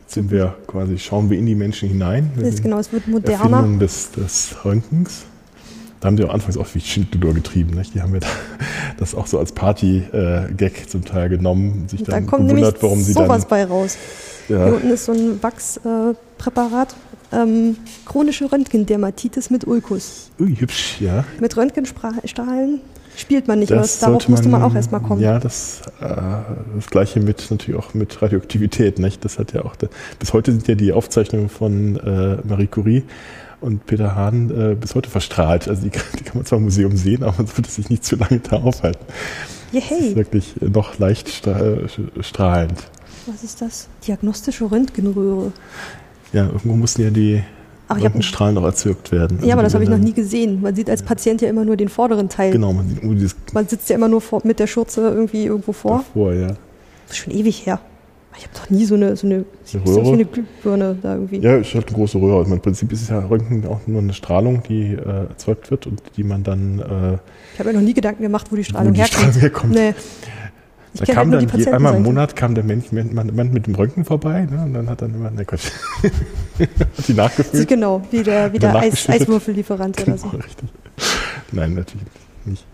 Jetzt 0.00 0.14
sind 0.14 0.30
wir 0.30 0.54
quasi, 0.68 0.98
schauen 0.98 1.30
wir 1.30 1.38
in 1.38 1.46
die 1.46 1.56
Menschen 1.56 1.88
hinein. 1.88 2.30
Das 2.36 2.46
ist 2.46 2.62
genau, 2.62 2.78
es 2.78 2.92
wird 2.92 3.08
moderner. 3.08 3.56
Erfindung 3.56 3.78
des, 3.80 4.12
des 4.12 4.54
Röntgens. 4.64 5.24
Da 6.00 6.08
haben 6.08 6.16
die 6.16 6.24
auch 6.24 6.32
anfangs 6.32 6.56
auch 6.56 6.66
wie 6.74 6.80
Schindluder 6.80 7.32
getrieben. 7.32 7.74
Nicht? 7.76 7.94
Die 7.94 8.02
haben 8.02 8.14
ja 8.14 8.20
das 8.98 9.14
auch 9.14 9.26
so 9.26 9.38
als 9.38 9.52
Party-Gag 9.52 10.88
zum 10.88 11.04
Teil 11.04 11.28
genommen. 11.28 11.88
Sich 11.88 12.02
dann 12.02 12.24
da 12.24 12.30
kommt 12.30 12.48
gewundert, 12.48 12.82
warum 12.82 13.02
sie 13.02 13.12
sowas 13.12 13.42
dann, 13.42 13.50
bei 13.50 13.64
raus. 13.64 13.96
Ja. 14.48 14.64
Hier 14.64 14.74
unten 14.74 14.90
ist 14.90 15.04
so 15.04 15.12
ein 15.12 15.42
Wachspräparat. 15.42 16.94
Ähm, 17.32 17.76
chronische 18.04 18.50
Röntgendermatitis 18.50 19.50
mit 19.50 19.66
Ulkus. 19.66 20.30
Ui, 20.38 20.54
hübsch, 20.54 21.00
ja. 21.00 21.24
Mit 21.40 21.56
Röntgenstrahlen 21.56 22.80
spielt 23.16 23.48
man 23.48 23.58
nicht, 23.58 23.72
das 23.72 23.98
darauf 23.98 24.28
musste 24.28 24.48
man 24.48 24.62
auch 24.62 24.74
erstmal 24.74 25.00
kommen. 25.00 25.20
Ja, 25.20 25.38
das, 25.38 25.82
äh, 26.00 26.06
das 26.76 26.88
gleiche 26.90 27.20
mit 27.20 27.50
natürlich 27.50 27.80
auch 27.80 27.94
mit 27.94 28.20
Radioaktivität, 28.22 28.98
nicht? 28.98 29.24
Das 29.24 29.38
hat 29.38 29.52
ja 29.52 29.64
auch 29.64 29.74
bis 30.18 30.32
heute 30.32 30.52
sind 30.52 30.68
ja 30.68 30.74
die 30.74 30.92
Aufzeichnungen 30.92 31.48
von 31.48 31.96
äh, 31.96 32.36
Marie 32.46 32.66
Curie 32.66 33.04
und 33.66 33.84
Peter 33.84 34.14
Hahn 34.14 34.50
äh, 34.50 34.74
bis 34.74 34.94
heute 34.94 35.10
verstrahlt. 35.10 35.68
Also 35.68 35.82
die, 35.82 35.90
die, 36.18 36.24
kann 36.24 36.36
man 36.36 36.46
zwar 36.46 36.58
im 36.58 36.64
Museum 36.64 36.96
sehen, 36.96 37.22
aber 37.22 37.34
man 37.38 37.46
sollte 37.46 37.70
sich 37.70 37.90
nicht 37.90 38.04
zu 38.04 38.16
lange 38.16 38.40
da 38.40 38.56
aufhalten. 38.56 39.04
Yay. 39.72 39.82
Das 39.90 40.00
ist 40.00 40.16
wirklich 40.16 40.54
noch 40.60 40.98
leicht 40.98 41.28
strahlend. 41.28 42.84
Was 43.26 43.42
ist 43.42 43.60
das? 43.60 43.88
Diagnostische 44.06 44.70
Röntgenröhre. 44.70 45.52
Ja, 46.32 46.46
irgendwo 46.46 46.76
mussten 46.76 47.02
ja 47.02 47.10
die 47.10 47.42
Ach, 47.88 48.00
Röntgenstrahlen 48.00 48.54
noch 48.54 48.64
erzeugt 48.64 49.10
werden. 49.10 49.38
Also 49.38 49.48
ja, 49.48 49.54
aber 49.54 49.64
das 49.64 49.74
habe 49.74 49.82
ich 49.82 49.90
noch 49.90 49.98
nie 49.98 50.12
gesehen. 50.12 50.62
Man 50.62 50.76
sieht 50.76 50.88
als 50.88 51.02
Patient 51.02 51.42
ja 51.42 51.48
immer 51.48 51.64
nur 51.64 51.76
den 51.76 51.88
vorderen 51.88 52.28
Teil. 52.28 52.52
Genau, 52.52 52.72
man 52.72 52.88
sieht 52.88 53.02
nur 53.02 53.14
dieses. 53.14 53.34
Man 53.52 53.66
sitzt 53.66 53.88
ja 53.90 53.96
immer 53.96 54.08
nur 54.08 54.20
vor, 54.20 54.42
mit 54.44 54.60
der 54.60 54.68
Schürze 54.68 55.00
irgendwie 55.00 55.46
irgendwo 55.46 55.72
vor. 55.72 55.98
Davor, 55.98 56.32
ja. 56.32 56.48
Das 56.48 57.10
ist 57.10 57.16
schon 57.18 57.32
ewig 57.32 57.66
her. 57.66 57.80
Ich 58.38 58.44
habe 58.44 58.54
doch 58.54 58.70
nie 58.70 58.84
so 58.84 58.94
eine, 58.94 59.16
so 59.16 59.26
eine, 59.26 59.44
eine 59.72 59.86
Röhre. 59.86 60.04
So 60.04 60.12
eine 60.12 60.24
Glühbirne 60.24 60.98
da 61.02 61.14
irgendwie. 61.14 61.38
Ja, 61.38 61.56
ist 61.56 61.74
halt 61.74 61.88
eine 61.88 61.96
große 61.96 62.18
Röhre. 62.18 62.38
Also 62.38 62.54
Im 62.54 62.60
Prinzip 62.60 62.92
ist 62.92 63.02
es 63.02 63.08
ja 63.08 63.20
Röntgen 63.20 63.66
auch 63.66 63.80
nur 63.86 64.00
eine 64.00 64.12
Strahlung, 64.12 64.62
die 64.68 64.92
äh, 64.92 65.26
erzeugt 65.28 65.70
wird 65.70 65.86
und 65.86 66.02
die 66.16 66.24
man 66.24 66.42
dann. 66.42 66.80
Äh, 66.80 67.18
ich 67.54 67.58
habe 67.58 67.70
mir 67.70 67.78
noch 67.78 67.86
nie 67.86 67.94
Gedanken 67.94 68.22
gemacht, 68.22 68.48
wo 68.50 68.56
die 68.56 68.64
Strahlung 68.64 68.90
wo 68.90 68.94
die 68.94 69.00
herkommt. 69.00 69.34
Strahlung 69.34 69.40
herkommt. 69.40 69.74
Nee. 69.74 69.94
Ich 70.94 71.00
da 71.00 71.12
kam 71.12 71.30
halt 71.30 71.52
dann 71.52 71.60
je, 71.60 71.66
einmal 71.66 71.94
im 71.96 72.04
Monat 72.04 72.36
kam 72.36 72.54
der 72.54 72.64
Mensch, 72.64 72.90
Mann, 72.90 73.50
mit 73.52 73.66
dem 73.66 73.74
Röntgen 73.74 74.06
vorbei 74.06 74.46
ne, 74.50 74.62
und 74.64 74.72
dann 74.72 74.88
hat 74.88 75.02
dann 75.02 75.14
immer, 75.14 75.30
ne 75.30 75.44
Gott, 75.44 75.60
hat 76.58 77.08
die 77.08 77.12
nachgefüllt. 77.12 77.68
Genau, 77.68 78.00
wie 78.10 78.22
der, 78.22 78.50
wie 78.54 78.58
der 78.58 78.74
Eis, 78.74 79.06
Eiswürfellieferant 79.06 79.94
genau, 79.98 80.12
oder 80.12 80.18
so. 80.18 80.28
Richtig. 80.28 80.70
Nein, 81.52 81.74
natürlich 81.74 82.06
nicht. 82.46 82.66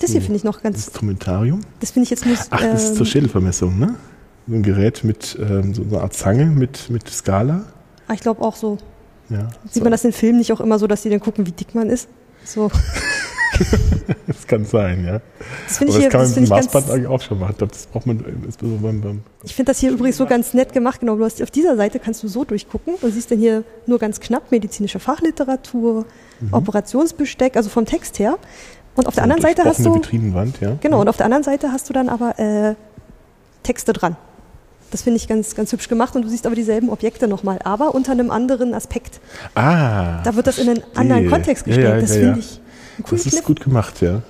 Das 0.00 0.12
hier 0.12 0.20
finde 0.20 0.36
ich 0.36 0.44
noch 0.44 0.62
ganz. 0.62 0.76
Instrumentarium? 0.76 1.60
Das 1.80 1.90
finde 1.90 2.04
ich 2.04 2.10
jetzt 2.10 2.24
nur. 2.24 2.36
Ach, 2.50 2.60
das 2.60 2.62
ähm, 2.62 2.74
ist 2.76 2.96
zur 2.96 3.06
ähm, 3.06 3.10
Schädelvermessung, 3.10 3.78
ne? 3.78 3.96
So 4.46 4.54
ein 4.54 4.62
Gerät 4.62 5.04
mit 5.04 5.38
ähm, 5.40 5.74
so 5.74 5.82
einer 5.82 6.02
Art 6.02 6.14
Zange 6.14 6.46
mit, 6.46 6.90
mit 6.90 7.08
Skala. 7.08 7.64
Ah, 8.08 8.14
ich 8.14 8.20
glaube 8.20 8.42
auch 8.42 8.56
so. 8.56 8.78
Ja, 9.30 9.48
Sieht 9.64 9.74
so. 9.74 9.80
man 9.80 9.92
das 9.92 10.04
in 10.04 10.12
Filmen 10.12 10.38
nicht 10.38 10.52
auch 10.52 10.60
immer 10.60 10.78
so, 10.78 10.86
dass 10.86 11.02
die 11.02 11.10
dann 11.10 11.20
gucken, 11.20 11.46
wie 11.46 11.52
dick 11.52 11.74
man 11.74 11.88
ist? 11.88 12.08
So. 12.44 12.70
das 14.26 14.46
kann 14.46 14.64
sein, 14.64 15.04
ja. 15.04 15.20
Das 15.66 15.78
finde 15.78 15.92
ich 15.92 15.98
hier, 15.98 16.10
das 16.10 16.12
kann 16.12 16.20
man 16.22 16.30
mit 16.30 16.36
dem 16.36 16.48
Maßband 16.48 16.90
eigentlich 16.90 17.06
auch 17.06 17.20
schon 17.20 17.38
machen. 17.38 17.52
Ich 17.52 17.58
glaube, 17.58 17.72
das 17.72 17.86
braucht 17.86 18.06
man 18.06 18.24
so 18.60 18.78
beim, 18.82 19.00
beim 19.00 19.22
Ich 19.44 19.54
finde 19.54 19.70
das 19.70 19.78
hier 19.78 19.90
übrigens 19.90 20.16
so 20.16 20.26
ganz 20.26 20.54
nett 20.54 20.72
gemacht. 20.72 21.00
Genau, 21.00 21.16
du 21.16 21.24
hast 21.24 21.42
auf 21.42 21.50
dieser 21.50 21.76
Seite 21.76 21.98
kannst 21.98 22.22
du 22.22 22.28
so 22.28 22.44
durchgucken 22.44 22.94
und 23.00 23.12
siehst 23.12 23.30
dann 23.30 23.38
hier 23.38 23.64
nur 23.86 23.98
ganz 23.98 24.20
knapp 24.20 24.50
medizinische 24.50 24.98
Fachliteratur, 24.98 26.06
mhm. 26.40 26.52
Operationsbesteck, 26.52 27.56
also 27.56 27.70
vom 27.70 27.86
Text 27.86 28.18
her. 28.18 28.38
Und 28.96 29.06
auf 29.08 29.14
der 29.14 29.24
anderen 29.24 29.42
Seite 29.42 29.64
hast 29.64 29.84
du. 29.84 29.94
Vitrinenwand, 29.94 30.60
ja. 30.60 30.76
Genau, 30.80 31.00
und 31.00 31.08
auf 31.08 31.16
der 31.16 31.26
anderen 31.26 31.44
Seite 31.44 31.72
hast 31.72 31.88
du 31.88 31.92
dann 31.92 32.08
aber 32.08 32.38
äh, 32.38 32.74
Texte 33.62 33.92
dran. 33.92 34.16
Das 34.94 35.02
finde 35.02 35.16
ich 35.16 35.26
ganz, 35.26 35.56
ganz 35.56 35.72
hübsch 35.72 35.88
gemacht 35.88 36.14
und 36.14 36.22
du 36.22 36.28
siehst 36.28 36.46
aber 36.46 36.54
dieselben 36.54 36.88
Objekte 36.88 37.26
nochmal, 37.26 37.58
aber 37.64 37.96
unter 37.96 38.12
einem 38.12 38.30
anderen 38.30 38.74
Aspekt. 38.74 39.18
Ah. 39.56 40.22
Da 40.22 40.36
wird 40.36 40.46
das 40.46 40.58
in 40.58 40.68
einen 40.68 40.84
anderen 40.94 41.28
Kontext 41.28 41.64
gestellt. 41.64 41.88
Ja, 41.88 41.94
ja, 41.96 42.00
das 42.00 42.14
ja, 42.14 42.20
finde 42.20 42.38
ich 42.38 42.60
einen 42.98 43.04
coolen 43.04 43.08
Das 43.08 43.26
ist 43.26 43.32
Kniff. 43.32 43.44
gut 43.44 43.60
gemacht, 43.60 44.00
ja. 44.02 44.22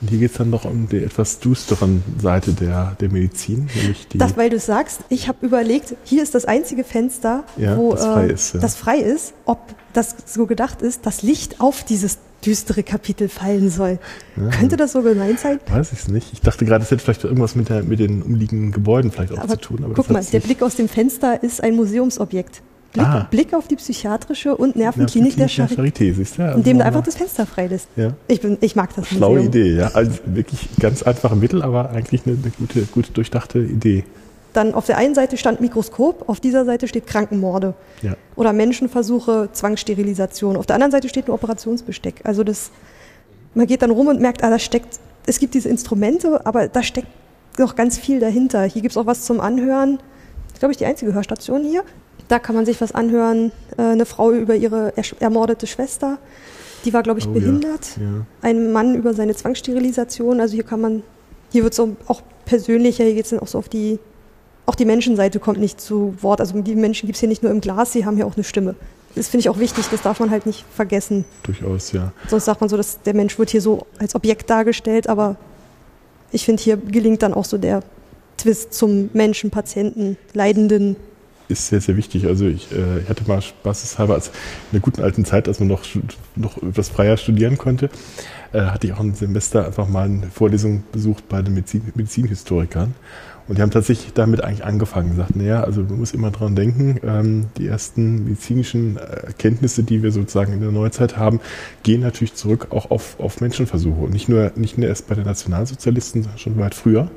Und 0.00 0.10
hier 0.10 0.18
geht 0.18 0.32
es 0.32 0.38
dann 0.38 0.50
noch 0.50 0.64
um 0.64 0.88
die 0.88 1.04
etwas 1.04 1.38
düsteren 1.38 2.02
Seite 2.20 2.52
der, 2.52 2.96
der 2.98 3.10
Medizin, 3.10 3.70
nämlich 3.76 4.08
die. 4.08 4.18
Das, 4.18 4.36
weil 4.36 4.50
du 4.50 4.58
sagst, 4.58 5.02
ich 5.08 5.28
habe 5.28 5.46
überlegt, 5.46 5.94
hier 6.02 6.24
ist 6.24 6.34
das 6.34 6.46
einzige 6.46 6.82
Fenster, 6.82 7.44
Ja, 7.56 7.76
wo 7.76 7.92
das 7.92 8.04
frei 8.04 8.26
äh, 8.26 8.32
ist, 8.32 8.54
ja. 8.54 8.60
das 8.60 8.74
frei 8.74 8.96
ist, 8.98 9.34
ob 9.44 9.60
das 9.92 10.16
so 10.26 10.46
gedacht 10.46 10.82
ist, 10.82 11.06
dass 11.06 11.22
Licht 11.22 11.60
auf 11.60 11.84
dieses 11.84 12.18
düstere 12.44 12.82
Kapitel 12.82 13.28
fallen 13.28 13.70
soll. 13.70 13.98
Ja. 14.36 14.48
Könnte 14.50 14.76
das 14.76 14.92
so 14.92 15.02
gemeint 15.02 15.38
sein? 15.38 15.58
Weiß 15.68 15.92
ich 15.92 16.00
es 16.00 16.08
nicht. 16.08 16.32
Ich 16.32 16.40
dachte 16.40 16.64
gerade, 16.64 16.84
es 16.84 16.90
hätte 16.90 17.02
vielleicht 17.02 17.24
irgendwas 17.24 17.54
mit, 17.54 17.68
der, 17.68 17.82
mit 17.82 17.98
den 18.00 18.22
umliegenden 18.22 18.72
Gebäuden 18.72 19.10
vielleicht 19.10 19.32
auch 19.32 19.38
Aber 19.38 19.54
zu 19.54 19.60
tun. 19.60 19.78
Aber 19.84 19.94
guck 19.94 20.08
das 20.08 20.12
mal, 20.12 20.24
der. 20.32 20.40
Blick 20.40 20.62
aus 20.62 20.76
dem 20.76 20.88
Fenster 20.88 21.42
ist 21.42 21.62
ein 21.62 21.76
Museumsobjekt. 21.76 22.62
Blick, 22.92 23.06
Ah. 23.06 23.26
Blick 23.30 23.54
auf 23.54 23.68
die 23.68 23.76
psychiatrische 23.76 24.54
und 24.54 24.76
Nervenklinik 24.76 25.34
der 25.36 25.48
Charité, 25.48 25.76
Charité, 25.78 26.14
siehst 26.14 26.36
du? 26.36 26.42
indem 26.42 26.76
du 26.78 26.84
Also 26.84 26.98
einfach 26.98 27.02
das 27.02 27.14
Fenster 27.16 27.46
freilässt. 27.46 27.88
Ja. 27.96 28.12
Ich, 28.28 28.42
bin, 28.42 28.58
ich 28.60 28.76
mag 28.76 28.94
das 28.94 29.08
Schlaue 29.08 29.36
Museum. 29.36 29.46
Idee, 29.48 29.76
ja. 29.76 29.90
Also 29.94 30.10
wirklich 30.26 30.68
ganz 30.78 31.02
einfache 31.02 31.34
Mittel, 31.34 31.62
aber 31.62 31.88
eigentlich 31.90 32.26
eine, 32.26 32.36
eine 32.36 32.50
gute, 32.58 32.82
gut 32.82 33.10
durchdachte 33.16 33.60
Idee. 33.60 34.04
Dann 34.52 34.74
auf 34.74 34.86
der 34.86 34.98
einen 34.98 35.14
Seite 35.14 35.36
stand 35.36 35.60
Mikroskop, 35.60 36.28
auf 36.28 36.40
dieser 36.40 36.64
Seite 36.64 36.86
steht 36.86 37.06
Krankenmorde. 37.06 37.74
Ja. 38.02 38.16
Oder 38.36 38.52
Menschenversuche, 38.52 39.48
Zwangssterilisation. 39.52 40.56
Auf 40.56 40.66
der 40.66 40.74
anderen 40.74 40.92
Seite 40.92 41.08
steht 41.08 41.28
ein 41.28 41.32
Operationsbesteck. 41.32 42.20
Also 42.24 42.44
das, 42.44 42.70
man 43.54 43.66
geht 43.66 43.82
dann 43.82 43.90
rum 43.90 44.08
und 44.08 44.20
merkt, 44.20 44.44
ah, 44.44 44.50
da 44.50 44.58
steckt, 44.58 44.98
es 45.26 45.38
gibt 45.38 45.54
diese 45.54 45.68
Instrumente, 45.68 46.44
aber 46.44 46.68
da 46.68 46.82
steckt 46.82 47.08
noch 47.58 47.76
ganz 47.76 47.98
viel 47.98 48.20
dahinter. 48.20 48.64
Hier 48.64 48.82
gibt 48.82 48.92
es 48.92 48.96
auch 48.96 49.06
was 49.06 49.24
zum 49.24 49.40
Anhören. 49.40 49.98
Das 50.48 50.54
ist, 50.54 50.58
glaube 50.58 50.72
ich, 50.72 50.78
die 50.78 50.86
einzige 50.86 51.14
Hörstation 51.14 51.64
hier. 51.64 51.82
Da 52.28 52.38
kann 52.38 52.54
man 52.54 52.66
sich 52.66 52.80
was 52.80 52.92
anhören. 52.92 53.52
Äh, 53.76 53.82
eine 53.82 54.06
Frau 54.06 54.32
über 54.32 54.54
ihre 54.54 54.92
ermordete 55.20 55.66
Schwester. 55.66 56.18
Die 56.84 56.92
war, 56.92 57.02
glaube 57.02 57.20
ich, 57.20 57.26
Oh 57.26 57.32
ja, 57.32 57.40
behindert. 57.40 57.96
Ja. 57.96 58.26
Ein 58.42 58.72
Mann 58.72 58.94
über 58.94 59.14
seine 59.14 59.34
Zwangssterilisation. 59.34 60.40
Also 60.40 60.54
hier 60.54 60.64
kann 60.64 60.80
man, 60.80 61.02
hier 61.50 61.62
wird 61.62 61.72
es 61.72 61.76
so 61.76 61.96
auch 62.06 62.22
persönlicher, 62.44 63.04
hier 63.04 63.14
geht 63.14 63.24
es 63.24 63.30
dann 63.30 63.40
auch 63.40 63.48
so 63.48 63.58
auf 63.58 63.68
die, 63.68 63.98
auch 64.66 64.74
die 64.74 64.84
Menschenseite 64.84 65.38
kommt 65.40 65.58
nicht 65.58 65.80
zu 65.80 66.14
Wort. 66.20 66.40
Also 66.40 66.60
die 66.60 66.74
Menschen 66.74 67.06
gibt 67.06 67.16
es 67.16 67.20
hier 67.20 67.28
nicht 67.28 67.42
nur 67.42 67.50
im 67.50 67.60
Glas, 67.60 67.92
sie 67.92 68.06
haben 68.06 68.16
hier 68.16 68.26
auch 68.26 68.36
eine 68.36 68.44
Stimme. 68.44 68.74
Das 69.14 69.28
finde 69.28 69.42
ich 69.42 69.48
auch 69.50 69.58
wichtig, 69.58 69.86
das 69.90 70.02
darf 70.02 70.20
man 70.20 70.30
halt 70.30 70.46
nicht 70.46 70.64
vergessen. 70.74 71.24
Durchaus, 71.42 71.92
ja. 71.92 72.12
Sonst 72.28 72.46
sagt 72.46 72.60
man 72.60 72.70
so, 72.70 72.76
dass 72.76 73.02
der 73.02 73.14
Mensch 73.14 73.38
wird 73.38 73.50
hier 73.50 73.60
so 73.60 73.86
als 73.98 74.14
Objekt 74.14 74.48
dargestellt, 74.48 75.08
aber 75.08 75.36
ich 76.30 76.44
finde, 76.44 76.62
hier 76.62 76.76
gelingt 76.78 77.22
dann 77.22 77.34
auch 77.34 77.44
so 77.44 77.58
der 77.58 77.82
Twist 78.38 78.72
zum 78.72 79.10
Menschen, 79.12 79.50
Patienten, 79.50 80.16
Leidenden. 80.32 80.96
Ist 81.48 81.68
sehr, 81.68 81.82
sehr 81.82 81.96
wichtig. 81.98 82.26
Also 82.26 82.46
ich, 82.46 82.72
äh, 82.72 83.04
hatte 83.06 83.24
mal 83.26 83.42
spaßeshalber, 83.42 84.14
als 84.14 84.28
in 84.28 84.32
der 84.72 84.80
guten 84.80 85.02
alten 85.02 85.26
Zeit, 85.26 85.46
als 85.48 85.60
man 85.60 85.68
noch, 85.68 85.84
noch 86.34 86.62
etwas 86.62 86.88
freier 86.88 87.18
studieren 87.18 87.58
konnte, 87.58 87.90
äh, 88.52 88.62
hatte 88.62 88.86
ich 88.86 88.94
auch 88.94 89.00
ein 89.00 89.14
Semester 89.14 89.66
einfach 89.66 89.88
mal 89.88 90.06
eine 90.06 90.28
Vorlesung 90.32 90.84
besucht 90.92 91.28
bei 91.28 91.42
den 91.42 91.52
Medizin, 91.52 91.92
Medizinhistorikern. 91.94 92.94
Und 93.48 93.58
die 93.58 93.62
haben 93.62 93.70
tatsächlich 93.70 94.12
damit 94.12 94.42
eigentlich 94.42 94.64
angefangen, 94.64 95.10
gesagt, 95.10 95.36
naja, 95.36 95.64
also 95.64 95.82
man 95.82 95.98
muss 95.98 96.12
immer 96.12 96.30
dran 96.30 96.54
denken, 96.54 97.00
ähm, 97.04 97.46
die 97.56 97.66
ersten 97.66 98.24
medizinischen 98.24 98.96
äh, 98.96 99.26
Erkenntnisse, 99.26 99.82
die 99.82 100.02
wir 100.02 100.12
sozusagen 100.12 100.52
in 100.52 100.60
der 100.60 100.70
Neuzeit 100.70 101.16
haben, 101.16 101.40
gehen 101.82 102.00
natürlich 102.02 102.34
zurück 102.34 102.68
auch 102.70 102.90
auf, 102.90 103.18
auf 103.18 103.40
Menschenversuche. 103.40 104.00
Und 104.00 104.12
nicht 104.12 104.28
nur, 104.28 104.52
nicht 104.54 104.78
nur 104.78 104.88
erst 104.88 105.08
bei 105.08 105.14
den 105.14 105.24
Nationalsozialisten, 105.24 106.22
sondern 106.22 106.38
schon 106.38 106.58
weit 106.58 106.74
früher. 106.74 107.10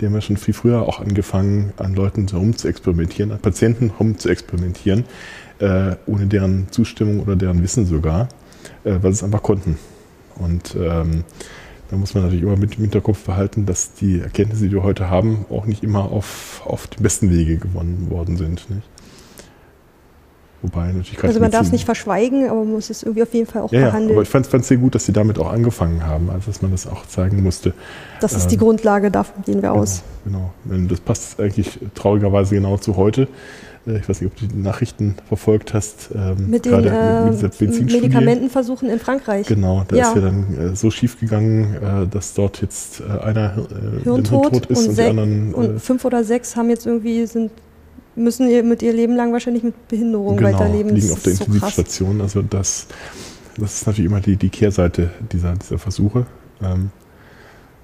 Die 0.00 0.06
haben 0.06 0.14
ja 0.14 0.20
schon 0.20 0.36
viel 0.36 0.54
früher 0.54 0.82
auch 0.82 1.00
angefangen, 1.00 1.72
an 1.78 1.94
Leuten 1.94 2.28
herum 2.28 2.56
zu 2.56 2.68
experimentieren, 2.68 3.32
an 3.32 3.38
Patienten 3.38 3.90
herum 3.90 4.18
zu 4.18 4.28
experimentieren, 4.28 5.04
äh, 5.58 5.96
ohne 6.06 6.26
deren 6.26 6.70
Zustimmung 6.70 7.20
oder 7.20 7.34
deren 7.34 7.62
Wissen 7.62 7.86
sogar, 7.86 8.28
äh, 8.84 8.98
weil 9.00 9.12
sie 9.12 9.18
es 9.18 9.24
einfach 9.24 9.42
konnten. 9.42 9.78
Und 10.36 10.76
ähm, 10.78 11.24
da 11.90 11.96
muss 11.96 12.14
man 12.14 12.24
natürlich 12.24 12.42
immer 12.42 12.56
mit 12.56 12.76
im 12.76 12.82
Hinterkopf 12.82 13.24
behalten, 13.24 13.66
dass 13.66 13.94
die 13.94 14.20
Erkenntnisse, 14.20 14.68
die 14.68 14.72
wir 14.72 14.82
heute 14.82 15.10
haben, 15.10 15.46
auch 15.50 15.66
nicht 15.66 15.82
immer 15.82 16.10
auf, 16.10 16.62
auf 16.64 16.86
den 16.86 17.02
besten 17.02 17.30
Wege 17.30 17.58
gewonnen 17.58 18.08
worden 18.10 18.36
sind. 18.36 18.68
Nicht? 18.70 18.88
Wobei 20.66 20.88
natürlich 20.88 21.22
Also 21.22 21.38
man 21.38 21.50
darf 21.52 21.66
es 21.66 21.72
nicht 21.72 21.84
verschweigen, 21.84 22.48
aber 22.50 22.60
man 22.64 22.72
muss 22.72 22.90
es 22.90 23.04
irgendwie 23.04 23.22
auf 23.22 23.32
jeden 23.32 23.46
Fall 23.46 23.62
auch 23.62 23.70
ja, 23.72 23.80
ja, 23.80 23.86
behandeln. 23.86 24.12
aber 24.12 24.22
ich 24.22 24.28
fand 24.28 24.52
es 24.52 24.68
sehr 24.68 24.76
gut, 24.78 24.96
dass 24.96 25.06
sie 25.06 25.12
damit 25.12 25.38
auch 25.38 25.52
angefangen 25.52 26.04
haben, 26.04 26.28
also 26.28 26.50
dass 26.50 26.60
man 26.60 26.72
das 26.72 26.88
auch 26.88 27.06
zeigen 27.06 27.42
musste. 27.42 27.72
das 28.20 28.32
ist 28.32 28.48
die 28.48 28.56
ähm, 28.56 28.62
Grundlage, 28.62 29.12
davon 29.12 29.44
gehen 29.44 29.62
wir 29.62 29.72
aus. 29.72 30.02
Genau, 30.24 30.50
genau. 30.68 30.88
Das 30.88 30.98
passt 31.00 31.38
eigentlich 31.40 31.78
traurigerweise 31.94 32.56
genau 32.56 32.78
zu 32.78 32.96
heute. 32.96 33.28
Äh, 33.86 33.98
Ich 33.98 34.08
weiß 34.08 34.20
nicht, 34.20 34.32
ob 34.32 34.36
du 34.40 34.46
die 34.46 34.56
Nachrichten 34.56 35.14
verfolgt 35.28 35.72
hast. 35.72 36.08
ähm, 36.12 36.50
Mit 36.50 36.64
den 36.64 36.84
äh, 36.84 37.30
mit 37.30 37.40
Benzinstudie. 37.40 37.94
Medikamentenversuchen 37.94 38.90
in 38.90 38.98
Frankreich. 38.98 39.46
Genau, 39.46 39.84
da 39.86 39.94
Ja. 39.94 40.08
ist 40.08 40.16
ja 40.16 40.22
dann 40.22 40.72
äh, 40.72 40.74
so 40.74 40.90
schief 40.90 41.20
gegangen, 41.20 41.76
äh, 41.76 42.06
dass 42.08 42.34
dort 42.34 42.60
jetzt 42.60 43.00
äh, 43.00 43.22
einer 43.22 43.56
äh, 43.56 44.02
Hirntod, 44.02 44.50
Hirntod 44.50 44.66
ist 44.66 44.80
und, 44.80 44.88
und, 44.88 44.98
die 44.98 45.02
anderen 45.02 45.54
und 45.54 45.80
fünf 45.80 46.04
oder 46.04 46.24
sechs 46.24 46.56
haben 46.56 46.70
jetzt 46.70 46.86
irgendwie 46.86 47.24
sind 47.26 47.52
müssen 48.16 48.48
ihr 48.48 48.62
mit 48.62 48.82
ihr 48.82 48.92
Leben 48.92 49.14
lang 49.14 49.32
wahrscheinlich 49.32 49.62
mit 49.62 49.88
Behinderung 49.88 50.36
genau, 50.36 50.52
weiterleben. 50.52 50.94
Das 50.94 51.02
liegen 51.02 51.12
auf 51.12 51.22
der 51.22 51.32
so 51.34 51.44
krass. 51.44 51.54
Intensivstation. 51.54 52.20
Also 52.20 52.42
das, 52.42 52.86
das 53.58 53.74
ist 53.74 53.86
natürlich 53.86 54.10
immer 54.10 54.20
die, 54.20 54.36
die 54.36 54.48
Kehrseite 54.48 55.10
dieser, 55.32 55.54
dieser 55.54 55.78
Versuche. 55.78 56.26
Ähm, 56.62 56.90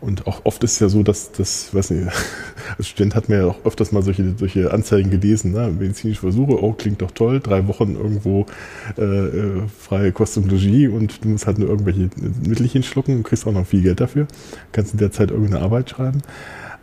und 0.03 0.27
auch 0.27 0.41
oft 0.45 0.65
ist 0.65 0.73
es 0.73 0.81
ja 0.81 0.89
so, 0.89 1.05
dass 1.05 1.31
das, 1.31 1.73
weiß 1.73 1.91
nicht, 1.91 2.09
als 2.77 2.89
Student 2.89 3.15
hat 3.15 3.29
man 3.29 3.39
ja 3.39 3.47
auch 3.47 3.65
öfters 3.65 3.93
mal 3.93 4.03
solche, 4.03 4.35
solche 4.37 4.73
Anzeigen 4.73 5.11
gelesen, 5.11 5.53
ne? 5.53 5.73
medizinische 5.79 6.23
Versuche, 6.23 6.61
oh, 6.61 6.73
klingt 6.73 7.03
doch 7.03 7.13
toll, 7.13 7.39
drei 7.39 7.69
Wochen 7.69 7.95
irgendwo 7.95 8.47
äh, 8.99 9.03
äh, 9.05 9.63
freie 9.79 10.11
Kost 10.11 10.37
und 10.39 10.51
Logis 10.51 10.91
und 10.91 11.25
du 11.25 11.29
musst 11.29 11.47
halt 11.47 11.59
nur 11.59 11.69
irgendwelche 11.69 12.11
Mittelchen 12.45 12.83
schlucken 12.83 13.19
und 13.19 13.23
kriegst 13.23 13.47
auch 13.47 13.53
noch 13.53 13.65
viel 13.65 13.83
Geld 13.83 14.01
dafür, 14.01 14.27
kannst 14.73 14.93
in 14.93 14.99
der 14.99 15.13
Zeit 15.13 15.31
irgendeine 15.31 15.63
Arbeit 15.63 15.91
schreiben. 15.91 16.23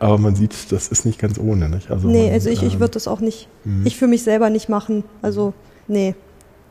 Aber 0.00 0.18
man 0.18 0.34
sieht, 0.34 0.72
das 0.72 0.88
ist 0.88 1.04
nicht 1.04 1.18
ganz 1.18 1.38
ohne. 1.38 1.68
Nicht? 1.68 1.90
Also 1.90 2.08
Nee, 2.08 2.24
man, 2.24 2.32
also 2.32 2.48
ich, 2.50 2.62
ich 2.62 2.74
ähm, 2.74 2.80
würde 2.80 2.92
das 2.94 3.06
auch 3.06 3.20
nicht, 3.20 3.48
mhm. 3.64 3.86
ich 3.86 3.96
für 3.96 4.08
mich 4.08 4.22
selber 4.22 4.50
nicht 4.50 4.68
machen. 4.68 5.04
Also, 5.22 5.52
nee. 5.86 6.14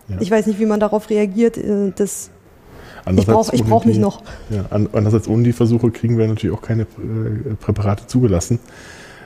Ja. 0.09 0.17
Ich 0.19 0.31
weiß 0.31 0.47
nicht, 0.47 0.59
wie 0.59 0.65
man 0.65 0.79
darauf 0.79 1.09
reagiert. 1.09 1.57
äh, 1.57 1.91
Das, 1.95 2.31
ich 3.15 3.25
brauche 3.25 3.55
ich 3.55 3.63
brauch 3.63 3.85
mich 3.85 3.97
noch. 3.97 4.23
Ja, 4.49 4.65
an, 4.71 4.89
andererseits 4.91 5.27
ohne 5.27 5.43
die 5.43 5.53
Versuche 5.53 5.91
kriegen 5.91 6.17
wir 6.17 6.27
natürlich 6.27 6.55
auch 6.55 6.61
keine 6.61 6.83
äh, 6.83 7.55
Präparate 7.59 8.07
zugelassen. 8.07 8.59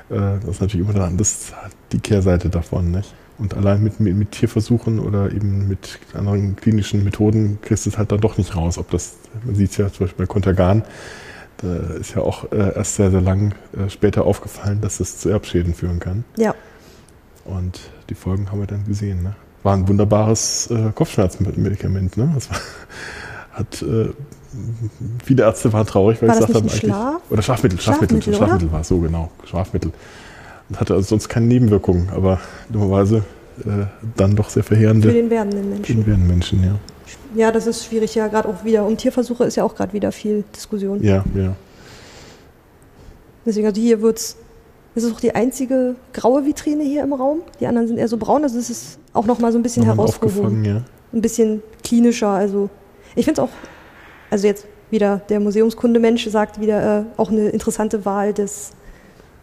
Äh, 0.09 0.15
das 0.45 0.55
ist 0.55 0.61
natürlich 0.61 0.87
immer 0.87 0.97
dann 0.97 1.17
das, 1.17 1.53
die 1.93 1.99
Kehrseite 1.99 2.49
davon. 2.49 2.91
Nicht? 2.91 3.13
Und 3.37 3.55
allein 3.55 3.81
mit, 3.83 3.99
mit, 3.99 4.15
mit 4.15 4.31
Tierversuchen 4.31 4.99
oder 4.99 5.31
eben 5.31 5.67
mit 5.67 5.99
anderen 6.13 6.55
klinischen 6.55 7.03
Methoden 7.03 7.59
kriegst 7.61 7.85
du 7.85 7.89
es 7.89 7.97
halt 7.97 8.11
dann 8.11 8.19
doch 8.19 8.37
nicht 8.37 8.55
raus. 8.55 8.77
Ob 8.77 8.91
das, 8.91 9.13
man 9.45 9.55
sieht 9.55 9.71
es 9.71 9.77
ja 9.77 9.91
zum 9.91 10.05
Beispiel 10.05 10.25
bei 10.25 10.31
Contergan, 10.31 10.83
da 11.63 11.95
ist 11.95 12.15
ja 12.15 12.21
auch 12.21 12.51
äh, 12.51 12.75
erst 12.75 12.95
sehr, 12.95 13.09
sehr 13.09 13.21
lang 13.21 13.55
äh, 13.77 13.89
später 13.89 14.25
aufgefallen, 14.25 14.81
dass 14.81 14.97
das 14.97 15.17
zu 15.17 15.29
Erbschäden 15.29 15.73
führen 15.73 15.99
kann. 15.99 16.25
Ja, 16.37 16.53
Und 17.45 17.79
die 18.09 18.15
Folgen 18.15 18.51
haben 18.51 18.59
wir 18.59 18.67
dann 18.67 18.85
gesehen. 18.85 19.23
Ne? 19.23 19.35
War 19.63 19.73
ein 19.75 19.87
wunderbares 19.87 20.69
äh, 20.71 20.91
Kopfschmerzmedikament. 20.93 22.17
Ne? 22.17 22.31
Das 22.35 22.49
war, 22.49 22.59
hat 23.53 23.81
äh, 23.81 24.09
viele 25.23 25.43
Ärzte 25.43 25.71
waren 25.73 25.87
traurig, 25.87 26.21
weil 26.21 26.29
War 26.29 26.35
sie 26.35 26.41
gesagt 26.41 26.55
haben, 26.55 26.69
eigentlich 26.69 26.79
Schlaf? 26.81 27.21
oder 27.29 27.41
Schlafmittel, 27.41 27.79
Schlafmittel, 27.79 28.21
Schlafmittel, 28.21 28.47
Schlafmittel, 28.47 28.71
war 28.71 28.83
so 28.83 28.99
genau, 28.99 29.31
Schlafmittel. 29.45 29.91
Und 30.69 30.79
hatte 30.79 30.93
also 30.93 31.07
sonst 31.07 31.29
keine 31.29 31.47
Nebenwirkungen, 31.47 32.09
aber 32.09 32.39
dummerweise 32.69 33.23
äh, 33.65 33.85
dann 34.17 34.35
doch 34.35 34.49
sehr 34.49 34.63
für 34.63 34.75
verheerende 34.75 35.11
den 35.11 35.29
werdenden 35.29 35.69
Menschen. 35.69 35.99
in 35.99 36.07
werden 36.07 36.27
Menschen, 36.27 36.63
ja. 36.63 36.75
Ja, 37.35 37.51
das 37.51 37.67
ist 37.67 37.85
schwierig, 37.85 38.15
ja, 38.15 38.27
gerade 38.27 38.47
auch 38.47 38.63
wieder. 38.63 38.85
Um 38.85 38.97
Tierversuche 38.97 39.43
ist 39.45 39.55
ja 39.55 39.63
auch 39.63 39.75
gerade 39.75 39.93
wieder 39.93 40.11
viel 40.11 40.43
Diskussion. 40.55 41.01
Ja, 41.03 41.23
ja. 41.35 41.55
Deswegen, 43.45 43.67
also 43.67 43.81
hier 43.81 44.01
wird's. 44.01 44.37
Das 44.95 45.03
ist 45.03 45.13
auch 45.13 45.19
die 45.19 45.33
einzige 45.33 45.95
graue 46.13 46.45
Vitrine 46.45 46.83
hier 46.83 47.01
im 47.01 47.13
Raum. 47.13 47.41
Die 47.59 47.65
anderen 47.65 47.87
sind 47.87 47.97
eher 47.97 48.07
so 48.07 48.17
braun. 48.17 48.43
Also 48.43 48.59
es 48.59 48.69
ist 48.69 48.99
auch 49.11 49.25
noch 49.25 49.39
mal 49.39 49.51
so 49.51 49.57
ein 49.57 49.63
bisschen 49.63 49.87
Nochmal 49.87 50.05
herausgehoben. 50.05 50.63
ja. 50.63 50.81
Ein 51.11 51.21
bisschen 51.21 51.63
klinischer. 51.83 52.29
Also 52.29 52.69
ich 53.15 53.25
finde 53.25 53.41
es 53.41 53.47
auch, 53.47 53.51
also 54.29 54.45
jetzt 54.45 54.67
wieder 54.91 55.21
der 55.29 55.39
Museumskundemensch 55.39 56.29
sagt 56.29 56.61
wieder 56.61 56.99
äh, 56.99 57.03
auch 57.17 57.31
eine 57.31 57.49
interessante 57.49 58.05
Wahl 58.05 58.33
des, 58.33 58.69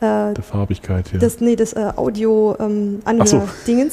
äh, 0.01 0.33
Der 0.35 0.43
Farbigkeit, 0.43 1.12
ja. 1.12 1.19
des, 1.19 1.41
nee, 1.41 1.57
des 1.57 1.73
äh, 1.73 1.93
audio 1.97 2.57
ähm, 2.61 3.01
so. 3.25 3.43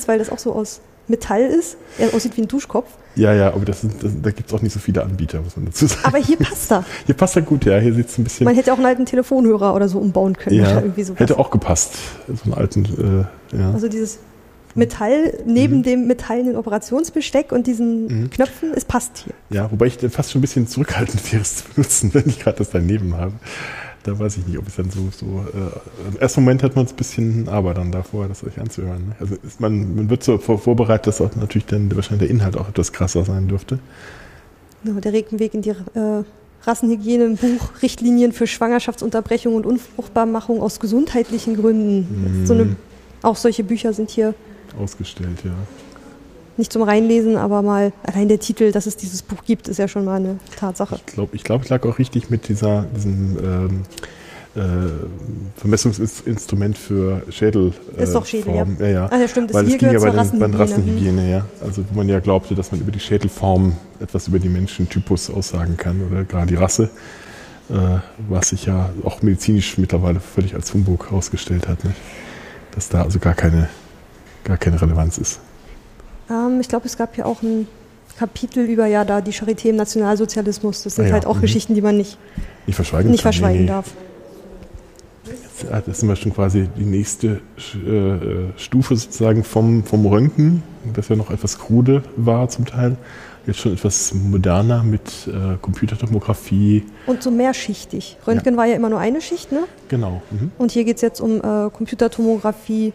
Weil 0.06 0.20
das 0.20 0.30
auch 0.30 0.40
so 0.40 0.54
aus 0.54 0.82
Metall 1.08 1.42
ist. 1.42 1.78
Er 1.98 2.14
aussieht 2.14 2.36
wie 2.38 2.42
ein 2.42 2.48
Duschkopf. 2.48 2.90
ja, 3.16 3.34
ja, 3.34 3.54
aber 3.54 3.66
das 3.66 3.82
sind, 3.82 4.04
das, 4.04 4.12
da 4.22 4.32
gibt 4.32 4.50
es 4.50 4.54
auch 4.54 4.62
nicht 4.62 4.74
so 4.74 4.80
viele 4.80 5.02
Anbieter, 5.04 5.42
muss 5.42 5.56
man 5.56 5.66
dazu 5.66 5.88
sagen. 5.88 6.02
Aber 6.04 6.18
hier 6.18 6.38
passt 6.38 6.72
er. 6.72 6.84
Hier 7.06 7.16
passt 7.16 7.36
er 7.36 7.42
gut, 7.42 7.66
ja. 7.66 7.78
Hier 7.78 7.94
sieht 7.94 8.10
es 8.10 8.18
ein 8.18 8.24
bisschen. 8.24 8.46
Man 8.46 8.56
hätte 8.56 8.74
auch 8.74 8.78
einen 8.78 8.86
alten 8.86 9.06
Telefonhörer 9.06 9.74
oder 9.74 9.88
so 9.88 10.00
umbauen 10.00 10.36
können. 10.38 10.56
ja, 10.58 10.82
hätte 11.16 11.40
auch 11.40 11.50
gepasst. 11.52 11.96
So 12.28 12.44
einen 12.44 12.54
alten, 12.54 13.28
äh, 13.54 13.58
ja. 13.58 13.72
Also 13.72 13.88
dieses 13.88 14.20
Metall 14.76 15.34
neben 15.46 15.82
dem 15.82 16.06
metallenen 16.08 16.56
Operationsbesteck 16.56 17.52
und 17.52 17.66
diesen 17.68 18.30
Knöpfen, 18.30 18.74
es 18.76 18.86
passt 18.86 19.24
hier. 19.26 19.34
Ja, 19.50 19.72
wobei 19.72 19.88
ich 19.88 19.98
fast 20.12 20.32
schon 20.32 20.40
ein 20.40 20.42
bisschen 20.42 20.68
zurückhaltend 20.68 21.32
wäre, 21.32 21.42
es 21.42 21.58
zu 21.58 21.64
benutzen, 21.74 22.14
wenn 22.14 22.28
ich 22.28 22.40
gerade 22.40 22.58
das 22.60 22.70
daneben 22.70 23.16
habe. 23.16 23.34
Da 24.08 24.18
weiß 24.18 24.38
ich 24.38 24.48
nicht, 24.48 24.58
ob 24.58 24.66
es 24.68 24.78
dann 24.78 24.90
so, 24.90 25.10
so 25.12 25.46
äh, 25.54 26.10
im 26.14 26.18
ersten 26.18 26.42
Moment 26.42 26.64
hat 26.64 26.78
man 26.78 26.86
es 26.86 26.94
ein 26.94 26.96
bisschen 26.96 27.50
aber 27.50 27.74
dann 27.74 27.92
davor, 27.92 28.30
das 28.30 28.42
euch 28.42 28.58
anzuhören. 28.58 29.10
Ne? 29.10 29.16
Also 29.20 29.36
ist 29.46 29.60
man, 29.60 29.96
man 29.96 30.10
wird 30.10 30.24
so 30.24 30.38
vor, 30.38 30.60
vorbereitet, 30.60 31.08
dass 31.08 31.20
auch 31.20 31.36
natürlich 31.36 31.66
dann 31.66 31.94
wahrscheinlich 31.94 32.30
der 32.30 32.36
Inhalt 32.36 32.56
auch 32.56 32.70
etwas 32.70 32.94
krasser 32.94 33.26
sein 33.26 33.50
dürfte. 33.50 33.80
Ja, 34.86 34.94
der 34.94 35.12
Regenweg 35.12 35.54
in 35.54 35.62
die 35.62 35.72
äh, 35.72 36.24
Rassenhygiene 36.64 37.26
im 37.26 37.36
Buch 37.36 37.82
Richtlinien 37.82 38.32
für 38.32 38.48
Schwangerschaftsunterbrechung 38.48 39.56
und 39.56 39.66
Unfruchtbarmachung 39.66 40.62
aus 40.62 40.80
gesundheitlichen 40.80 41.58
Gründen. 41.58 42.46
So 42.46 42.54
eine, 42.54 42.78
auch 43.24 43.36
solche 43.36 43.66
Bücher 43.66 43.92
sind 43.92 44.10
hier 44.10 44.34
Ausgestellt, 44.80 45.40
ja. 45.44 45.52
Nicht 46.58 46.72
zum 46.74 46.82
Reinlesen, 46.82 47.38
aber 47.38 47.62
mal 47.62 47.92
allein 48.04 48.28
der 48.28 48.40
Titel, 48.40 48.72
dass 48.72 48.86
es 48.86 48.98
dieses 48.98 49.22
Buch 49.22 49.44
gibt, 49.46 49.68
ist 49.68 49.78
ja 49.78 49.88
schon 49.88 50.06
mal 50.06 50.16
eine 50.16 50.38
Tatsache. 50.58 51.00
Ich 51.06 51.14
glaube, 51.14 51.36
ich, 51.36 51.44
glaub, 51.44 51.64
ich 51.64 51.70
lag 51.70 51.84
auch 51.86 52.00
richtig 52.00 52.30
mit 52.30 52.48
dieser, 52.48 52.86
diesem 52.96 53.38
ähm, 53.44 53.84
äh, 54.58 54.60
Vermessungsinstrument 55.56 56.78
für 56.78 57.22
Schädel. 57.30 57.74
Äh, 57.98 58.04
Ist 58.04 58.16
doch 58.16 58.26
Schädel, 58.26 58.56
ja. 58.56 58.66
Form. 58.66 58.78
ja. 58.80 58.88
ja. 58.88 59.06
Ah, 59.12 59.18
ja, 59.20 59.28
stimmt, 59.28 59.52
das 59.52 59.56
Weil 59.56 59.66
es 59.66 59.70
hier 59.70 59.78
ging 59.78 59.92
ja 59.92 60.00
bei, 60.00 60.10
den, 60.10 60.40
bei 60.40 60.48
den 60.48 60.56
Rassenhygiene. 60.56 61.22
Rassenhygiene, 61.22 61.32
ja. 61.32 61.46
Also 61.62 61.84
wo 61.90 61.98
man 61.98 62.10
ja 62.10 62.20
glaubte, 62.20 62.56
dass 62.56 62.72
man 62.72 62.82
über 62.82 62.92
die 62.92 63.00
Schädelform 63.00 63.74
etwas 64.00 64.28
über 64.28 64.40
die 64.40 64.50
Menschentypus 64.50 65.30
aussagen 65.30 65.78
kann 65.78 66.02
oder 66.10 66.24
gerade 66.24 66.48
die 66.48 66.56
Rasse, 66.56 66.90
äh, 67.70 67.74
was 68.30 68.50
sich 68.50 68.66
ja 68.66 68.90
auch 69.04 69.22
medizinisch 69.22 69.78
mittlerweile 69.78 70.20
völlig 70.20 70.56
als 70.56 70.74
Humbug 70.74 71.10
herausgestellt 71.10 71.68
hat, 71.68 71.84
ne? 71.84 71.94
dass 72.74 72.90
da 72.90 73.04
also 73.04 73.20
gar 73.20 73.34
keine, 73.34 73.70
gar 74.44 74.58
keine 74.58 74.82
Relevanz 74.82 75.18
ist. 75.18 75.40
Ähm, 76.30 76.60
ich 76.60 76.68
glaube, 76.68 76.86
es 76.86 76.98
gab 76.98 77.18
ja 77.18 77.26
auch 77.26 77.42
ein 77.42 77.68
Kapitel 78.18 78.66
über 78.66 78.88
ja 78.88 79.06
da 79.06 79.22
die 79.22 79.32
Charité 79.32 79.70
im 79.70 79.76
Nationalsozialismus. 79.76 80.84
Das 80.84 80.96
sind 80.96 81.06
Ah 81.06 81.08
ja, 81.08 81.14
halt 81.14 81.26
auch 81.26 81.36
mhm. 81.38 81.42
Geschichten, 81.42 81.76
die 81.76 81.82
man 81.82 81.98
nicht, 81.98 82.18
Nicht 82.66 82.76
verschweigen, 82.76 83.12
nicht 83.12 83.22
verschweigen 83.22 83.62
nee. 83.62 83.68
darf. 83.68 83.94
Ja, 85.70 85.82
Das 85.82 86.00
sind 86.00 86.10
wir 86.10 86.16
schon 86.16 86.34
quasi 86.34 86.70
die 86.78 86.86
nächste 86.86 87.42
äh, 87.58 88.58
Stufe 88.58 88.96
sozusagen 88.96 89.44
vom, 89.44 89.84
vom 89.84 90.06
Röntgen, 90.06 90.64
das 90.94 91.10
ja 91.10 91.16
noch 91.16 91.32
etwas 91.32 91.58
krude 91.58 92.04
war 92.16 92.48
zum 92.50 92.66
Teil. 92.66 92.98
Jetzt 93.46 93.60
schon 93.60 93.74
etwas 93.74 94.14
moderner 94.14 94.84
mit 94.84 95.28
äh, 95.28 95.58
Computertomographie. 95.62 96.84
Und 97.06 97.24
so 97.24 97.32
mehrschichtig. 97.32 98.18
Röntgen 98.28 98.58
war 98.58 98.66
ja 98.66 98.76
immer 98.76 98.90
nur 98.90 99.00
eine 99.00 99.22
Schicht, 99.22 99.52
ne? 99.54 99.64
Genau. 99.88 100.22
Mhm. 100.32 100.52
Und 100.58 100.72
hier 100.72 100.84
geht 100.84 100.98
es 100.98 101.02
jetzt 101.02 101.22
um 101.22 101.38
äh, 101.38 101.70
Computertomographie, 101.70 102.94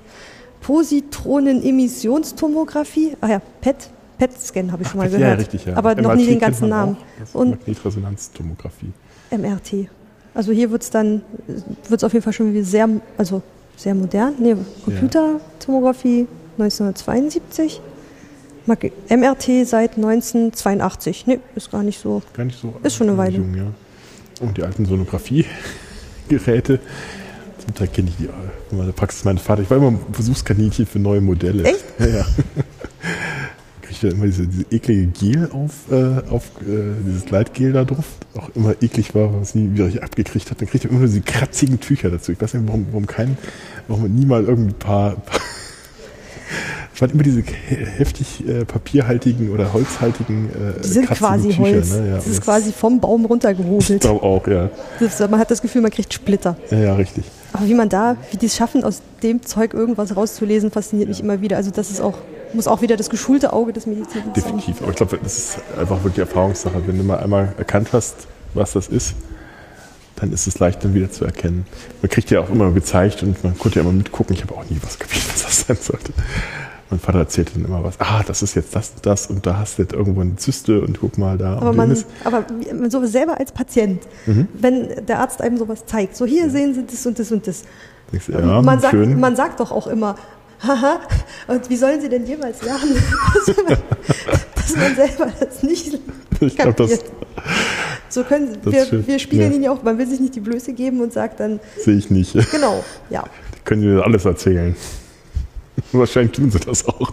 Positronen-Emissionstomographie. 0.63 3.17
Ah 3.21 3.29
ja, 3.29 3.43
PET. 3.61 3.91
PET-Scan 4.19 4.71
habe 4.71 4.83
ich 4.83 4.89
schon 4.89 4.99
mal 4.99 5.11
ja, 5.11 5.19
gehört. 5.19 5.41
richtig, 5.41 5.65
ja. 5.65 5.75
Aber 5.77 5.95
noch 5.97 6.11
MRT 6.11 6.17
nie 6.17 6.27
den 6.27 6.39
ganzen 6.39 6.69
Namen. 6.69 6.97
Und 7.33 7.51
Magnetresonanztomographie. 7.59 8.93
MRT. 9.31 9.89
Also 10.35 10.53
hier 10.53 10.71
wird 10.71 10.83
es 10.83 10.91
dann, 10.91 11.23
wird 11.47 12.01
es 12.01 12.05
auf 12.05 12.13
jeden 12.13 12.23
Fall 12.23 12.33
schon 12.33 12.53
wieder 12.55 12.65
sehr, 12.65 12.89
also 13.19 13.43
sehr 13.77 13.95
modern. 13.95 14.35
Nee, 14.39 14.55
Computertomographie 14.85 16.29
1972. 16.59 17.81
Mag- 18.67 18.93
MRT 19.09 19.67
seit 19.67 19.97
1982. 19.97 21.27
Nee, 21.27 21.41
ist 21.57 21.73
gar 21.73 21.83
nicht 21.83 21.99
so. 22.01 22.23
Gar 22.35 22.45
nicht 22.45 22.61
so 22.61 22.73
Ist 22.85 22.95
schon 22.95 23.09
eine 23.09 23.19
Weile. 23.19 23.39
Jung, 23.39 23.55
ja. 23.57 23.65
Und 24.41 24.57
die 24.57 24.63
alten 24.63 24.87
Sonographie-Geräte. 24.87 26.79
Teil 27.75 27.89
kenne 27.89 28.11
ich 28.11 28.17
die 28.17 28.29
von 28.69 28.79
meiner 28.79 28.93
Praxis. 28.93 29.25
Mein 29.25 29.39
Vater, 29.39 29.63
ich 29.63 29.71
war 29.71 29.77
immer 29.79 29.89
ein 29.89 30.01
Versuchskaninchen 30.13 30.87
für 30.87 30.99
neue 30.99 31.21
Modelle. 31.21 31.65
Echt? 31.65 31.85
Ja, 31.99 32.07
ja. 32.07 32.27
Kriegte 33.83 34.09
immer 34.09 34.27
diese, 34.27 34.47
diese 34.47 34.65
eklige 34.71 35.07
Gel 35.07 35.51
auf, 35.53 35.91
äh, 35.91 36.29
auf 36.31 36.51
äh, 36.63 36.95
dieses 37.07 37.25
Gleitgel 37.25 37.73
da 37.73 37.85
drauf. 37.85 38.07
Auch 38.35 38.49
immer 38.55 38.75
eklig 38.81 39.15
war, 39.15 39.41
was 39.41 39.55
nie 39.55 39.73
wieder 39.73 39.87
richtig 39.87 40.03
abgekriegt 40.03 40.51
hat. 40.51 40.61
Dann 40.61 40.69
kriegte 40.69 40.89
man 40.89 40.97
immer 40.97 41.07
nur 41.07 41.09
diese 41.09 41.23
kratzigen 41.23 41.81
Tücher 41.81 42.11
dazu. 42.11 42.33
Ich 42.33 42.41
weiß 42.41 42.55
nicht, 42.55 42.67
warum, 42.67 42.87
warum 42.91 43.07
kein, 43.07 43.37
warum 43.89 44.03
man 44.03 44.15
nie 44.15 44.27
mal 44.27 44.45
irgendwie 44.45 44.71
ein 44.71 44.79
paar, 44.79 45.17
es 46.95 47.01
waren 47.01 47.11
immer 47.11 47.23
diese 47.23 47.41
he- 47.41 47.77
heftig 47.99 48.47
äh, 48.47 48.65
papierhaltigen 48.65 49.51
oder 49.51 49.73
holzhaltigen 49.73 50.49
äh, 50.51 50.81
Die 50.83 50.89
sind 50.89 51.07
kratzigen 51.07 51.29
quasi 51.29 51.49
Tücher, 51.49 51.63
Holz. 51.63 51.91
Ne? 51.93 52.09
Ja, 52.09 52.15
das 52.17 52.27
ist 52.27 52.39
das- 52.39 52.45
quasi 52.45 52.73
vom 52.73 53.01
Baum 53.01 53.25
Ich 53.25 53.31
runtergehobelt. 53.31 54.01
glaube 54.01 54.23
auch, 54.23 54.47
ja. 54.47 54.71
Das, 55.01 55.19
man 55.21 55.39
hat 55.39 55.51
das 55.51 55.63
Gefühl, 55.63 55.83
man 55.83 55.91
kriegt 55.91 56.13
Splitter. 56.13 56.57
Ja, 56.71 56.79
ja, 56.79 56.95
richtig. 56.95 57.25
Aber 57.53 57.67
wie 57.67 57.75
man 57.75 57.89
da, 57.89 58.17
wie 58.31 58.37
die 58.39 58.47
es 58.47 58.57
schaffen, 58.57 58.83
aus 58.85 59.03
dem 59.23 59.43
Zeug 59.43 59.75
irgendwas 59.75 60.17
rauszulesen, 60.17 60.71
fasziniert 60.71 61.09
mich 61.09 61.21
immer 61.21 61.41
wieder. 61.41 61.57
Also 61.59 61.71
das 61.71 61.91
ist 61.91 62.01
auch, 62.01 62.15
muss 62.55 62.67
auch 62.67 62.81
wieder 62.83 62.97
das 62.97 63.11
geschulte 63.11 63.53
Auge 63.53 63.73
des 63.73 63.87
Mediziners 63.87 64.13
sein. 64.25 64.33
Definitiv. 64.35 64.81
Aber 64.83 64.91
ich 64.91 64.97
glaube, 64.97 65.19
das 65.23 65.37
ist 65.39 65.59
einfach 65.79 66.03
wirklich 66.03 66.19
Erfahrungssache. 66.21 66.83
Wenn 66.87 66.97
du 66.99 67.05
mal 67.05 67.19
einmal 67.19 67.53
erkannt 67.59 67.89
hast, 67.93 68.15
was 68.55 68.73
das 68.73 68.89
ist, 68.89 69.15
dann 70.23 70.33
ist 70.33 70.47
es 70.47 70.59
leicht, 70.61 70.85
dann 70.85 70.95
wieder 70.95 71.11
zu 71.11 71.25
erkennen. 71.25 71.67
Man 72.01 72.09
kriegt 72.09 72.31
ja 72.31 72.39
auch 72.41 72.49
immer 72.49 72.71
gezeigt 72.71 73.25
und 73.25 73.43
man 73.43 73.59
konnte 73.59 73.81
ja 73.81 73.83
immer 73.83 73.93
mitgucken. 73.93 74.35
Ich 74.37 74.43
habe 74.43 74.55
auch 74.55 74.65
nie 74.71 74.79
was 74.83 74.97
kapiert, 74.99 75.25
was 75.33 75.43
das 75.43 75.61
sein 75.67 75.77
sollte. 75.81 76.13
Mein 76.91 77.01
Vater 77.01 77.19
erzählte 77.19 77.55
dann 77.55 77.65
immer 77.65 77.83
was. 77.83 77.99
Ah, 78.01 78.23
das 78.25 78.43
ist 78.43 78.55
jetzt 78.55 78.77
das 78.77 78.91
und 78.95 79.05
das 79.07 79.27
und 79.27 79.47
da 79.47 79.59
hast 79.59 79.79
du 79.79 79.83
jetzt 79.83 79.95
irgendwo 79.95 80.21
eine 80.21 80.37
Zyste 80.37 80.81
und 80.81 81.01
guck 81.01 81.19
mal 81.19 81.37
da. 81.39 81.57
Aber 81.57 81.73
man, 81.73 81.97
aber 82.23 82.45
so 82.89 83.05
selber 83.05 83.41
als 83.41 83.51
Patient, 83.51 84.01
Mhm. 84.27 84.47
wenn 84.53 85.07
der 85.07 85.19
Arzt 85.19 85.41
einem 85.43 85.57
sowas 85.57 85.85
zeigt, 85.87 86.15
so 86.17 86.25
hier 86.25 86.49
sehen 86.51 86.75
Sie 86.75 86.85
das 86.87 87.05
und 87.05 87.19
das 87.19 87.33
und 87.33 87.47
das. 87.47 87.65
Ja, 88.29 88.63
man, 88.63 88.79
sagt, 88.79 88.93
schön. 88.93 89.19
man 89.19 89.35
sagt 89.35 89.59
doch 89.59 89.73
auch 89.73 89.87
immer, 89.89 90.15
haha, 90.63 91.01
und 91.49 91.69
wie 91.69 91.77
sollen 91.77 92.01
Sie 92.01 92.09
denn 92.11 92.27
jemals 92.27 92.63
lernen, 92.63 92.95
dass 94.63 94.77
man, 94.77 94.95
selber 94.95 95.33
das 95.39 95.63
nicht 95.63 95.99
ich 96.41 96.57
glaube, 96.57 96.75
das. 96.75 96.99
So 98.09 98.25
können 98.25 98.59
das 98.65 98.93
wir, 98.93 99.07
wir 99.07 99.19
spiegeln 99.19 99.51
Ja. 99.53 99.57
ihn 99.57 99.63
ja 99.63 99.71
auch, 99.73 99.83
man 99.83 99.97
will 99.99 100.07
sich 100.07 100.21
nicht 100.21 100.35
die 100.35 100.41
Blöße 100.41 100.73
geben 100.73 101.01
und 101.01 101.13
sagt 101.13 101.41
dann, 101.41 101.61
sehe 101.79 101.97
ich 101.97 102.11
nicht. 102.11 102.35
Die 102.35 102.41
genau, 102.51 102.85
ja. 103.11 103.25
können 103.65 103.83
dir 103.83 104.05
alles 104.05 104.25
erzählen. 104.25 104.75
Wahrscheinlich 105.93 106.33
tun 106.33 106.51
sie 106.51 106.59
das 106.61 106.87
auch. 106.87 107.13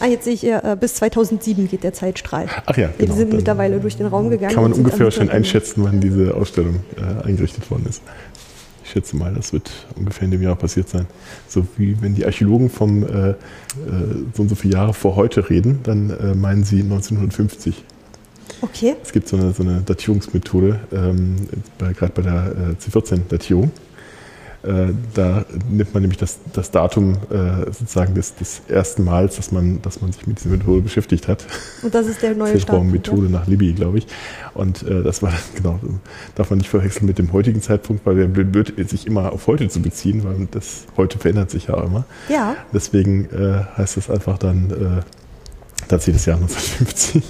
Ah, 0.00 0.06
jetzt 0.06 0.24
sehe 0.24 0.34
ich, 0.34 0.44
äh, 0.44 0.76
bis 0.78 0.96
2007 0.96 1.68
geht 1.68 1.84
der 1.84 1.92
Zeitstrahl. 1.92 2.46
Ach 2.66 2.76
ja, 2.76 2.88
Wir 2.98 3.06
genau. 3.06 3.14
sind 3.16 3.30
Dann- 3.30 3.36
mittlerweile 3.38 3.80
durch 3.80 3.96
den 3.96 4.06
Raum 4.06 4.28
gegangen. 4.28 4.52
Kann 4.54 4.64
man 4.64 4.74
sind 4.74 4.84
ungefähr 4.84 5.10
schon 5.10 5.30
einschätzen, 5.30 5.84
wann 5.84 6.00
diese 6.00 6.34
Ausstellung 6.34 6.80
äh, 6.96 7.26
eingerichtet 7.26 7.70
worden 7.70 7.86
ist. 7.88 8.02
Schätze 8.94 9.16
mal, 9.16 9.34
das 9.34 9.52
wird 9.52 9.70
ungefähr 9.96 10.24
in 10.24 10.30
dem 10.30 10.42
Jahr 10.42 10.54
passiert 10.54 10.88
sein. 10.88 11.06
So 11.48 11.66
wie 11.76 12.00
wenn 12.00 12.14
die 12.14 12.24
Archäologen 12.24 12.70
vom 12.70 13.02
äh, 13.02 13.30
äh, 13.30 13.34
so 14.34 14.42
und 14.42 14.48
so 14.48 14.54
viele 14.54 14.74
Jahre 14.74 14.94
vor 14.94 15.16
heute 15.16 15.50
reden, 15.50 15.80
dann 15.82 16.10
äh, 16.10 16.34
meinen 16.34 16.62
sie 16.62 16.80
1950. 16.80 17.82
Okay, 18.60 18.94
Es 19.02 19.12
gibt 19.12 19.26
so 19.26 19.36
eine, 19.36 19.52
so 19.52 19.64
eine 19.64 19.80
Datierungsmethode, 19.80 20.78
ähm, 20.92 21.36
gerade 21.78 22.12
bei 22.14 22.22
der 22.22 22.54
äh, 22.80 22.90
C14-Datierung. 22.90 23.72
Äh, 24.64 24.94
da 25.12 25.44
nimmt 25.70 25.92
man 25.92 26.02
nämlich 26.02 26.18
das, 26.18 26.38
das 26.54 26.70
Datum 26.70 27.18
äh, 27.30 27.66
sozusagen 27.66 28.14
des, 28.14 28.34
des 28.34 28.62
ersten 28.66 29.04
Mals, 29.04 29.36
dass 29.36 29.52
man, 29.52 29.82
dass 29.82 30.00
man 30.00 30.10
sich 30.12 30.26
mit 30.26 30.38
dieser 30.38 30.50
Methode 30.50 30.80
beschäftigt 30.80 31.28
hat. 31.28 31.44
und 31.82 31.94
das 31.94 32.06
ist 32.06 32.22
der 32.22 32.34
neue 32.34 32.58
Start. 32.58 32.82
Methode 32.84 33.28
nach 33.28 33.46
Libby, 33.46 33.74
glaube 33.74 33.98
ich. 33.98 34.06
Und 34.54 34.82
äh, 34.82 35.02
das 35.02 35.22
war 35.22 35.32
genau, 35.54 35.78
darf 36.34 36.48
man 36.48 36.60
nicht 36.60 36.70
verwechseln 36.70 37.06
mit 37.06 37.18
dem 37.18 37.32
heutigen 37.32 37.60
Zeitpunkt, 37.60 38.06
weil 38.06 38.16
der 38.16 38.26
blöd 38.26 38.72
sich 38.88 39.06
immer 39.06 39.32
auf 39.32 39.46
heute 39.46 39.68
zu 39.68 39.82
beziehen, 39.82 40.24
weil 40.24 40.48
das 40.50 40.86
heute 40.96 41.18
verändert 41.18 41.50
sich 41.50 41.66
ja 41.66 41.74
auch 41.74 41.84
immer. 41.84 42.04
Ja, 42.30 42.56
Deswegen 42.72 43.26
äh, 43.26 43.64
heißt 43.76 43.98
es 43.98 44.08
einfach 44.08 44.38
dann 44.38 44.70
äh, 44.70 45.86
tatsächlich 45.88 46.16
das 46.16 46.26
Jahr 46.26 46.36
1950. 46.38 47.22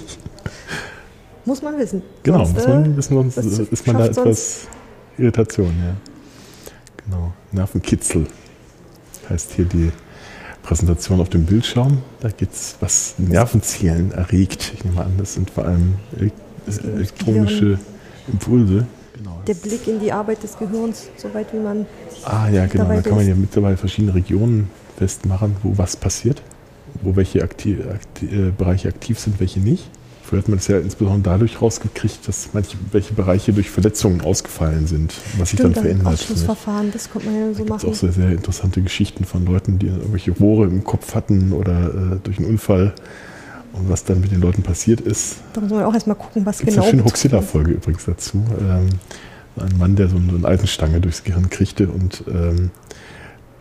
muss 1.43 1.61
man 1.61 1.77
wissen. 1.77 2.01
Genau, 2.23 2.45
Sonst, 2.45 2.53
muss 2.53 2.65
äh, 2.65 2.69
man 2.69 2.97
wissen, 2.97 3.13
sonst 3.15 3.37
das 3.37 3.59
äh, 3.59 3.63
ist 3.71 3.87
man 3.87 3.97
da 3.97 4.05
etwas 4.05 4.67
Irritation, 5.17 5.73
ja. 5.85 6.14
Genau. 7.05 7.33
Nervenkitzel 7.51 8.27
heißt 9.29 9.53
hier 9.53 9.65
die 9.65 9.91
Präsentation 10.63 11.19
auf 11.19 11.29
dem 11.29 11.45
Bildschirm. 11.45 11.99
Da 12.19 12.29
geht's, 12.29 12.75
was 12.79 13.15
Nervenzielen 13.17 14.11
erregt. 14.11 14.73
Ich 14.73 14.83
nehme 14.83 15.01
an, 15.01 15.13
das 15.17 15.33
sind 15.35 15.49
vor 15.49 15.65
allem 15.65 15.95
geht 16.17 16.33
elektronische 16.83 17.79
Impulse. 18.31 18.87
Genau. 19.15 19.41
der 19.47 19.53
Blick 19.53 19.87
in 19.87 19.99
die 19.99 20.11
Arbeit 20.11 20.43
des 20.43 20.57
Gehirns, 20.57 21.07
soweit 21.15 21.53
wie 21.53 21.59
man. 21.59 21.85
Ah 22.25 22.49
ja, 22.49 22.65
genau. 22.65 22.85
Da 22.85 23.01
kann 23.01 23.15
man 23.15 23.27
ja 23.27 23.35
mittlerweile 23.35 23.77
verschiedene 23.77 24.13
Regionen 24.13 24.69
festmachen, 24.97 25.55
wo 25.63 25.77
was 25.77 25.95
passiert, 25.95 26.41
wo 27.01 27.15
welche 27.15 27.43
akti 27.43 27.77
akti 27.81 28.25
äh, 28.25 28.51
Bereiche 28.51 28.89
aktiv 28.89 29.19
sind, 29.19 29.39
welche 29.39 29.59
nicht. 29.59 29.89
Früher 30.27 30.39
hat 30.39 30.49
man 30.49 30.57
es 30.57 30.67
ja 30.67 30.79
insbesondere 30.79 31.33
dadurch 31.33 31.61
rausgekriegt, 31.61 32.27
dass 32.27 32.49
manche 32.53 32.77
welche 32.91 33.13
Bereiche 33.13 33.53
durch 33.53 33.69
Verletzungen 33.69 34.21
ausgefallen 34.21 34.87
sind, 34.87 35.13
was 35.37 35.51
sich 35.51 35.59
dann 35.59 35.71
Stimmt, 35.71 35.85
verändert. 35.85 36.07
ne? 36.07 36.13
Ausschlussverfahren, 36.13 36.91
das 36.91 37.11
kommt 37.11 37.25
man 37.25 37.35
ja 37.35 37.41
so 37.41 37.51
Da 37.51 37.57
gibt 37.59 37.69
es 37.69 37.69
machen. 37.69 37.89
auch 37.89 37.95
sehr, 37.95 38.11
sehr 38.11 38.29
interessante 38.31 38.81
Geschichten 38.81 39.25
von 39.25 39.45
Leuten, 39.45 39.77
die 39.77 39.87
irgendwelche 39.87 40.31
Rohre 40.31 40.65
im 40.65 40.83
Kopf 40.83 41.13
hatten 41.13 41.51
oder 41.53 41.89
äh, 41.89 42.17
durch 42.23 42.39
einen 42.39 42.47
Unfall 42.47 42.93
und 43.73 43.89
was 43.89 44.03
dann 44.03 44.19
mit 44.21 44.31
den 44.31 44.41
Leuten 44.41 44.63
passiert 44.63 45.01
ist. 45.01 45.37
Da 45.53 45.61
muss 45.61 45.69
man 45.69 45.83
auch 45.83 45.93
erstmal 45.93 46.15
gucken, 46.15 46.45
was 46.45 46.57
Gibt 46.57 46.69
es 46.69 46.75
genau. 46.75 46.85
eine 46.87 46.91
schöne. 46.97 47.05
Huxilla-Folge 47.05 47.71
übrigens 47.73 48.05
dazu. 48.05 48.43
Ähm, 48.59 48.89
ein 49.57 49.77
Mann, 49.77 49.95
der 49.95 50.09
so 50.09 50.17
eine, 50.17 50.31
so 50.31 50.37
eine 50.37 50.47
Eisenstange 50.47 51.01
durchs 51.01 51.23
Gehirn 51.23 51.49
kriegte 51.49 51.87
und 51.87 52.23
ähm, 52.27 52.71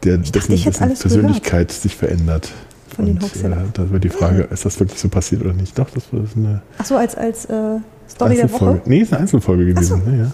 der, 0.03 0.19
dachte, 0.19 0.33
dessen, 0.33 0.53
ich 0.53 0.67
hätte 0.67 0.87
dessen 0.89 1.01
Persönlichkeit 1.03 1.73
sich 1.73 1.97
verändert. 1.97 2.51
Von 2.95 3.07
den 3.07 3.17
Und, 3.17 3.23
Hoaxillern. 3.25 3.53
äh, 3.53 3.71
da 3.73 3.91
war 3.91 3.99
die 3.99 4.09
Frage, 4.09 4.43
ist 4.45 4.65
das 4.65 4.79
wirklich 4.79 5.01
so 5.01 5.09
passiert 5.09 5.43
oder 5.43 5.53
nicht? 5.53 5.79
Doch, 5.79 5.91
das 5.91 6.05
war 6.13 6.21
das 6.21 6.31
eine 6.37 6.63
Ach 6.79 6.85
so, 6.85 6.97
als, 6.97 7.15
als 7.17 7.45
äh, 7.47 7.79
Story 8.09 8.37
der. 8.37 8.53
Woche. 8.53 8.81
Nee, 8.85 8.99
ist 9.01 9.13
eine 9.13 9.23
Einzelfolge 9.23 9.67
gewesen. 9.67 10.03
so. 10.05 10.11
Ja, 10.11 10.17
ja. 10.17 10.31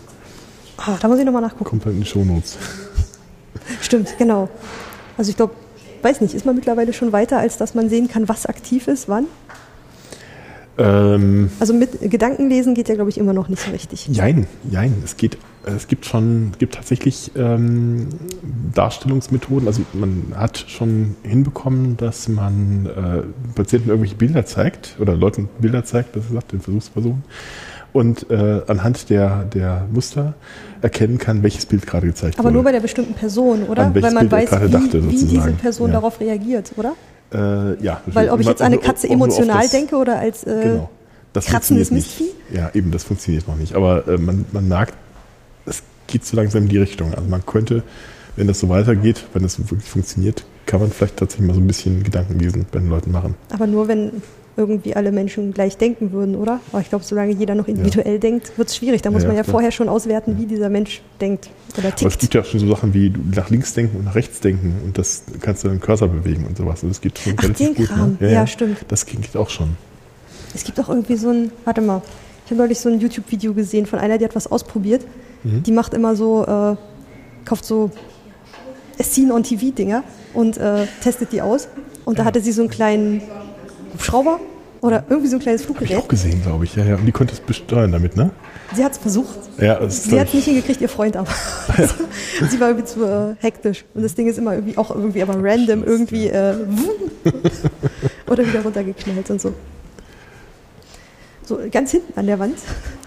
Ah, 0.77 0.97
da 1.01 1.09
muss 1.09 1.19
ich 1.19 1.25
nochmal 1.25 1.43
nachgucken. 1.43 1.65
Kommt 1.65 1.85
halt 1.87 1.95
in 1.97 2.03
die 2.03 2.07
Shownotes. 2.09 2.57
Stimmt, 3.81 4.15
genau. 4.19 4.49
Also 5.17 5.31
ich 5.31 5.37
glaube, 5.37 5.55
weiß 6.03 6.21
nicht, 6.23 6.35
ist 6.35 6.47
man 6.47 6.55
mittlerweile 6.55 6.93
schon 6.93 7.13
weiter, 7.13 7.39
als 7.39 7.57
dass 7.59 7.75
man 7.75 7.89
sehen 7.89 8.09
kann, 8.09 8.29
was 8.29 8.47
aktiv 8.47 8.89
ist, 8.89 9.09
wann? 9.09 9.27
Ähm, 10.81 11.51
Also 11.61 11.75
mit 11.75 12.11
Gedankenlesen 12.11 12.75
geht 12.75 12.89
ja, 12.89 12.95
glaube 12.95 13.11
ich, 13.11 13.19
immer 13.19 13.33
noch 13.35 13.49
nicht 13.49 13.63
so 13.63 13.71
richtig. 13.71 14.09
Jein, 14.09 14.47
jein. 14.71 14.95
Es 15.05 15.17
geht, 15.19 15.37
es 15.65 15.87
gibt 15.89 16.07
schon, 16.07 16.51
es 16.53 16.59
gibt 16.59 16.75
tatsächlich 16.75 17.31
ähm, 17.37 18.09
Darstellungsmethoden. 18.75 19.69
Also 19.69 19.83
man 19.93 20.33
hat 20.35 20.65
schon 20.69 21.17
hinbekommen, 21.23 21.97
dass 21.97 22.29
man 22.29 22.87
äh, 22.87 23.23
Patienten 23.55 23.91
irgendwelche 23.91 24.17
Bilder 24.17 24.47
zeigt 24.47 24.97
oder 24.99 25.15
Leuten 25.17 25.49
Bilder 25.61 25.85
zeigt, 25.85 26.17
das 26.17 26.29
gesagt, 26.29 26.53
den 26.53 26.61
Versuchspersonen, 26.61 27.23
und 27.93 28.31
äh, 28.31 28.63
anhand 28.69 29.11
der, 29.11 29.45
der 29.53 29.87
Muster 29.93 30.35
erkennen 30.81 31.19
kann, 31.19 31.43
welches 31.43 31.67
Bild 31.67 31.87
gerade 31.87 32.07
gezeigt 32.07 32.39
Aber 32.39 32.47
wurde. 32.47 32.55
nur 32.55 32.63
bei 32.65 32.73
der 32.73 32.81
bestimmten 32.81 33.15
Person, 33.15 33.65
oder? 33.65 33.93
Weil 33.95 34.13
man 34.13 34.29
Bild 34.29 34.49
weiß, 34.51 34.63
wie, 34.63 34.71
dachte, 34.71 35.11
wie 35.11 35.17
diese. 35.25 35.51
Person 35.53 35.89
Ja. 35.89 35.95
darauf 35.95 36.21
reagiert, 36.21 36.73
oder? 36.77 36.93
Äh, 37.33 37.83
ja, 37.83 38.01
Weil 38.07 38.31
ob 38.31 38.41
ich 38.41 38.47
jetzt 38.47 38.61
an 38.63 38.67
eine 38.73 38.79
Katze 38.79 39.09
emotional 39.09 39.63
das- 39.63 39.71
denke 39.71 39.97
oder 39.97 40.19
als 40.19 40.45
äh, 40.45 40.61
Genau. 40.63 40.91
Das 41.33 41.47
kratzendes 41.47 41.93
nicht. 41.93 42.21
Ja, 42.53 42.71
eben, 42.75 42.91
das 42.91 43.05
funktioniert 43.05 43.47
noch 43.47 43.55
nicht. 43.57 43.75
Aber 43.77 44.09
äh, 44.09 44.19
man, 44.19 44.45
man 44.51 44.67
merkt, 44.67 44.95
es 45.65 45.83
geht 46.09 46.25
so 46.27 46.37
langsam 46.37 46.65
in 46.65 46.69
die 46.69 46.79
Richtung. 46.79 47.15
Also 47.15 47.29
man 47.29 47.47
könnte, 47.47 47.85
wenn 48.35 48.49
das 48.49 48.59
so 48.59 48.69
weitergeht, 48.69 49.25
wenn 49.33 49.45
das 49.45 49.57
wirklich 49.61 49.89
funktioniert, 49.89 50.45
kann 50.67 50.81
man 50.81 50.91
vielleicht 50.91 51.17
tatsächlich 51.19 51.47
mal 51.47 51.55
so 51.55 51.61
ein 51.61 51.69
bisschen 51.69 52.03
Gedankenlesen 52.03 52.67
bei 52.73 52.81
den 52.81 52.91
Leuten 52.91 53.13
machen. 53.13 53.37
aber 53.53 53.69
nur 53.69 53.87
wenn 53.87 54.23
irgendwie 54.57 54.95
alle 54.95 55.13
Menschen 55.13 55.53
gleich 55.55 55.77
denken 55.79 56.13
würden, 56.13 56.35
oder? 56.37 56.61
Aber 56.73 56.83
ich 56.83 56.89
glaube, 56.89 57.05
solange 57.05 57.33
jeder 57.33 57.55
noch 57.55 57.69
individuell 57.69 58.19
denkt, 58.19 58.57
wird 58.59 58.69
es 58.69 58.77
schwierig. 58.77 59.01
Da 59.03 59.11
muss 59.11 59.23
Ja, 59.23 59.29
man 59.29 59.37
ja 59.37 59.43
klar. 59.43 59.53
vorher 59.53 59.71
schon 59.71 59.89
auswerten, 59.89 60.37
wie 60.39 60.47
dieser 60.47 60.69
Mensch 60.69 61.01
denkt 61.21 61.49
oder 61.79 61.89
Aber 61.89 61.95
es 61.95 62.01
tickt. 62.01 62.19
gibt 62.21 62.35
ja 62.35 62.41
auch 62.43 62.45
schon 62.45 62.61
so 62.61 62.69
Sachen 62.69 62.93
wie 62.93 63.13
nach 63.35 63.49
links 63.51 63.73
denken 63.75 63.99
und 63.99 64.05
nach 64.05 64.15
rechts 64.15 64.41
denken 64.41 64.75
und 64.85 64.99
das 64.99 65.23
kannst 65.41 65.65
du 65.65 65.69
dann 65.69 65.81
Cursor 65.81 66.09
bewegen 66.09 66.45
und 66.47 66.57
sowas. 66.57 66.83
Und 66.83 66.89
das 66.91 67.01
geht 67.01 67.19
schon 67.19 67.35
Ach, 67.39 67.43
relativ 67.45 67.67
den 67.69 67.75
gut. 67.77 67.87
Kram. 67.87 68.17
Ne? 68.21 68.33
Ja, 68.33 68.47
stimmt. 68.47 68.79
Das 68.89 69.07
geht 69.07 69.37
auch 69.37 69.49
schon. 69.51 69.77
Es 70.55 70.65
gibt 70.65 70.79
auch 70.81 70.89
irgendwie 70.89 71.17
so 71.17 71.31
ein, 71.31 71.53
warte 71.65 71.81
mal, 71.81 72.03
ich 72.45 72.51
habe 72.51 72.61
neulich 72.63 72.81
so 72.81 72.89
ein 72.89 72.99
YouTube-Video 73.01 73.55
gesehen 73.55 73.87
von 73.87 73.99
einer, 74.01 74.19
die 74.19 74.25
hat 74.25 74.35
was 74.35 74.51
ausprobiert. 74.51 75.03
Mhm. 75.45 75.63
Die 75.63 75.73
macht 75.73 75.95
immer 75.95 76.17
so, 76.17 76.45
äh, 76.45 76.77
kauft 77.45 77.65
so 77.65 77.91
Scene 79.01 79.33
on 79.33 79.43
TV-Dinger 79.45 80.03
und 80.35 80.59
äh, 80.59 80.87
testet 81.03 81.33
die 81.33 81.41
aus. 81.41 81.69
Und 82.05 82.19
da 82.19 82.25
hatte 82.25 82.41
sie 82.41 82.51
so 82.53 82.63
einen 82.63 82.71
kleinen 82.71 83.23
Hubschrauber 84.01 84.41
oder 84.81 85.05
irgendwie 85.11 85.29
so 85.29 85.37
ein 85.37 85.41
kleines 85.41 85.63
Habe 85.63 85.73
ich 85.73 85.79
Fluggerät. 85.79 86.03
auch 86.05 86.09
gesehen, 86.09 86.43
glaube 86.43 86.65
ich. 86.65 86.75
Ja, 86.75 86.85
ja. 86.85 86.95
Und 86.97 87.05
die 87.07 87.13
konnte 87.13 87.35
es 87.35 87.41
besteuern 87.41 87.93
damit, 87.93 88.17
ne? 88.17 88.31
Sie 88.75 88.83
hat 88.85 88.93
es 88.93 88.99
versucht. 88.99 89.37
Ja, 89.59 89.79
Sie 89.91 90.19
hat 90.19 90.29
es 90.29 90.31
ich, 90.31 90.35
nicht 90.35 90.45
hingekriegt, 90.47 90.81
ihr 90.81 90.89
Freund 90.89 91.17
aber. 91.17 91.29
sie 92.51 92.61
war 92.61 92.69
irgendwie 92.69 92.87
zu 92.87 93.05
äh, 93.05 93.35
hektisch. 93.41 93.85
Und 93.95 94.03
das 94.03 94.15
Ding 94.15 94.27
ist 94.29 94.39
immer 94.39 94.55
irgendwie 94.55 94.79
auch 94.79 94.91
irgendwie 94.95 95.23
aber 95.23 95.35
random 95.37 95.85
irgendwie 95.85 96.29
äh, 96.29 96.55
oder 98.29 98.47
wieder 98.47 98.63
runtergeknallt 98.63 99.29
und 99.31 99.41
so. 99.41 99.53
So, 101.45 101.59
ganz 101.71 101.91
hinten 101.91 102.17
an 102.19 102.27
der 102.27 102.39
Wand, 102.39 102.55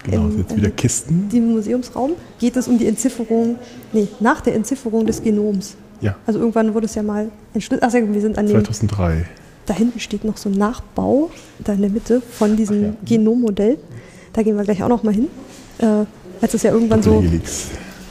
genau, 0.04 0.24
im- 0.26 0.38
jetzt 0.38 0.54
wieder 0.54 0.68
in 0.68 0.76
Kisten. 0.76 1.28
dem 1.32 1.52
Museumsraum, 1.52 2.12
geht 2.38 2.56
es 2.56 2.68
um 2.68 2.76
die 2.78 2.86
Entzifferung, 2.86 3.56
nee, 3.94 4.06
nach 4.20 4.42
der 4.42 4.54
Entzifferung 4.54 5.06
des 5.06 5.22
Genoms. 5.22 5.76
Ja, 6.02 6.14
Also 6.26 6.40
irgendwann 6.40 6.74
wurde 6.74 6.84
es 6.84 6.94
ja 6.94 7.02
mal 7.02 7.30
entschlüsselt. 7.54 7.82
Ach 7.82 7.92
ja, 7.94 8.00
wir 8.12 8.20
sind 8.20 8.36
an 8.36 8.46
dem, 8.46 8.52
2003. 8.62 9.24
da 9.66 9.74
hinten 9.74 10.00
steht 10.00 10.24
noch 10.24 10.36
so 10.36 10.48
ein 10.48 10.54
Nachbau, 10.54 11.30
da 11.58 11.72
in 11.72 11.80
der 11.80 11.90
Mitte 11.90 12.20
von 12.20 12.56
diesem 12.56 12.82
ja. 12.82 12.92
Genommodell. 13.04 13.78
Da 14.32 14.42
gehen 14.42 14.56
wir 14.56 14.64
gleich 14.64 14.82
auch 14.82 14.88
noch 14.88 15.02
mal 15.02 15.14
hin. 15.14 15.28
Äh, 15.78 16.04
als 16.40 16.54
es 16.54 16.62
ja 16.62 16.72
irgendwann 16.72 17.02
so, 17.02 17.22
Helix. 17.22 17.68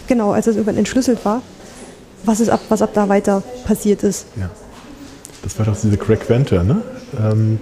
genau, 0.08 0.32
als 0.32 0.48
es 0.48 0.56
irgendwann 0.56 0.78
entschlüsselt 0.78 1.24
war, 1.26 1.42
was 2.26 2.40
ist 2.40 2.50
ab, 2.50 2.62
was 2.70 2.82
ab 2.82 2.92
da 2.94 3.10
weiter 3.10 3.44
passiert 3.66 4.04
ist. 4.04 4.26
Ja. 4.38 4.50
Das 5.44 5.60
war 5.60 5.66
doch 5.66 5.76
diese 5.80 5.98
Craig 5.98 6.28
Venter, 6.30 6.64
ne? 6.64 6.82
Ähm, 7.20 7.60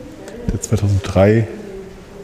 der 0.51 0.61
2003, 0.61 1.47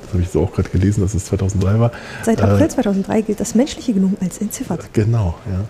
das 0.04 0.14
habe 0.14 0.22
ich 0.22 0.30
so 0.30 0.42
auch 0.44 0.54
gerade 0.54 0.70
gelesen, 0.70 1.02
dass 1.02 1.16
es 1.16 1.26
2003 1.26 1.80
war. 1.80 1.92
Seit 2.24 2.40
Äh, 2.40 2.44
April 2.44 2.68
2003 2.70 3.22
gilt 3.22 3.40
das 3.40 3.56
menschliche 3.56 3.94
Genom 3.94 4.16
als 4.22 4.38
entziffert. 4.38 4.88
Genau, 4.94 5.36
ja. 5.52 5.66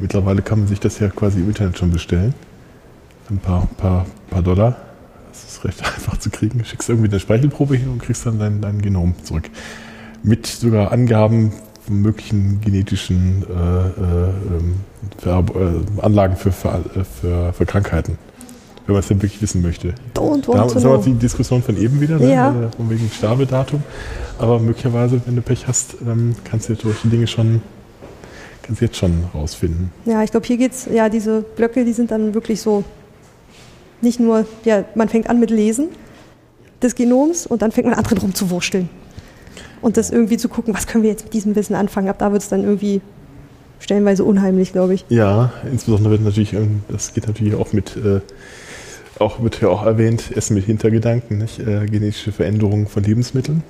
Mittlerweile 0.00 0.42
kann 0.42 0.60
man 0.60 0.68
sich 0.68 0.80
das 0.80 0.98
ja 0.98 1.08
quasi 1.08 1.40
im 1.40 1.48
Internet 1.48 1.78
schon 1.78 1.90
bestellen. 1.90 2.34
Ein 3.30 3.38
paar, 3.38 3.68
paar, 3.76 4.06
paar 4.30 4.42
Dollar. 4.42 4.76
Das 5.50 5.58
ist 5.58 5.64
recht 5.64 5.82
einfach 5.82 6.16
zu 6.18 6.30
kriegen. 6.30 6.58
Du 6.60 6.64
schickst 6.64 6.88
irgendwie 6.88 7.08
eine 7.08 7.18
Speichelprobe 7.18 7.76
hin 7.76 7.88
und 7.88 8.00
kriegst 8.00 8.24
dann 8.24 8.38
dein, 8.38 8.60
dein 8.60 8.80
Genom 8.80 9.14
zurück. 9.24 9.50
Mit 10.22 10.46
sogar 10.46 10.92
Angaben 10.92 11.52
von 11.84 12.02
möglichen 12.02 12.60
genetischen 12.60 13.42
äh, 13.48 13.52
äh, 13.52 14.28
ähm, 14.28 14.74
Vererb- 15.20 15.56
äh, 15.56 16.02
Anlagen 16.02 16.36
für, 16.36 16.52
für, 16.52 16.68
äh, 16.68 17.04
für, 17.20 17.52
für 17.52 17.66
Krankheiten. 17.66 18.16
Wenn 18.86 18.92
man 18.94 19.00
es 19.00 19.08
denn 19.08 19.20
wirklich 19.22 19.42
wissen 19.42 19.60
möchte. 19.60 19.88
Don't 20.14 20.42
Da 20.42 20.58
want 20.58 20.74
das 20.74 20.84
haben 20.84 21.04
wir 21.04 21.12
die 21.12 21.18
Diskussion 21.18 21.64
von 21.64 21.76
eben 21.76 22.00
wieder, 22.00 22.18
ne? 22.18 22.32
Ja. 22.32 22.50
äh, 22.50 22.76
von 22.76 22.88
wegen 22.88 23.10
Sterbedatum. 23.10 23.82
Aber 24.38 24.60
möglicherweise, 24.60 25.20
wenn 25.26 25.34
du 25.34 25.42
Pech 25.42 25.66
hast, 25.66 25.96
ähm, 26.06 26.36
kannst 26.44 26.68
du 26.68 26.76
solche 26.76 27.08
Dinge 27.08 27.26
schon, 27.26 27.60
kannst 28.62 28.82
jetzt 28.82 28.96
schon 28.96 29.24
rausfinden. 29.34 29.90
Ja, 30.04 30.22
ich 30.22 30.30
glaube, 30.30 30.46
hier 30.46 30.58
geht's, 30.58 30.86
ja, 30.92 31.08
diese 31.08 31.42
Blöcke, 31.42 31.84
die 31.84 31.92
sind 31.92 32.12
dann 32.12 32.34
wirklich 32.34 32.60
so, 32.60 32.84
nicht 34.02 34.20
nur, 34.20 34.46
ja, 34.64 34.84
man 34.94 35.08
fängt 35.08 35.28
an 35.28 35.40
mit 35.40 35.50
Lesen 35.50 35.88
des 36.82 36.94
Genoms 36.94 37.46
und 37.46 37.62
dann 37.62 37.72
fängt 37.72 37.86
man 37.86 37.96
an 37.96 38.04
drin 38.04 38.18
rumzuwurschteln. 38.18 38.88
Und 39.82 39.96
das 39.96 40.10
irgendwie 40.10 40.36
zu 40.36 40.48
gucken, 40.48 40.74
was 40.74 40.86
können 40.86 41.04
wir 41.04 41.10
jetzt 41.10 41.24
mit 41.24 41.34
diesem 41.34 41.56
Wissen 41.56 41.74
anfangen. 41.74 42.08
Ab 42.08 42.18
da 42.18 42.32
wird 42.32 42.42
es 42.42 42.48
dann 42.48 42.64
irgendwie 42.64 43.00
stellenweise 43.78 44.24
unheimlich, 44.24 44.72
glaube 44.72 44.94
ich. 44.94 45.04
Ja, 45.08 45.52
insbesondere 45.70 46.12
wird 46.12 46.22
natürlich, 46.22 46.52
ähm, 46.52 46.82
das 46.88 47.14
geht 47.14 47.26
natürlich 47.26 47.54
auch 47.54 47.72
mit, 47.72 47.96
äh, 47.96 48.20
auch 49.18 49.42
wird 49.42 49.60
ja 49.60 49.68
auch 49.68 49.84
erwähnt, 49.84 50.36
Essen 50.36 50.54
mit 50.54 50.64
Hintergedanken, 50.64 51.38
nicht? 51.38 51.58
Äh, 51.60 51.86
genetische 51.86 52.32
Veränderungen 52.32 52.86
von 52.86 53.02
Lebensmitteln, 53.02 53.62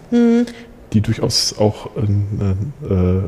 die 0.92 1.00
durchaus 1.00 1.56
auch 1.58 1.90
äh, 1.96 2.92
äh, 2.92 3.22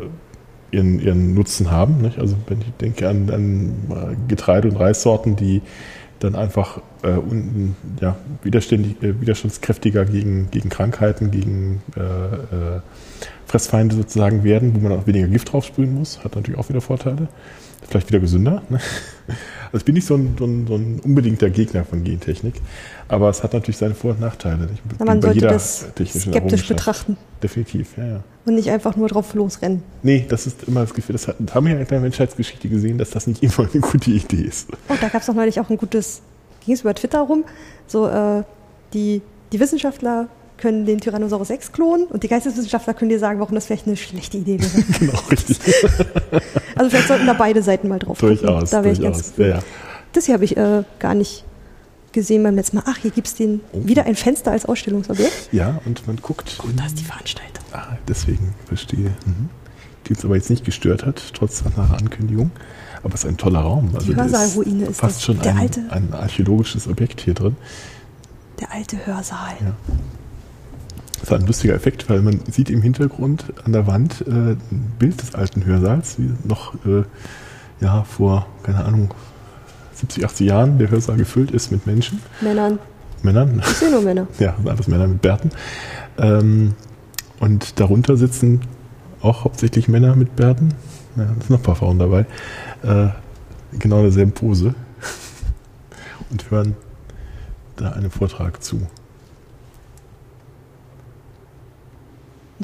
ihren, 0.73 1.01
ihren 1.01 1.35
Nutzen 1.35 1.71
haben. 1.71 1.99
Nicht? 2.01 2.19
Also 2.19 2.37
wenn 2.49 2.61
ich 2.61 2.73
denke 2.81 3.09
an, 3.09 3.31
an 3.31 3.75
äh, 3.91 4.17
Getreide- 4.29 4.69
und 4.69 4.77
Reissorten, 4.77 5.37
die 5.37 5.63
dann 6.25 6.35
einfach 6.35 6.81
äh, 7.03 7.09
un, 7.09 7.77
ja, 8.01 8.17
widerständig, 8.43 9.03
äh, 9.03 9.21
widerstandskräftiger 9.21 10.05
gegen, 10.05 10.51
gegen 10.51 10.69
Krankheiten, 10.69 11.31
gegen 11.31 11.83
äh, 11.97 12.01
äh, 12.01 12.81
Fressfeinde 13.47 13.97
sozusagen 13.97 14.45
werden, 14.45 14.75
wo 14.75 14.81
man 14.81 14.93
auch 14.99 15.07
weniger 15.07 15.27
Gift 15.27 15.53
drauf 15.53 15.65
sprühen 15.65 15.95
muss, 15.95 16.25
hat 16.25 16.37
natürlich 16.37 16.59
auch 16.59 16.69
wieder 16.69 16.81
Vorteile. 16.81 17.29
Vielleicht 17.89 18.09
wieder 18.09 18.21
gesünder. 18.21 18.63
Ne? 18.69 18.79
Also 19.73 19.79
ich 19.79 19.85
bin 19.87 19.95
nicht 19.95 20.07
so 20.07 20.17
ein, 20.17 20.35
so, 20.39 20.45
ein, 20.45 20.67
so 20.67 20.75
ein 20.75 21.01
unbedingter 21.03 21.49
Gegner 21.49 21.85
von 21.85 22.05
Gentechnik, 22.05 22.55
aber 23.09 23.31
es 23.31 23.43
hat 23.43 23.55
natürlich 23.55 23.79
seine 23.79 23.95
Vor- 23.95 24.11
und 24.11 24.21
Nachteile. 24.21 24.69
Ja, 24.99 25.05
man 25.07 25.23
sollte 25.23 25.35
jeder 25.37 25.49
das 25.49 25.87
skeptisch 26.07 26.69
betrachten 26.69 27.17
Definitiv, 27.43 27.97
ja, 27.97 28.05
ja. 28.07 28.21
und 28.45 28.55
nicht 28.57 28.71
einfach 28.71 28.97
nur 28.97 29.09
drauf 29.09 29.33
losrennen. 29.35 29.83
Nee, 30.03 30.27
das 30.29 30.47
ist 30.47 30.65
immer 30.65 30.83
das 30.83 30.93
Gefühl, 30.93 31.15
das 31.15 31.27
hat- 31.29 31.37
das 31.39 31.55
haben 31.55 31.67
wir 31.67 31.73
ja 31.75 31.81
in 31.81 31.87
der 31.87 32.01
Menschheitsgeschichte 32.01 32.69
gesehen, 32.69 32.99
dass 32.99 33.11
das 33.11 33.27
nicht 33.27 33.43
immer 33.43 33.67
eine 33.73 33.81
gute 33.81 34.11
Idee 34.11 34.43
ist. 34.43 34.69
Oh, 34.91 34.95
da 35.01 35.09
gab 35.09 35.23
es 35.23 35.27
doch 35.27 35.35
neulich 35.35 35.59
auch 35.59 35.71
ein 35.71 35.79
gutes, 35.79 36.21
ging 36.67 36.75
es 36.75 36.83
über 36.83 36.95
Twitter 36.95 37.21
rum, 37.21 37.45
so 37.87 38.07
äh, 38.09 38.43
die, 38.93 39.23
die 39.53 39.59
Wissenschaftler 39.61 40.29
können 40.63 40.87
den 40.87 41.01
Tyrannosaurus 41.01 41.51
Rex 41.51 41.73
klonen 41.73 42.07
und 42.07 42.23
die 42.23 42.29
Geisteswissenschaftler 42.29 42.95
können 42.95 43.09
dir 43.11 43.19
sagen, 43.19 43.41
warum 43.41 43.55
das 43.55 43.67
vielleicht 43.67 43.87
eine 43.87 43.97
schlechte 43.97 44.39
Idee 44.39 44.59
wäre. 44.61 44.85
genau, 44.99 45.19
richtig. 45.31 45.59
Also 46.75 46.89
vielleicht 46.91 47.09
sollten 47.09 47.27
da 47.27 47.35
beide 47.35 47.63
Seiten 47.63 47.89
mal 47.89 47.99
drauf 47.99 48.19
gucken. 48.19 48.37
durchaus, 48.39 48.71
Da 48.71 48.83
wäre 48.83 48.95
ich 48.95 49.01
ganz 49.03 49.35
Ja, 49.37 49.47
ja. 49.47 49.59
Das 50.13 50.25
hier 50.27 50.35
habe 50.35 50.45
ich 50.45 50.57
äh, 50.57 50.85
gar 50.99 51.15
nicht 51.15 51.45
gesehen 52.13 52.43
beim 52.43 52.55
letzten 52.55 52.77
Mal. 52.79 52.85
Ach, 52.87 52.97
hier 52.97 53.11
gibt 53.11 53.27
es 53.27 53.35
den 53.35 53.61
Oh. 53.73 53.81
wieder 53.87 54.05
ein 54.07 54.17
Fenster 54.17 54.53
als 54.53 54.65
Ausstellungsobjekt. 54.65 55.49
ja, 55.53 55.81
und 55.85 56.07
man 56.07 56.17
guckt. 56.17 56.59
in- 56.69 56.77
Da 56.77 56.87
ist 56.87 56.99
die 56.99 57.05
Veranstaltung. 57.05 57.65
Ah, 57.73 57.97
deswegen, 58.09 58.55
verstehe. 58.67 59.11
Mhm. 59.27 59.51
Die 60.07 60.15
uns 60.15 60.25
aber 60.25 60.37
jetzt 60.37 60.49
nicht 60.51 60.65
gestört 60.65 61.05
hat, 61.05 61.23
trotz 61.35 61.63
nach 61.77 61.91
Ankündigung. 61.93 62.51
Aber 63.03 63.15
es 63.15 63.25
ist 63.25 63.29
ein 63.29 63.37
toller 63.37 63.61
Raum. 63.61 63.91
Also 63.95 64.13
da 64.15 64.23
Hörsaalruine 64.25 64.87
ist 64.87 65.01
fast 65.01 65.17
das. 65.17 65.23
schon 65.25 65.41
Der 65.41 65.53
ein, 65.53 65.59
alte- 65.59 65.83
ein 65.91 66.09
archäologisches 66.15 66.89
Objekt 66.89 67.21
hier 67.21 67.35
drin. 67.35 67.57
Der 68.61 68.73
alte 68.73 68.97
Hörsaal. 69.07 69.55
Ja. 69.61 69.75
Das 71.23 71.31
war 71.31 71.39
ein 71.39 71.47
lustiger 71.47 71.75
Effekt, 71.75 72.11
weil 72.11 72.21
man 72.21 72.41
sieht 72.51 72.69
im 72.69 72.83
Hintergrund 72.83 73.45
an 73.65 73.73
der 73.73 73.87
Wand 73.87 74.25
äh, 74.27 74.31
ein 74.31 74.93
Bild 74.99 75.23
des 75.23 75.37
alten 75.37 75.65
Hörsaals, 75.65 76.19
wie 76.19 76.33
noch 76.45 76.75
äh, 76.85 77.05
ja, 77.81 78.03
vor, 78.03 78.47
keine 78.65 78.85
Ahnung, 78.85 79.15
70, 79.95 80.25
80 80.25 80.49
Jahren 80.49 80.79
der 80.79 80.91
Hörsaal 80.91 81.17
gefüllt 81.17 81.53
ist 81.53 81.71
mit 81.71 81.87
Menschen, 81.87 82.21
Männern. 82.41 82.81
Männern, 83.23 83.63
Ich 83.65 83.77
sehe 83.77 83.91
nur 83.91 84.03
Männer. 84.03 84.27
ja, 84.41 84.55
sind 84.57 84.69
alles 84.69 84.89
Männer 84.89 85.07
mit 85.07 85.23
Bärten. 85.23 85.51
Ähm, 86.19 86.75
und 87.39 87.79
darunter 87.79 88.17
sitzen 88.17 88.63
auch 89.21 89.45
hauptsächlich 89.45 89.87
Männer 89.87 90.17
mit 90.17 90.35
Bärten. 90.35 90.71
Ja, 91.15 91.23
es 91.25 91.47
sind 91.47 91.51
noch 91.51 91.61
ein 91.61 91.63
paar 91.63 91.77
Frauen 91.77 92.01
dabei. 92.01 92.27
Äh, 92.83 93.11
genau 93.79 93.99
in 93.99 94.03
derselben 94.05 94.33
Pose. 94.33 94.75
und 96.31 96.51
hören 96.51 96.75
da 97.77 97.91
einem 97.91 98.11
Vortrag 98.11 98.61
zu. 98.65 98.81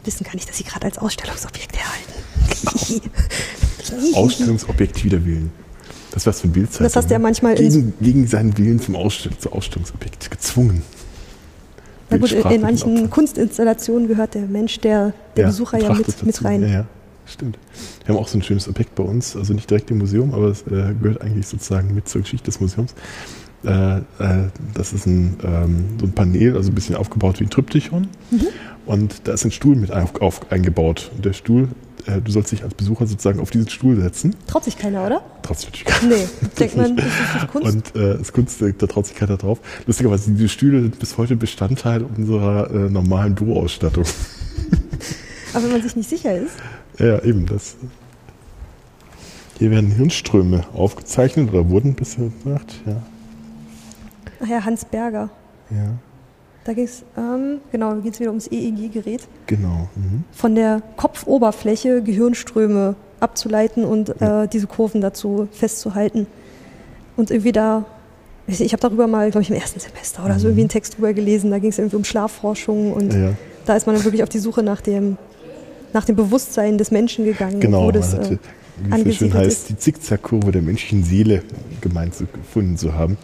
Wissen 0.05 0.25
gar 0.25 0.35
nicht, 0.35 0.49
dass 0.49 0.57
sie 0.59 0.65
gerade 0.65 0.87
als 0.87 0.99
Ausstellungsobjekt 0.99 1.77
erhalten. 1.77 3.11
Ausstellungsobjekt 4.15 5.05
wider 5.05 5.25
Willen. 5.25 5.51
Das 6.11 6.27
war's 6.27 6.41
für 6.41 6.49
Bildzeitung. 6.49 6.85
Das 6.85 6.97
hast 6.97 7.09
du 7.11 7.15
ja 7.15 7.19
manchmal 7.19 7.55
in- 7.61 7.71
gegen, 7.71 7.93
gegen 8.01 8.27
seinen 8.27 8.57
Willen 8.59 8.81
zum 8.81 8.97
Ausstell 8.97 9.33
zu 9.39 9.53
Ausstellungsobjekt 9.53 10.31
gezwungen. 10.31 10.83
Na 12.11 12.17
gut, 12.17 12.33
in, 12.33 12.61
manchen. 12.63 13.11
Kunstinstallationen 13.11 14.09
gehört 14.09 14.35
der 14.35 14.43
Mensch, 14.47 14.81
der, 14.81 15.13
der 15.37 15.47
Besucher 15.47 15.79
ja 15.79 15.93
mit, 15.93 16.25
mit 16.25 16.45
rein. 16.45 16.63
Ja, 16.63 16.69
ja, 16.69 16.87
stimmt. 17.27 17.59
Wir 18.05 18.15
haben 18.15 18.21
auch 18.23 18.29
so 18.29 18.39
ein 18.39 18.43
schönes 18.43 18.67
Objekt 18.67 18.95
bei 18.95 19.03
uns, 19.03 19.37
also 19.37 19.53
nicht 19.53 19.69
direkt 19.69 19.91
im 19.91 19.99
Museum, 19.99 20.33
aber 20.33 20.47
es 20.49 20.63
äh, 20.63 20.95
gehört 21.01 21.21
eigentlich 21.21 21.47
sozusagen 21.47 21.95
mit 21.95 22.09
zur 22.09 22.23
Geschichte 22.23 22.47
des 22.47 22.61
Museums. 22.61 22.95
Äh, 23.65 23.99
äh, 23.99 24.03
das 24.75 24.93
ist 24.93 25.07
ein, 25.07 25.37
ähm, 25.43 25.85
so 25.99 26.07
ein 26.07 26.13
Panel, 26.13 26.57
also 26.57 26.71
ein 26.71 26.75
bisschen 26.75 26.95
aufgebaut 26.95 27.41
wie 27.41 27.45
ein 27.45 27.51
Tryptychon. 27.51 28.09
Mhm. 28.31 28.47
Und 28.87 29.23
da 29.25 29.33
ist 29.33 29.45
ein 29.45 29.51
Stuhl 29.51 29.77
mit 29.77 29.93
auf, 29.93 30.21
auf, 30.21 30.51
eingebaut. 30.51 31.11
Und 31.15 31.25
der 31.25 31.33
Stuhl, 31.33 31.69
äh, 32.07 32.21
du 32.21 32.31
sollst 32.31 32.53
dich 32.53 32.63
als 32.63 32.75
Besucher 32.75 33.07
sozusagen 33.07 33.41
auf 33.41 33.51
diesen 33.51 33.69
Stuhl 33.69 34.01
setzen. 34.01 34.35
Traut 34.47 34.65
sich 34.65 34.79
keiner, 34.79 35.05
oder? 35.05 35.23
Trotzdem 35.43 35.71
natürlich 35.71 35.87
gar 35.87 36.09
Nee. 36.09 36.29
Denkt 36.59 36.77
man, 36.77 36.97
das 36.97 37.07
ist 37.07 37.35
nicht 37.35 37.49
Kunst. 37.49 37.95
und 37.95 38.01
äh, 38.01 38.19
das 38.19 38.33
Kunst, 38.33 38.63
da 38.63 38.87
traut 38.87 39.07
sich 39.07 39.17
keiner 39.17 39.37
drauf. 39.37 39.61
Lustigerweise, 39.87 40.31
diese 40.31 40.49
Stühle 40.49 40.81
sind 40.81 40.99
bis 40.99 41.19
heute 41.19 41.37
Bestandteil 41.37 42.03
unserer 42.03 42.71
äh, 42.71 42.91
normalen 42.91 43.35
Büroausstattung. 43.35 44.05
Aber 45.53 45.65
wenn 45.65 45.73
man 45.73 45.83
sich 45.83 45.97
nicht 45.97 46.09
sicher 46.09 46.37
ist, 46.37 46.53
Ja, 46.99 47.23
eben 47.25 47.47
das. 47.47 47.77
Hier 49.59 49.71
werden 49.73 49.91
Hirnströme 49.91 50.65
aufgezeichnet 50.73 51.53
oder 51.53 51.69
wurden 51.69 51.95
bisher 51.95 52.31
gemacht. 52.45 52.75
Ja, 52.87 53.03
ach 54.43 54.47
ja, 54.49 54.65
Hans 54.65 54.85
Berger. 54.85 55.31
ja 55.71 55.95
Da 56.65 56.73
ging 56.73 56.85
es, 56.85 57.03
ähm, 57.17 57.59
genau, 57.73 57.95
da 57.95 58.01
geht 58.01 58.15
es 58.15 58.21
wieder 58.21 58.31
ums 58.31 58.47
EEG-Gerät. 58.51 59.27
genau. 59.47 59.89
Mhm. 59.97 60.25
Von 60.33 60.55
der 60.55 60.83
Kopfoberfläche 60.97 62.03
Gehirnströme 62.03 62.95
abzuleiten 63.21 63.85
und 63.85 64.15
Ja. 64.21 64.45
äh, 64.45 64.49
diese 64.49 64.67
Kurven 64.67 65.01
dazu 65.01 65.49
festzuhalten. 65.53 66.27
Und 67.17 67.31
irgendwie 67.31 67.53
da, 67.53 67.85
nicht, 68.47 68.61
ich 68.61 68.73
habe 68.73 68.81
darüber 68.81 69.07
mal, 69.09 69.31
glaube 69.31 69.43
ich, 69.43 69.51
im 69.51 69.57
ersten 69.57 69.81
Semester 69.81 70.25
oder 70.25 70.39
so 70.39 70.47
irgendwie 70.49 70.63
einen 70.63 70.69
Text 70.69 70.97
drüber 70.97 71.13
gelesen. 71.13 71.51
Da 71.51 71.59
ging 71.59 71.71
es 71.71 71.79
irgendwie 71.79 71.97
um 71.97 72.05
Schlafforschung 72.05 72.93
und 72.93 73.13
Mhm. 73.13 73.21
Ja, 73.23 73.29
ja, 73.31 73.35
da 73.67 73.77
ist 73.77 73.87
man 73.87 73.97
dann 73.97 74.05
wirklich 74.05 74.23
auf 74.23 74.29
die 74.29 74.39
Suche 74.39 74.63
nach 74.63 74.81
dem, 74.81 75.17
nach 75.93 76.05
dem 76.05 76.15
Bewusstsein 76.17 76.79
des 76.79 76.91
Menschen 76.91 77.25
gegangen. 77.25 77.59
genau. 77.61 77.87
Wo 77.87 77.91
das, 77.91 78.13
hatte, 78.15 78.35
äh, 78.35 79.05
wie 79.05 79.11
es 79.11 79.19
so 79.19 79.25
schön 79.27 79.35
heißt, 79.35 79.49
ist. 79.49 79.69
die 79.71 79.77
Zickzackkurve 79.79 80.53
der 80.53 80.63
menschlichen 80.63 81.03
Seele 81.03 81.43
gemeint 81.81 82.15
zu, 82.15 82.27
gefunden 82.27 82.77
zu 82.77 82.95
haben. 82.95 83.17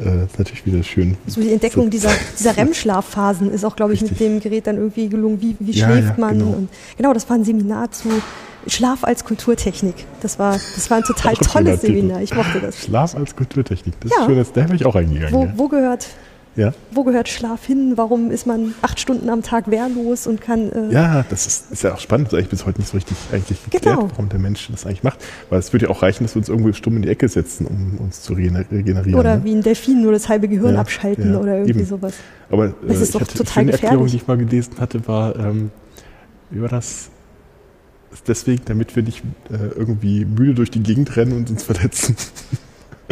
Äh, 0.00 0.24
ist 0.24 0.38
natürlich 0.38 0.66
wieder 0.66 0.82
schön. 0.82 1.16
so 1.26 1.40
die 1.40 1.52
Entdeckung 1.52 1.88
dieser, 1.90 2.10
dieser 2.38 2.56
REM-Schlafphasen 2.56 3.50
ist 3.52 3.64
auch, 3.64 3.76
glaube 3.76 3.94
ich, 3.94 4.02
mit 4.02 4.10
Richtig. 4.12 4.26
dem 4.26 4.40
Gerät 4.40 4.66
dann 4.66 4.76
irgendwie 4.76 5.08
gelungen. 5.08 5.40
Wie, 5.40 5.56
wie 5.60 5.70
Ja, 5.72 5.86
schläft 5.88 6.08
ja, 6.08 6.14
man? 6.18 6.38
genau. 6.38 6.50
Und 6.52 6.68
genau, 6.96 7.12
das 7.12 7.28
war 7.28 7.36
ein 7.36 7.44
Seminar 7.44 7.90
zu 7.92 8.08
Schlaf 8.66 9.04
als 9.04 9.24
Kulturtechnik. 9.24 9.94
Das 10.22 10.38
war, 10.38 10.52
das 10.54 10.90
war 10.90 10.96
ein 10.96 11.02
total 11.04 11.34
tolles. 11.34 11.82
Seminar. 11.82 12.22
Ich 12.22 12.34
mochte 12.34 12.60
das. 12.60 12.78
Schlaf 12.78 13.14
als 13.14 13.36
Kulturtechnik. 13.36 13.94
Das 14.00 14.10
Ja. 14.10 14.20
ist 14.22 14.26
schön, 14.26 14.36
dass 14.38 14.52
da 14.52 14.62
wäre 14.62 14.74
ich 14.74 14.86
auch 14.86 14.94
eingegangen. 14.96 15.32
Wo, 15.34 15.48
wo, 15.64 15.68
gehört, 15.68 16.08
Ja. 16.56 16.72
wo 16.92 17.02
gehört 17.02 17.28
Schlaf 17.28 17.64
hin? 17.66 17.94
Warum 17.96 18.30
ist 18.30 18.46
man 18.46 18.74
acht 18.80 19.00
Stunden 19.00 19.28
am 19.28 19.42
Tag 19.42 19.70
wehrlos 19.70 20.26
und 20.28 20.40
kann. 20.40 20.70
Äh, 20.70 20.92
Ja, 20.92 21.24
das 21.28 21.46
ist, 21.46 21.72
ist 21.72 21.82
ja 21.82 21.94
auch 21.94 21.98
spannend. 21.98 22.28
Das 22.28 22.32
ist 22.34 22.38
eigentlich 22.38 22.50
bis 22.50 22.66
heute 22.66 22.78
nicht 22.80 22.90
so 22.90 22.96
richtig 22.96 23.16
eigentlich 23.32 23.58
geklärt, 23.70 23.96
Genau. 23.96 24.08
warum 24.10 24.28
der 24.28 24.38
Mensch 24.38 24.68
das 24.70 24.86
eigentlich 24.86 25.02
macht. 25.02 25.18
Weil 25.50 25.58
es 25.58 25.72
würde 25.72 25.86
ja 25.86 25.90
auch 25.90 26.02
reichen, 26.02 26.22
dass 26.24 26.34
wir 26.36 26.40
uns 26.40 26.48
irgendwo 26.48 26.72
stumm 26.72 26.94
in 26.96 27.02
die 27.02 27.08
Ecke 27.08 27.28
setzen, 27.28 27.66
um 27.66 27.98
uns 27.98 28.22
zu 28.22 28.34
regener- 28.34 28.70
regenerieren. 28.70 29.18
Oder 29.18 29.36
ne? 29.38 29.44
wie 29.44 29.52
ein 29.52 29.62
Delfin 29.62 30.00
nur 30.00 30.12
das 30.12 30.28
halbe 30.28 30.46
Gehirn 30.46 30.74
Ja, 30.74 30.80
abschalten 30.80 31.32
ja, 31.32 31.40
oder 31.40 31.54
irgendwie 31.58 31.80
eben. 31.80 31.88
sowas. 31.88 32.14
Aber 32.50 32.66
äh, 32.66 32.72
Das 32.86 32.98
ist 33.00 33.14
ich 33.16 33.20
doch 33.20 33.26
total 33.26 33.62
eine 33.62 33.72
Erklärung, 33.72 34.06
die 34.06 34.16
ich 34.16 34.26
mal 34.28 34.36
gelesen 34.38 34.74
hatte, 34.78 35.06
war, 35.08 35.34
ähm, 35.36 35.70
wie 36.50 36.60
war 36.62 36.68
das? 36.68 37.10
Deswegen, 38.28 38.62
damit 38.66 38.94
wir 38.94 39.02
nicht 39.02 39.22
äh, 39.50 39.56
irgendwie 39.76 40.24
müde 40.24 40.54
durch 40.54 40.70
die 40.70 40.84
Gegend 40.84 41.16
rennen 41.16 41.32
und 41.32 41.50
uns 41.50 41.64
verletzen. 41.64 42.14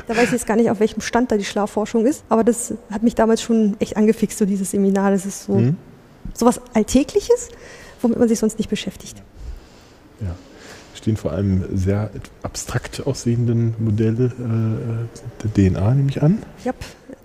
Da 0.07 0.17
weiß 0.17 0.25
ich 0.27 0.33
jetzt 0.33 0.47
gar 0.47 0.57
nicht, 0.57 0.71
auf 0.71 0.81
welchem 0.81 1.01
Stand 1.01 1.31
da 1.31 1.37
die 1.37 1.45
Schlafforschung 1.45 2.07
ist, 2.07 2.25
aber 2.29 2.45
das 2.45 2.75
hat 2.91 3.03
mich 3.03 3.15
damals 3.15 3.43
schon 3.43 3.77
echt 3.79 3.97
angefixt, 3.97 4.39
so 4.39 4.45
dieses 4.47 4.71
Seminar. 4.71 5.11
Das 5.11 5.27
ist 5.27 5.45
so 5.45 5.57
Hm? 5.57 5.77
sowas 6.35 6.61
Alltägliches, 6.75 7.49
womit 8.01 8.19
man 8.19 8.29
sich 8.29 8.39
sonst 8.39 8.59
nicht 8.59 8.71
beschäftigt. 8.71 9.23
Ja. 10.21 10.35
Stehen 10.95 11.17
vor 11.17 11.33
allem 11.33 11.65
sehr 11.77 12.11
abstrakt 12.43 13.07
aussehenden 13.07 13.75
Modelle 13.79 14.27
äh, 14.27 15.43
der 15.59 15.71
DNA, 15.73 15.95
nehme 15.95 16.09
ich 16.11 16.23
an. 16.23 16.43
Yep. 16.65 16.77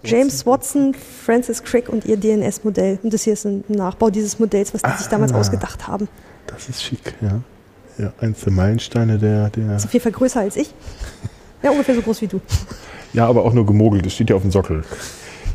James 0.03 0.45
Watson, 0.45 0.93
Francis 1.25 1.63
Crick 1.63 1.89
und 1.89 2.05
ihr 2.05 2.17
DNS-Modell. 2.17 2.99
Und 3.03 3.13
das 3.13 3.23
hier 3.23 3.33
ist 3.33 3.45
ein 3.45 3.63
Nachbau 3.67 4.09
dieses 4.09 4.39
Modells, 4.39 4.73
was 4.73 4.81
die 4.81 4.97
sich 4.97 5.07
damals 5.07 5.31
Ah. 5.33 5.39
ausgedacht 5.39 5.87
haben. 5.87 6.07
Das 6.47 6.69
ist 6.69 6.81
schick, 6.83 7.13
ja. 7.21 7.41
Ja, 7.97 8.13
eins 8.19 8.41
der 8.41 8.53
Meilensteine 8.53 9.17
der, 9.17 9.49
der 9.49 9.75
Ist 9.75 9.85
auf 9.85 9.93
jeden 9.93 10.03
Fall 10.03 10.11
größer 10.11 10.39
als 10.41 10.55
ich. 10.55 10.73
Ja, 11.63 11.71
ungefähr 11.71 11.95
so 11.95 12.01
groß 12.01 12.21
wie 12.21 12.27
du. 12.27 12.39
Ja, 13.13 13.27
aber 13.27 13.43
auch 13.45 13.53
nur 13.53 13.65
gemogelt. 13.65 14.05
Das 14.05 14.13
steht 14.13 14.29
ja 14.29 14.35
auf 14.35 14.41
dem 14.43 14.51
Sockel. 14.51 14.83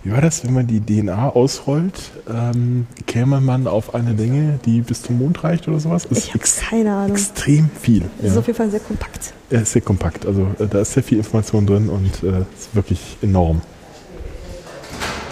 Wie 0.04 0.10
war 0.10 0.20
das, 0.20 0.44
wenn 0.44 0.52
man 0.52 0.66
die 0.66 0.80
DNA 0.80 1.28
ausrollt? 1.28 1.94
Ähm, 2.28 2.88
käme 3.06 3.40
man 3.40 3.68
auf 3.68 3.94
eine 3.94 4.12
Länge, 4.14 4.58
die 4.64 4.80
bis 4.80 5.02
zum 5.02 5.18
Mond 5.18 5.44
reicht 5.44 5.68
oder 5.68 5.78
sowas? 5.78 6.06
Das 6.08 6.18
Ich 6.26 6.34
ist 6.34 6.60
keine 6.62 6.92
Ahnung. 6.92 7.12
extrem 7.16 7.70
viel. 7.80 8.02
Das 8.18 8.28
ist 8.28 8.32
Ja. 8.34 8.40
auf 8.40 8.46
jeden 8.48 8.56
Fall 8.56 8.70
sehr 8.70 8.80
kompakt. 8.80 9.32
Er 9.50 9.62
ist 9.62 9.72
sehr 9.72 9.82
kompakt. 9.82 10.26
Also 10.26 10.48
äh, 10.58 10.66
da 10.66 10.80
ist 10.80 10.92
sehr 10.94 11.04
viel 11.04 11.18
Information 11.18 11.66
drin 11.66 11.88
und 11.88 12.22
äh, 12.24 12.40
ist 12.40 12.74
wirklich 12.74 13.16
enorm. 13.22 13.60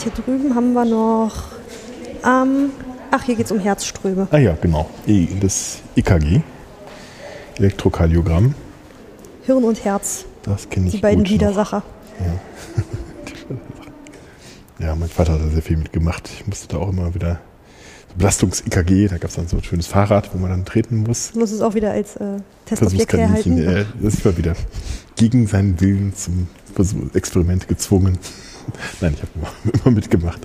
Hier 0.05 0.13
drüben 0.13 0.55
haben 0.55 0.73
wir 0.73 0.85
noch. 0.85 1.35
Ähm, 2.25 2.71
ach, 3.11 3.25
hier 3.25 3.35
geht 3.35 3.47
es 3.47 3.53
um 3.53 3.59
Herzströme. 3.59 4.29
Ah 4.31 4.39
ja, 4.39 4.57
genau. 4.61 4.89
E, 5.07 5.27
das 5.41 5.79
EKG. 5.97 6.43
Elektrokardiogramm. 7.59 8.55
Hirn 9.47 9.65
und 9.65 9.85
Herz, 9.85 10.25
Das 10.43 10.69
kenne 10.69 10.87
ich 10.87 10.93
die 10.93 10.99
beiden. 10.99 11.27
Widersacher. 11.29 11.83
Ja, 14.79 14.95
mein 14.97 15.11
Vater 15.11 15.35
hat 15.35 15.43
da 15.43 15.49
sehr 15.49 15.61
viel 15.61 15.77
mitgemacht. 15.77 16.31
Ich 16.33 16.47
musste 16.47 16.69
da 16.69 16.79
auch 16.79 16.89
immer 16.89 17.15
wieder 17.15 17.39
so 18.09 18.15
Belastungs-EKG, 18.17 19.09
da 19.09 19.19
gab 19.19 19.29
es 19.29 19.37
dann 19.37 19.47
so 19.47 19.59
ein 19.59 19.63
schönes 19.63 19.87
Fahrrad, 19.87 20.33
wo 20.33 20.39
man 20.39 20.51
dann 20.51 20.65
treten 20.65 20.97
muss. 20.97 21.35
Muss 21.35 21.53
es 21.53 21.61
auch 21.61 21.75
wieder 21.75 21.93
als 21.93 22.17
äh, 22.17 22.39
Testobjekt 22.65 23.11
Versuchskaninchen. 23.11 23.59
herhalten. 23.59 23.91
Äh, 24.01 24.03
das 24.03 24.15
ist 24.15 24.25
mal 24.25 24.37
wieder 24.39 24.55
gegen 25.17 25.47
seinen 25.47 25.79
Willen 25.81 26.15
zum 26.17 26.49
Experiment 27.13 27.69
gezwungen. 27.69 28.19
Nein, 29.03 29.15
ich 29.15 29.23
habe 29.23 29.33
immer, 29.35 29.75
immer 29.85 29.95
mitgemacht. 29.95 30.41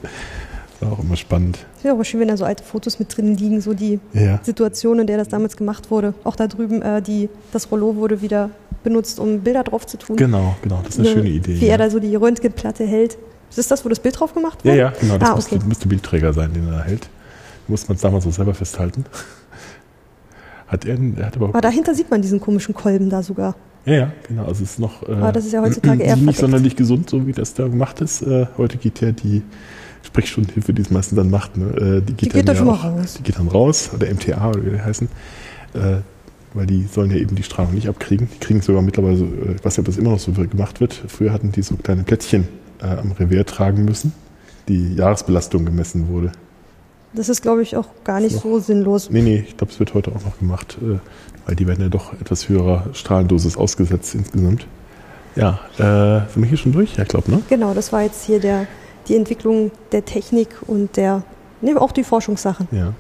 War 0.82 0.92
auch 0.92 1.00
immer 1.00 1.16
spannend. 1.16 1.66
Ja, 1.84 1.92
aber 1.94 2.04
schön, 2.04 2.20
wenn 2.20 2.28
da 2.28 2.36
so 2.38 2.44
alte 2.46 2.64
Fotos 2.64 3.00
mit 3.00 3.16
drin 3.16 3.36
liegen, 3.38 3.62
so 3.62 3.74
die 3.74 4.00
Ja, 4.14 4.40
Situation, 4.44 5.00
in 5.00 5.08
der 5.08 5.18
das 5.18 5.30
damals 5.30 5.56
gemacht 5.56 5.90
wurde. 5.90 6.14
Auch 6.24 6.36
da 6.36 6.48
drüben, 6.48 6.82
äh, 6.82 7.02
die, 7.02 7.30
das 7.54 7.72
Rollo 7.72 7.96
wurde 7.96 8.22
wieder 8.22 8.50
benutzt, 8.84 9.20
um 9.20 9.40
Bilder 9.40 9.64
drauf 9.64 9.88
zu 9.88 9.98
tun. 9.98 10.16
genau, 10.18 10.56
genau. 10.62 10.82
Das 10.84 10.96
ist 10.96 11.00
eine 11.00 11.10
Ne, 11.10 11.16
schöne 11.16 11.30
Idee. 11.30 11.60
Wie 11.62 11.66
ja. 11.66 11.72
er 11.74 11.78
da 11.80 11.90
so 11.90 12.00
die 12.00 12.14
Röntgenplatte 12.16 12.86
hält. 12.86 13.18
Ist 13.56 13.72
das, 13.72 13.86
wo 13.86 13.90
das 13.90 14.00
Bild 14.00 14.20
drauf 14.20 14.34
gemacht 14.34 14.60
ja, 14.64 14.72
wurde? 14.72 14.80
ja, 14.82 14.94
genau. 15.00 15.18
Das 15.18 15.30
Ah, 15.30 15.36
müsste, 15.36 15.56
okay. 15.56 15.66
müsste 15.66 15.88
Bildträger 15.88 16.34
sein, 16.34 16.52
den 16.54 16.68
er 16.68 16.74
da 16.80 16.84
hält. 16.84 17.08
Muss 17.70 17.88
man 17.88 17.96
es 17.96 18.02
damals 18.02 18.26
so 18.26 18.32
selber 18.32 18.54
festhalten. 18.54 19.06
Hat 20.68 20.84
er, 20.86 20.98
er 21.18 21.26
hat 21.28 21.36
aber 21.38 21.50
Aber 21.50 21.62
dahinter 21.62 21.94
sieht 21.96 22.10
man 22.12 22.22
diesen 22.22 22.40
komischen 22.40 22.74
Kolben 22.76 23.10
da 23.10 23.24
sogar. 23.24 23.56
Ja, 23.86 23.94
ja, 23.94 24.12
genau. 24.28 24.42
Also 24.46 24.64
es 24.64 24.72
ist 24.72 24.80
noch 24.80 25.08
äh, 25.08 25.14
Aber 25.14 25.32
das 25.32 25.46
ist 25.46 25.54
ja 25.54 25.62
heutzutage 25.62 26.02
eher 26.04 26.16
nicht 26.16 26.24
verdeckt. 26.24 26.40
sonderlich 26.42 26.76
gesund, 26.76 27.10
so 27.10 27.26
wie 27.28 27.32
das 27.34 27.54
da 27.54 27.68
gemacht 27.68 28.02
ist. 28.02 28.24
Äh, 28.24 28.48
heute 28.58 28.78
geht 28.78 29.00
ja 29.00 29.12
die 29.12 29.44
Sprechstundenhilfe, 30.06 30.74
die 30.74 30.82
es 30.82 30.92
meistens 30.92 31.18
dann 31.18 31.30
macht, 31.30 31.58
ne? 31.58 31.66
äh, 31.66 32.02
die 32.02 32.14
geht, 32.14 32.22
Die 32.22 32.30
geht 32.30 32.48
dann 32.48 32.56
ja 32.56 32.66
auch, 32.66 32.84
raus. 32.84 33.16
Die 33.18 33.24
geht 33.24 33.38
dann 33.38 33.48
raus, 33.48 33.92
oder 33.94 34.08
MTA 34.12 34.50
oder 34.50 34.66
wie 34.66 34.70
die 34.72 34.82
heißen. 34.82 35.08
Äh, 35.74 35.98
weil 36.54 36.66
die 36.66 36.84
sollen 36.84 37.12
ja 37.12 37.18
eben 37.18 37.36
die 37.36 37.44
Strahlung 37.44 37.74
nicht 37.74 37.90
abkriegen. 37.90 38.30
Die 38.34 38.40
kriegen 38.40 38.62
sogar 38.62 38.82
mittlerweile, 38.82 39.18
so, 39.18 39.26
äh, 39.26 39.56
ich 39.56 39.66
weiß 39.66 39.78
nicht, 39.78 39.80
ob 39.80 39.86
das 39.86 39.98
immer 39.98 40.12
noch 40.12 40.20
so 40.20 40.32
gemacht 40.32 40.80
wird. 40.80 40.94
Früher 41.08 41.34
hatten 41.34 41.52
die 41.52 41.62
so 41.62 41.76
kleine 41.76 42.04
Plättchen 42.04 42.48
äh, 42.82 42.86
am 42.86 43.12
Revier 43.12 43.46
tragen 43.46 43.86
müssen, 43.86 44.14
die 44.68 44.96
Jahresbelastung 44.96 45.66
gemessen 45.66 46.08
wurde. 46.08 46.32
Das 47.14 47.30
ist, 47.30 47.42
glaube 47.42 47.62
ich, 47.62 47.78
auch 47.78 47.88
gar 48.04 48.20
nicht 48.20 48.38
so 48.38 48.60
sinnlos. 48.60 49.10
Nee, 49.10 49.22
nee, 49.22 49.46
ich 49.48 49.56
glaube, 49.58 49.72
es 49.72 49.80
wird 49.80 49.94
heute 49.94 50.12
auch 50.12 50.24
noch 50.26 50.38
gemacht, 50.40 50.78
äh, 50.82 51.00
weil 51.46 51.56
die 51.56 51.68
werden 51.68 51.82
ja 51.82 51.90
doch 51.90 52.14
etwas 52.14 52.50
höherer 52.50 52.88
Strahlendosis 52.94 53.58
ausgesetzt 53.58 54.16
insgesamt. 54.16 54.68
Ja, 55.36 55.60
äh, 55.78 56.32
sind 56.32 56.44
wir 56.44 56.46
hier 56.46 56.58
schon 56.58 56.72
durch? 56.72 56.96
Ja, 56.96 57.04
ich 57.04 57.10
glaube, 57.10 57.30
ne? 57.32 57.42
Genau, 57.50 57.74
das 57.74 57.92
war 57.92 58.02
jetzt 58.02 58.26
hier 58.26 58.40
der, 58.40 58.68
die 59.08 59.16
Entwicklung 59.16 59.72
der 59.92 60.06
Technik 60.06 60.50
und 60.68 60.98
der, 60.98 61.24
ne, 61.62 61.80
auch 61.80 61.92
die 61.92 62.04
Forschungssachen. 62.04 62.68
Ja. 62.72 62.94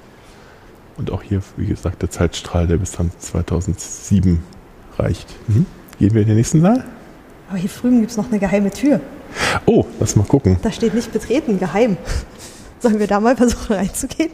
Und 0.97 1.11
auch 1.11 1.23
hier, 1.23 1.41
wie 1.57 1.65
gesagt, 1.67 2.01
der 2.01 2.09
Zeitstrahl, 2.09 2.67
der 2.67 2.77
bis 2.77 2.93
dann 2.93 3.11
2007 3.17 4.41
reicht. 4.97 5.27
Mhm. 5.47 5.65
Gehen 5.99 6.13
wir 6.13 6.21
in 6.21 6.27
den 6.27 6.37
nächsten 6.37 6.61
Saal? 6.61 6.85
Aber 7.49 7.57
hier 7.57 7.69
drüben 7.69 7.99
gibt 7.99 8.11
es 8.11 8.17
noch 8.17 8.29
eine 8.29 8.39
geheime 8.39 8.71
Tür. 8.71 9.01
Oh, 9.65 9.85
lass 9.99 10.15
mal 10.15 10.25
gucken, 10.25 10.57
Da 10.61 10.71
steht 10.71 10.93
nicht 10.93 11.11
betreten, 11.11 11.59
geheim. 11.59 11.97
Sollen 12.79 12.99
wir 12.99 13.07
da 13.07 13.19
mal 13.19 13.35
versuchen 13.35 13.73
reinzugehen? 13.75 14.31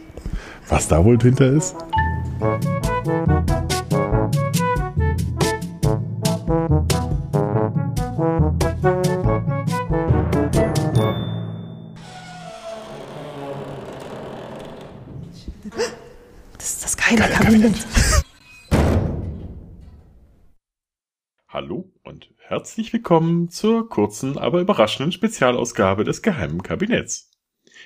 was 0.68 0.88
da 0.88 1.04
wohl 1.04 1.18
hinter 1.20 1.52
ist. 1.52 1.74
Geheimkabinett. 17.14 17.74
Hallo 21.46 21.92
und 22.04 22.30
herzlich 22.38 22.94
willkommen 22.94 23.50
zur 23.50 23.86
kurzen, 23.90 24.38
aber 24.38 24.62
überraschenden 24.62 25.12
Spezialausgabe 25.12 26.04
des 26.04 26.22
Geheimen 26.22 26.62
Kabinetts. 26.62 27.30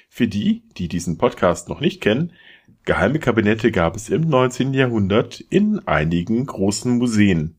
Für 0.08 0.28
die, 0.28 0.62
die 0.76 0.86
diesen 0.86 1.18
Podcast 1.18 1.68
noch 1.68 1.80
nicht 1.80 2.00
kennen, 2.00 2.34
geheime 2.84 3.18
Kabinette 3.18 3.72
gab 3.72 3.96
es 3.96 4.10
im 4.10 4.28
19. 4.28 4.72
Jahrhundert 4.74 5.40
in 5.40 5.80
einigen 5.88 6.46
großen 6.46 6.96
Museen, 6.96 7.58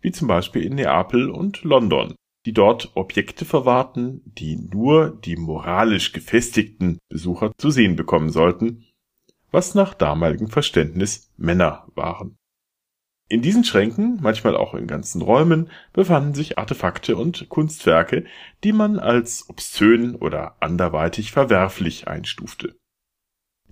wie 0.00 0.12
zum 0.12 0.28
Beispiel 0.28 0.62
in 0.62 0.76
Neapel 0.76 1.30
und 1.30 1.64
London, 1.64 2.14
die 2.46 2.52
dort 2.52 2.92
Objekte 2.94 3.44
verwahrten, 3.44 4.22
die 4.24 4.54
nur 4.56 5.18
die 5.24 5.34
moralisch 5.34 6.12
gefestigten 6.12 6.98
Besucher 7.08 7.50
zu 7.58 7.70
sehen 7.70 7.96
bekommen 7.96 8.30
sollten, 8.30 8.84
was 9.50 9.74
nach 9.74 9.94
damaligem 9.94 10.48
Verständnis 10.48 11.30
Männer 11.36 11.86
waren. 11.94 12.36
In 13.30 13.42
diesen 13.42 13.62
Schränken, 13.62 14.18
manchmal 14.22 14.56
auch 14.56 14.72
in 14.72 14.86
ganzen 14.86 15.20
Räumen, 15.20 15.70
befanden 15.92 16.34
sich 16.34 16.56
Artefakte 16.56 17.16
und 17.16 17.50
Kunstwerke, 17.50 18.24
die 18.64 18.72
man 18.72 18.98
als 18.98 19.50
obszön 19.50 20.14
oder 20.16 20.56
anderweitig 20.60 21.30
verwerflich 21.30 22.08
einstufte. 22.08 22.78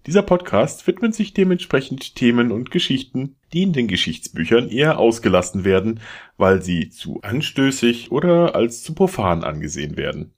Dieser 0.06 0.22
Podcast 0.22 0.86
widmet 0.86 1.16
sich 1.16 1.34
dementsprechend 1.34 2.14
Themen 2.14 2.52
und 2.52 2.70
Geschichten, 2.70 3.36
die 3.52 3.62
in 3.62 3.72
den 3.72 3.88
Geschichtsbüchern 3.88 4.68
eher 4.68 4.98
ausgelassen 4.98 5.64
werden, 5.64 6.00
weil 6.36 6.62
sie 6.62 6.90
zu 6.90 7.22
anstößig 7.22 8.12
oder 8.12 8.54
als 8.54 8.84
zu 8.84 8.94
profan 8.94 9.42
angesehen 9.42 9.96
werden. 9.96 10.35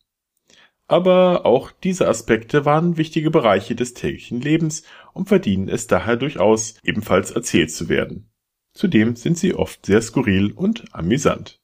Aber 0.89 1.45
auch 1.45 1.71
diese 1.71 2.09
Aspekte 2.09 2.65
waren 2.65 2.97
wichtige 2.97 3.31
Bereiche 3.31 3.75
des 3.75 3.93
täglichen 3.93 4.41
Lebens 4.41 4.85
und 5.13 5.29
verdienen 5.29 5.69
es 5.69 5.87
daher 5.87 6.17
durchaus, 6.17 6.79
ebenfalls 6.83 7.31
erzählt 7.31 7.71
zu 7.71 7.91
werden. 7.91 8.31
Zudem 8.73 9.15
sind 9.15 9.37
sie 9.37 9.55
oft 9.55 9.85
sehr 9.85 10.01
skurril 10.01 10.53
und 10.53 10.95
amüsant. 10.95 11.61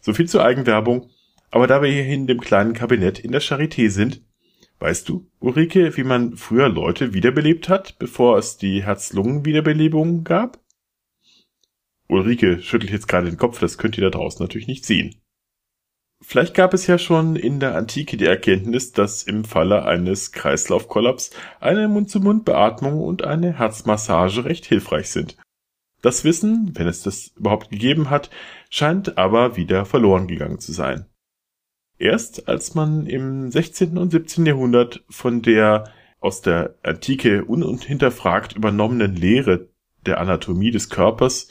So 0.00 0.12
viel 0.12 0.28
zur 0.28 0.44
Eigenwerbung, 0.44 1.10
aber 1.50 1.68
da 1.68 1.82
wir 1.82 1.90
hier 1.90 2.06
in 2.06 2.26
dem 2.26 2.40
kleinen 2.40 2.72
Kabinett 2.72 3.20
in 3.20 3.30
der 3.30 3.42
Charité 3.42 3.90
sind, 3.90 4.22
weißt 4.80 5.08
du, 5.08 5.30
Ulrike, 5.38 5.96
wie 5.96 6.04
man 6.04 6.36
früher 6.36 6.68
Leute 6.68 7.14
wiederbelebt 7.14 7.68
hat, 7.68 7.98
bevor 7.98 8.38
es 8.38 8.56
die 8.56 8.82
Herz-Lungen-Wiederbelebung 8.82 10.24
gab? 10.24 10.60
Ulrike 12.08 12.60
schüttelt 12.60 12.90
jetzt 12.90 13.06
gerade 13.06 13.28
den 13.30 13.38
Kopf, 13.38 13.60
das 13.60 13.78
könnt 13.78 13.96
ihr 13.96 14.04
da 14.04 14.10
draußen 14.10 14.42
natürlich 14.42 14.66
nicht 14.66 14.84
sehen. 14.84 15.14
Vielleicht 16.22 16.54
gab 16.54 16.72
es 16.74 16.86
ja 16.86 16.98
schon 16.98 17.36
in 17.36 17.60
der 17.60 17.76
Antike 17.76 18.16
die 18.16 18.24
Erkenntnis, 18.24 18.92
dass 18.92 19.22
im 19.22 19.44
Falle 19.44 19.84
eines 19.84 20.32
Kreislaufkollaps 20.32 21.30
eine 21.60 21.88
Mund-zu-Mund-Beatmung 21.88 23.02
und 23.02 23.22
eine 23.22 23.58
Herzmassage 23.58 24.44
recht 24.44 24.64
hilfreich 24.64 25.10
sind. 25.10 25.36
Das 26.02 26.24
Wissen, 26.24 26.72
wenn 26.74 26.86
es 26.86 27.02
das 27.02 27.28
überhaupt 27.36 27.70
gegeben 27.70 28.10
hat, 28.10 28.30
scheint 28.70 29.18
aber 29.18 29.56
wieder 29.56 29.84
verloren 29.84 30.26
gegangen 30.26 30.58
zu 30.58 30.72
sein. 30.72 31.06
Erst 31.98 32.48
als 32.48 32.74
man 32.74 33.06
im 33.06 33.50
16. 33.50 33.96
und 33.96 34.10
17. 34.10 34.46
Jahrhundert 34.46 35.04
von 35.08 35.42
der 35.42 35.92
aus 36.20 36.42
der 36.42 36.76
Antike 36.82 37.44
unhinterfragt 37.44 38.54
übernommenen 38.54 39.14
Lehre 39.14 39.68
der 40.04 40.20
Anatomie 40.20 40.70
des 40.70 40.88
Körpers 40.90 41.48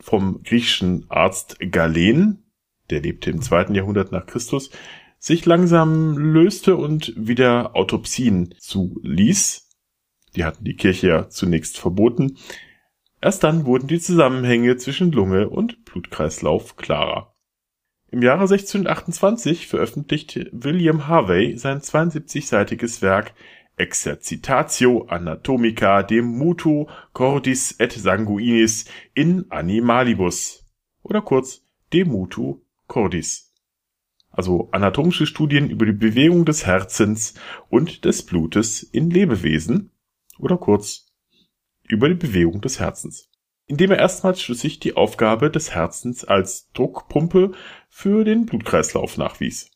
vom 0.00 0.42
griechischen 0.42 1.06
Arzt 1.08 1.58
Galen 1.70 2.43
der 2.90 3.00
lebte 3.00 3.30
im 3.30 3.42
zweiten 3.42 3.74
Jahrhundert 3.74 4.12
nach 4.12 4.26
Christus, 4.26 4.70
sich 5.18 5.46
langsam 5.46 6.18
löste 6.18 6.76
und 6.76 7.14
wieder 7.16 7.74
Autopsien 7.74 8.54
zuließ. 8.58 9.70
Die 10.36 10.44
hatten 10.44 10.64
die 10.64 10.76
Kirche 10.76 11.08
ja 11.08 11.28
zunächst 11.28 11.78
verboten. 11.78 12.36
Erst 13.20 13.42
dann 13.42 13.64
wurden 13.64 13.86
die 13.86 14.00
Zusammenhänge 14.00 14.76
zwischen 14.76 15.12
Lunge 15.12 15.48
und 15.48 15.84
Blutkreislauf 15.86 16.76
klarer. 16.76 17.34
Im 18.10 18.22
Jahre 18.22 18.42
1628 18.42 19.66
veröffentlichte 19.66 20.50
William 20.52 21.08
Harvey 21.08 21.56
sein 21.56 21.80
72-seitiges 21.80 23.00
Werk 23.00 23.32
Exercitatio 23.76 25.06
Anatomica 25.08 26.02
dem 26.02 26.26
Mutu 26.26 26.86
Cordis 27.12 27.74
et 27.80 27.92
Sanguinis 27.92 28.84
in 29.14 29.50
Animalibus 29.50 30.64
oder 31.02 31.22
kurz 31.22 31.64
de 31.92 32.04
Mutu 32.04 32.63
Cordis, 32.86 33.52
also 34.30 34.68
anatomische 34.72 35.26
Studien 35.26 35.70
über 35.70 35.86
die 35.86 35.92
Bewegung 35.92 36.44
des 36.44 36.66
Herzens 36.66 37.34
und 37.68 38.04
des 38.04 38.24
Blutes 38.24 38.82
in 38.82 39.10
Lebewesen 39.10 39.90
oder 40.38 40.56
kurz 40.56 41.12
über 41.88 42.08
die 42.08 42.14
Bewegung 42.14 42.60
des 42.60 42.80
Herzens, 42.80 43.30
indem 43.66 43.92
er 43.92 43.98
erstmals 43.98 44.40
schlüssig 44.40 44.80
die 44.80 44.96
Aufgabe 44.96 45.50
des 45.50 45.74
Herzens 45.74 46.24
als 46.24 46.70
Druckpumpe 46.72 47.52
für 47.88 48.24
den 48.24 48.46
Blutkreislauf 48.46 49.16
nachwies. 49.18 49.70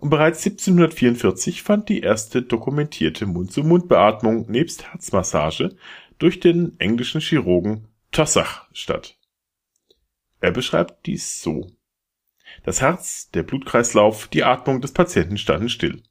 Und 0.00 0.08
bereits 0.08 0.38
1744 0.46 1.62
fand 1.62 1.90
die 1.90 2.00
erste 2.00 2.42
dokumentierte 2.42 3.26
Mund-zu-Mund-Beatmung 3.26 4.50
nebst 4.50 4.90
Herzmassage 4.90 5.76
durch 6.18 6.40
den 6.40 6.78
englischen 6.80 7.20
Chirurgen 7.20 7.86
Tossach 8.10 8.66
statt. 8.72 9.18
Er 10.40 10.52
beschreibt 10.52 11.06
dies 11.06 11.42
so. 11.42 11.70
Das 12.62 12.80
Herz, 12.80 13.30
der 13.30 13.42
Blutkreislauf, 13.42 14.28
die 14.28 14.44
Atmung 14.44 14.80
des 14.80 14.92
Patienten 14.92 15.38
standen 15.38 15.68
still. 15.68 16.02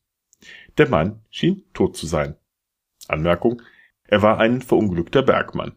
Der 0.78 0.90
Mann 0.90 1.22
schien 1.30 1.64
tot 1.74 1.96
zu 1.96 2.08
sein. 2.08 2.36
Anmerkung, 3.08 3.62
er 4.04 4.22
war 4.22 4.40
ein 4.40 4.62
verunglückter 4.62 5.22
Bergmann. 5.22 5.76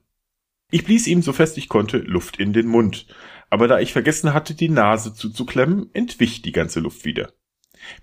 Ich 0.71 0.85
blies 0.85 1.07
ihm 1.07 1.21
so 1.21 1.35
fest 1.35 1.59
ich 1.59 1.69
konnte 1.69 1.99
Luft 1.99 2.39
in 2.39 2.55
den 2.55 2.67
Mund, 2.67 3.07
aber 3.51 3.69
da 3.69 3.79
ich 3.79 3.93
vergessen 3.93 4.33
hatte, 4.33 4.55
die 4.55 4.71
Nase 4.71 5.13
zuzuklemmen, 5.13 5.91
entwich 5.93 6.41
die 6.41 6.53
ganze 6.53 6.81
Luft 6.81 7.05
wieder. 7.05 7.33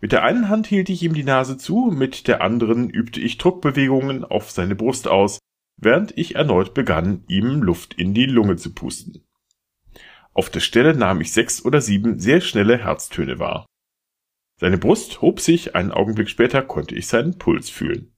Mit 0.02 0.12
der 0.12 0.24
einen 0.24 0.50
Hand 0.50 0.68
hielt 0.68 0.90
ich 0.90 1.02
ihm 1.02 1.14
die 1.14 1.24
Nase 1.24 1.58
zu, 1.58 1.90
mit 1.92 2.28
der 2.28 2.42
anderen 2.42 2.90
übte 2.90 3.20
ich 3.20 3.40
Druckbewegungen 3.40 4.24
auf 4.24 4.52
seine 4.52 4.76
Brust 4.76 5.08
aus, 5.08 5.40
während 5.78 6.16
ich 6.18 6.36
erneut 6.36 6.74
begann, 6.74 7.24
ihm 7.28 7.64
Luft 7.64 7.96
in 7.96 8.14
die 8.14 8.26
Lunge 8.26 8.58
zu 8.58 8.74
pusten. 8.74 9.24
Auf 10.40 10.50
der 10.50 10.62
Stelle 10.62 10.96
nahm 10.96 11.20
ich 11.20 11.34
sechs 11.34 11.66
oder 11.66 11.82
sieben 11.82 12.18
sehr 12.18 12.40
schnelle 12.40 12.78
Herztöne 12.78 13.40
wahr. 13.40 13.66
Seine 14.56 14.78
Brust 14.78 15.22
hob 15.22 15.42
sich, 15.42 15.76
einen 15.76 15.92
Augenblick 15.92 16.30
später 16.30 16.62
konnte 16.62 16.96
ich 16.96 17.08
seinen 17.08 17.38
Puls 17.38 17.70
fühlen. 17.70 18.14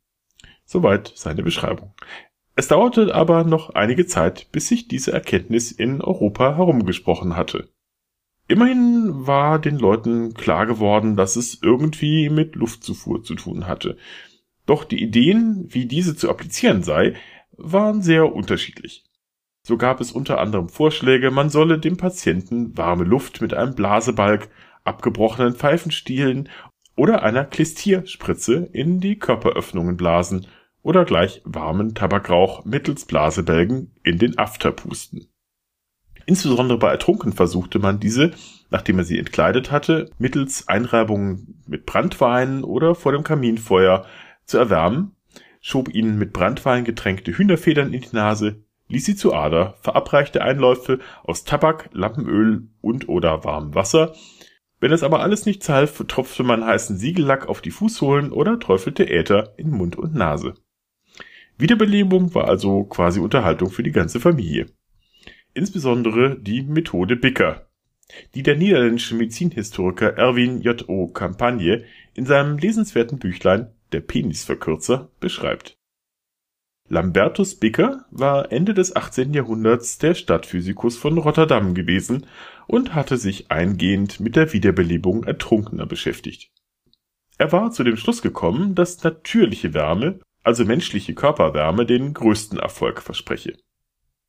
Soweit 0.63 1.11
seine 1.15 1.41
Beschreibung. 1.41 1.95
Es 2.55 2.67
dauerte 2.67 3.15
aber 3.15 3.43
noch 3.43 3.71
einige 3.71 4.05
Zeit, 4.05 4.51
bis 4.51 4.67
sich 4.67 4.87
diese 4.87 5.11
Erkenntnis 5.11 5.71
in 5.71 5.99
Europa 5.99 6.57
herumgesprochen 6.57 7.35
hatte. 7.35 7.69
Immerhin 8.47 9.25
war 9.25 9.57
den 9.57 9.79
Leuten 9.79 10.35
klar 10.35 10.67
geworden, 10.67 11.15
dass 11.15 11.37
es 11.37 11.57
irgendwie 11.63 12.29
mit 12.29 12.53
Luftzufuhr 12.53 13.23
zu 13.23 13.33
tun 13.33 13.65
hatte. 13.65 13.97
Doch 14.67 14.83
die 14.83 15.01
Ideen, 15.01 15.65
wie 15.69 15.87
diese 15.87 16.15
zu 16.15 16.29
applizieren 16.29 16.83
sei, 16.83 17.15
waren 17.53 18.03
sehr 18.03 18.31
unterschiedlich. 18.31 19.05
So 19.71 19.77
gab 19.77 20.01
es 20.01 20.11
unter 20.11 20.41
anderem 20.41 20.67
Vorschläge, 20.67 21.31
man 21.31 21.49
solle 21.49 21.79
dem 21.79 21.95
Patienten 21.95 22.77
warme 22.77 23.05
Luft 23.05 23.39
mit 23.39 23.53
einem 23.53 23.73
Blasebalg, 23.73 24.49
abgebrochenen 24.83 25.55
Pfeifenstielen 25.55 26.49
oder 26.97 27.23
einer 27.23 27.45
Klistierspritze 27.45 28.67
in 28.73 28.99
die 28.99 29.17
Körperöffnungen 29.17 29.95
blasen 29.95 30.45
oder 30.81 31.05
gleich 31.05 31.41
warmen 31.45 31.95
Tabakrauch 31.95 32.65
mittels 32.65 33.05
Blasebälgen 33.05 33.95
in 34.03 34.17
den 34.17 34.37
After 34.37 34.73
pusten. 34.73 35.27
Insbesondere 36.25 36.77
bei 36.77 36.91
Ertrunken 36.91 37.31
versuchte 37.31 37.79
man 37.79 38.01
diese, 38.01 38.31
nachdem 38.71 38.97
er 38.97 39.05
sie 39.05 39.19
entkleidet 39.19 39.71
hatte, 39.71 40.09
mittels 40.17 40.67
Einreibungen 40.67 41.63
mit 41.65 41.85
Brandwein 41.85 42.65
oder 42.65 42.93
vor 42.93 43.13
dem 43.13 43.23
Kaminfeuer 43.23 44.05
zu 44.43 44.57
erwärmen, 44.57 45.15
schob 45.61 45.87
ihnen 45.87 46.17
mit 46.17 46.33
Brandwein 46.33 46.83
getränkte 46.83 47.31
Hühnerfedern 47.31 47.93
in 47.93 48.01
die 48.01 48.09
Nase, 48.11 48.65
ließ 48.91 49.05
sie 49.05 49.15
zu 49.15 49.33
Ader, 49.33 49.75
verabreichte 49.81 50.41
Einläufe 50.41 50.99
aus 51.23 51.43
Tabak, 51.43 51.89
Lampenöl 51.93 52.67
und 52.81 53.09
oder 53.09 53.43
warmem 53.43 53.73
Wasser. 53.73 54.13
Wenn 54.79 54.91
es 54.91 55.03
aber 55.03 55.21
alles 55.21 55.45
nichts 55.45 55.69
half, 55.69 56.03
tropfte 56.07 56.43
man 56.43 56.65
heißen 56.65 56.97
Siegellack 56.97 57.47
auf 57.47 57.61
die 57.61 57.71
Fußsohlen 57.71 58.31
oder 58.31 58.59
träufelte 58.59 59.09
Äther 59.09 59.53
in 59.57 59.69
Mund 59.69 59.95
und 59.95 60.13
Nase. 60.13 60.55
Wiederbelebung 61.57 62.33
war 62.35 62.47
also 62.47 62.83
quasi 62.83 63.19
Unterhaltung 63.19 63.69
für 63.69 63.83
die 63.83 63.91
ganze 63.91 64.19
Familie. 64.19 64.67
Insbesondere 65.53 66.39
die 66.39 66.63
Methode 66.63 67.15
Bicker, 67.15 67.67
die 68.33 68.43
der 68.43 68.55
niederländische 68.55 69.15
Medizinhistoriker 69.15 70.17
Erwin 70.17 70.61
J. 70.61 70.87
O. 70.89 71.07
Campagne 71.07 71.83
in 72.13 72.25
seinem 72.25 72.57
lesenswerten 72.57 73.19
Büchlein 73.19 73.71
Der 73.91 74.01
Penisverkürzer 74.01 75.11
beschreibt. 75.19 75.80
Lambertus 76.91 77.55
Bicker 77.55 78.03
war 78.11 78.51
Ende 78.51 78.73
des 78.73 78.97
18. 78.97 79.33
Jahrhunderts 79.33 79.97
der 79.97 80.13
Stadtphysikus 80.13 80.97
von 80.97 81.17
Rotterdam 81.17 81.73
gewesen 81.73 82.25
und 82.67 82.93
hatte 82.93 83.15
sich 83.15 83.49
eingehend 83.49 84.19
mit 84.19 84.35
der 84.35 84.51
Wiederbelebung 84.51 85.23
Ertrunkener 85.23 85.85
beschäftigt. 85.85 86.51
Er 87.37 87.53
war 87.53 87.71
zu 87.71 87.85
dem 87.85 87.95
Schluss 87.95 88.21
gekommen, 88.21 88.75
dass 88.75 89.05
natürliche 89.05 89.73
Wärme, 89.73 90.19
also 90.43 90.65
menschliche 90.65 91.13
Körperwärme, 91.13 91.85
den 91.85 92.13
größten 92.13 92.59
Erfolg 92.59 93.01
verspreche. 93.01 93.53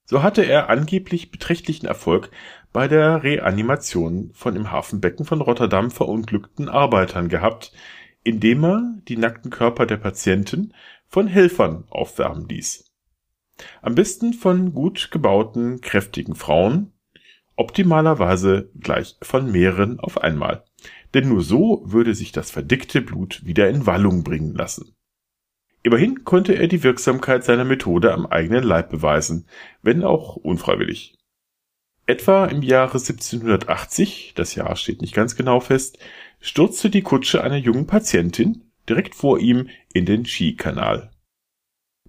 So 0.05 0.23
hatte 0.23 0.43
er 0.43 0.71
angeblich 0.71 1.33
beträchtlichen 1.33 1.87
Erfolg 1.87 2.31
bei 2.73 2.87
der 2.87 3.25
Reanimation 3.25 4.31
von 4.35 4.55
im 4.55 4.71
Hafenbecken 4.71 5.25
von 5.25 5.41
Rotterdam 5.41 5.91
verunglückten 5.91 6.69
Arbeitern 6.69 7.29
gehabt, 7.29 7.73
indem 8.25 8.65
er 8.65 8.99
die 9.09 9.17
nackten 9.17 9.51
Körper 9.51 9.87
der 9.87 9.97
Patienten 9.97 10.75
von 11.09 11.27
Helfern 11.27 11.85
aufwärmen 11.91 12.49
ließ. 12.49 12.93
Am 13.83 13.95
besten 13.95 14.33
von 14.33 14.73
gut 14.73 15.11
gebauten, 15.11 15.81
kräftigen 15.81 16.35
Frauen, 16.35 16.93
optimalerweise 17.57 18.71
gleich 18.79 19.17
von 19.23 19.51
mehreren 19.51 20.01
auf 20.01 20.19
einmal. 20.23 20.65
Denn 21.15 21.29
nur 21.29 21.43
so 21.43 21.83
würde 21.85 22.15
sich 22.15 22.33
das 22.33 22.51
verdickte 22.51 23.03
Blut 23.03 23.45
wieder 23.45 23.69
in 23.69 23.87
Wallung 23.87 24.25
bringen 24.25 24.55
lassen. 24.55 24.97
Immerhin 25.83 26.25
konnte 26.25 26.55
er 26.55 26.69
die 26.69 26.83
Wirksamkeit 26.83 27.45
seiner 27.45 27.65
Methode 27.65 28.15
am 28.15 28.27
eigenen 28.27 28.63
Leib 28.63 28.91
beweisen, 28.91 29.47
wenn 29.83 30.05
auch 30.05 30.37
unfreiwillig. 30.37 31.19
Etwa 32.07 32.47
im 32.47 32.63
Jahre 32.63 32.99
1780, 32.99 34.33
das 34.35 34.55
Jahr 34.55 34.75
steht 34.77 35.03
nicht 35.03 35.15
ganz 35.15 35.37
genau 35.37 35.61
fest, 35.61 35.99
stürzte 36.43 36.91
die 36.91 37.03
Kutsche 37.03 37.43
einer 37.43 37.57
jungen 37.57 37.87
Patientin 37.87 38.71
direkt 38.89 39.15
vor 39.15 39.39
ihm 39.39 39.69
in 39.95 40.05
den 40.05 40.27
Skikanal. 40.27 41.11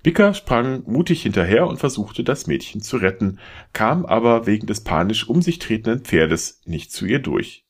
Bicker 0.02 0.34
sprang 0.34 0.84
mutig 0.86 1.22
hinterher 1.22 1.66
und 1.66 1.78
versuchte, 1.78 2.26
das 2.26 2.48
Mädchen 2.48 2.82
zu 2.82 2.98
retten, 2.98 3.40
kam 3.72 4.06
aber 4.06 4.46
wegen 4.46 4.68
des 4.68 4.82
panisch 4.82 5.30
um 5.30 5.42
sich 5.42 5.60
tretenden 5.60 6.04
Pferdes 6.04 6.62
nicht 6.66 6.92
zu 6.92 7.06
ihr 7.06 7.20
durch. 7.20 7.66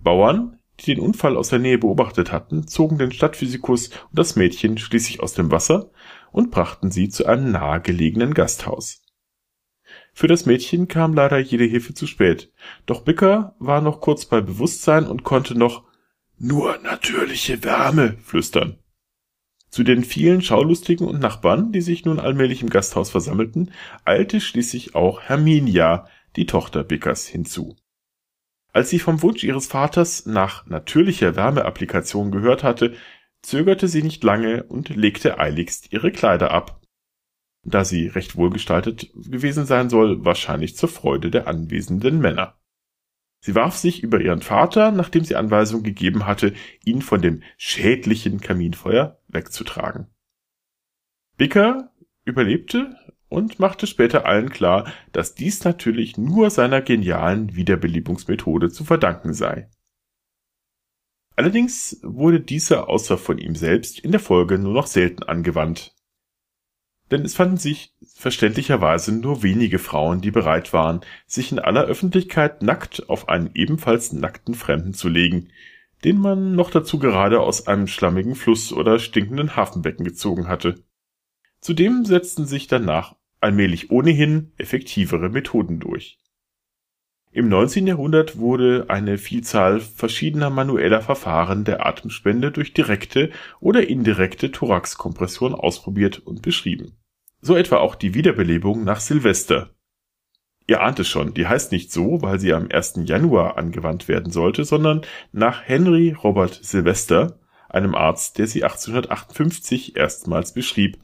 Bauern, 0.00 0.58
die 0.80 0.94
den 0.94 1.00
Unfall 1.00 1.36
aus 1.36 1.50
der 1.50 1.58
Nähe 1.58 1.78
beobachtet 1.78 2.32
hatten, 2.32 2.66
zogen 2.66 2.96
den 2.96 3.12
Stadtphysikus 3.12 3.88
und 3.88 4.18
das 4.18 4.36
Mädchen 4.36 4.78
schließlich 4.78 5.20
aus 5.20 5.34
dem 5.34 5.50
Wasser 5.50 5.90
und 6.32 6.50
brachten 6.50 6.90
sie 6.90 7.08
zu 7.08 7.26
einem 7.26 7.50
nahegelegenen 7.50 8.32
Gasthaus. 8.32 9.02
Für 10.18 10.28
das 10.28 10.46
Mädchen 10.46 10.88
kam 10.88 11.12
leider 11.12 11.38
jede 11.38 11.64
Hilfe 11.64 11.92
zu 11.92 12.06
spät, 12.06 12.50
doch 12.86 13.02
Bicker 13.02 13.54
war 13.58 13.82
noch 13.82 14.00
kurz 14.00 14.24
bei 14.24 14.40
Bewusstsein 14.40 15.06
und 15.06 15.24
konnte 15.24 15.54
noch 15.58 15.84
nur 16.38 16.78
natürliche 16.78 17.62
Wärme 17.62 18.16
flüstern. 18.24 18.78
Zu 19.68 19.82
den 19.82 20.04
vielen 20.04 20.40
Schaulustigen 20.40 21.06
und 21.06 21.20
Nachbarn, 21.20 21.70
die 21.70 21.82
sich 21.82 22.06
nun 22.06 22.18
allmählich 22.18 22.62
im 22.62 22.70
Gasthaus 22.70 23.10
versammelten, 23.10 23.72
eilte 24.06 24.40
schließlich 24.40 24.94
auch 24.94 25.20
Herminia, 25.20 26.08
die 26.36 26.46
Tochter 26.46 26.82
Bickers, 26.82 27.26
hinzu. 27.26 27.76
Als 28.72 28.88
sie 28.88 29.00
vom 29.00 29.20
Wunsch 29.20 29.44
ihres 29.44 29.66
Vaters 29.66 30.24
nach 30.24 30.64
natürlicher 30.64 31.36
Wärmeapplikation 31.36 32.30
gehört 32.30 32.62
hatte, 32.64 32.94
zögerte 33.42 33.86
sie 33.86 34.02
nicht 34.02 34.24
lange 34.24 34.62
und 34.62 34.88
legte 34.88 35.38
eiligst 35.38 35.92
ihre 35.92 36.10
Kleider 36.10 36.52
ab. 36.52 36.80
Da 37.68 37.84
sie 37.84 38.06
recht 38.06 38.36
wohlgestaltet 38.36 39.10
gewesen 39.14 39.66
sein 39.66 39.90
soll, 39.90 40.24
wahrscheinlich 40.24 40.76
zur 40.76 40.88
Freude 40.88 41.32
der 41.32 41.48
anwesenden 41.48 42.20
Männer. 42.20 42.56
Sie 43.40 43.56
warf 43.56 43.76
sich 43.76 44.04
über 44.04 44.20
ihren 44.20 44.40
Vater, 44.40 44.92
nachdem 44.92 45.24
sie 45.24 45.34
Anweisung 45.34 45.82
gegeben 45.82 46.26
hatte, 46.26 46.54
ihn 46.84 47.02
von 47.02 47.20
dem 47.20 47.42
schädlichen 47.56 48.40
Kaminfeuer 48.40 49.20
wegzutragen. 49.26 50.06
Bicker 51.36 51.92
überlebte 52.24 52.96
und 53.28 53.58
machte 53.58 53.88
später 53.88 54.26
allen 54.26 54.50
klar, 54.50 54.92
dass 55.10 55.34
dies 55.34 55.64
natürlich 55.64 56.16
nur 56.16 56.50
seiner 56.50 56.80
genialen 56.82 57.56
Wiederbelebungsmethode 57.56 58.70
zu 58.70 58.84
verdanken 58.84 59.34
sei. 59.34 59.68
Allerdings 61.34 61.98
wurde 62.04 62.40
diese 62.40 62.86
außer 62.88 63.18
von 63.18 63.38
ihm 63.38 63.56
selbst 63.56 63.98
in 63.98 64.12
der 64.12 64.20
Folge 64.20 64.56
nur 64.56 64.72
noch 64.72 64.86
selten 64.86 65.24
angewandt. 65.24 65.95
Denn 67.10 67.22
es 67.22 67.34
fanden 67.34 67.56
sich 67.56 67.94
verständlicherweise 68.14 69.12
nur 69.12 69.42
wenige 69.42 69.78
Frauen, 69.78 70.20
die 70.20 70.32
bereit 70.32 70.72
waren, 70.72 71.02
sich 71.26 71.52
in 71.52 71.58
aller 71.58 71.84
Öffentlichkeit 71.84 72.62
nackt 72.62 73.08
auf 73.08 73.28
einen 73.28 73.50
ebenfalls 73.54 74.12
nackten 74.12 74.54
Fremden 74.54 74.92
zu 74.92 75.08
legen, 75.08 75.48
den 76.04 76.18
man 76.18 76.54
noch 76.54 76.70
dazu 76.70 76.98
gerade 76.98 77.40
aus 77.40 77.68
einem 77.68 77.86
schlammigen 77.86 78.34
Fluss 78.34 78.72
oder 78.72 78.98
stinkenden 78.98 79.54
Hafenbecken 79.54 80.04
gezogen 80.04 80.48
hatte. 80.48 80.82
Zudem 81.60 82.04
setzten 82.04 82.46
sich 82.46 82.66
danach 82.66 83.16
allmählich 83.40 83.90
ohnehin 83.90 84.52
effektivere 84.58 85.28
Methoden 85.28 85.78
durch. 85.78 86.18
Im 87.36 87.50
19. 87.50 87.86
Jahrhundert 87.86 88.38
wurde 88.38 88.86
eine 88.88 89.18
Vielzahl 89.18 89.80
verschiedener 89.80 90.48
manueller 90.48 91.02
Verfahren 91.02 91.64
der 91.64 91.84
Atemspende 91.84 92.50
durch 92.50 92.72
direkte 92.72 93.28
oder 93.60 93.86
indirekte 93.86 94.50
Thoraxkompression 94.50 95.54
ausprobiert 95.54 96.18
und 96.18 96.40
beschrieben. 96.40 96.96
So 97.42 97.54
etwa 97.54 97.76
auch 97.76 97.94
die 97.94 98.14
Wiederbelebung 98.14 98.84
nach 98.84 99.00
Silvester. 99.00 99.68
Ihr 100.66 100.80
ahnt 100.80 100.98
es 100.98 101.08
schon, 101.08 101.34
die 101.34 101.46
heißt 101.46 101.72
nicht 101.72 101.92
so, 101.92 102.22
weil 102.22 102.40
sie 102.40 102.54
am 102.54 102.68
1. 102.70 103.00
Januar 103.04 103.58
angewandt 103.58 104.08
werden 104.08 104.32
sollte, 104.32 104.64
sondern 104.64 105.02
nach 105.32 105.60
Henry 105.62 106.12
Robert 106.12 106.58
Sylvester, 106.62 107.38
einem 107.68 107.94
Arzt, 107.94 108.38
der 108.38 108.46
sie 108.46 108.64
1858 108.64 109.94
erstmals 109.94 110.54
beschrieb 110.54 110.96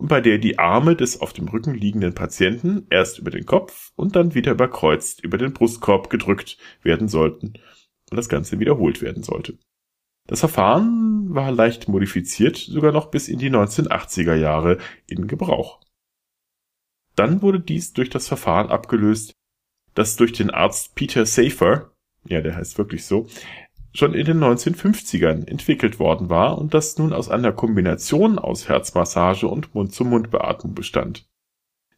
und 0.00 0.08
bei 0.08 0.22
der 0.22 0.38
die 0.38 0.58
Arme 0.58 0.96
des 0.96 1.20
auf 1.20 1.34
dem 1.34 1.48
Rücken 1.48 1.74
liegenden 1.74 2.14
Patienten 2.14 2.86
erst 2.88 3.18
über 3.18 3.30
den 3.30 3.44
Kopf 3.44 3.92
und 3.96 4.16
dann 4.16 4.34
wieder 4.34 4.52
überkreuzt 4.52 5.22
über 5.22 5.36
den 5.36 5.52
Brustkorb 5.52 6.08
gedrückt 6.08 6.56
werden 6.82 7.06
sollten 7.06 7.48
und 8.10 8.16
das 8.16 8.30
Ganze 8.30 8.58
wiederholt 8.58 9.02
werden 9.02 9.22
sollte. 9.22 9.58
Das 10.26 10.40
Verfahren 10.40 11.34
war 11.34 11.52
leicht 11.52 11.88
modifiziert, 11.88 12.56
sogar 12.56 12.92
noch 12.92 13.10
bis 13.10 13.28
in 13.28 13.38
die 13.38 13.50
1980er 13.50 14.34
Jahre 14.34 14.78
in 15.06 15.26
Gebrauch. 15.26 15.80
Dann 17.14 17.42
wurde 17.42 17.60
dies 17.60 17.92
durch 17.92 18.08
das 18.08 18.26
Verfahren 18.26 18.70
abgelöst, 18.70 19.34
das 19.94 20.16
durch 20.16 20.32
den 20.32 20.48
Arzt 20.48 20.94
Peter 20.94 21.26
Safer, 21.26 21.92
ja, 22.24 22.40
der 22.40 22.56
heißt 22.56 22.78
wirklich 22.78 23.04
so, 23.04 23.26
schon 23.92 24.14
in 24.14 24.26
den 24.26 24.38
1950ern 24.38 25.46
entwickelt 25.46 25.98
worden 25.98 26.28
war 26.28 26.58
und 26.58 26.74
das 26.74 26.98
nun 26.98 27.12
aus 27.12 27.28
einer 27.28 27.52
Kombination 27.52 28.38
aus 28.38 28.68
Herzmassage 28.68 29.48
und 29.48 29.74
Mund-zu-Mund-Beatmung 29.74 30.74
bestand. 30.74 31.26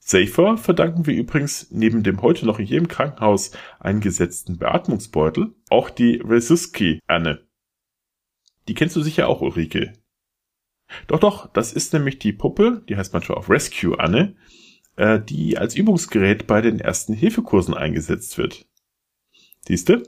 Safer 0.04 0.56
verdanken 0.58 1.06
wir 1.06 1.14
übrigens 1.14 1.70
neben 1.70 2.02
dem 2.02 2.22
heute 2.22 2.44
noch 2.44 2.58
in 2.58 2.66
jedem 2.66 2.88
Krankenhaus 2.88 3.52
eingesetzten 3.78 4.58
Beatmungsbeutel 4.58 5.54
auch 5.70 5.90
die 5.90 6.16
Resuski-Anne. 6.16 7.46
Die 8.68 8.74
kennst 8.74 8.96
du 8.96 9.02
sicher 9.02 9.28
auch, 9.28 9.40
Ulrike. 9.40 9.92
Doch, 11.06 11.20
doch, 11.20 11.52
das 11.52 11.72
ist 11.72 11.92
nämlich 11.92 12.18
die 12.18 12.32
Puppe, 12.32 12.82
die 12.88 12.96
heißt 12.96 13.12
manchmal 13.12 13.38
auch 13.38 13.48
Rescue 13.48 13.98
Anne, 13.98 14.34
äh, 14.96 15.20
die 15.20 15.56
als 15.56 15.76
Übungsgerät 15.76 16.46
bei 16.46 16.60
den 16.60 16.80
ersten 16.80 17.14
Hilfekursen 17.14 17.74
eingesetzt 17.74 18.36
wird. 18.38 18.66
Siehste? 19.60 20.02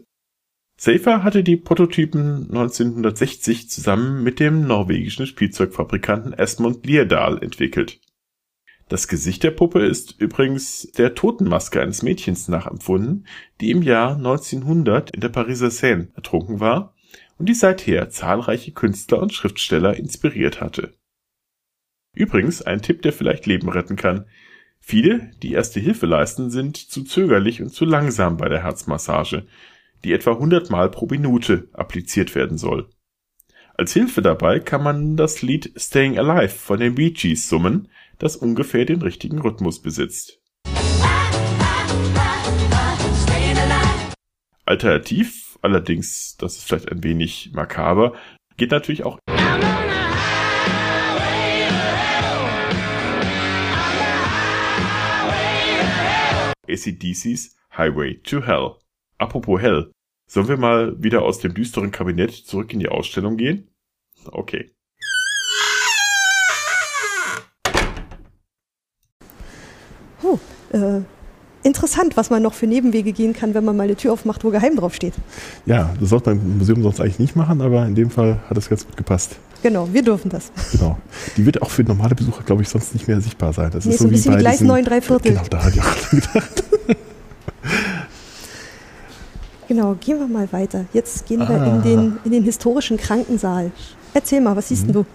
Safer 0.77 1.23
hatte 1.23 1.45
die 1.45 1.57
Prototypen 1.57 2.49
1960 2.49 3.71
zusammen 3.71 4.23
mit 4.23 4.41
dem 4.41 4.67
norwegischen 4.67 5.27
Spielzeugfabrikanten 5.27 6.33
Esmond 6.33 6.85
Lierdal 6.85 7.43
entwickelt. 7.43 8.01
Das 8.89 9.09
Gesicht 9.09 9.43
der 9.45 9.53
Puppe 9.53 9.87
ist 9.87 10.21
übrigens 10.21 10.91
der 10.93 11.15
Totenmaske 11.15 11.81
eines 11.81 12.03
Mädchens 12.03 12.49
nachempfunden, 12.49 13.27
die 13.61 13.71
im 13.71 13.83
Jahr 13.83 14.17
1900 14.17 15.11
in 15.13 15.21
der 15.21 15.31
Pariser 15.31 15.71
Seine 15.71 16.09
ertrunken 16.17 16.61
war 16.61 16.95
und 17.39 17.49
die 17.49 17.55
seither 17.55 18.11
zahlreiche 18.11 18.73
Künstler 18.73 19.23
und 19.23 19.33
Schriftsteller 19.33 19.97
inspiriert 19.97 20.61
hatte. 20.61 20.93
Übrigens 22.15 22.63
ein 22.63 22.83
Tipp, 22.83 23.03
der 23.03 23.13
vielleicht 23.13 23.47
Leben 23.47 23.69
retten 23.69 23.97
kann. 23.97 24.27
Viele, 24.81 25.31
die 25.43 25.53
erste 25.53 25.81
Hilfe 25.81 26.07
leisten, 26.07 26.51
sind 26.51 26.77
zu 26.77 27.05
zögerlich 27.05 27.63
und 27.63 27.71
zu 27.71 27.85
langsam 27.85 28.37
bei 28.37 28.49
der 28.49 28.63
Herzmassage 28.63 29.47
die 30.05 30.13
etwa 30.13 30.33
100 30.33 30.71
Mal 30.71 30.91
pro 30.91 31.07
Minute 31.07 31.69
appliziert 31.73 32.35
werden 32.35 32.59
soll. 32.59 32.91
Als 33.77 33.93
Hilfe 33.93 34.23
dabei 34.23 34.61
kann 34.61 34.83
man 34.83 35.17
das 35.17 35.43
Lied 35.43 35.73
Staying 35.77 36.19
Alive 36.19 36.55
von 36.55 36.79
den 36.79 36.95
Bee 36.95 37.11
Gees 37.11 37.49
summen, 37.49 37.89
das 38.19 38.37
ungefähr 38.37 38.85
den 38.85 39.03
richtigen 39.03 39.41
Rhythmus 39.41 39.83
besitzt. 39.83 40.41
Alternativ, 44.67 45.59
allerdings, 45.63 46.37
das 46.37 46.59
ist 46.59 46.65
vielleicht 46.65 46.91
ein 46.91 47.03
wenig 47.03 47.51
makaber, 47.53 48.15
geht 48.57 48.71
natürlich 48.71 49.05
auch 49.05 49.19
ACDC's 56.69 57.57
Highway 57.77 58.21
to 58.23 58.41
Hell. 58.41 58.77
Apropos 59.19 59.61
Hell. 59.61 59.94
Sollen 60.27 60.49
wir 60.49 60.57
mal 60.57 61.03
wieder 61.03 61.23
aus 61.23 61.39
dem 61.39 61.55
düsteren 61.55 61.91
Kabinett 61.91 62.33
zurück 62.33 62.73
in 62.73 62.81
die 62.81 62.89
Ausstellung 62.89 63.37
gehen? 63.37 63.69
Okay. 64.27 64.75
Oh, 70.23 70.39
äh, 70.73 71.01
interessant, 71.63 72.17
was 72.17 72.31
man 72.31 72.43
noch 72.43 72.55
für 72.55 72.67
Nebenwege 72.67 73.13
gehen 73.13 73.35
kann, 73.35 73.55
wenn 73.55 73.65
man 73.65 73.77
mal 73.77 73.83
eine 73.85 73.97
Tür 73.97 74.13
aufmacht, 74.13 74.45
wo 74.45 74.51
geheim 74.51 74.77
drauf 74.77 74.95
steht. 74.95 75.15
Ja, 75.67 75.95
das 76.01 76.09
sollte 76.09 76.31
man 76.35 76.41
im 76.41 76.59
Museum 76.59 76.83
sonst 76.83 77.01
eigentlich 77.01 77.19
nicht 77.19 77.37
machen, 77.37 77.61
aber 77.61 77.85
in 77.87 77.95
dem 77.95 78.11
Fall 78.11 78.41
hat 78.49 78.57
es 78.57 78.69
ganz 78.69 78.87
gut 78.87 78.97
gepasst. 78.97 79.37
Genau, 79.63 79.89
wir 79.93 80.03
dürfen 80.03 80.31
das. 80.31 80.53
Genau. 80.73 80.99
Die 81.37 81.47
wird 81.47 81.63
auch 81.63 81.71
für 81.71 81.85
normale 81.85 82.15
Besucher, 82.15 82.43
glaube 82.43 82.63
ich, 82.63 82.69
sonst 82.69 82.93
nicht 82.95 83.09
mehr 83.09 83.21
sichtbar 83.21 83.53
sein. 83.55 83.71
Das 83.71 83.85
Nee, 83.87 83.93
ist 83.93 83.99
so 84.01 84.05
ein 84.05 84.11
bisschen 84.11 84.33
wie 84.33 84.37
bei 84.37 84.41
Gleis 84.43 84.59
diesen- 84.59 84.67
9 84.69 84.85
3 84.85 85.01
Viertel. 85.01 85.33
Genau, 85.33 85.45
da 85.49 85.65
hatte 85.65 85.77
ich 85.79 85.83
auch 85.83 86.11
gedacht. 86.11 86.65
Genau, 89.69 89.95
gehen 89.99 90.19
wir 90.19 90.27
mal 90.27 90.51
weiter. 90.53 90.85
Jetzt 90.93 91.27
gehen 91.27 91.41
wir 91.41 91.49
Ah. 91.51 91.77
in 91.77 91.83
den, 91.83 92.17
in 92.25 92.31
den 92.33 92.45
historischen 92.45 92.97
Krankensaal. 92.97 93.71
Erzähl 94.13 94.41
mal, 94.41 94.55
was 94.55 94.67
Mhm. 94.71 94.75
siehst 94.75 94.87
denn 94.87 94.93
du? 94.93 95.07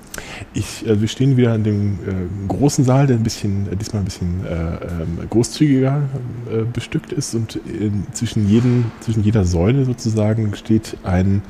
Ich, 0.54 0.86
äh, 0.86 1.00
wir 1.00 1.08
stehen 1.08 1.38
wieder 1.38 1.56
in 1.56 1.64
dem 1.64 1.94
äh, 2.06 2.48
großen 2.50 2.84
Saal, 2.84 3.08
der 3.08 3.16
ein 3.18 3.24
bisschen, 3.24 3.72
äh, 3.72 3.76
diesmal 3.76 4.02
ein 4.02 4.06
bisschen 4.06 4.46
äh, 4.46 4.52
ähm, 4.54 5.30
großzügiger 5.30 6.02
äh, 6.52 6.64
bestückt 6.74 7.14
ist 7.14 7.34
und 7.36 7.56
in, 7.68 8.06
zwischen, 8.12 8.50
jeden, 8.50 8.92
zwischen 9.00 9.24
jeder 9.24 9.46
Säule 9.46 9.86
sozusagen 9.86 10.54
steht 10.56 10.98
ein, 11.04 11.42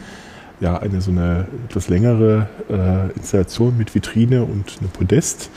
ja, 0.59 0.77
eine 0.77 1.01
so 1.01 1.09
eine 1.11 1.47
etwas 1.69 1.87
längere 1.89 2.49
äh, 2.69 3.11
Installation 3.17 3.77
mit 3.77 3.95
Vitrine 3.95 4.43
und 4.43 4.77
einem 4.81 4.89
Podest. 4.91 5.49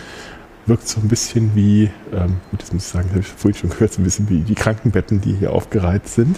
Wirkt 0.65 0.87
so 0.87 1.01
ein 1.01 1.09
bisschen 1.09 1.51
wie, 1.57 1.91
ähm, 2.13 2.37
gut, 2.53 2.63
das 2.63 2.73
muss 2.73 2.87
ich 2.87 2.89
sagen, 2.93 3.09
habe 3.11 3.19
ich 3.21 3.27
vorhin 3.27 3.59
schon 3.59 3.71
gehört, 3.71 3.93
so 3.93 4.01
ein 4.01 4.05
bisschen 4.05 4.29
wie 4.31 4.39
die 4.43 4.55
Krankenbetten, 4.55 5.21
die 5.21 5.35
hier 5.35 5.53
aufgereiht 5.53 6.07
sind. 6.09 6.37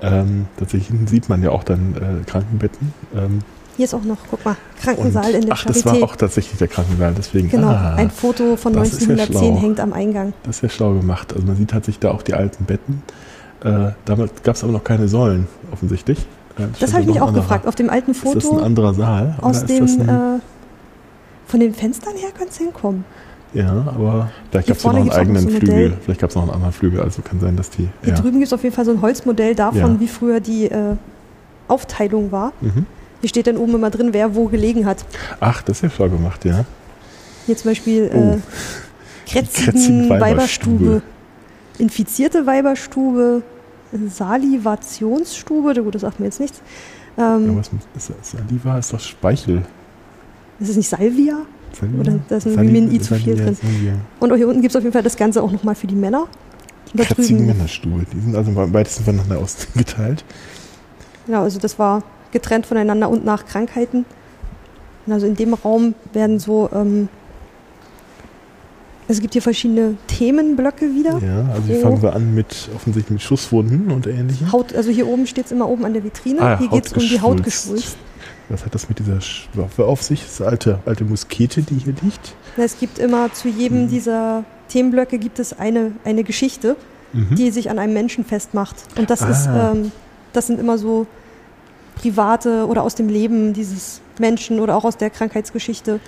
Ähm, 0.00 0.46
tatsächlich 0.56 0.88
hinten 0.88 1.06
sieht 1.08 1.28
man 1.28 1.42
ja 1.42 1.50
auch 1.50 1.64
dann 1.64 1.94
äh, 1.96 2.24
Krankenbetten. 2.30 2.92
Ähm, 3.16 3.40
Hier 3.76 3.84
ist 3.84 3.94
auch 3.94 4.04
noch, 4.04 4.18
guck 4.30 4.44
mal, 4.44 4.56
Krankensaal 4.80 5.30
in 5.32 5.42
der 5.46 5.54
ach, 5.54 5.64
das 5.64 5.84
war 5.84 5.94
Charité. 5.94 6.02
auch 6.04 6.16
tatsächlich 6.16 6.58
der 6.58 6.68
Krankensaal, 6.68 7.14
deswegen. 7.18 7.48
Genau, 7.48 7.68
ah, 7.68 7.94
ein 7.96 8.10
Foto 8.10 8.56
von 8.56 8.72
das 8.74 8.92
ist 8.92 9.02
ja 9.02 9.10
1910 9.14 9.54
schlau. 9.54 9.60
hängt 9.60 9.80
am 9.80 9.92
Eingang. 9.92 10.32
Das 10.44 10.56
ist 10.56 10.62
ja 10.62 10.68
schlau 10.68 10.94
gemacht. 10.94 11.32
Also 11.32 11.46
man 11.46 11.56
sieht 11.56 11.70
tatsächlich 11.70 11.98
da 12.00 12.12
auch 12.12 12.22
die 12.22 12.34
alten 12.34 12.64
Betten. 12.64 13.02
Äh, 13.64 13.90
damals 14.04 14.32
gab 14.44 14.54
es 14.54 14.62
aber 14.62 14.72
noch 14.72 14.84
keine 14.84 15.08
Säulen, 15.08 15.48
offensichtlich. 15.72 16.18
Äh, 16.58 16.62
Das 16.78 16.92
habe 16.92 17.02
ich 17.02 17.08
mich 17.08 17.20
auch 17.20 17.28
anderer. 17.28 17.42
gefragt. 17.42 17.66
Auf 17.66 17.74
dem 17.74 17.90
alten 17.90 18.12
Ist 18.12 18.24
das 18.24 18.34
ein 18.34 18.40
Foto 18.40 18.58
anderer 18.62 18.94
Saal? 18.94 19.34
aus 19.40 19.64
dem, 19.64 19.84
ein, 19.84 20.08
äh, 20.08 20.40
von 21.46 21.58
den 21.58 21.74
Fenstern 21.74 22.14
her 22.16 22.28
könnte 22.36 22.52
es 22.52 22.58
hinkommen. 22.58 23.04
Ja, 23.54 23.70
aber 23.86 24.30
vielleicht 24.50 24.68
gab 24.68 24.76
es 24.76 24.82
ja 24.82 24.92
noch 24.92 25.00
einen 25.00 25.10
eigenen 25.10 25.42
so 25.42 25.48
ein 25.48 25.56
Flügel. 25.56 25.74
Modell. 25.74 25.98
Vielleicht 26.04 26.20
gab 26.20 26.30
es 26.30 26.36
noch 26.36 26.42
einen 26.42 26.52
anderen 26.52 26.72
Flügel. 26.72 27.00
Also 27.00 27.22
kann 27.22 27.40
sein, 27.40 27.56
dass 27.56 27.70
die. 27.70 27.88
Hier 28.02 28.12
ja. 28.12 28.14
drüben 28.20 28.38
gibt 28.38 28.46
es 28.46 28.52
auf 28.52 28.62
jeden 28.62 28.74
Fall 28.74 28.84
so 28.84 28.90
ein 28.90 29.00
Holzmodell 29.02 29.54
davon, 29.54 29.94
Ja. 29.94 30.00
wie 30.00 30.08
früher 30.08 30.40
die 30.40 30.66
äh, 30.66 30.96
Aufteilung 31.68 32.30
war. 32.32 32.52
Mhm. 32.60 32.86
Hier 33.20 33.28
steht 33.28 33.46
dann 33.46 33.56
oben 33.56 33.74
immer 33.74 33.90
drin, 33.90 34.10
wer 34.12 34.34
wo 34.34 34.46
gelegen 34.46 34.86
hat. 34.86 35.04
Ach, 35.40 35.62
das 35.62 35.78
ist 35.78 35.82
ja 35.82 35.90
schlau 35.90 36.08
gemacht, 36.08 36.44
ja. 36.44 36.64
Hier 37.46 37.56
zum 37.56 37.70
Beispiel 37.70 38.10
Oh. 38.14 38.16
äh, 38.34 38.38
Kretzigen 39.30 39.72
Kretzigen 39.72 40.10
Weiberstube, 40.10 40.20
Weiberstube. 40.84 41.02
infizierte 41.78 42.46
Weiberstube, 42.46 43.42
Salivationsstube, 44.08 45.82
gut, 45.82 45.94
das 45.94 46.02
sagt 46.02 46.20
mir 46.20 46.26
jetzt 46.26 46.40
nichts. 46.40 46.60
ja 47.16 47.36
Ähm, 47.36 47.56
was 47.58 47.72
mit, 47.72 47.82
ist, 47.96 48.10
ist 48.10 48.30
Saliva 48.30 48.78
ist 48.78 48.92
doch 48.92 49.00
Speichel. 49.00 49.62
ist 50.60 50.68
es 50.70 50.76
nicht 50.76 50.88
Salvia? 50.88 51.38
Saliva? 51.76 52.00
Oder 52.00 52.20
da 52.28 52.36
ist 52.36 52.46
ein 52.46 52.52
Vitamin 52.52 52.92
I 52.92 53.00
zu 53.00 53.14
viel 53.14 53.36
drin. 53.36 53.56
Und 54.20 54.32
auch 54.32 54.36
hier 54.36 54.48
unten 54.48 54.62
gibt 54.62 54.72
es 54.72 54.76
auf 54.76 54.82
jeden 54.82 54.92
Fall 54.92 55.02
das 55.02 55.16
Ganze 55.16 55.42
auch 55.42 55.50
nochmal 55.50 55.74
für 55.74 55.86
die 55.86 55.94
Männer. 55.94 56.26
Drüben, 56.94 57.46
Männerstube. 57.46 58.06
Die 58.12 58.20
sind 58.20 58.34
also 58.34 58.50
am 58.58 58.72
weitesten 58.72 59.04
voneinander 59.04 59.38
ausgeteilt. 59.38 60.24
ja, 61.26 61.42
also 61.42 61.58
das 61.58 61.78
war 61.78 62.02
getrennt 62.32 62.66
voneinander 62.66 63.10
und 63.10 63.24
nach 63.24 63.46
Krankheiten. 63.46 64.04
Also 65.08 65.26
in 65.26 65.36
dem 65.36 65.54
Raum 65.54 65.94
werden 66.12 66.38
so, 66.38 66.68
ähm, 66.72 67.08
es 69.06 69.20
gibt 69.20 69.32
hier 69.32 69.42
verschiedene 69.42 69.96
Themenblöcke 70.06 70.86
wieder. 70.94 71.18
Ja, 71.18 71.48
also 71.52 71.62
hier 71.66 71.80
fangen 71.80 72.02
wir 72.02 72.14
an 72.14 72.34
mit 72.34 72.68
offensichtlich 72.74 73.10
mit 73.10 73.22
Schusswunden 73.22 73.90
und 73.90 74.06
ähnlichem. 74.06 74.52
Haut, 74.52 74.74
also 74.74 74.90
hier 74.90 75.08
oben 75.08 75.26
steht 75.26 75.46
es 75.46 75.52
immer 75.52 75.68
oben 75.68 75.86
an 75.86 75.94
der 75.94 76.04
Vitrine. 76.04 76.40
Ah 76.40 76.50
ja, 76.50 76.58
hier 76.58 76.68
geht 76.68 76.86
es 76.86 76.92
um 76.92 77.00
die. 77.00 77.20
Hautgeschwulst. 77.20 77.96
Was 78.50 78.64
hat 78.64 78.74
das 78.74 78.88
mit 78.88 78.98
dieser 78.98 79.18
Waffe 79.54 79.84
auf 79.84 80.02
sich? 80.02 80.22
Das 80.22 80.32
ist 80.32 80.40
eine 80.40 80.50
alte, 80.50 80.78
alte 80.86 81.04
Muskete, 81.04 81.62
die 81.62 81.74
hier 81.76 81.94
liegt. 82.02 82.34
Na, 82.56 82.64
Es 82.64 82.78
gibt 82.78 82.98
immer 82.98 83.32
zu 83.32 83.48
jedem 83.48 83.84
Mhm. 83.84 83.88
dieser 83.88 84.44
Themenblöcke 84.68 85.18
gibt 85.18 85.38
es 85.38 85.58
eine, 85.58 85.92
eine 86.04 86.24
Geschichte, 86.24 86.76
Mhm. 87.12 87.34
die 87.36 87.50
sich 87.50 87.70
an 87.70 87.78
einem 87.78 87.92
Menschen 87.94 88.24
festmacht. 88.24 88.76
Und 88.96 89.10
das 89.10 89.20
ist, 89.22 89.46
Ah. 89.48 89.72
ähm, 89.72 89.92
das 90.32 90.46
sind 90.46 90.60
immer 90.60 90.78
so 90.78 91.06
private 92.00 92.66
oder 92.66 92.82
aus 92.82 92.94
dem 92.94 93.08
Leben 93.08 93.52
dieses 93.52 94.00
Menschen 94.18 94.60
oder 94.60 94.76
auch 94.76 94.84
aus 94.84 94.96
der 94.96 95.10
Krankheitsgeschichte. 95.10 96.00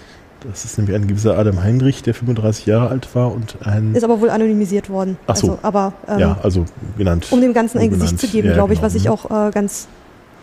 Das 0.48 0.64
ist 0.64 0.78
nämlich 0.78 0.96
ein 0.96 1.06
gewisser 1.06 1.36
Adam 1.36 1.62
Heinrich, 1.62 2.02
der 2.02 2.14
35 2.14 2.64
Jahre 2.66 2.88
alt 2.88 3.14
war 3.14 3.32
und 3.32 3.56
ein. 3.64 3.94
Ist 3.94 4.04
aber 4.04 4.20
wohl 4.20 4.30
anonymisiert 4.30 4.88
worden. 4.88 5.18
Ach 5.26 5.36
so. 5.36 5.48
Also, 5.52 5.58
aber 5.62 5.92
ähm, 6.08 6.18
ja, 6.18 6.38
also 6.42 6.64
genannt. 6.96 7.26
um 7.30 7.40
dem 7.42 7.52
Ganzen 7.52 7.78
ein. 7.78 7.90
Gesicht 7.90 8.18
zu 8.18 8.26
geben, 8.28 8.48
Ja, 8.48 8.54
glaube 8.54 8.72
ich, 8.72 8.78
genau. 8.80 8.86
was 8.86 8.94
ich 8.94 9.08
auch 9.10 9.26
äh, 9.48 9.50
ganz 9.50 9.86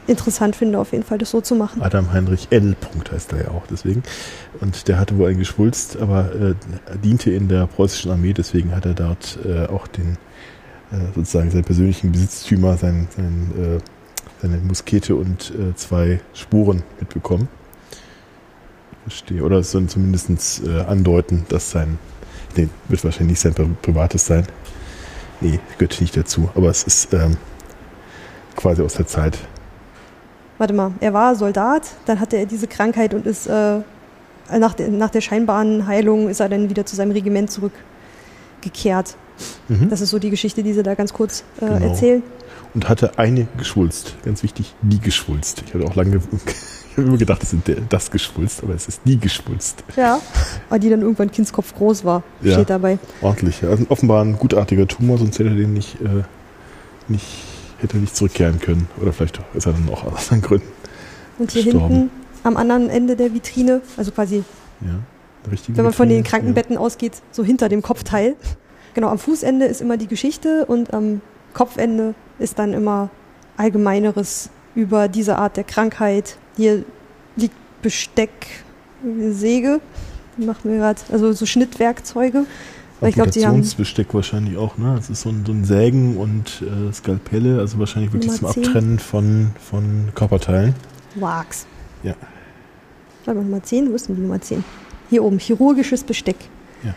interessant 0.07 0.55
finde, 0.55 0.79
auf 0.79 0.91
jeden 0.91 1.03
Fall 1.03 1.17
das 1.17 1.31
so 1.31 1.41
zu 1.41 1.55
machen. 1.55 1.81
Adam 1.81 2.11
Heinrich 2.11 2.47
L. 2.49 2.75
Punkt 2.79 3.11
heißt 3.11 3.33
er 3.33 3.43
ja 3.43 3.47
auch 3.51 3.67
deswegen. 3.67 4.03
Und 4.61 4.87
der 4.87 4.99
hatte 4.99 5.17
wohl 5.17 5.29
ein 5.29 5.37
Geschwulst, 5.37 5.97
aber 5.97 6.33
äh, 6.33 6.55
diente 7.03 7.31
in 7.31 7.47
der 7.47 7.67
preußischen 7.67 8.11
Armee, 8.11 8.33
deswegen 8.33 8.75
hat 8.75 8.85
er 8.85 8.93
dort 8.93 9.37
äh, 9.45 9.65
auch 9.67 9.87
den 9.87 10.17
äh, 10.91 11.13
sozusagen 11.13 11.51
seinen 11.51 11.63
persönlichen 11.63 12.11
Besitztümer, 12.11 12.77
sein, 12.77 13.07
sein, 13.15 13.51
äh, 13.57 13.79
seine 14.41 14.57
Muskete 14.57 15.15
und 15.15 15.51
äh, 15.51 15.75
zwei 15.75 16.21
Spuren 16.33 16.83
mitbekommen. 16.99 17.47
Verstehe. 19.03 19.43
Oder 19.43 19.59
es 19.59 19.71
sollen 19.71 19.89
zumindest 19.89 20.65
äh, 20.65 20.81
andeuten, 20.81 21.45
dass 21.49 21.71
sein, 21.71 21.97
nee, 22.55 22.69
wird 22.87 23.03
wahrscheinlich 23.03 23.31
nicht 23.31 23.39
sein 23.41 23.53
Pri- 23.53 23.75
privates 23.81 24.25
sein. 24.25 24.45
Nee, 25.39 25.59
gehört 25.77 26.01
nicht 26.01 26.17
dazu. 26.17 26.49
Aber 26.55 26.69
es 26.69 26.83
ist 26.83 27.13
ähm, 27.13 27.37
quasi 28.55 28.81
aus 28.81 28.95
der 28.95 29.07
Zeit. 29.07 29.37
Warte 30.57 30.73
mal, 30.73 30.91
er 30.99 31.13
war 31.13 31.35
Soldat, 31.35 31.83
dann 32.05 32.19
hatte 32.19 32.37
er 32.37 32.45
diese 32.45 32.67
Krankheit 32.67 33.13
und 33.13 33.25
ist 33.27 33.47
äh, 33.47 33.79
nach, 34.57 34.73
der, 34.73 34.89
nach 34.89 35.09
der 35.11 35.21
scheinbaren 35.21 35.85
Heilung 35.87 36.29
ist 36.29 36.39
er 36.39 36.49
dann 36.49 36.69
wieder 36.69 36.85
zu 36.85 36.95
seinem 36.95 37.11
Regiment 37.11 37.51
zurückgekehrt. 37.51 39.15
Mhm. 39.67 39.89
Das 39.89 40.01
ist 40.01 40.09
so 40.09 40.17
die 40.19 40.29
Geschichte, 40.31 40.63
die 40.63 40.73
sie 40.73 40.81
da 40.83 40.95
ganz 40.95 41.13
kurz 41.13 41.43
äh, 41.61 41.65
Genau. 41.67 41.87
erzählen. 41.89 42.23
und 42.73 42.89
hatte 42.89 43.17
eine 43.19 43.47
geschwulst. 43.57 44.15
Ganz 44.25 44.41
wichtig, 44.43 44.73
die 44.81 44.99
geschwulst. 44.99 45.63
Ich 45.67 45.73
hatte 45.75 45.85
auch 45.85 45.95
lange, 45.95 46.15
ich 46.91 46.97
habe 46.97 47.07
immer 47.07 47.17
gedacht, 47.17 47.43
es 47.43 47.53
ist 47.53 47.61
das 47.89 48.09
geschwulst, 48.09 48.63
aber 48.63 48.73
es 48.73 48.87
ist 48.87 49.01
die 49.05 49.19
geschwulst. 49.19 49.83
Ja. 49.95 50.19
Aber 50.69 50.79
die 50.79 50.89
dann 50.89 51.01
irgendwann 51.01 51.29
Kindskopf 51.31 51.75
groß 51.75 52.03
war, 52.03 52.23
Ja. 52.41 52.53
steht 52.53 52.71
dabei. 52.71 52.97
Ordentlich. 53.21 53.63
Also 53.63 53.85
offenbar 53.89 54.23
ein 54.25 54.37
gutartiger 54.39 54.87
Tumor, 54.87 55.19
sonst 55.19 55.37
hätte 55.37 55.49
er 55.49 55.55
den 55.55 55.73
nicht, 55.73 56.01
äh, 56.01 56.23
nicht, 57.07 57.25
hätte 57.79 57.97
er 57.97 58.01
nicht 58.01 58.15
zurückkehren 58.15 58.59
können. 58.59 58.87
Oder 59.01 59.13
vielleicht 59.13 59.39
ist 59.53 59.65
er 59.65 59.73
dann 59.73 59.89
auch 59.89 60.03
aus 60.05 60.31
anderen 60.31 60.41
Gründen. 60.41 60.67
Und 61.39 61.51
hier 61.51 61.63
Gestorben. 61.63 61.93
hinten 61.93 62.09
am 62.43 62.57
anderen 62.57 62.89
Ende 62.89 63.15
der 63.15 63.33
Vitrine, 63.33 63.81
also 63.97 64.11
quasi, 64.11 64.43
Ja. 64.81 64.99
wenn 65.67 65.83
man 65.83 65.93
von 65.93 66.09
den 66.09 66.19
Vitrine, 66.19 66.29
Krankenbetten 66.29 66.77
ausgeht, 66.77 67.13
so 67.31 67.43
hinter 67.43 67.69
dem 67.69 67.81
Kopfteil. 67.81 68.35
Genau, 68.93 69.09
am 69.09 69.19
Fußende 69.19 69.65
ist 69.65 69.81
immer 69.81 69.97
die 69.97 70.07
Geschichte 70.07 70.65
und 70.65 70.93
am 70.93 71.21
Kopfende 71.53 72.15
ist 72.39 72.57
dann 72.59 72.73
immer 72.73 73.09
Allgemeineres 73.57 74.49
über 74.75 75.07
diese 75.07 75.37
Art 75.37 75.57
der 75.57 75.63
Krankheit. 75.63 76.37
Hier 76.55 76.83
liegt 77.35 77.55
Besteck, 77.81 78.31
Säge, 79.29 79.79
die 80.37 80.45
machen 80.45 80.71
wir 80.71 80.77
gerade, 80.77 80.99
also 81.11 81.31
so 81.33 81.45
Schnittwerkzeuge. 81.45 82.45
Weil 82.99 83.09
ich 83.09 83.15
glaube, 83.15 83.29
die 83.29 83.45
haben 83.45 83.63
wahrscheinlich 84.13 84.57
auch, 84.57 84.77
ne? 84.77 84.95
Das 84.95 85.09
ist 85.09 85.21
so 85.21 85.29
ein, 85.29 85.43
so 85.45 85.51
ein 85.51 85.65
Sägen 85.65 86.17
und 86.17 86.63
äh, 86.63 86.91
Skalpelle, 86.91 87.59
also 87.59 87.77
wahrscheinlich 87.77 88.11
wirklich 88.11 88.41
Nummer 88.41 88.53
zum 88.53 88.63
10. 88.63 88.65
Abtrennen 88.65 88.99
von, 88.99 89.51
von 89.59 90.09
Körperteilen. 90.15 90.73
Wax. 91.15 91.67
Ja. 92.03 92.15
Sag 93.25 93.35
mal 93.35 93.43
Nummer 93.43 93.61
10, 93.61 93.91
wo 93.91 93.95
ist 93.95 94.07
denn 94.07 94.15
die 94.15 94.21
Nummer 94.21 94.41
10? 94.41 94.63
Hier 95.09 95.23
oben, 95.23 95.37
chirurgisches 95.37 96.03
Besteck. 96.03 96.37
Ja. 96.83 96.95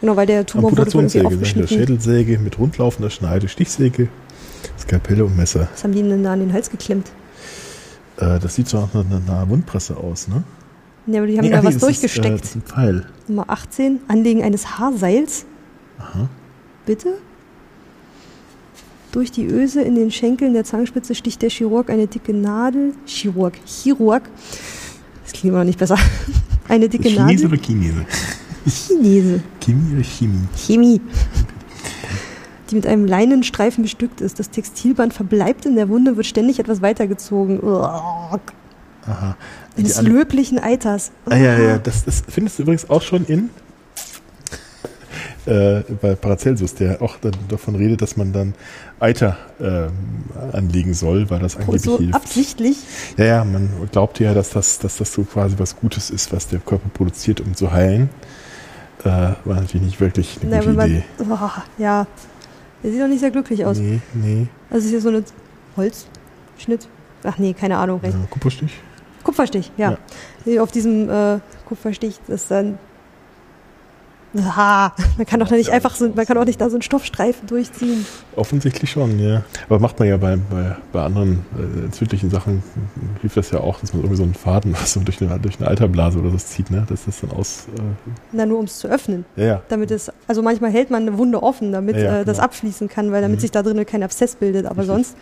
Genau, 0.00 0.16
weil 0.16 0.26
der 0.26 0.44
Tumor 0.44 0.72
wurde 0.72 0.82
irgendwie 0.82 1.18
der 1.18 1.26
aufgeschnitten. 1.26 1.68
Schädelsäge 1.68 2.38
mit 2.38 2.58
rundlaufender 2.58 3.10
Schneide, 3.10 3.48
Stichsäge, 3.48 4.08
Skalpelle 4.78 5.24
und 5.24 5.36
Messer. 5.36 5.68
Was 5.72 5.84
haben 5.84 5.92
die 5.92 6.02
denn 6.02 6.24
da 6.24 6.32
an 6.32 6.40
den 6.40 6.52
Hals 6.52 6.70
geklemmt? 6.70 7.10
Äh, 8.16 8.40
das 8.40 8.56
sieht 8.56 8.68
so 8.68 8.80
nach 8.80 8.94
einer, 8.94 9.16
einer 9.16 9.48
Wundpresse 9.48 9.96
aus, 9.96 10.28
ne? 10.28 10.42
Ja, 11.06 11.18
aber 11.18 11.26
die 11.26 11.36
haben 11.38 11.44
Nee, 11.44 11.50
da 11.50 11.62
was 11.64 11.74
das 11.78 11.90
Ist, 12.02 12.16
äh, 12.16 12.20
durchgesteckt. 12.22 12.56
ein 12.56 12.62
Pfeil. 12.62 13.06
Nummer 13.28 13.44
18, 13.48 14.00
Anlegen 14.08 14.42
eines 14.42 14.78
Haarseils. 14.78 15.46
Aha. 15.98 16.28
Bitte? 16.84 17.18
Durch 19.12 19.30
die 19.30 19.46
Öse 19.46 19.80
in 19.82 19.94
den 19.94 20.10
Schenkeln 20.10 20.52
der 20.52 20.64
Zangenspitze 20.64 21.14
sticht 21.14 21.40
der 21.42 21.48
Chirurg 21.50 21.90
eine 21.90 22.06
dicke 22.06 22.34
Nadel. 22.34 22.92
Chirurg. 23.06 23.54
Chirurg. 23.64 24.24
Das 25.24 25.32
klingt 25.32 25.50
immer 25.50 25.58
noch 25.58 25.64
nicht 25.64 25.78
besser. 25.78 25.96
Eine 26.68 26.88
dicke 26.88 27.08
Chinese 27.08 27.44
Nadel. 27.44 27.46
oder 27.46 27.56
Chinese? 27.56 28.06
Chinese. 28.68 29.40
Chemie 29.64 29.94
oder 29.94 30.02
Chemie? 30.04 30.48
Chemie. 30.56 31.00
Die 32.70 32.74
mit 32.74 32.86
einem 32.86 33.06
Leinenstreifen 33.06 33.82
bestückt 33.84 34.20
ist. 34.20 34.38
Das 34.40 34.50
Textilband 34.50 35.14
verbleibt 35.14 35.64
in 35.66 35.76
der 35.76 35.88
Wunde, 35.88 36.16
wird 36.16 36.26
ständig 36.26 36.58
etwas 36.58 36.82
weitergezogen. 36.82 37.60
Uah. 37.62 38.40
Aha. 39.08 39.36
Alle- 39.76 40.08
löblichen 40.08 40.58
Eiters. 40.58 41.10
Ah, 41.26 41.36
ja, 41.36 41.58
ja, 41.58 41.78
das, 41.78 42.04
das 42.04 42.22
findest 42.28 42.58
du 42.58 42.62
übrigens 42.62 42.88
auch 42.90 43.02
schon 43.02 43.24
in 43.26 43.50
äh, 45.46 45.82
bei 46.00 46.14
Paracelsus, 46.16 46.74
der 46.74 47.00
auch 47.02 47.16
dann 47.20 47.32
davon 47.48 47.76
redet, 47.76 48.02
dass 48.02 48.16
man 48.16 48.32
dann 48.32 48.54
Eiter 48.98 49.36
äh, 49.60 50.54
anlegen 50.56 50.94
soll, 50.94 51.30
weil 51.30 51.38
das 51.40 51.56
angeblich 51.56 51.82
so 51.82 51.98
hilft. 51.98 52.14
absichtlich. 52.14 52.76
Ja, 53.16 53.24
ja, 53.24 53.44
man 53.44 53.70
glaubt 53.92 54.18
ja, 54.18 54.34
dass 54.34 54.50
das, 54.50 54.78
dass 54.78 54.96
das 54.96 55.12
so 55.12 55.22
quasi 55.22 55.54
was 55.58 55.76
Gutes 55.76 56.10
ist, 56.10 56.32
was 56.32 56.48
der 56.48 56.58
Körper 56.58 56.88
produziert, 56.92 57.40
um 57.40 57.54
zu 57.54 57.70
heilen. 57.70 58.08
Äh, 59.04 59.08
war 59.08 59.36
natürlich 59.44 59.82
nicht 59.82 60.00
wirklich 60.00 60.38
eine 60.42 60.50
Na, 60.50 60.60
gute 60.60 60.72
man, 60.72 60.90
Idee. 60.90 61.04
oh, 61.20 61.48
ja, 61.78 62.06
der 62.82 62.90
sieht 62.90 63.00
doch 63.00 63.08
nicht 63.08 63.20
sehr 63.20 63.30
glücklich 63.30 63.64
aus. 63.64 63.78
Nee, 63.78 64.00
nee. 64.14 64.46
Also 64.70 64.86
ist 64.86 64.90
hier 64.90 65.00
so 65.00 65.10
ein 65.10 65.24
Holzschnitt. 65.76 66.88
Ach 67.22 67.38
nee, 67.38 67.52
keine 67.52 67.76
Ahnung. 67.78 68.00
Ja, 68.02 68.10
Kupferstich? 68.30 68.72
Kupferstich, 69.26 69.72
ja. 69.76 69.98
Hier 70.44 70.62
Auf 70.62 70.70
diesem 70.70 71.10
äh, 71.10 71.38
Kupferstich 71.68 72.20
ist 72.28 72.50
dann. 72.50 72.78
Ah, 74.38 74.90
man 75.16 75.24
kann 75.26 75.40
doch 75.40 75.50
nicht 75.50 75.70
einfach 75.70 75.94
so, 75.96 76.10
man 76.14 76.26
kann 76.26 76.36
auch 76.36 76.44
nicht 76.44 76.60
da 76.60 76.68
so 76.68 76.76
einen 76.76 76.82
Stoffstreifen 76.82 77.46
durchziehen. 77.48 78.04
Offensichtlich 78.34 78.90
schon, 78.90 79.18
ja. 79.18 79.42
Aber 79.66 79.78
macht 79.78 79.98
man 79.98 80.08
ja 80.08 80.18
bei, 80.18 80.36
bei, 80.36 80.76
bei 80.92 81.02
anderen 81.02 81.46
äh, 81.58 81.84
entzündlichen 81.86 82.28
Sachen, 82.28 82.62
hilft 83.22 83.38
das 83.38 83.50
ja 83.50 83.60
auch, 83.60 83.80
dass 83.80 83.94
man 83.94 84.02
irgendwie 84.02 84.16
so 84.18 84.24
einen 84.24 84.34
Faden 84.34 84.74
was 84.74 84.92
so 84.94 85.00
durch 85.00 85.22
eine, 85.22 85.38
durch 85.40 85.58
eine 85.58 85.68
Alterblase 85.68 86.18
oder 86.18 86.30
so 86.30 86.36
zieht, 86.36 86.70
ne? 86.70 86.84
Dass 86.86 87.06
das 87.06 87.20
dann 87.20 87.30
aus. 87.30 87.66
Äh, 87.78 87.80
Na, 88.32 88.44
nur 88.44 88.58
um 88.58 88.66
es 88.66 88.78
zu 88.78 88.88
öffnen. 88.88 89.24
ja, 89.36 89.44
ja. 89.44 89.62
Damit 89.70 89.90
es, 89.90 90.12
also 90.28 90.42
manchmal 90.42 90.70
hält 90.70 90.90
man 90.90 91.02
eine 91.02 91.16
Wunde 91.16 91.42
offen, 91.42 91.72
damit 91.72 91.96
Ja, 91.96 92.02
ja, 92.02 92.20
äh, 92.20 92.24
das 92.26 92.36
genau. 92.36 92.44
abfließen 92.44 92.88
kann, 92.88 93.10
weil 93.12 93.22
damit 93.22 93.38
Mhm. 93.38 93.40
sich 93.40 93.50
da 93.52 93.62
drin 93.62 93.86
kein 93.86 94.02
Abszess 94.02 94.34
bildet. 94.36 94.66
Aber 94.66 94.82
Richtig. 94.82 94.94
sonst, 94.94 95.16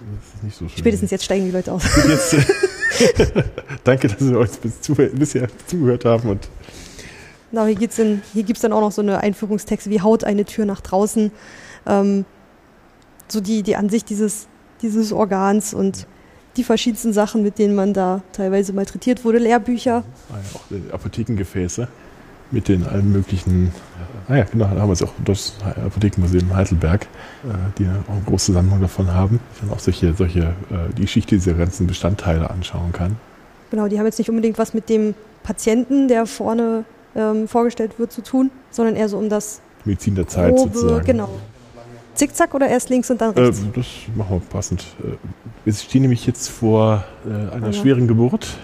Das 0.00 0.34
ist 0.34 0.42
nicht 0.42 0.56
so 0.56 0.68
schön. 0.68 0.78
spätestens 0.78 1.10
jetzt 1.10 1.24
steigen 1.24 1.44
die 1.46 1.50
Leute 1.50 1.72
aus. 1.72 1.82
Jetzt, 2.08 2.34
äh, 2.34 2.42
Danke, 3.84 4.08
dass 4.08 4.18
Sie 4.18 4.34
uns 4.34 4.56
bis 4.56 4.80
zu, 4.80 4.94
bisher 4.94 5.48
zugehört 5.66 6.04
haben 6.04 6.28
und 6.28 6.48
Na, 7.52 7.66
hier, 7.66 7.74
geht's 7.74 7.98
in, 7.98 8.22
hier 8.32 8.42
gibt 8.42 8.58
es 8.58 8.62
dann 8.62 8.72
auch 8.72 8.80
noch 8.80 8.92
so 8.92 9.02
eine 9.02 9.20
Einführungstexte 9.20 9.90
wie 9.90 10.00
Haut 10.00 10.24
eine 10.24 10.44
Tür 10.44 10.64
nach 10.64 10.80
draußen. 10.80 11.30
Ähm, 11.86 12.24
so 13.28 13.40
die, 13.40 13.62
die 13.62 13.76
Ansicht 13.76 14.08
dieses, 14.10 14.46
dieses 14.82 15.12
Organs 15.12 15.74
und 15.74 16.06
die 16.56 16.64
verschiedensten 16.64 17.12
Sachen, 17.12 17.42
mit 17.42 17.58
denen 17.58 17.74
man 17.74 17.92
da 17.92 18.22
teilweise 18.32 18.72
malträtiert 18.72 19.24
wurde. 19.24 19.38
Lehrbücher. 19.38 20.04
ah 20.30 20.34
ja, 20.34 20.58
auch 20.58 20.64
die 20.70 20.92
Apothekengefäße 20.92 21.88
mit 22.50 22.68
den 22.68 22.86
allen 22.86 23.12
möglichen. 23.12 23.72
Ah 24.28 24.36
ja, 24.36 24.44
genau, 24.44 24.66
da 24.66 24.80
haben 24.80 24.88
wir 24.88 24.92
es 24.92 25.02
auch 25.02 25.12
das 25.24 25.54
Apothekenmuseum 25.84 26.48
in 26.50 26.56
Heidelberg, 26.56 27.02
äh, 27.44 27.48
die 27.78 27.84
auch 27.84 28.12
eine 28.12 28.22
große 28.26 28.52
Sammlung 28.52 28.80
davon 28.80 29.12
haben. 29.12 29.38
Dann 29.60 29.70
auch 29.70 29.78
solche, 29.78 30.14
solche 30.14 30.40
äh, 30.40 30.92
die 30.96 31.02
Geschichte 31.02 31.36
dieser 31.36 31.54
ganzen 31.54 31.86
Bestandteile 31.86 32.50
anschauen 32.50 32.92
kann. 32.92 33.16
Genau, 33.70 33.86
die 33.88 33.98
haben 33.98 34.06
jetzt 34.06 34.18
nicht 34.18 34.28
unbedingt 34.30 34.58
was 34.58 34.74
mit 34.74 34.88
dem 34.88 35.14
Patienten, 35.44 36.08
der 36.08 36.26
vorne 36.26 36.84
ähm, 37.14 37.46
vorgestellt 37.46 37.98
wird, 37.98 38.10
zu 38.10 38.22
tun, 38.22 38.50
sondern 38.70 38.96
eher 38.96 39.08
so 39.08 39.16
um 39.18 39.28
das 39.28 39.60
Medizin 39.84 40.16
der 40.16 40.26
Zeit 40.26 40.54
grobe, 40.56 40.72
sozusagen. 40.72 41.04
genau. 41.04 41.28
Zickzack 42.14 42.54
oder 42.54 42.66
erst 42.68 42.88
links 42.88 43.10
und 43.10 43.20
dann 43.20 43.34
Äh, 43.36 43.40
rechts? 43.40 43.62
das 43.74 43.86
machen 44.16 44.40
wir 44.40 44.48
passend. 44.48 44.86
Äh, 45.04 45.12
Wir 45.64 45.72
stehen 45.72 46.02
nämlich 46.02 46.26
jetzt 46.26 46.48
vor 46.48 47.04
äh, 47.26 47.54
einer 47.54 47.66
Ja. 47.68 47.72
schweren 47.72 48.08
Geburt. 48.08 48.56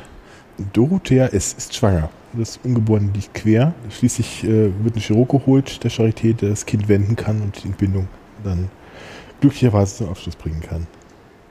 Dorothea 0.73 1.27
S. 1.27 1.52
ist 1.52 1.75
schwanger. 1.75 2.09
Das 2.35 2.59
Ungeborene 2.65 3.11
liegt 3.12 3.35
quer. 3.35 3.75
Schließlich 3.91 4.44
äh, 4.44 4.70
wird 4.83 4.97
ein 4.97 5.01
Chirurg 5.01 5.28
geholt, 5.31 5.85
der 5.85 5.91
Charité, 5.91 6.35
der 6.35 6.51
das 6.51 6.65
Kind 6.65 6.89
wenden 6.89 7.15
kann 7.17 7.43
und 7.43 7.62
die 7.62 7.69
Entbindung 7.69 8.09
dann 8.43 8.70
glücklicherweise 9.41 9.97
zum 9.97 10.09
Abschluss 10.09 10.36
bringen 10.36 10.61
kann. 10.61 10.86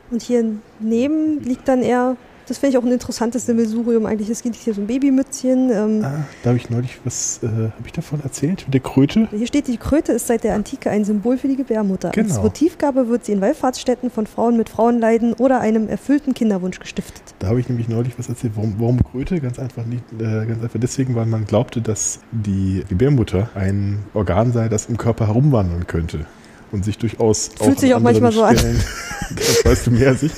Und 0.09 0.21
hier 0.21 0.43
neben 0.79 1.39
liegt 1.41 1.67
dann 1.67 1.81
eher, 1.83 2.17
das 2.51 2.57
finde 2.57 2.71
ich 2.75 2.83
auch 2.83 2.85
ein 2.85 2.91
interessantes 2.91 3.45
Sammelsurium 3.45 4.05
eigentlich. 4.05 4.29
Es 4.29 4.43
gibt 4.43 4.55
hier 4.57 4.73
so 4.73 4.81
ein 4.81 4.87
Babymützchen. 4.87 5.69
Ähm, 5.71 6.01
Ah, 6.03 6.25
da 6.43 6.49
habe 6.49 6.57
ich 6.57 6.69
neulich 6.69 6.99
was, 7.05 7.39
äh, 7.43 7.47
habe 7.47 7.71
ich 7.85 7.93
davon 7.93 8.21
erzählt? 8.21 8.63
Mit 8.67 8.73
der 8.73 8.81
Kröte? 8.81 9.29
Hier 9.31 9.47
steht, 9.47 9.67
die 9.67 9.77
Kröte 9.77 10.11
ist 10.11 10.27
seit 10.27 10.43
der 10.43 10.55
Antike 10.55 10.89
ein 10.89 11.05
Symbol 11.05 11.37
für 11.37 11.47
die 11.47 11.55
Gebärmutter. 11.55 12.09
Als 12.09 12.15
Genau. 12.15 12.43
Votivgabe 12.43 13.07
wird 13.07 13.23
sie 13.25 13.31
in 13.31 13.39
Wallfahrtsstätten 13.41 14.11
von 14.11 14.27
Frauen 14.27 14.57
mit 14.57 14.67
Frauenleiden 14.67 15.33
oder 15.33 15.61
einem 15.61 15.87
erfüllten 15.87 16.33
Kinderwunsch 16.33 16.79
gestiftet. 16.79 17.23
Da 17.39 17.47
habe 17.47 17.59
ich 17.61 17.69
nämlich 17.69 17.87
neulich 17.87 18.19
was 18.19 18.27
erzählt. 18.27 18.53
Warum, 18.55 18.75
warum 18.79 19.01
Kröte? 19.01 19.39
Ganz 19.39 19.57
einfach, 19.57 19.85
nicht, 19.85 20.03
äh, 20.19 20.45
ganz 20.45 20.61
einfach 20.61 20.79
deswegen, 20.79 21.15
weil 21.15 21.25
man 21.27 21.45
glaubte, 21.45 21.81
dass 21.81 22.19
die 22.31 22.83
Gebärmutter 22.89 23.49
ein 23.55 23.99
Organ 24.13 24.51
sei, 24.51 24.67
das 24.67 24.87
im 24.87 24.97
Körper 24.97 25.27
herumwandern 25.27 25.87
könnte. 25.87 26.25
Und 26.71 26.85
sich 26.85 26.97
durchaus 26.97 27.49
Fühlt 27.61 27.79
sich 27.79 27.93
an 27.93 27.99
auch 27.99 28.03
manchmal 28.03 28.29
anderen 28.31 28.33
so 28.33 28.43
an. 28.43 28.57
Stellen, 28.57 28.83
das 29.35 29.65
weißt 29.65 29.87
du 29.87 29.91
mehr 29.91 30.07
als 30.09 30.23
ich, 30.23 30.31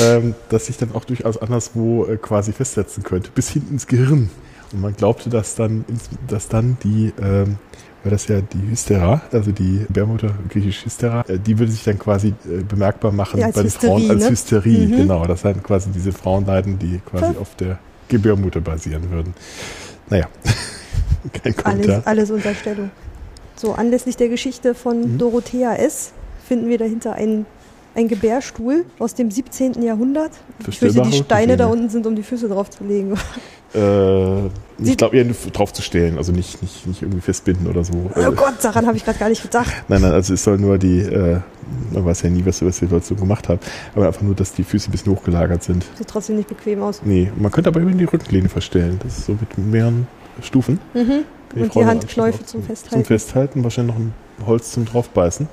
ähm, 0.00 0.34
dass 0.48 0.66
sich 0.66 0.76
dann 0.76 0.92
auch 0.92 1.04
durchaus 1.04 1.38
anderswo 1.40 2.04
äh, 2.06 2.16
quasi 2.16 2.52
festsetzen 2.52 3.02
könnte, 3.04 3.30
bis 3.34 3.50
hinten 3.50 3.74
ins 3.74 3.86
Gehirn. 3.86 4.28
Und 4.72 4.80
man 4.80 4.94
glaubte, 4.94 5.30
dass 5.30 5.54
dann, 5.54 5.84
ins- 5.88 6.08
dass 6.26 6.48
dann 6.48 6.76
die, 6.82 7.12
ähm, 7.22 7.56
weil 8.02 8.10
das 8.10 8.26
ja 8.28 8.40
die 8.40 8.70
Hystera, 8.70 9.22
also 9.32 9.50
die 9.52 9.84
Gebärmutter, 9.86 10.30
griechisch 10.48 10.84
Hystera, 10.84 11.22
äh, 11.28 11.38
die 11.38 11.58
würde 11.58 11.70
sich 11.72 11.84
dann 11.84 11.98
quasi 11.98 12.28
äh, 12.28 12.62
bemerkbar 12.68 13.12
machen 13.12 13.38
Ja, 13.40 13.46
als 13.46 13.54
bei 13.56 13.62
den 13.62 13.70
Frauen 13.70 14.00
Hysterie, 14.02 14.10
als 14.14 14.24
ne? 14.24 14.30
Hysterie. 14.30 14.86
Mhm. 14.88 14.96
Genau, 14.96 15.26
das 15.26 15.40
sind 15.42 15.62
quasi 15.62 15.90
diese 15.90 16.12
Frauenleiden, 16.12 16.78
die 16.78 17.00
quasi 17.08 17.26
Hm. 17.34 17.38
auf 17.38 17.54
der 17.56 17.78
Gebärmutter 18.08 18.60
basieren 18.60 19.10
würden. 19.10 19.32
Naja, 20.10 20.26
kein 21.42 21.54
Kommentar. 21.56 21.94
Alles, 21.96 22.06
alles 22.06 22.30
Unterstellung. 22.30 22.90
So, 23.60 23.72
anlässlich 23.72 24.16
der 24.16 24.28
Geschichte 24.28 24.74
von 24.74 25.14
Mhm. 25.14 25.18
Dorothea 25.18 25.74
S. 25.74 26.12
finden 26.46 26.68
wir 26.68 26.78
dahinter 26.78 27.14
einen, 27.14 27.44
einen 27.94 28.08
Gebärstuhl 28.08 28.84
aus 28.98 29.14
dem 29.14 29.30
17. 29.30 29.82
Jahrhundert. 29.82 30.30
Ich 30.68 30.78
fürchte, 30.78 31.02
die 31.02 31.12
Steine 31.12 31.56
da 31.56 31.66
unten 31.66 31.88
sind, 31.90 32.06
um 32.06 32.14
die 32.14 32.22
Füße 32.22 32.48
drauf 32.48 32.70
zu 32.70 32.84
legen. 32.84 33.14
Äh, 33.74 34.46
ich 34.78 34.96
glaube 34.96 35.18
eher 35.18 35.26
drauf 35.52 35.74
zu 35.74 35.82
stellen, 35.82 36.16
also 36.16 36.32
nicht, 36.32 36.62
nicht, 36.62 36.86
nicht 36.86 37.02
irgendwie 37.02 37.20
festbinden 37.20 37.66
oder 37.66 37.84
so. 37.84 37.92
Oh 38.16 38.18
Äh, 38.18 38.32
Gott, 38.34 38.54
daran 38.62 38.86
habe 38.86 38.96
ich 38.96 39.04
gerade 39.04 39.18
gar 39.18 39.28
nicht 39.28 39.42
gedacht. 39.42 39.70
Nein, 39.88 40.00
nein, 40.00 40.12
also 40.12 40.32
es 40.32 40.42
soll 40.42 40.56
nur 40.56 40.78
die, 40.78 41.00
äh, 41.00 41.40
man 41.92 42.02
weiß 42.06 42.22
ja 42.22 42.30
nie, 42.30 42.46
was, 42.46 42.64
was 42.64 42.80
Leute 42.80 43.04
so 43.04 43.14
gemacht 43.14 43.46
haben, 43.50 43.60
aber 43.94 44.06
einfach 44.06 44.22
nur, 44.22 44.34
dass 44.34 44.54
die 44.54 44.64
Füße 44.64 44.88
ein 44.88 44.92
bisschen 44.92 45.12
hochgelagert 45.12 45.62
sind. 45.64 45.84
Sieht 45.98 46.08
trotzdem 46.08 46.36
nicht 46.36 46.48
bequem 46.48 46.80
aus. 46.82 47.02
Nee, 47.04 47.30
man 47.38 47.52
könnte 47.52 47.68
aber 47.68 47.80
eben 47.82 47.98
die 47.98 48.04
Rückenlehne 48.04 48.48
verstellen. 48.48 48.98
Das 49.02 49.18
ist 49.18 49.26
so 49.26 49.32
mit 49.32 49.58
mehreren 49.58 50.06
Stufen. 50.40 50.80
Mhm. 50.94 51.24
Kann 51.50 51.62
Und 51.62 51.74
die 51.74 51.82
anschließend 51.82 52.48
zum 52.48 52.62
Festhalten. 52.62 52.94
Zum 52.94 53.04
Festhalten, 53.04 53.64
wahrscheinlich 53.64 53.96
noch 53.96 54.02
ein 54.02 54.14
Holz 54.46 54.72
zum 54.72 54.84
draufbeißen. 54.84 55.48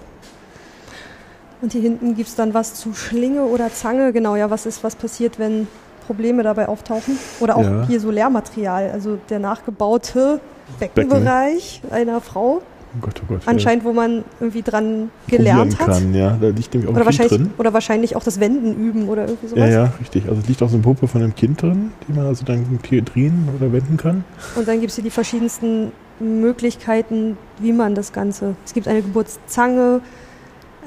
Und 1.61 1.71
hier 1.71 1.81
hinten 1.81 2.15
gibt 2.15 2.29
es 2.29 2.35
dann 2.35 2.53
was 2.53 2.75
zu 2.75 2.93
Schlinge 2.93 3.43
oder 3.43 3.73
Zange. 3.73 4.13
Genau, 4.13 4.35
ja, 4.35 4.49
was 4.49 4.65
ist, 4.65 4.83
was 4.83 4.95
passiert, 4.95 5.39
wenn 5.39 5.67
Probleme 6.05 6.43
dabei 6.43 6.67
auftauchen? 6.67 7.17
Oder 7.39 7.55
auch 7.55 7.63
Ja. 7.63 7.87
hier 7.87 7.99
so 7.99 8.11
Lehrmaterial, 8.11 8.91
also 8.91 9.17
der 9.29 9.39
nachgebaute 9.39 10.39
Beckenbereich 10.79 11.81
einer 11.91 12.21
Frau. 12.21 12.61
Oh 12.95 13.01
Gott, 13.01 13.21
oh 13.23 13.25
Gott. 13.27 13.41
Anscheinend, 13.45 13.83
wo 13.83 13.93
man 13.93 14.23
irgendwie 14.39 14.61
dran 14.61 15.09
gelernt 15.27 15.77
probieren 15.77 15.93
hat. 15.93 16.01
Kann, 16.03 16.13
ja, 16.13 16.37
da 16.39 16.47
liegt 16.47 16.73
nämlich 16.73 16.89
auch 16.89 16.95
Oder 16.95 17.05
wahrscheinlich, 17.05 17.37
drin. 17.37 17.51
oder 17.57 17.73
wahrscheinlich 17.73 18.15
auch 18.15 18.23
das 18.23 18.39
Wenden 18.39 18.75
üben 18.75 19.09
oder 19.09 19.27
irgendwie 19.27 19.47
sowas. 19.47 19.59
Ja, 19.59 19.67
ja, 19.67 19.93
richtig. 19.99 20.27
Also 20.27 20.41
es 20.41 20.47
liegt 20.47 20.61
auch 20.63 20.69
so 20.69 20.75
eine 20.75 20.83
Puppe 20.83 21.07
von 21.07 21.21
einem 21.21 21.35
Kind 21.35 21.61
drin, 21.61 21.91
die 22.07 22.13
man 22.13 22.25
also 22.25 22.45
dann 22.45 22.79
hier 22.87 23.01
drehen 23.01 23.49
oder 23.55 23.71
wenden 23.73 23.97
kann. 23.97 24.23
Und 24.55 24.67
dann 24.67 24.79
gibt 24.79 24.91
es 24.91 24.95
hier 24.95 25.03
die 25.03 25.09
verschiedensten 25.09 25.91
Möglichkeiten, 26.19 27.37
wie 27.59 27.73
man 27.73 27.95
das 27.95 28.13
Ganze. 28.13 28.55
Es 28.65 28.73
gibt 28.73 28.87
eine 28.87 29.01
Geburtszange, 29.01 30.01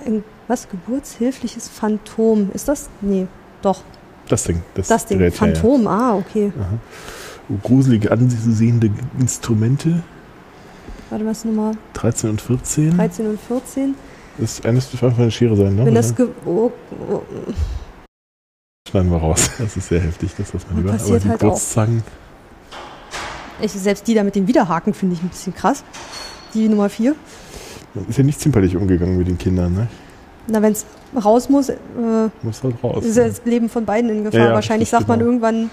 ein 0.07 0.25
was? 0.47 0.69
Geburtshilfliches 0.69 1.69
Phantom. 1.69 2.51
Ist 2.55 2.69
das? 2.69 2.89
Nee, 3.03 3.27
doch. 3.61 3.83
Das 4.29 4.45
Ding. 4.45 4.63
Das, 4.75 4.89
Das 4.89 5.07
Ding. 5.07 5.19
Gerät, 5.19 5.39
ja, 5.39 5.47
ja. 5.47 5.55
Phantom, 5.55 5.87
ah, 5.87 6.15
okay. 6.17 6.53
Aha. 6.59 6.79
Gruselige 7.63 8.11
anzusehende 8.11 8.91
Instrumente, 9.19 10.03
Warte, 11.11 11.25
was 11.27 11.45
Nummer 11.45 11.73
13 11.95 12.31
und 12.31 12.41
14. 12.41 12.97
13 12.97 13.27
und 13.27 13.41
14? 13.41 13.95
Das 14.39 14.65
eines 14.65 14.91
dürfte 14.91 15.07
einfach 15.07 15.23
eine 15.23 15.31
Schere 15.31 15.57
sein, 15.57 15.75
ne? 15.75 15.87
Wenn 15.87 15.95
das 15.95 16.15
ge 16.15 16.27
oh, 16.45 16.71
oh, 17.11 17.23
schneiden 18.89 19.11
wir 19.11 19.19
raus. 19.19 19.51
Das 19.59 19.77
ist 19.77 19.89
sehr 19.89 20.01
heftig, 20.01 20.33
das 20.37 20.53
lassen 20.53 20.67
wir 20.71 20.85
Ja, 20.91 20.93
lieber. 20.97 21.05
Aber 21.05 21.19
die 21.19 21.29
halt 21.29 21.39
auch. 21.41 21.45
Geburtszangen, 21.45 22.03
ich, 23.61 23.73
selbst 23.73 24.07
die 24.07 24.15
da 24.15 24.23
mit 24.23 24.37
den 24.37 24.47
Widerhaken 24.47 24.95
finde 24.95 25.17
ich 25.17 25.23
ein 25.23 25.29
bisschen 25.29 25.55
krass. 25.55 25.83
Die 26.55 26.69
Nummer 26.69 26.89
4. 26.89 27.15
man 27.95 28.07
ist 28.09 28.17
ja 28.19 28.25
nicht 28.25 28.41
zimperlich 28.41 28.77
umgegangen 28.77 29.19
mit 29.19 29.27
den 29.27 29.39
Kindern, 29.39 29.75
ne? 29.75 29.89
Na, 30.47 30.63
wenn 30.63 30.73
es 30.73 30.87
raus 31.23 31.49
muss, 31.49 31.69
äh, 31.69 31.75
Muss 32.43 32.63
halt 32.63 32.77
raus. 32.83 33.05
ist 33.05 33.17
ja 33.17 33.27
das 33.27 33.43
Leben 33.45 33.69
von 33.69 33.85
beiden 33.85 34.09
in 34.11 34.25
Gefahr. 34.25 34.41
Ja, 34.49 34.53
Wahrscheinlich 34.55 34.89
das 34.91 34.99
sagt 35.01 35.09
man 35.09 35.19
genau. 35.19 35.31
irgendwann, 35.33 35.63
Der 35.65 35.69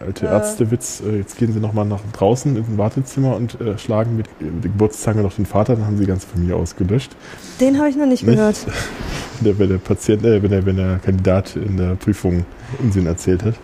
alte 0.00 0.26
äh, 0.26 0.30
Ärztewitz, 0.30 1.02
äh, 1.06 1.18
jetzt 1.18 1.36
gehen 1.36 1.52
sie 1.52 1.60
nochmal 1.60 1.84
nach 1.86 2.00
draußen 2.12 2.56
in 2.56 2.64
ein 2.64 2.78
Wartezimmer 2.78 3.36
und 3.36 3.60
äh, 3.60 3.78
schlagen 3.78 4.16
mit 4.16 4.26
äh, 4.26 4.44
der 4.62 4.70
Geburtszange 4.70 5.22
noch 5.22 5.34
den 5.34 5.46
Vater, 5.46 5.76
dann 5.76 5.86
haben 5.86 5.96
sie 5.96 6.04
die 6.04 6.08
ganze 6.08 6.26
Familie 6.26 6.56
ausgelöscht. 6.56 7.14
den 7.60 7.78
habe 7.78 7.88
ich 7.88 7.96
noch 7.96 8.06
nicht 8.06 8.24
Nicht? 8.26 8.36
gehört. 8.36 8.56
Der, 9.42 9.58
wenn 9.58 9.70
der 9.70 9.78
Patient, 9.78 10.22
äh, 10.22 10.42
wenn 10.42 10.50
der, 10.50 10.66
wenn 10.66 10.76
der 10.76 10.98
Kandidat 10.98 11.56
in 11.56 11.78
der 11.78 11.94
Prüfung 11.94 12.44
Unsinn 12.78 13.06
erzählt 13.06 13.42
hat. 13.42 13.54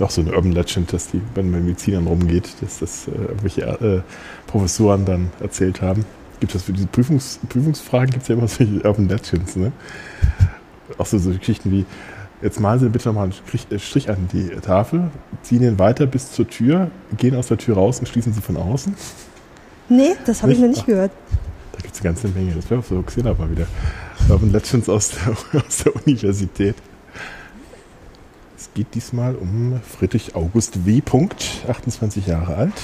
Auch 0.00 0.08
so 0.08 0.22
eine 0.22 0.32
Urban 0.32 0.52
Legend, 0.52 0.90
dass 0.94 1.08
die, 1.08 1.20
wenn 1.34 1.50
man 1.50 1.62
Medizinern 1.62 2.06
rumgeht, 2.06 2.48
dass 2.62 2.78
das 2.78 3.06
äh, 3.06 3.10
irgendwelche 3.10 3.60
äh, 3.62 4.00
Professoren 4.46 5.04
dann 5.04 5.30
erzählt 5.40 5.82
haben. 5.82 6.06
Gibt 6.38 6.54
es 6.54 6.62
für 6.62 6.72
diese 6.72 6.86
Prüfungs, 6.86 7.38
Prüfungsfragen 7.50 8.10
gibt 8.10 8.22
es 8.22 8.28
ja 8.28 8.34
immer 8.34 8.48
solche 8.48 8.80
Urban 8.82 9.08
Legends, 9.08 9.56
ne? 9.56 9.72
Auch 10.96 11.04
so, 11.04 11.18
so 11.18 11.30
Geschichten 11.30 11.70
wie, 11.70 11.84
jetzt 12.42 12.60
malen 12.60 12.80
Sie 12.80 12.88
bitte 12.88 13.08
nochmal 13.08 13.24
einen 13.24 13.32
Strich, 13.32 13.66
äh, 13.70 13.78
Strich 13.78 14.10
an 14.10 14.28
die 14.32 14.48
Tafel, 14.60 15.10
ziehen 15.42 15.62
ihn 15.62 15.78
weiter 15.78 16.06
bis 16.06 16.32
zur 16.32 16.48
Tür, 16.48 16.90
gehen 17.16 17.34
aus 17.36 17.48
der 17.48 17.58
Tür 17.58 17.76
raus 17.76 18.00
und 18.00 18.06
schließen 18.06 18.32
sie 18.32 18.40
von 18.40 18.56
außen. 18.56 18.94
Nee, 19.88 20.14
das 20.24 20.42
habe 20.42 20.52
ich 20.52 20.58
noch 20.58 20.68
nicht 20.68 20.82
Ach. 20.82 20.86
gehört. 20.86 21.12
Da 21.72 21.80
gibt 21.80 21.94
es 21.94 22.00
eine 22.00 22.10
ganze 22.10 22.28
Menge. 22.28 22.52
Das 22.54 22.70
wäre 22.70 22.80
auf 22.80 22.86
so 22.88 23.02
Xena 23.02 23.34
mal 23.34 23.50
wieder. 23.50 23.66
Wir 24.26 24.34
haben 24.34 24.52
Legends 24.52 24.88
aus 24.88 25.10
der, 25.10 25.60
aus 25.66 25.78
der 25.78 25.96
Universität. 26.06 26.76
Es 28.56 28.70
geht 28.74 28.94
diesmal 28.94 29.34
um 29.34 29.80
Friedrich 29.82 30.34
August 30.36 30.86
W. 30.86 31.00
Punkt, 31.00 31.64
28 31.68 32.26
Jahre 32.26 32.54
alt. 32.54 32.74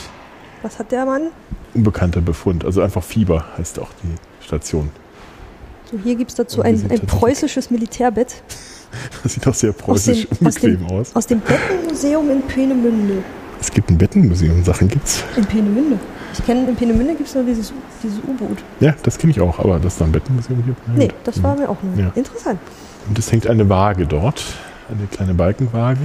Was 0.63 0.79
hat 0.79 0.91
der 0.91 1.05
Mann? 1.05 1.29
Unbekannter 1.75 2.21
Befund. 2.21 2.65
Also 2.65 2.81
einfach 2.81 3.05
Fieber 3.05 3.45
heißt 3.59 3.79
auch 3.79 3.91
die 4.03 4.45
Station. 4.45 4.91
So, 5.91 5.99
hier 6.03 6.17
gibt 6.17 6.31
es 6.31 6.37
dazu 6.37 6.63
ein, 6.63 6.91
ein 6.91 7.01
preußisches 7.01 7.71
Militärbett 7.71 8.43
Das 9.23 9.35
sieht 9.35 9.47
auch 9.47 9.55
sehr 9.55 9.73
preußisch 9.73 10.27
dem- 10.29 10.47
aus 10.47 10.55
dem- 10.57 10.71
unbequem 10.77 10.97
aus. 10.99 11.11
aus 11.17 11.27
dem 11.27 11.41
Bettenmuseum 11.41 12.31
in 12.31 12.43
Peenemünde. 12.43 13.23
Es 13.61 13.71
gibt 13.71 13.91
ein 13.91 13.99
Bettenmuseum, 13.99 14.63
Sachen 14.65 14.89
gibt's. 14.89 15.25
In 15.37 15.45
Peenemünde. 15.45 15.99
Ich 16.35 16.45
kenne, 16.45 16.69
in 16.69 16.77
Peenemünde 16.77 17.15
gibt 17.15 17.29
es 17.29 17.35
nur 17.35 17.45
dieses, 17.45 17.73
dieses 18.03 18.19
U-Boot. 18.19 18.59
Ja, 18.81 18.95
das 19.03 19.17
kenne 19.17 19.31
ich 19.33 19.41
auch, 19.41 19.59
aber 19.59 19.79
dass 19.79 19.97
da 19.97 20.05
ein 20.05 20.13
Bettenmuseum 20.13 20.63
gibt? 20.67 20.79
na 20.87 20.95
Nee, 20.95 21.11
das 21.25 21.43
war 21.43 21.57
mir 21.57 21.69
auch 21.69 21.79
neu. 21.83 22.03
Ja. 22.03 22.13
Interessant. 22.15 22.61
Und 23.09 23.19
es 23.19 23.33
hängt 23.33 23.47
eine 23.47 23.67
Waage 23.69 24.07
dort, 24.07 24.45
eine 24.91 25.07
kleine 25.07 25.33
Balkenwaage. 25.35 26.01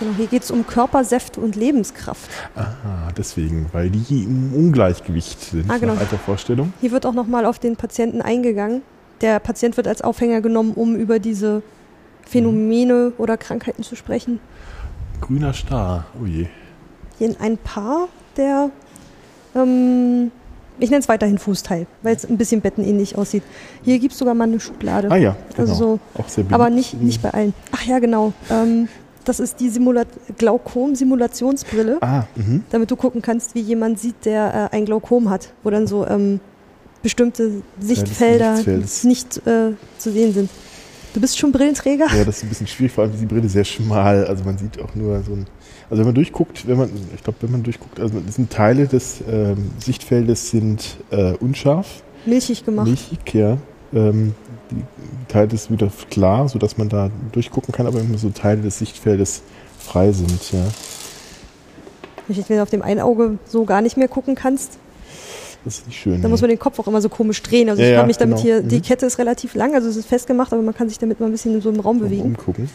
Genau, 0.00 0.12
hier 0.16 0.26
geht 0.26 0.42
es 0.42 0.50
um 0.50 0.66
Körpersäfte 0.66 1.40
und 1.40 1.54
Lebenskraft. 1.56 2.28
Ah, 2.56 3.10
deswegen, 3.16 3.66
weil 3.72 3.90
die 3.90 4.24
im 4.24 4.52
Ungleichgewicht 4.54 5.40
sind, 5.40 5.70
Ah, 5.70 5.76
genau. 5.78 5.92
nach 5.94 6.00
alter 6.00 6.18
Vorstellung. 6.18 6.72
Hier 6.80 6.90
wird 6.90 7.04
auch 7.06 7.12
nochmal 7.12 7.44
auf 7.46 7.58
den 7.58 7.76
Patienten 7.76 8.22
eingegangen. 8.22 8.80
Der 9.20 9.38
Patient 9.38 9.76
wird 9.76 9.86
als 9.86 10.00
Aufhänger 10.02 10.40
genommen, 10.40 10.72
um 10.74 10.96
über 10.96 11.18
diese 11.18 11.62
Phänomene 12.30 13.12
oder 13.18 13.36
Krankheiten 13.36 13.82
zu 13.82 13.96
sprechen. 13.96 14.38
Grüner 15.20 15.52
Star, 15.52 16.06
oh 16.22 16.26
je. 16.26 16.46
Hier 17.18 17.34
ein 17.40 17.58
Paar 17.58 18.08
der, 18.36 18.70
ähm, 19.54 20.30
ich 20.78 20.90
nenne 20.90 21.00
es 21.00 21.08
weiterhin 21.08 21.38
Fußteil, 21.38 21.86
weil 22.02 22.14
es 22.16 22.24
ein 22.24 22.38
bisschen 22.38 22.60
bettenähnlich 22.60 23.18
aussieht. 23.18 23.42
Hier 23.82 23.98
gibt 23.98 24.12
es 24.12 24.18
sogar 24.18 24.34
mal 24.34 24.44
eine 24.44 24.60
Schublade. 24.60 25.10
Ah 25.10 25.16
ja, 25.16 25.36
genau. 25.54 25.60
Also 25.70 25.74
so, 25.74 25.98
auch 26.16 26.28
sehr 26.28 26.44
beliebt. 26.44 26.54
aber 26.54 26.70
nicht, 26.70 26.94
nicht 27.02 27.20
bei 27.20 27.30
allen. 27.30 27.52
Ach 27.72 27.84
ja, 27.84 27.98
genau. 27.98 28.32
Ähm, 28.48 28.88
das 29.24 29.40
ist 29.40 29.60
die 29.60 29.68
Simula 29.68 30.04
Glaukom-Simulationsbrille, 30.38 31.98
Ah, 32.00 32.24
mhm. 32.36 32.64
damit 32.70 32.90
du 32.90 32.96
gucken 32.96 33.20
kannst, 33.22 33.54
wie 33.54 33.60
jemand 33.60 33.98
sieht, 33.98 34.24
der 34.24 34.70
äh, 34.72 34.76
ein 34.76 34.84
Glaukom 34.86 35.28
hat, 35.30 35.52
wo 35.62 35.70
dann 35.70 35.86
so 35.86 36.06
ähm, 36.06 36.40
bestimmte 37.02 37.62
Sichtfelder 37.80 38.54
Lichtfelds. 38.54 39.04
nicht 39.04 39.46
äh, 39.46 39.72
zu 39.98 40.10
sehen 40.12 40.32
sind. 40.32 40.50
Du 41.12 41.20
bist 41.20 41.38
schon 41.38 41.50
Brillenträger? 41.50 42.06
Ja, 42.14 42.24
das 42.24 42.36
ist 42.36 42.44
ein 42.44 42.48
bisschen 42.48 42.66
schwierig, 42.66 42.92
vor 42.92 43.04
allem 43.04 43.12
ist 43.12 43.20
die 43.20 43.26
Brille 43.26 43.48
sehr 43.48 43.64
schmal. 43.64 44.26
Also 44.26 44.44
man 44.44 44.56
sieht 44.58 44.80
auch 44.80 44.94
nur 44.94 45.22
so 45.22 45.32
ein. 45.32 45.46
Also 45.88 46.00
wenn 46.00 46.06
man 46.06 46.14
durchguckt, 46.14 46.68
wenn 46.68 46.78
man, 46.78 46.90
ich 47.14 47.24
glaube, 47.24 47.38
wenn 47.40 47.50
man 47.50 47.62
durchguckt, 47.64 47.98
also 47.98 48.22
es 48.28 48.36
sind 48.36 48.50
Teile 48.50 48.86
des 48.86 49.22
ähm, 49.28 49.72
Sichtfeldes 49.78 50.50
sind 50.50 50.98
äh, 51.10 51.32
unscharf, 51.34 52.04
Milchig 52.26 52.64
gemacht. 52.64 52.86
milchig, 52.86 53.34
ja. 53.34 53.56
Ähm, 53.92 54.34
die 54.70 54.84
Teile 55.26 55.52
ist 55.52 55.70
wieder 55.70 55.90
klar, 56.10 56.48
sodass 56.48 56.78
man 56.78 56.88
da 56.88 57.10
durchgucken 57.32 57.72
kann, 57.72 57.86
aber 57.86 58.00
immer 58.00 58.18
so 58.18 58.30
Teile 58.30 58.62
des 58.62 58.78
Sichtfeldes 58.78 59.42
frei 59.78 60.12
sind, 60.12 60.52
ja. 60.52 60.64
Wenn 62.28 62.56
du 62.58 62.62
auf 62.62 62.70
dem 62.70 62.82
einen 62.82 63.00
Auge 63.00 63.38
so 63.46 63.64
gar 63.64 63.80
nicht 63.80 63.96
mehr 63.96 64.06
gucken 64.06 64.36
kannst, 64.36 64.78
Das 65.64 65.78
ist 65.78 65.86
nicht 65.86 65.98
schön. 66.00 66.22
dann 66.22 66.30
muss 66.30 66.40
man 66.40 66.48
den 66.50 66.58
Kopf 66.58 66.78
auch 66.78 66.86
immer 66.86 67.00
so 67.02 67.08
komisch 67.08 67.42
drehen. 67.42 67.68
Also 67.68 67.82
Ja, 67.82 67.88
ich 67.90 67.96
kann 67.96 68.06
mich 68.06 68.16
damit 68.16 68.36
genau. 68.36 68.42
hier, 68.46 68.62
die 68.62 68.76
Mhm. 68.78 68.82
Kette 68.82 69.06
ist 69.06 69.18
relativ 69.18 69.54
lang, 69.54 69.74
also 69.74 69.88
es 69.88 69.96
ist 69.96 70.06
festgemacht, 70.06 70.52
aber 70.52 70.62
man 70.62 70.74
kann 70.74 70.88
sich 70.88 70.98
damit 70.98 71.20
mal 71.20 71.26
ein 71.26 71.32
bisschen 71.32 71.60
so 71.60 71.68
im 71.70 71.80
Raum 71.80 71.98
bewegen. 71.98 72.22
umgucken. 72.22 72.70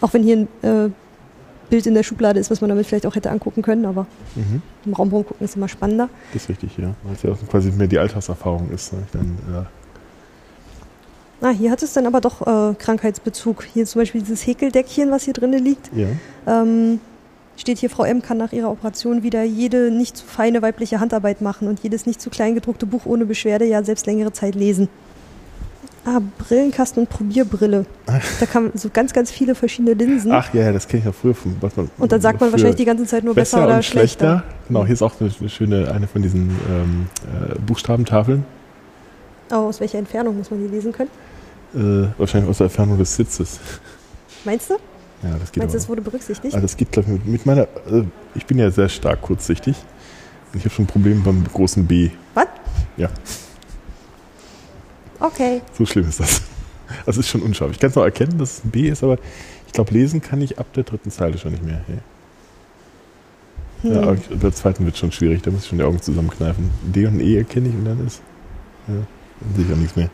Auch 0.00 0.12
wenn 0.14 0.22
hier 0.22 0.36
ein 0.36 0.48
äh, 0.62 0.90
Bild 1.70 1.86
in 1.86 1.94
der 1.94 2.02
Schublade 2.02 2.38
ist, 2.38 2.50
was 2.50 2.60
man 2.60 2.68
damit 2.70 2.86
vielleicht 2.86 3.06
auch 3.06 3.14
hätte 3.14 3.30
angucken 3.30 3.62
können, 3.62 3.86
aber 3.86 4.06
Mhm. 4.36 4.62
im 4.86 4.92
Raum 4.94 5.08
rumgucken 5.10 5.44
ist 5.44 5.56
immer 5.56 5.68
spannender. 5.68 6.08
Das 6.32 6.42
ist 6.42 6.48
richtig, 6.48 6.76
ja. 6.78 6.94
Weil 7.02 7.14
es 7.14 7.22
ja 7.22 7.30
auch 7.32 7.38
quasi 7.50 7.70
mehr 7.72 7.86
die 7.88 7.98
Alltagserfahrung 7.98 8.70
ist. 8.70 8.92
Ne? 8.92 9.00
Dann, 9.12 9.38
ja. 9.52 9.66
Ah, 11.40 11.50
hier 11.50 11.70
hat 11.72 11.82
es 11.82 11.92
dann 11.92 12.06
aber 12.06 12.20
doch 12.20 12.42
äh, 12.46 12.74
Krankheitsbezug. 12.74 13.64
Hier 13.74 13.84
zum 13.84 14.00
Beispiel 14.02 14.20
dieses 14.20 14.46
Häkeldeckchen, 14.46 15.10
was 15.10 15.24
hier 15.24 15.34
drin 15.34 15.52
liegt. 15.54 15.90
ja. 15.94 16.06
Ähm, 16.46 17.00
steht 17.62 17.78
hier, 17.78 17.88
Frau 17.88 18.04
M. 18.04 18.20
kann 18.20 18.36
nach 18.36 18.52
ihrer 18.52 18.70
Operation 18.70 19.22
wieder 19.22 19.42
jede 19.44 19.90
nicht 19.90 20.16
zu 20.16 20.26
feine 20.26 20.60
weibliche 20.60 21.00
Handarbeit 21.00 21.40
machen 21.40 21.68
und 21.68 21.80
jedes 21.80 22.04
nicht 22.04 22.20
zu 22.20 22.28
klein 22.28 22.54
gedruckte 22.54 22.84
Buch 22.84 23.06
ohne 23.06 23.24
Beschwerde 23.24 23.64
ja 23.64 23.82
selbst 23.82 24.06
längere 24.06 24.32
Zeit 24.32 24.54
lesen. 24.54 24.88
Ah, 26.04 26.20
Brillenkasten 26.38 27.04
und 27.04 27.08
Probierbrille. 27.08 27.86
Da 28.06 28.46
kann 28.46 28.64
man 28.64 28.72
so 28.74 28.90
ganz, 28.92 29.12
ganz 29.12 29.30
viele 29.30 29.54
verschiedene 29.54 29.94
Linsen. 29.94 30.32
Ach 30.32 30.52
ja, 30.52 30.72
das 30.72 30.88
kenne 30.88 30.98
ich 30.98 31.06
ja 31.06 31.12
früher 31.12 31.34
von 31.34 31.56
was 31.60 31.76
man. 31.76 31.88
und 31.96 32.10
dann 32.10 32.20
sagt 32.20 32.40
man 32.40 32.50
wahrscheinlich 32.50 32.76
die 32.76 32.84
ganze 32.84 33.06
Zeit 33.06 33.22
nur 33.22 33.34
besser, 33.34 33.58
besser 33.58 33.66
oder 33.66 33.76
und 33.76 33.84
schlechter. 33.84 34.42
schlechter. 34.42 34.54
Genau, 34.66 34.84
hier 34.84 34.94
ist 34.94 35.02
auch 35.02 35.14
eine, 35.20 35.30
eine 35.38 35.48
schöne, 35.48 35.92
eine 35.92 36.08
von 36.08 36.22
diesen 36.22 36.50
ähm, 36.68 37.06
äh, 37.22 37.58
Buchstabentafeln. 37.60 38.44
Oh, 39.52 39.68
aus 39.68 39.78
welcher 39.78 39.98
Entfernung 39.98 40.36
muss 40.36 40.50
man 40.50 40.60
die 40.60 40.74
lesen 40.74 40.92
können? 40.92 41.10
Äh, 41.74 42.08
wahrscheinlich 42.18 42.50
aus 42.50 42.58
der 42.58 42.64
Entfernung 42.64 42.98
des 42.98 43.14
Sitzes. 43.14 43.60
Meinst 44.44 44.70
du? 44.70 44.74
Ja, 45.22 45.30
das 45.38 45.52
geht 45.52 45.62
Meinst 45.62 45.74
du, 45.74 45.78
das 45.78 45.88
wurde 45.88 46.02
berücksichtigt? 46.02 46.54
Ah, 46.54 46.60
das 46.60 46.76
geht, 46.76 46.90
glaube 46.92 47.12
ich, 47.14 47.24
mit, 47.24 47.46
meiner. 47.46 47.62
Äh, 47.62 48.04
ich 48.34 48.44
bin 48.46 48.58
ja 48.58 48.70
sehr 48.70 48.88
stark 48.88 49.22
kurzsichtig. 49.22 49.76
Und 50.52 50.58
ich 50.58 50.64
habe 50.64 50.74
schon 50.74 50.86
Probleme 50.86 51.20
beim 51.22 51.44
großen 51.44 51.86
B. 51.86 52.10
Was? 52.34 52.46
Ja. 52.96 53.08
Okay. 55.20 55.62
So 55.72 55.86
schlimm 55.86 56.08
ist 56.08 56.20
das. 56.20 56.42
Also 57.06 57.20
es 57.20 57.26
ist 57.26 57.28
schon 57.30 57.40
unscharf. 57.40 57.70
Ich 57.70 57.78
kann 57.78 57.88
es 57.88 57.96
noch 57.96 58.04
erkennen, 58.04 58.36
dass 58.36 58.58
es 58.58 58.64
ein 58.66 58.70
B 58.70 58.90
ist, 58.90 59.02
aber 59.02 59.16
ich 59.66 59.72
glaube, 59.72 59.94
lesen 59.94 60.20
kann 60.20 60.42
ich 60.42 60.58
ab 60.58 60.70
der 60.74 60.82
dritten 60.82 61.10
Zeile 61.10 61.38
schon 61.38 61.52
nicht 61.52 61.64
mehr. 61.64 61.80
Ja. 61.88 61.94
Hm. 63.82 63.94
Ja, 63.94 64.12
bei 64.12 64.36
der 64.36 64.52
zweiten 64.52 64.84
wird 64.84 64.98
schon 64.98 65.10
schwierig. 65.10 65.40
Da 65.40 65.50
muss 65.50 65.62
ich 65.62 65.68
schon 65.68 65.78
die 65.78 65.84
Augen 65.84 66.02
zusammenkneifen. 66.02 66.70
D 66.82 67.06
und 67.06 67.18
E 67.18 67.38
erkenne 67.38 67.70
ich 67.70 67.74
und 67.74 67.86
dann 67.86 68.06
ist. 68.06 68.20
Ja, 68.88 68.94
dann 68.94 69.54
sehe 69.56 69.64
ich 69.64 69.72
auch 69.72 69.76
nichts 69.76 69.96
mehr. 69.96 70.10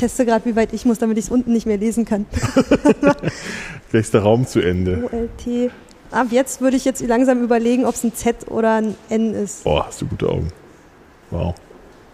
Ich 0.00 0.06
teste 0.06 0.24
gerade, 0.24 0.46
wie 0.46 0.56
weit 0.56 0.72
ich 0.72 0.86
muss, 0.86 0.98
damit 0.98 1.18
ich 1.18 1.26
es 1.26 1.30
unten 1.30 1.52
nicht 1.52 1.66
mehr 1.66 1.76
lesen 1.76 2.06
kann. 2.06 2.24
Gleich 3.90 4.00
ist 4.00 4.14
der 4.14 4.22
Raum 4.22 4.46
zu 4.46 4.58
Ende. 4.60 5.06
OLT. 5.12 5.70
Ab 6.10 6.28
jetzt 6.30 6.62
würde 6.62 6.78
ich 6.78 6.86
jetzt 6.86 7.02
langsam 7.02 7.44
überlegen, 7.44 7.84
ob 7.84 7.94
es 7.94 8.02
ein 8.02 8.14
Z 8.14 8.48
oder 8.48 8.76
ein 8.76 8.94
N 9.10 9.34
ist. 9.34 9.60
Oh, 9.66 9.78
hast 9.84 10.00
du 10.00 10.06
gute 10.06 10.26
Augen. 10.30 10.48
Wow. 11.30 11.54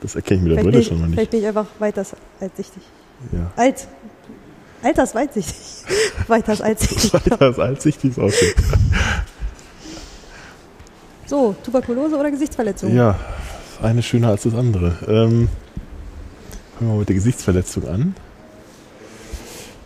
Das 0.01 0.17
erkenne 0.17 0.39
ich 0.39 0.43
mit 0.43 0.57
der 0.57 0.65
vielleicht, 0.65 0.73
Brille 0.73 0.85
schon 0.85 0.99
mal 0.99 1.07
ich, 1.11 1.15
vielleicht 1.15 1.19
nicht. 1.19 1.31
bin 1.31 1.41
ich 1.43 1.47
einfach 1.47 1.67
weiter 1.79 2.05
altsichtig. 2.41 2.83
Ja. 3.31 3.53
Alt. 3.55 3.87
Altersweitsichtig. 4.83 5.57
Weiters 6.27 6.61
altsichtig. 6.61 7.13
Das 7.39 7.53
ist 7.53 7.61
allsichtig 7.61 8.11
ist 8.11 8.19
auch 8.19 8.33
schön. 8.33 8.53
So, 11.27 11.55
Tuberkulose 11.63 12.17
oder 12.17 12.33
Gesichtsverletzung? 12.33 12.97
Ja, 12.97 13.17
das 13.77 13.85
eine 13.85 14.03
schöner 14.03 14.31
als 14.31 14.43
das 14.43 14.57
andere. 14.57 14.97
Ähm, 15.07 15.49
fangen 16.79 16.91
wir 16.91 16.95
mal 16.95 16.99
mit 17.01 17.09
der 17.09 17.17
Gesichtsverletzung 17.17 17.87
an. 17.89 18.15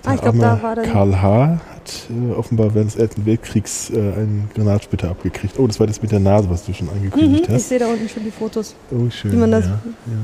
Ah, 0.05 0.15
ich 0.15 0.21
Der 0.21 0.33
glaube, 0.33 0.39
da 0.39 0.63
war 0.63 0.77
dann. 0.77 0.87
Karl 0.87 1.21
H. 1.21 1.61
hat 1.75 1.93
äh, 2.11 2.33
offenbar 2.35 2.75
während 2.75 2.91
des 2.91 2.97
Ersten 2.99 3.27
Weltkriegs 3.27 3.91
äh, 3.91 3.97
einen 3.99 4.49
Granatsplitter 4.55 5.11
abgekriegt. 5.11 5.59
Oh, 5.59 5.67
das 5.67 5.79
war 5.79 5.87
das 5.87 6.01
mit 6.01 6.11
der 6.11 6.21
Nase, 6.21 6.49
was 6.49 6.65
du 6.65 6.73
schon 6.73 6.87
Mhm, 6.87 6.93
angekündigt 6.95 7.45
ich 7.49 7.55
hast. 7.55 7.69
sehe 7.69 7.79
da 7.79 7.87
unten 7.87 8.09
schon 8.09 8.25
die 8.25 8.31
Fotos, 8.31 8.75
Oh, 8.91 9.11
schön. 9.11 9.33
wie 9.33 9.37
man 9.37 9.51
das- 9.51 9.67
ja, 9.67 9.73
ja. 9.73 9.79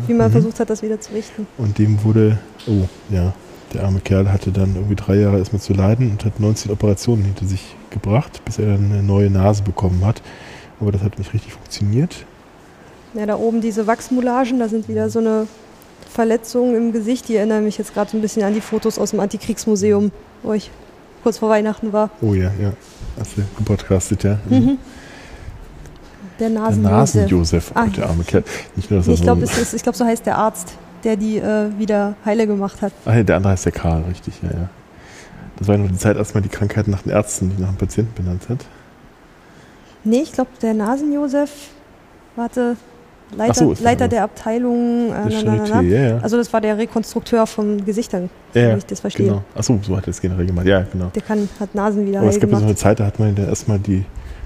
wie 0.09 0.15
man 0.15 0.29
Mhm. 0.29 0.33
versucht 0.33 0.61
hat, 0.61 0.71
das 0.71 0.83
wieder 0.83 0.99
zu 0.99 1.13
richten. 1.13 1.47
Und 1.59 1.77
dem 1.79 2.03
wurde, 2.05 2.39
oh 2.67 2.89
ja, 3.11 3.35
der 3.75 3.85
arme 3.85 4.01
Kerl 4.01 4.33
hatte 4.33 4.51
dann 4.51 4.75
irgendwie 4.77 4.95
drei 4.97 5.17
Jahre 5.17 5.39
erstmal 5.39 5.61
zu 5.61 5.75
leiden 5.75 6.11
und 6.13 6.25
hat 6.25 6.41
19 6.41 6.71
Operationen 6.73 7.25
hinter 7.25 7.45
sich 7.45 7.77
gebracht, 7.91 8.41
bis 8.47 8.59
er 8.59 8.67
dann 8.67 8.91
eine 8.91 9.03
neue 9.03 9.29
Nase 9.29 9.63
bekommen 9.63 10.07
hat. 10.07 10.23
Aber 10.81 10.91
das 10.91 11.03
hat 11.03 11.19
nicht 11.19 11.35
richtig 11.35 11.53
funktioniert. 11.53 12.25
Ja, 13.13 13.27
da 13.27 13.37
oben 13.37 13.61
diese 13.61 13.87
Wachsmoulagen, 13.87 14.59
da 14.59 14.69
sind 14.69 14.89
wieder 14.89 15.11
so 15.11 15.19
eine 15.19 15.47
Verletzungen 16.09 16.75
im 16.77 16.93
Gesicht. 16.93 17.29
Die 17.29 17.37
erinnern 17.37 17.65
mich 17.65 17.79
jetzt 17.79 17.95
gerade 17.95 18.11
so 18.11 18.17
ein 18.17 18.21
bisschen 18.21 18.43
an 18.43 18.55
die 18.55 18.61
Fotos 18.61 18.99
aus 18.99 19.11
dem 19.11 19.21
Antikriegsmuseum, 19.21 20.11
wo 20.43 20.53
ich 20.53 20.71
kurz 21.23 21.39
vor 21.39 21.49
Weihnachten 21.51 21.93
war. 21.93 22.11
Oh 22.21 22.35
ja, 22.35 22.51
ja. 22.61 22.73
Hast 23.19 23.37
du 23.37 23.43
gepodcastet, 23.57 24.25
ja? 24.25 24.39
Mhm. 24.49 24.79
Der 26.39 26.51
Der 26.51 26.61
Nasen. 26.61 26.83
Nasen-Josef, 26.83 27.73
oh, 27.75 27.79
Ah, 27.79 27.87
der 27.87 28.09
arme 28.09 28.23
Kerl. 28.25 28.45
Nicht 28.77 28.91
nur, 28.91 29.01
dass 29.01 29.09
ich 29.09 29.19
so 29.19 29.25
glaube, 29.25 29.45
ich 29.45 29.83
glaub, 29.83 29.97
so 29.97 30.05
heißt 30.05 30.27
der 30.27 30.37
Arzt, 30.37 30.75
der 31.03 31.17
die 31.17 31.39
äh, 31.39 31.71
wieder 31.79 32.15
heile 32.27 32.47
gemacht 32.47 32.83
hat. 32.83 32.93
Ah, 33.07 33.15
ja, 33.17 33.23
der 33.23 33.37
andere 33.37 33.53
heißt 33.53 33.65
der 33.65 33.73
Karl, 33.73 34.03
richtig, 34.09 34.35
ja, 34.43 34.51
ja. 34.51 34.69
Das 35.59 35.67
war 35.69 35.77
ja 35.77 35.83
noch 35.83 35.91
die 35.91 35.97
Zeit, 35.97 36.19
als 36.19 36.35
man 36.35 36.43
die 36.43 36.51
Krankheit 36.51 36.89
nach 36.89 37.03
den 37.03 37.13
Ärzten, 37.13 37.51
die 37.57 37.63
nach 37.63 37.71
dem 37.71 37.79
Patienten 37.79 38.13
benannt 38.15 38.43
hat. 38.51 38.59
Nee, 40.05 40.21
ich 40.21 40.33
glaube, 40.33 40.51
der 40.61 40.75
Nasen-Josef, 40.75 41.51
warte, 42.37 42.77
Leiter, 43.35 43.55
so, 43.55 43.75
Leiter 43.83 44.09
der 44.09 44.23
Abteilung. 44.23 45.09
Äh, 45.09 45.43
na, 45.43 45.43
na, 45.45 45.67
na, 45.69 45.81
ja, 45.83 46.09
ja. 46.09 46.19
Also 46.19 46.37
das 46.37 46.53
war 46.53 46.61
der 46.61 46.79
Rekonstrukteur 46.79 47.47
von 47.47 47.85
Gesichtern, 47.85 48.31
ja, 48.55 48.69
wenn 48.69 48.79
ich 48.79 48.87
das 48.87 49.01
verstehe. 49.01 49.27
genau. 49.27 49.45
Achso, 49.55 49.79
so 49.83 49.97
hat 49.97 50.07
er 50.07 50.11
es 50.11 50.21
generell 50.21 50.47
gemacht. 50.47 50.67
Ja, 50.67 50.87
genau. 50.91 51.11
Der 51.15 51.23
kann, 51.23 51.49
hat 51.59 51.75
Nasen 51.75 52.07
wieder 52.07 52.21
Aber 52.21 52.29
es 52.29 52.37
gab 52.37 52.43
ja 52.43 52.49
so 52.49 52.61
gemacht. 52.61 52.65
eine 52.65 52.77
Zeit, 52.77 53.01
da 53.01 53.07
hat 53.07 53.19
man 53.19 53.35
ja 53.37 53.45
erstmal 53.45 53.79
die 53.79 54.05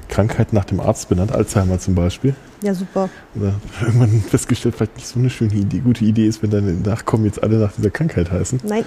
Krankheit 0.08 0.52
nach 0.52 0.64
dem 0.64 0.80
Arzt 0.80 1.08
benannt, 1.08 1.32
Alzheimer 1.32 1.78
zum 1.78 1.94
Beispiel. 1.94 2.34
Ja, 2.62 2.74
super. 2.74 3.08
Oder 3.36 3.54
irgendwann 3.82 4.22
festgestellt, 4.28 4.74
vielleicht 4.76 4.96
nicht 4.96 5.06
so 5.06 5.18
eine 5.18 5.30
schöne 5.30 5.54
Idee, 5.54 5.80
gute 5.80 6.04
Idee 6.04 6.26
ist, 6.26 6.42
wenn 6.42 6.50
deine 6.50 6.72
Nachkommen 6.72 7.26
jetzt 7.26 7.42
alle 7.42 7.56
nach 7.56 7.72
dieser 7.72 7.90
Krankheit 7.90 8.30
heißen. 8.30 8.60
Nein, 8.64 8.84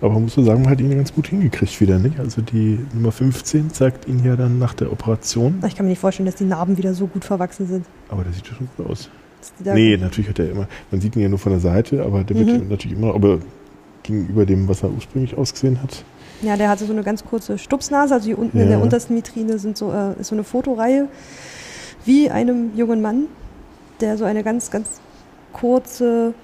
Aber 0.00 0.14
man 0.14 0.24
muss 0.24 0.34
so 0.34 0.42
sagen, 0.42 0.62
man 0.62 0.70
hat 0.70 0.80
ihn 0.80 0.94
ganz 0.94 1.12
gut 1.12 1.26
hingekriegt 1.28 1.80
wieder, 1.80 1.98
nicht? 1.98 2.20
Also 2.20 2.40
die 2.40 2.78
Nummer 2.94 3.10
15 3.10 3.70
zeigt 3.72 4.06
ihn 4.06 4.24
ja 4.24 4.36
dann 4.36 4.58
nach 4.58 4.74
der 4.74 4.92
Operation. 4.92 5.62
Ich 5.66 5.74
kann 5.74 5.86
mir 5.86 5.90
nicht 5.90 5.98
vorstellen, 5.98 6.26
dass 6.26 6.36
die 6.36 6.44
Narben 6.44 6.76
wieder 6.78 6.94
so 6.94 7.06
gut 7.06 7.24
verwachsen 7.24 7.66
sind. 7.66 7.84
Aber 8.08 8.22
der 8.22 8.32
sieht 8.32 8.46
ja 8.46 8.54
schon 8.54 8.68
gut 8.76 8.86
aus. 8.86 9.10
Nee, 9.64 9.96
natürlich 9.96 10.28
hat 10.28 10.38
er 10.38 10.50
immer, 10.50 10.68
man 10.90 11.00
sieht 11.00 11.16
ihn 11.16 11.22
ja 11.22 11.28
nur 11.28 11.38
von 11.38 11.52
der 11.52 11.60
Seite, 11.60 12.02
aber 12.04 12.24
der 12.24 12.36
mhm. 12.36 12.46
wird 12.46 12.70
natürlich 12.70 12.96
immer, 12.96 13.14
aber 13.14 13.38
gegenüber 14.02 14.46
dem, 14.46 14.68
was 14.68 14.82
er 14.82 14.90
ursprünglich 14.90 15.36
ausgesehen 15.36 15.82
hat. 15.82 16.04
Ja, 16.42 16.56
der 16.56 16.68
hatte 16.68 16.84
so 16.84 16.92
eine 16.92 17.02
ganz 17.02 17.24
kurze 17.24 17.58
Stupsnase, 17.58 18.14
also 18.14 18.26
hier 18.26 18.38
unten 18.38 18.58
ja. 18.58 18.64
in 18.64 18.70
der 18.70 18.80
untersten 18.80 19.16
Vitrine 19.16 19.58
sind 19.58 19.76
so, 19.76 19.92
äh, 19.92 20.20
ist 20.20 20.28
so 20.28 20.34
eine 20.34 20.44
Fotoreihe 20.44 21.08
wie 22.04 22.30
einem 22.30 22.76
jungen 22.76 23.02
Mann, 23.02 23.26
der 24.00 24.16
so 24.16 24.24
eine 24.24 24.44
ganz, 24.44 24.70
ganz 24.70 25.00
kurze 25.52 26.34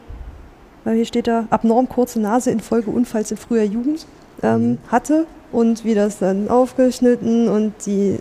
weil 0.85 0.97
hier 0.97 1.07
steht 1.07 1.27
da, 1.27 1.47
abnorm 1.51 1.89
kurze 1.89 2.21
Nase 2.21 2.51
infolge 2.51 2.91
Unfalls 2.91 3.31
in 3.31 3.37
früher 3.37 3.65
Jugend 3.65 4.07
ähm, 4.43 4.63
mhm. 4.63 4.79
hatte 4.89 5.27
und 5.53 5.85
wie 5.85 5.95
das 5.95 6.19
dann 6.19 6.49
aufgeschnitten 6.49 7.49
und 7.49 7.75
die, 7.87 8.21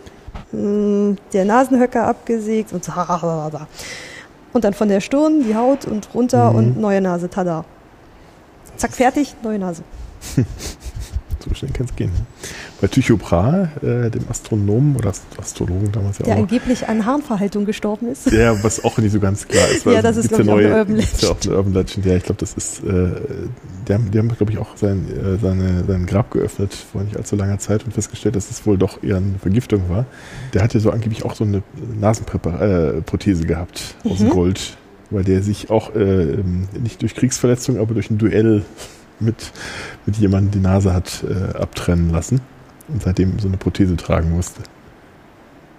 mm, 0.52 1.18
der 1.34 1.46
Nasenhöcker 1.46 2.06
abgesägt 2.06 2.74
und 2.74 2.84
so. 2.84 2.92
Und 4.54 4.64
dann 4.64 4.74
von 4.74 4.88
der 4.88 5.02
Stirn 5.02 5.44
die 5.44 5.56
Haut 5.56 5.86
und 5.86 6.14
runter 6.14 6.52
mhm. 6.52 6.58
und 6.58 6.80
neue 6.80 7.02
Nase, 7.02 7.30
tada. 7.30 7.66
Zack, 8.78 8.94
fertig, 8.94 9.36
neue 9.44 9.60
Nase. 9.60 9.84
so 11.44 11.54
schnell 11.54 11.72
kann 11.72 11.86
es 11.86 11.96
gehen. 11.96 12.12
Bei 12.82 12.88
Tycho 12.88 13.18
Brahe, 13.18 13.70
äh, 13.82 14.10
dem 14.10 14.28
Astronomen 14.30 14.96
oder 14.96 15.14
Astrologen 15.38 15.92
damals 15.92 16.20
ja 16.20 16.26
Der 16.26 16.36
auch. 16.36 16.40
angeblich 16.40 16.88
an 16.88 17.06
Harnverhaltung 17.06 17.66
gestorben 17.66 18.10
ist. 18.10 18.32
Ja, 18.32 18.64
was 18.64 18.84
auch 18.84 18.98
nicht 18.98 19.12
so 19.12 19.20
ganz 19.20 19.48
klar 19.48 19.68
ist. 19.70 19.86
ja, 19.86 20.02
das 20.02 20.18
ist, 20.18 20.30
glaube 20.30 20.44
ich, 20.44 20.50
neue, 20.50 20.66
auch 20.66 20.72
eine 20.72 20.80
Urban 20.80 20.96
Legend. 20.96 21.22
Ja, 21.22 21.30
auch 21.30 21.38
eine 21.46 21.56
Urban 21.56 21.74
Legend. 21.74 22.06
Ja, 22.06 22.16
ich 22.16 22.24
glaube, 22.24 22.40
das 22.40 22.54
ist, 22.54 22.84
äh, 22.84 23.12
die 23.88 23.94
haben, 23.94 24.12
die 24.12 24.20
haben 24.20 24.30
glaube 24.30 24.52
ich, 24.52 24.58
auch 24.58 24.78
sein, 24.78 25.06
äh, 25.10 25.38
seine, 25.40 25.84
sein 25.86 26.06
Grab 26.06 26.32
geöffnet 26.32 26.74
vor 26.74 27.04
nicht 27.04 27.18
allzu 27.18 27.36
langer 27.36 27.60
Zeit 27.60 27.86
und 27.86 27.94
festgestellt, 27.94 28.36
dass 28.36 28.50
es 28.50 28.66
wohl 28.66 28.78
doch 28.78 29.04
eher 29.04 29.18
eine 29.18 29.40
Vergiftung 29.40 29.90
war. 29.90 30.06
Der 30.54 30.64
hatte 30.64 30.80
so 30.80 30.92
angeblich 30.92 31.26
auch 31.26 31.36
so 31.36 31.44
eine 31.44 31.64
Nasenprothese 32.00 33.44
äh, 33.44 33.46
gehabt 33.46 33.96
aus 34.04 34.20
mhm. 34.20 34.30
Gold, 34.30 34.78
weil 35.10 35.24
der 35.24 35.44
sich 35.44 35.70
auch 35.70 35.96
äh, 35.96 36.38
nicht 36.82 37.02
durch 37.02 37.16
Kriegsverletzung, 37.16 37.80
aber 37.80 37.94
durch 37.94 38.10
ein 38.10 38.18
Duell 38.18 38.64
mit, 39.24 39.52
mit 40.06 40.18
jemandem 40.18 40.52
die 40.52 40.60
Nase 40.60 40.94
hat 40.94 41.24
äh, 41.24 41.58
abtrennen 41.58 42.10
lassen 42.10 42.42
und 42.88 43.04
seitdem 43.04 43.40
so 43.40 43.48
eine 43.48 43.58
Prothese 43.58 43.96
tragen 43.96 44.32
musste. 44.32 44.62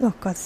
Oh 0.00 0.12
Gott, 0.20 0.36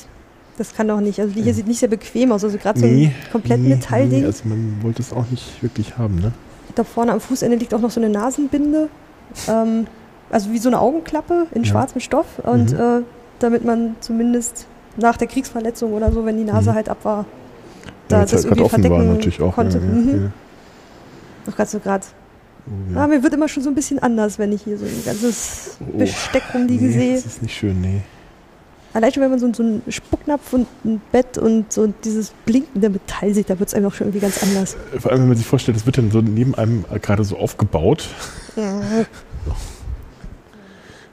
das 0.56 0.74
kann 0.74 0.88
doch 0.88 1.00
nicht. 1.00 1.20
Also 1.20 1.32
die 1.32 1.42
hier 1.42 1.54
sieht 1.54 1.66
nicht 1.66 1.78
sehr 1.78 1.88
bequem 1.88 2.32
aus, 2.32 2.44
also 2.44 2.58
gerade 2.58 2.78
so 2.78 2.86
ein 2.86 3.14
komplett 3.32 3.60
nee, 3.60 3.70
Metallding. 3.70 4.20
Nee, 4.20 4.26
also 4.26 4.48
man 4.48 4.78
wollte 4.82 5.02
es 5.02 5.12
auch 5.12 5.28
nicht 5.30 5.62
wirklich 5.62 5.96
haben, 5.96 6.16
ne? 6.16 6.32
Da 6.74 6.84
vorne 6.84 7.12
am 7.12 7.20
Fußende 7.20 7.56
liegt 7.56 7.74
auch 7.74 7.80
noch 7.80 7.90
so 7.90 8.00
eine 8.00 8.10
Nasenbinde, 8.10 8.88
ähm, 9.48 9.86
also 10.30 10.50
wie 10.52 10.58
so 10.58 10.68
eine 10.68 10.80
Augenklappe 10.80 11.46
in 11.52 11.62
ja. 11.62 11.70
schwarzem 11.70 12.00
Stoff 12.00 12.38
und 12.40 12.72
mhm. 12.72 12.78
äh, 12.78 13.02
damit 13.38 13.64
man 13.64 13.96
zumindest 14.00 14.66
nach 14.96 15.16
der 15.16 15.28
Kriegsverletzung 15.28 15.92
oder 15.92 16.12
so, 16.12 16.24
wenn 16.24 16.36
die 16.36 16.44
Nase 16.44 16.70
mhm. 16.70 16.74
halt 16.74 16.88
ab 16.88 16.98
war, 17.04 17.24
da 18.08 18.18
ja, 18.18 18.22
das 18.22 18.32
halt 18.32 18.44
irgendwie 18.46 18.68
verdecken 18.68 19.42
auch, 19.42 19.54
konnte. 19.54 19.78
Ja, 19.78 19.84
mhm. 19.84 20.32
Auch 21.48 21.56
gerade 21.56 21.70
so 21.70 21.78
gerade 21.78 22.04
ja. 22.92 23.04
Ah, 23.04 23.06
mir 23.06 23.22
wird 23.22 23.34
immer 23.34 23.48
schon 23.48 23.62
so 23.62 23.68
ein 23.68 23.74
bisschen 23.74 23.98
anders, 23.98 24.38
wenn 24.38 24.52
ich 24.52 24.62
hier 24.62 24.78
so 24.78 24.84
ein 24.84 25.04
ganzes 25.04 25.78
oh, 25.80 25.98
Besteck 25.98 26.42
rumliegen 26.54 26.88
nee, 26.88 26.92
sehe. 26.92 27.14
Das 27.14 27.26
ist 27.26 27.42
nicht 27.42 27.56
schön, 27.56 27.80
nee. 27.80 28.02
Allein 28.94 29.12
schon, 29.12 29.22
wenn 29.22 29.30
man 29.30 29.38
so, 29.38 29.52
so 29.52 29.62
einen 29.62 29.82
Spucknapf 29.88 30.52
und 30.52 30.66
ein 30.84 31.00
Bett 31.12 31.36
und 31.36 31.72
so 31.72 31.86
dieses 32.04 32.32
blinkende 32.46 32.88
Metall 32.88 33.34
sieht, 33.34 33.50
da 33.50 33.58
wird 33.58 33.68
es 33.68 33.74
einem 33.74 33.86
auch 33.86 33.94
schon 33.94 34.06
irgendwie 34.06 34.20
ganz 34.20 34.42
anders. 34.42 34.76
Vor 34.98 35.10
allem, 35.10 35.22
wenn 35.22 35.28
man 35.28 35.36
sich 35.36 35.46
vorstellt, 35.46 35.76
das 35.76 35.84
wird 35.84 35.98
dann 35.98 36.10
so 36.10 36.20
neben 36.20 36.54
einem 36.54 36.84
gerade 37.02 37.24
so 37.24 37.36
aufgebaut. 37.36 38.08
Ja. 38.56 38.80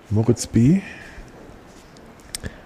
Moritz 0.09 0.47
B. 0.47 0.81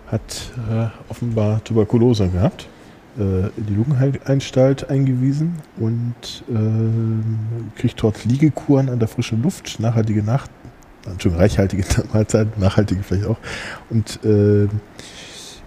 hat 0.07 0.51
äh, 0.69 0.87
offenbar 1.09 1.63
Tuberkulose 1.63 2.27
gehabt 2.29 2.63
äh, 2.63 2.78
in 3.19 3.65
die 3.65 3.75
Lungenanstalt 3.75 4.89
eingewiesen 4.89 5.57
und 5.77 6.43
äh, 6.49 7.79
kriegt 7.79 8.01
dort 8.01 8.23
Liegekuren 8.25 8.89
an 8.89 8.99
der 8.99 9.07
frischen 9.07 9.41
Luft, 9.41 9.79
nachhaltige 9.79 10.23
Nacht, 10.23 10.49
schon 11.17 11.35
reichhaltige 11.35 11.83
Mahlzeiten, 12.13 12.53
nachhaltige 12.61 13.03
vielleicht 13.03 13.27
auch 13.27 13.37
und 13.89 14.23
äh, 14.23 14.67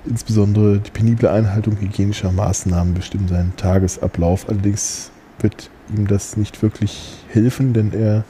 insbesondere 0.05 0.79
die 0.79 0.91
penible 0.91 1.31
Einhaltung 1.31 1.79
hygienischer 1.79 2.33
Maßnahmen 2.33 2.95
bestimmen 2.95 3.29
seinen 3.29 3.55
Tagesablauf. 3.57 4.49
Allerdings 4.49 5.11
wird 5.41 5.71
ihm 5.97 6.07
das 6.07 6.37
nicht 6.37 6.63
wirklich 6.63 7.25
helfen, 7.29 7.73
denn 7.73 7.93
er 7.93 8.25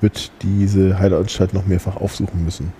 wird 0.00 0.30
diese 0.42 0.98
Heilanstalt 0.98 1.54
noch 1.54 1.66
mehrfach 1.66 1.96
aufsuchen 1.96 2.44
müssen. 2.44 2.72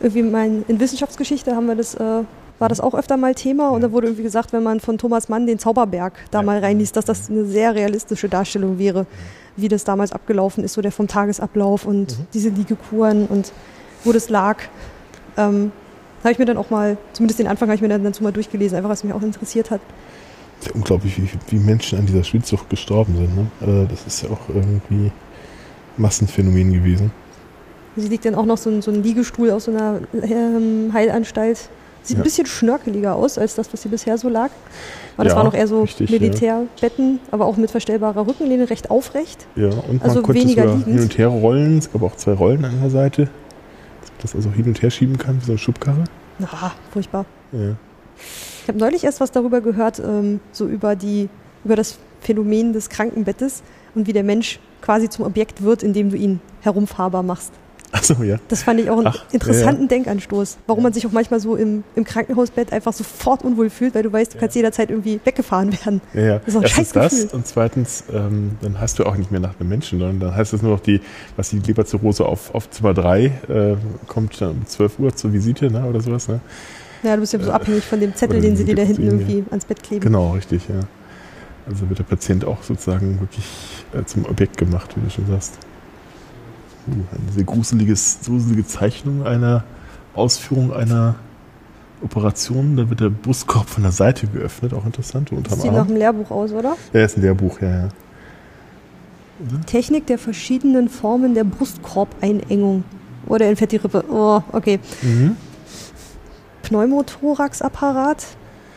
Irgendwie 0.00 0.22
mein, 0.22 0.64
in 0.68 0.78
Wissenschaftsgeschichte 0.78 1.54
haben 1.54 1.66
wir 1.66 1.74
das 1.74 1.94
äh, 1.94 2.22
war 2.58 2.68
das 2.68 2.80
auch 2.80 2.94
öfter 2.94 3.16
mal 3.16 3.34
Thema. 3.34 3.70
Und 3.70 3.82
da 3.82 3.92
wurde 3.92 4.08
irgendwie 4.08 4.22
gesagt, 4.22 4.52
wenn 4.52 4.62
man 4.62 4.80
von 4.80 4.98
Thomas 4.98 5.28
Mann 5.28 5.46
den 5.46 5.58
Zauberberg 5.58 6.14
da 6.30 6.42
mal 6.42 6.58
reinliest, 6.58 6.96
dass 6.96 7.04
das 7.04 7.30
eine 7.30 7.44
sehr 7.44 7.74
realistische 7.74 8.28
Darstellung 8.28 8.78
wäre, 8.78 9.06
wie 9.56 9.68
das 9.68 9.84
damals 9.84 10.12
abgelaufen 10.12 10.64
ist, 10.64 10.74
so 10.74 10.82
der 10.82 10.92
vom 10.92 11.08
Tagesablauf 11.08 11.84
und 11.84 12.18
mhm. 12.18 12.26
diese 12.32 12.48
Liegekuren 12.50 13.26
und 13.26 13.52
wo 14.04 14.12
das 14.12 14.28
lag. 14.28 14.58
Ähm, 15.36 15.72
habe 16.22 16.32
ich 16.32 16.38
mir 16.38 16.46
dann 16.46 16.56
auch 16.56 16.70
mal, 16.70 16.96
zumindest 17.12 17.38
den 17.38 17.46
Anfang 17.46 17.68
habe 17.68 17.76
ich 17.76 17.82
mir 17.82 17.88
dann 17.88 18.04
dazu 18.04 18.22
mal 18.22 18.32
durchgelesen, 18.32 18.76
einfach 18.76 18.90
was 18.90 19.04
mich 19.04 19.12
auch 19.12 19.22
interessiert 19.22 19.70
hat. 19.70 19.80
Ja, 20.64 20.72
unglaublich, 20.74 21.16
wie, 21.16 21.28
wie 21.48 21.56
Menschen 21.56 21.98
an 21.98 22.06
dieser 22.06 22.24
Schwindsucht 22.24 22.68
gestorben 22.68 23.16
sind. 23.16 23.36
Ne? 23.36 23.84
Äh, 23.84 23.88
das 23.88 24.06
ist 24.06 24.22
ja 24.22 24.30
auch 24.30 24.48
irgendwie 24.48 25.12
Massenphänomen 25.96 26.72
gewesen. 26.72 27.12
Sie 27.96 28.08
liegt 28.08 28.24
dann 28.24 28.34
auch 28.34 28.46
noch 28.46 28.58
so 28.58 28.70
ein, 28.70 28.82
so 28.82 28.90
ein 28.90 29.02
Liegestuhl 29.02 29.50
aus 29.50 29.64
so 29.64 29.72
einer 29.72 30.00
ähm, 30.22 30.90
Heilanstalt 30.92 31.68
Sieht 32.08 32.16
ja. 32.16 32.22
ein 32.22 32.24
bisschen 32.24 32.46
schnörkeliger 32.46 33.14
aus 33.14 33.36
als 33.36 33.54
das, 33.54 33.70
was 33.70 33.82
hier 33.82 33.90
bisher 33.90 34.16
so 34.16 34.30
lag. 34.30 34.48
Aber 35.18 35.24
das 35.24 35.34
ja, 35.34 35.36
waren 35.36 35.44
noch 35.44 35.52
eher 35.52 35.66
so 35.66 35.82
richtig, 35.82 36.10
Militärbetten, 36.10 37.20
aber 37.30 37.44
auch 37.44 37.58
mit 37.58 37.70
verstellbarer 37.70 38.26
Rückenlehne, 38.26 38.70
recht 38.70 38.90
aufrecht. 38.90 39.46
Ja, 39.56 39.68
und 39.68 40.02
also 40.02 40.14
man 40.14 40.22
konnte 40.22 40.40
weniger 40.40 40.62
sogar 40.62 40.84
hin 40.86 41.00
und 41.00 41.18
her 41.18 41.28
rollen. 41.28 41.76
Es 41.76 41.92
gab 41.92 42.02
auch 42.02 42.16
zwei 42.16 42.32
Rollen 42.32 42.64
an 42.64 42.80
der 42.80 42.88
Seite, 42.88 43.24
dass 44.00 44.10
man 44.10 44.18
das 44.22 44.34
also 44.34 44.50
hin 44.50 44.64
und 44.64 44.80
her 44.80 44.90
schieben 44.90 45.18
kann, 45.18 45.38
wie 45.42 45.44
so 45.44 45.52
eine 45.52 45.58
Schubkarre. 45.58 46.04
Na, 46.38 46.72
furchtbar. 46.90 47.26
Ja. 47.52 47.76
Ich 48.62 48.68
habe 48.68 48.78
neulich 48.78 49.04
erst 49.04 49.20
was 49.20 49.30
darüber 49.30 49.60
gehört, 49.60 49.98
ähm, 49.98 50.40
so 50.50 50.66
über, 50.66 50.96
die, 50.96 51.28
über 51.62 51.76
das 51.76 51.98
Phänomen 52.22 52.72
des 52.72 52.88
Krankenbettes 52.88 53.62
und 53.94 54.06
wie 54.06 54.14
der 54.14 54.24
Mensch 54.24 54.60
quasi 54.80 55.10
zum 55.10 55.26
Objekt 55.26 55.62
wird, 55.62 55.82
indem 55.82 56.08
du 56.08 56.16
ihn 56.16 56.40
herumfahrbar 56.62 57.22
machst. 57.22 57.52
Achso, 57.92 58.22
ja. 58.22 58.36
Das 58.48 58.62
fand 58.62 58.80
ich 58.80 58.90
auch 58.90 58.98
einen 58.98 59.06
Ach, 59.06 59.24
interessanten 59.32 59.84
ja, 59.84 59.96
ja. 59.96 60.02
Denkanstoß. 60.04 60.58
Warum 60.66 60.82
man 60.82 60.92
sich 60.92 61.06
auch 61.06 61.12
manchmal 61.12 61.40
so 61.40 61.56
im, 61.56 61.84
im 61.94 62.04
Krankenhausbett 62.04 62.72
einfach 62.72 62.92
sofort 62.92 63.42
unwohl 63.44 63.70
fühlt, 63.70 63.94
weil 63.94 64.02
du 64.02 64.12
weißt, 64.12 64.34
du 64.34 64.38
kannst 64.38 64.56
jederzeit 64.56 64.90
irgendwie 64.90 65.20
weggefahren 65.24 65.72
werden. 65.72 66.00
Ja, 66.12 66.20
ja. 66.20 66.38
Das 66.38 66.48
ist 66.48 66.56
auch 66.56 66.60
ein 66.60 66.64
Erstens 66.64 66.92
das 66.92 67.32
und 67.32 67.46
zweitens, 67.46 68.04
ähm, 68.12 68.52
dann 68.60 68.80
hast 68.80 68.98
du 68.98 69.04
auch 69.04 69.16
nicht 69.16 69.30
mehr 69.30 69.40
nach 69.40 69.58
einem 69.58 69.68
Menschen, 69.68 69.98
sondern 69.98 70.20
dann 70.20 70.34
heißt 70.34 70.52
es 70.52 70.62
nur 70.62 70.72
noch 70.72 70.80
die, 70.80 71.00
was 71.36 71.50
die 71.50 71.60
Leberzirrhose 71.60 72.26
auf, 72.26 72.54
auf 72.54 72.70
Zimmer 72.70 72.92
3 72.94 73.24
äh, 73.24 73.76
kommt 74.06 74.40
dann 74.40 74.50
um 74.50 74.66
12 74.66 74.98
Uhr 74.98 75.16
zur 75.16 75.32
Visite 75.32 75.70
ne, 75.70 75.84
oder 75.86 76.00
sowas. 76.00 76.28
Ne? 76.28 76.40
Ja, 77.02 77.14
du 77.14 77.20
bist 77.20 77.32
ja 77.32 77.40
so 77.40 77.50
äh, 77.50 77.52
abhängig 77.52 77.84
von 77.84 78.00
dem 78.00 78.14
Zettel, 78.14 78.40
den 78.40 78.56
sie 78.56 78.64
dir 78.64 78.74
da 78.74 78.82
hinten 78.82 79.04
irgendwie 79.04 79.44
ans 79.50 79.64
Bett 79.64 79.82
kleben. 79.82 80.04
Genau, 80.04 80.32
richtig, 80.32 80.68
ja. 80.68 80.80
Also 81.66 81.88
wird 81.88 81.98
der 81.98 82.04
Patient 82.04 82.44
auch 82.44 82.62
sozusagen 82.62 83.20
wirklich 83.20 83.44
äh, 83.94 84.04
zum 84.04 84.24
Objekt 84.26 84.56
gemacht, 84.56 84.94
wie 84.96 85.04
du 85.04 85.10
schon 85.10 85.26
sagst 85.26 85.58
eine 86.92 87.32
sehr 87.32 87.44
gruseliges, 87.44 88.18
gruselige 88.24 88.66
Zeichnung 88.66 89.26
einer 89.26 89.64
Ausführung 90.14 90.72
einer 90.72 91.16
Operation. 92.02 92.76
Da 92.76 92.88
wird 92.88 93.00
der 93.00 93.10
Brustkorb 93.10 93.68
von 93.68 93.82
der 93.82 93.92
Seite 93.92 94.26
geöffnet, 94.26 94.74
auch 94.74 94.84
interessant. 94.84 95.30
Das 95.44 95.60
sieht 95.62 95.72
nach 95.72 95.86
einem 95.86 95.96
Lehrbuch 95.96 96.30
aus, 96.30 96.52
oder? 96.52 96.76
Ja, 96.92 97.04
ist 97.04 97.16
ein 97.16 97.22
Lehrbuch, 97.22 97.60
ja, 97.60 97.68
ja. 97.68 97.88
Technik 99.66 100.06
der 100.06 100.18
verschiedenen 100.18 100.88
Formen 100.88 101.34
der 101.34 101.44
Brustkorbeinengung. 101.44 102.84
Oder 103.26 103.46
entfährt 103.46 103.72
die 103.72 103.76
Rippe. 103.76 104.04
Oh, 104.10 104.42
okay. 104.52 104.80
Mhm. 105.02 105.36
Pneumothorax-Apparat. 106.62 108.26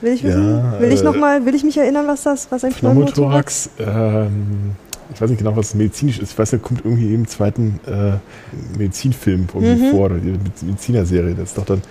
Will 0.01 0.14
ich 0.14 0.23
wissen? 0.23 0.57
Ja, 0.57 0.80
will 0.80 0.91
ich 0.91 1.03
noch 1.03 1.15
äh, 1.15 1.19
mal, 1.19 1.45
will 1.45 1.56
ich 1.56 1.64
mich 1.64 1.77
erinnern, 1.77 2.07
was 2.07 2.23
das, 2.23 2.51
was 2.51 2.64
ein 2.64 2.73
Pneumothorax? 2.73 3.69
Pneumothorax 3.77 4.27
ähm, 4.27 4.75
ich 5.14 5.22
weiß 5.22 5.30
nicht 5.30 5.40
genau, 5.40 5.56
was 5.56 5.75
medizinisch 5.75 6.19
ist. 6.19 6.31
Ich 6.31 6.40
weiß, 6.40 6.51
da 6.51 6.57
kommt 6.57 6.85
irgendwie 6.85 7.14
im 7.14 7.27
zweiten 7.27 7.80
äh, 7.85 8.14
Medizinfilm 8.77 9.48
irgendwie 9.53 9.85
mhm. 9.85 9.91
vor, 9.91 10.06
oder 10.06 10.17
die 10.17 10.38
Medizinerserie. 10.65 11.35
Das 11.35 11.49
ist 11.49 11.57
doch 11.57 11.65
dann, 11.65 11.81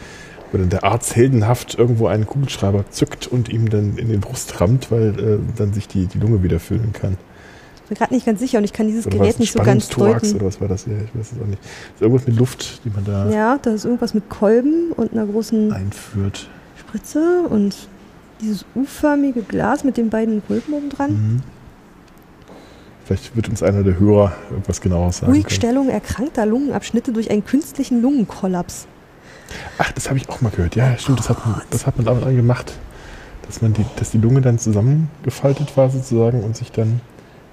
wo 0.53 0.59
dann 0.59 0.69
der 0.69 0.85
Arzt 0.85 1.17
heldenhaft 1.17 1.77
irgendwo 1.79 2.07
einen 2.07 2.27
Kugelschreiber 2.27 2.85
zückt 2.91 3.27
und 3.27 3.49
ihm 3.49 3.69
dann 3.69 3.97
in 3.97 4.09
den 4.09 4.21
Brust 4.21 4.61
rammt, 4.61 4.91
weil 4.91 5.19
äh, 5.19 5.39
dann 5.57 5.73
sich 5.73 5.89
die, 5.89 6.07
die 6.07 6.19
Lunge 6.19 6.43
wieder 6.43 6.61
füllen 6.61 6.93
kann. 6.93 7.17
Ich 7.77 7.89
bin 7.89 7.99
gerade 7.99 8.15
nicht 8.15 8.27
ganz 8.27 8.39
sicher 8.39 8.59
und 8.59 8.65
ich 8.65 8.73
kann 8.73 8.87
dieses 8.87 9.07
oder 9.07 9.19
Gerät 9.19 9.41
nicht 9.41 9.53
so 9.53 9.59
ganz 9.59 9.89
deuten. 9.89 10.37
oder 10.37 10.47
was 10.47 10.61
war 10.61 10.69
das? 10.69 10.87
Ja, 10.87 10.93
ich 10.93 11.19
weiß 11.19 11.33
es 11.33 11.43
auch 11.43 11.47
nicht. 11.47 11.61
Das 11.61 11.95
ist 11.97 12.03
irgendwas 12.03 12.27
mit 12.27 12.37
Luft, 12.37 12.85
die 12.85 12.91
man 12.91 13.05
da. 13.05 13.29
Ja, 13.31 13.59
da 13.61 13.73
ist 13.73 13.85
irgendwas 13.85 14.15
mit 14.15 14.29
Kolben 14.31 14.93
und 14.93 15.13
einer 15.13 15.27
großen 15.27 15.73
einführt. 15.73 16.49
Spritze 16.77 17.43
und 17.49 17.89
dieses 18.41 18.65
U-förmige 18.75 19.43
Glas 19.43 19.85
mit 19.85 19.97
den 19.97 20.09
beiden 20.09 20.43
Kolben 20.47 20.73
oben 20.73 20.89
dran. 20.89 21.11
Mhm. 21.11 21.43
Vielleicht 23.05 23.35
wird 23.35 23.49
uns 23.49 23.63
einer 23.63 23.83
der 23.83 23.99
Hörer 23.99 24.33
etwas 24.57 24.81
genaueres 24.81 25.19
sagen. 25.19 25.33
Ruhigstellung 25.33 25.89
erkrankter 25.89 26.47
Lungenabschnitte 26.47 27.13
durch 27.13 27.31
einen 27.31 27.45
künstlichen 27.45 28.03
Lungenkollaps. 28.03 28.87
Ach, 29.79 29.91
das 29.93 30.09
habe 30.09 30.19
ich 30.19 30.29
auch 30.29 30.41
mal 30.41 30.51
gehört. 30.51 30.77
Ja, 30.77 30.97
stimmt, 30.97 31.19
das 31.19 31.29
hat 31.29 31.45
man, 31.45 31.61
das 31.71 31.87
hat 31.87 31.97
man 31.99 32.07
aber 32.09 32.33
gemacht. 32.33 32.73
Dass, 33.47 33.63
man 33.63 33.73
die, 33.73 33.85
dass 33.97 34.13
die 34.13 34.19
Lunge 34.19 34.41
dann 34.43 34.61
zusammengefaltet 34.61 35.77
war 35.77 35.91
sozusagen 35.91 36.45
und 36.45 36.57
sich 36.57 36.71
dann 36.71 37.01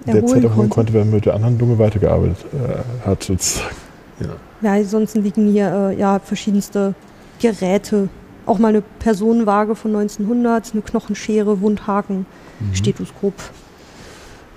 Erholen 0.06 0.22
derzeit 0.22 0.44
erholen 0.44 0.70
konnte. 0.70 0.70
konnte, 0.70 0.94
wenn 0.94 1.00
man 1.08 1.10
mit 1.16 1.26
der 1.26 1.34
anderen 1.34 1.58
Lunge 1.58 1.80
weitergearbeitet 1.80 2.46
äh, 2.54 3.08
hat 3.08 3.24
sozusagen. 3.24 3.76
Ja. 4.20 4.28
Ja, 4.62 4.74
ansonsten 4.74 5.24
liegen 5.24 5.52
hier 5.52 5.92
äh, 5.92 6.00
ja 6.00 6.20
verschiedenste 6.20 6.94
Geräte. 7.42 8.10
Auch 8.46 8.60
mal 8.60 8.70
eine 8.70 8.82
Personenwaage 9.00 9.76
von 9.76 9.96
1900, 9.96 10.74
eine 10.74 10.82
Knochenschere, 10.84 11.62
Wundhaken, 11.62 12.28
Mhm. 12.60 12.76
Stethoskop. 12.76 13.34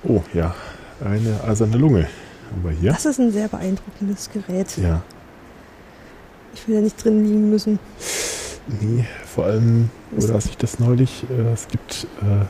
Oh 0.04 0.22
ja, 0.32 0.54
eine 1.04 1.42
eiserne 1.46 1.76
Lunge 1.76 2.06
haben 2.50 2.64
wir 2.64 2.70
hier. 2.72 2.92
Das 2.92 3.06
ist 3.06 3.18
ein 3.20 3.32
sehr 3.32 3.48
beeindruckendes 3.48 4.30
Gerät. 4.32 4.76
Ja, 4.78 5.02
Ich 6.54 6.66
will 6.66 6.76
ja 6.76 6.80
nicht 6.80 7.02
drin 7.02 7.24
liegen 7.24 7.50
müssen. 7.50 7.78
nee, 8.80 9.04
vor 9.32 9.44
allem, 9.46 9.90
oder 10.16 10.28
dass 10.28 10.46
ich 10.46 10.56
das 10.56 10.78
neulich, 10.78 11.24
äh, 11.30 11.52
es 11.52 11.68
gibt 11.68 12.06
äh, 12.22 12.44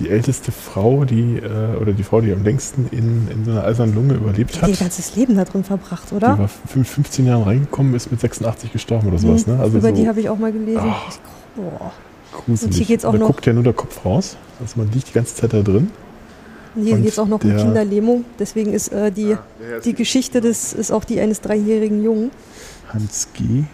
die 0.00 0.08
älteste 0.10 0.50
Frau, 0.50 1.04
die, 1.04 1.36
äh, 1.36 1.76
oder 1.80 1.92
die 1.92 2.02
Frau, 2.02 2.20
die 2.20 2.32
am 2.32 2.42
längsten 2.42 2.88
in, 2.90 3.28
in 3.30 3.44
so 3.44 3.52
einer 3.52 3.64
eisernen 3.64 3.94
Lunge 3.94 4.14
überlebt 4.14 4.50
Die 4.52 4.56
hat. 4.56 4.62
hat 4.62 4.70
ihr 4.70 4.76
ganzes 4.76 5.14
Leben 5.14 5.36
da 5.36 5.44
drin 5.44 5.62
verbracht, 5.62 6.10
Die 6.10 6.14
oder? 6.16 6.38
war 6.38 6.48
fünf- 6.48 6.88
15 6.90 7.26
Jahren 7.26 7.42
reingekommen, 7.44 7.94
ist 7.94 8.10
mit 8.10 8.20
86 8.20 8.72
gestorben 8.72 9.08
oder 9.08 9.18
sowas. 9.18 9.46
Mhm. 9.46 9.54
Ne? 9.54 9.60
Also 9.60 9.78
Über 9.78 9.90
so 9.90 9.94
die 9.94 10.08
habe 10.08 10.20
ich 10.20 10.28
auch 10.28 10.38
mal 10.38 10.50
gelesen. 10.52 10.92
Ich- 11.08 11.20
Boah. 11.56 11.92
gruselig. 12.32 12.62
Und 12.64 12.74
hier 12.76 12.86
geht's 12.86 13.04
auch 13.04 13.12
da 13.12 13.18
noch- 13.18 13.26
guckt 13.28 13.46
ja 13.46 13.52
nur 13.52 13.62
der 13.62 13.72
Kopf 13.74 14.04
raus. 14.04 14.36
Also 14.60 14.80
man 14.80 14.90
liegt 14.90 15.08
die 15.10 15.12
ganze 15.12 15.34
Zeit 15.36 15.52
da 15.52 15.62
drin. 15.62 15.90
Hier 16.76 16.96
geht 16.98 17.08
es 17.08 17.18
auch 17.18 17.28
noch 17.28 17.42
um 17.42 17.50
der- 17.50 17.58
Kinderlähmung. 17.58 18.24
Deswegen 18.38 18.72
ist 18.72 18.92
äh, 18.92 19.10
die, 19.12 19.36
die 19.84 19.94
Geschichte 19.94 20.40
des, 20.40 20.72
ist 20.72 20.90
auch 20.90 21.04
die 21.04 21.20
eines 21.20 21.40
dreijährigen 21.40 22.02
Jungen. 22.02 22.30
Hans 22.92 23.28
G. 23.34 23.64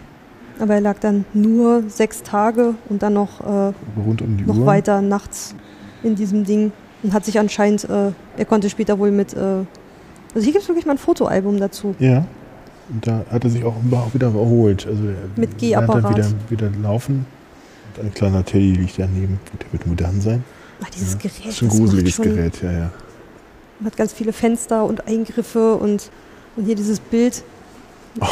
Aber 0.59 0.75
er 0.75 0.81
lag 0.81 0.99
dann 0.99 1.25
nur 1.33 1.83
sechs 1.89 2.21
Tage 2.21 2.75
und 2.89 3.01
dann 3.01 3.13
noch, 3.13 3.41
äh, 3.41 3.73
rund 4.05 4.21
um 4.21 4.37
die 4.37 4.43
noch 4.43 4.57
Uhr. 4.57 4.65
weiter 4.65 5.01
nachts 5.01 5.55
in 6.03 6.15
diesem 6.15 6.43
Ding. 6.45 6.71
Und 7.03 7.13
hat 7.13 7.25
sich 7.25 7.39
anscheinend, 7.39 7.85
äh, 7.89 8.11
er 8.37 8.45
konnte 8.45 8.69
später 8.69 8.99
wohl 8.99 9.09
mit, 9.09 9.33
äh, 9.33 9.37
also 9.39 9.65
hier 10.35 10.51
gibt 10.51 10.61
es 10.63 10.67
wirklich 10.69 10.85
mal 10.85 10.93
ein 10.93 10.97
Fotoalbum 10.99 11.59
dazu. 11.59 11.95
Ja. 11.97 12.25
Und 12.93 13.07
da 13.07 13.23
hat 13.31 13.43
er 13.43 13.49
sich 13.49 13.63
auch 13.63 13.75
auch 13.91 14.13
wieder 14.13 14.27
erholt. 14.27 14.85
Also 14.85 15.03
er 15.05 15.15
Mit 15.35 15.59
lernt 15.61 15.61
dann 15.63 15.87
Gehapparat. 15.87 16.17
wieder, 16.17 16.27
wieder 16.49 16.69
laufen. 16.83 17.25
Und 17.97 18.05
ein 18.05 18.13
kleiner 18.13 18.45
Teddy 18.45 18.73
liegt 18.73 18.99
daneben. 18.99 19.39
Der 19.59 19.71
wird 19.71 19.87
modern 19.87 20.21
sein. 20.21 20.43
Ach, 20.83 20.89
dieses 20.89 21.13
ja. 21.13 21.19
Gerät, 21.19 21.45
Das 21.45 21.55
ist 21.55 21.61
ein 21.61 21.69
gruseliges 21.69 22.15
schon, 22.15 22.25
Gerät, 22.25 22.61
ja, 22.61 22.71
ja. 22.71 22.91
hat 23.83 23.97
ganz 23.97 24.13
viele 24.13 24.33
Fenster 24.33 24.85
und 24.85 25.07
Eingriffe 25.07 25.75
und, 25.75 26.09
und 26.55 26.65
hier 26.65 26.75
dieses 26.75 26.99
Bild. 26.99 27.43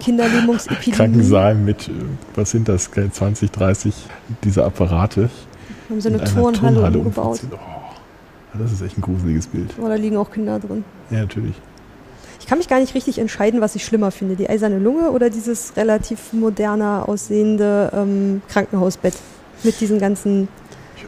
Kinderlähmungsepidemie. 0.00 0.96
Krankensaal 0.96 1.54
mit, 1.54 1.88
äh, 1.88 1.92
was 2.34 2.50
sind 2.50 2.68
das, 2.68 2.90
20, 2.90 3.50
30 3.50 3.94
dieser 4.42 4.64
Apparate. 4.64 5.30
Haben 5.88 6.00
sie 6.00 6.08
eine 6.08 6.18
in 6.18 6.22
einer 6.22 6.52
Turnhalle, 6.52 6.98
umgebaut. 6.98 7.40
Oh, 7.52 8.58
das 8.58 8.72
ist 8.72 8.82
echt 8.82 8.98
ein 8.98 9.02
gruseliges 9.02 9.46
Bild. 9.46 9.74
Oh, 9.80 9.86
da 9.86 9.94
liegen 9.94 10.16
auch 10.16 10.30
Kinder 10.30 10.58
drin. 10.58 10.84
Ja, 11.10 11.20
natürlich. 11.20 11.54
Ich 12.40 12.46
kann 12.46 12.58
mich 12.58 12.68
gar 12.68 12.80
nicht 12.80 12.94
richtig 12.94 13.18
entscheiden, 13.18 13.60
was 13.60 13.76
ich 13.76 13.84
schlimmer 13.84 14.10
finde. 14.10 14.34
Die 14.34 14.48
eiserne 14.48 14.78
Lunge 14.78 15.12
oder 15.12 15.30
dieses 15.30 15.76
relativ 15.76 16.32
moderner 16.32 17.04
aussehende 17.08 17.92
ähm, 17.94 18.42
Krankenhausbett 18.48 19.14
mit 19.62 19.80
diesen 19.80 19.98
ganzen... 19.98 20.48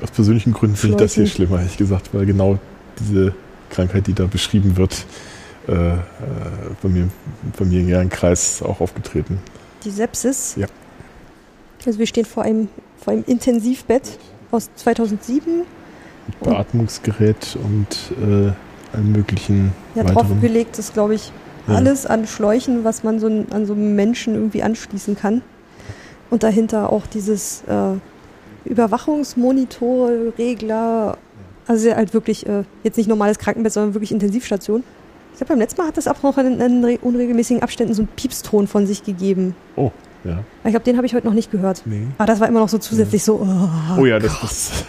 Aus 0.03 0.11
persönlichen 0.11 0.53
Gründen 0.53 0.77
finde 0.77 0.97
ich 0.97 1.01
das 1.03 1.15
hier 1.15 1.27
schlimmer, 1.27 1.59
ehrlich 1.59 1.77
gesagt, 1.77 2.11
weil 2.13 2.27
genau 2.27 2.59
diese 2.99 3.35
Krankheit, 3.71 4.07
die 4.07 4.13
da 4.15 4.27
beschrieben 4.27 4.77
wird, 4.77 5.07
äh, 5.69 5.73
äh, 5.73 5.99
bei 6.83 6.89
mir 7.65 8.01
im 8.01 8.11
Kreis 8.11 8.63
auch 8.63 8.81
aufgetreten. 8.81 9.39
Die 9.85 9.91
Sepsis. 9.91 10.55
Ja. 10.57 10.67
Also 11.87 11.99
wir 11.99 12.07
stehen 12.07 12.25
vor 12.25 12.43
einem, 12.45 12.69
vor 12.99 13.13
einem 13.13 13.25
Intensivbett 13.27 14.19
aus 14.51 14.71
2007. 14.77 15.63
Mit 16.27 16.41
Beatmungsgerät 16.41 17.57
und 17.63 17.87
äh, 18.21 18.53
allen 18.95 19.13
möglichen 19.13 19.73
Ja, 19.95 20.05
weiteren. 20.05 20.15
draufgelegt 20.29 20.79
ist, 20.79 20.95
glaube 20.95 21.15
ich, 21.15 21.33
Ja. 21.67 21.75
alles 21.75 22.07
an 22.07 22.27
Schläuchen, 22.27 22.85
was 22.85 23.03
man 23.05 23.19
so 23.21 23.27
an 23.27 23.67
so 23.67 23.73
einen 23.73 23.95
Menschen 23.97 24.35
irgendwie 24.35 24.63
anschließen 24.63 25.17
kann. 25.17 25.43
Und 26.31 26.43
dahinter 26.43 26.91
auch 26.91 27.07
dieses 27.07 27.63
äh, 27.69 27.95
Überwachungsmonitore, 28.65 30.33
Regler. 30.39 31.17
Also 31.67 31.95
halt 31.95 32.13
wirklich 32.13 32.43
jetzt 32.43 32.67
jetzt 32.83 32.97
nicht 32.97 33.09
normales 33.09 33.39
Krankenbett, 33.39 33.73
sondern 33.73 33.95
wirklich 33.95 34.11
Intensivstation. 34.13 34.83
Ich 35.33 35.39
glaube, 35.39 35.53
beim 35.55 35.59
letzten 35.61 35.81
Mal 35.81 35.89
hat 35.89 35.97
das 35.97 36.09
auch 36.09 36.23
noch 36.23 36.37
in, 36.39 36.61
in 36.61 36.85
re- 36.85 36.99
unregelmäßigen 37.01 37.63
Abständen 37.63 37.95
so 37.95 38.03
einen 38.03 38.09
Piepston 38.09 38.67
von 38.67 38.87
sich 38.87 39.03
gegeben. 39.05 39.55
Ja. 39.77 40.33
Aber 40.33 40.41
ich 40.67 40.71
glaube, 40.71 40.85
den 40.85 40.97
habe 40.97 41.07
ich 41.07 41.15
heute 41.15 41.27
noch 41.27 41.35
nicht 41.35 41.51
gehört. 41.51 41.83
Nee. 41.85 42.07
Aber 42.19 42.27
das 42.27 42.39
war 42.41 42.49
immer 42.49 42.61
noch 42.61 42.69
so 42.69 42.79
zusätzlich 42.79 43.25
so. 43.25 43.41
Oh, 43.43 44.01
Oh 44.01 44.07
ja, 44.07 44.19
das, 44.19 44.41
das, 44.41 44.85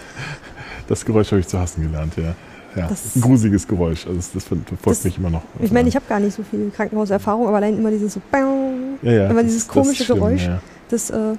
das 0.88 1.06
Geräusch 1.06 1.32
habe 1.32 1.40
ich 1.40 1.48
zu 1.48 1.60
hassen 1.60 1.82
gelernt, 1.84 2.14
ja. 2.18 2.36
Ja, 2.76 2.88
Das- 2.88 3.16
ein 3.16 3.22
gruseliges 3.22 3.68
Geräusch. 3.68 4.06
Also 4.08 4.20
das, 4.34 4.44
verfolgt 4.44 5.06
mich 5.06 5.18
immer 5.18 5.30
noch. 5.30 5.44
Ich 5.60 5.72
meine, 5.72 5.88
ich 5.90 5.96
habe 5.96 6.06
gar 6.10 6.20
nicht 6.20 6.36
so 6.36 6.44
viel 6.44 6.72
Krankenhauserfahrung, 6.76 7.48
aber 7.48 7.58
allein 7.58 7.78
immer 7.78 7.92
dieses 7.92 8.14
so. 8.14 8.22
Bang, 8.32 8.98
ja, 9.04 9.12
ja, 9.12 9.30
immer 9.30 9.44
dieses 9.44 9.68
komische 9.68 10.04
schlimm, 10.04 10.18
Geräusch. 10.20 10.46
Ja. 10.48 10.60
Das 10.90 11.10
äh, 11.12 11.36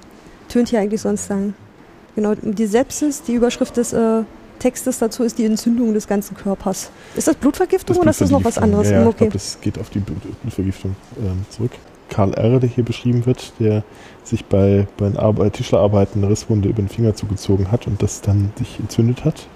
tönt 0.47 0.69
hier 0.69 0.79
eigentlich 0.79 1.01
sonst 1.01 1.29
lang. 1.29 1.53
Genau, 2.15 2.33
die 2.35 2.65
Sepsis, 2.65 3.23
die 3.23 3.33
Überschrift 3.33 3.77
des 3.77 3.93
äh, 3.93 4.23
Textes 4.59 4.99
dazu 4.99 5.23
ist 5.23 5.37
die 5.37 5.45
Entzündung 5.45 5.93
des 5.93 6.07
ganzen 6.07 6.35
Körpers. 6.35 6.89
Ist 7.15 7.27
das 7.27 7.35
Blutvergiftung 7.35 7.97
oder 7.97 8.09
ist 8.09 8.21
das 8.21 8.31
noch 8.31 8.43
was 8.43 8.57
anderes? 8.57 8.89
Ja, 8.89 8.99
ja, 8.99 9.03
Hm, 9.03 9.09
ich 9.09 9.17
glaube, 9.17 9.33
das 9.33 9.59
geht 9.61 9.77
auf 9.79 9.89
die 9.89 9.99
Blut- 9.99 10.41
Blutvergiftung 10.41 10.95
ähm, 11.19 11.45
zurück. 11.49 11.71
Karl 12.09 12.33
R., 12.35 12.59
der 12.59 12.69
hier 12.69 12.85
beschrieben 12.85 13.25
wird, 13.25 13.51
der 13.59 13.83
sich 14.23 14.45
bei, 14.45 14.87
bei 14.97 15.09
den 15.09 15.51
Tischlerarbeiten 15.51 16.23
eine 16.23 16.31
Risswunde 16.31 16.69
über 16.69 16.81
den 16.81 16.87
Finger 16.87 17.15
zugezogen 17.15 17.71
hat 17.71 17.87
und 17.87 18.01
das 18.01 18.21
dann 18.21 18.51
sich 18.57 18.79
entzündet 18.79 19.25
hat. 19.25 19.47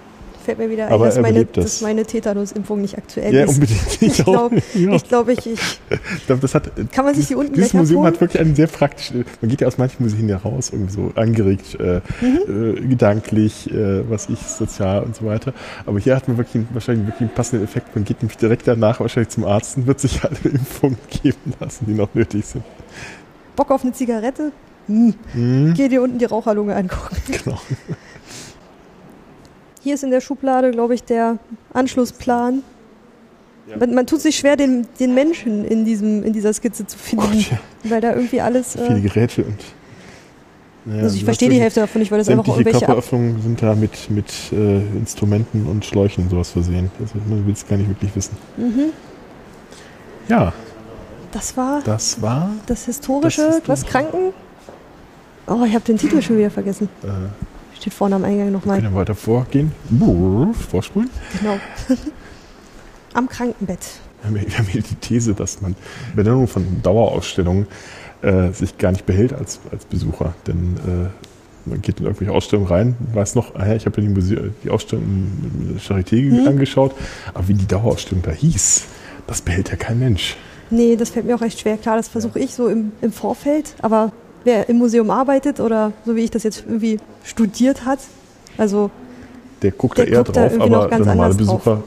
Fällt 0.44 0.58
mir 0.58 0.70
wieder 0.70 0.86
ein, 0.86 0.92
Aber 0.92 1.06
dass 1.06 1.18
meine, 1.20 1.44
das. 1.44 1.64
dass 1.64 1.80
meine 1.82 2.04
Tetanusimpfung 2.04 2.80
nicht 2.80 2.96
aktuell 2.96 3.34
ja, 3.34 3.44
ist. 3.44 3.54
unbedingt. 3.54 4.02
Ich 4.02 4.24
glaube, 4.24 4.56
ja. 4.74 4.92
ich, 4.94 5.04
glaub, 5.08 5.28
ich, 5.28 5.46
ich 5.46 5.60
Ich 6.16 6.26
glaube, 6.26 6.40
das 6.40 6.54
hat, 6.54 6.70
kann 6.92 7.04
man 7.04 7.14
sich 7.14 7.28
hier 7.28 7.36
unten 7.38 7.52
dieses 7.54 7.74
Museum 7.74 8.04
hat 8.04 8.20
wirklich 8.20 8.40
einen 8.40 8.54
sehr 8.54 8.66
praktischen, 8.66 9.24
man 9.40 9.50
geht 9.50 9.60
ja 9.60 9.66
aus 9.66 9.76
manchen 9.78 10.02
Museen 10.02 10.28
ja 10.28 10.38
raus, 10.38 10.70
irgendwie 10.72 10.92
so 10.92 11.12
angeregt, 11.14 11.78
äh, 11.78 12.00
Mhm. 12.20 12.76
äh, 12.76 12.80
gedanklich, 12.88 13.70
äh, 13.70 14.08
was 14.08 14.28
ich, 14.28 14.38
sozial 14.40 15.02
und 15.02 15.14
so 15.14 15.26
weiter. 15.26 15.52
Aber 15.86 15.98
hier 15.98 16.16
hat 16.16 16.26
man 16.28 16.38
wirklich 16.38 16.54
einen, 16.56 16.68
wahrscheinlich 16.72 17.06
wirklich 17.06 17.20
einen 17.22 17.34
passenden 17.34 17.64
Effekt. 17.64 17.94
Man 17.94 18.04
geht 18.04 18.22
nämlich 18.22 18.38
direkt 18.38 18.66
danach 18.66 19.00
wahrscheinlich 19.00 19.28
zum 19.30 19.44
Arzt 19.44 19.76
und 19.76 19.86
wird 19.86 20.00
sich 20.00 20.20
alle 20.24 20.36
Impfungen 20.44 20.98
geben 21.22 21.52
lassen, 21.60 21.84
die 21.86 21.92
noch 21.94 22.14
nötig 22.14 22.46
sind. 22.46 22.64
Bock 23.56 23.70
auf 23.70 23.82
eine 23.82 23.92
Zigarette? 23.92 24.52
Hm. 24.86 25.14
Mhm. 25.34 25.74
Geh 25.76 25.88
dir 25.88 26.02
unten 26.02 26.18
die 26.18 26.24
Raucherlunge 26.24 26.74
angucken. 26.74 27.16
Genau. 27.44 27.60
Hier 29.80 29.94
ist 29.94 30.04
in 30.04 30.10
der 30.10 30.20
Schublade, 30.20 30.70
glaube 30.70 30.94
ich, 30.94 31.02
der 31.04 31.38
Anschlussplan. 31.72 32.62
Ja. 33.68 33.76
Man, 33.78 33.94
man 33.94 34.06
tut 34.06 34.20
sich 34.20 34.36
schwer, 34.36 34.56
den, 34.56 34.86
den 34.98 35.14
Menschen 35.14 35.64
in, 35.64 35.84
diesem, 35.84 36.22
in 36.24 36.32
dieser 36.32 36.52
Skizze 36.52 36.86
zu 36.86 36.98
finden, 36.98 37.26
Gott, 37.26 37.50
ja. 37.50 37.58
weil 37.90 38.00
da 38.00 38.14
irgendwie 38.14 38.40
alles. 38.40 38.72
Viele 38.72 38.98
Äh, 38.98 39.00
Geräte 39.00 39.44
und. 39.44 39.56
Ja, 40.86 41.02
also 41.02 41.14
ich 41.16 41.24
verstehe 41.24 41.50
die 41.50 41.60
Hälfte 41.60 41.80
davon 41.80 42.00
nicht, 42.00 42.10
weil 42.10 42.18
das 42.18 42.28
einfach 42.30 42.46
irgendwelche 42.48 42.78
Körperöffnungen 42.78 43.42
sind 43.42 43.62
da 43.62 43.74
mit, 43.74 44.10
mit 44.10 44.26
äh, 44.50 44.78
Instrumenten 44.96 45.66
und 45.66 45.84
Schläuchen 45.84 46.24
und 46.24 46.30
sowas 46.30 46.50
versehen. 46.50 46.90
Also 46.98 47.14
man 47.28 47.46
will 47.46 47.52
es 47.52 47.66
gar 47.66 47.76
nicht 47.76 47.88
wirklich 47.88 48.16
wissen. 48.16 48.36
mhm. 48.56 48.86
Ja, 50.28 50.52
Das 51.32 51.56
war 51.56 51.80
das 51.84 52.22
war. 52.22 52.50
das 52.66 52.86
historische, 52.86 53.60
Das 53.66 53.68
was. 53.68 53.84
Kranken? 53.86 54.32
Oh, 55.46 55.64
ich 55.66 55.74
habe 55.74 55.84
den 55.84 55.98
Titel 55.98 56.22
schon 56.22 56.38
wieder 56.38 56.50
vergessen. 56.50 56.88
Äh, 57.02 57.08
Steht 57.80 57.94
vorne 57.94 58.16
am 58.16 58.24
Eingang 58.24 58.52
nochmal. 58.52 58.78
können 58.80 58.92
wir 58.92 59.00
weiter 59.00 59.14
vorgehen? 59.14 59.72
Vorspulen. 60.70 61.08
Genau. 61.38 61.56
am 63.14 63.28
Krankenbett. 63.28 63.78
Wir 64.22 64.28
haben, 64.28 64.36
ja- 64.36 64.64
hier 64.70 64.82
die 64.82 64.94
These, 64.96 65.34
dass 65.34 65.62
man 65.62 65.74
Benennung 66.14 66.46
von 66.46 66.82
Dauerausstellungen 66.82 67.66
äh, 68.22 68.50
sich 68.52 68.76
gar 68.76 68.92
nicht 68.92 69.06
behält 69.06 69.32
als, 69.32 69.60
als 69.72 69.86
Besucher. 69.86 70.34
Denn 70.46 70.76
äh, 70.86 71.68
man 71.68 71.80
geht 71.80 72.00
in 72.00 72.06
irgendwelche 72.06 72.32
Ausstellungen 72.32 72.68
rein, 72.68 72.96
weiß 73.14 73.34
noch, 73.34 73.54
ah 73.54 73.66
ja, 73.66 73.74
ich 73.76 73.86
habe 73.86 74.00
ja 74.00 74.06
die, 74.08 74.12
Muse 74.14 74.52
die 74.62 74.68
Ausstellung 74.70 75.04
in 75.70 75.78
Charité 75.80 76.22
Mhm. 76.42 76.46
angeschaut, 76.48 76.94
aber 77.32 77.48
wie 77.48 77.54
die 77.54 77.66
Dauerausstellung 77.66 78.22
da 78.22 78.30
hieß, 78.30 78.82
das 79.26 79.40
behält 79.40 79.70
ja 79.70 79.76
kein 79.76 79.98
Mensch. 79.98 80.36
Nee, 80.68 80.96
das 80.96 81.10
fällt 81.10 81.24
mir 81.26 81.34
auch 81.34 81.40
recht 81.40 81.58
schwer. 81.58 81.78
Klar, 81.78 81.96
das 81.96 82.08
versuche 82.08 82.38
ich 82.38 82.52
so 82.54 82.68
im, 82.68 82.92
im 83.00 83.10
Vorfeld, 83.12 83.74
aber 83.82 84.12
wer 84.44 84.68
im 84.68 84.78
Museum 84.78 85.10
arbeitet 85.10 85.60
oder 85.60 85.92
so 86.04 86.16
wie 86.16 86.20
ich 86.20 86.30
das 86.30 86.42
jetzt 86.42 86.64
irgendwie 86.66 86.98
studiert 87.24 87.84
hat, 87.84 87.98
also 88.56 88.90
Der 89.62 89.72
guckt 89.72 89.98
Der 89.98 90.06
da 90.06 90.10
eher 90.10 90.24
guckt 90.24 90.36
da 90.36 90.48
drauf, 90.48 90.58
noch 90.68 90.78
aber 90.82 90.88
der 90.88 90.98
normale 90.98 91.22
anders 91.32 91.46
drauf. 91.46 91.58
Besucher, 91.64 91.82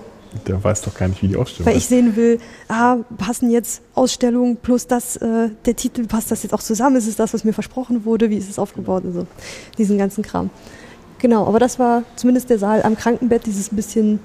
der 0.47 0.63
weiß 0.63 0.81
doch 0.81 0.95
gar 0.95 1.07
nicht, 1.07 1.21
wie 1.21 1.27
die 1.27 1.35
Ausstellung 1.35 1.67
weil 1.67 1.77
ich 1.77 1.83
ist. 1.83 1.89
sehen 1.89 2.15
will, 2.15 2.39
ah, 2.67 2.97
passen 3.17 3.51
jetzt 3.51 3.81
Ausstellungen 3.93 4.57
plus 4.57 4.87
das, 4.87 5.15
äh, 5.17 5.49
der 5.65 5.75
Titel, 5.75 6.07
passt 6.07 6.31
das 6.31 6.43
jetzt 6.43 6.53
auch 6.53 6.61
zusammen? 6.61 6.95
Ist 6.95 7.07
es 7.07 7.15
das, 7.15 7.33
was 7.33 7.43
mir 7.43 7.53
versprochen 7.53 8.05
wurde? 8.05 8.29
Wie 8.29 8.37
ist 8.37 8.49
es 8.49 8.57
aufgebaut? 8.59 9.03
Also 9.05 9.27
diesen 9.77 9.97
ganzen 9.97 10.23
Kram. 10.23 10.49
Genau, 11.19 11.47
aber 11.47 11.59
das 11.59 11.79
war 11.79 12.03
zumindest 12.15 12.49
der 12.49 12.59
Saal 12.59 12.83
am 12.83 12.97
Krankenbett, 12.97 13.45
dieses 13.45 13.69
bisschen 13.69 14.19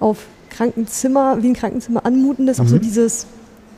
auf 0.00 0.26
Krankenzimmer, 0.48 1.42
wie 1.42 1.48
ein 1.48 1.54
Krankenzimmer 1.54 2.04
anmutendes, 2.04 2.58
mhm. 2.58 2.64
auch 2.64 2.68
so 2.68 2.78
dieses 2.78 3.26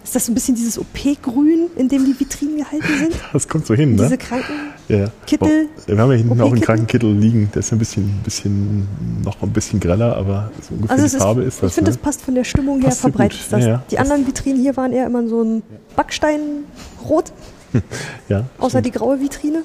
ist 0.04 0.16
das 0.16 0.26
so 0.26 0.32
ein 0.32 0.34
bisschen 0.34 0.54
dieses 0.54 0.78
OP-Grün, 0.78 1.70
in 1.76 1.88
dem 1.88 2.04
die 2.04 2.18
Vitrinen 2.18 2.58
gehalten 2.58 2.98
sind? 2.98 3.14
Das 3.32 3.48
kommt 3.48 3.66
so 3.66 3.74
hin, 3.74 3.94
ne? 3.94 4.02
Diese 4.02 4.18
Krankenkittel. 4.18 5.68
Ja. 5.86 5.86
Wir 5.86 5.98
haben 5.98 6.10
ja 6.10 6.16
hinten 6.16 6.40
auch 6.40 6.52
einen 6.52 6.60
Krankenkittel 6.60 7.12
liegen. 7.12 7.50
Der 7.54 7.60
ist 7.60 7.72
ein 7.72 7.78
bisschen, 7.78 8.20
bisschen, 8.24 8.88
noch 9.24 9.40
ein 9.42 9.50
bisschen 9.50 9.80
greller, 9.80 10.16
aber 10.16 10.50
so 10.60 10.74
ungefähr 10.74 10.96
also 10.96 11.16
die 11.16 11.22
Farbe 11.22 11.42
ist, 11.42 11.54
ist 11.54 11.62
das. 11.62 11.70
Ich 11.70 11.74
finde, 11.74 11.90
ne? 11.90 11.96
das 11.96 12.02
passt 12.02 12.22
von 12.22 12.34
der 12.34 12.44
Stimmung 12.44 12.80
passt 12.80 12.98
her 12.98 13.10
verbreitet. 13.10 13.40
Das. 13.50 13.62
Ja, 13.62 13.68
ja. 13.68 13.82
Die 13.90 13.98
anderen 13.98 14.26
Vitrinen 14.26 14.60
hier 14.60 14.76
waren 14.76 14.92
eher 14.92 15.06
immer 15.06 15.26
so 15.28 15.42
ein 15.42 15.62
Backsteinrot. 15.94 17.32
ja. 18.28 18.44
Außer 18.58 18.70
stimmt. 18.70 18.86
die 18.86 18.90
graue 18.90 19.20
Vitrine. 19.20 19.62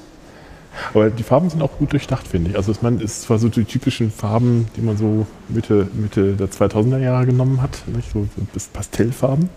Aber 0.94 1.10
die 1.10 1.24
Farben 1.24 1.50
sind 1.50 1.60
auch 1.62 1.76
gut 1.78 1.92
durchdacht, 1.92 2.28
finde 2.28 2.50
ich. 2.50 2.56
Also 2.56 2.70
es 2.70 2.78
ist 3.02 3.22
zwar 3.22 3.38
so 3.40 3.48
die 3.48 3.64
typischen 3.64 4.12
Farben, 4.12 4.68
die 4.76 4.80
man 4.80 4.96
so 4.96 5.26
Mitte, 5.48 5.88
Mitte 5.92 6.34
der 6.34 6.48
2000er 6.48 6.98
Jahre 6.98 7.26
genommen 7.26 7.60
hat, 7.60 7.82
nicht? 7.88 8.12
so 8.12 8.28
bis 8.52 8.68
Pastellfarben 8.68 9.50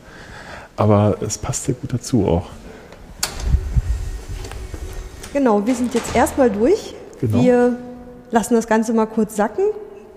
aber 0.76 1.18
es 1.22 1.38
passt 1.38 1.66
sehr 1.66 1.76
gut 1.76 1.94
dazu 1.94 2.26
auch. 2.28 2.48
Genau, 5.34 5.66
wir 5.66 5.76
sind 5.76 5.94
jetzt 5.94 6.16
erstmal 6.16 6.50
durch. 6.50 6.94
Genau. 7.20 7.42
Wir 7.42 7.78
lassen 8.32 8.54
das 8.56 8.68
Ganze 8.68 8.94
mal 8.94 9.06
kurz 9.06 9.36
sacken, 9.36 9.64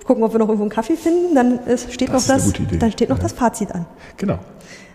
gucken, 0.04 0.24
ob 0.24 0.32
wir 0.32 0.38
noch 0.38 0.48
irgendwo 0.48 0.64
einen 0.64 0.70
Kaffee 0.70 0.96
finden. 0.96 1.34
Dann 1.34 1.60
steht 1.90 2.12
das 2.12 2.28
noch, 2.28 2.36
das, 2.36 2.52
dann 2.78 2.92
steht 2.92 3.08
noch 3.08 3.18
ja. 3.18 3.22
das 3.22 3.32
Fazit 3.32 3.72
an. 3.72 3.86
Genau. 4.16 4.38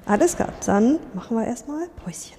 Alles 0.05 0.35
klar, 0.35 0.49
dann 0.65 0.97
machen 1.13 1.37
wir 1.37 1.45
erstmal 1.45 1.87
Päuschen. 2.03 2.37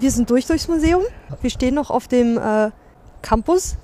Wir 0.00 0.10
sind 0.12 0.30
durch 0.30 0.46
durchs 0.46 0.68
Museum. 0.68 1.02
Wir 1.42 1.50
stehen 1.50 1.74
noch 1.74 1.90
auf 1.90 2.06
dem 2.06 2.38
äh, 2.38 2.70
Campus. 3.20 3.76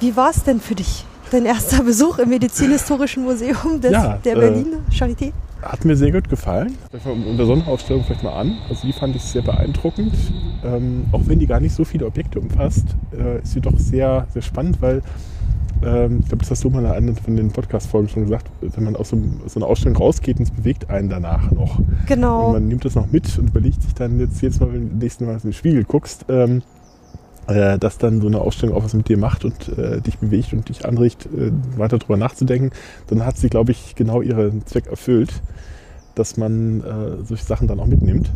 Wie 0.00 0.14
war 0.14 0.30
es 0.30 0.44
denn 0.44 0.60
für 0.60 0.76
dich? 0.76 1.04
Dein 1.32 1.44
erster 1.44 1.82
Besuch 1.82 2.18
im 2.18 2.28
Medizinhistorischen 2.28 3.24
Museum 3.24 3.80
des, 3.80 3.90
ja, 3.90 4.18
der 4.18 4.36
äh, 4.36 4.64
Charité? 4.92 5.32
Hat 5.72 5.84
mir 5.84 5.96
sehr 5.96 6.12
gut 6.12 6.28
gefallen. 6.28 6.76
Unter 7.04 7.46
Sonnenausstellung 7.46 8.04
vielleicht 8.04 8.22
mal 8.22 8.38
an. 8.38 8.58
Also 8.68 8.86
die 8.86 8.92
fand 8.92 9.16
ich 9.16 9.22
sehr 9.22 9.42
beeindruckend. 9.42 10.14
Ähm, 10.64 11.06
auch 11.12 11.22
wenn 11.26 11.38
die 11.38 11.46
gar 11.46 11.60
nicht 11.60 11.74
so 11.74 11.84
viele 11.84 12.06
Objekte 12.06 12.40
umfasst, 12.40 12.86
äh, 13.16 13.42
ist 13.42 13.52
sie 13.52 13.60
doch 13.60 13.78
sehr, 13.78 14.26
sehr 14.32 14.42
spannend, 14.42 14.80
weil 14.80 15.02
ähm, 15.82 16.20
ich 16.20 16.28
glaube, 16.28 16.38
das 16.38 16.50
hast 16.50 16.64
du 16.64 16.70
mal 16.70 16.80
in 16.80 16.86
einer 16.86 17.14
von 17.14 17.36
den 17.36 17.50
Podcast-Folgen 17.50 18.08
schon 18.08 18.22
gesagt, 18.24 18.50
wenn 18.60 18.84
man 18.84 18.96
aus 18.96 19.10
so, 19.10 19.18
so, 19.46 19.60
einer 19.60 19.66
Ausstellung 19.66 19.96
rausgeht, 19.96 20.40
es 20.40 20.50
bewegt 20.50 20.88
einen 20.88 21.08
danach 21.08 21.50
noch. 21.50 21.80
Genau. 22.06 22.46
Und 22.46 22.52
man 22.54 22.68
nimmt 22.68 22.84
das 22.84 22.94
noch 22.94 23.10
mit 23.10 23.38
und 23.38 23.50
überlegt 23.50 23.82
sich 23.82 23.94
dann 23.94 24.18
jetzt 24.20 24.40
jedes 24.40 24.60
Mal, 24.60 24.72
wenn 24.72 24.90
du 24.90 24.96
nächsten 24.96 25.26
Mal 25.26 25.34
in 25.34 25.40
den 25.40 25.52
Spiegel 25.52 25.84
guckst, 25.84 26.24
ähm, 26.28 26.62
äh, 27.46 27.78
dass 27.78 27.98
dann 27.98 28.20
so 28.20 28.26
eine 28.26 28.40
Ausstellung 28.40 28.76
auch 28.76 28.84
was 28.84 28.94
mit 28.94 29.08
dir 29.08 29.18
macht 29.18 29.44
und 29.44 29.68
äh, 29.78 30.00
dich 30.00 30.18
bewegt 30.18 30.52
und 30.52 30.68
dich 30.68 30.84
anregt, 30.84 31.26
äh, 31.26 31.52
weiter 31.76 31.98
drüber 31.98 32.16
nachzudenken, 32.16 32.70
dann 33.08 33.24
hat 33.24 33.36
sie, 33.36 33.48
glaube 33.48 33.72
ich, 33.72 33.94
genau 33.94 34.22
ihren 34.22 34.66
Zweck 34.66 34.86
erfüllt, 34.86 35.42
dass 36.14 36.36
man 36.36 36.80
äh, 36.80 37.24
solche 37.24 37.44
Sachen 37.44 37.68
dann 37.68 37.78
auch 37.78 37.86
mitnimmt. 37.86 38.30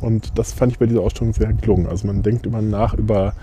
Und 0.00 0.38
das 0.38 0.52
fand 0.52 0.72
ich 0.72 0.78
bei 0.78 0.86
dieser 0.86 1.00
Ausstellung 1.00 1.32
sehr 1.32 1.52
gelungen. 1.52 1.86
Also 1.86 2.06
man 2.06 2.22
denkt 2.22 2.46
immer 2.46 2.62
nach 2.62 2.94
über, 2.94 3.34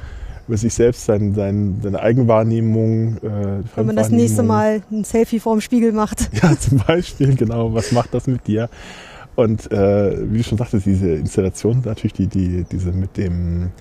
über 0.48 0.57
sich 0.57 0.73
selbst, 0.73 1.06
sein, 1.06 1.33
sein, 1.33 1.80
seine 1.82 1.99
Eigenwahrnehmung. 1.99 3.17
Äh, 3.17 3.64
Wenn 3.75 3.85
man 3.88 3.95
das 3.95 4.11
nächste 4.11 4.43
Mal 4.43 4.83
ein 4.91 5.03
Selfie 5.03 5.40
vorm 5.40 5.61
Spiegel 5.61 5.91
macht. 5.91 6.30
Ja, 6.41 6.57
zum 6.57 6.77
Beispiel, 6.77 7.35
genau. 7.35 7.73
Was 7.73 7.91
macht 7.91 8.14
das 8.14 8.27
mit 8.27 8.48
dir? 8.48 8.69
Und 9.35 9.72
äh, 9.72 10.32
wie 10.32 10.38
du 10.38 10.43
schon 10.43 10.59
sagtest, 10.59 10.85
diese 10.85 11.09
Installation, 11.09 11.82
natürlich 11.83 12.14
die, 12.14 12.27
die, 12.27 12.65
diese 12.72 12.91
mit 12.91 13.17
dem 13.17 13.72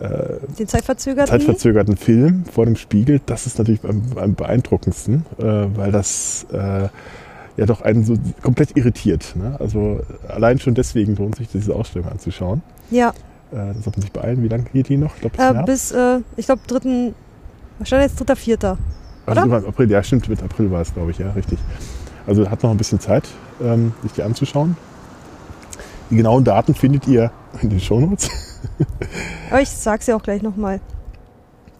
den 0.00 0.68
zeitverzögerten? 0.68 1.30
zeitverzögerten 1.30 1.96
Film 1.96 2.44
vor 2.44 2.66
dem 2.66 2.76
Spiegel, 2.76 3.20
das 3.26 3.46
ist 3.46 3.58
natürlich 3.58 3.82
am, 3.84 4.02
am 4.16 4.34
beeindruckendsten, 4.34 5.24
äh, 5.38 5.42
weil 5.42 5.90
das 5.90 6.46
äh, 6.52 6.88
ja 7.56 7.66
doch 7.66 7.82
einen 7.82 8.04
so 8.04 8.14
komplett 8.42 8.76
irritiert. 8.76 9.34
Ne? 9.36 9.56
Also 9.58 10.00
allein 10.28 10.60
schon 10.60 10.74
deswegen 10.74 11.16
lohnt 11.16 11.36
sich 11.36 11.48
diese 11.48 11.74
Ausstellung 11.74 12.08
anzuschauen. 12.08 12.62
Ja. 12.90 13.10
Äh, 13.50 13.56
da 13.56 13.74
sollte 13.74 13.98
man 13.98 14.02
sich 14.02 14.12
beeilen. 14.12 14.42
Wie 14.42 14.48
lange 14.48 14.64
geht 14.72 14.88
die 14.88 14.96
noch? 14.96 15.14
Ich 15.16 15.32
glaube, 15.32 15.62
bis, 15.66 15.90
äh, 15.90 16.20
ich 16.36 16.46
glaube, 16.46 16.62
dritten, 16.66 17.14
wahrscheinlich 17.78 18.10
jetzt 18.10 18.20
dritter, 18.20 18.36
vierter. 18.36 18.78
Also 19.26 19.42
oder? 19.42 19.68
April, 19.68 19.90
ja, 19.90 20.02
stimmt, 20.02 20.28
mit 20.28 20.42
April 20.42 20.70
war 20.70 20.80
es, 20.80 20.94
glaube 20.94 21.10
ich, 21.10 21.18
ja, 21.18 21.32
richtig. 21.32 21.58
Also 22.26 22.48
hat 22.48 22.62
noch 22.62 22.70
ein 22.70 22.76
bisschen 22.76 23.00
Zeit, 23.00 23.26
ähm, 23.60 23.92
sich 24.02 24.12
die 24.12 24.22
anzuschauen. 24.22 24.76
Die 26.10 26.16
genauen 26.16 26.44
Daten 26.44 26.74
findet 26.74 27.06
ihr 27.08 27.30
in 27.60 27.70
den 27.70 27.80
Shownotes. 27.80 28.30
Aber 29.50 29.60
ich 29.60 29.70
sag's 29.70 30.06
ja 30.06 30.16
auch 30.16 30.22
gleich 30.22 30.42
nochmal. 30.42 30.80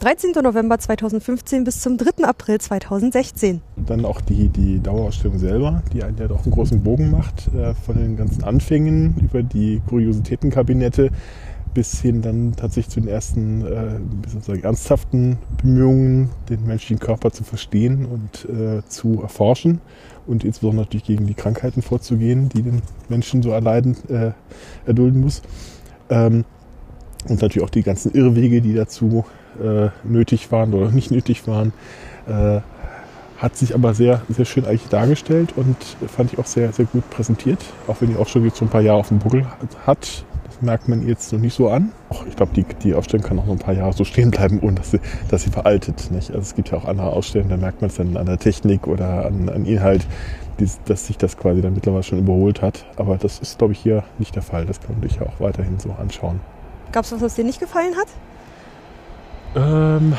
13. 0.01 0.31
November 0.45 0.79
2015 0.79 1.65
bis 1.65 1.81
zum 1.81 1.99
3. 1.99 2.25
April 2.25 2.61
2016. 2.61 3.61
Dann 3.77 4.05
auch 4.05 4.21
die, 4.21 4.49
die 4.49 4.81
Dauerausstellung 4.81 5.39
selber, 5.39 5.83
die 5.93 6.05
einen 6.05 6.17
ja 6.19 6.29
doch 6.29 6.45
einen 6.45 6.53
großen 6.53 6.83
Bogen 6.85 7.11
macht, 7.11 7.49
äh, 7.53 7.75
von 7.75 7.97
den 7.97 8.17
ganzen 8.17 8.45
Anfängen 8.45 9.17
über 9.21 9.43
die 9.43 9.83
Kuriositätenkabinette 9.89 11.11
bis 11.75 12.01
hin 12.01 12.23
dann 12.23 12.55
tatsächlich 12.57 12.95
zu 12.95 13.01
den 13.01 13.09
ersten 13.09 13.65
äh, 13.67 14.59
ernsthaften 14.63 15.39
Bemühungen, 15.61 16.31
den 16.49 16.67
menschlichen 16.67 16.99
Körper 16.99 17.31
zu 17.31 17.45
verstehen 17.45 18.07
und 18.07 18.49
äh, 18.49 18.83
zu 18.89 19.21
erforschen 19.23 19.81
und 20.27 20.45
insbesondere 20.45 20.85
natürlich 20.85 21.07
gegen 21.07 21.27
die 21.27 21.35
Krankheiten 21.35 21.83
vorzugehen, 21.83 22.49
die 22.49 22.63
den 22.63 22.83
Menschen 23.09 23.43
so 23.43 23.51
erleiden, 23.51 23.97
äh, 24.09 24.33
erdulden 24.87 25.21
muss. 25.21 25.43
Ähm, 26.11 26.45
und 27.29 27.43
natürlich 27.43 27.65
auch 27.65 27.71
die 27.71 27.83
ganzen 27.83 28.13
Irrwege, 28.13 28.61
die 28.61 28.75
dazu 28.75 29.25
äh, 29.63 29.89
nötig 30.05 30.53
waren 30.53 30.73
oder 30.75 30.91
nicht 30.91 31.11
nötig 31.11 31.47
waren. 31.47 31.73
Äh, 32.27 32.61
hat 33.39 33.57
sich 33.57 33.75
aber 33.75 33.95
sehr, 33.95 34.23
sehr 34.29 34.45
schön 34.45 34.65
eigentlich 34.65 34.89
dargestellt 34.89 35.55
und 35.55 35.77
fand 36.09 36.33
ich 36.33 36.39
auch 36.39 36.47
sehr, 36.47 36.73
sehr 36.73 36.87
gut 36.87 37.09
präsentiert. 37.09 37.65
Auch 37.87 38.01
wenn 38.01 38.09
die 38.09 38.25
schon 38.27 38.45
jetzt 38.45 38.57
so 38.57 38.65
ein 38.65 38.69
paar 38.69 38.81
Jahre 38.81 38.99
auf 38.99 39.09
dem 39.09 39.21
Buckel 39.21 39.47
hat. 39.87 40.25
Das 40.45 40.61
merkt 40.61 40.89
man 40.89 41.07
jetzt 41.07 41.33
noch 41.33 41.39
nicht 41.39 41.55
so 41.55 41.69
an. 41.69 41.93
Auch 42.09 42.27
ich 42.27 42.35
glaube, 42.35 42.53
die, 42.55 42.65
die 42.83 42.95
Ausstellung 42.95 43.25
kann 43.25 43.39
auch 43.39 43.47
noch 43.47 43.53
ein 43.53 43.61
paar 43.61 43.75
Jahre 43.75 43.93
so 43.93 44.03
stehen 44.03 44.33
bleiben, 44.33 44.59
ohne 44.61 44.75
dass 44.75 44.91
sie, 44.91 45.01
dass 45.29 45.43
sie 45.45 45.51
veraltet. 45.51 46.11
Nicht? 46.11 46.31
Also 46.31 46.41
es 46.41 46.55
gibt 46.57 46.71
ja 46.71 46.79
auch 46.79 46.85
andere 46.85 47.13
Ausstellungen, 47.13 47.51
da 47.51 47.57
merkt 47.57 47.81
man 47.81 47.91
es 47.91 47.97
dann 47.97 48.17
an 48.17 48.27
der 48.27 48.39
Technik 48.39 48.89
oder 48.89 49.27
an, 49.27 49.49
an 49.49 49.65
Inhalt, 49.67 50.05
die, 50.59 50.69
dass 50.87 51.07
sich 51.07 51.17
das 51.17 51.37
quasi 51.37 51.63
dann 51.63 51.75
mittlerweile 51.75 52.03
schon 52.03 52.19
überholt 52.19 52.61
hat. 52.61 52.87
Aber 52.97 53.19
das 53.19 53.39
ist, 53.39 53.59
glaube 53.59 53.73
ich, 53.73 53.79
hier 53.79 54.03
nicht 54.19 54.35
der 54.35 54.43
Fall. 54.43 54.67
Das 54.67 54.81
kann 54.81 54.99
man 54.99 55.09
sich 55.09 55.21
ja 55.21 55.27
auch 55.27 55.39
weiterhin 55.39 55.79
so 55.79 55.93
anschauen. 55.93 56.41
Gab 56.93 57.05
es 57.05 57.13
was, 57.13 57.21
was 57.21 57.35
dir 57.35 57.45
nicht 57.45 57.61
gefallen 57.61 57.95
hat? 57.97 58.09
Ähm, 59.55 60.15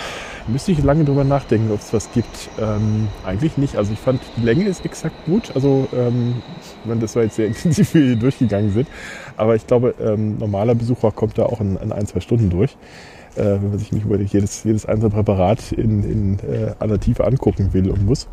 müsste 0.48 0.72
ich 0.72 0.84
lange 0.84 1.04
drüber 1.04 1.24
nachdenken, 1.24 1.72
ob 1.72 1.80
es 1.80 1.94
was 1.94 2.12
gibt. 2.12 2.50
Ähm, 2.60 3.08
eigentlich 3.26 3.58
nicht. 3.58 3.76
Also 3.76 3.94
ich 3.94 4.00
fand, 4.00 4.22
die 4.38 4.42
Länge 4.42 4.66
ist 4.66 4.86
exakt 4.86 5.16
gut. 5.26 5.52
Also 5.56 5.88
ähm, 5.94 6.42
das 7.00 7.16
war 7.16 7.24
jetzt 7.24 7.36
sehr 7.36 7.48
intensiv, 7.48 7.94
wie 7.94 8.10
wir 8.10 8.16
durchgegangen 8.16 8.72
sind. 8.72 8.88
Aber 9.38 9.56
ich 9.56 9.66
glaube, 9.68 9.96
ähm, 10.00 10.38
normaler 10.38 10.76
Besucher 10.76 11.12
kommt 11.12 11.38
da 11.38 11.44
auch 11.44 11.62
in, 11.62 11.78
in 11.78 11.92
ein, 11.92 12.06
zwei 12.06 12.20
Stunden 12.20 12.50
durch. 12.50 12.78
Äh, 13.36 13.44
wenn 13.44 13.70
man 13.70 13.80
sich 13.80 13.92
nicht 13.92 14.06
über 14.06 14.20
jedes, 14.20 14.64
jedes 14.64 14.86
einzelne 14.86 15.12
Präparat 15.12 15.72
in, 15.72 16.04
in 16.04 16.40
äh, 16.40 16.74
aller 16.80 17.00
Tiefe 17.00 17.26
angucken 17.26 17.74
will 17.74 17.90
und 17.90 18.06
muss. 18.06 18.28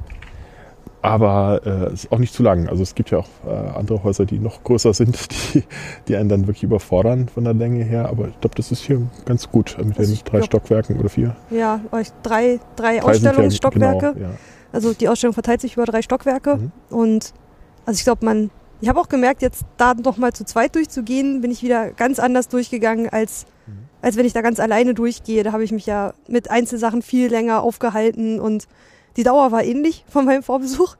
Aber 1.06 1.60
äh, 1.64 1.68
es 1.92 2.04
ist 2.04 2.12
auch 2.12 2.18
nicht 2.18 2.34
zu 2.34 2.42
lang. 2.42 2.68
Also 2.68 2.82
es 2.82 2.94
gibt 2.94 3.10
ja 3.10 3.18
auch 3.18 3.28
äh, 3.46 3.50
andere 3.50 4.02
Häuser, 4.02 4.24
die 4.24 4.38
noch 4.38 4.64
größer 4.64 4.92
sind, 4.92 5.16
die, 5.54 5.62
die 6.08 6.16
einen 6.16 6.28
dann 6.28 6.46
wirklich 6.46 6.64
überfordern 6.64 7.28
von 7.28 7.44
der 7.44 7.54
Länge 7.54 7.84
her. 7.84 8.08
Aber 8.08 8.28
ich 8.28 8.40
glaube, 8.40 8.56
das 8.56 8.72
ist 8.72 8.82
hier 8.82 9.00
ganz 9.24 9.50
gut 9.50 9.76
mit 9.78 9.98
den 9.98 10.14
drei 10.24 10.38
glaub, 10.38 10.44
Stockwerken 10.44 10.98
oder 10.98 11.08
vier. 11.08 11.36
Ja, 11.50 11.80
drei, 11.90 12.04
drei, 12.22 12.60
drei 12.74 13.02
Ausstellungsstockwerke. 13.02 14.14
Ja, 14.16 14.22
ja. 14.22 14.30
Also 14.72 14.92
die 14.92 15.08
Ausstellung 15.08 15.34
verteilt 15.34 15.60
sich 15.60 15.74
über 15.74 15.84
drei 15.84 16.02
Stockwerke. 16.02 16.56
Mhm. 16.56 16.72
Und 16.90 17.32
also 17.84 17.98
ich 17.98 18.04
glaube, 18.04 18.24
man, 18.24 18.50
ich 18.80 18.88
habe 18.88 19.00
auch 19.00 19.08
gemerkt, 19.08 19.42
jetzt 19.42 19.64
da 19.76 19.94
noch 19.94 20.16
mal 20.16 20.32
zu 20.32 20.44
zweit 20.44 20.74
durchzugehen, 20.74 21.40
bin 21.40 21.52
ich 21.52 21.62
wieder 21.62 21.92
ganz 21.92 22.18
anders 22.18 22.48
durchgegangen 22.48 23.08
als 23.08 23.46
mhm. 23.66 23.88
als 24.02 24.16
wenn 24.16 24.26
ich 24.26 24.32
da 24.32 24.40
ganz 24.40 24.58
alleine 24.58 24.92
durchgehe. 24.92 25.44
Da 25.44 25.52
habe 25.52 25.62
ich 25.62 25.70
mich 25.70 25.86
ja 25.86 26.14
mit 26.26 26.50
Einzelsachen 26.50 27.02
viel 27.02 27.28
länger 27.30 27.62
aufgehalten 27.62 28.40
und 28.40 28.66
die 29.16 29.22
Dauer 29.22 29.52
war 29.52 29.64
ähnlich 29.64 30.04
von 30.08 30.24
meinem 30.24 30.42
Vorbesuch. 30.42 30.96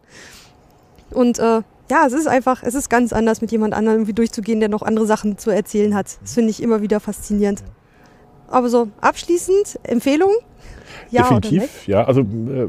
Und 1.11 1.39
äh, 1.39 1.63
ja, 1.91 2.07
es 2.07 2.13
ist 2.13 2.27
einfach, 2.27 2.63
es 2.63 2.75
ist 2.75 2.89
ganz 2.89 3.13
anders, 3.13 3.41
mit 3.41 3.53
jemand 3.53 3.75
anderem 3.75 3.99
irgendwie 3.99 4.13
durchzugehen, 4.13 4.61
der 4.61 4.69
noch 4.69 4.83
andere 4.83 5.07
Sachen 5.07 5.39
zu 5.39 5.51
erzählen 5.51 5.95
hat. 5.95 6.19
Das 6.23 6.35
finde 6.35 6.51
ich 6.51 6.63
immer 6.63 6.83
wieder 6.83 6.99
faszinierend. 7.01 7.63
Aber 8.49 8.69
so 8.69 8.89
abschließend, 9.01 9.79
Empfehlung? 9.83 10.31
Ja, 11.11 11.23
Definitiv, 11.23 11.87
ja. 11.87 12.05
Also 12.05 12.23
äh, 12.23 12.69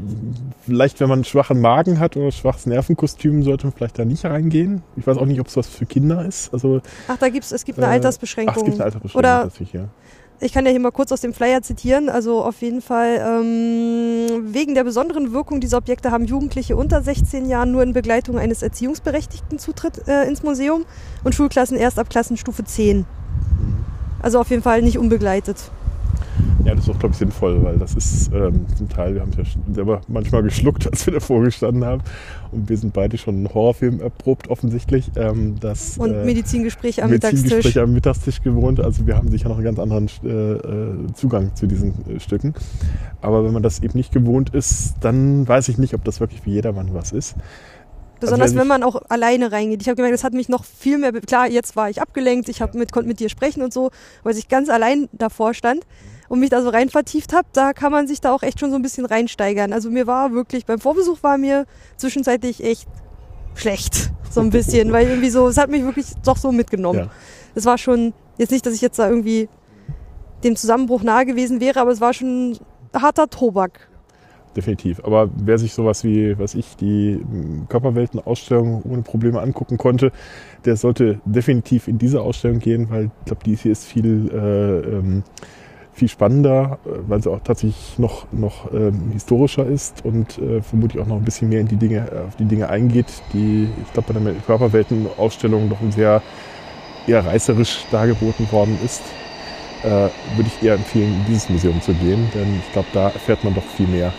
vielleicht, 0.64 1.00
wenn 1.00 1.08
man 1.08 1.18
einen 1.18 1.24
schwachen 1.24 1.60
Magen 1.60 1.98
hat 1.98 2.16
oder 2.16 2.26
ein 2.26 2.32
schwaches 2.32 2.66
Nervenkostüm, 2.66 3.42
sollte 3.42 3.66
man 3.66 3.72
vielleicht 3.72 3.98
da 3.98 4.04
nicht 4.04 4.24
reingehen. 4.24 4.82
Ich 4.96 5.06
weiß 5.06 5.16
auch 5.18 5.26
nicht, 5.26 5.40
ob 5.40 5.48
es 5.48 5.56
was 5.56 5.66
für 5.66 5.86
Kinder 5.86 6.24
ist. 6.24 6.52
Also, 6.52 6.80
ach, 7.08 7.16
da 7.16 7.28
gibt's, 7.28 7.50
es 7.52 7.64
gibt 7.64 7.78
eine 7.78 7.88
äh, 7.88 7.90
Altersbeschränkung. 7.90 8.54
Ach, 8.54 8.58
es 8.58 8.64
gibt 8.64 8.76
eine 8.76 8.84
Altersbeschränkung. 8.84 9.18
Oder 9.18 9.50
ja 9.72 9.88
ich 10.40 10.52
kann 10.52 10.64
ja 10.64 10.70
hier 10.70 10.80
mal 10.80 10.92
kurz 10.92 11.10
aus 11.12 11.20
dem 11.20 11.32
Flyer 11.32 11.62
zitieren. 11.62 12.08
Also 12.08 12.44
auf 12.44 12.60
jeden 12.62 12.80
Fall, 12.80 13.20
ähm, 13.20 14.52
wegen 14.52 14.74
der 14.74 14.84
besonderen 14.84 15.32
Wirkung 15.32 15.60
dieser 15.60 15.78
Objekte 15.78 16.10
haben 16.10 16.24
Jugendliche 16.24 16.76
unter 16.76 17.02
16 17.02 17.48
Jahren 17.48 17.72
nur 17.72 17.82
in 17.82 17.92
Begleitung 17.92 18.38
eines 18.38 18.62
Erziehungsberechtigten 18.62 19.58
Zutritt 19.58 20.06
äh, 20.06 20.28
ins 20.28 20.42
Museum 20.42 20.84
und 21.24 21.34
Schulklassen 21.34 21.76
erst 21.76 21.98
ab 21.98 22.08
Klassenstufe 22.08 22.64
10. 22.64 22.98
Mhm. 22.98 23.04
Also 24.20 24.40
auf 24.40 24.50
jeden 24.50 24.62
Fall 24.62 24.82
nicht 24.82 24.98
unbegleitet. 24.98 25.70
Ja, 26.64 26.74
das 26.74 26.84
ist 26.84 26.90
auch, 26.90 26.98
glaube 26.98 27.12
ich, 27.12 27.18
sinnvoll, 27.18 27.62
weil 27.62 27.78
das 27.78 27.94
ist 27.94 28.32
ähm, 28.32 28.66
zum 28.76 28.88
Teil, 28.88 29.14
wir 29.14 29.22
haben 29.22 29.30
es 29.30 29.36
ja 29.36 29.44
selber 29.74 30.00
manchmal 30.08 30.42
geschluckt, 30.42 30.86
als 30.90 31.06
wir 31.06 31.14
davor 31.14 31.42
gestanden 31.42 31.84
haben. 31.84 32.02
Und 32.50 32.68
wir 32.68 32.76
sind 32.76 32.92
beide 32.92 33.16
schon 33.18 33.36
einen 33.36 33.54
Horrorfilm 33.54 34.00
erprobt, 34.00 34.48
offensichtlich. 34.48 35.10
Ähm, 35.16 35.56
das, 35.60 35.98
Und 35.98 36.12
äh, 36.12 36.24
Medizingespräche 36.24 37.02
am 37.02 37.10
Medizingespräche 37.10 37.58
Mittagstisch. 37.58 37.82
am 37.82 37.92
Mittagstisch 37.92 38.42
gewohnt. 38.42 38.80
Also 38.80 39.06
wir 39.06 39.16
haben 39.16 39.30
sicher 39.30 39.48
noch 39.48 39.56
einen 39.56 39.64
ganz 39.64 39.78
anderen 39.78 40.08
äh, 40.24 40.28
äh, 40.28 41.12
Zugang 41.14 41.54
zu 41.54 41.66
diesen 41.66 41.94
äh, 42.08 42.20
Stücken. 42.20 42.54
Aber 43.20 43.44
wenn 43.44 43.52
man 43.52 43.62
das 43.62 43.82
eben 43.82 43.96
nicht 43.96 44.12
gewohnt 44.12 44.54
ist, 44.54 44.94
dann 45.00 45.46
weiß 45.46 45.68
ich 45.68 45.78
nicht, 45.78 45.94
ob 45.94 46.04
das 46.04 46.20
wirklich 46.20 46.40
für 46.40 46.50
jedermann 46.50 46.92
was 46.92 47.12
ist. 47.12 47.36
Besonders 48.20 48.48
Also 48.48 48.60
wenn 48.60 48.66
man 48.66 48.82
auch 48.82 49.00
alleine 49.08 49.52
reingeht. 49.52 49.80
Ich 49.80 49.88
habe 49.88 49.96
gemerkt, 49.96 50.14
das 50.14 50.24
hat 50.24 50.32
mich 50.32 50.48
noch 50.48 50.64
viel 50.64 50.98
mehr. 50.98 51.12
Klar, 51.12 51.48
jetzt 51.48 51.76
war 51.76 51.88
ich 51.88 52.02
abgelenkt, 52.02 52.48
ich 52.48 52.60
hab 52.60 52.74
mit, 52.74 52.92
konnte 52.92 53.08
mit 53.08 53.20
dir 53.20 53.28
sprechen 53.28 53.62
und 53.62 53.72
so, 53.72 53.90
weil 54.24 54.36
ich 54.36 54.48
ganz 54.48 54.68
allein 54.68 55.08
davor 55.12 55.54
stand 55.54 55.86
und 56.28 56.40
mich 56.40 56.50
da 56.50 56.62
so 56.62 56.68
rein 56.68 56.88
vertieft 56.88 57.32
habe, 57.32 57.48
da 57.52 57.72
kann 57.72 57.92
man 57.92 58.06
sich 58.06 58.20
da 58.20 58.32
auch 58.32 58.42
echt 58.42 58.60
schon 58.60 58.70
so 58.70 58.76
ein 58.76 58.82
bisschen 58.82 59.06
reinsteigern. 59.06 59.72
Also 59.72 59.90
mir 59.90 60.06
war 60.06 60.32
wirklich, 60.32 60.66
beim 60.66 60.78
Vorbesuch 60.78 61.22
war 61.22 61.38
mir 61.38 61.66
zwischenzeitlich 61.96 62.62
echt 62.62 62.88
schlecht. 63.54 64.12
So 64.30 64.42
ein 64.42 64.50
bisschen, 64.50 64.92
weil 64.92 65.08
irgendwie 65.08 65.30
so, 65.30 65.48
es 65.48 65.56
hat 65.56 65.70
mich 65.70 65.82
wirklich 65.82 66.04
doch 66.22 66.36
so 66.36 66.52
mitgenommen. 66.52 66.98
Ja. 66.98 67.10
Es 67.54 67.64
war 67.64 67.78
schon, 67.78 68.12
jetzt 68.36 68.50
nicht, 68.50 68.64
dass 68.66 68.74
ich 68.74 68.82
jetzt 68.82 68.98
da 68.98 69.08
irgendwie 69.08 69.48
dem 70.44 70.54
Zusammenbruch 70.54 71.02
nahe 71.02 71.24
gewesen 71.24 71.60
wäre, 71.60 71.80
aber 71.80 71.90
es 71.90 72.00
war 72.02 72.12
schon 72.12 72.58
harter 72.92 73.30
Tobak. 73.30 73.88
Definitiv. 74.56 75.00
Aber 75.04 75.30
wer 75.36 75.56
sich 75.56 75.72
sowas 75.72 76.04
wie, 76.04 76.38
was 76.38 76.54
ich, 76.54 76.76
die 76.76 77.20
Körperweltenausstellung 77.68 78.82
ohne 78.82 79.02
Probleme 79.02 79.40
angucken 79.40 79.78
konnte, 79.78 80.10
der 80.64 80.76
sollte 80.76 81.20
definitiv 81.24 81.86
in 81.86 81.98
diese 81.98 82.20
Ausstellung 82.20 82.58
gehen, 82.58 82.90
weil 82.90 83.04
ich 83.04 83.24
glaube, 83.26 83.44
die 83.44 83.56
hier 83.56 83.72
ist 83.72 83.84
viel, 83.84 84.30
äh, 84.32 84.96
ähm, 84.96 85.22
viel 85.98 86.08
spannender, 86.08 86.78
äh, 86.84 86.90
weil 87.06 87.22
sie 87.22 87.30
auch 87.30 87.40
tatsächlich 87.42 87.98
noch, 87.98 88.26
noch 88.32 88.72
ähm, 88.72 89.10
historischer 89.12 89.66
ist 89.66 90.04
und 90.04 90.38
äh, 90.38 90.62
vermutlich 90.62 91.02
auch 91.02 91.06
noch 91.06 91.16
ein 91.16 91.24
bisschen 91.24 91.48
mehr 91.48 91.60
in 91.60 91.68
die 91.68 91.76
Dinge, 91.76 92.08
auf 92.26 92.36
die 92.36 92.44
Dinge 92.44 92.68
eingeht, 92.68 93.06
die, 93.32 93.68
ich 93.82 93.92
glaube, 93.92 94.12
bei 94.12 94.20
der 94.20 94.34
Körperweltenausstellung 94.46 95.68
noch 95.68 95.78
sehr 95.90 96.22
eher 97.06 97.24
reißerisch 97.24 97.86
dargeboten 97.90 98.50
worden 98.52 98.78
ist. 98.84 99.02
Äh, 99.82 100.08
würde 100.36 100.46
ich 100.46 100.62
eher 100.62 100.74
empfehlen, 100.74 101.14
in 101.14 101.24
dieses 101.26 101.48
Museum 101.48 101.80
zu 101.80 101.92
gehen, 101.94 102.28
denn 102.34 102.60
ich 102.66 102.72
glaube, 102.72 102.88
da 102.92 103.10
erfährt 103.10 103.44
man 103.44 103.54
doch 103.54 103.62
viel 103.62 103.86
mehr 103.86 104.12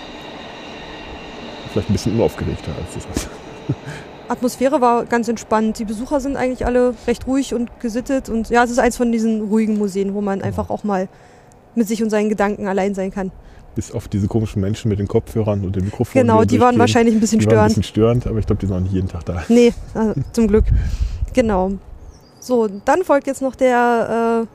vielleicht 1.69 1.89
ein 1.89 1.93
bisschen 1.93 2.15
unaufgeregter 2.15 2.71
als 2.77 2.93
das 2.95 3.05
andere. 3.05 3.39
Atmosphäre 4.27 4.79
war 4.79 5.05
ganz 5.05 5.27
entspannt. 5.27 5.79
Die 5.79 5.85
Besucher 5.85 6.19
sind 6.19 6.37
eigentlich 6.37 6.65
alle 6.65 6.93
recht 7.07 7.25
ruhig 7.25 7.53
und 7.53 7.79
gesittet. 7.79 8.29
Und 8.29 8.49
ja, 8.49 8.63
es 8.63 8.69
ist 8.69 8.77
eins 8.77 8.95
von 8.95 9.11
diesen 9.11 9.41
ruhigen 9.41 9.77
Museen, 9.77 10.13
wo 10.13 10.21
man 10.21 10.41
einfach 10.41 10.69
auch 10.69 10.83
mal 10.83 11.07
mit 11.75 11.87
sich 11.87 12.03
und 12.03 12.09
seinen 12.09 12.29
Gedanken 12.29 12.67
allein 12.67 12.95
sein 12.95 13.11
kann. 13.11 13.31
Bis 13.75 13.91
auf 13.91 14.07
diese 14.07 14.27
komischen 14.27 14.61
Menschen 14.61 14.89
mit 14.89 14.99
den 14.99 15.07
Kopfhörern 15.07 15.63
und 15.63 15.75
den 15.75 15.85
Mikrofonen. 15.85 16.27
Genau, 16.27 16.43
die 16.43 16.59
waren 16.59 16.77
wahrscheinlich 16.79 17.15
ein 17.15 17.19
bisschen 17.19 17.39
die 17.39 17.45
waren 17.45 17.53
ein 17.53 17.57
störend. 17.57 17.69
bisschen 17.69 17.83
störend, 17.83 18.27
aber 18.27 18.39
ich 18.39 18.45
glaube, 18.45 18.59
die 18.59 18.65
sind 18.65 18.75
auch 18.75 18.81
nicht 18.81 18.93
jeden 18.93 19.07
Tag 19.07 19.25
da. 19.25 19.43
Nee, 19.49 19.73
also, 19.93 20.13
zum 20.33 20.47
Glück. 20.47 20.65
Genau. 21.33 21.73
So, 22.39 22.67
dann 22.67 23.03
folgt 23.03 23.27
jetzt 23.27 23.41
noch 23.41 23.55
der, 23.55 24.43
äh, 24.43 24.47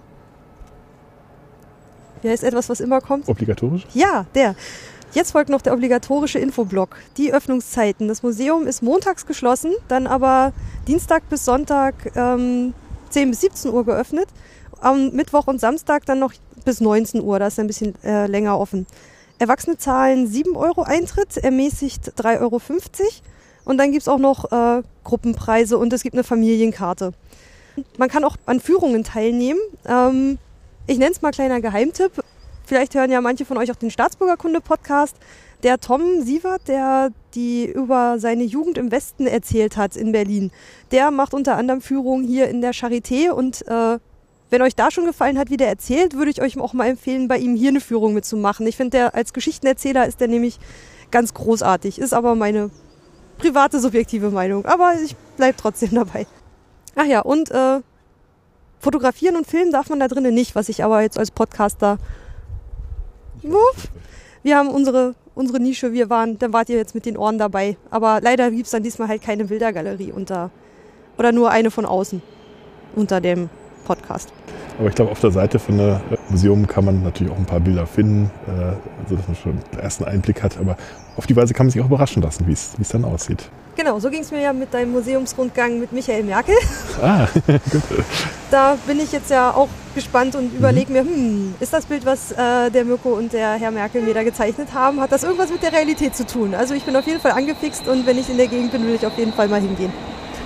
wie 2.25 2.31
heißt 2.31 2.45
etwas, 2.45 2.69
was 2.69 2.81
immer 2.81 3.01
kommt? 3.01 3.29
Obligatorisch? 3.29 3.87
Ja, 3.95 4.27
der. 4.35 4.57
Jetzt 5.13 5.31
folgt 5.31 5.49
noch 5.49 5.63
der 5.63 5.75
obligatorische 5.75 6.41
Infoblock. 6.41 6.97
Die 7.19 7.33
Öffnungszeiten. 7.33 8.09
Das 8.09 8.25
Museum 8.25 8.67
ist 8.67 8.83
montags 8.83 9.27
geschlossen, 9.27 9.73
dann 9.87 10.09
aber 10.09 10.53
Dienstag 10.89 11.29
bis 11.29 11.45
Sonntag 11.45 11.95
ähm, 12.17 12.75
10 13.11 13.31
bis 13.31 13.43
17 13.43 13.73
Uhr 13.73 13.85
geöffnet. 13.85 14.27
Am 14.81 15.11
Mittwoch 15.11 15.47
und 15.47 15.61
Samstag 15.61 16.05
dann 16.07 16.19
noch 16.19 16.33
bis 16.65 16.81
19 16.81 17.23
Uhr, 17.23 17.39
da 17.39 17.47
ist 17.47 17.59
ein 17.59 17.67
bisschen 17.67 17.95
äh, 18.03 18.27
länger 18.27 18.59
offen. 18.59 18.87
Erwachsene 19.39 19.77
zahlen 19.77 20.27
7 20.27 20.57
Euro 20.57 20.83
Eintritt, 20.83 21.37
ermäßigt 21.37 22.13
3,50 22.19 22.41
Euro. 22.41 22.61
Und 23.65 23.79
dann 23.79 23.93
gibt's 23.93 24.09
auch 24.09 24.19
noch 24.19 24.53
äh, 24.53 24.83
Gruppenpreise 25.05 25.79
und 25.79 25.93
es 25.93 26.03
gibt 26.03 26.15
eine 26.15 26.25
Familienkarte. 26.25 27.13
Man 27.99 28.09
kann 28.09 28.25
auch 28.25 28.37
an 28.47 28.61
Führungen 28.61 29.05
teilnehmen. 29.05 29.61
Ähm, 29.87 30.39
ich 30.87 30.99
nenne 30.99 31.13
es 31.13 31.23
mal 31.23 31.33
kleiner 31.33 31.61
Geheimtipp. 31.61 32.13
Vielleicht 32.67 32.95
hören 32.95 33.11
ja 33.11 33.21
manche 33.21 33.45
von 33.45 33.59
euch 33.59 33.71
auch 33.71 33.77
den 33.77 33.91
Staatsbürgerkunde-Podcast. 33.91 35.17
Der 35.63 35.81
Tom 35.81 36.23
Sievert, 36.23 36.69
der 36.69 37.11
die 37.35 37.67
über 37.67 38.19
seine 38.19 38.45
Jugend 38.45 38.79
im 38.79 38.91
Westen 38.91 39.27
erzählt 39.27 39.77
hat 39.77 39.97
in 39.97 40.13
Berlin, 40.13 40.51
der 40.91 41.11
macht 41.11 41.35
unter 41.35 41.57
anderem 41.57 41.81
Führungen 41.81 42.27
hier 42.27 42.49
in 42.49 42.61
der 42.61 42.73
Charité 42.73 43.31
und 43.31 43.67
äh, 43.67 43.99
wenn 44.55 44.63
euch 44.63 44.77
da 44.77 44.93
schon 44.93 45.05
gefallen 45.05 45.37
hat, 45.37 45.51
wie 45.51 45.57
der 45.57 45.67
erzählt, 45.67 46.15
würde 46.15 46.31
ich 46.31 46.41
euch 46.41 46.57
auch 46.61 46.75
mal 46.75 46.87
empfehlen, 46.87 47.27
bei 47.27 47.39
ihm 47.39 47.57
hier 47.57 47.71
eine 47.71 47.81
Führung 47.81 48.15
mitzumachen. 48.15 48.65
Ich 48.69 48.77
finde, 48.77 48.91
der 48.91 49.15
als 49.17 49.33
Geschichtenerzähler 49.33 50.07
ist 50.07 50.21
der 50.21 50.29
nämlich 50.29 50.61
ganz 51.11 51.35
großartig. 51.35 51.99
Ist 51.99 52.15
aber 52.15 52.37
meine 52.37 52.71
private, 53.39 53.81
subjektive 53.81 54.31
Meinung. 54.31 54.65
Aber 54.65 54.95
ich 55.05 55.17
bleibe 55.37 55.57
trotzdem 55.57 55.91
dabei. 55.93 56.29
Ach 56.95 57.05
ja, 57.05 57.23
und 57.23 57.51
äh, 57.51 57.81
fotografieren 58.79 59.35
und 59.35 59.45
filmen 59.45 59.73
darf 59.73 59.89
man 59.89 59.99
da 59.99 60.07
drinnen 60.07 60.33
nicht, 60.33 60.55
was 60.55 60.69
ich 60.69 60.85
aber 60.85 61.03
jetzt 61.03 61.19
als 61.19 61.33
Podcaster. 61.33 61.99
Wuff. 63.43 63.89
Wir 64.45 64.57
haben 64.57 64.69
unsere, 64.69 65.17
unsere 65.35 65.59
Nische, 65.59 65.93
wir 65.93 66.11
waren, 66.11 66.39
dann 66.39 66.53
wart 66.53 66.69
ihr 66.69 66.77
jetzt 66.77 66.95
mit 66.95 67.07
den 67.07 67.17
Ohren 67.17 67.39
dabei. 67.39 67.77
Aber 67.91 68.21
leider 68.21 68.53
gibt's 68.53 68.71
dann 68.71 68.85
diesmal 68.85 69.09
halt 69.09 69.21
keine 69.21 69.47
Bildergalerie 69.47 70.13
unter. 70.13 70.53
Oder 71.19 71.33
nur 71.33 71.51
eine 71.51 71.73
von 71.73 71.87
außen 71.87 72.23
unter 72.95 73.21
dem 73.21 73.51
Podcast. 73.85 74.33
Aber 74.79 74.89
ich 74.89 74.95
glaube, 74.95 75.11
auf 75.11 75.21
der 75.21 75.31
Seite 75.31 75.59
von 75.59 75.79
der 75.79 76.01
äh, 76.11 76.17
Museum 76.29 76.67
kann 76.67 76.85
man 76.85 77.03
natürlich 77.03 77.33
auch 77.33 77.39
ein 77.39 77.47
paar 77.47 77.61
Bilder 77.61 77.87
finden, 77.87 78.31
äh, 78.47 78.73
sodass 79.09 79.27
man 79.29 79.37
schon 79.37 79.53
einen 79.53 79.81
ersten 79.81 80.05
Einblick 80.05 80.43
hat. 80.43 80.59
Aber 80.59 80.77
auf 81.17 81.27
die 81.27 81.37
Weise 81.37 81.55
kann 81.55 81.67
man 81.67 81.71
sich 81.71 81.81
auch 81.81 81.87
überraschen 81.87 82.23
lassen, 82.23 82.47
wie 82.47 82.53
es 82.53 82.73
es 82.81 82.89
dann 82.89 83.05
aussieht. 83.05 83.49
Genau, 83.77 83.99
so 83.99 84.09
ging's 84.09 84.31
mir 84.31 84.41
ja 84.41 84.53
mit 84.53 84.73
deinem 84.73 84.93
Museumsrundgang 84.93 85.81
mit 85.81 85.93
Michael 85.93 86.25
Merkel. 86.25 86.55
Ah, 87.03 87.27
Da 88.51 88.79
bin 88.87 89.01
ich 89.01 89.11
jetzt 89.11 89.31
ja 89.31 89.51
auch 89.51 89.69
gespannt 89.97 90.37
und 90.37 90.55
überlege 90.55 90.93
mir, 90.93 91.01
hm, 91.01 91.55
ist 91.59 91.73
das 91.73 91.87
Bild, 91.87 92.07
was 92.07 92.31
äh, 92.31 92.71
der 92.71 92.85
Mirko 92.85 93.15
und 93.15 93.33
der 93.33 93.55
Herr 93.55 93.73
Merkel 93.73 94.03
mir 94.03 94.15
da 94.15 94.23
gezeichnet 94.23 94.69
haben, 94.73 95.01
hat 95.01 95.11
das 95.11 95.25
irgendwas 95.25 95.51
mit 95.51 95.61
der 95.61 95.73
Realität 95.73 96.15
zu 96.15 96.25
tun? 96.25 96.55
Also 96.55 96.75
ich 96.75 96.85
bin 96.85 96.95
auf 96.95 97.05
jeden 97.07 97.19
Fall 97.21 97.33
angefixt 97.33 97.89
und 97.89 98.07
wenn 98.07 98.17
ich 98.17 98.31
in 98.31 98.37
der 98.37 98.47
Gegend 98.47 98.71
bin, 98.71 98.87
will 98.87 98.95
ich 98.95 99.05
auf 99.05 99.19
jeden 99.19 99.33
Fall 99.33 99.49
mal 99.49 99.61
hingehen. 99.61 99.93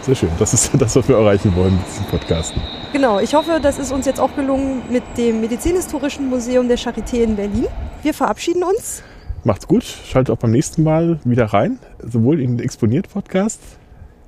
Sehr 0.09 0.15
schön. 0.17 0.31
Das 0.39 0.55
ist 0.55 0.71
das, 0.81 0.97
was 0.97 1.09
wir 1.09 1.17
erreichen 1.17 1.55
wollen 1.55 1.77
mit 1.77 1.87
diesem 1.87 2.05
Podcasten. 2.07 2.63
Genau, 2.93 3.21
ich 3.21 3.35
hoffe, 3.35 3.61
das 3.63 3.79
ist 3.79 3.93
uns 3.93 4.07
jetzt 4.07 4.19
auch 4.21 4.35
gelungen 4.35 4.83
mit 4.91 5.03
dem 5.19 5.41
Medizinhistorischen 5.41 6.29
Museum 6.31 6.67
der 6.69 6.79
Charité 6.79 7.23
in 7.23 7.37
Berlin. 7.37 7.67
Wir 8.03 8.15
verabschieden 8.15 8.63
uns. 8.63 9.03
Macht's 9.45 9.67
gut. 9.69 9.85
Schaltet 9.85 10.35
auch 10.35 10.39
beim 10.39 10.51
nächsten 10.51 10.83
Mal 10.83 11.21
wieder 11.25 11.47
rein. 11.47 11.79
Sowohl 12.03 12.41
in 12.41 12.57
den 12.57 12.65
Exponiert-Podcast 12.65 13.61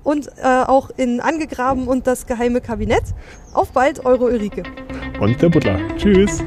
Und 0.05 0.28
äh, 0.42 0.47
auch 0.67 0.91
in 0.97 1.20
Angegraben 1.20 1.89
und 1.89 2.07
das 2.07 2.26
geheime 2.26 2.60
Kabinett. 2.60 3.02
Auf 3.55 3.73
bald, 3.73 4.05
eure 4.05 4.25
Ulrike. 4.26 4.62
und 5.20 5.41
der 5.41 5.49
Butler. 5.49 5.78
Tschüss. 5.97 6.42